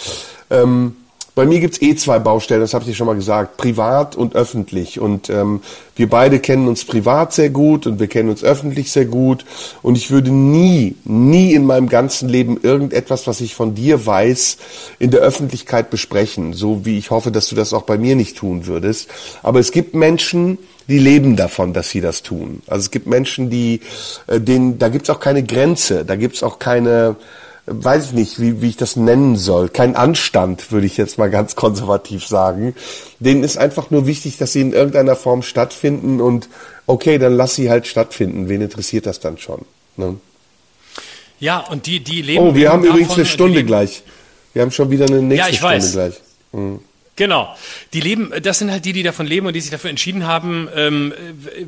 Ähm, 0.51 0.97
bei 1.41 1.47
mir 1.47 1.61
gibt's 1.61 1.81
eh 1.81 1.97
zwei 1.97 2.19
Baustellen, 2.19 2.61
das 2.61 2.75
habe 2.75 2.83
ich 2.83 2.91
dir 2.91 2.95
schon 2.95 3.07
mal 3.07 3.15
gesagt, 3.15 3.57
privat 3.57 4.15
und 4.15 4.35
öffentlich. 4.35 5.01
Und 5.01 5.31
ähm, 5.31 5.63
wir 5.97 6.07
beide 6.07 6.39
kennen 6.39 6.69
uns 6.69 6.85
privat 6.85 7.33
sehr 7.33 7.49
gut 7.49 7.87
und 7.87 7.99
wir 7.99 8.09
kennen 8.09 8.29
uns 8.29 8.45
öffentlich 8.45 8.93
sehr 8.93 9.07
gut. 9.07 9.47
Und 9.81 9.97
ich 9.97 10.11
würde 10.11 10.31
nie, 10.31 10.97
nie 11.05 11.55
in 11.55 11.65
meinem 11.65 11.89
ganzen 11.89 12.29
Leben 12.29 12.61
irgendetwas, 12.63 13.27
was 13.27 13.41
ich 13.41 13.55
von 13.55 13.75
dir 13.75 14.05
weiß, 14.05 14.59
in 14.99 15.11
der 15.11 15.21
Öffentlichkeit 15.21 15.89
besprechen. 15.89 16.53
So 16.53 16.85
wie 16.85 16.99
ich 16.99 17.11
hoffe, 17.11 17.31
dass 17.31 17.49
du 17.49 17.55
das 17.55 17.73
auch 17.73 17.85
bei 17.85 17.97
mir 17.97 18.17
nicht 18.17 18.37
tun 18.37 18.67
würdest. 18.67 19.09
Aber 19.43 19.61
es 19.61 19.73
gibt 19.73 19.95
Menschen, 19.95 20.59
die 20.89 20.99
leben 20.99 21.37
davon, 21.37 21.73
dass 21.73 21.89
sie 21.89 22.03
das 22.03 22.23
tun. 22.23 22.61
Also 22.67 22.81
es 22.81 22.91
gibt 22.91 23.07
Menschen, 23.07 23.49
die, 23.49 23.81
äh, 24.27 24.43
denen, 24.43 24.79
da 24.79 24.91
gibt's 24.91 25.09
auch 25.09 25.21
keine 25.21 25.43
Grenze, 25.43 26.05
da 26.05 26.17
gibt's 26.17 26.43
auch 26.43 26.59
keine 26.59 27.17
weiß 27.71 28.07
ich 28.07 28.13
nicht, 28.13 28.41
wie, 28.41 28.61
wie 28.61 28.69
ich 28.69 28.77
das 28.77 28.97
nennen 28.97 29.37
soll, 29.37 29.69
kein 29.69 29.95
Anstand, 29.95 30.73
würde 30.73 30.87
ich 30.87 30.97
jetzt 30.97 31.19
mal 31.19 31.31
ganz 31.31 31.55
konservativ 31.55 32.27
sagen. 32.27 32.75
Denen 33.21 33.45
ist 33.45 33.57
einfach 33.57 33.91
nur 33.91 34.07
wichtig, 34.07 34.37
dass 34.39 34.53
sie 34.53 34.61
in 34.61 34.73
irgendeiner 34.73 35.15
Form 35.15 35.43
stattfinden 35.43 36.21
und 36.21 36.49
okay, 36.87 37.19
dann 37.19 37.35
lass 37.35 37.55
sie 37.55 37.71
halt 37.71 37.87
stattfinden. 37.87 38.49
Wen 38.49 38.61
interessiert 38.61 39.07
das 39.07 39.21
dann 39.21 39.39
schon? 39.39 39.65
Ne? 39.97 40.17
Ja, 41.39 41.59
und 41.59 41.87
die, 41.87 42.01
die 42.01 42.23
leben. 42.23 42.45
Oh, 42.45 42.55
wir 42.55 42.71
haben 42.73 42.85
übrigens 42.85 43.13
eine 43.13 43.25
Stunde 43.25 43.65
gleich. 43.65 44.03
Wir 44.53 44.63
haben 44.63 44.73
schon 44.73 44.91
wieder 44.91 45.07
eine 45.07 45.23
nächste 45.23 45.47
ja, 45.47 45.53
ich 45.53 45.59
Stunde 45.59 45.77
weiß. 45.77 45.93
gleich. 45.93 46.21
Hm. 46.53 46.81
Genau. 47.21 47.55
Die 47.93 48.01
leben, 48.01 48.33
das 48.43 48.61
sind 48.61 48.71
halt 48.71 48.87
die, 48.87 48.95
die 48.95 49.03
davon 49.03 49.27
leben 49.27 49.47
und 49.47 49.53
die 49.53 49.61
sich 49.61 49.71
dafür 49.71 49.91
entschieden 49.91 50.27
haben, 50.27 50.71
ähm, 50.75 51.13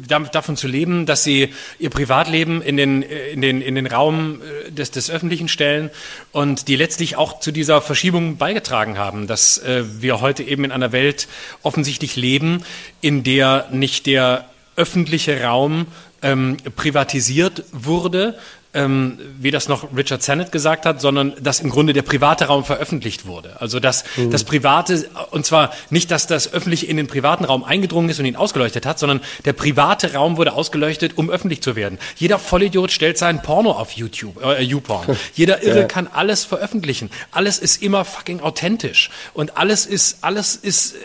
davon 0.08 0.56
zu 0.56 0.66
leben, 0.66 1.04
dass 1.04 1.24
sie 1.24 1.52
ihr 1.78 1.90
Privatleben 1.90 2.62
in 2.62 2.78
den, 2.78 3.02
in 3.02 3.42
den, 3.42 3.60
in 3.60 3.74
den 3.74 3.86
Raum 3.86 4.40
äh, 4.40 4.70
des, 4.70 4.92
des 4.92 5.10
Öffentlichen 5.10 5.48
stellen 5.48 5.90
und 6.32 6.68
die 6.68 6.76
letztlich 6.76 7.16
auch 7.16 7.38
zu 7.40 7.52
dieser 7.52 7.82
Verschiebung 7.82 8.38
beigetragen 8.38 8.96
haben, 8.96 9.26
dass 9.26 9.58
äh, 9.58 9.84
wir 10.00 10.22
heute 10.22 10.42
eben 10.42 10.64
in 10.64 10.72
einer 10.72 10.90
Welt 10.90 11.28
offensichtlich 11.62 12.16
leben, 12.16 12.64
in 13.02 13.22
der 13.22 13.68
nicht 13.72 14.06
der 14.06 14.46
öffentliche 14.76 15.42
Raum 15.42 15.84
ähm, 16.22 16.56
privatisiert 16.76 17.64
wurde, 17.72 18.38
ähm, 18.74 19.18
wie 19.38 19.50
das 19.50 19.68
noch 19.68 19.94
Richard 19.94 20.22
Sennett 20.22 20.50
gesagt 20.50 20.86
hat, 20.86 21.00
sondern 21.00 21.34
dass 21.40 21.60
im 21.60 21.68
Grunde 21.68 21.92
der 21.92 22.02
private 22.02 22.46
Raum 22.46 22.64
veröffentlicht 22.64 23.26
wurde. 23.26 23.60
Also 23.60 23.80
dass 23.80 24.04
mhm. 24.16 24.30
das 24.30 24.44
Private, 24.44 25.06
und 25.30 25.44
zwar 25.44 25.72
nicht, 25.90 26.10
dass 26.10 26.26
das 26.26 26.52
Öffentliche 26.52 26.86
in 26.86 26.96
den 26.96 27.06
privaten 27.06 27.44
Raum 27.44 27.64
eingedrungen 27.64 28.08
ist 28.08 28.18
und 28.18 28.24
ihn 28.24 28.36
ausgeleuchtet 28.36 28.86
hat, 28.86 28.98
sondern 28.98 29.20
der 29.44 29.52
private 29.52 30.14
Raum 30.14 30.38
wurde 30.38 30.54
ausgeleuchtet, 30.54 31.18
um 31.18 31.28
öffentlich 31.28 31.62
zu 31.62 31.76
werden. 31.76 31.98
Jeder 32.16 32.38
Vollidiot 32.38 32.90
stellt 32.90 33.18
seinen 33.18 33.42
Porno 33.42 33.72
auf 33.72 33.92
YouTube, 33.92 34.42
äh, 34.42 34.62
YouPorn. 34.62 35.16
Jeder 35.34 35.62
Irre 35.62 35.80
ja. 35.80 35.86
kann 35.86 36.06
alles 36.06 36.44
veröffentlichen. 36.44 37.10
Alles 37.30 37.58
ist 37.58 37.82
immer 37.82 38.06
fucking 38.06 38.40
authentisch. 38.40 39.10
Und 39.34 39.58
alles 39.58 39.84
ist, 39.84 40.18
alles 40.22 40.56
ist 40.56 40.94
äh, 40.94 40.98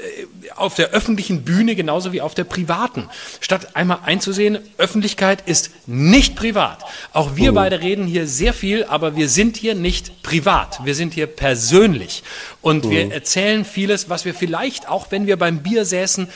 auf 0.56 0.76
der 0.76 0.92
öffentlichen 0.92 1.44
Bühne 1.44 1.76
genauso 1.76 2.14
wie 2.14 2.22
auf 2.22 2.34
der 2.34 2.46
privaten. 2.46 3.10
Statt 3.42 3.76
einmal 3.76 4.00
einzusehen, 4.06 4.60
Öffentlichkeit 4.78 5.44
ist 5.46 5.72
nicht 5.86 6.38
privat. 6.38 6.86
Auch 7.12 7.36
wir 7.36 7.57
beide 7.58 7.82
reden 7.82 8.08
hier 8.08 8.28
sehr 8.28 8.54
viel, 8.54 8.84
aber 8.86 9.16
wir 9.16 9.30
sind 9.30 9.58
hier 9.58 9.76
nicht 9.76 10.24
privat. 10.24 10.86
Wir 10.86 10.96
sind 10.96 11.14
hier 11.14 11.28
persönlich. 11.28 12.24
Und 12.62 12.86
mhm. 12.86 12.90
wir 12.92 13.12
erzählen 13.12 13.66
vieles, 13.66 14.10
was 14.10 14.26
wir 14.26 14.34
vielleicht 14.34 14.88
auch, 14.88 15.08
wenn 15.10 15.28
wir 15.28 15.38
beim 15.38 15.64
Bier 15.64 15.84
säßen, 15.86 16.28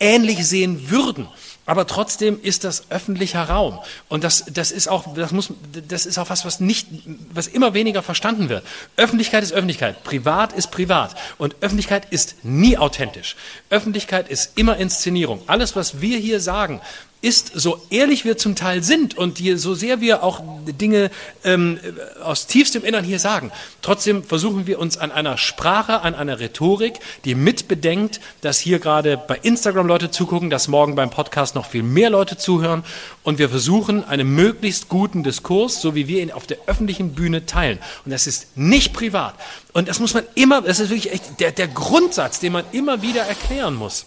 ähnlich 0.00 0.46
sehen 0.46 0.90
würden. 0.90 1.28
Aber 1.66 1.86
trotzdem 1.86 2.38
ist 2.42 2.64
das 2.64 2.90
öffentlicher 2.90 3.44
Raum. 3.44 3.78
Und 4.08 4.22
das, 4.22 4.44
das 4.52 4.70
ist 4.70 4.86
auch, 4.86 5.14
das 5.14 5.32
muss, 5.32 5.50
das 5.88 6.04
ist 6.04 6.18
auch 6.18 6.28
was, 6.28 6.44
was 6.44 6.60
nicht, 6.60 6.88
was 7.32 7.46
immer 7.46 7.72
weniger 7.72 8.02
verstanden 8.02 8.50
wird. 8.50 8.64
Öffentlichkeit 8.96 9.42
ist 9.42 9.52
Öffentlichkeit. 9.52 10.04
Privat 10.04 10.52
ist 10.52 10.70
privat. 10.70 11.14
Und 11.38 11.56
Öffentlichkeit 11.62 12.06
ist 12.10 12.44
nie 12.44 12.76
authentisch. 12.76 13.36
Öffentlichkeit 13.70 14.28
ist 14.28 14.58
immer 14.58 14.76
Inszenierung. 14.76 15.40
Alles, 15.46 15.74
was 15.74 16.02
wir 16.02 16.18
hier 16.18 16.38
sagen, 16.38 16.82
ist, 17.24 17.52
so 17.54 17.80
ehrlich 17.88 18.26
wir 18.26 18.36
zum 18.36 18.54
Teil 18.54 18.82
sind 18.82 19.16
und 19.16 19.38
die, 19.38 19.56
so 19.56 19.74
sehr 19.74 20.02
wir 20.02 20.22
auch 20.22 20.42
Dinge 20.66 21.10
ähm, 21.42 21.80
aus 22.22 22.46
tiefstem 22.46 22.84
Innern 22.84 23.02
hier 23.02 23.18
sagen, 23.18 23.50
trotzdem 23.80 24.22
versuchen 24.22 24.66
wir 24.66 24.78
uns 24.78 24.98
an 24.98 25.10
einer 25.10 25.38
Sprache, 25.38 26.02
an 26.02 26.14
einer 26.14 26.38
Rhetorik, 26.38 27.00
die 27.24 27.34
mitbedenkt, 27.34 28.20
dass 28.42 28.58
hier 28.58 28.78
gerade 28.78 29.16
bei 29.16 29.38
Instagram 29.42 29.86
Leute 29.86 30.10
zugucken, 30.10 30.50
dass 30.50 30.68
morgen 30.68 30.96
beim 30.96 31.08
Podcast 31.08 31.54
noch 31.54 31.66
viel 31.66 31.82
mehr 31.82 32.10
Leute 32.10 32.36
zuhören 32.36 32.84
und 33.22 33.38
wir 33.38 33.48
versuchen 33.48 34.04
einen 34.04 34.34
möglichst 34.34 34.88
guten 34.88 35.22
Diskurs, 35.24 35.80
so 35.80 35.94
wie 35.94 36.06
wir 36.06 36.22
ihn 36.22 36.30
auf 36.30 36.46
der 36.46 36.58
öffentlichen 36.66 37.14
Bühne 37.14 37.46
teilen. 37.46 37.78
Und 38.04 38.10
das 38.10 38.26
ist 38.26 38.54
nicht 38.54 38.92
privat. 38.92 39.34
Und 39.72 39.88
das 39.88 39.98
muss 39.98 40.12
man 40.12 40.24
immer, 40.34 40.60
das 40.60 40.78
ist 40.78 40.90
wirklich 40.90 41.12
echt 41.12 41.40
der, 41.40 41.52
der 41.52 41.68
Grundsatz, 41.68 42.38
den 42.38 42.52
man 42.52 42.64
immer 42.72 43.00
wieder 43.00 43.22
erklären 43.22 43.74
muss. 43.74 44.04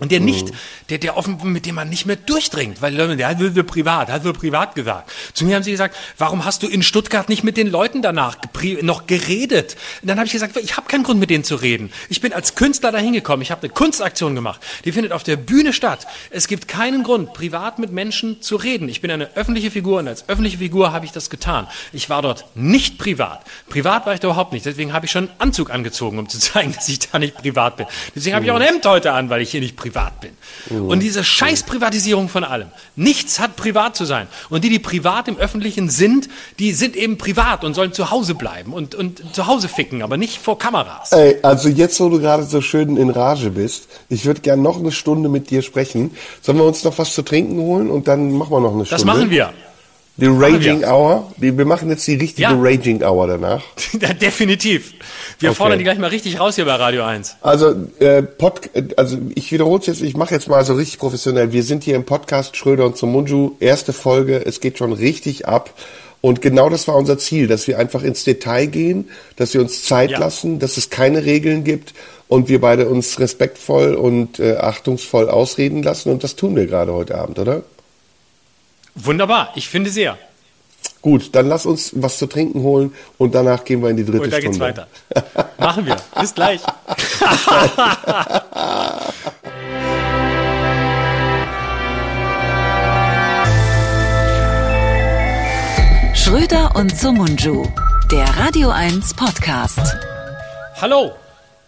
Und 0.00 0.10
der 0.10 0.18
nicht, 0.18 0.46
mhm. 0.46 0.56
der, 0.88 0.98
der 0.98 1.16
offen, 1.16 1.38
mit 1.52 1.66
dem 1.66 1.76
man 1.76 1.88
nicht 1.88 2.04
mehr 2.04 2.16
durchdringt, 2.16 2.82
weil 2.82 2.96
der 2.96 3.28
hat 3.28 3.38
wohl 3.38 3.62
privat, 3.62 4.08
hat 4.08 4.24
wohl 4.24 4.32
privat 4.32 4.74
gesagt. 4.74 5.12
Zu 5.34 5.44
mir 5.44 5.54
haben 5.54 5.62
sie 5.62 5.70
gesagt, 5.70 5.94
warum 6.18 6.44
hast 6.44 6.64
du 6.64 6.66
in 6.66 6.82
Stuttgart 6.82 7.28
nicht 7.28 7.44
mit 7.44 7.56
den 7.56 7.70
Leuten 7.70 8.02
danach 8.02 8.36
noch 8.82 9.06
geredet? 9.06 9.76
Und 10.02 10.08
dann 10.08 10.18
habe 10.18 10.26
ich 10.26 10.32
gesagt, 10.32 10.56
ich 10.56 10.76
habe 10.76 10.88
keinen 10.88 11.04
Grund 11.04 11.20
mit 11.20 11.30
denen 11.30 11.44
zu 11.44 11.54
reden. 11.54 11.92
Ich 12.08 12.20
bin 12.20 12.32
als 12.32 12.56
Künstler 12.56 12.90
da 12.90 12.98
hingekommen, 12.98 13.42
ich 13.42 13.52
habe 13.52 13.62
eine 13.62 13.72
Kunstaktion 13.72 14.34
gemacht, 14.34 14.60
die 14.84 14.90
findet 14.90 15.12
auf 15.12 15.22
der 15.22 15.36
Bühne 15.36 15.72
statt. 15.72 16.08
Es 16.30 16.48
gibt 16.48 16.66
keinen 16.66 17.04
Grund, 17.04 17.32
privat 17.32 17.78
mit 17.78 17.92
Menschen 17.92 18.42
zu 18.42 18.56
reden. 18.56 18.88
Ich 18.88 19.00
bin 19.00 19.12
eine 19.12 19.36
öffentliche 19.36 19.70
Figur 19.70 20.00
und 20.00 20.08
als 20.08 20.28
öffentliche 20.28 20.58
Figur 20.58 20.92
habe 20.92 21.04
ich 21.06 21.12
das 21.12 21.30
getan. 21.30 21.68
Ich 21.92 22.10
war 22.10 22.20
dort 22.20 22.46
nicht 22.56 22.98
privat. 22.98 23.44
Privat 23.68 24.06
war 24.06 24.14
ich 24.14 24.18
da 24.18 24.26
überhaupt 24.26 24.52
nicht. 24.52 24.66
Deswegen 24.66 24.92
habe 24.92 25.06
ich 25.06 25.12
schon 25.12 25.28
einen 25.28 25.40
Anzug 25.40 25.70
angezogen, 25.70 26.18
um 26.18 26.28
zu 26.28 26.38
zeigen, 26.40 26.72
dass 26.74 26.88
ich 26.88 26.98
da 26.98 27.20
nicht 27.20 27.36
privat 27.36 27.76
bin. 27.76 27.86
Deswegen 28.16 28.34
habe 28.34 28.44
ich 28.44 28.50
auch 28.50 28.56
ein 28.56 28.62
Hemd 28.62 28.84
heute 28.86 29.12
an, 29.12 29.30
weil 29.30 29.40
ich 29.40 29.52
hier 29.52 29.60
nicht 29.60 29.76
privat 29.84 30.20
bin. 30.20 30.30
Und 30.88 31.00
diese 31.00 31.22
Scheißprivatisierung 31.22 32.30
von 32.30 32.42
allem. 32.42 32.68
Nichts 32.96 33.38
hat 33.38 33.56
privat 33.56 33.96
zu 33.96 34.06
sein. 34.06 34.28
Und 34.48 34.64
die, 34.64 34.70
die 34.70 34.78
privat 34.78 35.28
im 35.28 35.36
Öffentlichen 35.36 35.90
sind, 35.90 36.28
die 36.58 36.72
sind 36.72 36.96
eben 36.96 37.18
privat 37.18 37.64
und 37.64 37.74
sollen 37.74 37.92
zu 37.92 38.10
Hause 38.10 38.34
bleiben 38.34 38.72
und, 38.72 38.94
und 38.94 39.34
zu 39.34 39.46
Hause 39.46 39.68
ficken, 39.68 40.02
aber 40.02 40.16
nicht 40.16 40.38
vor 40.38 40.58
Kameras. 40.58 41.12
Ey, 41.12 41.36
also 41.42 41.68
jetzt, 41.68 42.00
wo 42.00 42.08
du 42.08 42.18
gerade 42.18 42.44
so 42.44 42.62
schön 42.62 42.96
in 42.96 43.10
Rage 43.10 43.50
bist, 43.50 43.88
ich 44.08 44.24
würde 44.24 44.40
gern 44.40 44.62
noch 44.62 44.78
eine 44.78 44.90
Stunde 44.90 45.28
mit 45.28 45.50
dir 45.50 45.60
sprechen. 45.60 46.12
Sollen 46.40 46.56
wir 46.58 46.64
uns 46.64 46.82
noch 46.84 46.96
was 46.96 47.12
zu 47.12 47.22
trinken 47.22 47.58
holen 47.58 47.90
und 47.90 48.08
dann 48.08 48.32
machen 48.32 48.52
wir 48.52 48.60
noch 48.60 48.72
eine 48.72 48.86
Stunde? 48.86 49.04
Das 49.04 49.04
machen 49.04 49.28
wir. 49.28 49.52
Die 50.16 50.26
Raging 50.26 50.80
wir. 50.82 50.88
Hour. 50.92 51.32
Die, 51.38 51.58
wir 51.58 51.64
machen 51.64 51.90
jetzt 51.90 52.06
die 52.06 52.14
richtige 52.14 52.42
Ja. 52.42 52.56
Raging 52.56 53.02
Hour 53.02 53.26
danach. 53.26 53.62
Ja, 54.00 54.12
definitiv. 54.12 54.92
Wir 55.40 55.50
Okay. 55.50 55.56
fordern 55.56 55.78
die 55.78 55.84
gleich 55.84 55.98
mal 55.98 56.06
richtig 56.10 56.38
raus 56.38 56.54
hier 56.54 56.64
bei 56.66 56.74
Radio 56.76 57.02
1. 57.02 57.36
Also, 57.42 57.74
äh, 57.98 58.22
Pod, 58.22 58.70
äh, 58.74 58.84
also 58.96 59.18
ich 59.34 59.50
wiederhole 59.50 59.80
es 59.80 59.86
jetzt, 59.86 60.02
ich 60.02 60.16
mache 60.16 60.34
jetzt 60.34 60.48
mal 60.48 60.64
so 60.64 60.74
richtig 60.74 60.98
professionell. 60.98 61.52
Wir 61.52 61.62
sind 61.64 61.82
hier 61.84 61.96
im 61.96 62.04
Podcast 62.04 62.56
Schröder 62.56 62.86
und 62.86 62.96
Zumunju, 62.96 63.52
erste 63.60 63.92
Folge, 63.92 64.40
es 64.46 64.60
geht 64.60 64.78
schon 64.78 64.92
richtig 64.92 65.48
ab. 65.48 65.70
Und 66.20 66.40
genau 66.40 66.70
das 66.70 66.86
war 66.88 66.94
unser 66.96 67.18
Ziel, 67.18 67.48
dass 67.48 67.66
wir 67.66 67.78
einfach 67.78 68.02
ins 68.02 68.24
Detail 68.24 68.66
gehen, 68.66 69.10
dass 69.36 69.52
wir 69.52 69.60
uns 69.60 69.82
Zeit 69.84 70.12
Ja. 70.12 70.18
lassen, 70.20 70.58
dass 70.58 70.76
es 70.76 70.88
keine 70.90 71.24
Regeln 71.24 71.64
gibt 71.64 71.92
und 72.28 72.48
wir 72.48 72.60
beide 72.60 72.88
uns 72.88 73.18
respektvoll 73.20 73.94
und 73.94 74.38
äh, 74.38 74.56
achtungsvoll 74.56 75.28
ausreden 75.28 75.82
lassen. 75.82 76.10
Und 76.10 76.24
das 76.24 76.34
tun 76.36 76.56
wir 76.56 76.66
gerade 76.66 76.92
heute 76.94 77.16
Abend, 77.18 77.38
oder? 77.38 77.62
Wunderbar, 78.94 79.52
ich 79.56 79.68
finde 79.68 79.90
sehr. 79.90 80.18
Gut, 81.02 81.34
dann 81.34 81.48
lass 81.48 81.66
uns 81.66 81.92
was 81.94 82.18
zu 82.18 82.26
trinken 82.26 82.62
holen 82.62 82.94
und 83.18 83.34
danach 83.34 83.64
gehen 83.64 83.82
wir 83.82 83.90
in 83.90 83.96
die 83.96 84.04
dritte 84.04 84.24
Und 84.24 84.32
da 84.32 84.40
Stunde. 84.40 84.58
geht's 84.58 84.60
weiter. 84.60 84.86
Machen 85.58 85.86
wir. 85.86 85.96
Bis 86.20 86.34
gleich. 86.34 86.60
Schröder 96.14 96.74
und 96.76 96.96
Sumunju, 96.96 97.66
der 98.10 98.24
Radio 98.38 98.70
1 98.70 99.14
Podcast. 99.14 99.78
Hallo, 100.80 101.12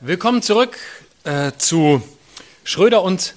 willkommen 0.01 0.41
zurück 0.43 0.77
äh, 1.25 1.53
zu 1.59 2.03
Schröder 2.65 3.03
und 3.03 3.35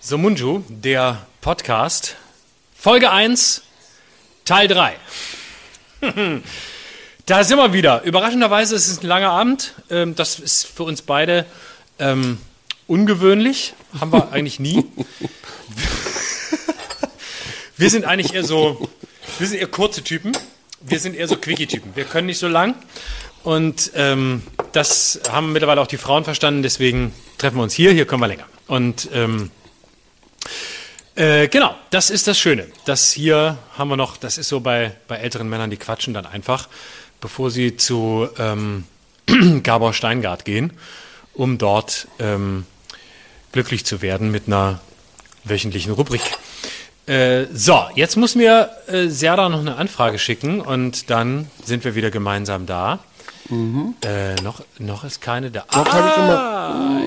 Somunju, 0.00 0.62
der 0.68 1.26
Podcast. 1.40 2.16
Folge 2.82 3.12
1, 3.12 3.62
Teil 4.44 4.66
3. 4.66 4.96
da 7.26 7.44
sind 7.44 7.56
wir 7.56 7.72
wieder. 7.72 8.02
Überraschenderweise 8.02 8.74
ist 8.74 8.88
es 8.88 9.04
ein 9.04 9.06
langer 9.06 9.30
Abend. 9.30 9.74
Ähm, 9.88 10.16
das 10.16 10.40
ist 10.40 10.66
für 10.66 10.82
uns 10.82 11.02
beide 11.02 11.46
ähm, 12.00 12.38
ungewöhnlich. 12.88 13.74
Haben 14.00 14.12
wir 14.12 14.32
eigentlich 14.32 14.58
nie. 14.58 14.84
wir 17.76 17.88
sind 17.88 18.04
eigentlich 18.04 18.34
eher 18.34 18.42
so, 18.42 18.90
wir 19.38 19.46
sind 19.46 19.60
eher 19.60 19.68
kurze 19.68 20.02
Typen. 20.02 20.32
Wir 20.80 20.98
sind 20.98 21.14
eher 21.14 21.28
so 21.28 21.36
Quickie-Typen. 21.36 21.94
Wir 21.94 22.04
können 22.04 22.26
nicht 22.26 22.40
so 22.40 22.48
lang. 22.48 22.74
Und 23.44 23.92
ähm, 23.94 24.42
das 24.72 25.20
haben 25.30 25.52
mittlerweile 25.52 25.80
auch 25.80 25.86
die 25.86 25.98
Frauen 25.98 26.24
verstanden. 26.24 26.64
Deswegen 26.64 27.14
treffen 27.38 27.58
wir 27.58 27.62
uns 27.62 27.74
hier. 27.74 27.92
Hier 27.92 28.06
können 28.06 28.22
wir 28.22 28.26
länger. 28.26 28.46
Und 28.66 29.08
ähm, 29.12 29.52
äh, 31.14 31.48
genau, 31.48 31.74
das 31.90 32.10
ist 32.10 32.26
das 32.26 32.38
Schöne. 32.38 32.66
Das 32.84 33.12
hier 33.12 33.58
haben 33.76 33.88
wir 33.88 33.96
noch, 33.96 34.16
das 34.16 34.38
ist 34.38 34.48
so 34.48 34.60
bei, 34.60 34.92
bei 35.08 35.16
älteren 35.16 35.48
Männern, 35.48 35.70
die 35.70 35.76
quatschen 35.76 36.14
dann 36.14 36.26
einfach, 36.26 36.68
bevor 37.20 37.50
sie 37.50 37.76
zu 37.76 38.28
ähm, 38.38 38.84
Gabor 39.62 39.92
Steingart 39.92 40.44
gehen, 40.44 40.72
um 41.34 41.58
dort 41.58 42.08
ähm, 42.18 42.66
glücklich 43.52 43.84
zu 43.84 44.02
werden 44.02 44.30
mit 44.30 44.46
einer 44.46 44.80
wöchentlichen 45.44 45.92
Rubrik. 45.92 46.22
Äh, 47.06 47.46
so, 47.52 47.84
jetzt 47.94 48.16
muss 48.16 48.34
mir 48.34 48.70
äh, 48.86 49.08
Serda 49.08 49.48
noch 49.48 49.60
eine 49.60 49.76
Anfrage 49.76 50.18
schicken 50.18 50.60
und 50.60 51.10
dann 51.10 51.50
sind 51.64 51.84
wir 51.84 51.94
wieder 51.94 52.10
gemeinsam 52.10 52.66
da. 52.66 53.00
Äh, 54.02 54.40
noch, 54.42 54.62
noch 54.78 55.04
ist 55.04 55.20
keine 55.20 55.50
da. 55.50 55.64
Noch 55.74 55.92
hab 55.92 56.06
ich 56.06 56.22
Ah, 56.22 57.00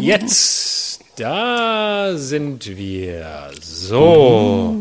jetzt, 0.00 0.91
da 1.16 2.12
sind 2.16 2.66
wir. 2.76 3.50
So. 3.60 4.76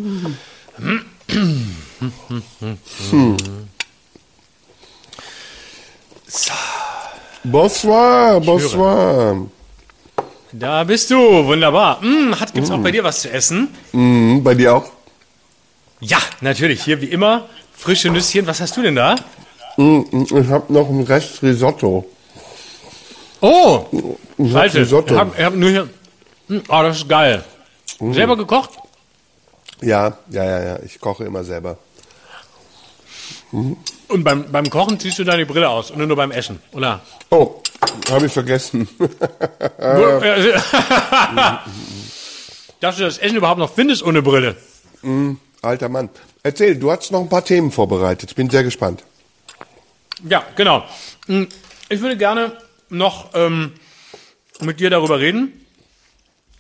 Bonsoir, 7.44 8.40
bonsoir. 8.40 9.48
Da 10.52 10.84
bist 10.84 11.10
du, 11.10 11.18
wunderbar. 11.46 12.02
Hm, 12.02 12.40
hat, 12.40 12.54
gibt's 12.54 12.70
auch 12.72 12.80
bei 12.80 12.92
dir 12.92 13.04
was 13.04 13.22
zu 13.22 13.32
essen? 13.32 13.70
Mhm, 13.94 14.44
bei 14.44 14.54
dir 14.54 14.76
auch? 14.76 14.92
Ja, 16.02 16.18
natürlich. 16.42 16.84
Hier 16.84 17.02
wie 17.02 17.06
immer 17.06 17.48
frische 17.74 18.10
Nüsschen. 18.10 18.46
Was 18.48 18.60
hast 18.60 18.76
du 18.78 18.82
denn 18.82 18.96
da? 18.96 19.16
Ich 19.78 20.48
habe 20.50 20.74
noch 20.74 20.90
einen 20.90 21.04
Rest 21.04 21.42
Risotto. 21.42 22.06
Oh, 23.40 23.86
Ich. 24.38 24.54
Ich 24.54 24.76
Risotto. 24.76 25.14
ich 25.16 25.44
hab 25.44 25.56
nur 25.56 25.70
hier. 25.70 25.90
Oh, 26.68 26.82
das 26.84 26.98
ist 26.98 27.08
geil. 27.10 27.44
Selber 28.00 28.36
gekocht? 28.36 28.72
Ja, 29.82 30.18
ja, 30.30 30.44
ja, 30.44 30.64
ja. 30.64 30.80
Ich 30.84 31.00
koche 31.00 31.24
immer 31.24 31.44
selber. 31.44 31.78
Und 33.52 34.24
beim, 34.24 34.52
beim 34.52 34.70
Kochen 34.70 35.00
ziehst 35.00 35.20
du 35.20 35.24
deine 35.24 35.46
Brille 35.46 35.70
aus 35.70 35.92
und 35.92 36.06
nur 36.06 36.16
beim 36.18 36.32
Essen, 36.32 36.62
oder? 36.74 37.02
Oh, 37.30 37.62
habe 38.10 38.26
ich 38.26 38.32
vergessen. 38.34 38.88
Dass 42.80 42.96
du 42.98 43.04
das 43.04 43.18
Essen 43.20 43.36
überhaupt 43.38 43.60
noch 43.60 43.74
findest 43.74 44.04
ohne 44.04 44.22
Brille. 44.22 44.56
Alter 45.62 45.90
Mann. 45.90 46.10
Erzähl, 46.44 46.76
du 46.78 46.92
hast 46.92 47.12
noch 47.12 47.22
ein 47.22 47.30
paar 47.30 47.46
Themen 47.46 47.72
vorbereitet. 47.72 48.36
Bin 48.36 48.50
sehr 48.50 48.64
gespannt. 48.64 49.04
Ja, 50.28 50.44
genau. 50.56 50.84
Hm, 51.28 51.48
Ich 51.90 52.02
würde 52.02 52.18
gerne 52.18 52.58
noch 52.90 53.30
ähm, 53.34 53.74
mit 54.60 54.80
dir 54.80 54.90
darüber 54.90 55.20
reden. 55.20 55.61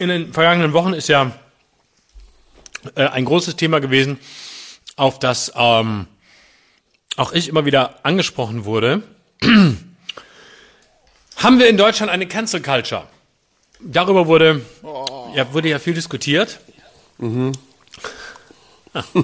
In 0.02 0.10
den 0.10 0.34
vergangenen 0.34 0.73
Wochen 0.73 0.94
ist 0.94 1.07
ja 1.10 1.32
äh, 2.95 3.06
ein 3.06 3.23
großes 3.23 3.56
Thema 3.56 3.80
gewesen, 3.80 4.18
auf 4.95 5.19
das 5.19 5.52
ähm, 5.56 6.07
auch 7.18 7.34
ich 7.34 7.48
immer 7.48 7.65
wieder 7.65 7.99
angesprochen 8.02 8.65
wurde. 8.65 9.03
Haben 11.36 11.60
wir 11.60 11.69
in 11.69 11.78
Deutschland 11.78 12.11
eine 12.11 12.28
Cancel 12.28 12.64
Culture? 12.64 13.03
Darüber 13.80 14.26
wurde, 14.26 14.65
ja, 15.36 15.53
wurde 15.53 15.69
ja 15.69 15.78
viel 15.78 15.94
diskutiert. 15.94 16.60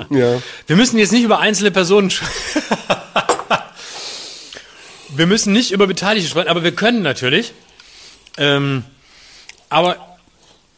Ja. 0.09 0.41
Wir 0.65 0.77
müssen 0.77 0.97
jetzt 0.97 1.11
nicht 1.11 1.23
über 1.23 1.39
einzelne 1.39 1.71
Personen 1.71 2.09
Wir 5.09 5.27
müssen 5.27 5.51
nicht 5.51 5.71
über 5.71 5.87
Beteiligte 5.87 6.29
sprechen, 6.29 6.47
aber 6.47 6.63
wir 6.63 6.73
können 6.73 7.01
natürlich. 7.01 7.51
Ähm, 8.37 8.85
aber 9.67 10.06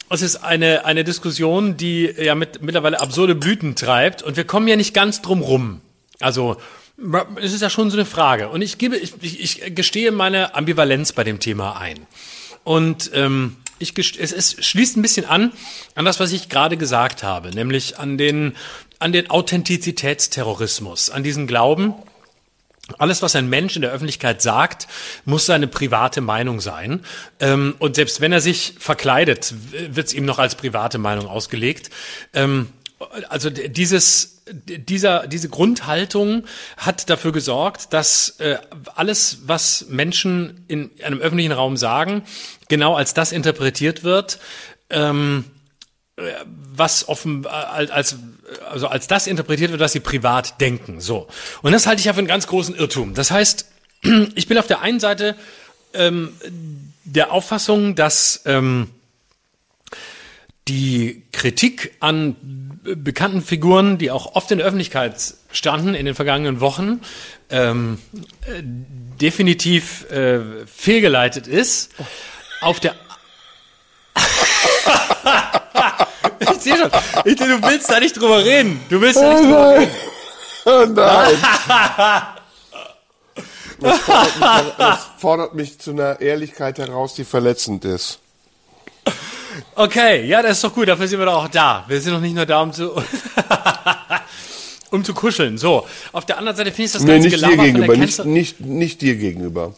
es 0.10 0.22
ist 0.22 0.38
eine, 0.38 0.86
eine 0.86 1.04
Diskussion, 1.04 1.78
die 1.78 2.06
ja 2.18 2.36
mit, 2.36 2.62
mittlerweile 2.62 3.00
absurde 3.00 3.36
Blüten 3.36 3.76
treibt 3.76 4.24
und 4.24 4.38
wir 4.38 4.44
kommen 4.44 4.68
ja 4.68 4.76
nicht 4.76 4.94
ganz 4.94 5.22
drum 5.22 5.42
rum. 5.42 5.82
Also, 6.20 6.58
es 7.42 7.54
ist 7.54 7.62
ja 7.62 7.70
schon 7.70 7.90
so 7.90 7.98
eine 7.98 8.06
Frage. 8.06 8.50
Und 8.50 8.62
ich 8.62 8.78
gebe, 8.78 8.98
ich, 8.98 9.14
ich, 9.22 9.76
gestehe 9.76 10.12
meine 10.12 10.56
Ambivalenz 10.56 11.14
bei 11.14 11.24
dem 11.24 11.40
Thema 11.40 11.78
ein. 11.78 12.00
Und 12.64 13.12
ähm, 13.14 13.56
ich 13.80 13.98
es, 13.98 14.34
es 14.34 14.66
schließt 14.66 14.98
ein 14.98 15.02
bisschen 15.02 15.26
an 15.26 15.54
an 15.96 16.06
das, 16.06 16.20
was 16.20 16.34
ich 16.34 16.50
gerade 16.50 16.76
gesagt 16.76 17.24
habe, 17.24 17.50
nämlich 17.56 17.98
an 17.98 18.18
den 18.18 18.56
an 19.00 19.14
den 19.14 19.30
Authentizitätsterrorismus, 19.30 21.10
an 21.10 21.24
diesen 21.24 21.48
Glauben, 21.48 21.94
alles, 22.98 23.22
was 23.22 23.36
ein 23.36 23.50
Mensch 23.50 23.76
in 23.76 23.82
der 23.82 23.92
Öffentlichkeit 23.92 24.42
sagt, 24.42 24.88
muss 25.26 25.46
seine 25.46 25.68
private 25.68 26.22
Meinung 26.22 26.62
sein. 26.62 27.02
Ähm, 27.40 27.76
und 27.80 27.96
selbst 27.96 28.22
wenn 28.22 28.32
er 28.32 28.42
sich 28.42 28.76
verkleidet, 28.80 29.54
wird 29.72 30.08
es 30.08 30.14
ihm 30.14 30.26
noch 30.26 30.40
als 30.40 30.56
private 30.56 30.98
Meinung 30.98 31.28
ausgelegt. 31.28 31.90
Ähm, 32.34 32.70
also 33.30 33.50
dieses, 33.50 34.44
dieser, 34.52 35.28
diese 35.28 35.50
Grundhaltung 35.50 36.44
hat 36.78 37.10
dafür 37.10 37.32
gesorgt, 37.32 37.94
dass 37.94 38.40
äh, 38.40 38.58
alles, 38.96 39.40
was 39.46 39.86
Menschen 39.90 40.66
in 40.68 40.92
einem 41.04 41.20
öffentlichen 41.20 41.52
Raum 41.52 41.78
sagen, 41.78 42.24
genau 42.68 42.96
als 42.96 43.14
das 43.14 43.32
interpretiert 43.32 44.04
wird, 44.04 44.40
ähm, 44.90 45.46
was 46.76 47.08
offen 47.08 47.46
äh, 47.46 47.48
als 47.50 47.92
als- 47.92 48.16
also 48.72 48.88
als 48.88 49.06
das 49.08 49.28
interpretiert 49.28 49.70
wird, 49.72 49.80
was 49.80 49.92
sie 49.92 50.00
privat 50.00 50.60
denken. 50.60 51.02
So 51.02 51.28
und 51.62 51.72
das 51.72 51.86
halte 51.86 52.00
ich 52.00 52.06
ja 52.06 52.14
für 52.14 52.20
einen 52.20 52.28
ganz 52.28 52.48
großen 52.48 52.76
Irrtum. 52.76 53.14
Das 53.14 53.30
heißt, 53.32 53.66
ich 54.36 54.48
bin 54.48 54.58
auf 54.58 54.66
der 54.68 54.82
einen 54.82 55.00
Seite 55.00 55.36
ähm, 55.94 56.32
der 57.04 57.32
Auffassung, 57.32 57.96
dass 57.96 58.42
ähm, 58.46 58.90
die 60.68 61.24
Kritik 61.32 61.96
an 62.00 62.36
bekannten 62.84 63.42
Figuren, 63.42 63.98
die 63.98 64.10
auch 64.12 64.36
oft 64.36 64.52
in 64.52 64.60
der 64.60 64.68
Öffentlichkeit 64.68 65.16
standen 65.52 65.94
in 65.96 66.06
den 66.06 66.16
vergangenen 66.16 66.60
Wochen, 66.60 67.02
ähm, 67.50 68.00
äh, 68.46 68.62
definitiv 68.64 70.10
äh, 70.12 70.66
fehlgeleitet 70.66 71.48
ist. 71.48 71.92
Auf 72.62 72.80
der 72.80 72.96
ich 76.40 76.62
sehe 76.62 76.78
schon. 76.78 76.90
Ich, 77.26 77.36
du 77.36 77.46
willst 77.64 77.90
da 77.90 78.00
nicht 78.00 78.16
drüber 78.20 78.44
reden. 78.44 78.80
Du 78.90 79.00
willst 79.02 79.18
da 79.20 79.30
nicht 79.34 79.42
Oh 79.42 79.44
drüber 79.46 79.74
nein. 79.74 79.80
reden. 79.80 79.92
Oh 80.66 80.86
nein. 80.94 82.28
Das 83.82 83.98
fordert, 84.00 84.36
mich, 84.68 84.74
das 84.78 85.00
fordert 85.20 85.54
mich 85.56 85.80
zu 85.80 85.92
einer 85.92 86.20
Ehrlichkeit 86.20 86.80
heraus, 86.80 87.14
die 87.14 87.24
verletzend 87.24 87.86
ist. 87.86 88.20
Okay, 89.76 90.26
ja, 90.26 90.42
das 90.42 90.58
ist 90.58 90.64
doch 90.66 90.74
gut. 90.74 90.90
Dafür 90.90 91.08
sind 91.08 91.18
wir 91.20 91.26
doch 91.26 91.46
auch 91.46 91.48
da. 91.48 91.86
Wir 91.88 92.02
sind 92.02 92.14
doch 92.14 92.20
nicht 92.20 92.36
nur 92.36 92.46
da, 92.46 92.62
um 92.62 92.74
zu, 92.74 92.92
um 94.92 95.06
zu 95.06 95.14
kuscheln. 95.14 95.58
So, 95.58 95.88
auf 96.12 96.26
der 96.26 96.38
anderen 96.38 96.58
Seite 96.58 96.72
finde 96.72 96.88
ich 96.88 96.92
das 96.92 97.04
Nee, 97.04 97.14
ganze 97.14 97.28
nicht 97.30 97.38
dir 97.38 97.48
Gelaber 97.48 97.56
der 97.64 97.72
gegenüber, 97.72 97.96
nicht, 97.98 98.26
nicht, 98.26 98.60
nicht 98.60 99.02
dir 99.02 99.16
gegenüber. 99.16 99.74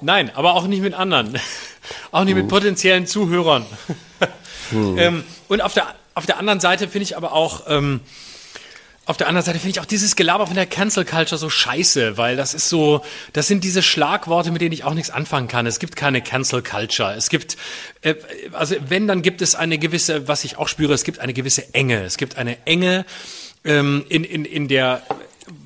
Nein, 0.00 0.30
aber 0.34 0.54
auch 0.54 0.68
nicht 0.68 0.82
mit 0.82 0.94
anderen. 0.94 1.36
auch 2.12 2.22
nicht 2.22 2.34
mit 2.36 2.46
potenziellen 2.46 3.08
Zuhörern. 3.08 3.66
Ähm, 4.72 5.24
und 5.48 5.60
auf 5.60 5.74
der, 5.74 5.94
auf 6.14 6.26
der 6.26 6.38
anderen 6.38 6.60
Seite 6.60 6.88
finde 6.88 7.04
ich 7.04 7.16
aber 7.16 7.32
auch... 7.32 7.64
Ähm, 7.68 8.00
auf 9.06 9.18
der 9.18 9.28
anderen 9.28 9.44
Seite 9.44 9.58
finde 9.58 9.72
ich 9.72 9.80
auch 9.80 9.84
dieses 9.84 10.16
Gelaber 10.16 10.46
von 10.46 10.56
der 10.56 10.64
Cancel 10.64 11.04
Culture 11.04 11.38
so 11.38 11.50
scheiße, 11.50 12.16
weil 12.16 12.36
das 12.36 12.54
ist 12.54 12.70
so, 12.70 13.04
das 13.34 13.46
sind 13.46 13.62
diese 13.62 13.82
Schlagworte, 13.82 14.50
mit 14.50 14.62
denen 14.62 14.72
ich 14.72 14.84
auch 14.84 14.94
nichts 14.94 15.10
anfangen 15.10 15.46
kann. 15.46 15.66
Es 15.66 15.78
gibt 15.78 15.94
keine 15.94 16.22
Cancel 16.22 16.62
Culture. 16.62 17.12
Es 17.12 17.28
gibt, 17.28 17.58
äh, 18.00 18.14
also 18.52 18.76
wenn, 18.88 19.06
dann 19.06 19.20
gibt 19.20 19.42
es 19.42 19.54
eine 19.54 19.76
gewisse, 19.76 20.26
was 20.26 20.44
ich 20.44 20.56
auch 20.56 20.68
spüre, 20.68 20.94
es 20.94 21.04
gibt 21.04 21.18
eine 21.18 21.34
gewisse 21.34 21.74
Enge. 21.74 22.02
Es 22.02 22.16
gibt 22.16 22.38
eine 22.38 22.56
Enge 22.66 23.04
ähm, 23.64 24.06
in, 24.08 24.24
in, 24.24 24.46
in 24.46 24.68
der, 24.68 25.02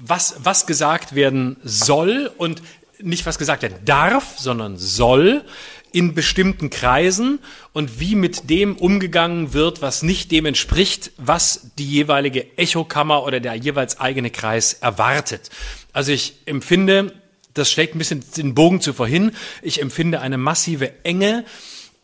was, 0.03 0.35
was 0.39 0.67
gesagt 0.67 1.15
werden 1.15 1.59
soll 1.63 2.33
und 2.39 2.61
nicht 3.01 3.25
was 3.25 3.39
gesagt 3.39 3.63
werden 3.63 3.79
darf, 3.85 4.37
sondern 4.39 4.77
soll 4.77 5.45
in 5.93 6.15
bestimmten 6.15 6.71
Kreisen 6.71 7.39
und 7.73 8.01
wie 8.01 8.15
mit 8.15 8.51
dem 8.51 8.77
umgegangen 8.77 9.53
wird, 9.53 9.83
was 9.83 10.03
nicht 10.03 10.31
dem 10.31 10.47
entspricht, 10.47 11.13
was 11.17 11.71
die 11.79 11.87
jeweilige 11.87 12.59
Echokammer 12.59 13.25
oder 13.25 13.41
der 13.41 13.55
jeweils 13.55 14.01
eigene 14.01 14.31
Kreis 14.31 14.75
erwartet. 14.75 15.51
Also 15.93 16.13
ich 16.13 16.35
empfinde, 16.47 17.13
das 17.55 17.71
schlägt 17.71 17.95
ein 17.95 17.99
bisschen 17.99 18.25
den 18.37 18.55
Bogen 18.55 18.81
zu 18.81 18.93
vorhin, 18.93 19.33
ich 19.63 19.81
empfinde 19.81 20.21
eine 20.21 20.39
massive 20.39 21.05
Enge 21.05 21.45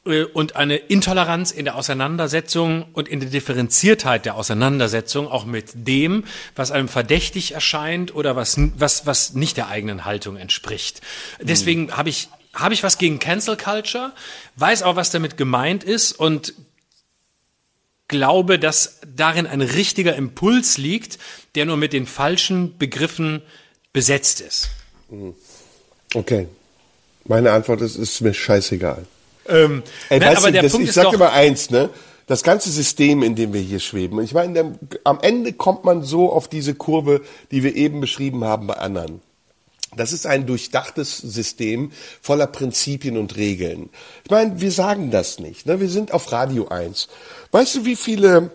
äh, 0.07 0.25
und 0.25 0.57
eine 0.57 0.77
Intoleranz 0.77 1.51
in 1.51 1.65
der 1.65 1.77
Auseinandersetzung 1.77 2.87
und 2.93 3.09
in 3.09 3.21
der 3.21 3.31
Differenziertheit 3.31 4.25
der 4.25 4.37
Auseinandersetzung 4.37 5.29
auch 5.29 5.45
mit 5.45 5.71
dem, 5.75 6.25
was 6.57 6.71
einem 6.71 6.89
verdächtig 6.89 7.53
erscheint 7.53 8.15
oder 8.15 8.37
was, 8.37 8.59
was, 8.77 9.07
was 9.07 9.35
nicht 9.35 9.57
der 9.57 9.69
eigenen 9.69 10.05
Haltung 10.05 10.37
entspricht. 10.37 11.01
Deswegen 11.41 11.97
habe 11.97 12.09
ich 12.09 12.29
habe 12.55 12.75
ich 12.75 12.83
was 12.83 12.99
gegen 12.99 13.19
Cancel 13.19 13.57
Culture, 13.57 14.13
weiß 14.57 14.83
auch, 14.83 14.97
was 14.97 15.11
damit 15.11 15.37
gemeint 15.37 15.85
ist 15.85 16.13
und 16.13 16.55
glaube, 18.09 18.59
dass 18.59 19.01
darin 19.17 19.47
ein 19.47 19.61
richtiger 19.61 20.15
Impuls 20.15 20.79
liegt, 20.79 21.19
der 21.55 21.67
nur 21.67 21.77
mit 21.77 21.93
den 21.93 22.07
falschen 22.07 22.77
Begriffen 22.79 23.43
besetzt 23.93 24.41
ist. 24.41 24.71
Okay. 26.15 26.49
Meine 27.25 27.53
Antwort 27.53 27.81
ist, 27.81 27.97
ist 27.97 28.21
mir 28.21 28.35
scheißegal. 28.35 29.07
Ähm, 29.49 29.83
Ey, 30.09 30.21
nein, 30.21 30.37
aber 30.37 30.47
du, 30.47 30.53
der 30.53 30.63
das, 30.63 30.73
Punkt 30.73 30.85
ich 30.85 30.89
ist 30.91 30.95
sag 30.95 31.05
doch, 31.05 31.15
immer 31.15 31.33
eins, 31.33 31.71
ne? 31.71 31.91
Das 32.27 32.43
ganze 32.43 32.71
System, 32.71 33.23
in 33.23 33.35
dem 33.35 33.53
wir 33.53 33.61
hier 33.61 33.81
schweben. 33.81 34.23
Ich 34.23 34.33
meine, 34.33 34.79
am 35.05 35.21
Ende 35.21 35.53
kommt 35.53 35.85
man 35.85 36.03
so 36.03 36.33
auf 36.33 36.49
diese 36.49 36.75
Kurve, 36.75 37.21
die 37.51 37.63
wir 37.63 37.75
eben 37.77 38.01
beschrieben 38.01 38.45
haben 38.45 38.67
bei 38.67 38.75
anderen. 38.75 39.21
Das 39.97 40.13
ist 40.13 40.27
ein 40.27 40.47
durchdachtes 40.47 41.19
System 41.19 41.93
voller 42.21 42.47
Prinzipien 42.47 43.17
und 43.17 43.37
Regeln. 43.37 43.91
Ich 44.25 44.31
meine, 44.31 44.61
wir 44.61 44.73
sagen 44.73 45.11
das 45.11 45.39
nicht. 45.39 45.67
Ne? 45.67 45.81
Wir 45.81 45.89
sind 45.89 46.13
auf 46.13 46.33
Radio 46.33 46.69
1. 46.69 47.09
Weißt 47.53 47.77
du, 47.77 47.85
wie 47.85 47.97
viele 47.97 48.51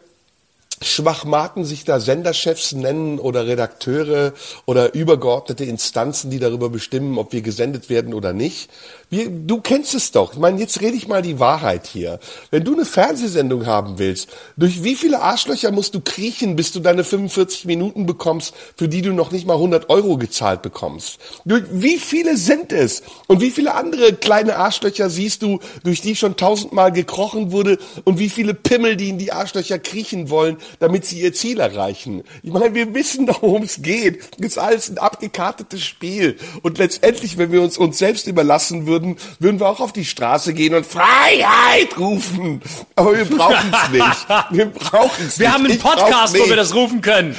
Schwachmaten 0.81 1.65
sich 1.65 1.83
da 1.83 1.99
Senderchefs 1.99 2.71
nennen 2.71 3.19
oder 3.19 3.47
Redakteure 3.47 4.33
oder 4.65 4.93
übergeordnete 4.93 5.65
Instanzen, 5.65 6.31
die 6.31 6.39
darüber 6.39 6.69
bestimmen, 6.69 7.17
ob 7.17 7.33
wir 7.33 7.41
gesendet 7.41 7.89
werden 7.89 8.13
oder 8.13 8.31
nicht. 8.33 8.69
Wir, 9.09 9.29
du 9.29 9.59
kennst 9.59 9.95
es 9.95 10.11
doch. 10.11 10.33
Ich 10.33 10.39
meine, 10.39 10.59
jetzt 10.59 10.81
rede 10.81 10.95
ich 10.95 11.07
mal 11.07 11.21
die 11.21 11.39
Wahrheit 11.39 11.87
hier. 11.87 12.19
Wenn 12.51 12.63
du 12.63 12.73
eine 12.73 12.85
Fernsehsendung 12.85 13.65
haben 13.65 13.97
willst, 13.97 14.29
durch 14.55 14.83
wie 14.83 14.95
viele 14.95 15.21
Arschlöcher 15.21 15.71
musst 15.71 15.95
du 15.95 16.01
kriechen, 16.01 16.55
bis 16.55 16.71
du 16.71 16.79
deine 16.79 17.03
45 17.03 17.65
Minuten 17.65 18.05
bekommst, 18.05 18.53
für 18.77 18.87
die 18.87 19.01
du 19.01 19.11
noch 19.11 19.31
nicht 19.31 19.47
mal 19.47 19.55
100 19.55 19.89
Euro 19.89 20.17
gezahlt 20.17 20.61
bekommst? 20.61 21.17
Durch 21.43 21.63
wie 21.71 21.97
viele 21.97 22.37
sind 22.37 22.71
es? 22.71 23.01
Und 23.27 23.41
wie 23.41 23.51
viele 23.51 23.73
andere 23.73 24.13
kleine 24.13 24.57
Arschlöcher 24.57 25.09
siehst 25.09 25.41
du, 25.41 25.59
durch 25.83 26.01
die 26.01 26.15
schon 26.15 26.37
tausendmal 26.37 26.91
gekrochen 26.91 27.51
wurde? 27.51 27.79
Und 28.03 28.19
wie 28.19 28.29
viele 28.29 28.53
Pimmel, 28.53 28.95
die 28.95 29.09
in 29.09 29.17
die 29.17 29.31
Arschlöcher 29.31 29.79
kriechen 29.79 30.29
wollen, 30.29 30.57
damit 30.79 31.05
sie 31.05 31.21
ihr 31.21 31.33
Ziel 31.33 31.59
erreichen? 31.59 32.23
Ich 32.43 32.51
meine, 32.51 32.73
wir 32.73 32.93
wissen 32.93 33.25
doch, 33.25 33.41
worum 33.41 33.63
es 33.63 33.81
geht. 33.81 34.21
Das 34.37 34.51
ist 34.51 34.57
alles 34.57 34.89
ein 34.89 34.97
abgekartetes 34.97 35.83
Spiel. 35.83 36.37
Und 36.61 36.77
letztendlich, 36.77 37.37
wenn 37.37 37.51
wir 37.51 37.61
uns 37.61 37.77
uns 37.77 37.97
selbst 37.97 38.27
überlassen 38.27 38.85
würden, 38.85 39.17
würden 39.39 39.59
wir 39.59 39.67
auch 39.67 39.79
auf 39.79 39.93
die 39.93 40.05
Straße 40.05 40.53
gehen 40.53 40.73
und 40.73 40.85
Freiheit 40.85 41.97
rufen. 41.97 42.61
Aber 42.95 43.17
wir 43.17 43.25
brauchen 43.25 43.73
es 43.73 43.89
nicht. 43.91 44.27
Wir 44.51 44.65
brauchen 44.67 45.25
es 45.25 45.37
nicht. 45.37 45.39
wir 45.39 45.53
haben 45.53 45.65
einen 45.65 45.79
Podcast, 45.79 46.37
wo 46.37 46.47
wir 46.47 46.55
das 46.55 46.73
rufen 46.75 47.01
können. 47.01 47.35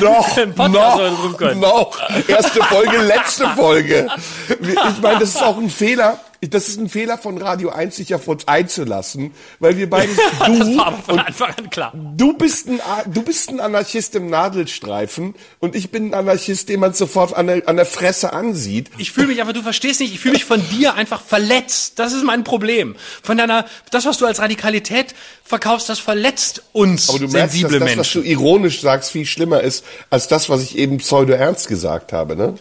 Noch, 0.00 0.34
Podcast, 0.54 0.98
noch, 0.98 1.36
können. 1.36 1.60
noch. 1.60 1.98
Erste 2.28 2.62
Folge, 2.64 2.98
letzte 2.98 3.48
Folge. 3.50 4.08
Ich 4.58 5.02
meine, 5.02 5.20
das 5.20 5.30
ist 5.30 5.42
auch 5.42 5.56
ein 5.56 5.70
Fehler. 5.70 6.20
Das 6.40 6.68
ist 6.68 6.78
ein 6.78 6.88
Fehler 6.88 7.18
von 7.18 7.36
Radio 7.38 7.70
1, 7.70 7.96
sich 7.96 8.14
auf 8.14 8.28
uns 8.28 8.46
einzulassen, 8.46 9.32
weil 9.58 9.76
wir 9.76 9.90
beide, 9.90 10.12
Das 10.38 10.48
du 10.48 10.76
war 10.76 10.86
aber 10.86 10.98
von 10.98 11.14
und 11.14 11.20
Anfang 11.20 11.54
an 11.56 11.70
klar. 11.70 11.92
Du 12.16 12.32
bist 12.32 12.68
ein, 12.68 12.80
du 13.12 13.22
bist 13.22 13.48
ein 13.50 13.58
Anarchist 13.58 14.14
im 14.14 14.30
Nadelstreifen 14.30 15.34
und 15.58 15.74
ich 15.74 15.90
bin 15.90 16.10
ein 16.10 16.14
Anarchist, 16.14 16.68
den 16.68 16.78
man 16.78 16.92
sofort 16.94 17.34
an 17.34 17.48
der, 17.48 17.68
an 17.68 17.74
der 17.74 17.86
Fresse 17.86 18.32
ansieht. 18.32 18.90
Ich 18.98 19.10
fühle 19.10 19.26
mich, 19.26 19.42
aber 19.42 19.52
du 19.52 19.62
verstehst 19.62 19.98
nicht, 20.00 20.14
ich 20.14 20.20
fühle 20.20 20.34
mich 20.34 20.44
von 20.44 20.62
dir 20.70 20.94
einfach 20.94 21.22
verletzt. 21.22 21.98
Das 21.98 22.12
ist 22.12 22.22
mein 22.24 22.44
Problem. 22.44 22.94
Von 23.22 23.36
deiner, 23.36 23.64
das, 23.90 24.06
was 24.06 24.18
du 24.18 24.26
als 24.26 24.38
Radikalität 24.38 25.16
verkaufst, 25.42 25.88
das 25.88 25.98
verletzt 25.98 26.62
uns 26.72 27.08
Aber 27.08 27.18
du 27.18 27.26
merkst, 27.26 27.36
dass 27.36 27.52
sensible 27.52 27.78
das, 27.80 27.88
was 27.88 27.96
Menschen. 27.96 28.22
du 28.22 28.28
ironisch 28.28 28.80
sagst, 28.80 29.10
viel 29.10 29.26
schlimmer 29.26 29.60
ist 29.62 29.84
als 30.08 30.28
das, 30.28 30.48
was 30.48 30.62
ich 30.62 30.78
eben 30.78 30.98
pseudo-ernst 30.98 31.66
gesagt 31.66 32.12
habe. 32.12 32.36
Ne? 32.36 32.54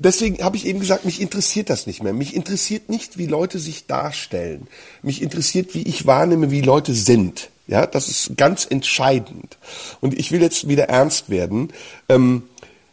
Deswegen 0.00 0.42
habe 0.44 0.56
ich 0.56 0.64
eben 0.64 0.78
gesagt, 0.78 1.04
mich 1.04 1.20
interessiert 1.20 1.70
das 1.70 1.88
nicht 1.88 2.04
mehr. 2.04 2.12
Mich 2.12 2.34
interessiert 2.34 2.88
nicht, 2.88 3.18
wie 3.18 3.26
Leute 3.26 3.58
sich 3.58 3.86
darstellen. 3.86 4.68
Mich 5.02 5.20
interessiert, 5.20 5.74
wie 5.74 5.82
ich 5.82 6.06
wahrnehme, 6.06 6.52
wie 6.52 6.60
Leute 6.60 6.94
sind. 6.94 7.50
Ja, 7.66 7.84
das 7.84 8.08
ist 8.08 8.36
ganz 8.36 8.64
entscheidend. 8.64 9.58
Und 10.00 10.16
ich 10.16 10.30
will 10.30 10.40
jetzt 10.40 10.68
wieder 10.68 10.84
ernst 10.84 11.30
werden. 11.30 11.72
Ähm, 12.08 12.44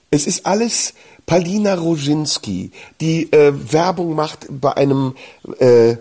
es 0.10 0.26
ist 0.26 0.48
alles 0.48 0.95
Palina 1.27 1.76
Roginski, 1.76 2.72
die 2.99 3.32
äh, 3.32 3.53
Werbung 3.72 4.15
macht 4.15 4.48
bei 4.49 4.76
einem 4.76 5.15
äh, 5.60 5.98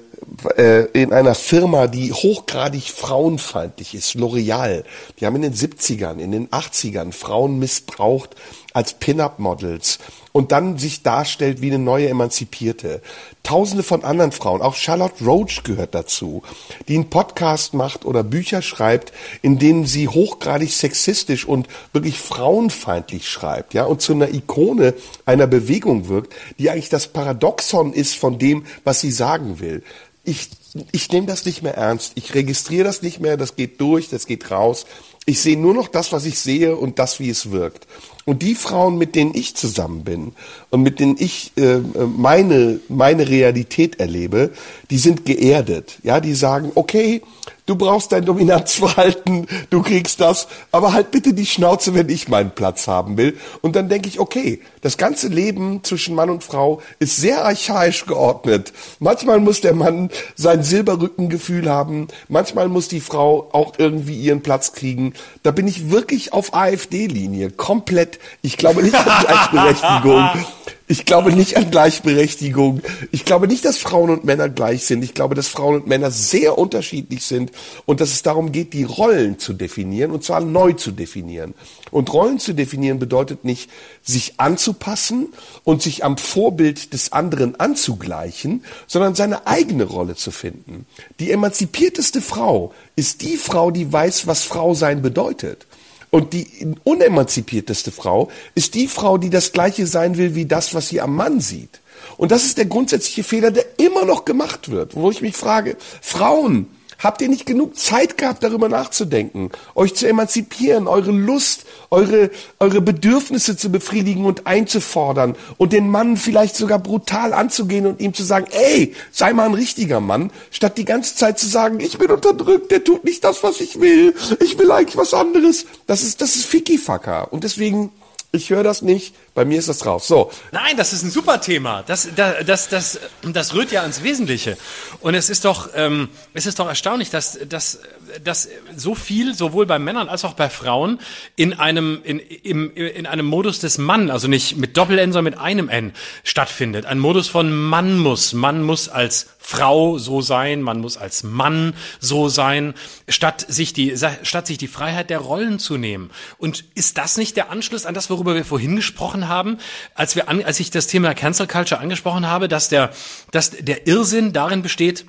äh, 0.56 0.86
in 0.92 1.12
einer 1.12 1.34
Firma, 1.34 1.86
die 1.86 2.12
hochgradig 2.12 2.90
frauenfeindlich 2.90 3.94
ist, 3.94 4.14
L'Oreal. 4.14 4.84
Die 5.18 5.26
haben 5.26 5.36
in 5.36 5.42
den 5.42 5.54
70ern, 5.54 6.18
in 6.18 6.32
den 6.32 6.48
80ern 6.48 7.12
Frauen 7.12 7.58
missbraucht 7.58 8.34
als 8.72 8.94
Pin-up-Models 8.94 9.98
und 10.36 10.50
dann 10.50 10.78
sich 10.78 11.04
darstellt 11.04 11.62
wie 11.62 11.68
eine 11.68 11.78
neue 11.78 12.08
Emanzipierte. 12.08 13.02
Tausende 13.44 13.84
von 13.84 14.02
anderen 14.02 14.32
Frauen, 14.32 14.62
auch 14.62 14.74
Charlotte 14.74 15.24
Roach 15.24 15.62
gehört 15.62 15.94
dazu, 15.94 16.42
die 16.88 16.96
einen 16.96 17.08
Podcast 17.08 17.72
macht 17.72 18.04
oder 18.04 18.24
Bücher 18.24 18.60
schreibt, 18.60 19.12
in 19.42 19.60
denen 19.60 19.86
sie 19.86 20.08
hochgradig 20.08 20.72
sexistisch 20.72 21.44
und 21.44 21.68
wirklich 21.92 22.18
frauenfeindlich 22.18 23.28
schreibt, 23.28 23.74
ja, 23.74 23.84
und 23.84 24.02
zu 24.02 24.12
einer 24.12 24.34
Ikone 24.34 24.94
einer 25.24 25.46
Bewegung 25.46 26.08
wirkt, 26.08 26.34
die 26.58 26.68
eigentlich 26.68 26.88
das 26.88 27.06
Paradoxon 27.06 27.92
ist 27.92 28.16
von 28.16 28.36
dem, 28.36 28.66
was 28.82 29.00
sie 29.00 29.12
sagen 29.12 29.60
will. 29.60 29.84
Ich, 30.24 30.48
ich 30.90 31.12
nehme 31.12 31.28
das 31.28 31.44
nicht 31.44 31.62
mehr 31.62 31.76
ernst. 31.76 32.12
Ich 32.16 32.34
registriere 32.34 32.82
das 32.84 33.02
nicht 33.02 33.20
mehr. 33.20 33.36
Das 33.36 33.56
geht 33.56 33.80
durch, 33.80 34.08
das 34.08 34.26
geht 34.26 34.50
raus. 34.50 34.86
Ich 35.26 35.40
sehe 35.40 35.58
nur 35.58 35.74
noch 35.74 35.88
das, 35.88 36.12
was 36.12 36.24
ich 36.24 36.40
sehe 36.40 36.76
und 36.76 36.98
das, 36.98 37.20
wie 37.20 37.28
es 37.28 37.50
wirkt. 37.50 37.86
Und 38.26 38.42
die 38.42 38.54
Frauen, 38.54 38.96
mit 38.96 39.14
denen 39.14 39.34
ich 39.34 39.54
zusammen 39.54 40.02
bin 40.02 40.32
und 40.70 40.82
mit 40.82 40.98
denen 40.98 41.16
ich 41.18 41.52
äh, 41.56 41.80
meine, 42.16 42.80
meine 42.88 43.28
Realität 43.28 44.00
erlebe, 44.00 44.50
die 44.90 44.98
sind 44.98 45.26
geerdet. 45.26 45.98
Ja, 46.02 46.20
die 46.20 46.34
sagen, 46.34 46.72
okay, 46.74 47.20
du 47.66 47.76
brauchst 47.76 48.12
dein 48.12 48.24
Dominanzverhalten, 48.24 49.46
du 49.70 49.82
kriegst 49.82 50.20
das, 50.20 50.48
aber 50.70 50.92
halt 50.92 51.10
bitte 51.10 51.32
die 51.32 51.46
Schnauze, 51.46 51.94
wenn 51.94 52.08
ich 52.08 52.28
meinen 52.28 52.50
Platz 52.50 52.86
haben 52.86 53.16
will. 53.16 53.38
Und 53.62 53.76
dann 53.76 53.88
denke 53.88 54.08
ich, 54.08 54.20
okay, 54.20 54.60
das 54.82 54.96
ganze 54.96 55.28
Leben 55.28 55.82
zwischen 55.82 56.14
Mann 56.14 56.30
und 56.30 56.44
Frau 56.44 56.82
ist 56.98 57.16
sehr 57.16 57.44
archaisch 57.44 58.06
geordnet. 58.06 58.72
Manchmal 58.98 59.40
muss 59.40 59.60
der 59.60 59.74
Mann 59.74 60.10
sein 60.34 60.62
Silberrückengefühl 60.62 61.70
haben, 61.70 62.08
manchmal 62.28 62.68
muss 62.68 62.88
die 62.88 63.00
Frau 63.00 63.48
auch 63.52 63.74
irgendwie 63.78 64.20
ihren 64.20 64.42
Platz 64.42 64.72
kriegen. 64.72 65.14
Da 65.42 65.50
bin 65.50 65.66
ich 65.66 65.90
wirklich 65.90 66.32
auf 66.32 66.54
AfD-Linie, 66.54 67.50
komplett. 67.50 68.18
Ich 68.42 68.56
glaube 68.56 68.82
nicht 68.82 68.94
an 68.94 69.04
Gleichberechtigung. 69.52 70.44
Ich 70.86 71.06
glaube 71.06 71.32
nicht 71.32 71.56
an 71.56 71.70
Gleichberechtigung. 71.70 72.82
Ich 73.10 73.24
glaube 73.24 73.48
nicht, 73.48 73.64
dass 73.64 73.78
Frauen 73.78 74.10
und 74.10 74.24
Männer 74.24 74.50
gleich 74.50 74.84
sind. 74.84 75.02
Ich 75.02 75.14
glaube, 75.14 75.34
dass 75.34 75.48
Frauen 75.48 75.76
und 75.76 75.86
Männer 75.86 76.10
sehr 76.10 76.58
unterschiedlich 76.58 77.24
sind 77.24 77.52
und 77.86 78.02
dass 78.02 78.10
es 78.10 78.22
darum 78.22 78.52
geht, 78.52 78.74
die 78.74 78.84
Rollen 78.84 79.38
zu 79.38 79.54
definieren 79.54 80.10
und 80.10 80.24
zwar 80.24 80.42
neu 80.42 80.74
zu 80.74 80.90
definieren. 80.90 81.54
Und 81.90 82.12
Rollen 82.12 82.38
zu 82.38 82.52
definieren 82.52 82.98
bedeutet 82.98 83.46
nicht, 83.46 83.70
sich 84.02 84.34
anzupassen 84.36 85.28
und 85.62 85.80
sich 85.80 86.04
am 86.04 86.18
Vorbild 86.18 86.92
des 86.92 87.12
anderen 87.12 87.58
anzugleichen, 87.58 88.62
sondern 88.86 89.14
seine 89.14 89.46
eigene 89.46 89.84
Rolle 89.84 90.16
zu 90.16 90.32
finden. 90.32 90.84
Die 91.18 91.30
emanzipierteste 91.30 92.20
Frau 92.20 92.74
ist 92.94 93.22
die 93.22 93.38
Frau, 93.38 93.70
die 93.70 93.90
weiß, 93.90 94.26
was 94.26 94.42
Frau 94.42 94.74
sein 94.74 95.00
bedeutet. 95.00 95.66
Und 96.14 96.32
die 96.32 96.46
unemanzipierteste 96.84 97.90
Frau 97.90 98.30
ist 98.54 98.74
die 98.74 98.86
Frau, 98.86 99.18
die 99.18 99.30
das 99.30 99.50
Gleiche 99.50 99.84
sein 99.88 100.16
will 100.16 100.36
wie 100.36 100.46
das, 100.46 100.72
was 100.72 100.86
sie 100.86 101.00
am 101.00 101.16
Mann 101.16 101.40
sieht. 101.40 101.80
Und 102.16 102.30
das 102.30 102.44
ist 102.44 102.56
der 102.56 102.66
grundsätzliche 102.66 103.24
Fehler, 103.24 103.50
der 103.50 103.64
immer 103.78 104.04
noch 104.04 104.24
gemacht 104.24 104.70
wird, 104.70 104.94
wo 104.94 105.10
ich 105.10 105.22
mich 105.22 105.34
frage, 105.34 105.76
Frauen, 106.00 106.68
Habt 107.04 107.20
ihr 107.20 107.28
nicht 107.28 107.44
genug 107.44 107.76
Zeit 107.76 108.16
gehabt, 108.16 108.42
darüber 108.42 108.70
nachzudenken, 108.70 109.50
euch 109.74 109.94
zu 109.94 110.08
emanzipieren, 110.08 110.88
eure 110.88 111.10
Lust, 111.10 111.66
eure, 111.90 112.30
eure 112.60 112.80
Bedürfnisse 112.80 113.58
zu 113.58 113.70
befriedigen 113.70 114.24
und 114.24 114.46
einzufordern 114.46 115.36
und 115.58 115.74
den 115.74 115.90
Mann 115.90 116.16
vielleicht 116.16 116.56
sogar 116.56 116.78
brutal 116.78 117.34
anzugehen 117.34 117.86
und 117.86 118.00
ihm 118.00 118.14
zu 118.14 118.22
sagen, 118.22 118.46
ey, 118.50 118.94
sei 119.12 119.34
mal 119.34 119.44
ein 119.44 119.52
richtiger 119.52 120.00
Mann, 120.00 120.30
statt 120.50 120.78
die 120.78 120.86
ganze 120.86 121.14
Zeit 121.14 121.38
zu 121.38 121.46
sagen, 121.46 121.78
ich 121.78 121.98
bin 121.98 122.10
unterdrückt, 122.10 122.70
der 122.70 122.82
tut 122.82 123.04
nicht 123.04 123.22
das, 123.22 123.42
was 123.42 123.60
ich 123.60 123.82
will, 123.82 124.14
ich 124.40 124.58
will 124.58 124.70
eigentlich 124.70 124.96
was 124.96 125.12
anderes. 125.12 125.66
Das 125.86 126.02
ist, 126.02 126.22
das 126.22 126.36
ist 126.36 126.46
Ficky-Facker. 126.46 127.30
Und 127.34 127.44
deswegen, 127.44 127.92
ich 128.34 128.50
höre 128.50 128.62
das 128.62 128.82
nicht, 128.82 129.14
bei 129.34 129.44
mir 129.44 129.58
ist 129.58 129.68
das 129.68 129.78
drauf. 129.78 130.04
So. 130.04 130.30
Nein, 130.52 130.76
das 130.76 130.92
ist 130.92 131.02
ein 131.02 131.10
super 131.10 131.40
Thema. 131.40 131.82
Das, 131.86 132.08
das, 132.14 132.44
das, 132.44 132.68
das, 132.68 133.00
das 133.22 133.54
rührt 133.54 133.72
ja 133.72 133.82
ans 133.82 134.02
Wesentliche. 134.02 134.56
Und 135.00 135.14
es 135.14 135.30
ist 135.30 135.44
doch, 135.44 135.70
ähm, 135.74 136.08
es 136.34 136.46
ist 136.46 136.58
doch 136.58 136.68
erstaunlich, 136.68 137.10
dass, 137.10 137.38
dass, 137.48 137.80
dass 138.22 138.48
so 138.76 138.94
viel, 138.94 139.34
sowohl 139.34 139.66
bei 139.66 139.78
Männern 139.78 140.08
als 140.08 140.24
auch 140.24 140.34
bei 140.34 140.50
Frauen, 140.50 141.00
in 141.36 141.52
einem, 141.54 142.00
in, 142.04 142.18
im, 142.18 142.74
in 142.74 143.06
einem 143.06 143.26
Modus 143.26 143.60
des 143.60 143.78
Mann, 143.78 144.10
also 144.10 144.28
nicht 144.28 144.56
mit 144.56 144.76
Doppel-N, 144.76 145.12
sondern 145.12 145.32
mit 145.32 145.40
einem 145.40 145.68
N 145.68 145.92
stattfindet. 146.24 146.86
Ein 146.86 146.98
Modus 146.98 147.28
von 147.28 147.54
Mann 147.54 147.98
muss. 147.98 148.32
Man 148.32 148.62
muss 148.62 148.88
als 148.88 149.26
Frau 149.46 149.98
so 149.98 150.22
sein, 150.22 150.62
man 150.62 150.80
muss 150.80 150.96
als 150.96 151.22
Mann 151.22 151.74
so 152.00 152.30
sein, 152.30 152.72
statt 153.08 153.44
sich 153.46 153.74
die, 153.74 153.94
statt 154.22 154.46
sich 154.46 154.56
die 154.56 154.68
Freiheit 154.68 155.10
der 155.10 155.18
Rollen 155.18 155.58
zu 155.58 155.76
nehmen. 155.76 156.10
Und 156.38 156.64
ist 156.74 156.96
das 156.96 157.18
nicht 157.18 157.36
der 157.36 157.50
Anschluss 157.50 157.84
an 157.84 157.92
das, 157.92 158.08
worüber 158.08 158.23
wir 158.26 158.44
vorhin 158.44 158.76
gesprochen 158.76 159.28
haben, 159.28 159.58
als 159.94 160.16
wir 160.16 160.28
an, 160.28 160.42
als 160.44 160.60
ich 160.60 160.70
das 160.70 160.86
Thema 160.86 161.14
Cancel 161.14 161.46
Culture 161.46 161.80
angesprochen 161.80 162.26
habe, 162.26 162.48
dass 162.48 162.68
der, 162.68 162.90
dass 163.30 163.50
der 163.50 163.86
Irrsinn 163.86 164.32
darin 164.32 164.62
besteht, 164.62 165.04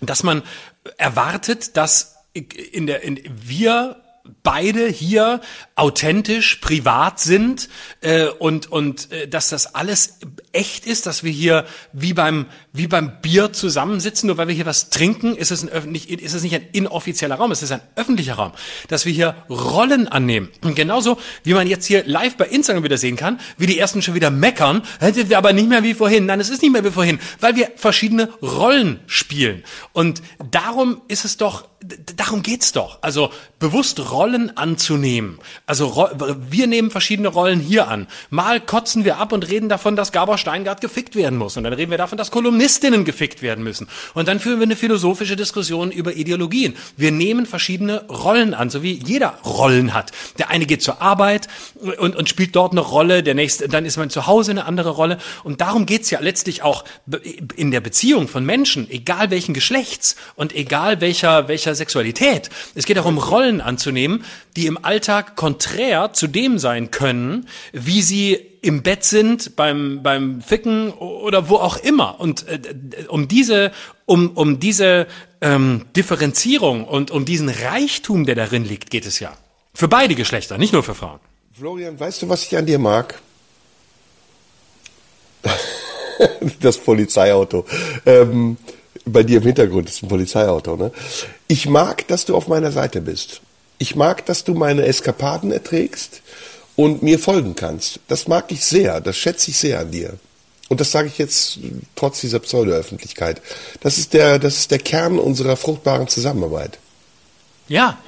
dass 0.00 0.22
man 0.22 0.42
erwartet, 0.96 1.76
dass 1.76 2.16
in 2.32 2.86
der, 2.86 3.02
in, 3.02 3.20
wir 3.26 3.96
beide 4.42 4.88
hier 4.88 5.40
authentisch, 5.74 6.56
privat 6.56 7.20
sind 7.20 7.68
äh, 8.00 8.26
und 8.26 8.70
und 8.70 9.10
äh, 9.12 9.28
dass 9.28 9.48
das 9.48 9.74
alles 9.74 10.18
echt 10.52 10.86
ist, 10.86 11.06
dass 11.06 11.24
wir 11.24 11.30
hier 11.30 11.64
wie 11.92 12.12
beim 12.12 12.46
wie 12.72 12.86
beim 12.86 13.20
Bier 13.20 13.52
zusammensitzen, 13.52 14.26
nur 14.26 14.36
weil 14.36 14.48
wir 14.48 14.54
hier 14.54 14.66
was 14.66 14.90
trinken, 14.90 15.36
ist 15.36 15.50
es 15.50 15.62
ein 15.62 15.68
öffentlich 15.68 16.10
ist 16.10 16.34
es 16.34 16.42
nicht 16.42 16.54
ein 16.54 16.66
inoffizieller 16.72 17.36
Raum, 17.36 17.50
es 17.50 17.62
ist 17.62 17.72
ein 17.72 17.80
öffentlicher 17.96 18.34
Raum, 18.34 18.52
dass 18.88 19.06
wir 19.06 19.12
hier 19.12 19.34
Rollen 19.48 20.08
annehmen. 20.08 20.48
Und 20.62 20.76
genauso 20.76 21.18
wie 21.44 21.54
man 21.54 21.66
jetzt 21.66 21.86
hier 21.86 22.04
live 22.04 22.36
bei 22.36 22.46
Instagram 22.46 22.84
wieder 22.84 22.98
sehen 22.98 23.16
kann, 23.16 23.40
wie 23.56 23.66
die 23.66 23.78
ersten 23.78 24.02
schon 24.02 24.14
wieder 24.14 24.30
meckern, 24.30 24.82
wir 25.30 25.38
aber 25.38 25.52
nicht 25.52 25.68
mehr 25.68 25.82
wie 25.82 25.94
vorhin. 25.94 26.26
Nein, 26.26 26.40
es 26.40 26.50
ist 26.50 26.62
nicht 26.62 26.72
mehr 26.72 26.84
wie 26.84 26.90
vorhin, 26.90 27.18
weil 27.40 27.56
wir 27.56 27.70
verschiedene 27.76 28.28
Rollen 28.42 29.00
spielen. 29.06 29.64
Und 29.92 30.22
darum 30.50 31.00
ist 31.08 31.24
es 31.24 31.36
doch 31.36 31.69
darum 32.16 32.42
geht's 32.42 32.72
doch. 32.72 32.98
Also 33.02 33.30
bewusst 33.58 34.10
Rollen 34.10 34.56
anzunehmen. 34.56 35.38
Also 35.66 36.08
wir 36.50 36.66
nehmen 36.66 36.90
verschiedene 36.90 37.28
Rollen 37.28 37.60
hier 37.60 37.88
an. 37.88 38.06
Mal 38.30 38.60
kotzen 38.60 39.04
wir 39.04 39.18
ab 39.18 39.32
und 39.32 39.48
reden 39.48 39.68
davon, 39.68 39.96
dass 39.96 40.12
Gabor 40.12 40.38
Steingart 40.38 40.80
gefickt 40.80 41.14
werden 41.14 41.38
muss. 41.38 41.56
Und 41.56 41.64
dann 41.64 41.72
reden 41.72 41.90
wir 41.90 41.98
davon, 41.98 42.18
dass 42.18 42.30
Kolumnistinnen 42.30 43.04
gefickt 43.04 43.42
werden 43.42 43.62
müssen. 43.62 43.88
Und 44.14 44.28
dann 44.28 44.40
führen 44.40 44.58
wir 44.58 44.64
eine 44.64 44.76
philosophische 44.76 45.36
Diskussion 45.36 45.90
über 45.90 46.14
Ideologien. 46.14 46.76
Wir 46.96 47.12
nehmen 47.12 47.46
verschiedene 47.46 48.04
Rollen 48.08 48.54
an, 48.54 48.70
so 48.70 48.82
wie 48.82 48.92
jeder 48.92 49.38
Rollen 49.44 49.94
hat. 49.94 50.12
Der 50.38 50.50
eine 50.50 50.66
geht 50.66 50.82
zur 50.82 51.02
Arbeit 51.02 51.48
und, 51.98 52.16
und 52.16 52.28
spielt 52.28 52.56
dort 52.56 52.72
eine 52.72 52.80
Rolle, 52.80 53.22
der 53.22 53.34
nächste, 53.34 53.68
dann 53.68 53.84
ist 53.84 53.96
man 53.96 54.10
zu 54.10 54.26
Hause 54.26 54.52
eine 54.52 54.64
andere 54.64 54.90
Rolle. 54.90 55.18
Und 55.44 55.60
darum 55.60 55.86
geht's 55.86 56.10
ja 56.10 56.20
letztlich 56.20 56.62
auch 56.62 56.84
in 57.56 57.70
der 57.70 57.80
Beziehung 57.80 58.28
von 58.28 58.44
Menschen, 58.44 58.90
egal 58.90 59.30
welchen 59.30 59.54
Geschlechts 59.54 60.16
und 60.36 60.54
egal 60.54 61.00
welcher, 61.00 61.48
welcher 61.48 61.74
Sexualität. 61.80 62.50
Es 62.74 62.84
geht 62.86 62.96
darum, 62.96 63.18
Rollen 63.18 63.60
anzunehmen, 63.60 64.24
die 64.56 64.66
im 64.66 64.84
Alltag 64.84 65.34
konträr 65.36 66.12
zu 66.12 66.26
dem 66.26 66.58
sein 66.58 66.90
können, 66.90 67.48
wie 67.72 68.02
sie 68.02 68.34
im 68.62 68.82
Bett 68.82 69.04
sind, 69.04 69.56
beim, 69.56 70.02
beim 70.02 70.42
Ficken 70.42 70.92
oder 70.92 71.48
wo 71.48 71.56
auch 71.56 71.78
immer. 71.78 72.20
Und 72.20 72.46
äh, 72.46 72.60
um 73.08 73.26
diese, 73.26 73.72
um, 74.06 74.30
um 74.36 74.60
diese 74.60 75.06
ähm, 75.40 75.86
Differenzierung 75.96 76.84
und 76.84 77.10
um 77.10 77.24
diesen 77.24 77.48
Reichtum, 77.48 78.26
der 78.26 78.34
darin 78.34 78.64
liegt, 78.64 78.90
geht 78.90 79.06
es 79.06 79.18
ja. 79.18 79.36
Für 79.72 79.88
beide 79.88 80.14
Geschlechter, 80.14 80.58
nicht 80.58 80.72
nur 80.72 80.82
für 80.82 80.94
Frauen. 80.94 81.20
Florian, 81.58 81.98
weißt 81.98 82.22
du, 82.22 82.28
was 82.28 82.44
ich 82.44 82.56
an 82.56 82.66
dir 82.66 82.78
mag? 82.78 83.18
das 86.60 86.78
Polizeiauto. 86.78 87.64
Ähm, 88.04 88.56
bei 89.04 89.22
dir 89.22 89.38
im 89.38 89.44
Hintergrund 89.44 89.88
ist 89.88 90.02
ein 90.02 90.08
Polizeiauto, 90.08 90.76
ne? 90.76 90.92
Ich 91.48 91.68
mag, 91.68 92.06
dass 92.08 92.24
du 92.24 92.36
auf 92.36 92.48
meiner 92.48 92.72
Seite 92.72 93.00
bist. 93.00 93.40
Ich 93.78 93.96
mag, 93.96 94.26
dass 94.26 94.44
du 94.44 94.54
meine 94.54 94.84
Eskapaden 94.84 95.52
erträgst 95.52 96.22
und 96.76 97.02
mir 97.02 97.18
folgen 97.18 97.54
kannst. 97.54 98.00
Das 98.08 98.28
mag 98.28 98.52
ich 98.52 98.64
sehr, 98.64 99.00
das 99.00 99.16
schätze 99.16 99.50
ich 99.50 99.58
sehr 99.58 99.80
an 99.80 99.90
dir. 99.90 100.18
Und 100.68 100.80
das 100.80 100.92
sage 100.92 101.08
ich 101.08 101.18
jetzt 101.18 101.58
trotz 101.96 102.20
dieser 102.20 102.38
Pseudo-Öffentlichkeit. 102.38 103.42
Das 103.80 103.98
ist 103.98 104.12
der, 104.14 104.38
das 104.38 104.56
ist 104.56 104.70
der 104.70 104.78
Kern 104.78 105.18
unserer 105.18 105.56
fruchtbaren 105.56 106.06
Zusammenarbeit. 106.06 106.78
Ja, 107.66 107.98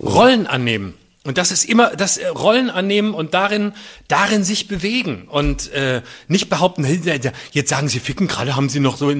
Rollen 0.00 0.46
annehmen. 0.46 0.94
Und 1.28 1.36
das 1.36 1.52
ist 1.52 1.66
immer 1.66 1.94
das 1.94 2.16
äh, 2.16 2.26
Rollen 2.28 2.70
annehmen 2.70 3.12
und 3.12 3.34
darin, 3.34 3.74
darin 4.08 4.44
sich 4.44 4.66
bewegen 4.66 5.28
und 5.28 5.70
äh, 5.74 6.00
nicht 6.26 6.48
behaupten, 6.48 6.86
jetzt 7.52 7.68
sagen 7.68 7.90
Sie 7.90 8.00
ficken, 8.00 8.28
gerade 8.28 8.56
haben 8.56 8.70
Sie 8.70 8.80
noch 8.80 8.96
so, 8.96 9.12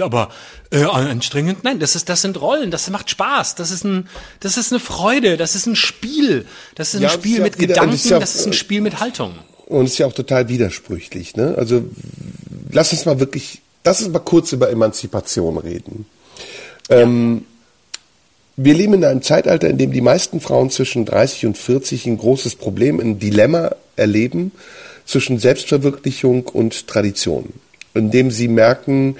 aber 0.00 0.30
äh, 0.72 0.82
anstrengend. 0.82 1.62
Nein, 1.62 1.78
das 1.78 1.94
ist, 1.94 2.08
das 2.08 2.22
sind 2.22 2.40
Rollen, 2.40 2.72
das 2.72 2.90
macht 2.90 3.08
Spaß, 3.08 3.54
das 3.54 3.70
ist 3.70 3.84
ein, 3.84 4.08
das 4.40 4.56
ist 4.56 4.72
eine 4.72 4.80
Freude, 4.80 5.36
das 5.36 5.54
ist 5.54 5.66
ein 5.66 5.76
Spiel, 5.76 6.44
das 6.74 6.88
ist 6.88 6.96
ein 6.98 7.02
ja, 7.04 7.10
Spiel 7.10 7.34
ist 7.34 7.38
ja 7.38 7.44
mit 7.44 7.58
wieder, 7.60 7.74
Gedanken, 7.74 7.94
ist 7.94 8.10
ja, 8.10 8.18
das 8.18 8.34
ist 8.34 8.46
ein 8.48 8.52
Spiel 8.52 8.80
mit 8.80 8.98
Haltung. 8.98 9.36
Und 9.66 9.84
es 9.84 9.92
ist 9.92 9.98
ja 9.98 10.08
auch 10.08 10.12
total 10.12 10.48
widersprüchlich. 10.48 11.36
Ne? 11.36 11.54
Also 11.56 11.84
lass 12.72 12.90
uns 12.90 13.04
mal 13.04 13.20
wirklich, 13.20 13.62
lass 13.84 14.02
uns 14.02 14.12
mal 14.12 14.18
kurz 14.18 14.50
über 14.50 14.70
Emanzipation 14.70 15.56
reden. 15.58 16.06
Ja. 16.90 16.96
Ähm, 16.96 17.44
wir 18.56 18.74
leben 18.74 18.94
in 18.94 19.04
einem 19.04 19.22
Zeitalter, 19.22 19.68
in 19.68 19.78
dem 19.78 19.92
die 19.92 20.00
meisten 20.00 20.40
Frauen 20.40 20.70
zwischen 20.70 21.04
30 21.04 21.46
und 21.46 21.58
40 21.58 22.06
ein 22.06 22.18
großes 22.18 22.56
Problem, 22.56 23.00
ein 23.00 23.18
Dilemma 23.18 23.74
erleben 23.96 24.52
zwischen 25.04 25.38
Selbstverwirklichung 25.38 26.46
und 26.46 26.86
Tradition. 26.86 27.52
In 27.96 28.10
dem 28.10 28.32
sie 28.32 28.48
merken, 28.48 29.16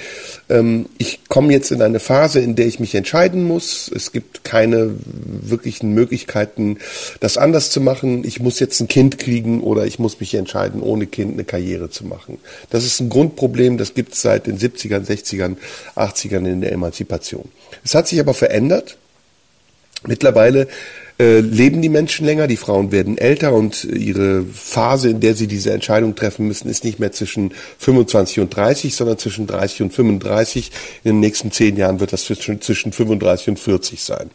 ähm, 0.49 0.87
ich 0.99 1.21
komme 1.29 1.53
jetzt 1.53 1.71
in 1.71 1.81
eine 1.81 2.01
Phase, 2.01 2.41
in 2.41 2.57
der 2.57 2.67
ich 2.67 2.81
mich 2.81 2.97
entscheiden 2.97 3.45
muss. 3.45 3.89
Es 3.95 4.11
gibt 4.11 4.43
keine 4.43 4.97
wirklichen 5.05 5.95
Möglichkeiten, 5.95 6.79
das 7.21 7.39
anders 7.39 7.71
zu 7.71 7.81
machen. 7.81 8.25
Ich 8.25 8.41
muss 8.41 8.59
jetzt 8.59 8.81
ein 8.81 8.89
Kind 8.89 9.19
kriegen 9.19 9.63
oder 9.63 9.87
ich 9.87 10.01
muss 10.01 10.19
mich 10.19 10.35
entscheiden, 10.35 10.83
ohne 10.83 11.07
Kind 11.07 11.35
eine 11.35 11.45
Karriere 11.45 11.89
zu 11.89 12.05
machen. 12.05 12.39
Das 12.71 12.85
ist 12.85 12.99
ein 12.99 13.11
Grundproblem, 13.11 13.79
das 13.79 13.95
gibt 13.95 14.15
es 14.15 14.23
seit 14.23 14.49
den 14.49 14.59
70ern, 14.59 15.07
60ern, 15.07 15.57
80ern 15.95 16.45
in 16.45 16.61
der 16.61 16.73
Emanzipation. 16.73 17.49
Es 17.85 17.95
hat 17.95 18.09
sich 18.09 18.19
aber 18.19 18.35
verändert. 18.35 18.97
Mittlerweile 20.07 20.69
äh, 21.19 21.41
leben 21.41 21.81
die 21.81 21.89
Menschen 21.89 22.27
länger, 22.27 22.47
die 22.47 22.57
Frauen 22.57 22.91
werden 22.91 23.19
älter 23.19 23.53
und 23.53 23.85
ihre 23.85 24.45
Phase, 24.45 25.11
in 25.11 25.21
der 25.21 25.35
sie 25.35 25.47
diese 25.47 25.73
Entscheidung 25.73 26.15
treffen 26.15 26.49
müssen, 26.49 26.69
ist 26.69 26.85
nicht 26.85 26.99
mehr 26.99 27.13
zwischen 27.13 27.53
25 27.79 28.41
und 28.41 28.55
30, 28.55 28.95
sondern 28.95 29.19
zwischen 29.19 29.47
30 29.47 29.83
und 29.83 29.93
35. 29.93 30.73
In 31.05 31.13
den 31.13 31.21
nächsten 31.21 31.53
zehn 31.53 31.77
Jahren 31.77 32.01
wird 32.01 32.13
das 32.13 32.25
zwischen, 32.25 32.61
zwischen 32.61 32.93
35 32.93 33.49
und 33.49 33.59
40 33.59 34.03
sein. 34.03 34.31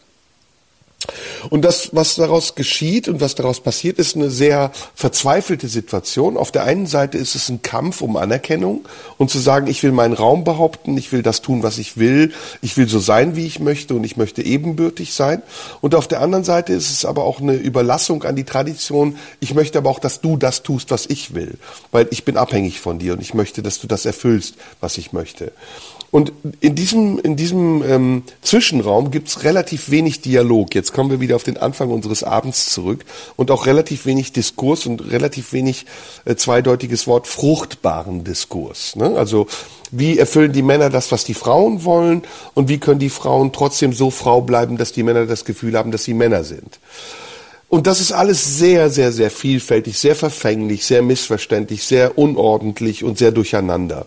Und 1.48 1.62
das, 1.64 1.90
was 1.92 2.16
daraus 2.16 2.54
geschieht 2.54 3.08
und 3.08 3.20
was 3.20 3.34
daraus 3.34 3.60
passiert, 3.60 3.98
ist 3.98 4.16
eine 4.16 4.30
sehr 4.30 4.70
verzweifelte 4.94 5.68
Situation. 5.68 6.36
Auf 6.36 6.52
der 6.52 6.64
einen 6.64 6.86
Seite 6.86 7.16
ist 7.16 7.34
es 7.34 7.48
ein 7.48 7.62
Kampf 7.62 8.02
um 8.02 8.16
Anerkennung 8.16 8.86
und 9.16 9.30
zu 9.30 9.38
sagen, 9.38 9.66
ich 9.66 9.82
will 9.82 9.92
meinen 9.92 10.12
Raum 10.12 10.44
behaupten, 10.44 10.96
ich 10.98 11.10
will 11.12 11.22
das 11.22 11.40
tun, 11.40 11.62
was 11.62 11.78
ich 11.78 11.96
will, 11.96 12.32
ich 12.60 12.76
will 12.76 12.88
so 12.88 12.98
sein, 12.98 13.34
wie 13.34 13.46
ich 13.46 13.60
möchte 13.60 13.94
und 13.94 14.04
ich 14.04 14.16
möchte 14.16 14.42
ebenbürtig 14.42 15.14
sein. 15.14 15.42
Und 15.80 15.94
auf 15.94 16.06
der 16.06 16.20
anderen 16.20 16.44
Seite 16.44 16.74
ist 16.74 16.90
es 16.90 17.04
aber 17.04 17.24
auch 17.24 17.40
eine 17.40 17.54
Überlassung 17.54 18.22
an 18.24 18.36
die 18.36 18.44
Tradition. 18.44 19.16
Ich 19.40 19.54
möchte 19.54 19.78
aber 19.78 19.88
auch, 19.88 20.00
dass 20.00 20.20
du 20.20 20.36
das 20.36 20.62
tust, 20.62 20.90
was 20.90 21.06
ich 21.06 21.34
will, 21.34 21.54
weil 21.92 22.08
ich 22.10 22.24
bin 22.24 22.36
abhängig 22.36 22.80
von 22.80 22.98
dir 22.98 23.14
und 23.14 23.22
ich 23.22 23.32
möchte, 23.32 23.62
dass 23.62 23.80
du 23.80 23.86
das 23.86 24.04
erfüllst, 24.04 24.56
was 24.80 24.98
ich 24.98 25.12
möchte. 25.12 25.52
Und 26.10 26.32
in 26.60 26.74
diesem, 26.74 27.20
in 27.20 27.36
diesem 27.36 27.84
ähm, 27.84 28.22
Zwischenraum 28.42 29.12
gibt's 29.12 29.44
relativ 29.44 29.90
wenig 29.90 30.20
Dialog. 30.20 30.74
Jetzt 30.74 30.92
kommen 30.92 31.10
wir 31.10 31.20
wieder 31.20 31.36
auf 31.36 31.44
den 31.44 31.56
Anfang 31.56 31.90
unseres 31.90 32.24
Abends 32.24 32.70
zurück 32.70 33.04
und 33.36 33.50
auch 33.52 33.66
relativ 33.66 34.06
wenig 34.06 34.32
Diskurs 34.32 34.86
und 34.86 35.12
relativ 35.12 35.52
wenig 35.52 35.86
äh, 36.24 36.34
zweideutiges 36.34 37.06
Wort 37.06 37.28
fruchtbaren 37.28 38.24
Diskurs. 38.24 38.96
Ne? 38.96 39.16
Also 39.16 39.46
wie 39.92 40.18
erfüllen 40.18 40.52
die 40.52 40.62
Männer 40.62 40.90
das, 40.90 41.12
was 41.12 41.24
die 41.24 41.34
Frauen 41.34 41.84
wollen 41.84 42.22
und 42.54 42.68
wie 42.68 42.78
können 42.78 42.98
die 42.98 43.10
Frauen 43.10 43.52
trotzdem 43.52 43.92
so 43.92 44.10
Frau 44.10 44.40
bleiben, 44.40 44.78
dass 44.78 44.92
die 44.92 45.04
Männer 45.04 45.26
das 45.26 45.44
Gefühl 45.44 45.76
haben, 45.76 45.92
dass 45.92 46.04
sie 46.04 46.14
Männer 46.14 46.42
sind. 46.42 46.80
Und 47.68 47.86
das 47.86 48.00
ist 48.00 48.10
alles 48.10 48.58
sehr, 48.58 48.90
sehr, 48.90 49.12
sehr 49.12 49.30
vielfältig, 49.30 49.96
sehr 49.96 50.16
verfänglich, 50.16 50.84
sehr 50.84 51.02
missverständlich, 51.02 51.84
sehr 51.84 52.18
unordentlich 52.18 53.04
und 53.04 53.16
sehr 53.16 53.30
durcheinander. 53.30 54.06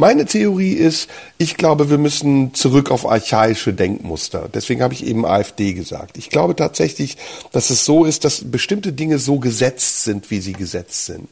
Meine 0.00 0.24
Theorie 0.24 0.72
ist, 0.72 1.10
ich 1.36 1.58
glaube, 1.58 1.90
wir 1.90 1.98
müssen 1.98 2.54
zurück 2.54 2.90
auf 2.90 3.06
archaische 3.06 3.74
Denkmuster. 3.74 4.48
Deswegen 4.48 4.82
habe 4.82 4.94
ich 4.94 5.04
eben 5.04 5.26
AfD 5.26 5.74
gesagt. 5.74 6.16
Ich 6.16 6.30
glaube 6.30 6.56
tatsächlich, 6.56 7.18
dass 7.52 7.68
es 7.68 7.84
so 7.84 8.06
ist, 8.06 8.24
dass 8.24 8.50
bestimmte 8.50 8.94
Dinge 8.94 9.18
so 9.18 9.38
gesetzt 9.38 10.04
sind, 10.04 10.30
wie 10.30 10.40
sie 10.40 10.54
gesetzt 10.54 11.04
sind. 11.04 11.28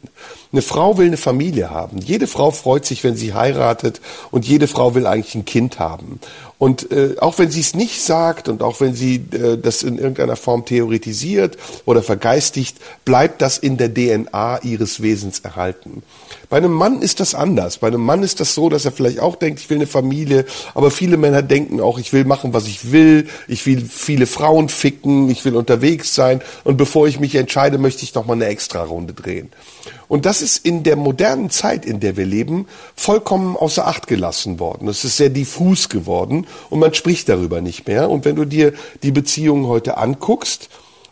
Eine 0.52 0.60
Frau 0.60 0.98
will 0.98 1.06
eine 1.06 1.16
Familie 1.16 1.70
haben. 1.70 1.96
Jede 1.96 2.26
Frau 2.26 2.50
freut 2.50 2.84
sich, 2.84 3.02
wenn 3.04 3.16
sie 3.16 3.32
heiratet 3.32 4.02
und 4.30 4.46
jede 4.46 4.66
Frau 4.66 4.94
will 4.94 5.06
eigentlich 5.06 5.34
ein 5.34 5.46
Kind 5.46 5.78
haben. 5.78 6.20
Und 6.58 6.90
äh, 6.90 7.14
auch 7.20 7.38
wenn 7.38 7.52
sie 7.52 7.60
es 7.60 7.74
nicht 7.74 8.02
sagt 8.02 8.48
und 8.48 8.62
auch 8.62 8.80
wenn 8.80 8.92
sie 8.94 9.16
äh, 9.32 9.56
das 9.56 9.84
in 9.84 9.96
irgendeiner 9.96 10.34
Form 10.34 10.64
theoretisiert 10.64 11.56
oder 11.84 12.02
vergeistigt, 12.02 12.78
bleibt 13.04 13.40
das 13.42 13.58
in 13.58 13.76
der 13.76 13.94
DNA 13.94 14.58
ihres 14.64 15.00
Wesens 15.00 15.38
erhalten. 15.38 16.02
Bei 16.50 16.56
einem 16.56 16.72
Mann 16.72 17.00
ist 17.00 17.20
das 17.20 17.36
anders. 17.36 17.78
Bei 17.78 17.86
einem 17.86 18.04
Mann 18.04 18.24
ist 18.24 18.40
das 18.40 18.54
so, 18.54 18.68
dass 18.68 18.84
er 18.84 18.90
vielleicht 18.90 19.20
auch 19.20 19.36
denkt, 19.36 19.60
ich 19.60 19.70
will 19.70 19.76
eine 19.76 19.86
Familie, 19.86 20.46
aber 20.74 20.90
viele 20.90 21.16
Männer 21.16 21.42
denken 21.42 21.80
auch, 21.80 21.98
ich 21.98 22.12
will 22.12 22.24
machen, 22.24 22.52
was 22.52 22.66
ich 22.66 22.90
will, 22.90 23.28
ich 23.46 23.64
will 23.64 23.84
viele 23.88 24.26
Frauen 24.26 24.68
ficken, 24.68 25.30
ich 25.30 25.44
will 25.44 25.54
unterwegs 25.54 26.14
sein 26.16 26.42
und 26.64 26.76
bevor 26.76 27.06
ich 27.06 27.20
mich 27.20 27.36
entscheide, 27.36 27.78
möchte 27.78 28.02
ich 28.02 28.14
noch 28.14 28.26
mal 28.26 28.32
eine 28.32 28.46
extra 28.46 28.82
Runde 28.82 29.14
drehen. 29.14 29.50
Und 30.08 30.26
das 30.26 30.42
ist 30.42 30.64
in 30.64 30.82
der 30.82 30.96
modernen 30.96 31.50
Zeit, 31.50 31.84
in 31.84 32.00
der 32.00 32.16
wir 32.16 32.26
leben, 32.26 32.66
vollkommen 32.96 33.56
außer 33.56 33.86
Acht 33.86 34.06
gelassen 34.06 34.58
worden. 34.58 34.88
Es 34.88 35.04
ist 35.04 35.16
sehr 35.16 35.30
diffus 35.30 35.88
geworden 35.88 36.46
und 36.70 36.78
man 36.78 36.94
spricht 36.94 37.28
darüber 37.28 37.60
nicht 37.60 37.86
mehr. 37.86 38.10
Und 38.10 38.24
wenn 38.24 38.36
du 38.36 38.44
dir 38.44 38.72
die 39.02 39.12
Beziehungen 39.12 39.66
heute 39.66 39.98
anguckst, 39.98 40.68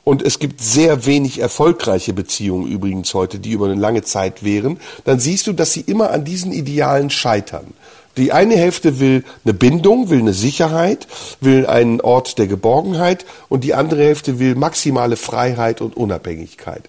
und 0.07 0.23
es 0.23 0.39
gibt 0.39 0.63
sehr 0.63 1.05
wenig 1.05 1.41
erfolgreiche 1.41 2.13
Beziehungen 2.13 2.71
übrigens 2.71 3.13
heute, 3.13 3.41
die 3.41 3.51
über 3.51 3.67
eine 3.67 3.75
lange 3.75 4.03
Zeit 4.03 4.45
wären, 4.45 4.79
dann 5.05 5.19
siehst 5.19 5.49
du, 5.49 5.53
dass 5.53 5.73
sie 5.73 5.81
immer 5.81 6.13
an 6.13 6.25
diesen 6.25 6.53
Idealen 6.53 7.11
scheitern. 7.11 7.75
Die 8.17 8.33
eine 8.33 8.57
Hälfte 8.57 8.99
will 8.99 9.25
eine 9.45 9.53
Bindung, 9.53 10.09
will 10.09 10.21
eine 10.21 10.33
Sicherheit, 10.33 11.07
will 11.41 11.67
einen 11.67 12.01
Ort 12.01 12.39
der 12.39 12.47
Geborgenheit 12.47 13.27
und 13.49 13.63
die 13.63 13.75
andere 13.75 14.03
Hälfte 14.03 14.39
will 14.39 14.55
maximale 14.55 15.17
Freiheit 15.17 15.81
und 15.81 15.97
Unabhängigkeit. 15.97 16.85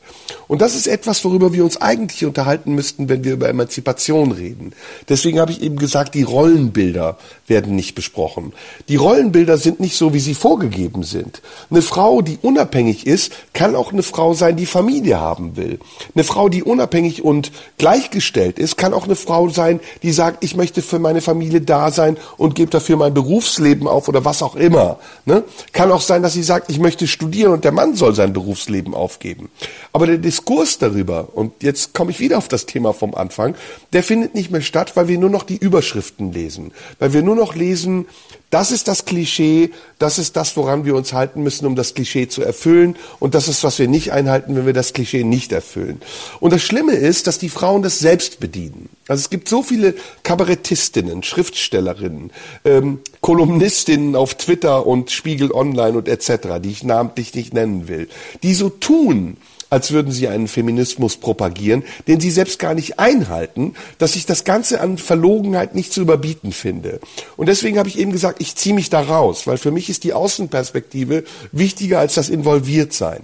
Und 0.48 0.62
das 0.62 0.76
ist 0.76 0.88
etwas, 0.88 1.24
worüber 1.26 1.52
wir 1.52 1.66
uns 1.66 1.82
eigentlich 1.82 2.26
unterhalten 2.26 2.74
müssten, 2.76 3.10
wenn 3.10 3.24
wir 3.24 3.34
über 3.34 3.50
Emanzipation 3.50 4.32
reden. 4.32 4.72
Deswegen 5.10 5.40
habe 5.40 5.52
ich 5.52 5.62
eben 5.62 5.78
gesagt, 5.78 6.16
die 6.16 6.24
Rollenbilder 6.24 7.18
werden 7.48 7.76
nicht 7.76 7.96
besprochen. 7.96 8.54
Die 8.88 8.96
Rollenbilder 8.96 9.58
sind 9.58 9.82
nicht 9.82 9.98
so, 9.98 10.14
wie 10.14 10.20
sie 10.20 10.34
vorgegeben 10.34 11.04
sind. 11.04 11.42
Eine 11.70 11.82
Frau, 11.82 12.22
die 12.22 12.38
unabhängig 12.42 13.06
ist, 13.06 13.34
kann 13.54 13.76
auch 13.76 13.92
eine 13.92 14.04
Frau 14.04 14.34
sein, 14.34 14.56
die 14.56 14.66
Familie 14.66 15.20
haben 15.20 15.58
will. 15.58 15.80
Eine 16.16 16.24
Frau, 16.24 16.48
die 16.48 16.64
unabhängig 16.64 17.24
und 17.24 17.52
gleichgestellt 17.78 18.60
ist, 18.60 18.78
kann 18.78 18.94
auch 18.94 19.06
eine 19.06 19.16
Frau 19.16 19.50
sein, 19.50 19.82
die 20.04 20.12
sagt, 20.12 20.44
ich 20.44 20.56
möchte 20.56 20.82
für 20.82 21.00
meine 21.00 21.17
Familie 21.22 21.62
da 21.62 21.92
sein 21.92 22.18
und 22.38 22.56
gebe 22.56 22.72
dafür 22.72 22.98
mein 22.98 23.14
Berufsleben 23.14 23.88
auf 23.88 24.08
oder 24.08 24.26
was 24.26 24.42
auch 24.42 24.56
immer. 24.56 25.00
Ne? 25.26 25.44
Kann 25.74 25.92
auch 25.92 26.02
sein, 26.02 26.24
dass 26.24 26.34
sie 26.34 26.44
sagt, 26.44 26.70
ich 26.70 26.80
möchte 26.80 27.08
studieren 27.08 27.54
und 27.54 27.64
der 27.64 27.72
Mann 27.72 27.96
soll 27.96 28.16
sein 28.16 28.34
Berufsleben 28.34 28.94
aufgeben. 28.94 29.50
Aber 29.94 30.08
der 30.08 30.18
Diskurs 30.18 30.78
darüber, 30.78 31.30
und 31.34 31.64
jetzt 31.64 31.94
komme 31.94 32.12
ich 32.12 32.20
wieder 32.20 32.38
auf 32.38 32.48
das 32.48 32.66
Thema 32.66 32.94
vom 32.94 33.16
Anfang, 33.16 33.56
der 33.94 34.04
findet 34.04 34.36
nicht 34.36 34.52
mehr 34.52 34.62
statt, 34.62 34.96
weil 34.96 35.08
wir 35.08 35.18
nur 35.18 35.30
noch 35.30 35.44
die 35.44 35.58
Überschriften 35.58 36.32
lesen. 36.32 36.72
Weil 37.00 37.14
wir 37.14 37.24
nur 37.24 37.36
noch 37.36 37.56
lesen, 37.56 38.06
das 38.50 38.72
ist 38.72 38.88
das 38.88 39.04
Klischee, 39.04 39.72
das 40.00 40.20
ist 40.20 40.38
das, 40.38 40.56
woran 40.56 40.86
wir 40.86 40.96
uns 40.96 41.12
halten 41.12 41.44
müssen, 41.44 41.66
um 41.66 41.76
das 41.76 41.94
Klischee 41.94 42.30
zu 42.30 42.42
erfüllen. 42.42 42.96
Und 43.20 43.36
das 43.36 43.50
ist, 43.50 43.64
was 43.64 43.78
wir 43.78 43.90
nicht 43.90 44.14
einhalten, 44.14 44.56
wenn 44.56 44.66
wir 44.66 44.74
das 44.74 44.94
Klischee 44.94 45.26
nicht 45.26 45.52
erfüllen. 45.52 46.02
Und 46.40 46.54
das 46.54 46.62
Schlimme 46.62 46.94
ist, 46.94 47.28
dass 47.28 47.40
die 47.40 47.50
Frauen 47.50 47.82
das 47.82 48.00
selbst 48.00 48.40
bedienen. 48.40 48.88
Also 49.10 49.22
es 49.22 49.30
gibt 49.30 49.50
so 49.50 49.64
viele 49.64 49.96
Kabarettistinnen, 50.24 51.24
Schriftstellerinnen, 51.24 52.32
ähm, 52.64 53.00
Kolumnistinnen 53.20 54.16
auf 54.16 54.36
Twitter 54.36 54.88
und 54.88 55.12
Spiegel 55.12 55.52
Online 55.52 55.98
und 55.98 56.08
etc., 56.08 56.60
die 56.64 56.72
ich 56.72 56.84
namentlich 56.84 57.34
nicht 57.34 57.54
nennen 57.54 57.90
will, 57.90 58.08
die 58.44 58.54
so 58.54 58.70
tun, 58.70 59.38
als 59.70 59.92
würden 59.92 60.12
sie 60.12 60.28
einen 60.28 60.48
Feminismus 60.48 61.18
propagieren, 61.18 61.84
den 62.08 62.20
sie 62.20 62.32
selbst 62.32 62.60
gar 62.60 62.74
nicht 62.74 63.00
einhalten, 63.00 63.74
dass 63.98 64.16
ich 64.16 64.26
das 64.26 64.44
Ganze 64.44 64.82
an 64.82 64.98
Verlogenheit 64.98 65.76
nicht 65.76 65.92
zu 65.94 66.02
überbieten 66.02 66.52
finde. 66.52 67.00
Und 67.36 67.48
deswegen 67.48 67.78
habe 67.78 67.90
ich 67.90 68.00
eben 68.00 68.12
gesagt, 68.12 68.42
ich 68.42 68.56
ziehe 68.56 68.76
mich 68.76 68.90
da 68.90 69.02
raus, 69.02 69.48
weil 69.48 69.58
für 69.58 69.72
mich 69.72 69.90
ist 69.90 70.04
die 70.04 70.14
Außenperspektive 70.14 71.24
wichtiger 71.52 72.00
als 72.00 72.16
das 72.16 72.30
Involviertsein. 72.30 73.24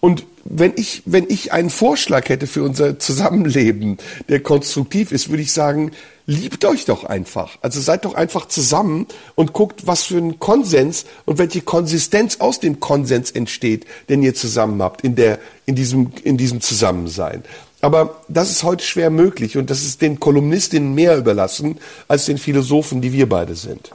Und 0.00 0.24
wenn 0.50 0.72
ich, 0.76 1.02
wenn 1.04 1.26
ich 1.28 1.52
einen 1.52 1.68
Vorschlag 1.68 2.28
hätte 2.30 2.46
für 2.46 2.62
unser 2.62 2.98
Zusammenleben, 2.98 3.98
der 4.28 4.40
konstruktiv 4.42 5.12
ist, 5.12 5.28
würde 5.28 5.42
ich 5.42 5.52
sagen, 5.52 5.90
liebt 6.26 6.64
euch 6.64 6.86
doch 6.86 7.04
einfach. 7.04 7.58
Also 7.60 7.80
seid 7.80 8.06
doch 8.06 8.14
einfach 8.14 8.48
zusammen 8.48 9.06
und 9.34 9.52
guckt, 9.52 9.86
was 9.86 10.04
für 10.04 10.16
ein 10.16 10.38
Konsens 10.38 11.04
und 11.26 11.38
welche 11.38 11.60
Konsistenz 11.60 12.36
aus 12.40 12.60
dem 12.60 12.80
Konsens 12.80 13.30
entsteht, 13.30 13.84
den 14.08 14.22
ihr 14.22 14.34
zusammen 14.34 14.82
habt 14.82 15.02
in 15.02 15.16
der, 15.16 15.38
in 15.66 15.74
diesem, 15.74 16.12
in 16.24 16.38
diesem 16.38 16.62
Zusammensein. 16.62 17.44
Aber 17.82 18.22
das 18.28 18.50
ist 18.50 18.62
heute 18.62 18.84
schwer 18.84 19.10
möglich 19.10 19.56
und 19.58 19.68
das 19.68 19.82
ist 19.82 20.00
den 20.00 20.18
Kolumnistinnen 20.18 20.94
mehr 20.94 21.16
überlassen 21.16 21.78
als 22.08 22.24
den 22.24 22.38
Philosophen, 22.38 23.02
die 23.02 23.12
wir 23.12 23.28
beide 23.28 23.54
sind. 23.54 23.90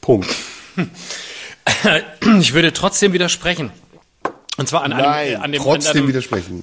Punkt. 0.00 0.34
Ich 2.38 2.54
würde 2.54 2.72
trotzdem 2.72 3.12
widersprechen. 3.12 3.72
Und 4.56 4.68
zwar 4.68 4.82
an 4.82 4.92
einem, 4.92 5.04
Nein, 5.04 5.32
äh, 5.32 5.34
an 5.36 5.52
dem, 5.52 5.62
trotzdem 5.62 5.90
an 5.90 5.96
einem, 5.98 6.08
widersprechen. 6.08 6.62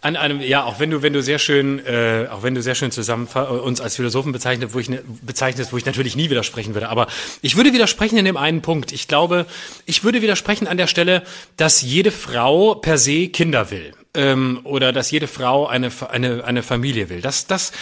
An 0.00 0.16
einem, 0.16 0.40
ja, 0.40 0.64
auch 0.64 0.80
wenn 0.80 0.90
du, 0.90 1.00
wenn 1.00 1.14
du 1.14 1.22
sehr 1.22 1.38
schön, 1.38 1.84
äh, 1.86 2.26
auch 2.30 2.42
wenn 2.42 2.54
du 2.54 2.62
sehr 2.62 2.74
schön 2.74 2.90
zusammen 2.90 3.26
äh, 3.34 3.38
uns 3.38 3.80
als 3.80 3.96
Philosophen 3.96 4.32
bezeichnet, 4.32 4.74
wo 4.74 4.78
ich 4.78 4.90
ne, 4.90 5.02
bezeichnest, 5.22 5.72
wo 5.72 5.78
ich 5.78 5.86
natürlich 5.86 6.14
nie 6.14 6.28
widersprechen 6.28 6.74
würde. 6.74 6.90
Aber 6.90 7.06
ich 7.40 7.56
würde 7.56 7.72
widersprechen 7.72 8.18
in 8.18 8.26
dem 8.26 8.36
einen 8.36 8.60
Punkt. 8.60 8.92
Ich 8.92 9.08
glaube, 9.08 9.46
ich 9.86 10.04
würde 10.04 10.20
widersprechen 10.20 10.66
an 10.66 10.76
der 10.76 10.88
Stelle, 10.88 11.22
dass 11.56 11.80
jede 11.80 12.10
Frau 12.10 12.74
per 12.74 12.98
se 12.98 13.28
Kinder 13.28 13.70
will 13.70 13.94
ähm, 14.14 14.60
oder 14.64 14.92
dass 14.92 15.10
jede 15.10 15.26
Frau 15.26 15.66
eine 15.66 15.90
eine 16.10 16.44
eine 16.44 16.62
Familie 16.62 17.08
will. 17.08 17.20
Das 17.20 17.46
das 17.46 17.72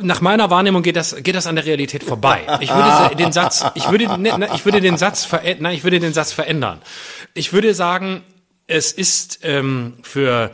nach 0.00 0.20
meiner 0.20 0.50
Wahrnehmung 0.50 0.82
geht 0.82 0.96
das 0.96 1.16
geht 1.22 1.34
das 1.34 1.46
an 1.46 1.56
der 1.56 1.66
Realität 1.66 2.04
vorbei. 2.04 2.42
Ich 2.60 2.70
würde 2.70 3.16
den 3.16 3.32
Satz, 3.32 3.64
ich 3.74 3.90
würde 3.90 4.18
ne, 4.18 4.38
ne, 4.38 4.48
ich 4.54 4.64
würde 4.64 4.80
den 4.80 4.96
Satz 4.96 5.24
verändern, 5.24 5.62
nein, 5.62 5.76
ich 5.76 5.84
würde 5.84 6.00
den 6.00 6.12
Satz 6.12 6.32
verändern. 6.32 6.80
Ich 7.34 7.52
würde 7.52 7.74
sagen, 7.74 8.22
es 8.66 8.92
ist 8.92 9.40
ähm, 9.42 9.94
für 10.02 10.50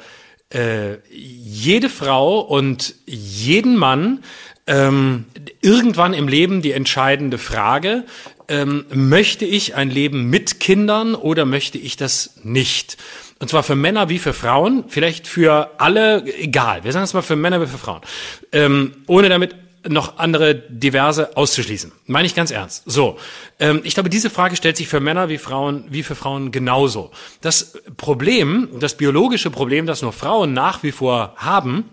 äh, 0.53 0.97
jede 1.11 1.89
Frau 1.89 2.41
und 2.41 2.95
jeden 3.07 3.77
Mann 3.77 4.25
ähm, 4.67 5.27
irgendwann 5.61 6.15
im 6.15 6.29
Leben 6.29 6.63
die 6.63 6.73
entscheidende 6.73 7.39
Frage, 7.39 8.05
ähm, 8.49 8.85
möchte 8.93 9.45
ich 9.45 9.75
ein 9.75 9.91
Leben 9.91 10.29
mit 10.29 10.61
Kindern 10.61 11.15
oder 11.15 11.45
möchte 11.45 11.79
ich 11.79 11.97
das 11.97 12.41
nicht? 12.43 12.97
Und 13.39 13.49
zwar 13.49 13.63
für 13.63 13.75
Männer 13.77 14.09
wie 14.09 14.19
für 14.19 14.33
Frauen, 14.33 14.85
vielleicht 14.89 15.27
für 15.27 15.71
alle, 15.79 16.25
egal. 16.39 16.85
Wir 16.85 16.93
sagen 16.93 17.05
es 17.05 17.15
mal 17.15 17.23
für 17.23 17.37
Männer 17.37 17.61
wie 17.63 17.67
für 17.67 17.79
Frauen. 17.79 18.03
Ähm, 18.53 18.93
ohne 19.07 19.29
damit 19.29 19.55
noch 19.89 20.19
andere 20.19 20.55
diverse 20.55 21.37
auszuschließen. 21.37 21.93
Meine 22.07 22.27
ich 22.27 22.35
ganz 22.35 22.51
ernst. 22.51 22.83
So, 22.87 23.19
ähm, 23.59 23.81
ich 23.85 23.95
glaube, 23.95 24.11
diese 24.11 24.31
Frage 24.31 24.57
stellt 24.57 24.77
sich 24.77 24.89
für 24.89 25.01
Männer 25.01 25.29
wie 25.29 25.39
Frauen 25.39 25.85
wie 25.89 26.03
für 26.03 26.15
Frauen 26.15 26.53
genauso. 26.53 27.11
Das 27.41 27.79
Problem, 27.97 28.69
das 28.79 28.97
biologische 28.97 29.51
Problem, 29.51 29.87
das 29.87 30.03
nur 30.03 30.13
Frauen 30.13 30.53
nach 30.53 30.83
wie 30.83 30.93
vor 30.93 31.35
haben, 31.37 31.85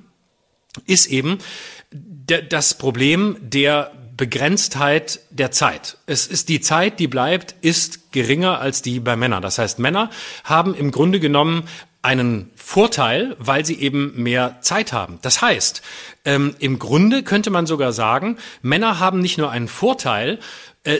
ist 0.86 1.08
eben 1.08 1.40
das 1.92 2.78
Problem 2.78 3.38
der 3.42 3.92
Begrenztheit 4.18 5.20
der 5.30 5.52
Zeit. 5.52 5.98
Es 6.08 6.26
ist 6.26 6.50
die 6.50 6.60
Zeit, 6.60 7.00
die 7.00 7.08
bleibt, 7.08 7.56
ist 7.62 8.12
geringer 8.12 8.60
als 8.60 8.82
die 8.82 9.00
bei 9.00 9.16
Männern. 9.16 9.44
Das 9.44 9.60
heißt, 9.60 9.78
Männer 9.78 10.10
haben 10.44 10.74
im 10.74 10.92
Grunde 10.92 11.20
genommen 11.20 11.70
einen 12.08 12.52
Vorteil, 12.56 13.36
weil 13.38 13.66
sie 13.66 13.78
eben 13.82 14.14
mehr 14.16 14.60
Zeit 14.62 14.94
haben. 14.94 15.20
Das 15.24 15.42
heißt, 15.42 15.82
ähm, 16.24 16.56
im 16.60 16.80
Grunde 16.80 17.22
könnte 17.22 17.50
man 17.50 17.66
sogar 17.66 17.92
sagen, 17.92 18.38
Männer 18.62 19.00
haben 19.00 19.20
nicht 19.20 19.38
nur 19.38 19.52
einen 19.52 19.68
Vorteil, 19.68 20.40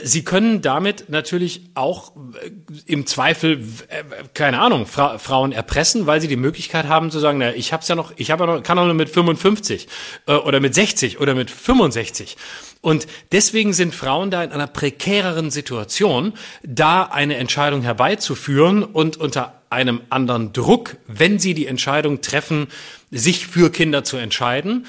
Sie 0.04 0.22
können 0.22 0.60
damit 0.60 1.08
natürlich 1.08 1.62
auch 1.72 2.12
äh, 2.42 2.50
im 2.84 3.06
Zweifel, 3.06 3.64
äh, 3.88 4.02
keine 4.34 4.60
Ahnung, 4.60 4.86
Fra 4.86 5.16
Frauen 5.16 5.50
erpressen, 5.52 6.06
weil 6.06 6.20
sie 6.20 6.28
die 6.28 6.36
Möglichkeit 6.36 6.88
haben 6.88 7.10
zu 7.10 7.18
sagen, 7.18 7.38
na, 7.38 7.54
ich 7.54 7.72
hab's 7.72 7.88
ja 7.88 7.94
noch, 7.94 8.12
ich 8.16 8.30
habe 8.30 8.44
ja 8.44 8.54
noch, 8.54 8.62
kann 8.62 8.78
auch 8.78 8.84
nur 8.84 8.92
mit 8.92 9.08
55 9.08 9.88
äh, 10.26 10.34
oder 10.34 10.60
mit 10.60 10.74
60 10.74 11.20
oder 11.20 11.34
mit 11.34 11.50
65. 11.50 12.36
Und 12.82 13.06
deswegen 13.32 13.72
sind 13.72 13.94
Frauen 13.94 14.30
da 14.30 14.44
in 14.44 14.52
einer 14.52 14.66
prekäreren 14.66 15.50
Situation, 15.50 16.34
da 16.62 17.04
eine 17.04 17.36
Entscheidung 17.36 17.80
herbeizuführen 17.80 18.82
und 18.82 19.16
unter 19.16 19.54
einem 19.70 20.02
anderen 20.10 20.52
Druck, 20.52 20.96
wenn 21.06 21.38
sie 21.38 21.54
die 21.54 21.66
Entscheidung 21.66 22.20
treffen, 22.20 22.68
sich 23.10 23.46
für 23.46 23.70
Kinder 23.70 24.04
zu 24.04 24.16
entscheiden 24.16 24.86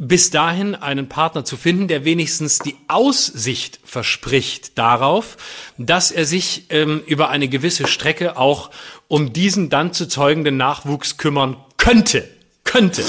bis 0.00 0.30
dahin 0.30 0.74
einen 0.74 1.08
Partner 1.08 1.44
zu 1.44 1.56
finden, 1.56 1.86
der 1.86 2.04
wenigstens 2.04 2.58
die 2.58 2.76
Aussicht 2.88 3.80
verspricht 3.84 4.78
darauf, 4.78 5.36
dass 5.78 6.10
er 6.10 6.24
sich 6.24 6.64
ähm, 6.70 7.02
über 7.06 7.28
eine 7.28 7.48
gewisse 7.48 7.86
Strecke 7.86 8.36
auch 8.36 8.70
um 9.08 9.32
diesen 9.32 9.70
dann 9.70 9.92
zu 9.92 10.08
zeugenden 10.08 10.56
Nachwuchs 10.56 11.16
kümmern 11.16 11.56
könnte. 11.76 12.28
Könnte. 12.62 13.02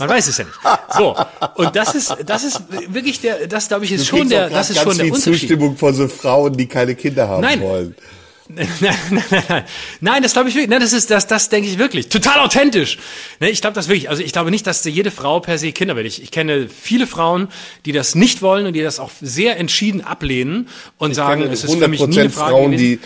Man 0.00 0.08
weiß 0.08 0.26
es 0.26 0.38
ja 0.38 0.44
nicht. 0.44 0.58
So. 0.96 1.14
Und 1.54 1.76
das 1.76 1.94
ist, 1.94 2.16
das 2.26 2.42
ist 2.42 2.62
wirklich 2.88 3.20
der, 3.20 3.46
das 3.46 3.68
glaube 3.68 3.84
ich 3.84 3.92
ist 3.92 4.06
schon 4.06 4.28
der, 4.28 4.50
das 4.50 4.70
ist 4.70 4.80
schon 4.80 4.96
der 4.96 5.06
Unterschied. 5.06 5.40
Zustimmung 5.40 5.76
von 5.76 5.94
so 5.94 6.08
Frauen, 6.08 6.56
die 6.56 6.66
keine 6.66 6.96
Kinder 6.96 7.28
haben 7.28 7.42
Nein. 7.42 7.60
wollen. 7.60 7.94
Nein, 7.96 8.04
nein, 8.48 8.68
nein, 9.48 9.64
nein, 10.00 10.22
das 10.22 10.32
glaube 10.32 10.48
ich 10.48 10.54
wirklich. 10.54 10.70
Nein, 10.70 10.80
das 10.80 10.92
ist 10.92 11.10
das, 11.10 11.26
das 11.26 11.48
denke 11.48 11.68
ich 11.68 11.78
wirklich. 11.78 12.08
Total 12.08 12.40
authentisch. 12.40 12.98
Ne, 13.40 13.50
ich 13.50 13.60
glaube 13.60 13.74
das 13.74 13.88
wirklich. 13.88 14.10
Also 14.10 14.22
ich 14.22 14.32
glaube 14.32 14.50
nicht, 14.50 14.66
dass 14.66 14.84
jede 14.84 15.10
Frau 15.10 15.40
per 15.40 15.58
se 15.58 15.72
Kinder 15.72 15.96
will. 15.96 16.06
Ich, 16.06 16.22
ich 16.22 16.30
kenne 16.30 16.68
viele 16.68 17.06
Frauen, 17.06 17.48
die 17.86 17.92
das 17.92 18.14
nicht 18.14 18.42
wollen 18.42 18.66
und 18.66 18.74
die 18.74 18.82
das 18.82 19.00
auch 19.00 19.10
sehr 19.20 19.58
entschieden 19.58 20.02
ablehnen 20.02 20.68
und 20.98 21.10
Ich 21.10 21.16
sagen, 21.16 21.42
es 21.42 21.64
ist 21.64 21.74
für 21.74 21.88
mich 21.88 22.06
nie 22.06 22.20
eine 22.20 22.30
Frage 22.30 22.50
Frauen, 22.52 22.76
die, 22.76 23.00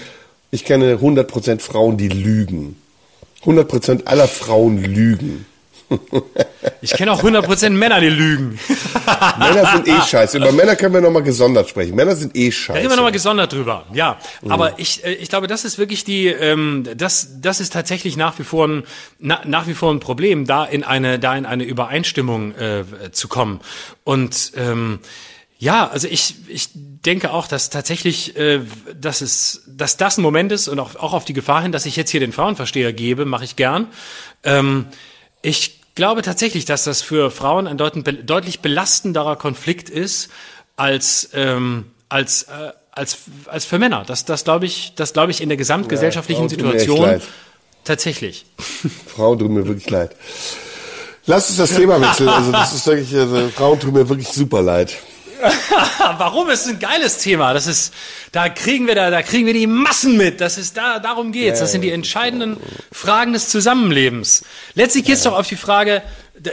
ich 0.50 0.65
kenne 0.65 0.97
100% 0.97 1.60
Frauen, 1.60 1.97
die 1.97 2.08
lügen. 2.08 2.76
100% 3.44 4.07
aller 4.07 4.28
Frauen 4.28 4.83
lügen. 4.83 5.47
Ich 6.81 6.92
kenne 6.92 7.12
auch 7.12 7.23
100% 7.23 7.70
Männer, 7.70 8.00
die 8.00 8.08
lügen. 8.08 8.58
Männer 9.39 9.73
sind 9.73 9.89
eh 9.89 10.00
scheiße. 10.00 10.36
Über 10.36 10.52
Männer 10.52 10.76
können 10.76 10.94
wir 10.94 11.00
nochmal 11.00 11.23
gesondert 11.23 11.68
sprechen. 11.68 11.94
Männer 11.97 12.15
sind 12.15 12.36
eh 12.36 12.49
Da 12.49 12.52
scheiße. 12.52 12.78
reden 12.78 12.91
wir 12.91 12.97
nochmal 12.97 13.12
gesondert 13.12 13.52
drüber. 13.52 13.86
Ja, 13.92 14.18
aber 14.49 14.78
ich, 14.78 15.05
äh, 15.05 15.15
ich 15.15 15.28
glaube, 15.28 15.47
das 15.47 15.65
ist 15.65 15.78
wirklich 15.78 16.05
die, 16.05 16.26
ähm, 16.26 16.86
das, 16.97 17.41
das 17.41 17.60
ist 17.60 17.73
tatsächlich 17.73 18.17
nach 18.17 18.39
wie 18.39 18.44
vor 18.44 18.68
ein, 18.68 18.84
na, 19.18 19.41
nach 19.44 19.67
wie 19.67 19.75
vor 19.75 19.92
ein 19.92 20.00
Problem, 20.00 20.47
da 20.47 20.65
in 20.65 20.84
eine, 20.84 21.18
da 21.18 21.36
in 21.36 21.47
eine 21.47 21.65
Übereinstimmung 21.65 22.55
äh, 22.55 22.84
zu 23.12 23.28
kommen. 23.28 23.60
Und 24.05 24.52
ähm, 24.57 25.00
ja, 25.58 25.89
also 25.89 26.07
ich, 26.07 26.36
ich 26.49 26.68
denke 26.75 27.33
auch, 27.33 27.49
dass 27.49 27.70
tatsächlich, 27.70 28.36
äh, 28.36 28.60
dass 28.94 29.23
es, 29.23 29.65
dass 29.67 29.97
das 29.97 30.18
ein 30.18 30.23
Moment 30.23 30.52
ist 30.52 30.68
und 30.68 30.78
auch, 30.78 30.94
auch 30.97 31.12
auf 31.15 31.25
die 31.25 31.33
Gefahr 31.33 31.62
hin, 31.62 31.73
dass 31.73 31.86
ich 31.86 31.97
jetzt 31.97 32.10
hier 32.10 32.20
den 32.20 32.33
Frauenversteher 32.33 32.92
gebe, 32.92 33.25
mache 33.25 33.44
ich 33.44 33.57
gern. 33.57 33.89
Ähm, 34.44 34.86
ich 35.42 35.77
glaube 35.99 36.23
tatsächlich, 36.23 36.65
dass 36.65 36.85
das 36.85 37.02
für 37.02 37.31
Frauen 37.33 37.67
ein 37.67 37.77
deut 37.77 37.94
deutlich 38.23 38.60
belastenderer 38.60 39.35
Konflikt 39.35 39.91
ist 39.91 40.31
als 40.77 41.31
ähm, 41.35 41.91
als 42.09 42.44
äh, 42.44 42.73
als 42.93 43.18
als 43.47 43.65
für 43.65 43.81
Männer. 43.81 44.05
Das 44.07 44.25
das 44.25 44.44
glaube 44.44 44.65
ich, 44.65 44.93
das 44.94 45.12
glaube 45.12 45.33
ich 45.33 45.43
in 45.43 45.49
der 45.49 45.59
gesamtgesellschaftlichen 45.59 46.44
Ja, 46.44 46.49
Situation 46.49 47.20
tatsächlich. 47.83 48.47
Frauen 49.09 49.41
tun 49.41 49.55
mir 49.55 49.67
wirklich 49.67 49.91
leid. 49.91 50.15
Lass 51.27 51.49
uns 51.49 51.59
das 51.59 51.75
Thema 51.75 52.01
wechseln. 52.01 52.28
Also 52.28 52.52
das 52.52 52.73
ist 52.73 52.86
wirklich, 52.86 53.12
also 53.15 53.49
Frauen 53.49 53.81
tun 53.81 53.93
mir 53.93 54.09
wirklich 54.09 54.28
super 54.28 54.62
leid. 54.62 54.97
Warum? 56.18 56.49
Es 56.50 56.62
ist 56.62 56.68
ein 56.68 56.78
geiles 56.78 57.18
Thema. 57.18 57.55
Das 57.55 57.67
ist, 57.67 57.92
da 58.33 58.49
kriegen 58.49 58.86
wir 58.86 58.94
da, 58.94 59.10
da 59.10 59.23
kriegen 59.23 59.47
wir 59.47 59.55
die 59.55 59.67
Massen 59.67 60.17
mit. 60.17 60.41
Das 60.41 60.58
ist 60.58 60.76
da, 60.76 60.99
darum 60.99 61.33
geht's. 61.33 61.60
Das 61.60 61.73
sind 61.73 61.83
die 61.83 61.91
entscheidenden 61.91 62.57
Fragen 62.92 63.33
des 63.33 63.49
Zusammenlebens. 63.49 64.44
Letztlich 64.75 65.05
geht's 65.05 65.23
doch 65.23 65.36
auf 65.36 65.49
die 65.49 65.57
Frage, 65.57 66.02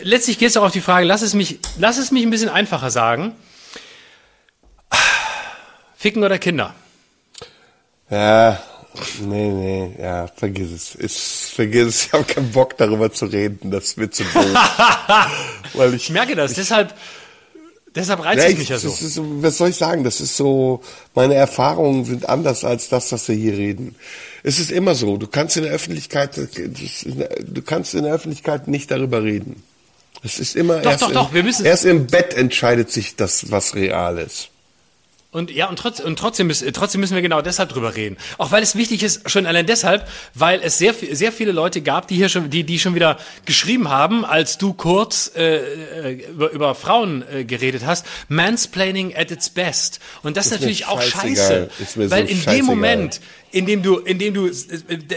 letztlich 0.01 0.37
geht's 0.37 0.53
doch 0.53 0.63
auf 0.63 0.71
die 0.71 0.81
Frage, 0.81 1.05
lass 1.05 1.21
es 1.21 1.33
mich, 1.33 1.59
lass 1.77 1.97
es 1.97 2.11
mich 2.11 2.23
ein 2.23 2.29
bisschen 2.29 2.49
einfacher 2.49 2.91
sagen. 2.91 3.35
Ficken 5.97 6.23
oder 6.23 6.37
Kinder? 6.37 6.75
Ja, 8.09 8.61
nee, 9.21 9.49
nee, 9.49 9.95
ja, 9.99 10.27
vergiss 10.27 10.71
es. 10.71 10.95
Ist, 10.95 11.51
vergiss 11.55 11.87
es. 11.87 12.05
Ich 12.05 12.13
habe 12.13 12.23
keinen 12.25 12.51
Bock 12.51 12.77
darüber 12.77 13.11
zu 13.11 13.25
reden. 13.25 13.71
Das 13.71 13.97
wird 13.97 14.13
zu 14.13 14.23
doof. 14.25 14.45
Weil 15.73 15.95
ich, 15.95 16.03
Ich 16.03 16.09
merke 16.11 16.35
das, 16.35 16.53
deshalb, 16.53 16.93
deshalb 17.95 18.23
reizt 18.23 18.39
Ja, 18.39 18.45
es 18.45 18.51
ich, 18.53 18.57
mich 18.59 18.69
ja 18.69 18.77
so. 18.77 18.89
ist, 18.89 19.19
was 19.41 19.57
soll 19.57 19.69
ich 19.69 19.75
sagen? 19.75 20.03
Das 20.03 20.21
ist 20.21 20.35
so, 20.37 20.81
meine 21.13 21.35
Erfahrungen 21.35 22.05
sind 22.05 22.27
anders 22.29 22.63
als 22.63 22.89
das, 22.89 23.11
was 23.11 23.27
wir 23.27 23.35
hier 23.35 23.53
reden. 23.53 23.95
Es 24.43 24.59
ist 24.59 24.71
immer 24.71 24.93
so, 24.95 25.17
du 25.17 25.27
kannst 25.27 25.57
in 25.57 25.63
der 25.63 25.71
Öffentlichkeit, 25.73 26.37
du 26.37 27.61
kannst 27.63 27.93
in 27.95 28.03
der 28.03 28.13
Öffentlichkeit 28.13 28.67
nicht 28.67 28.91
darüber 28.91 29.23
reden. 29.23 29.63
Es 30.23 30.39
ist 30.39 30.55
immer 30.55 30.79
Doch, 30.79 30.91
erst, 30.91 31.03
doch, 31.03 31.09
im, 31.09 31.13
doch, 31.13 31.31
müssen- 31.31 31.65
erst 31.65 31.85
im 31.85 32.07
Bett 32.07 32.33
entscheidet 32.33 32.91
sich 32.91 33.15
das, 33.15 33.51
was 33.51 33.75
real 33.75 34.17
ist. 34.17 34.49
Und 35.35 35.51
ja, 35.51 35.67
und, 35.67 35.77
trotz, 35.77 35.99
und 35.99 36.17
trotzdem, 36.17 36.47
müssen, 36.47 36.71
trotzdem 36.71 37.01
müssen 37.01 37.13
wir 37.13 37.21
genau 37.21 37.41
deshalb 37.41 37.67
drüber 37.67 37.93
reden. 37.93 38.15
Auch 38.37 38.53
weil 38.53 38.63
es 38.63 38.77
wichtig 38.77 39.03
ist, 39.03 39.29
schon 39.29 39.45
allein 39.45 39.65
deshalb, 39.65 40.07
weil 40.33 40.61
es 40.63 40.77
sehr, 40.77 40.93
sehr 40.93 41.33
viele 41.33 41.51
Leute 41.51 41.81
gab, 41.81 42.07
die 42.07 42.15
hier 42.15 42.29
schon, 42.29 42.49
die, 42.49 42.63
die 42.63 42.79
schon 42.79 42.95
wieder 42.95 43.17
geschrieben 43.43 43.89
haben, 43.89 44.23
als 44.23 44.57
du 44.57 44.71
kurz 44.71 45.29
äh, 45.35 45.57
äh, 45.57 46.25
über, 46.29 46.51
über 46.51 46.73
Frauen 46.73 47.25
äh, 47.29 47.43
geredet 47.43 47.85
hast, 47.85 48.05
Mansplaining 48.29 49.13
at 49.13 49.29
its 49.29 49.49
best. 49.49 49.99
Und 50.23 50.37
das 50.37 50.45
ist, 50.45 50.51
mir 50.53 50.57
natürlich 50.59 50.87
auch 50.87 51.01
scheiße. 51.01 51.69
Ist 51.79 51.97
mir 51.97 52.07
so 52.07 52.15
weil 52.15 52.29
in 52.29 52.41
dem 52.45 52.63
Moment, 52.63 53.19
in 53.55 53.65
dem 53.65 53.81
du, 53.81 53.99
in 53.99 54.19
dem 54.19 54.33
du, 54.33 54.49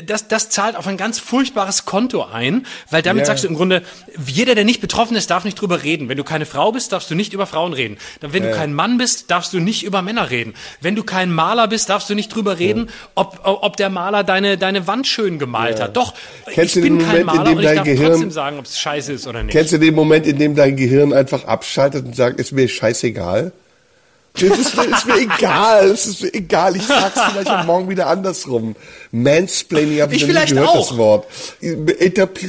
das, 0.06 0.28
das 0.28 0.48
zahlt 0.48 0.76
auf 0.76 0.86
ein 0.86 0.96
ganz 0.96 1.18
furchtbares 1.18 1.86
Konto 1.86 2.24
ein, 2.24 2.64
weil 2.88 3.02
damit 3.02 3.22
Ja. 3.22 3.26
sagst 3.26 3.42
du 3.42 3.48
im 3.48 3.56
Grunde, 3.56 3.82
jeder, 4.26 4.54
der 4.54 4.64
nicht 4.64 4.80
betroffen 4.80 5.16
ist, 5.16 5.28
darf 5.30 5.44
nicht 5.44 5.60
drüber 5.60 5.82
reden. 5.82 6.08
Wenn 6.08 6.16
du 6.16 6.22
keine 6.22 6.46
Frau 6.46 6.70
bist, 6.70 6.92
darfst 6.92 7.10
du 7.10 7.16
nicht 7.16 7.32
über 7.32 7.46
Frauen 7.46 7.72
reden. 7.72 7.98
Wenn 8.20 8.44
du 8.44 8.52
kein 8.52 8.72
Mann 8.74 8.96
bist, 8.96 9.28
darfst 9.32 9.52
du 9.52 9.58
nicht 9.58 9.82
über 9.82 10.02
Männer 10.02 10.30
reden. 10.30 10.54
Wenn 10.80 10.94
du 10.94 11.02
kein 11.02 11.32
Maler 11.32 11.66
bist, 11.66 11.90
darfst 11.90 12.08
du 12.10 12.14
nicht 12.14 12.32
drüber 12.32 12.60
reden, 12.60 12.90
ob, 13.16 13.40
ob 13.42 13.76
der 13.76 13.90
Maler 13.90 14.22
deine, 14.22 14.56
deine 14.56 14.86
Wand 14.86 15.08
schön 15.08 15.40
gemalt 15.40 15.80
hat. 15.80 15.96
Doch, 15.96 16.14
Kennst 16.46 16.76
ich 16.76 16.82
du 16.82 16.88
den 16.88 16.98
bin 16.98 17.06
kein 17.06 17.26
Moment, 17.26 17.30
in 17.32 17.36
Maler 17.36 17.44
dem 17.50 17.58
und 17.58 17.64
ich 17.64 17.74
darf 17.74 17.84
Gehirn- 17.84 18.10
trotzdem 18.12 18.30
sagen, 18.30 18.58
ob 18.60 18.66
es 18.66 18.78
scheiße 18.78 19.12
ist 19.14 19.26
oder 19.26 19.42
nicht. 19.42 19.52
Kennst 19.52 19.72
du 19.72 19.78
den 19.78 19.94
Moment, 19.96 20.26
in 20.28 20.38
dem 20.38 20.54
dein 20.54 20.76
Gehirn 20.76 21.12
einfach 21.12 21.44
abschaltet 21.44 22.06
und 22.06 22.14
sagt, 22.14 22.38
ist 22.38 22.52
mir 22.52 22.68
scheißegal? 22.68 23.50
Das 24.40 24.58
ist, 24.58 24.76
mir- 24.76 24.84
ist 24.84 25.06
mir 25.06 25.18
egal, 25.18 25.88
es 25.90 26.06
ist 26.06 26.22
mir 26.22 26.32
egal. 26.34 26.76
Ich 26.76 26.82
sag's 26.86 27.20
vielleicht 27.30 27.50
auch 27.50 27.64
morgen 27.64 27.88
wieder 27.88 28.06
andersrum. 28.06 28.76
Mansplaining 29.10 30.00
habe 30.00 30.14
ich, 30.14 30.22
Ich 30.22 30.28
noch 30.32 30.40
nie 30.44 30.48
gehört, 30.50 30.68
auch. 30.68 30.88
das 30.88 30.96
Wort. 30.96 31.26
Interpre 31.60 32.48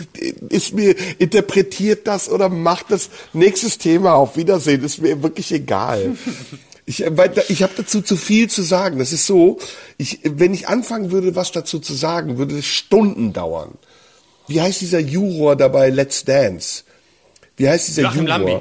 ist 0.49 0.73
mir, 0.73 0.95
interpretiert 1.19 2.07
das 2.07 2.29
oder 2.29 2.49
macht 2.49 2.91
das 2.91 3.09
nächstes 3.33 3.77
Thema 3.77 4.13
auf 4.13 4.37
Wiedersehen, 4.37 4.83
ist 4.83 5.01
mir 5.01 5.21
wirklich 5.23 5.51
egal. 5.51 6.15
Ich, 6.85 7.03
weil 7.07 7.31
ich 7.49 7.61
habe 7.63 7.73
dazu 7.77 8.01
zu 8.01 8.15
viel 8.17 8.49
zu 8.49 8.61
sagen. 8.63 8.97
Das 8.99 9.13
ist 9.13 9.25
so, 9.27 9.59
ich, 9.97 10.19
wenn 10.23 10.53
ich 10.53 10.67
anfangen 10.67 11.11
würde, 11.11 11.35
was 11.35 11.51
dazu 11.51 11.79
zu 11.79 11.93
sagen, 11.93 12.37
würde 12.37 12.57
es 12.57 12.65
Stunden 12.65 13.31
dauern. 13.33 13.73
Wie 14.47 14.59
heißt 14.59 14.81
dieser 14.81 14.99
Juror 14.99 15.55
dabei 15.55 15.89
Let's 15.91 16.25
Dance? 16.25 16.83
Wie 17.57 17.69
heißt 17.69 17.87
dieser 17.89 18.01
Joachim 18.03 18.25
Juror? 18.25 18.39
Lambi. 18.39 18.57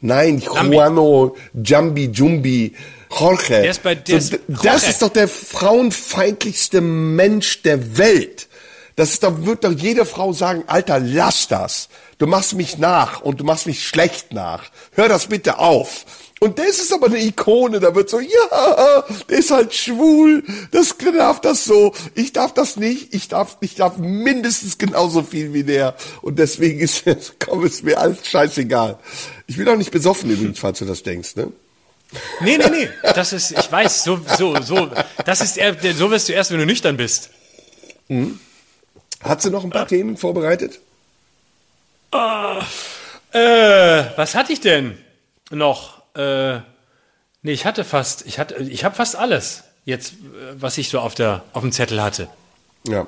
Nein. 0.00 0.38
Juano, 0.38 1.36
Jambi, 1.62 2.06
Jumbi, 2.12 2.74
Jorge. 3.18 3.48
Der 3.48 3.70
ist 3.70 3.82
bei- 3.82 3.94
der 3.94 4.20
so, 4.20 4.34
ist- 4.36 4.42
das 4.48 4.64
Jorge. 4.64 4.86
ist 4.86 5.02
doch 5.02 5.08
der 5.10 5.28
frauenfeindlichste 5.28 6.80
Mensch 6.80 7.62
der 7.62 7.98
Welt. 7.98 8.48
Das 8.96 9.10
ist, 9.10 9.22
da 9.22 9.44
wird 9.46 9.64
doch 9.64 9.72
jede 9.72 10.04
Frau 10.04 10.32
sagen, 10.32 10.64
Alter, 10.66 11.00
lass 11.00 11.48
das. 11.48 11.88
Du 12.18 12.26
machst 12.26 12.54
mich 12.54 12.76
nach 12.78 13.20
und 13.22 13.40
du 13.40 13.44
machst 13.44 13.66
mich 13.66 13.86
schlecht 13.86 14.32
nach. 14.32 14.64
Hör 14.92 15.08
das 15.08 15.26
bitte 15.26 15.58
auf. 15.58 16.04
Und 16.42 16.58
das 16.58 16.78
ist 16.78 16.90
aber 16.92 17.08
eine 17.08 17.22
Ikone, 17.22 17.80
da 17.80 17.94
wird 17.94 18.08
so, 18.08 18.18
ja, 18.18 19.04
der 19.28 19.38
ist 19.38 19.50
halt 19.50 19.74
schwul, 19.74 20.42
das 20.70 20.96
darf 20.96 21.42
das 21.42 21.64
so, 21.66 21.94
ich 22.14 22.32
darf 22.32 22.54
das 22.54 22.76
nicht, 22.76 23.12
ich 23.14 23.28
darf, 23.28 23.58
ich 23.60 23.74
darf 23.74 23.98
mindestens 23.98 24.78
genauso 24.78 25.22
viel 25.22 25.52
wie 25.52 25.64
der. 25.64 25.94
Und 26.22 26.38
deswegen 26.38 26.80
ist, 26.80 27.04
komm, 27.44 27.66
ist 27.66 27.84
mir 27.84 27.98
alles 27.98 28.26
scheißegal. 28.26 28.98
Ich 29.48 29.58
bin 29.58 29.68
auch 29.68 29.76
nicht 29.76 29.90
besoffen 29.90 30.30
übrigens, 30.30 30.58
falls 30.58 30.78
du 30.78 30.86
das 30.86 31.02
denkst, 31.02 31.36
ne? 31.36 31.52
Nee, 32.40 32.56
nee, 32.56 32.70
nee. 32.70 32.88
Das 33.14 33.34
ist, 33.34 33.52
ich 33.52 33.70
weiß, 33.70 34.02
so, 34.02 34.18
so, 34.38 34.60
so, 34.62 34.88
das 35.26 35.42
ist, 35.42 35.58
eher- 35.58 35.76
so 35.94 36.10
wirst 36.10 36.28
du 36.30 36.32
erst, 36.32 36.50
wenn 36.52 36.58
du 36.58 36.64
nüchtern 36.66 36.96
bist. 36.96 37.28
Hat 39.22 39.42
sie 39.42 39.50
noch 39.50 39.62
ein 39.62 39.70
paar 39.70 39.86
Themen 39.86 40.16
vorbereitet? 40.16 40.80
Äh, 43.32 44.04
was 44.16 44.34
hatte 44.34 44.54
ich 44.54 44.60
denn 44.60 44.96
noch? 45.50 45.99
Äh, 46.14 46.60
Nee, 47.42 47.52
ich 47.52 47.64
hatte 47.64 47.84
fast, 47.84 48.26
ich 48.26 48.38
hatte, 48.38 48.56
ich 48.62 48.84
habe 48.84 48.94
fast 48.94 49.16
alles 49.16 49.64
jetzt, 49.84 50.12
äh, 50.12 50.54
was 50.58 50.76
ich 50.78 50.88
so 50.88 51.00
auf 51.00 51.14
der, 51.14 51.42
auf 51.52 51.62
dem 51.62 51.72
Zettel 51.72 52.02
hatte. 52.02 52.28
Ja. 52.86 53.06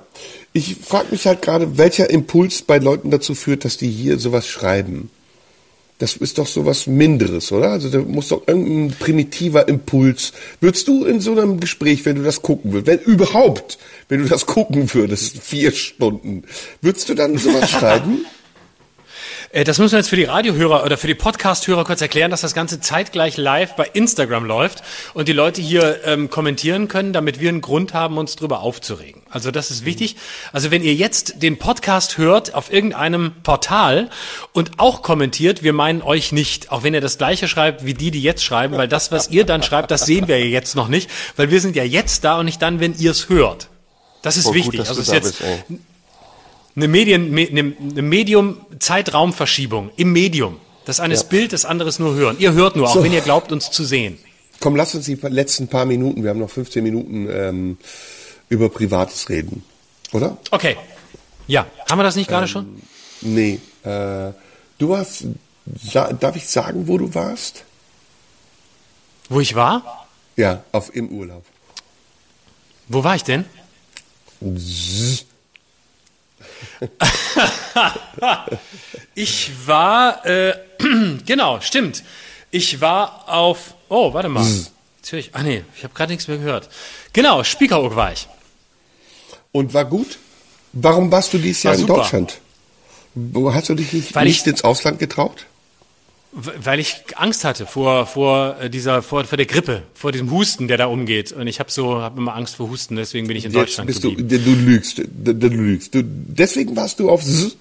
Ich 0.52 0.76
frage 0.76 1.08
mich 1.10 1.26
halt 1.26 1.42
gerade, 1.42 1.78
welcher 1.78 2.10
Impuls 2.10 2.62
bei 2.62 2.78
Leuten 2.78 3.10
dazu 3.10 3.34
führt, 3.34 3.64
dass 3.64 3.76
die 3.76 3.90
hier 3.90 4.18
sowas 4.18 4.46
schreiben. 4.46 5.10
Das 5.98 6.16
ist 6.16 6.38
doch 6.38 6.46
sowas 6.46 6.86
Minderes, 6.86 7.52
oder? 7.52 7.70
Also 7.70 7.88
da 7.88 7.98
muss 7.98 8.28
doch 8.28 8.42
irgendein 8.48 8.96
primitiver 8.98 9.68
Impuls. 9.68 10.32
Würdest 10.60 10.88
du 10.88 11.04
in 11.04 11.20
so 11.20 11.32
einem 11.32 11.60
Gespräch, 11.60 12.04
wenn 12.04 12.16
du 12.16 12.22
das 12.22 12.42
gucken 12.42 12.72
würdest, 12.72 13.06
wenn 13.06 13.12
überhaupt, 13.12 13.78
wenn 14.08 14.22
du 14.22 14.28
das 14.28 14.46
gucken 14.46 14.92
würdest, 14.94 15.38
vier 15.38 15.70
Stunden, 15.72 16.44
würdest 16.80 17.08
du 17.08 17.14
dann 17.14 17.38
sowas 17.38 17.70
schreiben? 17.70 18.24
Äh, 19.52 19.64
Das 19.64 19.78
müssen 19.78 19.92
wir 19.92 19.98
jetzt 19.98 20.08
für 20.08 20.16
die 20.16 20.24
Radiohörer 20.24 20.82
oder 20.84 20.96
für 20.96 21.06
die 21.06 21.14
Podcast-Hörer 21.14 21.84
kurz 21.84 22.00
erklären, 22.00 22.30
dass 22.30 22.40
das 22.40 22.54
Ganze 22.54 22.80
zeitgleich 22.80 23.36
live 23.36 23.76
bei 23.76 23.88
Instagram 23.92 24.46
läuft 24.46 24.82
und 25.14 25.28
die 25.28 25.32
Leute 25.32 25.60
hier 25.60 26.00
ähm, 26.04 26.30
kommentieren 26.30 26.88
können, 26.88 27.12
damit 27.12 27.38
wir 27.38 27.50
einen 27.50 27.60
Grund 27.60 27.92
haben, 27.92 28.18
uns 28.18 28.34
drüber 28.36 28.60
aufzuregen. 28.60 29.22
Also 29.30 29.50
das 29.50 29.70
ist 29.70 29.84
wichtig. 29.84 30.16
Also 30.52 30.70
wenn 30.70 30.82
ihr 30.82 30.94
jetzt 30.94 31.42
den 31.42 31.58
Podcast 31.58 32.18
hört 32.18 32.54
auf 32.54 32.72
irgendeinem 32.72 33.32
Portal 33.42 34.08
und 34.52 34.72
auch 34.78 35.02
kommentiert, 35.02 35.62
wir 35.62 35.74
meinen 35.74 36.02
euch 36.02 36.32
nicht, 36.32 36.72
auch 36.72 36.82
wenn 36.82 36.94
ihr 36.94 37.00
das 37.00 37.18
gleiche 37.18 37.46
schreibt 37.46 37.84
wie 37.84 37.94
die, 37.94 38.10
die 38.10 38.22
jetzt 38.22 38.42
schreiben, 38.42 38.76
weil 38.76 38.88
das, 38.88 39.12
was 39.12 39.28
ihr 39.28 39.44
dann 39.44 39.62
schreibt, 39.62 39.90
das 39.90 40.06
sehen 40.06 40.28
wir 40.28 40.38
ja 40.38 40.46
jetzt 40.46 40.74
noch 40.76 40.88
nicht, 40.88 41.10
weil 41.36 41.50
wir 41.50 41.60
sind 41.60 41.76
ja 41.76 41.84
jetzt 41.84 42.24
da 42.24 42.38
und 42.38 42.46
nicht 42.46 42.62
dann, 42.62 42.80
wenn 42.80 42.98
ihr 42.98 43.10
es 43.10 43.28
hört. 43.28 43.68
Das 44.22 44.36
ist 44.36 44.44
gut, 44.44 44.54
wichtig. 44.54 44.80
dass 44.80 44.88
also 44.88 45.00
ist 45.02 45.10
da 45.10 45.14
jetzt 45.14 45.38
bist. 45.38 45.80
Eine 46.74 46.88
Medien, 46.88 47.30
me- 47.30 47.48
eine 47.48 48.02
Medium-Zeitraumverschiebung 48.02 49.90
im 49.96 50.12
Medium. 50.12 50.58
Das 50.84 51.00
eine 51.00 51.14
ist 51.14 51.28
Bild, 51.28 51.52
das 51.52 51.64
andere 51.64 51.88
ist 51.88 51.98
nur 52.00 52.14
hören. 52.14 52.36
Ihr 52.38 52.52
hört 52.54 52.76
nur, 52.76 52.88
auch 52.88 52.94
So. 52.94 53.04
wenn 53.04 53.12
ihr 53.12 53.20
glaubt, 53.20 53.52
uns 53.52 53.70
zu 53.70 53.84
sehen. 53.84 54.18
Komm, 54.60 54.74
lass 54.76 54.94
uns 54.94 55.06
die 55.06 55.14
letzten 55.14 55.68
paar 55.68 55.84
Minuten, 55.84 56.22
wir 56.22 56.30
haben 56.30 56.38
noch 56.40 56.50
15 56.50 56.82
Minuten, 56.82 57.28
ähm, 57.30 57.78
über 58.48 58.68
Privates 58.68 59.28
reden. 59.28 59.64
Oder? 60.12 60.36
Okay. 60.50 60.76
Ja, 61.46 61.66
haben 61.90 61.98
wir 61.98 62.04
das 62.04 62.16
nicht 62.16 62.28
gerade 62.28 62.46
schon? 62.48 62.82
Nee. 63.22 63.58
Äh, 63.82 64.32
du 64.78 64.88
warst, 64.88 65.24
darf 66.20 66.36
ich 66.36 66.48
sagen, 66.48 66.86
wo 66.88 66.98
du 66.98 67.12
warst? 67.14 67.64
Wo 69.28 69.40
ich 69.40 69.54
war? 69.54 70.06
Ja, 70.36 70.62
auf 70.72 70.94
im 70.94 71.08
Urlaub. 71.08 71.44
Wo 72.88 73.02
war 73.04 73.14
ich 73.16 73.24
denn? 73.24 73.44
Ich 79.14 79.50
war, 79.66 80.24
äh, 80.26 80.54
genau, 81.26 81.60
stimmt. 81.60 82.02
Ich 82.50 82.80
war 82.80 83.28
auf, 83.28 83.74
oh, 83.88 84.12
warte 84.14 84.28
mal. 84.28 84.44
Jetzt 84.96 85.12
höre 85.12 85.18
ich, 85.18 85.30
ah 85.34 85.42
nee, 85.42 85.64
ich 85.76 85.84
habe 85.84 85.94
gerade 85.94 86.12
nichts 86.12 86.28
mehr 86.28 86.38
gehört. 86.38 86.68
Genau, 87.12 87.42
Spiekeroog 87.44 87.96
war 87.96 88.12
ich. 88.12 88.28
Und 89.52 89.74
war 89.74 89.84
gut? 89.84 90.18
Warum 90.72 91.10
warst 91.12 91.32
du 91.34 91.38
dieses 91.38 91.64
War 91.64 91.72
Jahr 91.72 91.80
in 91.80 91.86
super. 91.86 92.00
Deutschland? 92.00 92.38
Wo- 93.14 93.52
Hast 93.52 93.68
du 93.68 93.74
dich 93.74 93.92
nicht, 93.92 94.14
nicht 94.16 94.40
ich- 94.42 94.46
ins 94.46 94.64
Ausland 94.64 94.98
getraut? 94.98 95.44
Weil 96.32 96.80
ich 96.80 97.04
Angst 97.16 97.44
hatte 97.44 97.66
vor 97.66 98.06
vor 98.06 98.56
äh, 98.58 98.70
dieser 98.70 99.02
vor, 99.02 99.24
vor 99.24 99.36
der 99.36 99.46
Grippe, 99.46 99.82
vor 99.92 100.12
diesem 100.12 100.30
Husten, 100.30 100.66
der 100.66 100.78
da 100.78 100.86
umgeht. 100.86 101.30
Und 101.32 101.46
ich 101.46 101.60
habe 101.60 101.70
so 101.70 102.00
habe 102.00 102.18
immer 102.18 102.34
Angst 102.34 102.56
vor 102.56 102.70
Husten, 102.70 102.96
deswegen 102.96 103.26
bin 103.26 103.36
ich 103.36 103.44
in 103.44 103.52
Jetzt 103.52 103.60
Deutschland 103.60 103.86
bist 103.86 104.02
du, 104.02 104.14
geblieben. 104.14 104.44
du 104.44 104.54
lügst, 104.54 104.98
du, 104.98 105.34
du 105.34 105.48
lügst. 105.48 105.94
Du, 105.94 106.02
deswegen 106.02 106.74
warst 106.74 107.00
du 107.00 107.10
auf 107.10 107.20
S 107.22 107.56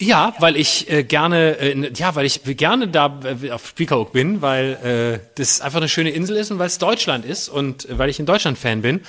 Ja, 0.00 0.32
weil 0.38 0.56
ich 0.56 0.88
äh, 0.90 1.02
gerne, 1.02 1.58
äh, 1.58 1.90
ja, 1.96 2.14
weil 2.14 2.24
ich 2.24 2.42
gerne 2.44 2.86
da 2.86 3.18
äh, 3.42 3.50
auf 3.50 3.66
Spiekeroog 3.66 4.12
bin, 4.12 4.40
weil 4.42 5.20
äh, 5.20 5.26
das 5.34 5.60
einfach 5.60 5.78
eine 5.78 5.88
schöne 5.88 6.10
Insel 6.10 6.36
ist 6.36 6.52
und 6.52 6.60
weil 6.60 6.68
es 6.68 6.78
Deutschland 6.78 7.24
ist 7.24 7.48
und 7.48 7.88
äh, 7.88 7.98
weil 7.98 8.08
ich 8.08 8.20
ein 8.20 8.26
Deutschland-Fan 8.26 8.80
bin, 8.82 9.00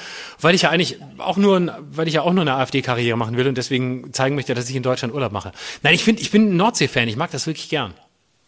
weil 0.42 0.56
ich 0.56 0.64
ja 0.64 0.72
eigentlich 0.72 0.98
auch 1.19 1.38
nur, 1.38 1.77
weil 1.92 2.08
ich 2.08 2.16
ja 2.16 2.24
auch 2.24 2.34
nur 2.34 2.42
eine 2.42 2.56
AfD-Karriere 2.56 3.18
machen 3.18 3.38
will 3.38 3.48
und 3.48 3.56
deswegen 3.56 4.11
zeigen 4.14 4.34
möchte, 4.35 4.56
dass 4.56 4.68
ich 4.68 4.76
in 4.76 4.82
Deutschland 4.82 5.14
Urlaub 5.14 5.32
mache. 5.32 5.51
Nein, 5.84 5.93
ich 5.93 6.03
finde, 6.03 6.24
ich 6.24 6.32
bin 6.32 6.53
ein 6.53 6.58
Nordsee-Fan, 6.58 7.08
ich 7.08 7.18
mag 7.18 7.30
das 7.30 7.45
wirklich 7.45 7.69
gern. 7.69 7.93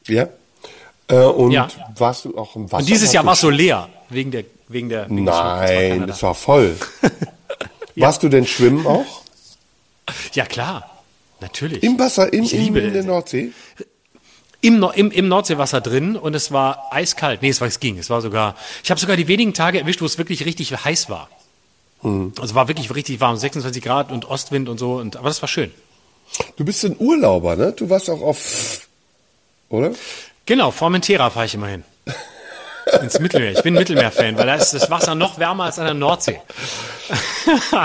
Ja? 0.08 0.28
Äh, 1.10 1.16
und 1.18 1.52
Ja. 1.52 1.68
warst 1.98 2.26
du 2.26 2.36
auch 2.36 2.56
im 2.56 2.72
Wasser? 2.72 2.78
Und 2.82 2.90
dieses 2.90 3.04
Warst 3.04 3.14
Jahr 3.14 3.24
du 3.24 3.28
war 3.28 3.34
es 3.34 3.42
so 3.42 3.50
leer 3.52 3.88
wegen 4.10 4.32
der 4.32 4.46
wegen 4.68 4.90
der 4.90 5.08
wegen 5.10 5.26
Nein, 5.26 5.90
Kanada. 5.92 6.06
das 6.08 6.24
war 6.24 6.34
voll. 6.34 6.76
Warst 7.98 8.24
du 8.24 8.30
denn 8.30 8.48
schwimmen 8.48 8.88
auch? 8.88 9.22
Ja 10.34 10.46
klar, 10.46 11.01
natürlich. 11.42 11.84
Im 11.84 12.00
Wasser, 12.00 12.32
im, 12.32 12.44
Ich 12.44 12.54
in, 12.54 12.76
in 12.76 12.94
der. 12.94 13.04
Nordsee? 13.04 13.52
im, 14.62 14.86
im, 14.94 15.12
im 15.12 15.28
Nordseewasser 15.28 15.82
drin 15.82 16.16
und 16.16 16.36
es 16.36 16.52
war 16.52 16.88
eiskalt. 16.92 17.42
Nee, 17.42 17.50
es 17.50 17.62
war 17.62 17.68
es 17.68 17.80
ging. 17.80 17.98
Es 17.98 18.10
war 18.10 18.22
sogar. 18.22 18.56
Ich 18.84 18.92
habe 18.92 19.00
sogar 19.00 19.18
die 19.18 19.28
wenigen 19.28 19.54
Tage 19.54 19.80
erwischt, 19.80 20.02
wo 20.02 20.06
es 20.06 20.18
wirklich 20.18 20.46
richtig 20.46 20.72
heiß 20.72 21.10
war. 21.10 21.30
Also 22.04 22.56
war 22.56 22.68
wirklich 22.68 22.94
richtig 22.94 23.20
warm, 23.20 23.38
26 23.38 23.84
Grad 23.84 24.12
und 24.12 24.26
Ostwind 24.26 24.70
und 24.70 24.80
so. 24.80 24.94
Und 24.94 25.18
aber 25.18 25.30
das 25.30 25.42
war 25.42 25.50
schön. 25.50 25.72
Du 26.56 26.66
bist 26.66 26.84
ein 26.86 26.96
Urlauber, 26.98 27.56
ne? 27.56 27.74
Du 27.74 27.90
warst 27.90 28.10
auch 28.10 28.22
auf, 28.22 28.88
oder? 29.70 29.92
Genau, 30.46 30.72
Formentera 30.72 31.30
fahre 31.30 31.46
ich 31.46 31.54
immer 31.54 31.68
hin. 31.68 31.84
Ins 33.02 33.20
Mittelmeer. 33.20 33.52
Ich 33.52 33.62
bin 33.62 33.76
Mittelmeer-Fan, 33.76 34.38
weil 34.38 34.48
da 34.48 34.56
ist 34.56 34.74
das 34.74 34.90
Wasser 34.90 35.14
noch 35.14 35.38
wärmer 35.38 35.66
als 35.66 35.78
an 35.78 35.86
der 35.86 35.94
Nordsee. 35.94 36.42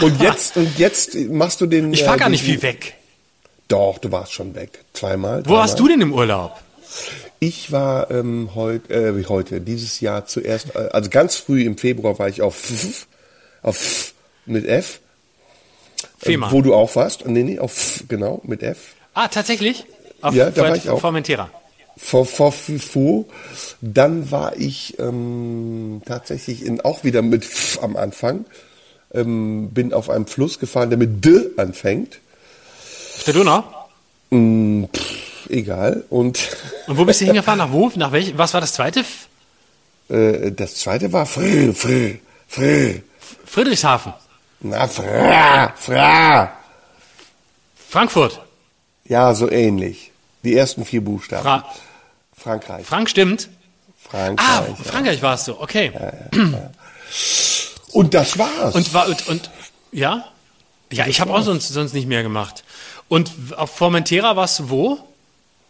Und 0.01 0.21
jetzt, 0.21 0.57
und 0.57 0.79
jetzt 0.79 1.15
machst 1.15 1.61
du 1.61 1.67
den. 1.67 1.93
Ich 1.93 2.03
fahre 2.03 2.17
äh, 2.17 2.21
gar 2.21 2.29
nicht 2.29 2.43
viel 2.43 2.63
weg. 2.63 2.96
Doch, 3.69 3.99
du 3.99 4.13
warst 4.13 4.33
schon 4.33 4.55
weg. 4.55 4.85
Zweimal. 4.93 5.43
Wo 5.47 5.55
warst 5.55 5.79
du 5.79 5.89
denn 5.89 6.01
im 6.01 6.13
Urlaub? 6.13 6.61
Ich 7.41 7.73
war 7.73 8.11
ähm, 8.11 8.51
heute, 8.55 8.93
äh, 8.95 9.17
wie 9.17 9.27
heute, 9.27 9.61
dieses 9.61 10.01
Jahr 10.01 10.27
zuerst, 10.27 10.75
äh, 10.75 10.89
also 10.93 11.11
ganz 11.11 11.37
früh 11.37 11.65
im 11.65 11.77
Februar 11.77 12.19
war 12.19 12.29
ich 12.29 12.43
auf 12.43 12.71
F, 12.71 13.07
auf 13.63 13.77
F 13.77 14.15
mit 14.47 14.67
F. 14.67 15.01
Äh, 16.23 16.39
wo 16.51 16.63
du 16.63 16.75
auch 16.75 16.95
warst. 16.97 17.27
Nee, 17.27 17.43
nee, 17.43 17.59
auf 17.59 17.77
F, 17.77 18.05
genau, 18.09 18.41
mit 18.45 18.63
F. 18.63 18.95
Ah, 19.15 19.29
tatsächlich? 19.29 19.85
Auf 20.23 20.35
Ja, 20.35 20.51
da 20.51 20.63
war 20.63 20.77
ich 20.77 20.89
auch. 20.89 21.01
Formentera. 21.01 21.51
Vor, 21.97 22.27
vor 22.27 22.53
Fu. 22.53 23.27
Dann 23.81 24.31
war 24.31 24.57
ich 24.57 24.99
ähm, 24.99 26.03
tatsächlich 26.05 26.65
in, 26.65 26.81
auch 26.83 27.05
wieder 27.05 27.23
mit 27.23 27.45
F 27.45 27.79
am 27.83 27.97
Anfang. 27.97 28.45
Ähm, 29.15 29.71
bin 29.71 29.93
auf 29.93 30.11
einem 30.11 30.27
Fluss 30.27 30.59
gefahren, 30.59 30.91
der 30.91 30.99
mit 30.99 31.25
D 31.25 31.51
anfängt. 31.57 32.21
Auf 33.17 33.25
der 33.25 33.35
Donau? 33.35 33.65
Egal. 35.49 36.05
Und 36.11 36.57
Und 36.87 36.99
wo 36.99 37.05
bist 37.05 37.21
du 37.21 37.25
hingefahren? 37.27 37.59
Nach 37.59 37.73
wo? 37.73 37.91
Nach 37.97 38.13
welch? 38.13 38.37
Was 38.37 38.55
war 38.55 38.61
das 38.61 38.73
zweite? 38.73 39.05
Äh, 40.09 40.53
das 40.53 40.77
zweite 40.77 41.13
war 41.13 41.27
Fr, 41.27 41.73
Fr, 41.75 42.17
Fr. 42.49 43.01
Friedrichshafen. 43.45 44.13
Na, 44.61 44.87
Fra, 44.89 45.73
Fra. 45.77 46.53
Frankfurt. 47.89 48.41
Ja, 49.05 49.35
so 49.35 49.51
ähnlich. 49.51 50.11
Die 50.43 50.57
ersten 50.57 50.85
vier 50.85 51.03
Buchstaben. 51.03 51.43
Fra 51.43 51.65
Frankreich. 52.37 52.87
Frank 52.87 53.09
stimmt. 53.11 53.49
Frankreich. 53.99 54.47
Ah, 54.49 54.65
ja. 54.69 54.75
Frankreich 54.85 55.23
warst 55.23 55.49
du, 55.49 55.61
okay. 55.61 55.93
Und 57.93 58.15
das 58.15 58.39
war's. 58.39 58.75
Und 58.75 58.93
war 58.95 59.09
und, 59.09 59.27
und 59.29 59.51
ja? 59.93 60.25
Ja, 60.93 61.07
ich 61.07 61.21
habe 61.21 61.33
auch 61.35 61.43
sonst, 61.43 61.69
sonst 61.69 61.93
nicht 61.95 62.07
mehr 62.07 62.23
gemacht. 62.23 62.63
Und 63.09 63.31
auf 63.57 63.77
Formentera 63.77 64.37
warst 64.37 64.59
du 64.59 64.71
wo? 64.71 64.99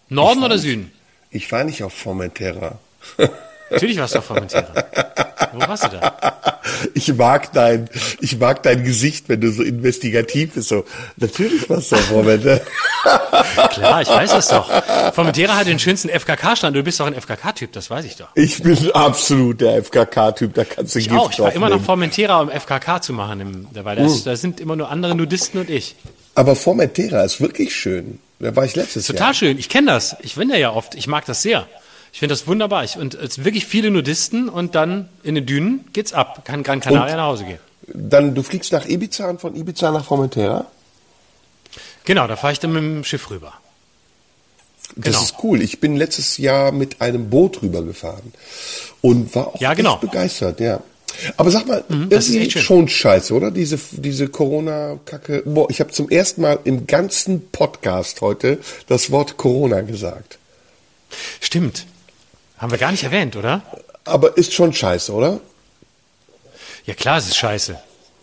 Norden 0.09 0.43
oder 0.43 0.59
Süden? 0.59 0.93
ich 1.31 1.51
war 1.53 1.65
nicht 1.65 1.83
auf 1.83 1.93
Formentera. 1.93 2.79
Natürlich 3.71 3.99
warst 3.99 4.15
du 4.15 4.19
auf 4.21 4.25
Formentera. 4.27 4.67
Wo 5.53 5.61
warst 5.61 5.85
du 5.85 5.89
da? 5.89 6.37
Ich 6.95 7.13
mag 7.15 7.53
dein, 7.53 7.89
ich 8.21 8.39
mag 8.39 8.63
dein 8.63 8.85
Gesicht, 8.85 9.29
wenn 9.29 9.41
du 9.41 9.51
so 9.51 9.63
investigativ 9.63 10.55
bist. 10.55 10.69
So, 10.69 10.85
natürlich 11.17 11.69
warst 11.71 11.93
du 11.93 11.97
auf 11.97 12.03
Formentera. 12.07 12.61
Klar, 13.71 14.03
ich 14.03 14.09
weiß 14.09 14.31
das 14.33 14.49
doch. 14.49 14.69
Formentera 15.15 15.57
hat 15.57 15.67
den 15.67 15.79
schönsten 15.79 16.09
FKK-Stand. 16.09 16.77
Du 16.77 16.83
bist 16.83 17.01
doch 17.01 17.07
ein 17.07 17.15
FKK-Typ, 17.15 17.73
das 17.73 17.89
weiß 17.91 18.05
ich 18.05 18.17
doch. 18.17 18.29
Ich 18.35 18.63
bin 18.63 18.91
absolut 18.93 19.61
der 19.61 19.83
FKK-Typ, 19.83 20.55
da 20.55 20.65
kannst 20.65 20.95
du 20.95 20.99
Ich 20.99 21.09
Gift 21.09 21.21
auch. 21.21 21.31
Ich 21.31 21.39
war 21.39 21.53
immer 21.53 21.69
nach 21.69 21.77
drauflegen. 21.77 21.85
Formentera, 21.87 22.41
um 22.41 22.51
FKK 22.51 23.01
zu 23.03 23.13
machen. 23.13 23.41
Im, 23.41 23.67
weil 23.73 23.97
da, 23.97 24.03
Hm. 24.03 24.09
ist, 24.09 24.27
da 24.27 24.37
sind 24.37 24.61
immer 24.61 24.77
nur 24.77 24.91
andere 24.91 25.15
Nudisten 25.15 25.61
und 25.61 25.71
ich. 25.71 25.95
Aber 26.35 26.55
Formentera 26.57 27.23
ist 27.25 27.41
wirklich 27.41 27.75
schön. 27.75 28.21
Da 28.39 28.55
war 28.55 28.65
ich 28.65 28.77
letztes 28.77 29.07
Total 29.07 29.29
Jahr. 29.29 29.35
schön. 29.35 29.59
Ich 29.59 29.69
kenne 29.71 29.87
das. 29.93 30.17
Ich 30.21 30.35
bin 30.35 30.49
da 30.51 30.57
ja 30.57 30.71
oft. 30.73 30.95
Ich 30.95 31.07
mag 31.07 31.25
das 31.25 31.41
sehr. 31.43 31.67
Ich 32.17 32.21
finde 32.21 32.33
das 32.33 32.47
wunderbar. 32.47 32.83
Ich, 32.83 32.97
und 32.97 33.13
es 33.15 33.35
sind 33.35 33.45
wirklich 33.45 33.67
viele 33.67 33.91
Nudisten 33.91 34.49
und 34.49 34.75
dann 34.75 35.11
in 35.23 35.35
den 35.35 35.45
Dünen 35.45 35.85
geht's 35.93 36.15
ab. 36.15 36.47
Kann 36.47 36.63
Gran 36.63 36.81
Canaria 36.81 37.13
Und- 37.13 37.17
nach 37.19 37.27
Hause 37.27 37.45
gehen. 37.45 37.59
Dann, 37.89 38.35
du 38.35 38.43
fliegst 38.43 38.73
nach 38.73 38.87
Ibiza 38.87 39.29
und 39.29 39.39
von 39.39 39.55
Ibiza 39.55 39.91
nach 39.93 40.03
Formentera? 40.07 40.65
Genau, 42.07 42.27
da 42.27 42.37
fahre 42.37 42.55
ich 42.55 42.59
dann 42.59 42.73
mit 42.73 42.83
dem 42.83 43.05
Schiff 43.05 43.29
rüber. 43.29 43.53
Das 44.97 45.05
Genau. 45.05 45.23
ist 45.25 45.35
cool. 45.43 45.61
Ich 45.61 45.79
bin 45.79 45.95
letztes 45.95 46.39
Jahr 46.39 46.73
mit 46.73 47.03
einem 47.03 47.29
Boot 47.29 47.61
rübergefahren 47.61 48.33
und 49.03 49.35
war 49.35 49.49
auch 49.49 49.61
Ja, 49.61 49.75
genau. 49.75 49.93
echt 49.97 50.01
begeistert, 50.01 50.59
ja. 50.61 50.81
Aber 51.37 51.51
sag 51.51 51.67
mal, 51.67 51.85
das 52.09 52.31
ist 52.31 52.59
schon 52.59 52.89
scheiße, 52.89 53.35
oder? 53.35 53.51
Diese, 53.51 53.79
diese 53.93 54.29
Corona-Kacke. 54.29 55.43
Boah, 55.45 55.69
ich 55.69 55.81
habe 55.81 55.91
zum 55.93 56.09
ersten 56.09 56.41
Mal 56.41 56.61
im 56.65 56.87
ganzen 56.87 57.51
Podcast 57.51 58.23
heute 58.23 58.59
das 58.87 59.11
Wort 59.11 59.37
Corona 59.37 59.83
gesagt. 59.83 60.39
Stimmt. 61.43 61.85
Haben 62.59 62.71
wir 62.71 62.79
gar 62.79 62.91
nicht 62.91 63.05
erwähnt, 63.05 63.37
oder? 63.37 63.63
Aber 64.05 64.37
ist 64.37 64.55
schon 64.55 64.73
scheiße, 64.73 65.13
oder? 65.13 65.41
Ja 66.85 66.95
klar, 66.95 67.19
es 67.19 67.27
ist 67.27 67.37
scheiße. 67.37 67.79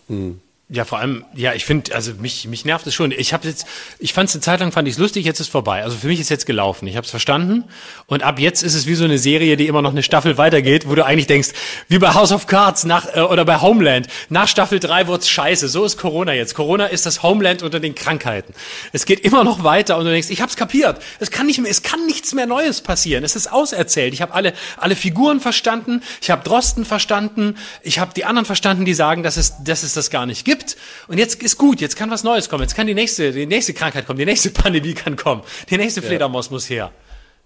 Hm. 0.08 0.40
Ja, 0.70 0.86
vor 0.86 0.98
allem, 0.98 1.26
ja, 1.34 1.52
ich 1.52 1.66
finde, 1.66 1.94
also 1.94 2.14
mich, 2.14 2.46
mich 2.48 2.64
nervt 2.64 2.86
es 2.86 2.94
schon. 2.94 3.10
Ich 3.10 3.34
habe 3.34 3.46
jetzt, 3.46 3.66
ich 3.98 4.14
fand 4.14 4.30
es 4.30 4.34
eine 4.34 4.40
Zeit 4.40 4.60
lang, 4.60 4.72
fand 4.72 4.88
ich 4.88 4.94
es 4.94 4.98
lustig, 4.98 5.26
jetzt 5.26 5.38
ist 5.38 5.50
vorbei. 5.50 5.82
Also 5.82 5.98
für 5.98 6.06
mich 6.06 6.20
ist 6.20 6.30
jetzt 6.30 6.46
gelaufen. 6.46 6.88
Ich 6.88 6.96
habe 6.96 7.04
es 7.04 7.10
verstanden. 7.10 7.64
Und 8.06 8.22
ab 8.22 8.38
jetzt 8.38 8.62
ist 8.62 8.74
es 8.74 8.86
wie 8.86 8.94
so 8.94 9.04
eine 9.04 9.18
Serie, 9.18 9.58
die 9.58 9.66
immer 9.66 9.82
noch 9.82 9.90
eine 9.90 10.02
Staffel 10.02 10.38
weitergeht, 10.38 10.88
wo 10.88 10.94
du 10.94 11.04
eigentlich 11.04 11.26
denkst, 11.26 11.50
wie 11.88 11.98
bei 11.98 12.14
House 12.14 12.32
of 12.32 12.46
Cards 12.46 12.84
nach, 12.84 13.14
äh, 13.14 13.20
oder 13.20 13.44
bei 13.44 13.60
Homeland. 13.60 14.06
Nach 14.30 14.48
Staffel 14.48 14.80
3 14.80 15.06
wird's 15.06 15.28
scheiße. 15.28 15.68
So 15.68 15.84
ist 15.84 15.98
Corona 15.98 16.32
jetzt. 16.32 16.54
Corona 16.54 16.86
ist 16.86 17.04
das 17.04 17.22
Homeland 17.22 17.62
unter 17.62 17.78
den 17.78 17.94
Krankheiten. 17.94 18.54
Es 18.94 19.04
geht 19.04 19.20
immer 19.20 19.44
noch 19.44 19.64
weiter 19.64 19.98
und 19.98 20.06
du 20.06 20.10
denkst, 20.12 20.30
ich 20.30 20.40
hab's 20.40 20.56
kapiert. 20.56 20.98
Es 21.20 21.30
kann 21.30 21.46
nicht 21.46 21.60
mehr, 21.60 21.70
es 21.70 21.82
kann 21.82 22.06
nichts 22.06 22.32
mehr 22.32 22.46
Neues 22.46 22.80
passieren. 22.80 23.22
Es 23.22 23.36
ist 23.36 23.52
auserzählt. 23.52 24.14
Ich 24.14 24.22
habe 24.22 24.32
alle, 24.32 24.54
alle 24.78 24.96
Figuren 24.96 25.40
verstanden. 25.40 26.02
Ich 26.22 26.30
habe 26.30 26.42
Drosten 26.42 26.86
verstanden. 26.86 27.58
Ich 27.82 27.98
habe 27.98 28.14
die 28.16 28.24
anderen 28.24 28.46
verstanden, 28.46 28.86
die 28.86 28.94
sagen, 28.94 29.22
dass 29.22 29.36
es, 29.36 29.62
dass 29.62 29.82
es 29.82 29.92
das 29.92 30.08
gar 30.08 30.24
nicht 30.24 30.46
gibt 30.46 30.53
gibt. 30.56 30.76
Und 31.08 31.18
jetzt 31.18 31.42
ist 31.42 31.58
gut, 31.58 31.80
jetzt 31.80 31.96
kann 31.96 32.10
was 32.10 32.24
Neues 32.24 32.48
kommen. 32.48 32.62
Jetzt 32.62 32.74
kann 32.74 32.86
die 32.86 32.94
nächste, 32.94 33.32
die 33.32 33.46
nächste 33.46 33.74
Krankheit 33.74 34.06
kommen, 34.06 34.18
die 34.18 34.24
nächste 34.24 34.50
Pandemie 34.62 34.94
kann 34.94 35.16
kommen. 35.16 35.42
Die 35.70 35.76
nächste 35.76 36.02
Fledermaus 36.02 36.50
muss 36.50 36.68
her. 36.68 36.90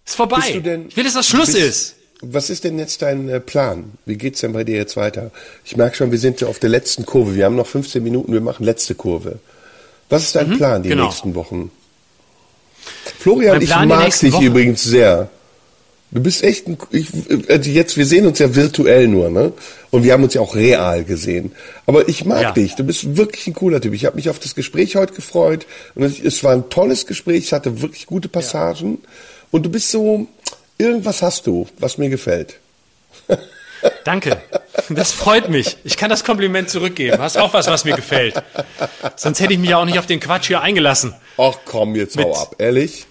Ist 0.05 0.15
vorbei. 0.15 0.61
Denn, 0.65 0.89
ich 0.89 0.97
will, 0.97 1.05
dass 1.05 1.15
das 1.15 1.29
Schluss 1.29 1.53
bist, 1.53 1.59
ist. 1.59 1.95
Was 2.21 2.51
ist 2.51 2.65
denn 2.65 2.79
jetzt 2.79 3.03
dein 3.03 3.29
äh, 3.29 3.41
Plan? 3.41 3.93
Wie 4.05 4.17
geht's 4.17 4.41
denn 4.41 4.53
bei 4.53 4.65
dir 4.65 4.77
jetzt 4.77 4.97
weiter? 4.97 5.31
Ich 5.65 5.77
merke 5.77 5.97
schon, 5.97 6.11
wir 6.11 6.19
sind 6.19 6.43
auf 6.43 6.59
der 6.59 6.71
letzten 6.71 7.07
Kurve. 7.07 7.35
Wir 7.35 7.45
haben 7.45 7.57
noch 7.57 7.67
15 7.67 8.03
Minuten, 8.03 8.33
wir 8.33 8.41
machen 8.41 8.65
letzte 8.65 8.95
Kurve. 8.95 9.39
Was 10.09 10.25
ist 10.25 10.35
dein 10.35 10.51
mhm, 10.51 10.57
Plan 10.57 10.83
die 10.83 10.89
genau. 10.89 11.05
nächsten 11.05 11.35
Wochen? 11.35 11.71
Florian, 13.19 13.61
ich 13.61 13.69
mag 13.69 14.19
dich 14.19 14.33
Wochen. 14.33 14.45
übrigens 14.45 14.83
sehr. 14.83 15.31
Du 16.11 16.23
bist 16.23 16.43
echt 16.43 16.67
ein, 16.67 16.79
ich, 16.91 17.09
also 17.51 17.71
jetzt, 17.71 17.99
wir 17.99 18.07
sehen 18.07 18.27
uns 18.27 18.39
ja 18.39 18.55
virtuell 18.55 19.09
nur, 19.09 19.29
ne? 19.29 19.53
Und 19.91 20.05
wir 20.05 20.15
haben 20.15 20.25
uns 20.25 20.33
ja 20.33 20.41
auch 20.41 20.55
real 20.55 21.05
gesehen. 21.05 21.53
Aber 21.87 22.09
ich 22.09 22.25
mag 22.25 22.43
ja. 22.43 22.53
dich. 22.53 22.77
Du 22.77 22.85
bist 22.85 23.17
wirklich 23.17 23.47
ein 23.47 23.55
cooler 23.55 23.81
Typ. 23.81 23.93
Ich 23.93 24.07
habe 24.07 24.17
mich 24.17 24.31
auf 24.31 24.39
das 24.39 24.55
Gespräch 24.55 24.97
heute 24.97 25.13
gefreut. 25.13 25.67
Und 25.95 26.05
es, 26.05 26.19
es, 26.19 26.43
war 26.43 26.53
ein 26.53 26.71
tolles 26.71 27.07
Gespräch. 27.07 27.45
Es 27.45 27.53
hatte 27.53 27.83
wirklich 27.83 28.07
gute 28.07 28.29
Passagen. 28.29 28.99
Ja. 29.03 29.09
Und 29.51 29.67
du 29.67 29.71
bist 29.71 29.91
so, 29.91 30.27
irgendwas 30.79 31.21
hast 31.21 31.47
du, 31.47 31.67
was 31.79 31.99
mir 31.99 32.09
gefällt. 32.09 32.59
Danke. 34.05 34.41
Das 34.89 35.13
freut 35.13 35.51
mich. 35.51 35.77
Ich 35.85 35.99
kann 35.99 36.09
das 36.09 36.25
Kompliment 36.25 36.71
zurückgeben. 36.71 37.19
Hast 37.19 37.37
auch 37.37 37.53
was, 37.53 37.67
was 37.67 37.85
mir 37.85 37.95
gefällt. 37.95 38.43
Sonst 39.17 39.41
hätte 39.41 39.53
ich 39.53 39.59
mich 39.59 39.71
ja 39.71 39.79
auch 39.79 39.85
nicht 39.85 39.99
auf 39.99 40.07
den 40.07 40.21
Quatsch 40.21 40.47
hier 40.47 40.63
eingelassen. 40.63 41.15
Ach 41.37 41.59
komm, 41.67 41.95
jetzt 41.97 42.17
hau 42.17 42.35
ab. 42.35 42.57
Ehrlich? 42.59 43.07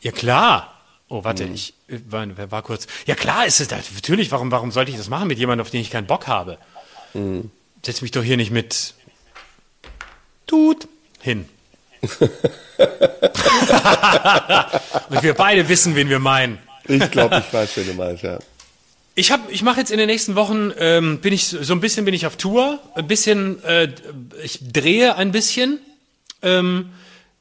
Ja, 0.00 0.12
klar. 0.12 0.74
Oh, 1.08 1.24
warte, 1.24 1.44
hm. 1.44 1.54
ich 1.54 1.74
war, 1.88 2.50
war, 2.50 2.62
kurz. 2.62 2.86
Ja 3.06 3.14
klar 3.14 3.46
ist 3.46 3.60
es. 3.60 3.70
Natürlich, 3.70 4.30
warum, 4.30 4.50
warum 4.50 4.72
sollte 4.72 4.90
ich 4.90 4.96
das 4.96 5.08
machen 5.08 5.28
mit 5.28 5.38
jemandem, 5.38 5.62
auf 5.62 5.70
den 5.70 5.80
ich 5.80 5.90
keinen 5.90 6.06
Bock 6.06 6.26
habe? 6.26 6.58
Hm. 7.12 7.50
Setz 7.84 8.02
mich 8.02 8.10
doch 8.10 8.22
hier 8.22 8.36
nicht 8.36 8.50
mit 8.50 8.94
Tut 10.46 10.88
hin. 11.20 11.48
Und 12.00 12.20
wir 15.22 15.34
beide 15.34 15.68
wissen, 15.68 15.96
wen 15.96 16.08
wir 16.08 16.18
meinen. 16.18 16.58
ich 16.86 17.10
glaube, 17.10 17.42
ich 17.46 17.52
weiß, 17.52 17.76
wen 17.76 17.86
du 17.86 17.94
meinst, 17.94 18.22
ja. 18.22 18.38
Ich 19.14 19.32
habe, 19.32 19.50
ich 19.50 19.62
mache 19.62 19.80
jetzt 19.80 19.90
in 19.90 19.98
den 19.98 20.06
nächsten 20.06 20.36
Wochen, 20.36 20.70
ähm, 20.78 21.18
bin 21.18 21.32
ich 21.32 21.48
so 21.48 21.72
ein 21.72 21.80
bisschen 21.80 22.04
bin 22.04 22.14
ich 22.14 22.24
auf 22.24 22.36
Tour, 22.36 22.78
ein 22.94 23.08
bisschen, 23.08 23.62
äh, 23.64 23.92
ich 24.44 24.60
drehe 24.72 25.16
ein 25.16 25.32
bisschen, 25.32 25.80
ähm, 26.40 26.90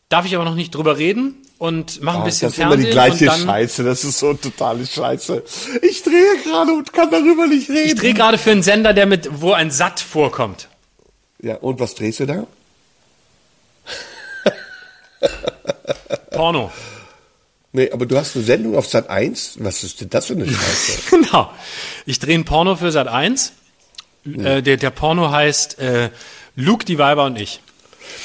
darf 0.09 0.25
ich 0.25 0.35
aber 0.35 0.43
noch 0.43 0.55
nicht 0.55 0.73
drüber 0.73 0.97
reden 0.97 1.35
und 1.57 2.01
mache 2.01 2.19
ein 2.19 2.23
bisschen 2.23 2.51
Fernsehen. 2.51 2.69
Das 2.69 2.79
ist 2.79 2.95
immer 2.95 3.05
die 3.05 3.27
gleiche 3.27 3.45
Scheiße, 3.45 3.83
das 3.83 4.03
ist 4.03 4.19
so 4.19 4.33
totale 4.33 4.85
Scheiße. 4.85 5.43
Ich 5.81 6.03
drehe 6.03 6.37
gerade 6.43 6.73
und 6.73 6.93
kann 6.93 7.09
darüber 7.09 7.47
nicht 7.47 7.69
reden. 7.69 7.87
Ich 7.87 7.95
drehe 7.95 8.13
gerade 8.13 8.37
für 8.37 8.51
einen 8.51 8.63
Sender, 8.63 8.93
der 8.93 9.05
mit, 9.05 9.41
wo 9.41 9.53
ein 9.53 9.71
Satt 9.71 9.99
vorkommt. 9.99 10.67
Ja, 11.41 11.55
und 11.55 11.79
was 11.79 11.95
drehst 11.95 12.19
du 12.19 12.25
da? 12.25 12.47
Porno. 16.31 16.71
Nee, 17.71 17.91
aber 17.91 18.05
du 18.05 18.17
hast 18.17 18.35
eine 18.35 18.45
Sendung 18.45 18.75
auf 18.75 18.87
Sat 18.87 19.09
1? 19.09 19.57
Was 19.59 19.83
ist 19.83 20.01
denn 20.01 20.09
das 20.09 20.27
für 20.27 20.33
eine 20.33 20.47
Scheiße? 20.51 21.09
genau. 21.09 21.51
Ich 22.05 22.19
drehe 22.19 22.35
ein 22.35 22.45
Porno 22.45 22.75
für 22.75 22.91
Sat 22.91 23.07
1. 23.07 23.53
Hm. 24.23 24.45
Äh, 24.45 24.61
der, 24.61 24.77
der 24.77 24.89
Porno 24.89 25.31
heißt 25.31 25.79
äh, 25.79 26.09
Luke, 26.55 26.85
die 26.85 26.97
Weiber 26.97 27.25
und 27.25 27.39
ich. 27.39 27.61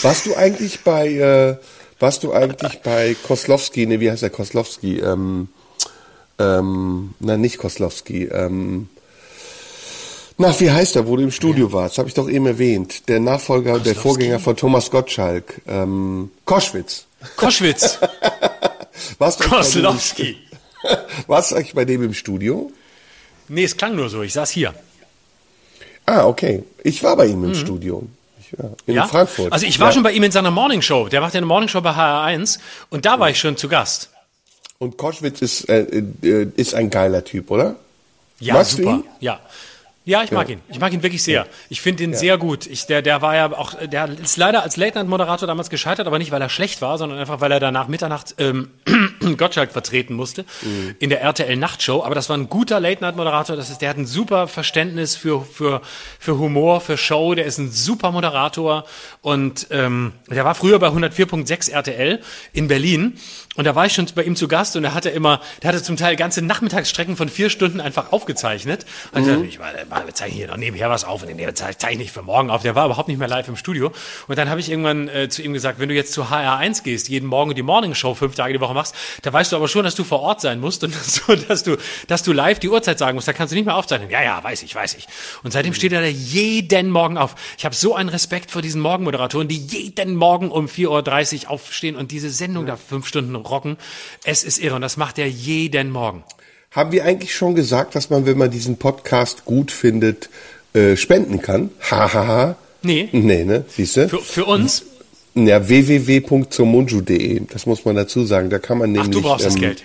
Warst 0.02 0.26
du 0.26 0.34
eigentlich 0.36 0.80
bei 0.80 1.08
äh, 1.08 1.56
warst 2.02 2.24
du 2.24 2.32
eigentlich 2.34 2.80
bei 2.80 3.14
Koslowski, 3.14 3.86
ne, 3.86 4.00
wie 4.00 4.10
heißt 4.10 4.22
der 4.22 4.30
Koslowski? 4.30 4.98
Ähm, 4.98 5.48
ähm, 6.38 7.14
nein, 7.20 7.40
nicht 7.40 7.58
Koslowski. 7.58 8.24
Ähm, 8.24 8.88
na, 10.36 10.58
wie 10.58 10.70
heißt 10.70 10.96
er, 10.96 11.06
wo 11.06 11.16
du 11.16 11.22
im 11.22 11.30
Studio 11.30 11.68
ja. 11.68 11.72
warst? 11.72 11.98
Habe 11.98 12.08
ich 12.08 12.14
doch 12.14 12.28
eben 12.28 12.46
erwähnt. 12.46 13.08
Der 13.08 13.20
Nachfolger, 13.20 13.72
Koslowski? 13.72 13.94
der 13.94 14.02
Vorgänger 14.02 14.40
von 14.40 14.56
Thomas 14.56 14.90
Gottschalk. 14.90 15.62
Ähm, 15.68 16.32
Koschwitz. 16.44 17.06
Koschwitz. 17.36 17.98
warst 19.18 19.44
du 19.44 19.48
Koslowski. 19.48 20.36
warst 21.28 21.52
du 21.52 21.56
eigentlich 21.56 21.74
bei 21.74 21.84
dem 21.84 22.02
im 22.02 22.14
Studio? 22.14 22.72
Nee, 23.48 23.64
es 23.64 23.76
klang 23.76 23.94
nur 23.94 24.08
so. 24.08 24.22
Ich 24.22 24.32
saß 24.32 24.50
hier. 24.50 24.74
Ah, 26.04 26.26
okay. 26.26 26.64
Ich 26.82 27.02
war 27.04 27.16
bei 27.16 27.26
ihm 27.26 27.44
im 27.44 27.50
mhm. 27.50 27.54
Studio 27.54 28.08
ja. 28.58 28.70
In 28.86 28.94
ja? 28.94 29.06
Frankfurt. 29.06 29.52
Also 29.52 29.66
ich 29.66 29.78
war 29.80 29.88
ja. 29.88 29.92
schon 29.92 30.02
bei 30.02 30.12
ihm 30.12 30.22
in 30.22 30.32
seiner 30.32 30.50
Morningshow. 30.50 31.08
Der 31.08 31.20
macht 31.20 31.34
ja 31.34 31.38
eine 31.38 31.46
Morningshow 31.46 31.80
bei 31.80 31.90
HR1 31.90 32.58
und 32.90 33.06
da 33.06 33.18
war 33.18 33.30
ich 33.30 33.38
schon 33.38 33.56
zu 33.56 33.68
Gast. 33.68 34.10
Und 34.78 34.96
Koschwitz 34.96 35.40
ist, 35.42 35.68
äh, 35.68 36.02
äh, 36.22 36.48
ist 36.56 36.74
ein 36.74 36.90
geiler 36.90 37.24
Typ, 37.24 37.50
oder? 37.50 37.76
Ja, 38.40 38.54
Magst 38.54 38.72
super. 38.72 39.02
Ja. 39.20 39.38
Ja, 40.04 40.24
ich 40.24 40.32
mag 40.32 40.48
ja. 40.48 40.56
ihn. 40.56 40.62
Ich 40.68 40.80
mag 40.80 40.92
ihn 40.92 41.02
wirklich 41.04 41.22
sehr. 41.22 41.46
Ich 41.68 41.80
finde 41.80 42.02
ihn 42.02 42.12
ja. 42.12 42.18
sehr 42.18 42.38
gut. 42.38 42.66
Ich, 42.66 42.86
der, 42.86 43.02
der 43.02 43.22
war 43.22 43.36
ja 43.36 43.52
auch, 43.52 43.74
der 43.74 44.08
ist 44.08 44.36
leider 44.36 44.64
als 44.64 44.76
Late-Night-Moderator 44.76 45.46
damals 45.46 45.70
gescheitert, 45.70 46.08
aber 46.08 46.18
nicht, 46.18 46.32
weil 46.32 46.42
er 46.42 46.48
schlecht 46.48 46.82
war, 46.82 46.98
sondern 46.98 47.20
einfach, 47.20 47.40
weil 47.40 47.52
er 47.52 47.60
danach 47.60 47.86
Mitternacht 47.86 48.34
ähm, 48.38 48.70
Gottschalk 49.38 49.70
vertreten 49.70 50.14
musste 50.14 50.44
mhm. 50.62 50.96
in 50.98 51.08
der 51.08 51.20
RTL-Nachtshow. 51.22 52.02
Aber 52.02 52.16
das 52.16 52.28
war 52.28 52.36
ein 52.36 52.48
guter 52.48 52.80
Late-Night-Moderator. 52.80 53.54
Das 53.54 53.70
ist, 53.70 53.80
der 53.80 53.90
hat 53.90 53.96
ein 53.96 54.06
super 54.06 54.48
Verständnis 54.48 55.14
für, 55.14 55.44
für, 55.44 55.82
für 56.18 56.36
Humor, 56.36 56.80
für 56.80 56.96
Show. 56.96 57.36
Der 57.36 57.44
ist 57.44 57.58
ein 57.58 57.70
super 57.70 58.10
Moderator. 58.10 58.84
Und 59.20 59.68
ähm, 59.70 60.14
der 60.28 60.44
war 60.44 60.56
früher 60.56 60.80
bei 60.80 60.88
104.6 60.88 61.70
RTL 61.70 62.20
in 62.52 62.66
Berlin. 62.66 63.18
Und 63.54 63.64
da 63.66 63.74
war 63.74 63.84
ich 63.84 63.92
schon 63.92 64.06
bei 64.14 64.22
ihm 64.22 64.34
zu 64.34 64.48
Gast 64.48 64.76
und 64.76 64.84
er 64.84 64.94
hatte 64.94 65.10
immer, 65.10 65.40
der 65.62 65.68
hatte 65.68 65.82
zum 65.82 65.98
Teil 65.98 66.16
ganze 66.16 66.40
Nachmittagsstrecken 66.40 67.16
von 67.16 67.28
vier 67.28 67.50
Stunden 67.50 67.80
einfach 67.80 68.10
aufgezeichnet. 68.10 68.86
Und 69.12 69.26
mhm. 69.26 69.44
ich, 69.44 69.58
dachte, 69.58 70.06
wir 70.06 70.14
zeichnen 70.14 70.36
hier 70.36 70.46
noch 70.46 70.56
nebenher 70.56 70.88
was 70.88 71.04
auf 71.04 71.22
und 71.22 71.28
den 71.28 71.54
zeichne 71.54 72.02
ich 72.02 72.12
für 72.12 72.22
morgen 72.22 72.50
auf. 72.50 72.62
Der 72.62 72.74
war 72.74 72.86
überhaupt 72.86 73.08
nicht 73.08 73.18
mehr 73.18 73.28
live 73.28 73.48
im 73.48 73.56
Studio. 73.56 73.92
Und 74.26 74.38
dann 74.38 74.48
habe 74.48 74.60
ich 74.60 74.70
irgendwann 74.70 75.08
äh, 75.08 75.28
zu 75.28 75.42
ihm 75.42 75.52
gesagt, 75.52 75.78
wenn 75.80 75.90
du 75.90 75.94
jetzt 75.94 76.14
zu 76.14 76.24
HR1 76.24 76.82
gehst, 76.82 77.10
jeden 77.10 77.26
Morgen 77.26 77.54
die 77.54 77.62
Morning 77.62 77.94
Show 77.94 78.14
fünf 78.14 78.34
Tage 78.34 78.54
die 78.54 78.60
Woche 78.60 78.72
machst, 78.72 78.94
da 79.20 79.30
weißt 79.30 79.52
du 79.52 79.56
aber 79.56 79.68
schon, 79.68 79.84
dass 79.84 79.96
du 79.96 80.04
vor 80.04 80.20
Ort 80.20 80.40
sein 80.40 80.58
musst 80.58 80.82
und 80.82 80.94
so, 81.04 81.34
dass 81.34 81.62
du, 81.62 81.76
dass 82.06 82.22
du 82.22 82.32
live 82.32 82.58
die 82.58 82.70
Uhrzeit 82.70 82.98
sagen 82.98 83.16
musst. 83.16 83.28
Da 83.28 83.34
kannst 83.34 83.52
du 83.52 83.56
nicht 83.56 83.66
mehr 83.66 83.76
aufzeichnen. 83.76 84.08
Ja, 84.08 84.22
ja, 84.22 84.42
weiß 84.42 84.62
ich, 84.62 84.74
weiß 84.74 84.94
ich. 84.94 85.06
Und 85.42 85.52
seitdem 85.52 85.72
mhm. 85.72 85.76
steht 85.76 85.92
er 85.92 86.00
da 86.00 86.06
jeden 86.06 86.88
Morgen 86.88 87.18
auf. 87.18 87.34
Ich 87.58 87.66
habe 87.66 87.74
so 87.74 87.94
einen 87.94 88.08
Respekt 88.08 88.50
vor 88.50 88.62
diesen 88.62 88.80
Morgenmoderatoren, 88.80 89.46
die 89.46 89.58
jeden 89.58 90.16
Morgen 90.16 90.50
um 90.50 90.66
4.30 90.66 91.44
Uhr 91.44 91.50
aufstehen 91.50 91.96
und 91.96 92.12
diese 92.12 92.30
Sendung 92.30 92.66
ja. 92.66 92.72
da 92.72 92.76
fünf 92.78 93.06
Stunden 93.06 93.41
rocken. 93.46 93.76
Es 94.24 94.44
ist 94.44 94.58
irre 94.58 94.76
und 94.76 94.82
das 94.82 94.96
macht 94.96 95.18
er 95.18 95.28
jeden 95.28 95.90
Morgen. 95.90 96.24
Haben 96.70 96.92
wir 96.92 97.04
eigentlich 97.04 97.34
schon 97.34 97.54
gesagt, 97.54 97.94
dass 97.94 98.08
man, 98.10 98.24
wenn 98.24 98.38
man 98.38 98.50
diesen 98.50 98.78
Podcast 98.78 99.44
gut 99.44 99.70
findet, 99.70 100.30
äh, 100.72 100.96
spenden 100.96 101.42
kann? 101.42 101.70
Hahaha. 101.80 102.14
Ha, 102.14 102.26
ha. 102.26 102.56
Nee. 102.82 103.08
Nee, 103.12 103.44
ne? 103.44 103.64
Siehst 103.68 103.96
du? 103.96 104.08
Für, 104.08 104.18
für 104.18 104.44
uns? 104.44 104.84
Ja, 105.34 105.66
www.zomunju.de. 105.66 107.42
Das 107.50 107.66
muss 107.66 107.84
man 107.84 107.96
dazu 107.96 108.24
sagen. 108.24 108.50
Da 108.50 108.58
kann 108.58 108.78
man 108.78 108.92
nämlich. 108.92 109.08
Ach, 109.08 109.20
du 109.20 109.22
brauchst 109.22 109.44
ähm, 109.44 109.52
das 109.52 109.60
Geld. 109.60 109.82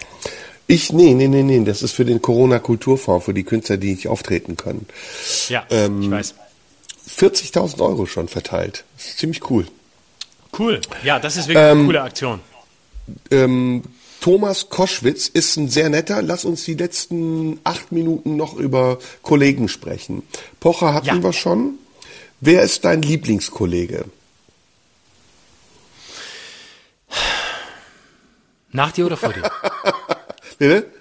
Ich, 0.68 0.92
nee, 0.92 1.14
nee, 1.14 1.28
nee, 1.28 1.44
nee. 1.44 1.64
Das 1.64 1.82
ist 1.82 1.94
für 1.94 2.04
den 2.04 2.22
Corona-Kulturfonds, 2.22 3.26
für 3.26 3.34
die 3.34 3.44
Künstler, 3.44 3.78
die 3.78 3.92
nicht 3.92 4.08
auftreten 4.08 4.58
können. 4.58 4.86
Ja, 5.48 5.66
ähm, 5.70 6.02
ich 6.02 6.12
weiß. 6.12 6.36
40.000 7.18 7.80
Euro 7.82 8.06
schon 8.06 8.28
verteilt. 8.28 8.84
Das 8.98 9.08
ist 9.08 9.20
ziemlich 9.20 9.50
cool. 9.50 9.66
Cool. 10.58 10.82
Ja, 11.04 11.20
das 11.20 11.38
ist 11.38 11.48
wirklich 11.48 11.64
ähm, 11.64 11.78
eine 11.78 11.86
coole 11.86 12.02
Aktion. 12.02 12.40
Ähm, 13.32 13.84
Thomas 14.20 14.70
Koschwitz 14.70 15.28
ist 15.28 15.56
ein 15.58 15.70
sehr 15.70 15.90
netter. 15.90 16.22
Lass 16.22 16.46
uns 16.46 16.66
die 16.66 16.74
letzten 16.74 17.60
acht 17.64 17.92
Minuten 17.92 18.36
noch 18.36 18.56
über 18.56 19.00
Kollegen 19.22 19.68
sprechen. 19.70 20.24
Pocher 20.60 20.94
hatten 20.94 21.08
ja. 21.08 21.24
wir 21.24 21.34
schon. 21.34 21.76
Wer 22.40 22.62
ist 22.62 22.86
dein 22.86 23.02
Lieblingskollege? 23.02 24.06
Nach 28.72 28.92
dir 28.92 29.06
oder 29.06 29.18
vor 29.18 29.34
dir? 29.34 29.50
Bitte? 30.58 30.92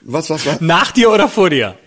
Was, 0.00 0.30
was, 0.30 0.46
was? 0.46 0.60
Nach 0.60 0.92
dir 0.92 1.10
oder 1.10 1.28
vor 1.28 1.50
dir? 1.50 1.78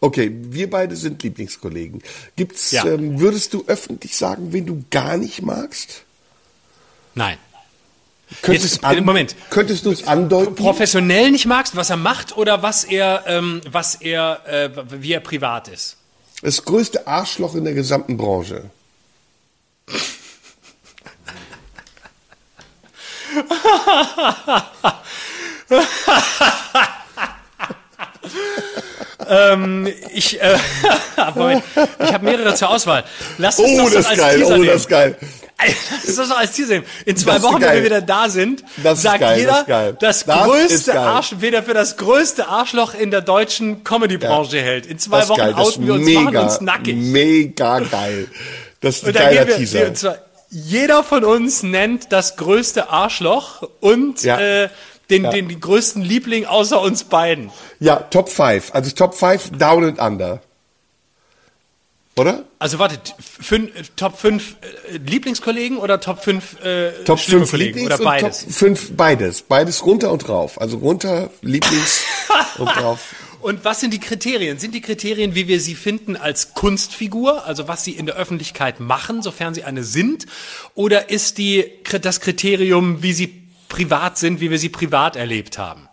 Okay, 0.00 0.30
wir 0.32 0.68
beide 0.68 0.94
sind 0.94 1.22
Lieblingskollegen. 1.22 2.02
Gibt's, 2.36 2.70
ja. 2.70 2.84
ähm, 2.84 3.18
würdest 3.18 3.54
du 3.54 3.64
öffentlich 3.66 4.16
sagen, 4.16 4.52
wen 4.52 4.66
du 4.66 4.84
gar 4.90 5.16
nicht 5.16 5.42
magst? 5.42 6.04
Nein. 7.14 7.38
Könntest, 8.42 8.82
Jetzt, 8.82 9.04
Moment. 9.04 9.36
könntest 9.50 9.86
du 9.86 9.92
es 9.92 10.06
andeuten? 10.06 10.56
Professionell 10.56 11.30
nicht 11.30 11.46
magst, 11.46 11.76
was 11.76 11.90
er 11.90 11.96
macht 11.96 12.36
oder 12.36 12.62
was 12.62 12.82
er, 12.82 13.22
ähm, 13.26 13.60
was 13.70 13.94
er, 13.94 14.40
äh, 14.46 14.70
wie 15.00 15.12
er 15.12 15.20
privat 15.20 15.68
ist? 15.68 15.96
Das 16.42 16.64
größte 16.64 17.06
Arschloch 17.06 17.54
in 17.54 17.64
der 17.64 17.74
gesamten 17.74 18.16
Branche. 18.16 18.64
ähm, 29.28 29.88
ich, 30.12 30.40
äh, 30.40 30.56
Moment, 31.34 31.62
ich 32.04 32.12
habe 32.12 32.24
mehrere 32.24 32.54
zur 32.54 32.70
Auswahl. 32.70 33.04
Lass 33.38 33.58
uns 33.58 33.68
Oh, 33.80 33.84
das, 33.84 33.92
das 33.94 34.06
als 34.06 34.18
geil, 34.18 34.38
Teaser 34.38 34.48
oh, 34.54 34.58
nehmen. 34.58 34.66
das 34.66 34.80
ist 34.82 34.88
geil. 34.88 35.16
Lass 35.58 36.04
uns 36.06 36.16
das 36.16 36.30
als 36.32 36.52
Teaser 36.52 36.74
nehmen. 36.74 36.86
In 37.04 37.16
zwei 37.16 37.34
Das 37.34 37.42
Wochen, 37.42 37.60
wenn 37.60 37.74
wir 37.74 37.84
wieder 37.84 38.00
da 38.02 38.28
sind, 38.28 38.62
Das 38.82 39.02
sagt 39.02 39.20
geil, 39.20 39.38
jeder, 39.40 39.92
das 39.94 40.24
das, 40.24 40.44
größte. 40.44 41.00
Arsch, 41.00 41.34
wer 41.38 41.62
für 41.62 41.74
das 41.74 41.96
größte 41.96 42.46
Arschloch 42.48 42.94
in 42.94 43.10
der 43.10 43.22
deutschen 43.22 43.82
Comedy-Branche 43.82 44.60
hält. 44.60 44.86
In 44.86 44.98
zwei 44.98 45.26
Wochen 45.28 45.38
geil, 45.38 45.54
outen 45.54 45.86
wir 45.86 45.94
uns, 45.94 46.04
mega, 46.04 46.20
machen 46.20 46.36
uns 46.38 46.60
nackig. 46.60 46.96
Mega 46.96 47.78
geil. 47.80 48.28
Das 48.80 48.96
ist 48.98 49.06
ein 49.06 49.14
geiler 49.14 49.46
wir, 49.46 49.56
Teaser. 49.56 49.80
wir, 50.02 50.18
jeder 50.50 51.02
von 51.02 51.24
uns 51.24 51.62
nennt 51.62 52.12
das 52.12 52.36
größte 52.36 52.88
Arschloch 52.90 53.62
und 53.80 54.22
Ja. 54.22 54.38
äh, 54.38 54.68
den, 55.10 55.24
Ja. 55.24 55.30
den, 55.30 55.48
den 55.48 55.60
größten 55.60 56.02
Liebling 56.02 56.46
außer 56.46 56.80
uns 56.80 57.04
beiden. 57.04 57.50
Ja, 57.80 57.96
Top 57.96 58.28
5. 58.28 58.74
Also 58.74 58.90
Top 58.90 59.14
5 59.14 59.52
Down 59.58 59.84
and 59.84 59.98
Under. 60.00 60.40
Oder? 62.18 62.44
Also 62.58 62.78
warte, 62.78 62.98
fün, 63.20 63.70
Top 63.96 64.18
5 64.18 64.56
äh, 64.90 64.96
Lieblingskollegen 64.96 65.76
oder 65.76 66.00
Top 66.00 66.24
5 66.24 66.64
äh, 66.64 67.04
Top 67.04 67.18
schlimme 67.18 67.40
5 67.40 67.50
Kollegen 67.50 67.78
Lieblings 67.78 68.00
oder 68.00 68.04
beides? 68.04 68.40
Top 68.44 68.52
5 68.52 68.96
beides. 68.96 69.42
Beides 69.42 69.84
runter 69.84 70.10
und 70.10 70.26
rauf. 70.28 70.58
Also 70.58 70.78
runter, 70.78 71.28
Lieblings 71.42 72.04
und 72.58 72.68
drauf. 72.68 73.14
Und 73.42 73.66
was 73.66 73.80
sind 73.80 73.92
die 73.92 74.00
Kriterien? 74.00 74.58
Sind 74.58 74.74
die 74.74 74.80
Kriterien, 74.80 75.34
wie 75.34 75.46
wir 75.46 75.60
sie 75.60 75.74
finden, 75.74 76.16
als 76.16 76.54
Kunstfigur, 76.54 77.44
also 77.44 77.68
was 77.68 77.84
sie 77.84 77.92
in 77.92 78.06
der 78.06 78.16
Öffentlichkeit 78.16 78.80
machen, 78.80 79.20
sofern 79.22 79.52
sie 79.54 79.64
eine 79.64 79.84
sind? 79.84 80.24
Oder 80.74 81.10
ist 81.10 81.36
die, 81.36 81.66
das 82.00 82.20
Kriterium, 82.20 83.02
wie 83.02 83.12
sie 83.12 83.45
privat 83.76 84.16
sind, 84.18 84.40
wie 84.40 84.50
wir 84.50 84.58
sie 84.58 84.68
privat 84.70 85.16
erlebt 85.16 85.58
haben? 85.58 85.88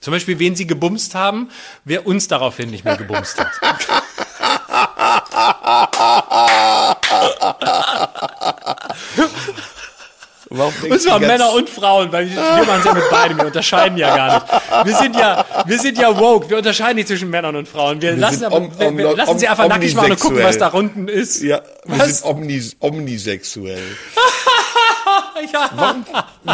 Zum 0.00 0.12
Beispiel, 0.12 0.38
wen 0.38 0.54
sie 0.54 0.66
gebumst 0.66 1.14
haben, 1.14 1.48
wer 1.84 2.06
uns 2.06 2.28
daraufhin 2.28 2.70
nicht 2.70 2.84
mehr 2.84 2.96
gebumst 2.96 3.38
hat. 3.38 3.50
Und 10.48 11.00
zwar 11.02 11.18
Männer 11.18 11.52
und 11.54 11.68
Frauen, 11.68 12.12
weil 12.12 12.30
wir 12.30 12.36
wir 12.36 12.64
machen 12.64 12.78
es 12.78 12.84
ja 12.84 12.94
mit 12.94 13.10
beidem, 13.10 13.36
wir 13.38 13.46
unterscheiden 13.46 13.98
ja 13.98 14.14
gar 14.16 14.34
nicht. 14.34 14.86
Wir 14.86 14.94
sind 14.96 15.16
ja, 15.16 15.44
wir 15.66 15.78
sind 15.80 15.98
ja 15.98 16.16
woke, 16.16 16.48
wir 16.48 16.58
unterscheiden 16.58 16.96
nicht 16.96 17.08
zwischen 17.08 17.30
Männern 17.30 17.56
und 17.56 17.66
Frauen. 17.68 18.00
Wir, 18.00 18.16
lassen, 18.16 18.36
sind 18.38 18.44
aber, 18.46 18.56
om- 18.58 18.78
wir, 18.78 18.96
wir 18.96 19.10
om- 19.10 19.16
lassen 19.16 19.38
sie 19.40 19.46
om- 19.46 19.50
einfach 19.50 19.68
nackig 19.68 19.94
machen 19.96 20.12
und 20.12 20.20
gucken, 20.20 20.42
was 20.44 20.56
da 20.58 20.68
unten 20.68 21.08
ist. 21.08 21.42
Ja, 21.42 21.62
wir 21.84 21.98
Was? 21.98 22.18
sind 22.20 22.24
omnis, 22.30 22.76
omnisexuell. 22.78 23.82
Ja. 25.52 25.70
Warum? 25.74 26.04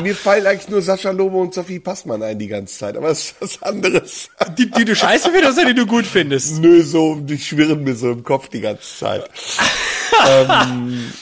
Mir 0.02 0.14
fallen 0.16 0.46
eigentlich 0.46 0.68
nur 0.68 0.82
Sascha 0.82 1.10
Lobo 1.10 1.40
und 1.40 1.54
Sophie 1.54 1.78
Passmann 1.78 2.22
ein 2.22 2.38
die 2.38 2.48
ganze 2.48 2.76
Zeit, 2.78 2.96
aber 2.96 3.08
das 3.08 3.20
ist 3.26 3.34
was 3.40 3.62
anderes. 3.62 4.28
Die, 4.58 4.70
die 4.70 4.84
du 4.84 4.94
scheiße 4.96 5.30
findest 5.30 5.58
oder 5.58 5.68
die 5.68 5.74
du 5.74 5.86
gut 5.86 6.04
findest? 6.06 6.58
Nö, 6.60 6.82
so, 6.82 7.16
die 7.16 7.38
schwirren 7.38 7.84
mir 7.84 7.94
so 7.94 8.10
im 8.12 8.22
Kopf 8.24 8.48
die 8.48 8.60
ganze 8.60 8.82
Zeit. 8.98 9.30
ähm, 10.28 11.12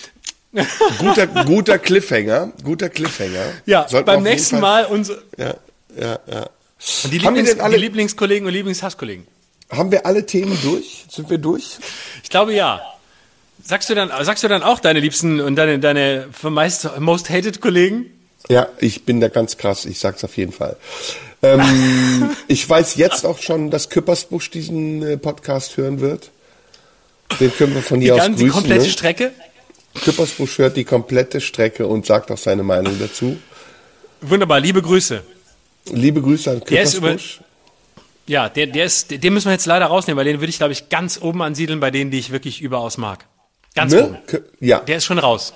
guter, 0.98 1.26
guter 1.26 1.78
Cliffhanger, 1.78 2.52
guter 2.64 2.88
Cliffhanger. 2.88 3.52
Ja, 3.66 3.86
Sollten 3.88 4.06
beim 4.06 4.22
nächsten 4.22 4.56
Fall- 4.60 4.84
Mal 4.84 4.86
unsere, 4.86 5.22
Ja, 5.36 5.54
ja, 5.96 6.18
ja. 6.30 6.48
und 7.04 7.12
die, 7.12 7.20
Haben 7.20 7.34
wir 7.36 7.42
Lieblings, 7.42 7.60
alle- 7.60 7.74
die 7.76 7.80
Lieblingskollegen 7.82 8.46
und 8.46 8.52
Lieblingshasskollegen. 8.54 9.26
Haben 9.70 9.92
wir 9.92 10.04
alle 10.06 10.26
Themen 10.26 10.58
durch? 10.62 11.04
Sind 11.08 11.30
wir 11.30 11.38
durch? 11.38 11.78
Ich 12.24 12.30
glaube 12.30 12.52
ja. 12.54 12.80
Sagst 13.64 13.90
du 13.90 13.94
dann, 13.94 14.10
sagst 14.24 14.42
du 14.42 14.48
dann 14.48 14.62
auch 14.62 14.80
deine 14.80 15.00
Liebsten 15.00 15.40
und 15.40 15.56
deine, 15.56 15.78
deine 15.78 16.28
meist, 16.42 16.88
most 16.98 17.30
hated 17.30 17.60
Kollegen? 17.60 18.06
Ja, 18.48 18.68
ich 18.78 19.04
bin 19.04 19.20
da 19.20 19.28
ganz 19.28 19.56
krass, 19.56 19.84
ich 19.84 19.98
sag's 19.98 20.24
auf 20.24 20.36
jeden 20.36 20.52
Fall. 20.52 20.76
Ähm, 21.42 22.30
ich 22.48 22.68
weiß 22.68 22.96
jetzt 22.96 23.24
auch 23.26 23.38
schon, 23.38 23.70
dass 23.70 23.88
Küppersbusch 23.90 24.50
diesen 24.50 25.02
äh, 25.02 25.16
Podcast 25.16 25.76
hören 25.76 26.00
wird. 26.00 26.30
Den 27.38 27.54
können 27.54 27.74
wir 27.74 27.82
von 27.82 28.00
Die, 28.00 28.06
hier 28.06 28.14
aus 28.14 28.20
ganze, 28.22 28.38
die 28.38 28.44
grüßen. 28.46 28.60
komplette 28.60 28.84
Ne? 28.84 28.90
Strecke? 28.90 29.32
Küppersbusch 30.04 30.58
hört 30.58 30.76
die 30.76 30.84
komplette 30.84 31.40
Strecke 31.40 31.86
und 31.86 32.06
sagt 32.06 32.30
auch 32.30 32.38
seine 32.38 32.62
Meinung 32.62 32.98
dazu. 32.98 33.38
Wunderbar, 34.20 34.60
liebe 34.60 34.82
Grüße. 34.82 35.22
Liebe 35.92 36.20
Grüße 36.22 36.50
an 36.50 36.64
Küppersbusch. 36.64 37.40
Ja, 38.26 38.48
der, 38.48 38.66
der 38.66 38.84
ist, 38.84 39.10
den 39.10 39.32
müssen 39.34 39.46
wir 39.46 39.52
jetzt 39.52 39.66
leider 39.66 39.86
rausnehmen, 39.86 40.16
weil 40.16 40.24
den 40.24 40.40
würde 40.40 40.50
ich, 40.50 40.58
glaube 40.58 40.72
ich, 40.72 40.88
ganz 40.88 41.20
oben 41.20 41.42
ansiedeln 41.42 41.80
bei 41.80 41.90
denen, 41.90 42.10
die 42.10 42.18
ich 42.18 42.30
wirklich 42.30 42.60
überaus 42.60 42.96
mag. 42.96 43.26
Ganz 43.74 43.92
oben. 43.94 44.12
Ne? 44.12 44.22
Kö- 44.28 44.42
Ja. 44.60 44.80
Der 44.80 44.96
ist 44.96 45.04
schon 45.04 45.18
raus. 45.18 45.52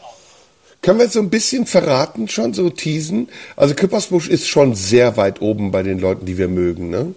Können 0.83 0.99
wir 0.99 1.09
so 1.09 1.21
ein 1.21 1.31
bisschen 1.31 1.67
verraten, 1.67 2.29
schon 2.29 2.53
so 2.53 2.69
teasen? 2.71 3.29
Also 3.57 3.75
Küppersbusch 3.75 4.29
ist 4.29 4.49
schon 4.49 4.75
sehr 4.75 5.17
weit 5.17 5.41
oben 5.41 5.71
bei 5.71 5.83
den 5.83 5.99
Leuten, 5.99 6.27
die 6.27 6.37
wir 6.37 6.49
mögen, 6.49 6.91
ne? 6.91 7.15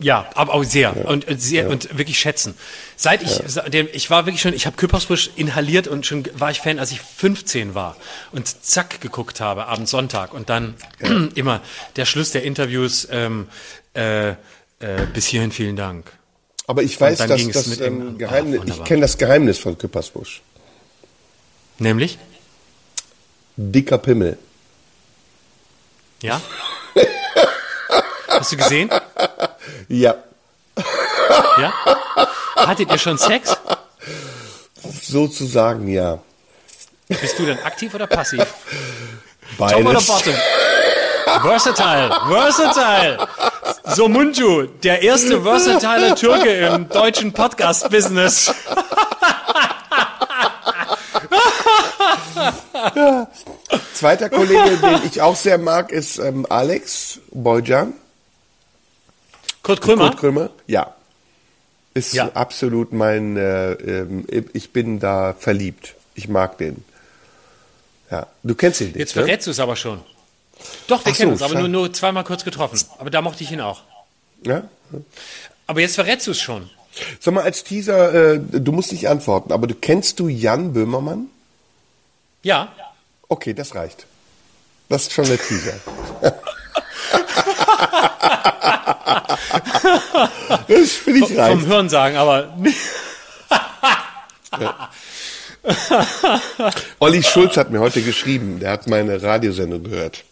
Ja, 0.00 0.30
aber 0.36 0.54
auch 0.54 0.62
sehr 0.62 1.06
und 1.08 1.26
und 1.26 1.42
sehr 1.42 1.68
und 1.68 1.98
wirklich 1.98 2.20
schätzen. 2.20 2.54
Seit 2.94 3.20
ich 3.20 3.40
der, 3.72 3.92
ich 3.92 4.08
war 4.10 4.26
wirklich 4.26 4.40
schon, 4.40 4.54
ich 4.54 4.64
habe 4.66 4.76
Küppersbusch 4.76 5.30
inhaliert 5.34 5.88
und 5.88 6.06
schon 6.06 6.22
war 6.34 6.52
ich 6.52 6.60
Fan, 6.60 6.78
als 6.78 6.92
ich 6.92 7.00
15 7.00 7.74
war 7.74 7.96
und 8.30 8.46
zack 8.64 9.00
geguckt 9.00 9.40
habe 9.40 9.66
abends 9.66 9.90
Sonntag 9.90 10.32
und 10.34 10.48
dann 10.50 10.74
immer 11.34 11.60
der 11.96 12.04
Schluss 12.04 12.30
der 12.30 12.44
Interviews 12.44 13.08
ähm, 13.10 13.48
äh, 13.94 14.28
äh, 14.28 14.34
bis 15.12 15.26
hierhin 15.26 15.50
vielen 15.50 15.74
Dank. 15.74 16.12
Aber 16.68 16.82
ich 16.82 17.00
weiß, 17.00 17.18
dann 17.18 17.28
dass 17.30 17.48
das 17.50 17.80
ähm, 17.80 18.18
Geheimnis, 18.18 18.60
Ah, 18.60 18.64
ich 18.68 18.84
kenne 18.84 19.00
das 19.00 19.16
Geheimnis 19.16 19.58
von 19.58 19.76
Küppersbusch. 19.76 20.42
Nämlich? 21.78 22.18
Dicker 23.56 23.96
Pimmel. 23.98 24.38
Ja? 26.22 26.40
Hast 28.28 28.52
du 28.52 28.56
gesehen? 28.58 28.90
Ja. 29.88 30.16
Ja? 31.58 31.72
Hattet 32.56 32.90
ihr 32.92 32.98
schon 32.98 33.16
Sex? 33.16 33.56
Sozusagen, 35.02 35.88
ja. 35.88 36.18
Bist 37.08 37.38
du 37.38 37.46
denn 37.46 37.58
aktiv 37.60 37.94
oder 37.94 38.06
passiv? 38.06 38.44
Top 39.56 39.74
oder 39.76 39.84
Beides. 39.84 40.06
bottom? 40.06 40.34
Versatile, 41.42 42.10
versatile. 42.28 43.28
So 43.94 44.08
Munju, 44.08 44.66
der 44.82 45.02
erste 45.02 45.40
versatile 45.42 46.14
Türke 46.14 46.50
im 46.50 46.88
deutschen 46.88 47.32
Podcast-Business. 47.32 48.52
Zweiter 53.94 54.28
Kollege, 54.30 54.76
den 54.76 55.00
ich 55.06 55.20
auch 55.22 55.36
sehr 55.36 55.58
mag, 55.58 55.90
ist 55.90 56.18
ähm, 56.18 56.46
Alex 56.48 57.20
Boyjan. 57.32 57.92
Kurt 59.62 59.80
Krömer. 59.80 60.08
Kurt 60.10 60.18
Krömer. 60.20 60.50
Ja. 60.66 60.94
Ist 61.94 62.14
Ja. 62.14 62.30
absolut 62.34 62.92
mein, 62.92 63.36
äh, 63.36 63.72
ähm, 63.72 64.26
ich 64.52 64.72
bin 64.72 65.00
da 65.00 65.34
verliebt. 65.38 65.94
Ich 66.14 66.28
mag 66.28 66.58
den. 66.58 66.84
Ja. 68.10 68.26
Du 68.42 68.54
kennst 68.54 68.80
ihn 68.80 68.88
nicht, 68.88 68.96
Jetzt 68.96 69.16
ne? 69.16 69.22
verrätst 69.22 69.46
du 69.46 69.50
es 69.50 69.60
aber 69.60 69.76
schon. 69.76 70.00
Doch, 70.86 71.04
wir 71.04 71.12
Ach 71.12 71.16
so, 71.16 71.22
kennen 71.22 71.32
uns, 71.32 71.42
aber 71.42 71.58
nur, 71.58 71.68
nur 71.68 71.92
zweimal 71.92 72.24
kurz 72.24 72.44
getroffen. 72.44 72.78
Aber 72.98 73.10
da 73.10 73.20
mochte 73.22 73.44
ich 73.44 73.52
ihn 73.52 73.60
auch. 73.60 73.82
Ja? 74.44 74.64
Aber 75.66 75.80
jetzt 75.80 75.96
verrätst 75.96 76.26
du 76.26 76.30
es 76.32 76.40
schon. 76.40 76.70
Sag 77.20 77.34
mal, 77.34 77.44
als 77.44 77.62
Teaser, 77.64 78.34
äh, 78.34 78.40
du 78.40 78.72
musst 78.72 78.92
nicht 78.92 79.08
antworten, 79.08 79.52
aber 79.52 79.66
du 79.66 79.74
kennst 79.74 80.18
du 80.18 80.28
Jan 80.28 80.72
Böhmermann? 80.72 81.26
Ja. 82.42 82.72
Okay, 83.28 83.54
das 83.54 83.74
reicht. 83.74 84.06
Das 84.88 85.02
ist 85.02 85.12
schon 85.12 85.26
der 85.26 85.38
Teaser. 85.38 85.74
das 90.68 90.92
finde 90.92 91.20
ich 91.20 91.26
Vom 91.26 91.36
reicht. 91.36 91.66
Hörensagen, 91.66 92.16
aber. 92.16 92.56
Olli 96.98 97.22
Schulz 97.22 97.56
hat 97.56 97.70
mir 97.70 97.80
heute 97.80 98.02
geschrieben, 98.02 98.58
der 98.60 98.70
hat 98.72 98.86
meine 98.86 99.22
Radiosendung 99.22 99.84
gehört. 99.84 100.24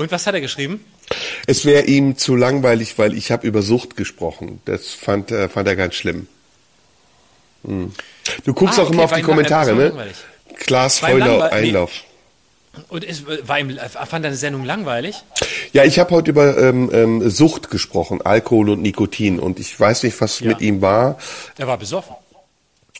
Und 0.00 0.10
was 0.10 0.26
hat 0.26 0.34
er 0.34 0.40
geschrieben? 0.40 0.82
Es 1.46 1.64
wäre 1.64 1.84
ihm 1.84 2.16
zu 2.16 2.34
langweilig, 2.36 2.98
weil 2.98 3.14
ich 3.14 3.30
habe 3.30 3.46
über 3.46 3.60
Sucht 3.62 3.96
gesprochen. 3.96 4.60
Das 4.64 4.88
fand, 4.90 5.30
äh, 5.30 5.48
fand 5.48 5.68
er 5.68 5.76
ganz 5.76 5.94
schlimm. 5.94 6.26
Hm. 7.64 7.92
Du 8.44 8.54
guckst 8.54 8.78
Ah, 8.78 8.82
auch 8.82 8.90
immer 8.90 9.04
auf 9.04 9.12
die 9.12 9.20
Kommentare, 9.22 9.74
ne? 9.74 9.88
langweilig. 9.88 10.16
Klaas 10.56 11.02
Heuler 11.02 11.26
langweil- 11.26 11.60
nee. 11.62 11.68
Einlauf. 11.68 11.90
Und 12.88 13.04
es 13.04 13.24
war 13.26 13.58
ihm, 13.58 13.76
fand 14.06 14.24
deine 14.24 14.36
Sendung 14.36 14.64
langweilig? 14.64 15.16
Ja, 15.72 15.84
ich 15.84 15.98
habe 15.98 16.14
heute 16.14 16.30
über 16.30 16.56
ähm, 16.56 16.88
ähm, 16.94 17.28
Sucht 17.28 17.68
gesprochen, 17.68 18.22
Alkohol 18.22 18.70
und 18.70 18.80
Nikotin. 18.80 19.38
Und 19.40 19.58
ich 19.60 19.78
weiß 19.78 20.04
nicht, 20.04 20.18
was 20.20 20.40
Ja. 20.40 20.48
mit 20.48 20.60
ihm 20.60 20.80
war. 20.80 21.18
Er 21.58 21.66
war 21.66 21.76
besoffen. 21.78 22.14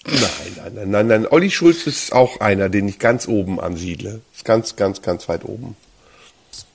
Nein, 0.05 0.19
nein, 0.57 0.73
nein, 0.75 0.91
nein, 0.91 1.07
nein. 1.07 1.27
Olli 1.29 1.51
Schulz 1.51 1.87
ist 1.87 2.13
auch 2.13 2.41
einer, 2.41 2.69
den 2.69 2.89
ich 2.89 2.99
ganz 2.99 3.29
oben 3.29 3.61
ansiedle. 3.61 4.21
Ist 4.35 4.45
ganz, 4.45 4.75
ganz, 4.77 5.01
ganz 5.03 5.29
weit 5.29 5.45
oben. 5.45 5.77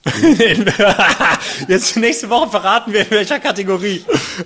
Jetzt 1.67 1.98
nächste 1.98 2.30
Woche 2.30 2.50
verraten 2.50 2.93
wir 2.93 3.01
in 3.01 3.11
welcher 3.11 3.40
Kategorie. 3.40 4.03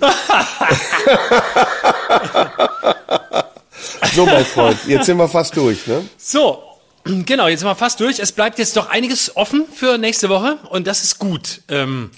so, 4.14 4.26
mein 4.26 4.44
Freund, 4.44 4.78
jetzt 4.86 5.06
sind 5.06 5.16
wir 5.18 5.28
fast 5.28 5.56
durch, 5.56 5.86
ne? 5.86 6.04
So, 6.18 6.62
genau, 7.04 7.48
jetzt 7.48 7.60
sind 7.60 7.68
wir 7.68 7.76
fast 7.76 8.00
durch. 8.00 8.18
Es 8.18 8.32
bleibt 8.32 8.58
jetzt 8.58 8.76
doch 8.76 8.88
einiges 8.88 9.36
offen 9.36 9.66
für 9.72 9.98
nächste 9.98 10.28
Woche 10.28 10.58
und 10.70 10.86
das 10.86 11.04
ist 11.04 11.18
gut. 11.18 11.62
Ähm, 11.68 12.10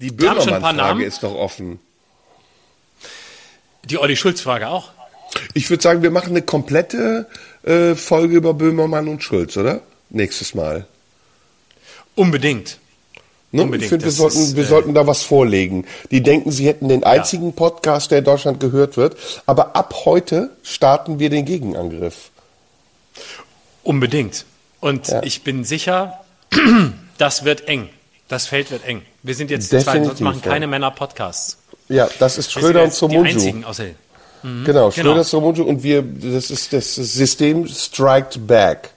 Die 0.00 0.10
Böhmermann-Frage 0.10 1.04
ist 1.04 1.22
doch 1.22 1.34
offen. 1.34 1.78
die 3.84 3.98
Olli 3.98 4.16
Schulz-Frage 4.16 4.68
auch. 4.68 4.90
Ich 5.54 5.70
würde 5.70 5.82
sagen, 5.82 6.02
wir 6.02 6.10
machen 6.10 6.30
eine 6.30 6.42
komplette 6.42 7.26
äh, 7.62 7.94
Folge 7.94 8.36
über 8.36 8.54
Böhmermann 8.54 9.06
und 9.08 9.22
Schulz, 9.22 9.56
oder? 9.56 9.80
Nächstes 10.08 10.54
Mal. 10.54 10.86
Unbedingt. 12.20 12.76
Ne? 13.50 13.62
Unbedingt, 13.62 13.84
Ich 13.84 13.88
finde, 13.88 14.04
wir, 14.04 14.12
sollten, 14.12 14.38
ist, 14.42 14.54
wir 14.54 14.64
äh, 14.64 14.66
sollten 14.66 14.92
da 14.92 15.06
was 15.06 15.22
vorlegen. 15.22 15.86
Die 16.10 16.22
denken, 16.22 16.52
sie 16.52 16.66
hätten 16.66 16.88
den 16.90 17.02
einzigen 17.02 17.54
Podcast, 17.54 18.10
der 18.10 18.18
in 18.18 18.24
Deutschland 18.24 18.60
gehört 18.60 18.98
wird. 18.98 19.16
Aber 19.46 19.74
ab 19.74 19.94
heute 20.04 20.50
starten 20.62 21.18
wir 21.18 21.30
den 21.30 21.46
Gegenangriff. 21.46 22.30
Unbedingt. 23.82 24.44
Und 24.80 25.08
Ja. 25.08 25.22
ich 25.22 25.42
bin 25.44 25.64
sicher, 25.64 26.20
das 27.18 27.44
wird 27.46 27.66
eng. 27.68 27.88
Das 28.28 28.46
Feld 28.46 28.70
wird 28.70 28.86
eng. 28.86 29.00
Wir 29.22 29.34
sind 29.34 29.50
jetzt 29.50 29.72
Definitiv, 29.72 29.92
zwei, 30.02 30.04
sonst 30.04 30.20
machen 30.20 30.42
ja. 30.44 30.50
keine 30.52 30.66
Männer 30.66 30.90
Podcasts. 30.90 31.56
Ja, 31.88 32.06
das 32.18 32.36
ist 32.36 32.52
Schröder 32.52 32.80
und 32.82 32.88
jetzt 32.88 32.96
die 32.96 32.98
Somunju. 33.00 33.30
einzigen 33.32 33.64
außer 33.64 33.84
Genau, 34.42 34.90
Schröder, 34.90 35.10
Genau. 35.12 35.22
Somunju 35.22 35.64
und 35.64 35.82
wir, 35.82 36.02
das 36.02 36.50
ist 36.50 36.72
das 36.74 36.94
System 36.94 37.66
striked 37.66 38.46
back. 38.46 38.90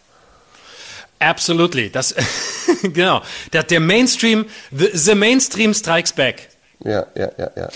Absolutely. 1.23 1.89
Das, 1.89 2.13
genau. 2.81 3.21
Der, 3.51 3.63
der 3.63 3.79
Mainstream, 3.79 4.45
the, 4.71 4.89
the 4.93 5.15
Mainstream 5.15 5.73
strikes 5.73 6.13
back. 6.13 6.49
Ja, 6.83 7.05
ja, 7.15 7.31
ja, 7.37 7.51
ja. 7.55 7.69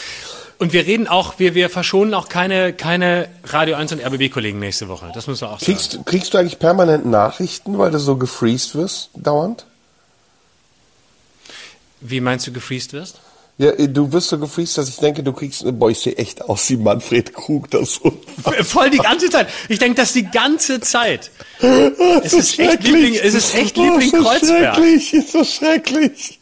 Und 0.59 0.73
wir 0.73 0.85
reden 0.87 1.07
auch, 1.07 1.37
wir, 1.37 1.53
wir 1.53 1.69
verschonen 1.69 2.13
auch 2.13 2.29
keine, 2.29 2.73
keine 2.73 3.29
Radio 3.43 3.75
1 3.75 3.91
und 3.91 4.03
RBB-Kollegen 4.03 4.57
nächste 4.59 4.87
Woche. 4.87 5.11
Das 5.13 5.27
müssen 5.27 5.41
wir 5.41 5.51
auch 5.51 5.59
sagen. 5.59 5.65
Kriegst, 5.65 5.99
kriegst 6.05 6.33
du 6.33 6.39
eigentlich 6.39 6.57
permanent 6.57 7.05
Nachrichten, 7.05 7.77
weil 7.77 7.91
du 7.91 7.99
so 7.99 8.17
gefreezed 8.17 8.73
wirst, 8.73 9.11
dauernd? 9.13 9.65
Wie 12.01 12.21
meinst 12.21 12.47
du, 12.47 12.51
gefreezed 12.51 12.93
wirst? 12.93 13.19
Ja, 13.59 13.71
du 13.71 14.11
wirst 14.11 14.29
so 14.29 14.37
gefreezed, 14.37 14.77
dass 14.77 14.87
ich 14.87 14.97
denke, 14.97 15.23
du 15.23 15.33
kriegst, 15.33 15.63
boah, 15.79 15.89
ich 15.89 15.97
sehe 15.99 16.15
echt 16.15 16.43
aus 16.43 16.69
wie 16.69 16.77
Manfred 16.77 17.33
Krug, 17.33 17.71
das 17.71 17.95
so. 17.95 18.13
Voll 18.63 18.91
die 18.91 18.99
ganze 18.99 19.31
Zeit. 19.31 19.47
Ich 19.67 19.79
denke 19.79 19.99
das 19.99 20.13
die 20.13 20.29
ganze 20.29 20.79
Zeit. 20.79 21.31
Es 22.23 22.31
so 22.31 22.37
ist 22.37 22.59
echt. 22.59 22.83
Liebling, 22.83 23.15
es 23.15 23.33
ist 23.33 23.55
echt 23.55 23.75
Oh, 23.79 23.81
Liebling 23.83 24.11
so 24.11 24.17
Kreuzberg. 24.21 24.75
schrecklich, 24.75 25.13
ist 25.13 25.31
so 25.31 25.43
schrecklich. 25.43 26.39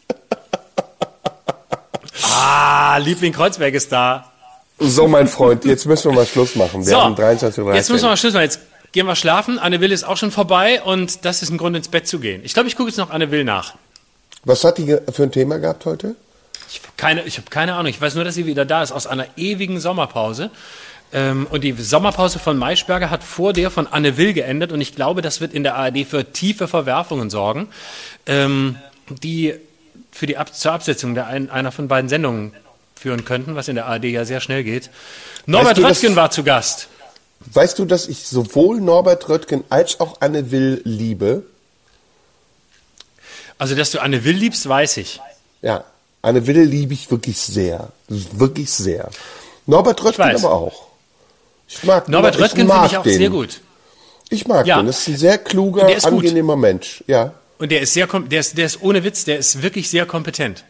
Ah, 2.34 2.98
Liebling 2.98 3.32
Kreuzberg 3.32 3.72
ist 3.72 3.90
da. 3.92 4.30
So, 4.78 5.08
mein 5.08 5.26
Freund, 5.26 5.64
jetzt 5.64 5.86
müssen 5.86 6.10
wir 6.10 6.16
mal 6.16 6.26
Schluss 6.26 6.54
machen. 6.54 6.84
Wir 6.84 6.90
so, 6.92 7.00
haben 7.02 7.14
23.30 7.14 7.62
Uhr. 7.62 7.74
jetzt 7.74 7.88
müssen 7.88 8.04
wir 8.04 8.10
mal 8.10 8.16
Schluss 8.18 8.34
machen. 8.34 8.42
Jetzt 8.44 8.60
gehen 8.92 9.06
wir 9.06 9.16
schlafen. 9.16 9.58
Anne 9.58 9.80
Will 9.80 9.90
ist 9.90 10.04
auch 10.04 10.18
schon 10.18 10.30
vorbei 10.30 10.82
und 10.82 11.24
das 11.24 11.40
ist 11.42 11.48
ein 11.50 11.56
Grund, 11.56 11.76
ins 11.76 11.88
Bett 11.88 12.06
zu 12.06 12.18
gehen. 12.18 12.42
Ich 12.44 12.52
glaube, 12.52 12.68
ich 12.68 12.76
gucke 12.76 12.90
jetzt 12.90 12.98
noch 12.98 13.08
Anne 13.08 13.30
Will 13.30 13.44
nach. 13.44 13.74
Was 14.44 14.64
hat 14.64 14.76
die 14.76 14.96
für 15.12 15.22
ein 15.22 15.32
Thema 15.32 15.58
gehabt 15.58 15.86
heute? 15.86 16.14
Ich 16.68 16.78
habe 16.78 16.88
keine, 16.96 17.22
ich 17.24 17.38
hab 17.38 17.50
keine 17.50 17.74
Ahnung. 17.74 17.86
Ich 17.86 18.00
weiß 18.00 18.14
nur, 18.14 18.24
dass 18.24 18.34
sie 18.34 18.46
wieder 18.46 18.64
da 18.64 18.82
ist 18.82 18.92
aus 18.92 19.06
einer 19.06 19.26
ewigen 19.36 19.80
Sommerpause. 19.80 20.50
Ähm, 21.12 21.46
und 21.50 21.62
die 21.62 21.72
Sommerpause 21.72 22.38
von 22.38 22.58
Maischberger 22.58 23.10
hat 23.10 23.22
vor 23.22 23.52
der 23.52 23.70
von 23.70 23.86
Anne 23.86 24.16
Will 24.16 24.32
geendet. 24.32 24.72
Und 24.72 24.80
ich 24.80 24.94
glaube, 24.94 25.22
das 25.22 25.40
wird 25.40 25.52
in 25.54 25.62
der 25.62 25.76
ARD 25.76 26.04
für 26.04 26.32
tiefe 26.32 26.66
Verwerfungen 26.68 27.30
sorgen, 27.30 27.68
ähm, 28.26 28.76
die 29.22 29.54
für 30.10 30.26
die 30.26 30.36
Ab 30.36 30.54
zur 30.54 30.72
Absetzung 30.72 31.14
der 31.14 31.26
ein, 31.28 31.50
einer 31.50 31.70
von 31.72 31.88
beiden 31.88 32.08
Sendungen 32.08 32.52
führen 32.98 33.24
könnten, 33.24 33.54
was 33.54 33.68
in 33.68 33.76
der 33.76 33.86
ARD 33.86 34.04
ja 34.06 34.24
sehr 34.24 34.40
schnell 34.40 34.64
geht. 34.64 34.90
Norbert 35.46 35.76
du, 35.76 35.82
dass- 35.82 35.98
Röttgen 35.98 36.16
war 36.16 36.30
zu 36.30 36.42
Gast. 36.42 36.88
Weißt 37.52 37.78
du, 37.78 37.84
dass 37.84 38.08
ich 38.08 38.26
sowohl 38.26 38.80
Norbert 38.80 39.28
Röttgen 39.28 39.62
als 39.68 40.00
auch 40.00 40.20
Anne 40.20 40.50
Will 40.50 40.80
liebe? 40.84 41.42
Also, 43.58 43.74
dass 43.74 43.90
du 43.90 44.00
Anne 44.00 44.24
Will 44.24 44.36
liebst, 44.36 44.68
weiß 44.68 44.96
ich. 44.98 45.20
Ja, 45.62 45.84
Anne 46.26 46.44
Will 46.46 46.60
liebe 46.62 46.92
ich 46.92 47.08
wirklich 47.08 47.38
sehr. 47.38 47.90
Wirklich 48.08 48.68
sehr. 48.70 49.10
Norbert 49.66 50.02
Röttgen 50.02 50.24
aber 50.36 50.52
auch. 50.52 50.86
Ich 51.68 51.84
mag 51.84 52.08
Norbert 52.08 52.34
ich 52.34 52.40
Röttgen 52.40 52.68
finde 52.68 52.86
ich 52.90 52.96
auch 52.96 53.02
den. 53.04 53.16
sehr 53.16 53.30
gut. 53.30 53.60
Ich 54.28 54.46
mag 54.48 54.66
Ja. 54.66 54.78
den. 54.78 54.86
Das 54.86 54.98
ist 55.00 55.08
ein 55.08 55.16
sehr 55.18 55.38
kluger, 55.38 55.88
ist 55.94 56.02
gut. 56.04 56.14
angenehmer 56.24 56.56
Mensch. 56.56 57.04
Ja. 57.06 57.32
Und 57.58 57.70
der 57.70 57.80
ist 57.80 57.94
sehr, 57.94 58.06
der 58.08 58.40
ist, 58.40 58.58
der 58.58 58.66
ist 58.66 58.82
ohne 58.82 59.04
Witz, 59.04 59.24
der 59.24 59.38
ist 59.38 59.62
wirklich 59.62 59.88
sehr 59.88 60.04
kompetent. 60.04 60.64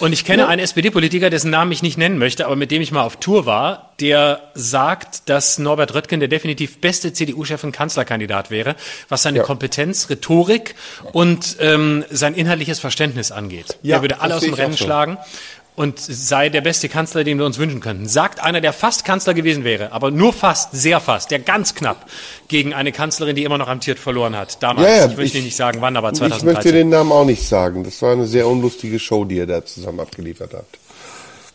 Und 0.00 0.12
ich 0.12 0.24
kenne 0.24 0.48
einen 0.48 0.60
SPD-Politiker, 0.62 1.30
dessen 1.30 1.50
Namen 1.50 1.70
ich 1.72 1.82
nicht 1.82 1.98
nennen 1.98 2.18
möchte, 2.18 2.46
aber 2.46 2.56
mit 2.56 2.70
dem 2.70 2.82
ich 2.82 2.92
mal 2.92 3.02
auf 3.02 3.16
Tour 3.16 3.46
war, 3.46 3.92
der 4.00 4.50
sagt, 4.54 5.28
dass 5.28 5.58
Norbert 5.58 5.94
Röttgen 5.94 6.20
der 6.20 6.28
definitiv 6.28 6.80
beste 6.80 7.12
CDU-Chef 7.12 7.62
und 7.64 7.72
Kanzlerkandidat 7.72 8.50
wäre, 8.50 8.76
was 9.08 9.22
seine 9.22 9.38
Ja. 9.38 9.44
Kompetenz, 9.44 10.10
Rhetorik 10.10 10.74
und 11.12 11.56
ähm, 11.60 12.04
sein 12.10 12.34
inhaltliches 12.34 12.80
Verständnis 12.80 13.30
angeht. 13.30 13.78
Ja, 13.82 13.96
er 13.96 14.02
würde 14.02 14.20
alle 14.20 14.36
aus 14.36 14.42
dem 14.42 14.54
Rennen 14.54 14.76
schlagen 14.76 15.18
und 15.76 15.98
sei 15.98 16.50
der 16.50 16.60
beste 16.60 16.88
Kanzler, 16.88 17.24
den 17.24 17.38
wir 17.38 17.44
uns 17.46 17.58
wünschen 17.58 17.80
könnten. 17.80 18.08
Sagt 18.08 18.38
einer, 18.40 18.60
der 18.60 18.72
fast 18.72 19.04
Kanzler 19.04 19.34
gewesen 19.34 19.64
wäre, 19.64 19.90
aber 19.92 20.10
nur 20.12 20.32
fast, 20.32 20.70
sehr 20.72 21.00
fast, 21.00 21.30
der 21.32 21.40
ganz 21.40 21.74
knapp 21.74 22.08
gegen 22.48 22.72
eine 22.74 22.92
Kanzlerin, 22.92 23.34
die 23.34 23.42
immer 23.44 23.58
noch 23.58 23.66
amtiert 23.68 23.98
verloren 23.98 24.36
hat. 24.36 24.62
Damals, 24.62 24.86
Ja, 24.88 24.96
ja, 24.96 25.06
ich 25.10 25.16
möchte 25.16 25.38
ich- 25.38 25.44
nicht 25.44 25.56
sagen, 25.56 25.80
wann, 25.80 25.96
aber 25.96 26.12
Ich 26.12 26.18
2013. 26.18 26.52
möchte 26.54 26.72
den 26.72 26.88
Namen 26.90 27.10
auch 27.10 27.24
nicht 27.24 27.46
sagen. 27.48 27.82
Das 27.82 28.00
war 28.02 28.12
eine 28.12 28.26
sehr 28.26 28.46
unlustige 28.46 28.98
Show, 29.00 29.24
die 29.24 29.36
ihr 29.36 29.46
da 29.46 29.64
zusammen 29.64 29.98
abgeliefert 30.00 30.52
habt. 30.54 30.78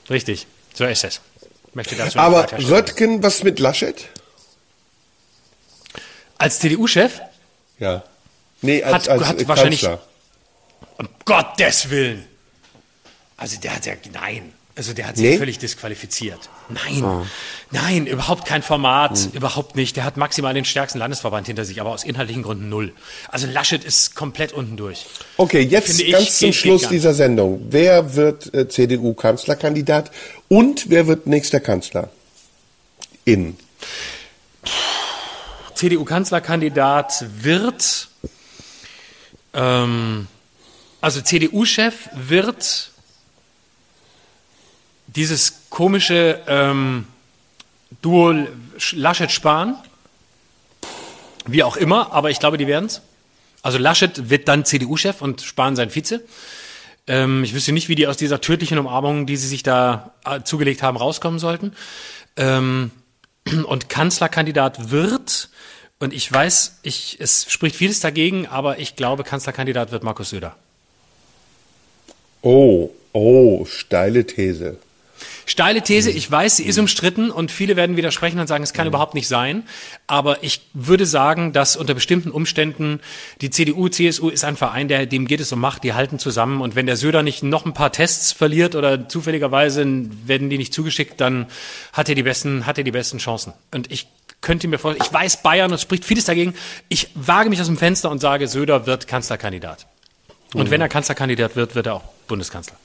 Richtig, 0.09 0.47
so 0.73 0.83
ist 0.85 1.03
es. 1.05 1.21
Ich 1.69 1.75
möchte 1.75 1.95
dazu 1.95 2.19
Aber. 2.19 2.45
Röttgen, 2.67 3.21
was 3.23 3.43
mit 3.43 3.59
Laschet? 3.59 4.05
Als 6.37 6.59
CDU-Chef, 6.59 7.19
Ja. 7.79 8.03
Nee, 8.61 8.83
als, 8.83 8.93
Hat- 9.07 9.09
als 9.09 9.25
hat 9.29 9.41
äh, 9.41 9.47
wahrscheinlich- 9.47 9.87
um 10.97 11.07
Gottes 11.23 11.89
Willen. 11.89 12.25
Also 13.39 13.59
der 13.59 13.75
hat 13.75 13.85
ja, 13.85 13.93
nein. 14.13 14.53
Also 14.75 14.93
der 14.93 15.07
hat 15.07 15.17
sich 15.17 15.25
Nee? 15.31 15.37
völlig 15.37 15.57
disqualifiziert. 15.59 16.39
Nein, 16.69 17.03
nein, 17.71 18.07
überhaupt 18.07 18.45
kein 18.45 18.61
Format, 18.63 19.17
Hm. 19.17 19.31
überhaupt 19.33 19.75
nicht. 19.75 19.97
Der 19.97 20.05
hat 20.05 20.15
maximal 20.15 20.53
den 20.53 20.63
stärksten 20.63 20.99
Landesverband 20.99 21.47
hinter 21.47 21.65
sich, 21.65 21.81
aber 21.81 21.89
aus 21.89 22.05
inhaltlichen 22.05 22.43
Gründen 22.43 22.69
null. 22.69 22.93
Also 23.27 23.45
Laschet 23.47 23.83
ist 23.83 24.15
komplett 24.15 24.53
unten 24.53 24.77
durch. 24.77 25.05
Okay, 25.35 25.59
jetzt 25.61 25.99
ich, 25.99 26.11
ganz 26.13 26.37
zum 26.37 26.53
Schluss 26.53 26.87
dieser 26.87 27.13
Sendung. 27.13 27.65
Wer 27.69 28.15
wird 28.15 28.53
äh, 28.53 28.69
CDU-Kanzlerkandidat 28.69 30.11
und 30.47 30.89
wer 30.89 31.07
wird 31.07 31.27
nächster 31.27 31.59
Kanzler? 31.59 32.09
In. 33.25 33.57
CDU-Kanzlerkandidat 35.75 37.25
wird, 37.41 38.07
ähm, 39.53 40.27
also 41.01 41.21
CDU-Chef 41.21 41.95
wird 42.13 42.91
dieses 45.15 45.69
komische 45.69 46.41
ähm, 46.47 47.07
Duo 48.01 48.33
Laschet-Spahn, 48.91 49.75
wie 51.45 51.63
auch 51.63 51.77
immer, 51.77 52.11
aber 52.13 52.29
ich 52.29 52.39
glaube, 52.39 52.57
die 52.57 52.67
werden's. 52.67 53.01
Also 53.61 53.77
Laschet 53.77 54.29
wird 54.29 54.47
dann 54.47 54.65
CDU-Chef 54.65 55.21
und 55.21 55.41
Spahn 55.41 55.75
sein 55.75 55.89
Vize. 55.89 56.23
Ähm, 57.07 57.43
ich 57.43 57.53
wüsste 57.53 57.71
nicht, 57.71 57.89
wie 57.89 57.95
die 57.95 58.07
aus 58.07 58.17
dieser 58.17 58.39
tödlichen 58.39 58.77
Umarmung, 58.77 59.25
die 59.25 59.35
sie 59.35 59.47
sich 59.47 59.63
da 59.63 60.13
äh, 60.25 60.41
zugelegt 60.43 60.83
haben, 60.83 60.95
rauskommen 60.95 61.39
sollten. 61.39 61.73
Ähm, 62.37 62.91
und 63.65 63.89
Kanzlerkandidat 63.89 64.91
wird, 64.91 65.49
und 65.99 66.13
ich 66.13 66.31
weiß, 66.31 66.79
ich, 66.83 67.17
es 67.19 67.51
spricht 67.51 67.75
vieles 67.75 67.99
dagegen, 67.99 68.47
aber 68.47 68.79
ich 68.79 68.95
glaube, 68.95 69.23
Kanzlerkandidat 69.23 69.91
wird 69.91 70.03
Markus 70.03 70.29
Söder. 70.29 70.55
Oh, 72.41 72.91
oh, 73.11 73.65
steile 73.65 74.25
These. 74.25 74.77
Steile 75.49 75.81
These, 75.81 76.11
ich 76.11 76.29
weiß, 76.29 76.57
sie 76.57 76.65
ist 76.65 76.77
umstritten 76.77 77.31
und 77.31 77.49
viele 77.49 77.75
werden 77.75 77.97
widersprechen 77.97 78.39
und 78.39 78.45
sagen, 78.45 78.63
es 78.63 78.71
kann 78.71 78.85
überhaupt 78.85 79.15
nicht 79.15 79.27
sein. 79.27 79.63
Aber 80.05 80.43
ich 80.43 80.61
würde 80.75 81.07
sagen, 81.07 81.53
dass 81.53 81.75
unter 81.75 81.95
bestimmten 81.95 82.29
Umständen 82.29 82.99
die 83.41 83.49
CDU, 83.49 83.89
CSU 83.89 84.29
ist 84.29 84.43
ein 84.43 84.57
Verein, 84.57 84.89
der, 84.89 85.07
dem 85.07 85.25
geht 85.25 85.39
es 85.39 85.51
um 85.51 85.59
Macht, 85.59 85.83
die 85.83 85.95
halten 85.95 86.19
zusammen. 86.19 86.61
Und 86.61 86.75
wenn 86.75 86.85
der 86.85 86.97
Söder 86.97 87.23
nicht 87.23 87.41
noch 87.41 87.65
ein 87.65 87.73
paar 87.73 87.91
Tests 87.91 88.31
verliert 88.31 88.75
oder 88.75 89.09
zufälligerweise 89.09 89.83
werden 90.27 90.51
die 90.51 90.59
nicht 90.59 90.71
zugeschickt, 90.71 91.19
dann 91.19 91.47
hat 91.93 92.09
er 92.09 92.13
die 92.13 92.21
besten, 92.21 92.67
hat 92.67 92.77
er 92.77 92.83
die 92.83 92.91
besten 92.91 93.17
Chancen. 93.17 93.53
Und 93.71 93.91
ich 93.91 94.05
könnte 94.41 94.67
mir 94.67 94.77
vorstellen, 94.77 95.03
ich 95.03 95.11
weiß 95.11 95.41
Bayern, 95.41 95.73
es 95.73 95.81
spricht 95.81 96.05
vieles 96.05 96.25
dagegen. 96.25 96.53
Ich 96.89 97.09
wage 97.15 97.49
mich 97.49 97.59
aus 97.59 97.65
dem 97.65 97.77
Fenster 97.77 98.11
und 98.11 98.19
sage, 98.19 98.47
Söder 98.47 98.85
wird 98.85 99.07
Kanzlerkandidat. 99.07 99.87
Und 100.53 100.69
wenn 100.69 100.79
er 100.79 100.89
Kanzlerkandidat 100.89 101.55
wird, 101.55 101.73
wird 101.73 101.87
er 101.87 101.95
auch 101.95 102.03
Bundeskanzler. 102.27 102.77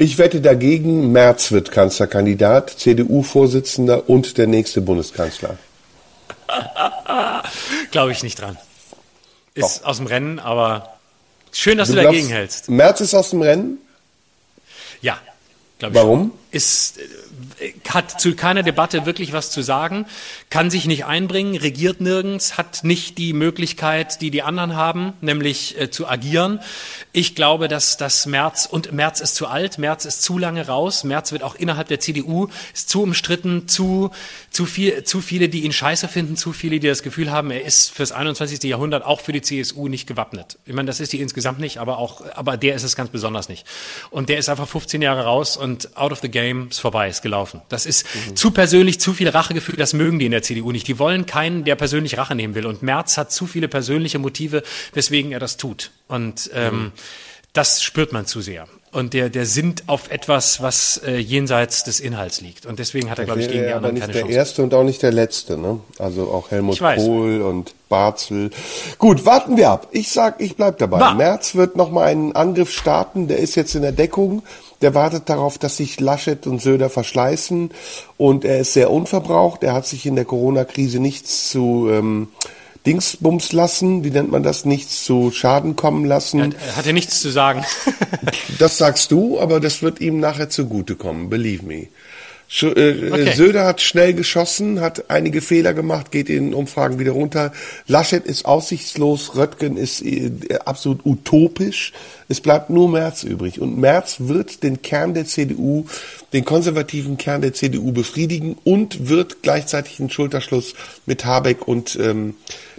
Ich 0.00 0.16
wette 0.16 0.40
dagegen, 0.40 1.10
Merz 1.10 1.50
wird 1.50 1.72
Kanzlerkandidat, 1.72 2.70
CDU-Vorsitzender 2.70 4.08
und 4.08 4.38
der 4.38 4.46
nächste 4.46 4.80
Bundeskanzler. 4.80 5.58
Glaube 7.90 8.12
ich 8.12 8.22
nicht 8.22 8.40
dran. 8.40 8.56
Ist 9.54 9.84
aus 9.84 9.96
dem 9.96 10.06
Rennen, 10.06 10.38
aber 10.38 10.94
Schön, 11.50 11.78
dass 11.78 11.88
du, 11.88 11.94
glaubst, 11.94 12.08
dagegen 12.10 12.28
hältst. 12.28 12.68
Merz 12.68 13.00
ist 13.00 13.12
aus 13.12 13.30
dem 13.30 13.42
Rennen? 13.42 13.78
Ja, 15.00 15.18
glaube 15.80 15.96
ich. 15.96 16.00
Warum? 16.00 16.32
Ist, 16.52 17.00
hat 17.88 18.20
zu 18.20 18.34
keiner 18.34 18.62
Debatte 18.62 19.06
wirklich 19.06 19.32
was 19.32 19.50
zu 19.50 19.62
sagen, 19.62 20.06
kann 20.50 20.70
sich 20.70 20.86
nicht 20.86 21.04
einbringen, 21.04 21.56
regiert 21.56 22.00
nirgends, 22.00 22.56
hat 22.56 22.84
nicht 22.84 23.18
die 23.18 23.32
Möglichkeit, 23.32 24.20
die 24.20 24.30
die 24.30 24.42
anderen 24.42 24.76
haben, 24.76 25.12
nämlich 25.20 25.80
äh, 25.80 25.90
zu 25.90 26.08
agieren. 26.08 26.60
Ich 27.12 27.34
glaube, 27.34 27.68
dass 27.68 27.96
das 27.96 28.26
Merz 28.26 28.66
und 28.66 28.92
Merz 28.92 29.20
ist 29.20 29.34
zu 29.34 29.46
alt, 29.46 29.78
Merz 29.78 30.04
ist 30.04 30.22
zu 30.22 30.38
lange 30.38 30.66
raus, 30.66 31.04
Merz 31.04 31.32
wird 31.32 31.42
auch 31.42 31.54
innerhalb 31.54 31.88
der 31.88 32.00
CDU 32.00 32.48
ist 32.72 32.88
zu 32.88 33.02
umstritten, 33.02 33.68
zu 33.68 34.10
zu 34.50 34.66
viel, 34.66 35.04
zu 35.04 35.20
viele, 35.20 35.48
die 35.48 35.64
ihn 35.64 35.72
scheiße 35.72 36.08
finden, 36.08 36.36
zu 36.36 36.52
viele, 36.52 36.80
die 36.80 36.88
das 36.88 37.02
Gefühl 37.02 37.30
haben, 37.30 37.50
er 37.50 37.64
ist 37.64 37.90
fürs 37.90 38.12
21. 38.12 38.62
Jahrhundert 38.64 39.04
auch 39.04 39.20
für 39.20 39.32
die 39.32 39.42
CSU 39.42 39.88
nicht 39.88 40.06
gewappnet. 40.06 40.58
Ich 40.64 40.74
meine, 40.74 40.86
das 40.86 41.00
ist 41.00 41.12
die 41.12 41.20
insgesamt 41.20 41.60
nicht, 41.60 41.78
aber 41.78 41.98
auch, 41.98 42.22
aber 42.34 42.56
der 42.56 42.74
ist 42.74 42.82
es 42.82 42.96
ganz 42.96 43.10
besonders 43.10 43.48
nicht. 43.48 43.66
Und 44.10 44.28
der 44.28 44.38
ist 44.38 44.48
einfach 44.48 44.68
15 44.68 45.02
Jahre 45.02 45.24
raus 45.24 45.56
und 45.56 45.96
out 45.96 46.12
of 46.12 46.20
the 46.20 46.28
game 46.28 46.68
ist 46.70 46.80
vorbei, 46.80 47.08
ist 47.08 47.22
gelaufen. 47.22 47.47
Das 47.68 47.86
ist 47.86 48.06
mhm. 48.14 48.36
zu 48.36 48.50
persönlich, 48.50 49.00
zu 49.00 49.12
viel 49.12 49.28
Rachegefühl, 49.28 49.76
das 49.76 49.92
mögen 49.92 50.18
die 50.18 50.26
in 50.26 50.32
der 50.32 50.42
CDU 50.42 50.72
nicht. 50.72 50.88
Die 50.88 50.98
wollen 50.98 51.26
keinen, 51.26 51.64
der 51.64 51.76
persönlich 51.76 52.18
Rache 52.18 52.34
nehmen 52.34 52.54
will. 52.54 52.66
Und 52.66 52.82
Merz 52.82 53.16
hat 53.16 53.32
zu 53.32 53.46
viele 53.46 53.68
persönliche 53.68 54.18
Motive, 54.18 54.62
weswegen 54.94 55.32
er 55.32 55.40
das 55.40 55.56
tut. 55.56 55.90
Und 56.08 56.50
ähm, 56.54 56.74
mhm. 56.74 56.92
das 57.52 57.82
spürt 57.82 58.12
man 58.12 58.26
zu 58.26 58.40
sehr 58.40 58.66
und 58.92 59.14
der, 59.14 59.28
der 59.28 59.46
sinnt 59.46 59.84
auf 59.86 60.10
etwas, 60.10 60.62
was 60.62 60.98
äh, 61.04 61.16
jenseits 61.16 61.84
des 61.84 62.00
Inhalts 62.00 62.40
liegt. 62.40 62.66
Und 62.66 62.78
deswegen 62.78 63.10
hat 63.10 63.18
er, 63.18 63.26
glaube 63.26 63.40
ich, 63.40 63.48
gegen 63.48 63.64
die 63.66 63.72
anderen 63.72 63.98
keine 63.98 64.12
Chance. 64.12 64.26
nicht 64.26 64.30
der 64.30 64.36
erste 64.36 64.62
und 64.62 64.74
auch 64.74 64.84
nicht 64.84 65.02
der 65.02 65.12
letzte, 65.12 65.58
ne? 65.58 65.80
Also 65.98 66.30
auch 66.30 66.50
Helmut 66.50 66.80
Kohl 66.80 67.42
und 67.42 67.74
Barzel. 67.88 68.50
Gut, 68.98 69.24
warten 69.24 69.56
wir 69.56 69.70
ab. 69.70 69.88
Ich 69.92 70.10
sag, 70.10 70.40
ich 70.40 70.56
bleib 70.56 70.78
dabei. 70.78 71.00
War. 71.00 71.14
Merz 71.14 71.54
wird 71.54 71.76
noch 71.76 71.90
mal 71.90 72.04
einen 72.04 72.34
Angriff 72.34 72.72
starten. 72.72 73.28
Der 73.28 73.38
ist 73.38 73.54
jetzt 73.54 73.74
in 73.74 73.82
der 73.82 73.92
Deckung. 73.92 74.42
Der 74.80 74.94
wartet 74.94 75.28
darauf, 75.28 75.58
dass 75.58 75.76
sich 75.76 75.98
Laschet 75.98 76.46
und 76.46 76.62
Söder 76.62 76.88
verschleißen. 76.88 77.70
Und 78.16 78.44
er 78.44 78.60
ist 78.60 78.72
sehr 78.72 78.90
unverbraucht. 78.90 79.62
Er 79.64 79.74
hat 79.74 79.86
sich 79.86 80.06
in 80.06 80.14
der 80.14 80.24
Corona-Krise 80.24 81.00
nichts 81.00 81.50
zu 81.50 81.88
ähm, 81.90 82.28
Dingsbums 82.86 83.52
lassen, 83.52 84.04
wie 84.04 84.10
nennt 84.10 84.30
man 84.30 84.42
das, 84.42 84.64
nichts 84.64 85.04
zu 85.04 85.30
Schaden 85.30 85.76
kommen 85.76 86.04
lassen. 86.04 86.54
Er 86.54 86.76
hat 86.76 86.86
ja 86.86 86.92
nichts 86.92 87.20
zu 87.20 87.30
sagen. 87.30 87.64
das 88.58 88.78
sagst 88.78 89.10
du, 89.10 89.38
aber 89.40 89.60
das 89.60 89.82
wird 89.82 90.00
ihm 90.00 90.20
nachher 90.20 90.48
zugutekommen, 90.48 91.28
believe 91.28 91.66
me. 91.66 91.88
Äh, 92.50 93.10
okay. 93.12 93.34
Söder 93.34 93.66
hat 93.66 93.82
schnell 93.82 94.14
geschossen, 94.14 94.80
hat 94.80 95.10
einige 95.10 95.42
Fehler 95.42 95.74
gemacht, 95.74 96.10
geht 96.10 96.30
in 96.30 96.54
Umfragen 96.54 96.98
wieder 96.98 97.12
runter. 97.12 97.52
Laschet 97.86 98.24
ist 98.24 98.46
aussichtslos, 98.46 99.36
Röttgen 99.36 99.76
ist 99.76 100.00
äh, 100.00 100.30
absolut 100.64 101.04
utopisch. 101.04 101.92
Es 102.28 102.40
bleibt 102.40 102.70
nur 102.70 102.88
Merz 102.88 103.22
übrig. 103.22 103.60
Und 103.60 103.78
Merz 103.78 104.16
wird 104.20 104.62
den 104.62 104.80
Kern 104.80 105.12
der 105.12 105.26
CDU, 105.26 105.84
den 106.32 106.46
konservativen 106.46 107.18
Kern 107.18 107.42
der 107.42 107.52
CDU 107.52 107.92
befriedigen 107.92 108.56
und 108.64 109.08
wird 109.08 109.42
gleichzeitig 109.42 110.00
einen 110.00 110.10
Schulterschluss 110.10 110.74
mit 111.04 111.26
Habeck 111.26 111.68
und 111.68 111.98
ähm, 112.00 112.34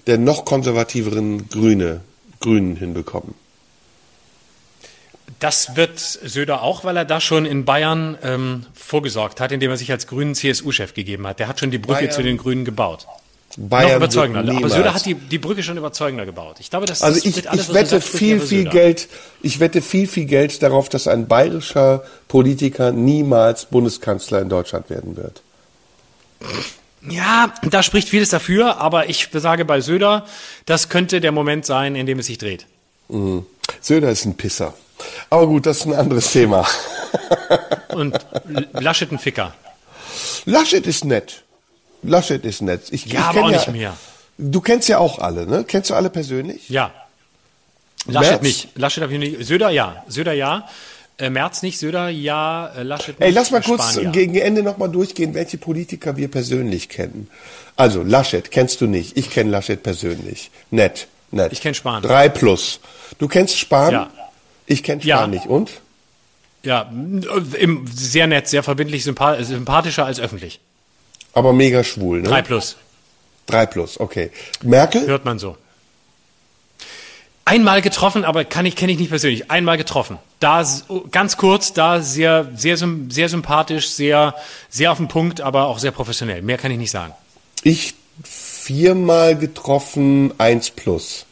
der 0.07 0.17
noch 0.17 0.45
konservativeren 0.45 1.47
Grüne, 1.49 2.01
Grünen 2.39 2.75
hinbekommen. 2.75 3.35
Das 5.39 5.75
wird 5.75 5.99
Söder 5.99 6.63
auch, 6.63 6.83
weil 6.83 6.97
er 6.97 7.05
da 7.05 7.21
schon 7.21 7.45
in 7.45 7.65
Bayern 7.65 8.17
ähm, 8.23 8.65
vorgesorgt 8.73 9.39
hat, 9.39 9.51
indem 9.51 9.69
er 9.69 9.77
sich 9.77 9.91
als 9.91 10.07
Grünen 10.07 10.35
CSU-Chef 10.35 10.93
gegeben 10.93 11.27
hat. 11.27 11.39
Der 11.39 11.47
hat 11.47 11.59
schon 11.59 11.71
die 11.71 11.77
Brücke 11.77 11.99
Bayern, 11.99 12.11
zu 12.11 12.23
den 12.23 12.37
Grünen 12.37 12.65
gebaut. 12.65 13.05
Bayern 13.57 13.89
noch 13.89 13.97
überzeugender. 13.97 14.55
Aber 14.55 14.69
Söder 14.69 14.93
hat 14.93 15.05
die, 15.05 15.15
die 15.15 15.37
Brücke 15.37 15.63
schon 15.63 15.77
überzeugender 15.77 16.25
gebaut. 16.25 16.57
Ich 16.59 16.69
glaube, 16.69 16.85
das 16.85 17.01
also 17.01 17.19
ich, 17.23 17.49
alles, 17.49 17.69
ich 17.69 17.73
wette 17.73 17.99
sagt, 17.99 18.03
viel, 18.03 18.39
viel 18.39 18.65
Geld. 18.65 19.07
Ich 19.41 19.59
wette 19.59 19.81
viel, 19.81 20.07
viel 20.07 20.25
Geld 20.25 20.61
darauf, 20.63 20.89
dass 20.89 21.07
ein 21.07 21.27
bayerischer 21.27 22.03
Politiker 22.27 22.91
niemals 22.91 23.65
Bundeskanzler 23.65 24.41
in 24.41 24.49
Deutschland 24.49 24.89
werden 24.89 25.17
wird. 25.17 25.41
Ja, 27.07 27.53
da 27.69 27.81
spricht 27.81 28.09
vieles 28.09 28.29
dafür, 28.29 28.77
aber 28.77 29.09
ich 29.09 29.29
sage 29.33 29.65
bei 29.65 29.81
Söder, 29.81 30.25
das 30.65 30.89
könnte 30.89 31.21
der 31.21 31.31
Moment 31.31 31.65
sein, 31.65 31.95
in 31.95 32.05
dem 32.05 32.19
es 32.19 32.27
sich 32.27 32.37
dreht. 32.37 32.65
Mhm. 33.07 33.45
Söder 33.81 34.09
ist 34.11 34.25
ein 34.25 34.35
Pisser. 34.35 34.73
Aber 35.29 35.47
gut, 35.47 35.65
das 35.65 35.79
ist 35.79 35.85
ein 35.85 35.93
anderes 35.93 36.31
Thema. 36.31 36.67
Und 37.89 38.17
Laschet 38.73 39.11
ein 39.11 39.19
Ficker. 39.19 39.53
Laschet 40.45 40.85
ist 40.85 41.05
nett. 41.05 41.43
Laschet 42.03 42.43
ist 42.45 42.61
nett. 42.61 42.83
Ich, 42.91 43.05
ja, 43.05 43.19
ich 43.19 43.25
aber 43.25 43.43
auch 43.45 43.51
ja, 43.51 43.57
nicht 43.57 43.71
mehr. 43.71 43.97
Du 44.37 44.61
kennst 44.61 44.87
ja 44.87 44.99
auch 44.99 45.19
alle, 45.19 45.45
ne? 45.45 45.65
Kennst 45.67 45.89
du 45.89 45.95
alle 45.95 46.09
persönlich? 46.09 46.69
Ja. 46.69 46.91
Laschet 48.05 48.31
Merz? 48.31 48.41
nicht. 48.41 48.77
Laschet 48.77 49.03
habe 49.03 49.13
ich 49.13 49.19
nicht. 49.19 49.45
Söder 49.45 49.69
ja. 49.69 50.03
Söder 50.07 50.33
ja. 50.33 50.67
Äh, 51.17 51.29
Merz 51.29 51.61
nicht, 51.63 51.77
Söder 51.77 52.07
ja, 52.07 52.71
äh, 52.77 52.83
Laschet 52.83 53.19
nicht. 53.19 53.27
Ey, 53.27 53.31
lass 53.31 53.51
mal 53.51 53.61
kurz 53.61 53.91
Spanier. 53.91 54.11
gegen 54.11 54.35
Ende 54.35 54.63
nochmal 54.63 54.89
durchgehen, 54.89 55.33
welche 55.33 55.57
Politiker 55.57 56.15
wir 56.15 56.29
persönlich 56.31 56.87
kennen. 56.87 57.29
Also, 57.75 58.03
Laschet 58.03 58.49
kennst 58.51 58.79
du 58.79 58.87
nicht. 58.87 59.17
Ich 59.17 59.29
kenne 59.29 59.51
Laschet 59.51 59.83
persönlich. 59.83 60.49
Nett, 60.71 61.07
nett. 61.31 61.51
Ich 61.51 61.59
kenne 61.59 61.75
Spahn. 61.75 62.01
Drei 62.01 62.29
plus. 62.29 62.79
Du 63.17 63.27
kennst 63.27 63.57
Spahn? 63.57 63.91
Ja. 63.91 64.09
Ich 64.69 64.83
kenne 64.83 65.01
Spahn 65.01 65.07
ja. 65.07 65.27
nicht. 65.27 65.47
Und? 65.47 65.81
Ja, 66.63 66.91
im, 67.57 67.87
sehr 67.87 68.27
nett, 68.27 68.47
sehr 68.47 68.63
verbindlich, 68.63 69.03
sympathischer 69.03 70.05
als 70.05 70.19
öffentlich. 70.19 70.59
Aber 71.33 71.53
mega 71.53 71.83
schwul, 71.83 72.21
ne? 72.21 72.29
Drei 72.29 72.41
plus. 72.41 72.77
Drei 73.47 73.65
plus, 73.65 73.99
okay. 73.99 74.31
Merkel? 74.61 75.07
Hört 75.07 75.25
man 75.25 75.39
so. 75.39 75.57
Einmal 77.45 77.81
getroffen, 77.81 78.25
aber 78.25 78.45
kann 78.45 78.67
ich 78.67 78.75
kenne 78.75 78.91
ich 78.91 78.99
nicht 78.99 79.09
persönlich. 79.09 79.49
Einmal 79.49 79.77
getroffen. 79.77 80.19
Da 80.39 80.63
ganz 81.09 81.35
kurz, 81.37 81.73
da 81.73 81.99
sehr 81.99 82.51
sehr 82.55 82.77
sehr 82.77 83.27
sympathisch, 83.27 83.89
sehr 83.89 84.35
sehr 84.69 84.91
auf 84.91 84.97
den 84.97 85.07
Punkt, 85.07 85.41
aber 85.41 85.65
auch 85.65 85.79
sehr 85.79 85.89
professionell. 85.89 86.43
Mehr 86.43 86.57
kann 86.57 86.69
ich 86.69 86.77
nicht 86.77 86.91
sagen. 86.91 87.13
Ich 87.63 87.95
viermal 88.23 89.35
getroffen, 89.35 90.31
eins 90.37 90.69
plus. 90.69 91.25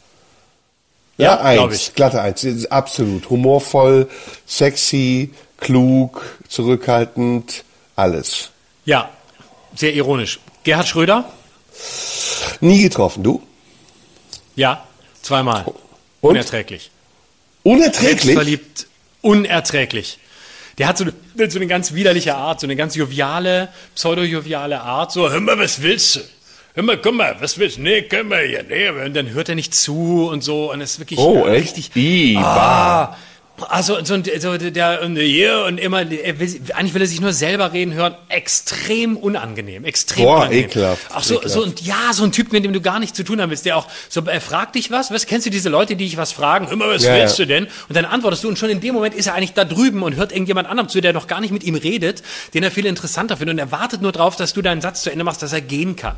Ja, 1.18 1.34
ja 1.34 1.64
eins, 1.64 1.88
ich. 1.88 1.94
glatte 1.94 2.20
eins, 2.20 2.66
absolut. 2.70 3.28
Humorvoll, 3.28 4.08
sexy, 4.46 5.30
klug, 5.58 6.24
zurückhaltend, 6.48 7.64
alles. 7.96 8.50
Ja, 8.84 9.10
sehr 9.74 9.92
ironisch. 9.94 10.40
Gerhard 10.62 10.88
Schröder? 10.88 11.24
Nie 12.60 12.82
getroffen, 12.82 13.22
du? 13.22 13.42
Ja, 14.56 14.84
zweimal. 15.22 15.64
Und? 16.20 16.30
Unerträglich. 16.30 16.90
Unerträglich? 17.62 18.34
Verliebt, 18.34 18.86
unerträglich. 19.20 20.18
Der 20.78 20.86
hat 20.86 20.98
so 20.98 21.04
eine, 21.04 21.50
so 21.50 21.58
eine 21.58 21.66
ganz 21.66 21.92
widerliche 21.92 22.36
Art, 22.36 22.60
so 22.60 22.66
eine 22.66 22.76
ganz 22.76 22.94
joviale, 22.94 23.68
pseudo-joviale 23.94 24.80
Art. 24.80 25.12
So, 25.12 25.28
hör 25.28 25.40
mal, 25.40 25.58
was 25.58 25.82
willst 25.82 26.16
du? 26.16 26.20
Mal, 26.82 26.98
guck 26.98 27.14
mal, 27.14 27.36
was 27.40 27.58
willst 27.58 27.78
du? 27.78 27.82
Nee, 27.82 28.02
können 28.02 28.30
wir 28.30 28.38
hier. 28.38 28.62
Nee, 28.62 28.88
und 28.90 29.14
dann 29.14 29.30
hört 29.30 29.48
er 29.48 29.54
nicht 29.54 29.74
zu 29.74 30.28
und 30.30 30.42
so. 30.42 30.72
Und 30.72 30.80
es 30.80 30.92
ist 30.92 30.98
wirklich 31.00 31.18
oh, 31.18 31.42
richtig. 31.42 31.90
Echt? 31.96 32.36
Ah, 32.38 33.16
also 33.68 34.02
so, 34.04 34.16
so 34.38 34.56
der 34.58 35.02
und 35.02 35.16
hier 35.16 35.64
und 35.66 35.78
immer, 35.78 36.00
er 36.00 36.38
will, 36.38 36.60
eigentlich 36.74 36.94
will 36.94 37.02
er 37.02 37.06
sich 37.06 37.20
nur 37.20 37.32
selber 37.32 37.72
reden 37.72 37.94
hören. 37.94 38.14
Extrem 38.28 39.16
unangenehm, 39.16 39.84
extrem 39.84 40.24
Boah, 40.24 40.36
unangenehm. 40.36 40.64
ekelhaft. 40.64 41.02
Ach 41.10 41.22
so, 41.22 41.34
ekelhaft. 41.36 41.54
so 41.54 41.62
und 41.62 41.80
ja, 41.82 42.12
so 42.12 42.24
ein 42.24 42.32
Typ, 42.32 42.52
mit 42.52 42.64
dem 42.64 42.72
du 42.72 42.80
gar 42.80 42.98
nichts 42.98 43.16
zu 43.16 43.24
tun 43.24 43.40
haben 43.40 43.50
willst, 43.50 43.66
der 43.66 43.76
auch 43.76 43.86
so, 44.08 44.22
er 44.24 44.40
fragt 44.40 44.74
dich 44.74 44.90
was, 44.90 45.10
was 45.10 45.26
kennst 45.26 45.46
du 45.46 45.50
diese 45.50 45.68
Leute, 45.68 45.96
die 45.96 46.04
dich 46.04 46.16
was 46.16 46.32
fragen? 46.32 46.68
Immer, 46.68 46.88
was 46.88 47.04
ja, 47.04 47.14
willst 47.14 47.38
ja. 47.38 47.44
du 47.44 47.48
denn? 47.48 47.64
Und 47.88 47.96
dann 47.96 48.04
antwortest 48.04 48.44
du 48.44 48.48
und 48.48 48.58
schon 48.58 48.70
in 48.70 48.80
dem 48.80 48.94
Moment 48.94 49.14
ist 49.14 49.26
er 49.26 49.34
eigentlich 49.34 49.54
da 49.54 49.64
drüben 49.64 50.02
und 50.02 50.16
hört 50.16 50.32
irgendjemand 50.32 50.68
anderem 50.68 50.88
zu, 50.88 51.00
der 51.00 51.12
noch 51.12 51.26
gar 51.26 51.40
nicht 51.40 51.50
mit 51.50 51.64
ihm 51.64 51.74
redet, 51.74 52.22
den 52.54 52.62
er 52.62 52.70
viel 52.70 52.86
interessanter 52.86 53.36
findet 53.36 53.54
und 53.54 53.58
er 53.58 53.72
wartet 53.72 54.02
nur 54.02 54.12
drauf, 54.12 54.36
dass 54.36 54.52
du 54.52 54.62
deinen 54.62 54.80
Satz 54.80 55.02
zu 55.02 55.10
Ende 55.10 55.24
machst, 55.24 55.42
dass 55.42 55.52
er 55.52 55.60
gehen 55.60 55.96
kann. 55.96 56.16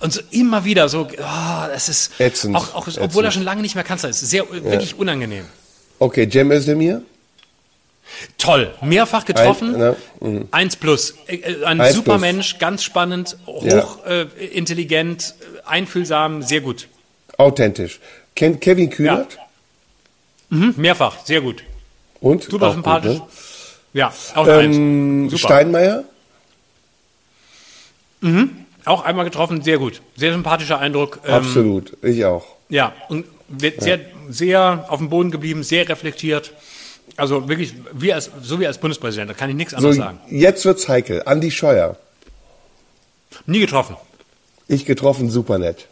Und 0.00 0.12
so 0.12 0.20
immer 0.30 0.64
wieder 0.64 0.88
so, 0.88 1.08
oh, 1.10 1.66
das 1.72 1.88
ist 1.88 2.12
Ätzend. 2.18 2.56
auch, 2.56 2.74
auch 2.74 2.86
obwohl 2.86 3.04
Ätzend. 3.04 3.24
er 3.24 3.30
schon 3.32 3.42
lange 3.44 3.62
nicht 3.62 3.74
mehr 3.74 3.84
Kanzler 3.84 4.10
ist, 4.10 4.20
sehr 4.20 4.44
ja. 4.44 4.64
wirklich 4.64 4.98
unangenehm. 4.98 5.44
Okay, 6.00 6.28
Cem 6.28 6.50
Özdemir? 6.50 7.02
Toll, 8.38 8.74
mehrfach 8.82 9.24
getroffen, 9.24 9.74
Ein, 9.74 9.80
ne? 9.80 9.96
mhm. 10.20 10.48
eins 10.50 10.74
plus. 10.76 11.14
Äh, 11.26 11.36
äh, 11.36 11.64
ein 11.64 11.80
eins 11.80 11.94
super 11.94 12.12
plus. 12.12 12.20
Mensch, 12.22 12.58
ganz 12.58 12.82
spannend, 12.82 13.36
hochintelligent, 13.46 15.34
ja. 15.38 15.60
äh, 15.60 15.62
einfühlsam, 15.66 16.42
sehr 16.42 16.62
gut. 16.62 16.88
Authentisch. 17.36 18.00
Kennt 18.34 18.60
Kevin 18.60 18.90
Kühnert? 18.90 19.34
Ja. 19.34 20.56
Mhm, 20.56 20.74
mehrfach, 20.78 21.24
sehr 21.24 21.42
gut. 21.42 21.62
Und? 22.20 22.44
Super 22.44 22.72
sympathisch. 22.72 23.18
Gut, 23.18 23.28
ne? 23.28 23.34
Ja, 23.92 24.12
auch 24.34 24.48
ähm, 24.48 25.22
eins. 25.24 25.32
Super. 25.32 25.54
Steinmeier? 25.54 26.04
Mhm, 28.22 28.66
auch 28.86 29.04
einmal 29.04 29.26
getroffen, 29.26 29.62
sehr 29.62 29.78
gut. 29.78 30.00
Sehr 30.16 30.32
sympathischer 30.32 30.78
Eindruck. 30.78 31.20
Ähm, 31.26 31.34
Absolut, 31.34 31.96
ich 32.02 32.24
auch. 32.24 32.46
Ja, 32.70 32.94
und 33.08 33.26
sehr, 33.58 33.96
ja. 33.98 34.04
sehr 34.28 34.84
auf 34.88 34.98
dem 34.98 35.08
Boden 35.10 35.30
geblieben, 35.30 35.62
sehr 35.62 35.88
reflektiert. 35.88 36.52
Also 37.16 37.48
wirklich, 37.48 37.74
wie 37.92 38.12
als, 38.12 38.30
so 38.42 38.60
wie 38.60 38.66
als 38.66 38.78
Bundespräsident, 38.78 39.30
da 39.30 39.34
kann 39.34 39.50
ich 39.50 39.56
nichts 39.56 39.74
anderes 39.74 39.96
so, 39.96 40.02
sagen. 40.02 40.20
Jetzt 40.28 40.64
wird's 40.64 40.88
heikel. 40.88 41.22
Andi 41.26 41.50
Scheuer. 41.50 41.96
Nie 43.46 43.60
getroffen. 43.60 43.96
Ich 44.68 44.84
getroffen, 44.86 45.30
super 45.30 45.58
nett. 45.58 45.86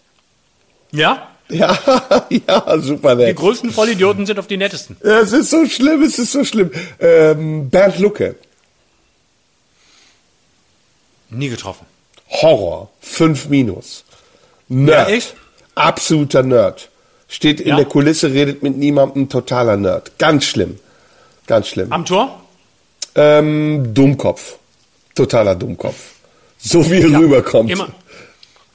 Ja? 0.92 1.28
Ja, 1.48 1.78
ja, 2.30 2.78
super 2.78 3.16
Die 3.16 3.22
nett. 3.24 3.36
größten 3.36 3.70
Vollidioten 3.70 4.26
sind 4.26 4.38
auf 4.38 4.46
die 4.46 4.56
nettesten. 4.56 4.96
Ja, 5.02 5.20
es 5.20 5.32
ist 5.32 5.50
so 5.50 5.66
schlimm, 5.66 6.02
es 6.02 6.18
ist 6.18 6.32
so 6.32 6.44
schlimm. 6.44 6.70
Ähm, 7.00 7.70
Bernd 7.70 7.98
Lucke, 7.98 8.36
Nie 11.30 11.48
getroffen. 11.48 11.86
Horror, 12.30 12.90
5 13.00 13.48
minus. 13.48 14.04
Nerd, 14.68 15.08
Ja, 15.08 15.14
echt? 15.14 15.34
absoluter 15.74 16.42
Nerd. 16.42 16.88
Steht 17.28 17.60
in 17.60 17.68
Ja. 17.68 17.76
der 17.76 17.84
Kulisse, 17.84 18.32
redet 18.32 18.62
mit 18.62 18.76
niemandem, 18.76 19.28
totaler 19.28 19.76
Nerd. 19.76 20.18
Ganz 20.18 20.44
schlimm, 20.44 20.78
ganz 21.46 21.68
schlimm. 21.68 21.92
Am 21.92 22.04
Tor? 22.06 22.42
Ähm, 23.14 23.92
Dummkopf, 23.94 24.56
totaler 25.14 25.54
Dummkopf. 25.54 26.12
So 26.58 26.90
wie 26.90 27.00
er 27.02 27.18
rüberkommt. 27.20 27.70
Immer, 27.70 27.88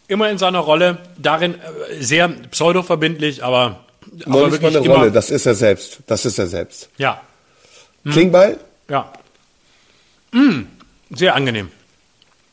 immer 0.07 0.29
in 0.29 0.37
seiner 0.37 0.59
Rolle, 0.59 0.99
darin 1.17 1.55
äh, 1.55 2.01
sehr 2.01 2.27
pseudo-verbindlich, 2.29 3.43
aber, 3.43 3.79
Noch 4.25 4.37
aber 4.37 4.49
nicht 4.49 4.61
mal 4.61 4.75
eine 4.75 4.87
Rolle, 4.87 5.11
das 5.11 5.31
ist 5.31 5.45
er 5.45 5.55
selbst. 5.55 5.99
Das 6.07 6.23
ist 6.25 6.37
er 6.37 6.47
selbst. 6.47 6.89
Ja, 6.97 7.21
Klingbeil? 8.09 8.59
ja. 8.89 9.11
Mm, 10.31 10.61
sehr 11.11 11.35
angenehm. 11.35 11.69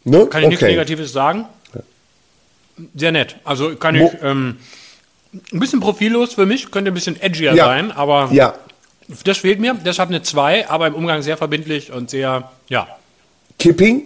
Ne? 0.04 0.26
Kann 0.26 0.42
ich 0.42 0.48
nichts 0.50 0.62
okay. 0.62 0.72
Negatives 0.72 1.12
sagen. 1.12 1.46
Sehr 2.94 3.12
nett. 3.12 3.36
Also 3.44 3.76
kann 3.76 3.94
ich, 3.94 4.00
Mo- 4.02 4.12
ähm, 4.22 4.56
ein 5.32 5.60
bisschen 5.60 5.80
profillos 5.80 6.34
für 6.34 6.46
mich, 6.46 6.70
könnte 6.70 6.90
ein 6.90 6.94
bisschen 6.94 7.20
edgier 7.20 7.54
Ja. 7.54 7.66
sein, 7.66 7.92
aber 7.92 8.28
Ja. 8.32 8.54
das 9.24 9.38
fehlt 9.38 9.60
mir. 9.60 9.74
Deshalb 9.74 10.08
eine 10.08 10.22
2, 10.22 10.68
aber 10.68 10.86
im 10.88 10.94
Umgang 10.94 11.22
sehr 11.22 11.36
verbindlich 11.36 11.92
und 11.92 12.10
sehr, 12.10 12.50
ja. 12.68 12.88
Kipping? 13.58 14.02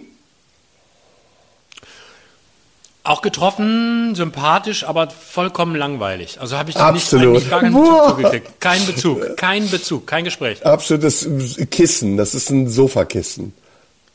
Auch 3.03 3.21
getroffen, 3.21 4.15
sympathisch, 4.15 4.83
aber 4.83 5.09
vollkommen 5.11 5.75
langweilig. 5.75 6.41
Also 6.41 6.57
habe 6.57 6.71
ich 6.71 6.75
Absolut. 6.77 7.35
nicht, 7.35 7.43
eigentlich 7.43 7.49
gar 7.51 7.59
keinen 7.61 7.73
Bezug 7.73 7.89
Boah. 7.91 8.09
zugekriegt. 8.09 8.59
Kein 8.59 8.85
Bezug, 8.87 9.37
kein 9.37 9.69
Bezug, 9.69 10.07
kein 10.07 10.23
Gespräch. 10.23 10.65
Absolutes 10.65 11.29
Kissen. 11.69 12.17
Das 12.17 12.33
ist 12.33 12.49
ein 12.49 12.67
Sofakissen. 12.67 13.53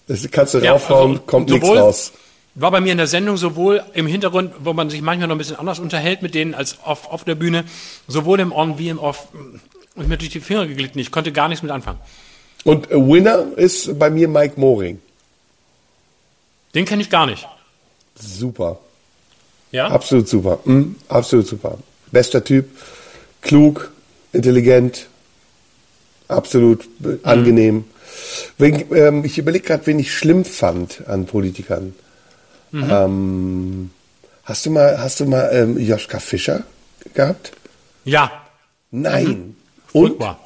Das 0.09 0.29
kannst 0.33 0.55
du 0.55 0.59
Ja, 0.59 0.73
raufhauen, 0.73 1.13
also 1.13 1.23
kommt 1.23 1.51
nichts 1.51 1.69
raus. 1.69 2.13
War 2.55 2.71
bei 2.71 2.81
mir 2.81 2.93
in 2.93 2.99
der 2.99 3.07
Sendung 3.07 3.37
sowohl 3.37 3.83
im 3.95 4.07
Hintergrund, 4.07 4.53
wo 4.61 4.73
man 4.73 4.91
sich 4.91 5.03
manchmal 5.03 5.29
noch 5.29 5.37
ein 5.37 5.39
bisschen 5.39 5.57
anders 5.57 5.79
unterhält 5.79 6.23
mit 6.23 6.35
denen 6.35 6.55
als 6.55 6.79
auf, 6.83 7.11
auf 7.11 7.25
der 7.25 7.37
Bühne, 7.37 7.65
sowohl 8.09 8.41
im 8.41 8.53
On 8.53 8.79
wie 8.79 8.89
im 8.89 8.99
Off. 8.99 9.29
Und 9.95 10.09
mir 10.09 10.17
durch 10.17 10.31
die 10.31 10.41
Finger 10.41 10.67
geglitten. 10.67 10.99
Ich 10.99 11.11
konnte 11.11 11.33
gar 11.33 11.49
nichts 11.49 11.63
mit 11.63 11.73
anfangen. 11.73 11.99
Und 12.65 12.91
äh, 12.91 12.95
Winner 12.95 13.47
ist 13.57 13.99
bei 13.99 14.11
mir 14.11 14.29
Mike 14.29 14.59
Moring. 14.59 15.01
Den 16.75 16.85
kenne 16.85 17.03
ich 17.03 17.11
gar 17.11 17.27
nicht. 17.27 17.49
Super. 18.15 18.79
Ja? 19.73 19.89
Absolut 19.89 20.29
super. 20.29 20.61
Mm, 20.65 20.97
absolut 21.09 21.47
super. 21.47 21.79
Bester 22.13 22.45
Typ. 22.45 22.69
Klug, 23.43 23.91
intelligent, 24.33 25.09
absolut 26.29 26.89
äh, 27.05 27.19
angenehm. 27.23 27.85
Wegen, 28.59 28.95
ähm, 28.95 29.25
ich 29.25 29.39
überlege 29.39 29.67
gerade, 29.67 29.87
wen 29.87 29.99
ich 29.99 30.15
schlimm 30.15 30.45
fand 30.45 31.07
an 31.09 31.27
Politikern. 31.27 31.95
Ähm, 32.73 33.91
hast 34.45 34.67
du 34.67 34.71
mal, 34.71 34.99
hast 35.01 35.21
du 35.21 35.27
mal 35.27 35.51
ähm, 35.53 35.79
Joschka 35.79 36.21
Fischer 36.21 36.65
gehabt? 37.15 37.53
Ja. 38.05 38.31
Nein. 38.91 39.57
Und? 39.93 40.09
Furchtbar. 40.09 40.39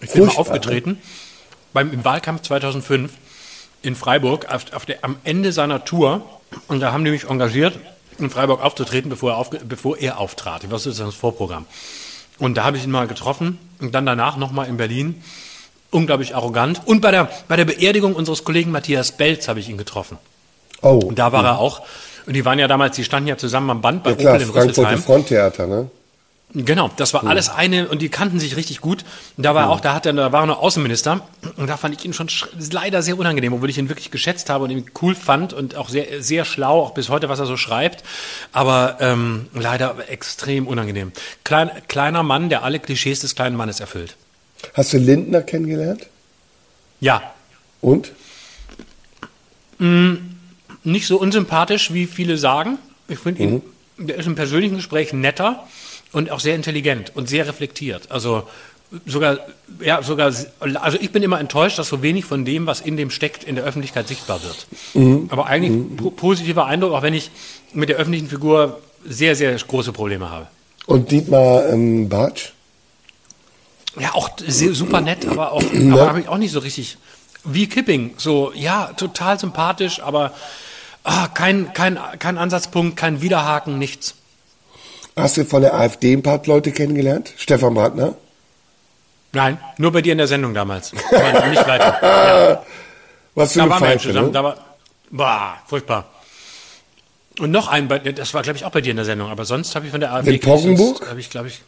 Ich 0.00 0.12
bin 0.12 0.20
mal 0.20 0.30
Furchtbar, 0.30 0.40
aufgetreten 0.40 0.98
beim 1.72 1.92
im 1.92 2.04
Wahlkampf 2.04 2.42
2005 2.42 3.12
in 3.82 3.94
Freiburg 3.94 4.52
auf, 4.52 4.72
auf 4.72 4.86
der, 4.86 5.04
am 5.04 5.16
Ende 5.24 5.52
seiner 5.52 5.84
Tour 5.84 6.22
und 6.66 6.80
da 6.80 6.92
haben 6.92 7.04
die 7.04 7.10
mich 7.10 7.28
engagiert, 7.28 7.78
in 8.18 8.30
Freiburg 8.30 8.62
aufzutreten, 8.62 9.10
bevor 9.10 9.32
er, 9.32 9.36
aufge, 9.36 9.60
bevor 9.64 9.96
er 9.96 10.18
auftrat. 10.18 10.64
Das 10.64 10.70
war 10.70 10.78
sozusagen 10.78 11.10
das 11.10 11.14
Vorprogramm. 11.14 11.66
Und 12.38 12.56
da 12.56 12.64
habe 12.64 12.76
ich 12.76 12.84
ihn 12.84 12.90
mal 12.90 13.06
getroffen 13.06 13.58
und 13.80 13.94
dann 13.94 14.06
danach 14.06 14.36
nochmal 14.36 14.66
in 14.66 14.76
Berlin. 14.76 15.22
Unglaublich 15.90 16.34
arrogant. 16.34 16.82
Und 16.84 17.00
bei 17.00 17.12
der, 17.12 17.30
bei 17.46 17.56
der 17.56 17.64
Beerdigung 17.64 18.14
unseres 18.14 18.44
Kollegen 18.44 18.72
Matthias 18.72 19.12
Belz 19.12 19.46
habe 19.46 19.60
ich 19.60 19.68
ihn 19.68 19.78
getroffen. 19.78 20.18
Oh, 20.82 20.98
Und 21.06 21.18
da 21.18 21.32
war 21.32 21.44
er 21.44 21.58
auch. 21.58 21.82
Und 22.26 22.34
die 22.34 22.44
waren 22.44 22.58
ja 22.58 22.68
damals, 22.68 22.94
die 22.96 23.04
standen 23.04 23.28
ja 23.28 23.36
zusammen 23.36 23.70
am 23.70 23.80
Band 23.80 24.02
bei 24.04 24.10
ja 24.10 24.16
klar, 24.16 24.34
Opel 24.34 24.46
in 24.46 24.52
Frankfurter. 24.52 24.98
Fronttheater, 24.98 25.66
ne? 25.66 25.90
Genau, 26.54 26.90
das 26.96 27.12
war 27.12 27.26
alles 27.26 27.50
eine 27.50 27.88
und 27.88 28.00
die 28.00 28.08
kannten 28.08 28.40
sich 28.40 28.56
richtig 28.56 28.80
gut. 28.80 29.04
Und 29.36 29.44
da 29.44 29.54
war 29.54 29.64
er 29.64 29.68
auch, 29.70 29.80
da 29.80 29.92
hat 29.92 30.06
er, 30.06 30.14
da 30.14 30.32
war 30.32 30.44
er 30.44 30.46
noch 30.46 30.62
Außenminister 30.62 31.20
und 31.58 31.66
da 31.66 31.76
fand 31.76 31.98
ich 31.98 32.06
ihn 32.06 32.14
schon 32.14 32.28
sch- 32.28 32.46
leider 32.72 33.02
sehr 33.02 33.18
unangenehm, 33.18 33.52
obwohl 33.52 33.68
ich 33.68 33.76
ihn 33.76 33.90
wirklich 33.90 34.10
geschätzt 34.10 34.48
habe 34.48 34.64
und 34.64 34.70
ihn 34.70 34.90
cool 35.02 35.14
fand 35.14 35.52
und 35.52 35.76
auch 35.76 35.90
sehr, 35.90 36.22
sehr 36.22 36.46
schlau, 36.46 36.80
auch 36.80 36.92
bis 36.94 37.10
heute, 37.10 37.28
was 37.28 37.38
er 37.38 37.44
so 37.44 37.58
schreibt. 37.58 38.02
Aber 38.52 38.96
ähm, 39.00 39.48
leider 39.52 39.96
extrem 40.08 40.66
unangenehm. 40.66 41.12
Klein, 41.44 41.70
kleiner 41.86 42.22
Mann, 42.22 42.48
der 42.48 42.62
alle 42.62 42.78
Klischees 42.78 43.20
des 43.20 43.34
kleinen 43.34 43.54
Mannes 43.56 43.80
erfüllt. 43.80 44.16
Hast 44.72 44.94
du 44.94 44.98
Lindner 44.98 45.42
kennengelernt? 45.42 46.06
Ja, 47.00 47.20
Und? 47.82 48.12
Nicht 50.88 51.06
so 51.06 51.18
unsympathisch, 51.18 51.92
wie 51.92 52.06
viele 52.06 52.36
sagen. 52.38 52.78
Ich 53.08 53.18
finde 53.18 53.42
ihn, 53.42 53.62
der 53.96 54.16
ist 54.16 54.26
im 54.26 54.34
persönlichen 54.34 54.76
Gespräch 54.76 55.12
netter 55.12 55.66
und 56.12 56.30
auch 56.30 56.40
sehr 56.40 56.54
intelligent 56.54 57.12
und 57.14 57.28
sehr 57.28 57.46
reflektiert. 57.46 58.10
Also 58.10 58.44
sogar, 59.06 59.38
ja, 59.80 60.02
sogar, 60.02 60.32
also 60.60 60.98
ich 61.00 61.10
bin 61.12 61.22
immer 61.22 61.40
enttäuscht, 61.40 61.78
dass 61.78 61.88
so 61.88 62.02
wenig 62.02 62.24
von 62.24 62.44
dem, 62.44 62.66
was 62.66 62.80
in 62.80 62.96
dem 62.96 63.10
steckt, 63.10 63.44
in 63.44 63.54
der 63.56 63.64
Öffentlichkeit 63.64 64.08
sichtbar 64.08 64.40
wird. 64.42 64.66
Aber 65.30 65.46
eigentlich 65.46 65.96
po 65.96 66.10
positiver 66.10 66.66
Eindruck, 66.66 66.92
auch 66.92 67.02
wenn 67.02 67.14
ich 67.14 67.30
mit 67.72 67.88
der 67.88 67.96
öffentlichen 67.96 68.28
Figur 68.28 68.80
sehr, 69.06 69.36
sehr 69.36 69.54
große 69.54 69.92
Probleme 69.92 70.30
habe. 70.30 70.46
Und 70.86 71.10
Dietmar 71.10 71.68
ähm, 71.68 72.08
Bartsch? 72.08 72.52
Ja, 73.98 74.14
auch 74.14 74.30
super 74.38 75.00
nett, 75.00 75.26
aber 75.26 75.52
auch, 75.52 75.62
aber 75.62 76.08
habe 76.08 76.20
ich 76.20 76.28
auch 76.28 76.38
nicht 76.38 76.52
so 76.52 76.60
richtig. 76.60 76.98
Wie 77.44 77.66
Kipping, 77.66 78.14
so, 78.16 78.52
ja, 78.54 78.92
total 78.96 79.38
sympathisch, 79.38 80.00
aber 80.00 80.32
ah, 81.08 81.28
kein, 81.28 81.72
kein, 81.72 81.98
kein 82.18 82.38
Ansatzpunkt, 82.38 82.96
kein 82.96 83.20
Widerhaken, 83.22 83.78
nichts. 83.78 84.14
Hast 85.16 85.36
du 85.36 85.44
von 85.44 85.62
der 85.62 85.74
AfD 85.74 86.12
ein 86.12 86.22
paar 86.22 86.40
Leute 86.46 86.70
kennengelernt? 86.70 87.32
Stefan 87.36 87.74
Brandner? 87.74 88.14
Nein, 89.32 89.58
nur 89.76 89.92
bei 89.92 90.00
dir 90.02 90.12
in 90.12 90.18
der 90.18 90.26
Sendung 90.28 90.54
damals. 90.54 90.92
Aber 91.12 91.46
nicht 91.48 91.66
weiter. 91.66 92.62
Ja, 93.38 93.42
Was 93.44 93.52
für 93.52 93.58
da 93.58 93.64
eine 93.64 93.70
waren 93.72 93.82
wir 93.82 93.88
Pfeife, 93.90 94.08
zusammen. 94.08 94.26
ne? 94.28 94.32
Da 94.32 94.42
war, 94.44 94.56
boah, 95.10 95.58
furchtbar. 95.66 96.06
Und 97.38 97.50
noch 97.52 97.68
ein, 97.68 97.88
das 98.16 98.34
war, 98.34 98.42
glaube 98.42 98.56
ich, 98.56 98.64
auch 98.64 98.70
bei 98.72 98.80
dir 98.80 98.90
in 98.90 98.96
der 98.96 99.04
Sendung, 99.04 99.30
aber 99.30 99.44
sonst 99.44 99.74
habe 99.76 99.86
ich 99.86 99.92
von 99.92 100.00
der 100.00 100.12
AfD 100.12 100.34
In 100.34 100.40
Poggenburg? 100.40 101.08
Habe 101.08 101.20
ich, 101.20 101.30
glaube 101.30 101.48
ich, 101.48 101.60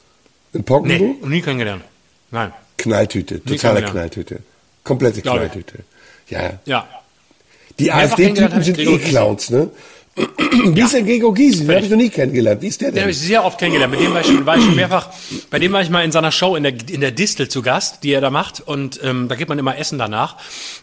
In 0.53 0.61
nee, 0.61 0.63
Poggenburg? 0.63 1.27
nie 1.29 1.43
kennengelernt. 1.43 1.85
Nein. 2.33 2.53
Knalltüte, 2.79 3.45
totale. 3.45 3.83
Knalltüte. 3.85 4.41
Komplette. 4.85 5.23
Knalltüte. 5.23 5.85
Ja. 6.29 6.53
Ja. 6.65 6.89
Die 7.81 7.93
AfD-Typen 7.93 8.63
sind 8.63 8.79
eh 8.79 8.99
Clowns, 8.99 9.51
ne? 9.51 9.71
Wie 10.17 10.81
ist 10.81 10.93
der 10.93 11.03
Gregor 11.03 11.33
Gysi? 11.33 11.65
Den 11.65 11.77
habe 11.77 11.85
ich 11.85 11.91
noch 11.91 11.97
nie 11.97 12.11
kennengelernt. 12.11 12.61
Wie 12.61 12.67
ist 12.67 12.81
der 12.81 12.91
Den 12.91 13.03
habe 13.03 13.03
denn? 13.03 13.11
ich 13.11 13.19
sehr 13.19 13.45
oft 13.45 13.59
kennengelernt. 13.59 13.93
Mit 13.93 14.01
dem 14.01 14.13
war 14.13 14.21
ich, 14.21 14.27
schon, 14.27 14.45
war 14.45 14.57
ich 14.57 14.65
schon 14.65 14.75
mehrfach, 14.75 15.09
bei 15.51 15.59
dem 15.59 15.73
war 15.73 15.83
ich 15.83 15.89
mal 15.89 16.05
in 16.05 16.13
seiner 16.13 16.33
Show 16.33 16.57
in 16.57 16.65
der, 16.65 16.75
in 16.91 17.01
der 17.01 17.13
Distel 17.13 17.49
zu 17.49 17.63
Gast, 17.63 18.03
die 18.03 18.13
er 18.13 18.21
da 18.21 18.31
macht. 18.31 18.61
Und 18.61 19.01
ähm, 19.03 19.29
da 19.29 19.37
gibt 19.37 19.49
man 19.49 19.59
immer 19.59 19.79
Essen 19.79 19.99
danach. 19.99 20.37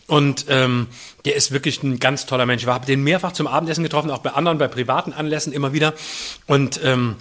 Und 0.08 0.46
ähm, 0.50 0.88
der 1.26 1.36
ist 1.36 1.52
wirklich 1.52 1.84
ein 1.84 2.00
ganz 2.00 2.26
toller 2.26 2.46
Mensch. 2.46 2.64
Ich 2.64 2.70
habe 2.70 2.86
den 2.86 3.04
mehrfach 3.04 3.34
zum 3.34 3.48
Abendessen 3.48 3.84
getroffen, 3.84 4.12
auch 4.12 4.20
bei 4.20 4.32
anderen, 4.32 4.58
bei 4.58 4.68
privaten 4.68 5.14
Anlässen 5.14 5.52
immer 5.54 5.74
wieder. 5.74 5.94
Und 6.48 6.80
ähm, 6.84 7.18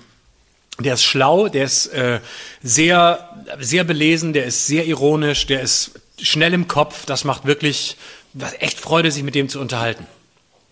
der 0.78 0.94
ist 0.94 1.04
schlau, 1.04 1.48
der 1.48 1.64
ist 1.64 1.86
äh, 1.88 2.20
sehr, 2.62 3.30
sehr 3.58 3.84
belesen, 3.84 4.32
der 4.32 4.44
ist 4.44 4.66
sehr 4.66 4.86
ironisch, 4.86 5.46
der 5.46 5.60
ist 5.60 5.92
schnell 6.20 6.54
im 6.54 6.68
Kopf. 6.68 7.04
Das 7.06 7.24
macht 7.24 7.46
wirklich 7.46 7.96
was 8.36 8.54
echt 8.60 8.78
Freude, 8.78 9.10
sich 9.10 9.22
mit 9.22 9.34
dem 9.34 9.48
zu 9.48 9.60
unterhalten. 9.60 10.06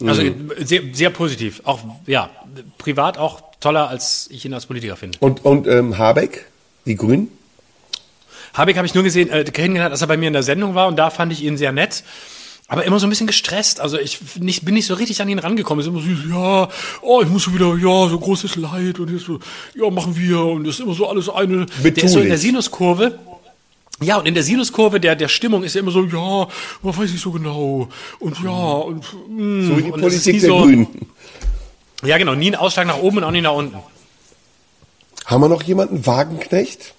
Also 0.04 0.22
sehr, 0.58 0.82
sehr 0.92 1.10
positiv. 1.10 1.62
Auch 1.64 1.80
ja, 2.06 2.28
privat 2.78 3.16
auch 3.16 3.42
toller, 3.60 3.88
als 3.88 4.28
ich 4.30 4.44
ihn 4.44 4.52
als 4.52 4.66
Politiker 4.66 4.96
finde. 4.96 5.18
Und, 5.20 5.44
und 5.44 5.66
ähm, 5.66 5.96
Habeck, 5.96 6.46
die 6.84 6.96
Grünen? 6.96 7.28
Habeck 8.52 8.76
habe 8.76 8.86
ich 8.86 8.94
nur 8.94 9.04
gesehen, 9.04 9.30
äh, 9.30 9.44
kennengelernt, 9.44 9.92
als 9.92 10.00
er 10.02 10.08
bei 10.08 10.16
mir 10.16 10.26
in 10.26 10.32
der 10.32 10.42
Sendung 10.42 10.74
war 10.74 10.88
und 10.88 10.96
da 10.96 11.10
fand 11.10 11.32
ich 11.32 11.42
ihn 11.42 11.56
sehr 11.56 11.72
nett. 11.72 12.04
Aber 12.66 12.84
immer 12.84 12.98
so 12.98 13.06
ein 13.06 13.10
bisschen 13.10 13.26
gestresst. 13.26 13.80
Also 13.80 13.98
ich 13.98 14.20
nicht, 14.40 14.64
bin 14.64 14.74
nicht 14.74 14.86
so 14.86 14.94
richtig 14.94 15.20
an 15.20 15.28
ihn 15.28 15.38
rangekommen. 15.38 15.80
Es 15.80 15.86
ist 15.86 15.92
immer 15.92 16.02
so, 16.02 16.34
ja, 16.34 16.68
oh, 17.02 17.20
ich 17.22 17.28
muss 17.28 17.42
schon 17.42 17.54
wieder, 17.54 17.76
ja, 17.76 18.08
so 18.08 18.18
großes 18.18 18.56
Leid 18.56 18.98
und 18.98 19.10
jetzt 19.10 19.26
so, 19.26 19.38
ja, 19.74 19.90
machen 19.90 20.16
wir 20.16 20.40
und 20.40 20.64
das 20.64 20.76
ist 20.76 20.80
immer 20.80 20.94
so 20.94 21.06
alles 21.06 21.28
eine. 21.28 21.66
Der 21.66 22.04
ist 22.04 22.12
so 22.12 22.20
in 22.20 22.28
der 22.28 22.34
Betulich. 22.34 22.40
Sinuskurve. 22.40 23.18
Ja, 24.04 24.18
und 24.18 24.26
in 24.26 24.34
der 24.34 24.42
Sinuskurve 24.42 25.00
der, 25.00 25.16
der 25.16 25.28
Stimmung 25.28 25.64
ist 25.64 25.74
ja 25.74 25.80
immer 25.80 25.90
so, 25.90 26.04
ja, 26.04 26.48
man 26.82 26.96
weiß 26.96 27.10
nicht 27.10 27.22
so 27.22 27.32
genau. 27.32 27.88
Und 28.20 28.38
ja, 28.42 28.50
und, 28.50 29.04
mm, 29.28 29.66
So 29.68 29.78
wie 29.78 29.82
die 29.82 29.92
und 29.92 30.00
Politik 30.00 30.40
der 30.40 30.48
so, 30.50 30.60
Grünen. 30.60 30.86
Ja, 32.04 32.18
genau, 32.18 32.34
nie 32.34 32.50
ein 32.50 32.54
Ausschlag 32.54 32.86
nach 32.86 32.98
oben 32.98 33.18
und 33.18 33.24
auch 33.24 33.30
nie 33.30 33.40
nach 33.40 33.54
unten. 33.54 33.76
Haben 35.24 35.40
wir 35.40 35.48
noch 35.48 35.62
jemanden? 35.62 36.04
Wagenknecht? 36.06 36.92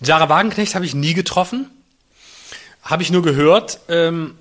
Sarah 0.00 0.28
Wagenknecht 0.28 0.74
habe 0.74 0.84
ich 0.84 0.94
nie 0.94 1.14
getroffen. 1.14 1.68
Habe 2.82 3.02
ich 3.02 3.10
nur 3.10 3.22
gehört. 3.22 3.80
Ähm, 3.88 4.34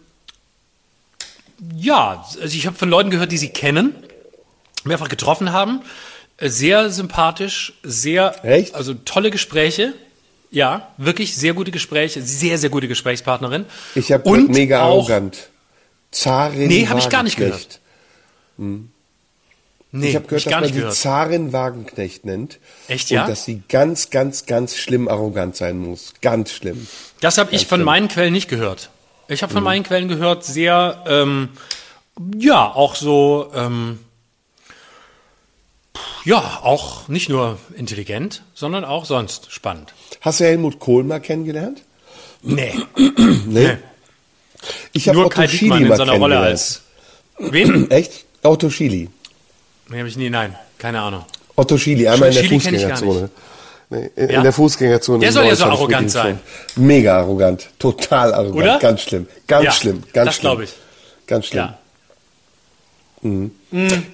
ja, 1.75 2.25
also 2.41 2.55
ich 2.55 2.67
habe 2.67 2.77
von 2.77 2.89
Leuten 2.89 3.09
gehört, 3.09 3.31
die 3.31 3.37
sie 3.37 3.49
kennen, 3.49 3.95
mehrfach 4.83 5.09
getroffen 5.09 5.51
haben. 5.51 5.81
Äh, 6.37 6.49
Sehr 6.49 6.89
sympathisch, 6.89 7.73
sehr, 7.83 8.45
Echt? 8.45 8.75
also 8.75 8.93
tolle 8.93 9.31
Gespräche. 9.31 9.93
Ja, 10.51 10.87
wirklich 10.97 11.35
sehr 11.35 11.53
gute 11.53 11.71
Gespräche, 11.71 12.21
sehr, 12.23 12.57
sehr 12.57 12.69
gute 12.69 12.87
Gesprächspartnerin. 12.87 13.65
Ich 13.95 14.11
habe 14.11 14.29
mega 14.47 14.81
auch- 14.83 15.09
arrogant. 15.09 15.49
Zarin 16.11 16.67
Nee, 16.67 16.87
hab 16.87 16.97
ich 16.97 17.09
gar 17.09 17.21
nicht 17.23 17.39
Wagenknecht. 17.39 17.79
Nee, 19.91 20.09
ich 20.09 20.15
habe 20.15 20.27
gehört, 20.27 20.45
hab 20.45 20.51
gar 20.51 20.61
dass 20.61 20.69
man 20.69 20.73
die 20.75 20.79
gehört. 20.79 20.95
Zarin 20.95 21.53
Wagenknecht 21.53 22.25
nennt. 22.25 22.59
Echt, 22.87 23.09
ja? 23.09 23.21
Und 23.23 23.29
dass 23.29 23.45
sie 23.45 23.61
ganz, 23.69 24.09
ganz, 24.09 24.45
ganz 24.45 24.75
schlimm 24.75 25.07
arrogant 25.07 25.55
sein 25.55 25.79
muss. 25.79 26.13
Ganz 26.21 26.51
schlimm. 26.51 26.87
Das 27.21 27.37
habe 27.37 27.53
ich 27.55 27.65
von 27.67 27.83
meinen 27.83 28.07
Quellen 28.07 28.33
nicht 28.33 28.49
gehört. 28.49 28.89
Ich 29.27 29.43
habe 29.43 29.53
von 29.53 29.63
meinen 29.63 29.83
Quellen 29.83 30.07
gehört, 30.07 30.43
sehr, 30.43 31.03
ähm, 31.07 31.49
ja, 32.37 32.65
auch 32.71 32.95
so, 32.95 33.51
ähm, 33.53 33.99
ja, 36.25 36.59
auch 36.63 37.07
nicht 37.07 37.29
nur 37.29 37.57
intelligent, 37.75 38.43
sondern 38.53 38.83
auch 38.85 39.05
sonst 39.05 39.51
spannend. 39.51 39.93
Hast 40.21 40.39
du 40.39 40.45
Helmut 40.45 40.79
Kohl 40.79 41.03
mal 41.03 41.19
kennengelernt? 41.19 41.81
Nee, 42.41 42.73
Nee. 43.47 43.77
Ich 44.93 45.07
habe 45.07 45.17
nur 45.17 45.27
Otto 45.27 45.35
Kai 45.35 45.47
Schily 45.47 45.59
Diekmann 45.61 45.81
in 45.83 45.87
mal 45.89 45.97
seiner 45.97 46.13
Rolle 46.17 46.39
als. 46.39 46.81
Wen? 47.37 47.89
Echt? 47.91 48.25
Otto 48.43 48.69
Schily. 48.69 49.09
Nee, 49.89 49.99
habe 49.99 50.07
ich 50.09 50.17
nie, 50.17 50.29
nein, 50.29 50.55
keine 50.77 51.01
Ahnung. 51.01 51.25
Otto 51.55 51.77
Schily, 51.77 52.07
einmal 52.07 52.29
in 52.29 52.35
der 52.35 52.43
Fußgängerzone. 52.45 53.29
Nee, 53.89 54.09
in, 54.15 54.29
Ja? 54.29 54.37
in 54.37 54.43
der 54.43 54.53
Fußgängerzone. 54.53 55.19
Der 55.19 55.31
soll 55.31 55.45
ja 55.45 55.55
so 55.55 55.65
arrogant 55.65 56.11
sein. 56.11 56.39
Mega 56.75 57.17
arrogant. 57.17 57.69
Total 57.79 58.33
arrogant. 58.33 58.55
Oder? 58.55 58.79
Ganz 58.79 59.01
schlimm. 59.01 59.27
Ganz 59.47 59.65
Ja, 59.65 59.71
schlimm. 59.71 60.03
Ganz 60.13 60.27
das 60.27 60.35
schlimm. 60.35 60.51
glaub 60.51 60.61
ich. 60.61 60.73
Ganz 61.25 61.45
schlimm. 61.47 61.63
Ja. 61.63 61.78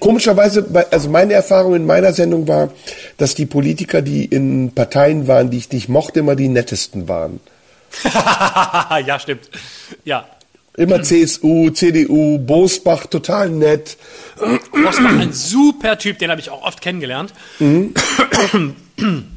Komischerweise, 0.00 0.62
bei- 0.62 0.90
also 0.90 1.08
meine 1.08 1.32
Erfahrung 1.34 1.74
in 1.74 1.86
meiner 1.86 2.12
Sendung 2.12 2.46
war, 2.48 2.70
dass 3.16 3.34
die 3.34 3.46
Politiker, 3.46 4.02
die 4.02 4.24
in 4.24 4.72
Parteien 4.74 5.26
waren, 5.28 5.50
die 5.50 5.58
ich 5.58 5.70
nicht 5.72 5.88
mochte, 5.88 6.20
immer 6.20 6.36
die 6.36 6.48
nettesten 6.48 7.08
waren. 7.08 7.40
ja, 9.06 9.18
stimmt. 9.18 9.48
Ja. 10.04 10.26
Immer 10.76 11.02
CSU, 11.02 11.70
CDU, 11.70 12.38
Bosbach, 12.38 13.06
total 13.06 13.48
nett. 13.48 13.96
Bosbach, 14.72 15.18
ein 15.18 15.32
super 15.32 15.96
Typ, 15.96 16.18
den 16.18 16.30
habe 16.30 16.40
ich 16.40 16.50
auch 16.50 16.62
oft 16.62 16.82
kennengelernt. 16.82 17.32
Mhm. 17.60 17.94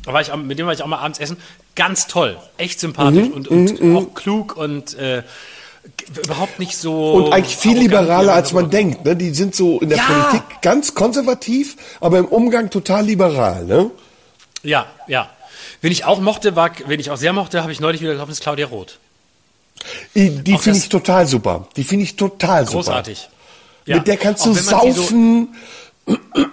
war 0.05 0.19
ich 0.21 0.35
mit 0.35 0.59
dem 0.59 0.65
war 0.65 0.73
ich 0.73 0.81
auch 0.83 0.87
mal 0.87 0.97
abends 0.99 1.19
essen. 1.19 1.37
Ganz 1.75 2.07
toll, 2.07 2.37
echt 2.57 2.79
sympathisch 2.81 3.27
Mhm, 3.29 3.33
und, 3.33 3.47
und 3.47 3.95
auch 3.95 4.13
klug 4.15 4.57
und 4.57 4.97
äh, 4.97 5.23
überhaupt 6.25 6.59
nicht 6.59 6.75
so. 6.77 7.11
Und 7.13 7.33
eigentlich 7.33 7.55
viel 7.57 7.77
liberaler, 7.77 8.33
als 8.33 8.53
man 8.53 8.69
denkt. 8.69 9.05
Ne? 9.05 9.15
Die 9.15 9.31
sind 9.31 9.55
so 9.55 9.79
in 9.79 9.89
der 9.89 9.97
Ja. 9.99 10.03
Politik 10.05 10.61
ganz 10.61 10.93
konservativ, 10.95 11.75
aber 11.99 12.17
im 12.19 12.25
Umgang 12.25 12.69
total 12.69 13.05
liberal. 13.05 13.65
Ne? 13.65 13.91
Ja, 14.63 14.85
ja. 15.07 15.29
Wen 15.81 15.91
ich 15.91 16.05
auch 16.05 16.19
mochte, 16.19 16.55
war, 16.55 16.71
wen 16.87 16.99
ich 16.99 17.11
auch 17.11 17.17
sehr 17.17 17.33
mochte, 17.33 17.61
habe 17.61 17.71
ich 17.71 17.79
neulich 17.79 18.01
wieder 18.01 18.11
getroffen, 18.13 18.31
ist 18.31 18.41
Claudia 18.41 18.67
Roth. 18.67 18.97
Die, 20.15 20.29
die 20.43 20.57
finde 20.57 20.79
ich 20.79 20.89
total 20.89 21.25
super. 21.27 21.67
Die 21.77 21.83
finde 21.85 22.03
ich 22.03 22.15
total 22.17 22.65
Großartig. 22.65 23.17
super. 23.85 23.97
Mit 23.97 24.07
der 24.07 24.17
kannst 24.17 24.41
Auch 24.43 24.47
du 24.47 24.53
die 24.53 24.59
so- 24.59 24.69
saufen. 24.69 25.55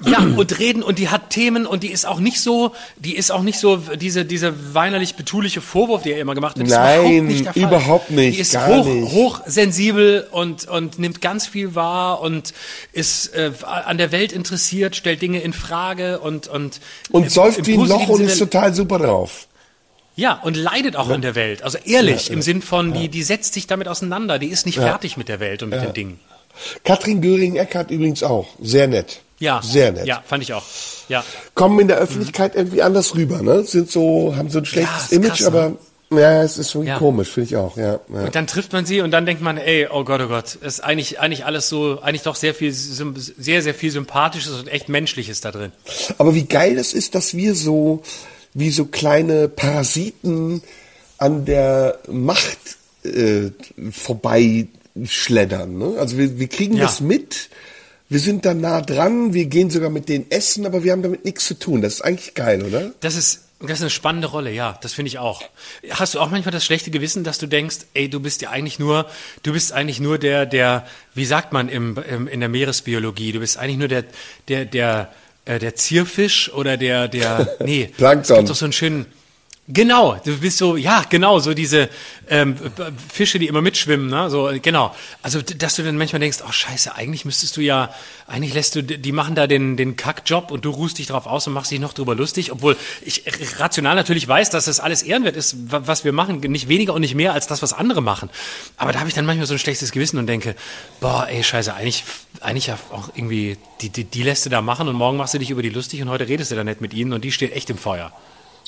Ja, 0.07 0.19
und 0.21 0.59
reden 0.59 0.83
und 0.83 0.99
die 0.99 1.09
hat 1.09 1.31
Themen 1.31 1.67
und 1.67 1.83
die 1.83 1.91
ist 1.91 2.07
auch 2.07 2.21
nicht 2.21 2.41
so, 2.41 2.73
die 2.97 3.17
ist 3.17 3.31
auch 3.31 3.43
nicht 3.43 3.59
so 3.59 3.77
diese 3.77 4.25
diese 4.25 4.75
weinerlich 4.75 5.15
betuliche 5.17 5.61
Vorwurf, 5.61 6.03
der 6.03 6.13
ihr 6.17 6.21
immer 6.21 6.35
gemacht 6.35 6.57
wird. 6.59 6.69
ist 6.69 6.75
Nein, 6.75 7.29
überhaupt 7.29 7.51
nicht 7.51 7.57
überhaupt 7.57 8.11
nicht, 8.11 8.37
Die 8.37 8.41
ist 8.41 8.53
gar 8.53 8.69
hoch, 8.69 8.87
nicht. 8.87 9.13
hochsensibel 9.13 10.27
und 10.31 10.69
und 10.69 10.99
nimmt 10.99 11.21
ganz 11.21 11.47
viel 11.47 11.75
wahr 11.75 12.21
und 12.21 12.53
ist 12.93 13.35
äh, 13.35 13.53
an 13.65 13.99
der 13.99 14.13
Welt 14.13 14.33
interessiert, 14.33 14.97
stellt 14.97 15.23
Dinge 15.23 15.41
in 15.41 15.53
Frage 15.53 16.21
und 16.21 16.49
und 16.49 16.81
Und 17.11 17.25
im- 17.25 17.29
säuft 17.29 17.67
wie 17.67 17.75
ein 17.75 17.87
Loch 17.87 18.09
und 18.09 18.21
ist 18.21 18.39
total 18.39 18.75
super 18.75 18.99
drauf. 18.99 19.49
ja 20.17 20.35
und 20.43 20.57
leidet 20.57 20.97
auch 20.97 21.09
an 21.11 21.23
der 21.23 21.35
Welt. 21.35 21.63
Also 21.63 21.79
ehrlich 21.85 22.31
im 22.31 22.43
Sinn 22.43 22.63
von 22.63 22.93
die 22.93 23.09
die 23.09 23.23
setzt 23.23 23.55
sich 23.55 23.67
damit 23.67 23.89
auseinander. 23.89 24.39
Die 24.39 24.49
ist 24.49 24.67
nicht 24.67 24.79
fertig 24.79 25.17
mit 25.17 25.29
der 25.29 25.41
Welt 25.41 25.63
und 25.63 25.71
mit 25.71 25.83
den 25.83 25.93
Dingen. 25.95 26.21
Katrin 26.85 27.21
Göring-Eckardt 27.21 27.91
übrigens 27.91 28.23
auch. 28.23 28.47
Sehr 28.63 28.87
nett. 28.89 29.21
Ja, 29.39 29.61
Sehr 29.63 29.93
nett. 29.93 30.07
Ja, 30.07 30.23
fand 30.27 30.43
ich 30.43 30.53
auch. 30.55 30.63
Ja. 31.09 31.23
Kommen 31.55 31.79
in 31.81 31.89
der 31.89 31.99
Öffentlichkeit 31.99 32.55
irgendwie 32.55 32.83
anders 32.83 33.15
rüber, 33.15 33.43
ne? 33.43 33.65
Sind 33.65 33.91
so, 33.91 34.35
haben 34.37 34.49
so 34.51 34.59
ein 34.59 34.65
schlechtes 34.65 35.05
ist 35.05 35.13
Image, 35.13 35.29
krass, 35.39 35.45
aber 35.45 35.73
ja, 36.11 36.43
es 36.43 36.57
ist 36.57 36.73
irgendwie 36.75 36.91
Ja. 36.91 36.99
komisch, 36.99 37.29
finde 37.29 37.49
ich 37.51 37.57
auch, 37.57 37.77
ja. 37.77 38.01
ja. 38.13 38.21
Und 38.25 38.35
dann 38.35 38.47
trifft 38.47 38.73
man 38.73 38.87
sie 38.87 39.01
und 39.03 39.11
dann 39.11 39.27
denkt 39.27 39.43
man, 39.43 39.59
ey, 39.59 39.89
oh 39.93 40.05
Gott, 40.05 40.21
oh 40.23 40.29
Gott, 40.29 40.55
ist 40.55 40.81
eigentlich, 40.83 41.19
eigentlich 41.21 41.45
alles 41.45 41.69
so, 41.69 42.01
eigentlich 42.01 42.23
doch 42.23 42.37
sehr 42.37 42.55
viel, 42.55 42.73
sehr, 42.73 43.61
sehr 43.63 43.75
viel 43.75 43.91
Sympathisches 43.91 44.53
und 44.53 44.69
echt 44.69 44.89
Menschliches 44.89 45.41
da 45.43 45.51
drin. 45.53 45.73
Aber 46.17 46.35
wie 46.35 46.45
geil 46.45 46.79
es 46.79 46.95
ist, 46.95 47.15
dass 47.15 47.37
wir 47.37 47.55
so, 47.55 48.03
wie 48.55 48.71
so 48.71 48.87
kleine 48.87 49.49
Parasiten 49.49 50.63
an 51.19 51.45
der 51.45 51.99
Macht 52.09 52.59
äh, 53.05 53.51
vorbeischleddern. 53.91 55.77
Ne? 55.79 55.95
Also 55.99 56.19
wir, 56.19 56.39
wir 56.39 56.49
kriegen 56.49 56.77
Ja. 56.77 56.85
das 56.85 57.01
mit, 57.01 57.49
wir 58.09 58.21
sind 58.21 58.45
da 58.45 58.55
nah 58.55 58.81
dran, 58.81 59.35
wir 59.35 59.47
gehen 59.47 59.71
sogar 59.71 59.91
mit 59.91 60.09
denen 60.09 60.31
essen, 60.31 60.65
aber 60.67 60.85
wir 60.85 60.93
haben 60.93 61.03
damit 61.03 61.25
nichts 61.25 61.47
zu 61.47 61.55
tun. 61.55 61.83
Das 61.83 61.95
ist 61.95 62.01
eigentlich 62.03 62.35
geil, 62.35 62.63
oder? 62.63 62.93
Das 63.01 63.17
ist, 63.17 63.43
das 63.61 63.73
ist 63.73 63.81
eine 63.81 63.91
spannende 63.91 64.29
Rolle, 64.29 64.53
ja, 64.53 64.79
das 64.83 64.93
finde 64.93 65.09
ich 65.09 65.19
auch. 65.19 65.43
Hast 65.91 66.15
du 66.15 66.21
auch 66.21 66.31
manchmal 66.31 66.53
das 66.53 66.65
schlechte 66.65 66.91
Gewissen, 66.91 67.25
dass 67.25 67.39
du 67.39 67.47
denkst, 67.47 67.79
ey, 67.95 68.09
du 68.09 68.21
bist 68.21 68.43
ja 68.43 68.51
eigentlich 68.51 68.79
nur, 68.79 69.07
du 69.43 69.53
bist 69.53 69.73
eigentlich 69.73 69.99
nur 69.99 70.19
der, 70.19 70.47
der, 70.47 70.87
wie 71.15 71.25
sagt 71.25 71.53
man 71.53 71.69
im, 71.69 71.99
im, 72.09 72.29
in 72.29 72.41
der 72.41 72.49
Meeresbiologie, 72.49 73.33
du 73.33 73.41
bist 73.41 73.57
eigentlich 73.59 73.79
nur 73.79 73.89
der, 73.89 74.05
der, 74.49 74.67
der, 74.67 75.13
äh, 75.45 75.59
der 75.59 75.75
Zierfisch 75.75 76.53
oder 76.53 76.77
der, 76.77 77.09
der, 77.09 77.57
nee, 77.65 77.91
Plankton. 77.97 78.35
es 78.35 78.39
gibt 78.39 78.51
doch 78.51 78.57
so 78.57 78.67
einen 78.67 78.73
schönen, 78.73 79.07
Genau, 79.69 80.17
du 80.25 80.39
bist 80.39 80.59
so, 80.59 80.77
ja, 80.77 81.03
genau, 81.11 81.41
so 81.41 81.53
diese 81.53 81.89
ähm, 82.29 82.55
Fische, 83.13 83.41
die 83.41 83.49
immer 83.49 83.63
mitschwimmen, 83.63 84.07
ne? 84.09 84.31
So, 84.31 84.49
genau. 84.63 84.95
Also, 85.23 85.43
dass 85.43 85.75
du 85.75 85.83
dann 85.83 85.99
manchmal 85.99 86.21
denkst, 86.21 86.39
oh 86.47 86.53
Scheiße, 86.53 86.95
eigentlich 86.95 87.25
müsstest 87.25 87.57
du 87.57 87.61
ja, 87.63 87.93
eigentlich 88.29 88.55
lässt 88.55 88.77
du, 88.77 88.85
die 88.85 89.11
machen 89.11 89.35
da 89.35 89.49
den, 89.49 89.77
den 89.77 89.97
Kackjob 89.97 90.53
und 90.53 90.65
du 90.65 90.71
ruhst 90.71 90.99
dich 90.99 91.09
drauf 91.09 91.27
aus 91.27 91.49
und 91.49 91.53
machst 91.53 91.73
dich 91.73 91.81
noch 91.81 91.95
drüber 91.95 92.15
lustig, 92.15 92.53
obwohl 92.53 92.77
ich 93.05 93.25
rational 93.59 93.97
natürlich 93.97 94.29
weiß, 94.29 94.51
dass 94.51 94.67
das 94.67 94.79
alles 94.79 95.03
ehrenwert 95.03 95.35
ist, 95.35 95.57
wa- 95.73 95.83
was 95.85 96.05
wir 96.05 96.13
machen, 96.13 96.39
nicht 96.43 96.69
weniger 96.69 96.95
und 96.95 97.01
nicht 97.01 97.17
mehr 97.17 97.33
als 97.33 97.49
das, 97.49 97.61
was 97.61 97.73
andere 97.73 98.03
machen. 98.03 98.31
Aber 98.77 98.93
da 98.93 99.01
habe 99.01 99.09
ich 99.09 99.17
dann 99.17 99.27
manchmal 99.27 99.49
so 99.49 99.55
ein 99.55 99.59
schlechtes 99.59 99.91
Gewissen 99.91 100.19
und 100.19 100.29
denke, 100.29 100.55
boah, 101.01 101.27
ey, 101.29 101.43
Scheiße, 101.43 101.75
eigentlich, 101.75 102.05
eigentlich 102.41 102.69
ja 102.69 102.79
auch 102.93 103.09
irgendwie, 103.17 103.57
die, 103.81 103.89
die, 103.89 104.05
die 104.05 104.23
lässt 104.23 104.47
du 104.47 104.51
da 104.51 104.63
machen 104.63 104.87
und 104.87 104.95
morgen 104.95 105.17
machst 105.17 105.35
du 105.35 105.39
dich 105.41 105.51
über 105.51 105.63
die 105.63 105.71
lustig 105.71 106.01
und 106.03 106.09
heute 106.09 106.29
redest 106.29 106.53
du 106.53 106.55
da 106.55 106.63
nicht 106.63 106.81
mit 106.81 106.95
ihnen 106.95 107.13
und 107.13 107.25
die 107.25 107.33
steht 107.33 107.51
echt 107.53 107.69
im 107.69 107.79
Feuer. 107.79 108.13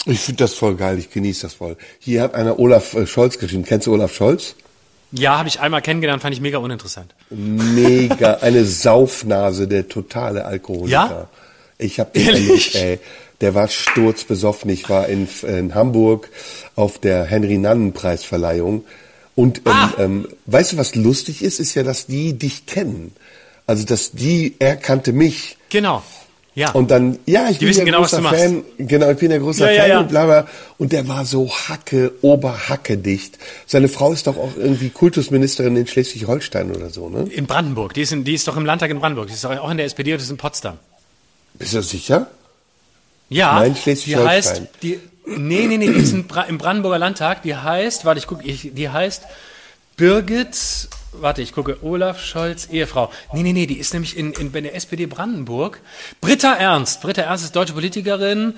Ich 0.06 0.20
finde 0.20 0.44
das 0.44 0.54
voll 0.54 0.76
geil, 0.76 0.98
ich 0.98 1.10
genieße 1.10 1.42
das 1.42 1.54
voll. 1.54 1.76
Hier 1.98 2.22
hat 2.22 2.34
einer 2.34 2.58
Olaf 2.58 2.94
äh, 2.94 3.06
Scholz 3.06 3.38
geschrieben. 3.38 3.64
Kennst 3.64 3.86
du 3.86 3.92
Olaf 3.92 4.14
Scholz? 4.14 4.54
Ja, 5.10 5.38
habe 5.38 5.48
ich 5.48 5.60
einmal 5.60 5.82
kennengelernt, 5.82 6.22
fand 6.22 6.34
ich 6.34 6.40
mega 6.40 6.58
uninteressant. 6.58 7.14
Mega, 7.30 8.34
eine 8.40 8.64
Saufnase, 8.64 9.66
der 9.68 9.88
totale 9.88 10.44
Alkoholiker. 10.44 10.90
Ja? 10.90 11.28
Ich 11.78 11.98
habe 12.00 12.10
den 12.12 12.26
Ehrlich? 12.26 12.74
ey. 12.74 12.98
Der 13.40 13.54
war 13.54 13.68
sturzbesoffen. 13.68 14.68
Ich 14.70 14.88
war 14.90 15.08
in, 15.08 15.28
in 15.46 15.74
Hamburg 15.74 16.28
auf 16.74 16.98
der 16.98 17.24
Henry-Nannen-Preisverleihung. 17.24 18.84
Und 19.36 19.58
ähm, 19.58 19.62
Ah! 19.72 19.92
ähm, 19.98 20.28
weißt 20.46 20.72
du, 20.72 20.76
was 20.76 20.94
lustig 20.96 21.42
ist? 21.42 21.60
Ist 21.60 21.74
ja, 21.74 21.82
dass 21.84 22.06
die 22.06 22.32
dich 22.36 22.66
kennen. 22.66 23.12
Also, 23.66 23.84
dass 23.84 24.10
die, 24.12 24.56
er 24.58 24.76
kannte 24.76 25.12
mich. 25.12 25.56
Genau. 25.70 26.02
Ja. 26.58 26.72
Und 26.72 26.90
dann, 26.90 27.20
ja, 27.24 27.48
ich 27.48 27.58
Die 27.58 27.66
bin 27.66 27.78
ja 27.78 27.84
genau, 27.84 28.00
was 28.00 28.10
großer. 28.10 28.30
Fan. 28.30 28.64
Genau, 28.78 29.10
ich 29.12 29.18
bin 29.18 29.30
ja 29.30 29.38
großer 29.38 29.66
Ja, 29.66 29.70
ja, 29.70 29.82
Fan 29.82 29.90
ja. 29.90 30.00
und 30.00 30.08
bla, 30.08 30.24
bla. 30.24 30.48
Und 30.76 30.90
der 30.90 31.06
war 31.06 31.24
so 31.24 31.48
hacke, 31.48 32.12
oberhacke 32.20 32.98
dicht. 32.98 33.38
Seine 33.64 33.86
Frau 33.86 34.12
ist 34.12 34.26
doch 34.26 34.36
auch 34.36 34.56
irgendwie 34.56 34.90
Kultusministerin 34.90 35.76
in 35.76 35.86
Schleswig-Holstein 35.86 36.72
oder 36.74 36.90
so, 36.90 37.08
ne? 37.10 37.28
in 37.30 37.46
Brandenburg. 37.46 37.94
Die 37.94 38.00
ist, 38.00 38.10
in, 38.10 38.24
die 38.24 38.34
ist 38.34 38.48
doch 38.48 38.56
im 38.56 38.66
Landtag 38.66 38.90
in 38.90 38.98
Brandenburg. 38.98 39.28
Die 39.28 39.34
ist 39.34 39.44
doch 39.44 39.56
auch 39.56 39.70
in 39.70 39.76
der 39.76 39.86
SPD 39.86 40.12
und 40.12 40.20
ist 40.20 40.30
in 40.30 40.36
Potsdam. 40.36 40.78
Bist 41.54 41.74
du 41.74 41.80
sicher? 41.80 42.26
Ja. 43.28 43.60
Nein, 43.60 43.74
die 43.74 43.80
Schleswig-Holstein. 43.80 44.28
heißt, 44.28 44.62
die, 44.82 44.98
nee, 45.26 45.66
nee, 45.68 45.76
nee, 45.78 45.86
die 45.92 46.00
ist 46.00 46.12
in 46.12 46.26
im 46.48 46.58
Brandenburger 46.58 46.98
Landtag. 46.98 47.44
Die 47.44 47.54
heißt, 47.54 48.04
warte, 48.04 48.18
ich 48.18 48.26
gucke, 48.26 48.44
ich, 48.44 48.72
die 48.74 48.88
heißt 48.88 49.22
Birgit, 49.96 50.88
warte, 51.12 51.42
ich 51.42 51.52
gucke, 51.52 51.82
Olaf 51.82 52.22
Scholz, 52.22 52.66
Ehefrau. 52.70 53.10
Nee, 53.32 53.42
nee, 53.42 53.52
nee, 53.52 53.66
die 53.66 53.78
ist 53.78 53.92
nämlich 53.92 54.16
in, 54.16 54.32
in, 54.32 54.52
der 54.52 54.74
SPD 54.74 55.06
Brandenburg. 55.06 55.80
Britta 56.20 56.54
Ernst. 56.54 57.00
Britta 57.00 57.22
Ernst 57.22 57.44
ist 57.44 57.56
deutsche 57.56 57.72
Politikerin, 57.72 58.54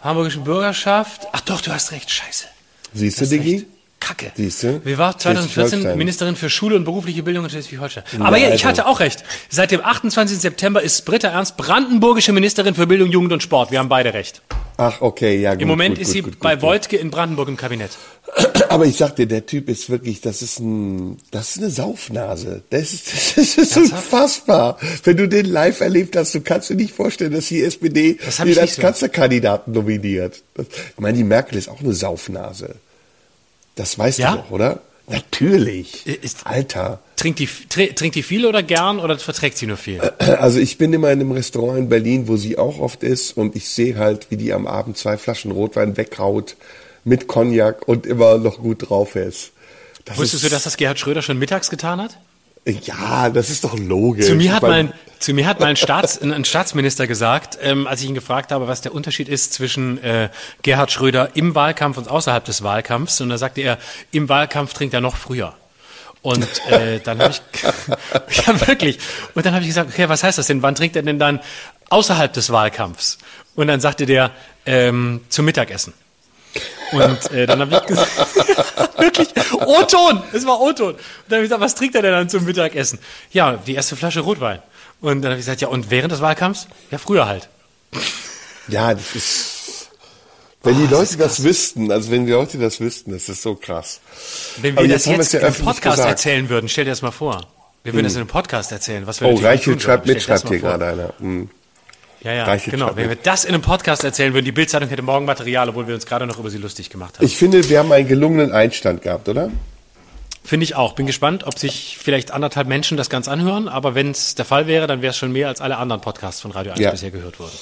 hamburgischen 0.00 0.44
Bürgerschaft. 0.44 1.26
Ach 1.32 1.40
doch, 1.40 1.60
du 1.60 1.72
hast 1.72 1.92
recht, 1.92 2.10
scheiße. 2.10 2.46
Siehst 2.94 3.20
du, 3.20 3.26
Diggi? 3.26 3.56
recht. 3.56 3.77
Kacke. 4.00 4.32
Siehste? 4.36 4.80
Wir 4.84 4.98
war 4.98 5.18
2014 5.18 5.52
Schleswig-Holstein. 5.52 5.98
Ministerin 5.98 6.36
für 6.36 6.50
Schule 6.50 6.76
und 6.76 6.84
berufliche 6.84 7.22
Bildung 7.22 7.44
in 7.44 7.50
Schleswig-Holstein. 7.50 8.04
Aber 8.20 8.36
ja, 8.36 8.48
ich 8.48 8.52
also. 8.52 8.68
hatte 8.68 8.86
auch 8.86 9.00
recht. 9.00 9.24
Seit 9.48 9.70
dem 9.70 9.84
28. 9.84 10.38
September 10.38 10.82
ist 10.82 11.04
Britta 11.04 11.28
Ernst 11.28 11.56
brandenburgische 11.56 12.32
Ministerin 12.32 12.74
für 12.74 12.86
Bildung, 12.86 13.10
Jugend 13.10 13.32
und 13.32 13.42
Sport. 13.42 13.70
Wir 13.70 13.78
haben 13.78 13.88
beide 13.88 14.14
recht. 14.14 14.42
Ach, 14.80 15.00
okay, 15.00 15.40
ja, 15.40 15.54
gut. 15.54 15.62
Im 15.62 15.68
Moment 15.68 15.96
gut, 15.96 16.02
ist 16.02 16.08
gut, 16.08 16.14
sie 16.14 16.22
gut, 16.22 16.38
bei 16.38 16.54
gut, 16.54 16.62
Wojtke 16.62 16.96
in 16.96 17.10
Brandenburg 17.10 17.48
im 17.48 17.56
Kabinett. 17.56 17.90
Aber 18.68 18.86
ich 18.86 18.96
sag 18.96 19.16
dir, 19.16 19.26
der 19.26 19.44
Typ 19.44 19.68
ist 19.68 19.90
wirklich, 19.90 20.20
das 20.20 20.40
ist 20.40 20.60
ein, 20.60 21.16
das 21.32 21.50
ist 21.50 21.58
eine 21.58 21.70
Saufnase. 21.70 22.62
Das 22.70 22.92
ist, 22.92 23.08
das 23.36 23.56
ist 23.56 23.76
unfassbar. 23.76 24.78
Wenn 25.02 25.16
du 25.16 25.28
den 25.28 25.46
live 25.46 25.80
erlebt 25.80 26.16
hast, 26.16 26.32
du 26.34 26.42
kannst 26.42 26.70
dir 26.70 26.76
nicht 26.76 26.94
vorstellen, 26.94 27.32
dass 27.32 27.48
die 27.48 27.62
SPD 27.62 28.18
Das 28.24 28.38
ich 28.38 28.60
als. 28.60 28.76
Kanzlerkandidaten 28.76 29.72
nominiert. 29.72 30.42
Das, 30.54 30.66
ich 30.68 31.00
meine, 31.00 31.18
die 31.18 31.24
Merkel 31.24 31.58
ist 31.58 31.68
auch 31.68 31.80
eine 31.80 31.92
Saufnase. 31.92 32.76
Das 33.78 33.98
weißt 33.98 34.18
Ja? 34.18 34.32
du 34.32 34.38
doch, 34.38 34.50
oder? 34.50 34.80
Natürlich. 35.06 36.06
Ist- 36.06 36.46
Alter. 36.46 36.98
Trinkt 37.16 37.38
die, 37.38 37.46
tr- 37.48 37.94
trinkt 37.94 38.14
die 38.16 38.22
viel 38.22 38.44
oder 38.44 38.62
gern 38.62 38.98
oder 39.00 39.18
verträgt 39.18 39.56
sie 39.56 39.66
nur 39.66 39.76
viel? 39.76 40.00
Also 40.18 40.58
ich 40.60 40.76
bin 40.78 40.92
immer 40.92 41.10
in 41.10 41.20
einem 41.20 41.32
Restaurant 41.32 41.78
in 41.78 41.88
Berlin, 41.88 42.28
wo 42.28 42.36
sie 42.36 42.58
auch 42.58 42.78
oft 42.78 43.02
ist 43.02 43.36
und 43.36 43.56
ich 43.56 43.68
sehe 43.68 43.96
halt, 43.96 44.30
wie 44.30 44.36
die 44.36 44.52
am 44.52 44.66
Abend 44.66 44.98
zwei 44.98 45.16
Flaschen 45.16 45.50
Rotwein 45.50 45.96
weghaut 45.96 46.56
mit 47.04 47.26
Cognac 47.28 47.86
und 47.88 48.04
immer 48.06 48.36
noch 48.38 48.58
gut 48.58 48.90
drauf 48.90 49.16
ist. 49.16 49.52
Das 50.04 50.18
Wusstest 50.18 50.42
ist, 50.42 50.50
du, 50.50 50.54
dass 50.54 50.64
das 50.64 50.76
Gerhard 50.76 50.98
Schröder 50.98 51.22
schon 51.22 51.38
mittags 51.38 51.70
getan 51.70 52.00
hat? 52.02 52.18
Ja, 52.64 53.30
das 53.30 53.50
ist 53.50 53.64
doch 53.64 53.78
logisch. 53.78 54.26
Zu 54.26 54.34
mir 54.34 54.54
hat 54.54 54.62
mein, 54.62 54.92
zu 55.18 55.32
mir 55.32 55.46
hat 55.46 55.60
mein 55.60 55.76
Staats, 55.76 56.18
ein 56.22 56.44
Staatsminister 56.44 57.06
gesagt, 57.06 57.58
ähm, 57.62 57.86
als 57.86 58.02
ich 58.02 58.08
ihn 58.08 58.14
gefragt 58.14 58.52
habe, 58.52 58.68
was 58.68 58.80
der 58.80 58.94
Unterschied 58.94 59.28
ist 59.28 59.52
zwischen 59.52 60.02
äh, 60.02 60.28
Gerhard 60.62 60.92
Schröder 60.92 61.30
im 61.34 61.54
Wahlkampf 61.54 61.96
und 61.98 62.08
außerhalb 62.08 62.44
des 62.44 62.62
Wahlkampfs. 62.62 63.20
Und 63.20 63.30
da 63.30 63.38
sagte 63.38 63.60
er, 63.60 63.78
im 64.10 64.28
Wahlkampf 64.28 64.74
trinkt 64.74 64.94
er 64.94 65.00
noch 65.00 65.16
früher. 65.16 65.54
Und 66.20 66.46
äh, 66.68 67.00
dann 67.00 67.20
habe 67.20 67.32
ich, 67.32 67.42
ja 68.46 68.66
wirklich, 68.66 68.98
und 69.34 69.46
dann 69.46 69.54
habe 69.54 69.62
ich 69.62 69.68
gesagt, 69.68 69.90
okay, 69.90 70.08
was 70.08 70.22
heißt 70.22 70.36
das 70.36 70.48
denn? 70.48 70.62
Wann 70.62 70.74
trinkt 70.74 70.96
er 70.96 71.02
denn 71.02 71.18
dann 71.18 71.40
außerhalb 71.90 72.32
des 72.32 72.50
Wahlkampfs? 72.50 73.18
Und 73.54 73.68
dann 73.68 73.80
sagte 73.80 74.04
der, 74.04 74.32
ähm, 74.66 75.20
zum 75.28 75.44
Mittagessen. 75.44 75.94
Und 76.92 77.32
äh, 77.32 77.46
dann 77.46 77.60
habe 77.60 77.74
ich 77.76 77.82
gesagt, 77.86 78.10
wirklich, 78.98 79.28
O-Ton, 79.52 80.22
es 80.32 80.46
war 80.46 80.60
O-Ton. 80.60 80.94
Und 80.94 80.98
dann 81.28 81.36
habe 81.36 81.44
ich 81.44 81.50
gesagt, 81.50 81.60
was 81.60 81.74
trinkt 81.74 81.94
er 81.94 82.02
denn 82.02 82.12
dann 82.12 82.28
zum 82.28 82.44
Mittagessen? 82.44 82.98
Ja, 83.30 83.58
die 83.66 83.74
erste 83.74 83.94
Flasche 83.96 84.20
Rotwein. 84.20 84.60
Und 85.00 85.22
dann 85.22 85.30
habe 85.32 85.38
ich 85.40 85.44
gesagt, 85.46 85.60
ja, 85.60 85.68
und 85.68 85.90
während 85.90 86.12
des 86.12 86.20
Wahlkampfs? 86.20 86.66
Ja, 86.90 86.98
früher 86.98 87.26
halt. 87.28 87.48
Ja, 88.68 88.94
das 88.94 89.14
ist. 89.14 89.54
Wenn 90.64 90.76
die 90.76 90.92
Leute 90.92 91.16
das 91.16 91.44
wüssten, 91.44 91.92
also 91.92 92.10
wenn 92.10 92.26
die 92.26 92.32
Leute 92.32 92.58
das 92.58 92.80
wüssten, 92.80 93.12
das 93.12 93.28
ist 93.28 93.42
so 93.42 93.54
krass. 93.54 94.00
Wenn 94.56 94.76
Aber 94.76 94.84
wir 94.86 94.90
jetzt 94.90 95.06
das 95.06 95.12
jetzt 95.12 95.34
es 95.34 95.40
ja 95.40 95.48
im 95.48 95.54
Podcast 95.54 95.96
gesagt. 95.96 96.08
erzählen 96.10 96.48
würden, 96.48 96.68
stell 96.68 96.84
dir 96.84 96.90
das 96.90 97.00
mal 97.02 97.12
vor. 97.12 97.46
Wir 97.84 97.92
würden 97.94 98.04
das 98.04 98.14
in 98.14 98.20
einem 98.20 98.28
Podcast 98.28 98.72
erzählen, 98.72 99.06
was 99.06 99.20
wir 99.20 99.28
Oh, 99.28 99.36
Reichelt 99.36 99.76
tun 99.76 99.80
schreibt 99.80 100.06
würden. 100.06 100.16
mit, 100.16 100.28
das 100.28 100.40
schreibt 100.40 100.48
hier 100.48 100.58
gerade 100.58 100.84
einer. 100.86 101.14
Hm. 101.20 101.48
Ja, 102.22 102.32
ja, 102.32 102.44
Reichelt 102.44 102.72
genau. 102.72 102.96
Wenn 102.96 103.08
wir 103.08 103.16
das 103.16 103.44
in 103.44 103.54
einem 103.54 103.62
Podcast 103.62 104.02
erzählen 104.02 104.34
würden, 104.34 104.44
die 104.44 104.52
Bildzeitung 104.52 104.88
hätte 104.88 105.02
morgen 105.02 105.24
Material, 105.24 105.68
obwohl 105.68 105.86
wir 105.86 105.94
uns 105.94 106.04
gerade 106.06 106.26
noch 106.26 106.38
über 106.38 106.50
sie 106.50 106.58
lustig 106.58 106.90
gemacht 106.90 107.18
haben. 107.18 107.24
Ich 107.24 107.36
finde, 107.36 107.68
wir 107.68 107.78
haben 107.78 107.92
einen 107.92 108.08
gelungenen 108.08 108.52
Einstand 108.52 109.02
gehabt, 109.02 109.28
oder? 109.28 109.50
Finde 110.42 110.64
ich 110.64 110.74
auch. 110.74 110.94
Bin 110.94 111.06
gespannt, 111.06 111.44
ob 111.44 111.58
sich 111.58 111.98
vielleicht 112.00 112.30
anderthalb 112.30 112.66
Menschen 112.66 112.96
das 112.96 113.10
ganz 113.10 113.28
anhören, 113.28 113.68
aber 113.68 113.94
wenn 113.94 114.10
es 114.10 114.34
der 114.34 114.44
Fall 114.44 114.66
wäre, 114.66 114.86
dann 114.86 115.02
wäre 115.02 115.10
es 115.10 115.16
schon 115.16 115.30
mehr 115.30 115.48
als 115.48 115.60
alle 115.60 115.76
anderen 115.76 116.00
Podcasts 116.00 116.40
von 116.40 116.50
Radio 116.50 116.72
1 116.72 116.80
Ja. 116.80 116.90
bisher 116.90 117.10
gehört 117.10 117.38
wurden. 117.38 117.52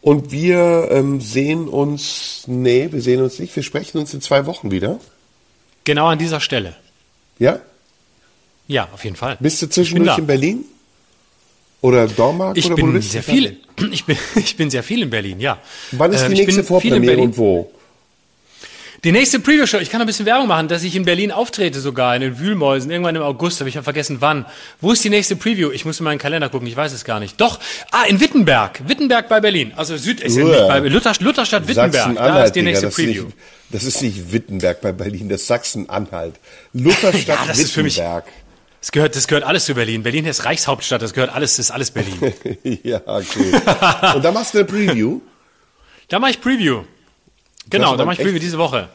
Und 0.00 0.30
wir 0.30 0.88
ähm, 0.92 1.20
sehen 1.20 1.68
uns, 1.68 2.44
nee, 2.46 2.88
wir 2.92 3.02
sehen 3.02 3.20
uns 3.20 3.38
nicht, 3.40 3.54
wir 3.56 3.64
sprechen 3.64 3.98
uns 3.98 4.14
in 4.14 4.20
zwei 4.20 4.46
Wochen 4.46 4.70
wieder. 4.70 5.00
Genau 5.84 6.06
an 6.06 6.18
dieser 6.18 6.40
Stelle. 6.40 6.76
Ja? 7.38 7.58
Ja, 8.68 8.88
auf 8.92 9.04
jeden 9.04 9.16
Fall. 9.16 9.36
Bist 9.40 9.60
du 9.62 9.68
zwischendurch 9.68 10.18
in 10.18 10.26
Berlin? 10.26 10.64
Oder 11.86 12.08
Dormagen? 12.08 12.58
Ich 12.58 12.66
oder 12.66 12.82
wo 12.82 12.86
du 12.86 12.92
bin 12.94 13.02
sehr 13.02 13.22
viel. 13.22 13.58
Ich 13.92 14.06
bin, 14.06 14.16
ich 14.36 14.56
bin 14.56 14.70
sehr 14.70 14.82
viel 14.82 15.02
in 15.02 15.10
Berlin, 15.10 15.38
ja. 15.38 15.58
Wann 15.92 16.10
ist 16.10 16.22
Ähm, 16.22 16.30
die 16.30 16.36
bin 16.36 16.46
nächste 16.46 16.64
Vorpremiere 16.64 17.18
und 17.18 17.36
wo? 17.36 17.70
Die 19.04 19.12
nächste 19.12 19.38
Preview-Show, 19.38 19.78
ich 19.78 19.90
kann 19.90 20.00
ein 20.00 20.06
bisschen 20.06 20.24
Werbung 20.24 20.48
machen, 20.48 20.66
dass 20.66 20.82
ich 20.82 20.96
in 20.96 21.04
Berlin 21.04 21.30
auftrete 21.30 21.78
sogar, 21.78 22.16
in 22.16 22.22
den 22.22 22.38
Wühlmäusen, 22.40 22.90
irgendwann 22.90 23.14
im 23.14 23.22
August, 23.22 23.60
aber 23.60 23.68
ich 23.68 23.76
habe 23.76 23.84
vergessen 23.84 24.16
wann. 24.20 24.46
Wo 24.80 24.92
ist 24.92 25.04
die 25.04 25.10
nächste 25.10 25.36
Preview? 25.36 25.70
Ich 25.70 25.84
muss 25.84 26.00
in 26.00 26.04
meinen 26.04 26.18
Kalender 26.18 26.48
gucken, 26.48 26.66
ich 26.66 26.76
weiß 26.76 26.92
es 26.92 27.04
gar 27.04 27.20
nicht. 27.20 27.38
Doch, 27.40 27.60
ah, 27.92 28.04
in 28.08 28.18
Wittenberg. 28.18 28.80
Wittenberg 28.88 29.28
bei 29.28 29.40
Berlin. 29.40 29.72
Also 29.76 29.96
Süd 29.98 30.22
ist 30.22 30.36
ja 30.36 30.44
nicht 30.44 30.58
bei 30.58 30.78
Luther, 30.80 31.12
Lutherstadt 31.20 31.68
Wittenberg. 31.68 32.16
Da 32.16 32.44
ist 32.44 32.56
die 32.56 32.60
Digga, 32.60 32.70
nächste 32.70 32.86
das, 32.86 32.98
ist 32.98 33.06
nicht, 33.06 33.24
das 33.70 33.84
ist 33.84 34.02
nicht 34.02 34.32
Wittenberg 34.32 34.80
bei 34.80 34.92
Berlin, 34.92 35.28
das 35.28 35.42
ist 35.42 35.46
Sachsen-Anhalt. 35.48 36.34
Lutherstadt 36.72 37.46
Ja, 37.46 37.58
Wittenberg. 37.58 38.24
Das 38.86 38.92
gehört, 38.92 39.16
das 39.16 39.26
gehört 39.26 39.42
alles 39.42 39.64
zu 39.64 39.74
Berlin. 39.74 40.04
Berlin 40.04 40.26
ist 40.26 40.44
Reichshauptstadt, 40.44 41.02
das 41.02 41.12
gehört 41.12 41.34
alles, 41.34 41.56
das 41.56 41.66
ist 41.66 41.70
alles 41.72 41.90
Berlin. 41.90 42.32
ja, 42.84 43.00
okay. 43.04 43.50
Und 44.14 44.24
da 44.24 44.30
machst 44.30 44.54
du 44.54 44.58
eine 44.58 44.64
Preview. 44.64 45.18
da 46.08 46.20
mache 46.20 46.30
ich 46.30 46.40
Preview. 46.40 46.84
Genau, 47.68 47.96
da 47.96 48.04
mache 48.04 48.14
ich 48.14 48.22
Preview 48.22 48.38
diese 48.38 48.58
Woche. 48.58 48.88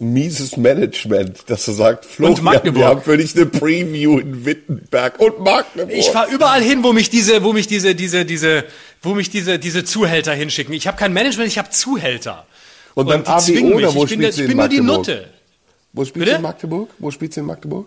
Mieses 0.00 0.58
Management, 0.58 1.48
dass 1.48 1.64
du 1.64 1.72
sagst, 1.72 2.10
Florian, 2.10 2.44
Magdeburg. 2.44 2.76
wir 2.76 2.86
haben 2.88 3.00
für 3.00 3.16
dich 3.16 3.34
eine 3.36 3.46
Preview 3.46 4.18
in 4.18 4.44
Wittenberg 4.44 5.18
und 5.18 5.40
Magdeburg. 5.40 5.96
Ich 5.96 6.10
fahre 6.10 6.30
überall 6.30 6.60
hin, 6.60 6.84
wo 6.84 6.92
mich 6.92 7.08
diese, 7.08 7.42
wo 7.42 7.54
mich 7.54 7.66
diese, 7.66 7.94
diese, 7.94 8.26
diese, 8.26 8.66
wo 9.00 9.14
mich 9.14 9.30
diese, 9.30 9.58
diese 9.58 9.82
Zuhälter 9.82 10.34
hinschicken. 10.34 10.74
Ich 10.74 10.86
habe 10.86 10.98
kein 10.98 11.14
Management, 11.14 11.48
ich 11.48 11.56
habe 11.56 11.70
Zuhälter. 11.70 12.46
und 12.92 13.06
beim 13.06 13.24
die 13.24 13.36
zwingen 13.38 13.72
ABO, 13.72 13.76
mich. 13.76 13.86
oder 13.86 13.94
wo 13.94 14.04
ich 14.04 14.10
bin, 14.10 14.20
spielst 14.20 14.38
du 14.40 14.42
ich 14.42 14.50
in 14.50 14.56
bin 14.58 14.58
nur 14.58 14.68
die? 14.68 14.80
Nutte. 14.82 15.28
Wo 15.94 16.04
spielst 16.04 16.32
du 16.32 16.36
in 16.36 16.42
Magdeburg? 16.42 16.90
Wo 16.98 17.10
spielst 17.10 17.38
du 17.38 17.40
in 17.40 17.46
Magdeburg? 17.46 17.86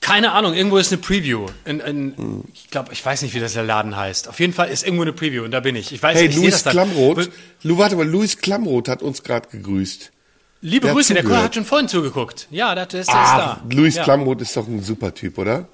Keine 0.00 0.32
Ahnung, 0.32 0.54
irgendwo 0.54 0.78
ist 0.78 0.92
eine 0.92 1.00
Preview. 1.00 1.46
In, 1.66 1.80
in, 1.80 2.44
Ich 2.54 2.70
glaube, 2.70 2.92
ich 2.92 3.04
weiß 3.04 3.20
nicht, 3.22 3.34
wie 3.34 3.40
das 3.40 3.52
der 3.52 3.62
Laden 3.64 3.96
heißt. 3.96 4.28
Auf 4.28 4.40
jeden 4.40 4.52
Fall 4.54 4.68
ist 4.70 4.82
irgendwo 4.84 5.02
eine 5.02 5.12
Preview 5.12 5.44
und 5.44 5.50
da 5.50 5.60
bin 5.60 5.76
ich. 5.76 5.92
Ich 5.92 6.02
weiß 6.02 6.16
Hey, 6.16 6.26
ich 6.26 6.62
dann. 6.62 6.72
Klamroth. 6.72 7.28
Lu, 7.62 7.76
warte 7.76 7.96
mal, 7.96 8.08
Luis 8.08 8.38
Klamroth 8.38 8.88
hat 8.88 9.02
uns 9.02 9.22
gerade 9.22 9.48
gegrüßt. 9.50 10.10
Liebe 10.62 10.86
Der 10.86 10.94
Grüße, 10.94 11.14
der 11.14 11.22
zugehört. 11.22 11.44
hat 11.44 11.54
schon 11.54 11.64
vorhin 11.64 11.88
zugeguckt. 11.88 12.48
Ja, 12.50 12.74
der, 12.74 12.86
der 12.86 13.00
ist, 13.00 13.06
der 13.08 13.14
Ah, 13.16 13.60
da. 13.68 13.74
Luis 13.74 13.96
ja. 13.96 14.02
Klamroth 14.04 14.40
ist 14.40 14.56
doch 14.56 14.66
ein 14.66 14.82
super 14.82 15.14
Typ, 15.14 15.38
oder? 15.38 15.68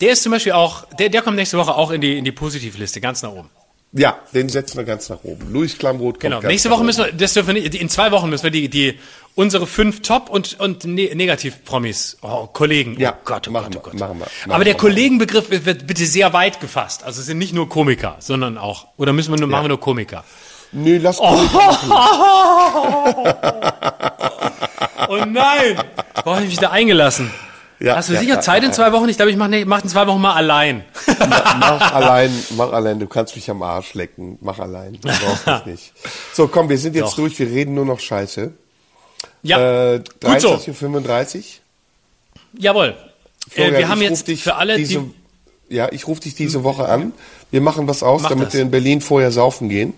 Der 0.00 0.12
ist 0.12 0.22
zum 0.22 0.32
Beispiel 0.32 0.52
auch, 0.52 0.86
der, 0.98 1.08
der 1.10 1.22
kommt 1.22 1.36
nächste 1.36 1.58
Woche 1.58 1.74
auch 1.74 1.90
in 1.90 2.00
die, 2.00 2.18
in 2.18 2.24
die 2.24 2.32
Positivliste, 2.32 3.00
ganz 3.00 3.22
nach 3.22 3.30
oben. 3.32 3.50
Ja, 3.92 4.18
den 4.32 4.48
setzen 4.48 4.76
wir 4.78 4.84
ganz 4.84 5.08
nach 5.08 5.22
oben. 5.24 5.52
Luis 5.52 5.76
Klamroth 5.76 6.20
kommt 6.20 6.22
Genau. 6.22 6.40
Nächste 6.40 6.70
Woche 6.70 6.84
müssen 6.84 7.04
wir, 7.04 7.12
das 7.12 7.34
dürfen 7.34 7.54
wir 7.54 7.62
nicht, 7.62 7.74
in 7.74 7.88
zwei 7.88 8.12
Wochen 8.12 8.30
müssen 8.30 8.44
wir 8.44 8.50
die, 8.52 8.68
die, 8.68 8.98
unsere 9.40 9.66
fünf 9.66 10.02
Top- 10.02 10.28
und, 10.28 10.60
und 10.60 10.84
ne 10.84 11.12
Negativ-Promis, 11.14 12.18
oh, 12.22 12.46
Kollegen, 12.46 12.98
Ja, 13.00 13.14
oh 13.16 13.20
Gott, 13.24 13.48
oh 13.48 13.52
machen 13.52 13.72
Gott, 13.72 13.82
oh 13.82 13.86
wir, 13.86 13.90
Gott. 13.92 14.00
machen 14.00 14.18
wir, 14.18 14.26
machen 14.26 14.52
Aber 14.52 14.64
der 14.64 14.74
wir. 14.74 14.78
Kollegenbegriff 14.78 15.50
wird- 15.50 15.86
bitte 15.86 16.04
sehr 16.06 16.32
weit 16.32 16.60
gefasst. 16.60 17.02
Also 17.04 17.20
es 17.20 17.26
sind 17.26 17.38
nicht 17.38 17.54
nur 17.54 17.68
Komiker, 17.68 18.16
sondern 18.20 18.58
auch, 18.58 18.86
oder 18.98 19.12
müssen 19.12 19.32
wir 19.32 19.40
nur, 19.40 19.48
machen 19.48 19.64
wir 19.64 19.68
nur 19.70 19.80
Komiker? 19.80 20.24
Nö, 20.72 20.98
lass 21.02 21.18
Oh 21.20 21.34
nein! 25.26 25.76
Warum 26.14 26.34
habe 26.34 26.42
ich 26.44 26.50
mich 26.50 26.58
da 26.58 26.70
eingelassen? 26.70 27.30
Ja, 27.80 27.96
Hast 27.96 28.10
du 28.10 28.12
ja, 28.12 28.20
sicher 28.20 28.34
ja, 28.34 28.40
Zeit 28.40 28.62
ja, 28.62 28.68
in 28.68 28.74
zwei 28.74 28.92
Wochen? 28.92 29.08
Ich 29.08 29.16
glaube, 29.16 29.30
ich 29.30 29.38
mache 29.38 29.48
nee, 29.48 29.64
mach 29.64 29.82
in 29.82 29.88
zwei 29.88 30.06
Wochen 30.06 30.20
mal 30.20 30.34
allein. 30.34 30.84
mach 31.58 31.94
allein, 31.94 32.30
mach 32.56 32.72
allein. 32.72 33.00
Du 33.00 33.06
kannst 33.06 33.34
mich 33.36 33.50
am 33.50 33.62
Arsch 33.62 33.94
lecken. 33.94 34.36
Mach 34.42 34.58
allein. 34.58 34.98
Du 35.00 35.08
brauchst 35.08 35.46
mich 35.46 35.64
nicht. 35.74 35.92
So, 36.34 36.46
komm, 36.46 36.68
wir 36.68 36.76
sind 36.76 36.94
jetzt 36.94 37.12
Doch. 37.12 37.16
durch. 37.16 37.38
Wir 37.38 37.46
reden 37.48 37.74
nur 37.74 37.86
noch 37.86 37.98
Scheiße. 37.98 38.52
Ja, 39.42 39.94
Äh, 39.94 39.98
gut 40.22 40.40
so. 40.40 40.54
23.35 40.54 41.36
Uhr. 41.38 41.42
Jawohl. 42.58 42.94
Florian, 43.48 43.74
äh, 43.74 43.78
wir 43.78 43.88
haben 43.88 44.02
jetzt 44.02 44.30
für 44.30 44.56
alle, 44.56 44.76
diese, 44.76 45.00
die, 45.68 45.74
Ja, 45.74 45.88
ich 45.92 46.06
rufe 46.06 46.20
dich 46.22 46.34
diese 46.34 46.62
Woche 46.64 46.88
an. 46.88 47.12
Wir 47.50 47.60
machen 47.60 47.88
was 47.88 48.02
aus, 48.02 48.22
Mach 48.22 48.30
damit 48.30 48.48
das. 48.48 48.54
wir 48.54 48.62
in 48.62 48.70
Berlin 48.70 49.00
vorher 49.00 49.30
saufen 49.32 49.68
gehen. 49.68 49.94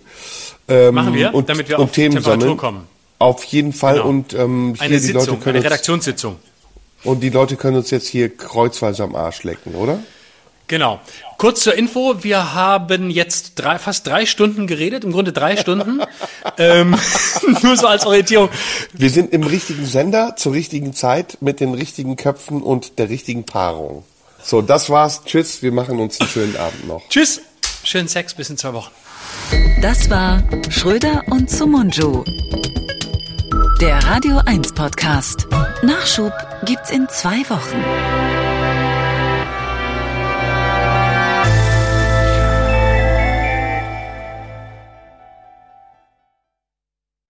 Ähm, 0.68 0.94
Machen 0.94 1.14
wir, 1.14 1.34
und, 1.34 1.48
damit 1.48 1.68
wir 1.68 1.78
und 1.78 1.84
auf 1.84 1.92
Themen 1.92 2.14
Temperatur 2.14 2.40
sammeln. 2.40 2.56
kommen. 2.56 2.86
Auf 3.18 3.44
jeden 3.44 3.72
Fall. 3.72 3.94
Genau. 3.96 4.08
Und 4.08 4.32
ähm, 4.34 4.74
hier 4.76 4.82
eine 4.86 5.00
die 5.00 5.08
Leute 5.12 5.24
Sitzung, 5.24 5.40
können 5.40 5.56
eine 5.56 5.58
uns, 5.58 5.66
Redaktionssitzung. 5.66 6.36
und 7.04 7.20
die 7.20 7.30
Leute 7.30 7.56
können 7.56 7.76
uns 7.76 7.90
jetzt 7.90 8.06
hier 8.08 8.34
kreuzweise 8.34 9.02
am 9.02 9.14
Arsch 9.16 9.42
lecken, 9.44 9.74
oder? 9.74 9.98
Genau. 10.68 11.00
Kurz 11.38 11.60
zur 11.60 11.74
Info, 11.74 12.22
wir 12.22 12.54
haben 12.54 13.10
jetzt 13.10 13.54
drei, 13.56 13.78
fast 13.78 14.06
drei 14.06 14.26
Stunden 14.26 14.66
geredet, 14.66 15.04
im 15.04 15.12
Grunde 15.12 15.32
drei 15.32 15.56
Stunden. 15.56 16.00
ähm, 16.58 16.96
nur 17.62 17.76
so 17.76 17.86
als 17.88 18.06
Orientierung. 18.06 18.48
Wir 18.92 19.10
sind 19.10 19.32
im 19.32 19.42
richtigen 19.42 19.84
Sender 19.84 20.36
zur 20.36 20.52
richtigen 20.52 20.94
Zeit 20.94 21.38
mit 21.40 21.60
den 21.60 21.74
richtigen 21.74 22.16
Köpfen 22.16 22.62
und 22.62 22.98
der 22.98 23.08
richtigen 23.08 23.44
Paarung. 23.44 24.04
So, 24.42 24.62
das 24.62 24.90
war's. 24.90 25.22
Tschüss. 25.24 25.62
Wir 25.62 25.72
machen 25.72 25.98
uns 25.98 26.20
einen 26.20 26.30
schönen 26.30 26.56
Abend 26.56 26.86
noch. 26.86 27.08
Tschüss. 27.08 27.40
Schönen 27.84 28.08
Sex, 28.08 28.34
bis 28.34 28.50
in 28.50 28.56
zwei 28.56 28.72
Wochen. 28.72 28.90
Das 29.80 30.08
war 30.10 30.42
Schröder 30.68 31.22
und 31.30 31.50
Sumunju. 31.50 32.24
Der 33.80 33.98
Radio 34.04 34.40
1 34.46 34.72
Podcast. 34.74 35.48
Nachschub 35.82 36.32
gibt's 36.64 36.90
in 36.90 37.08
zwei 37.08 37.40
Wochen. 37.50 38.51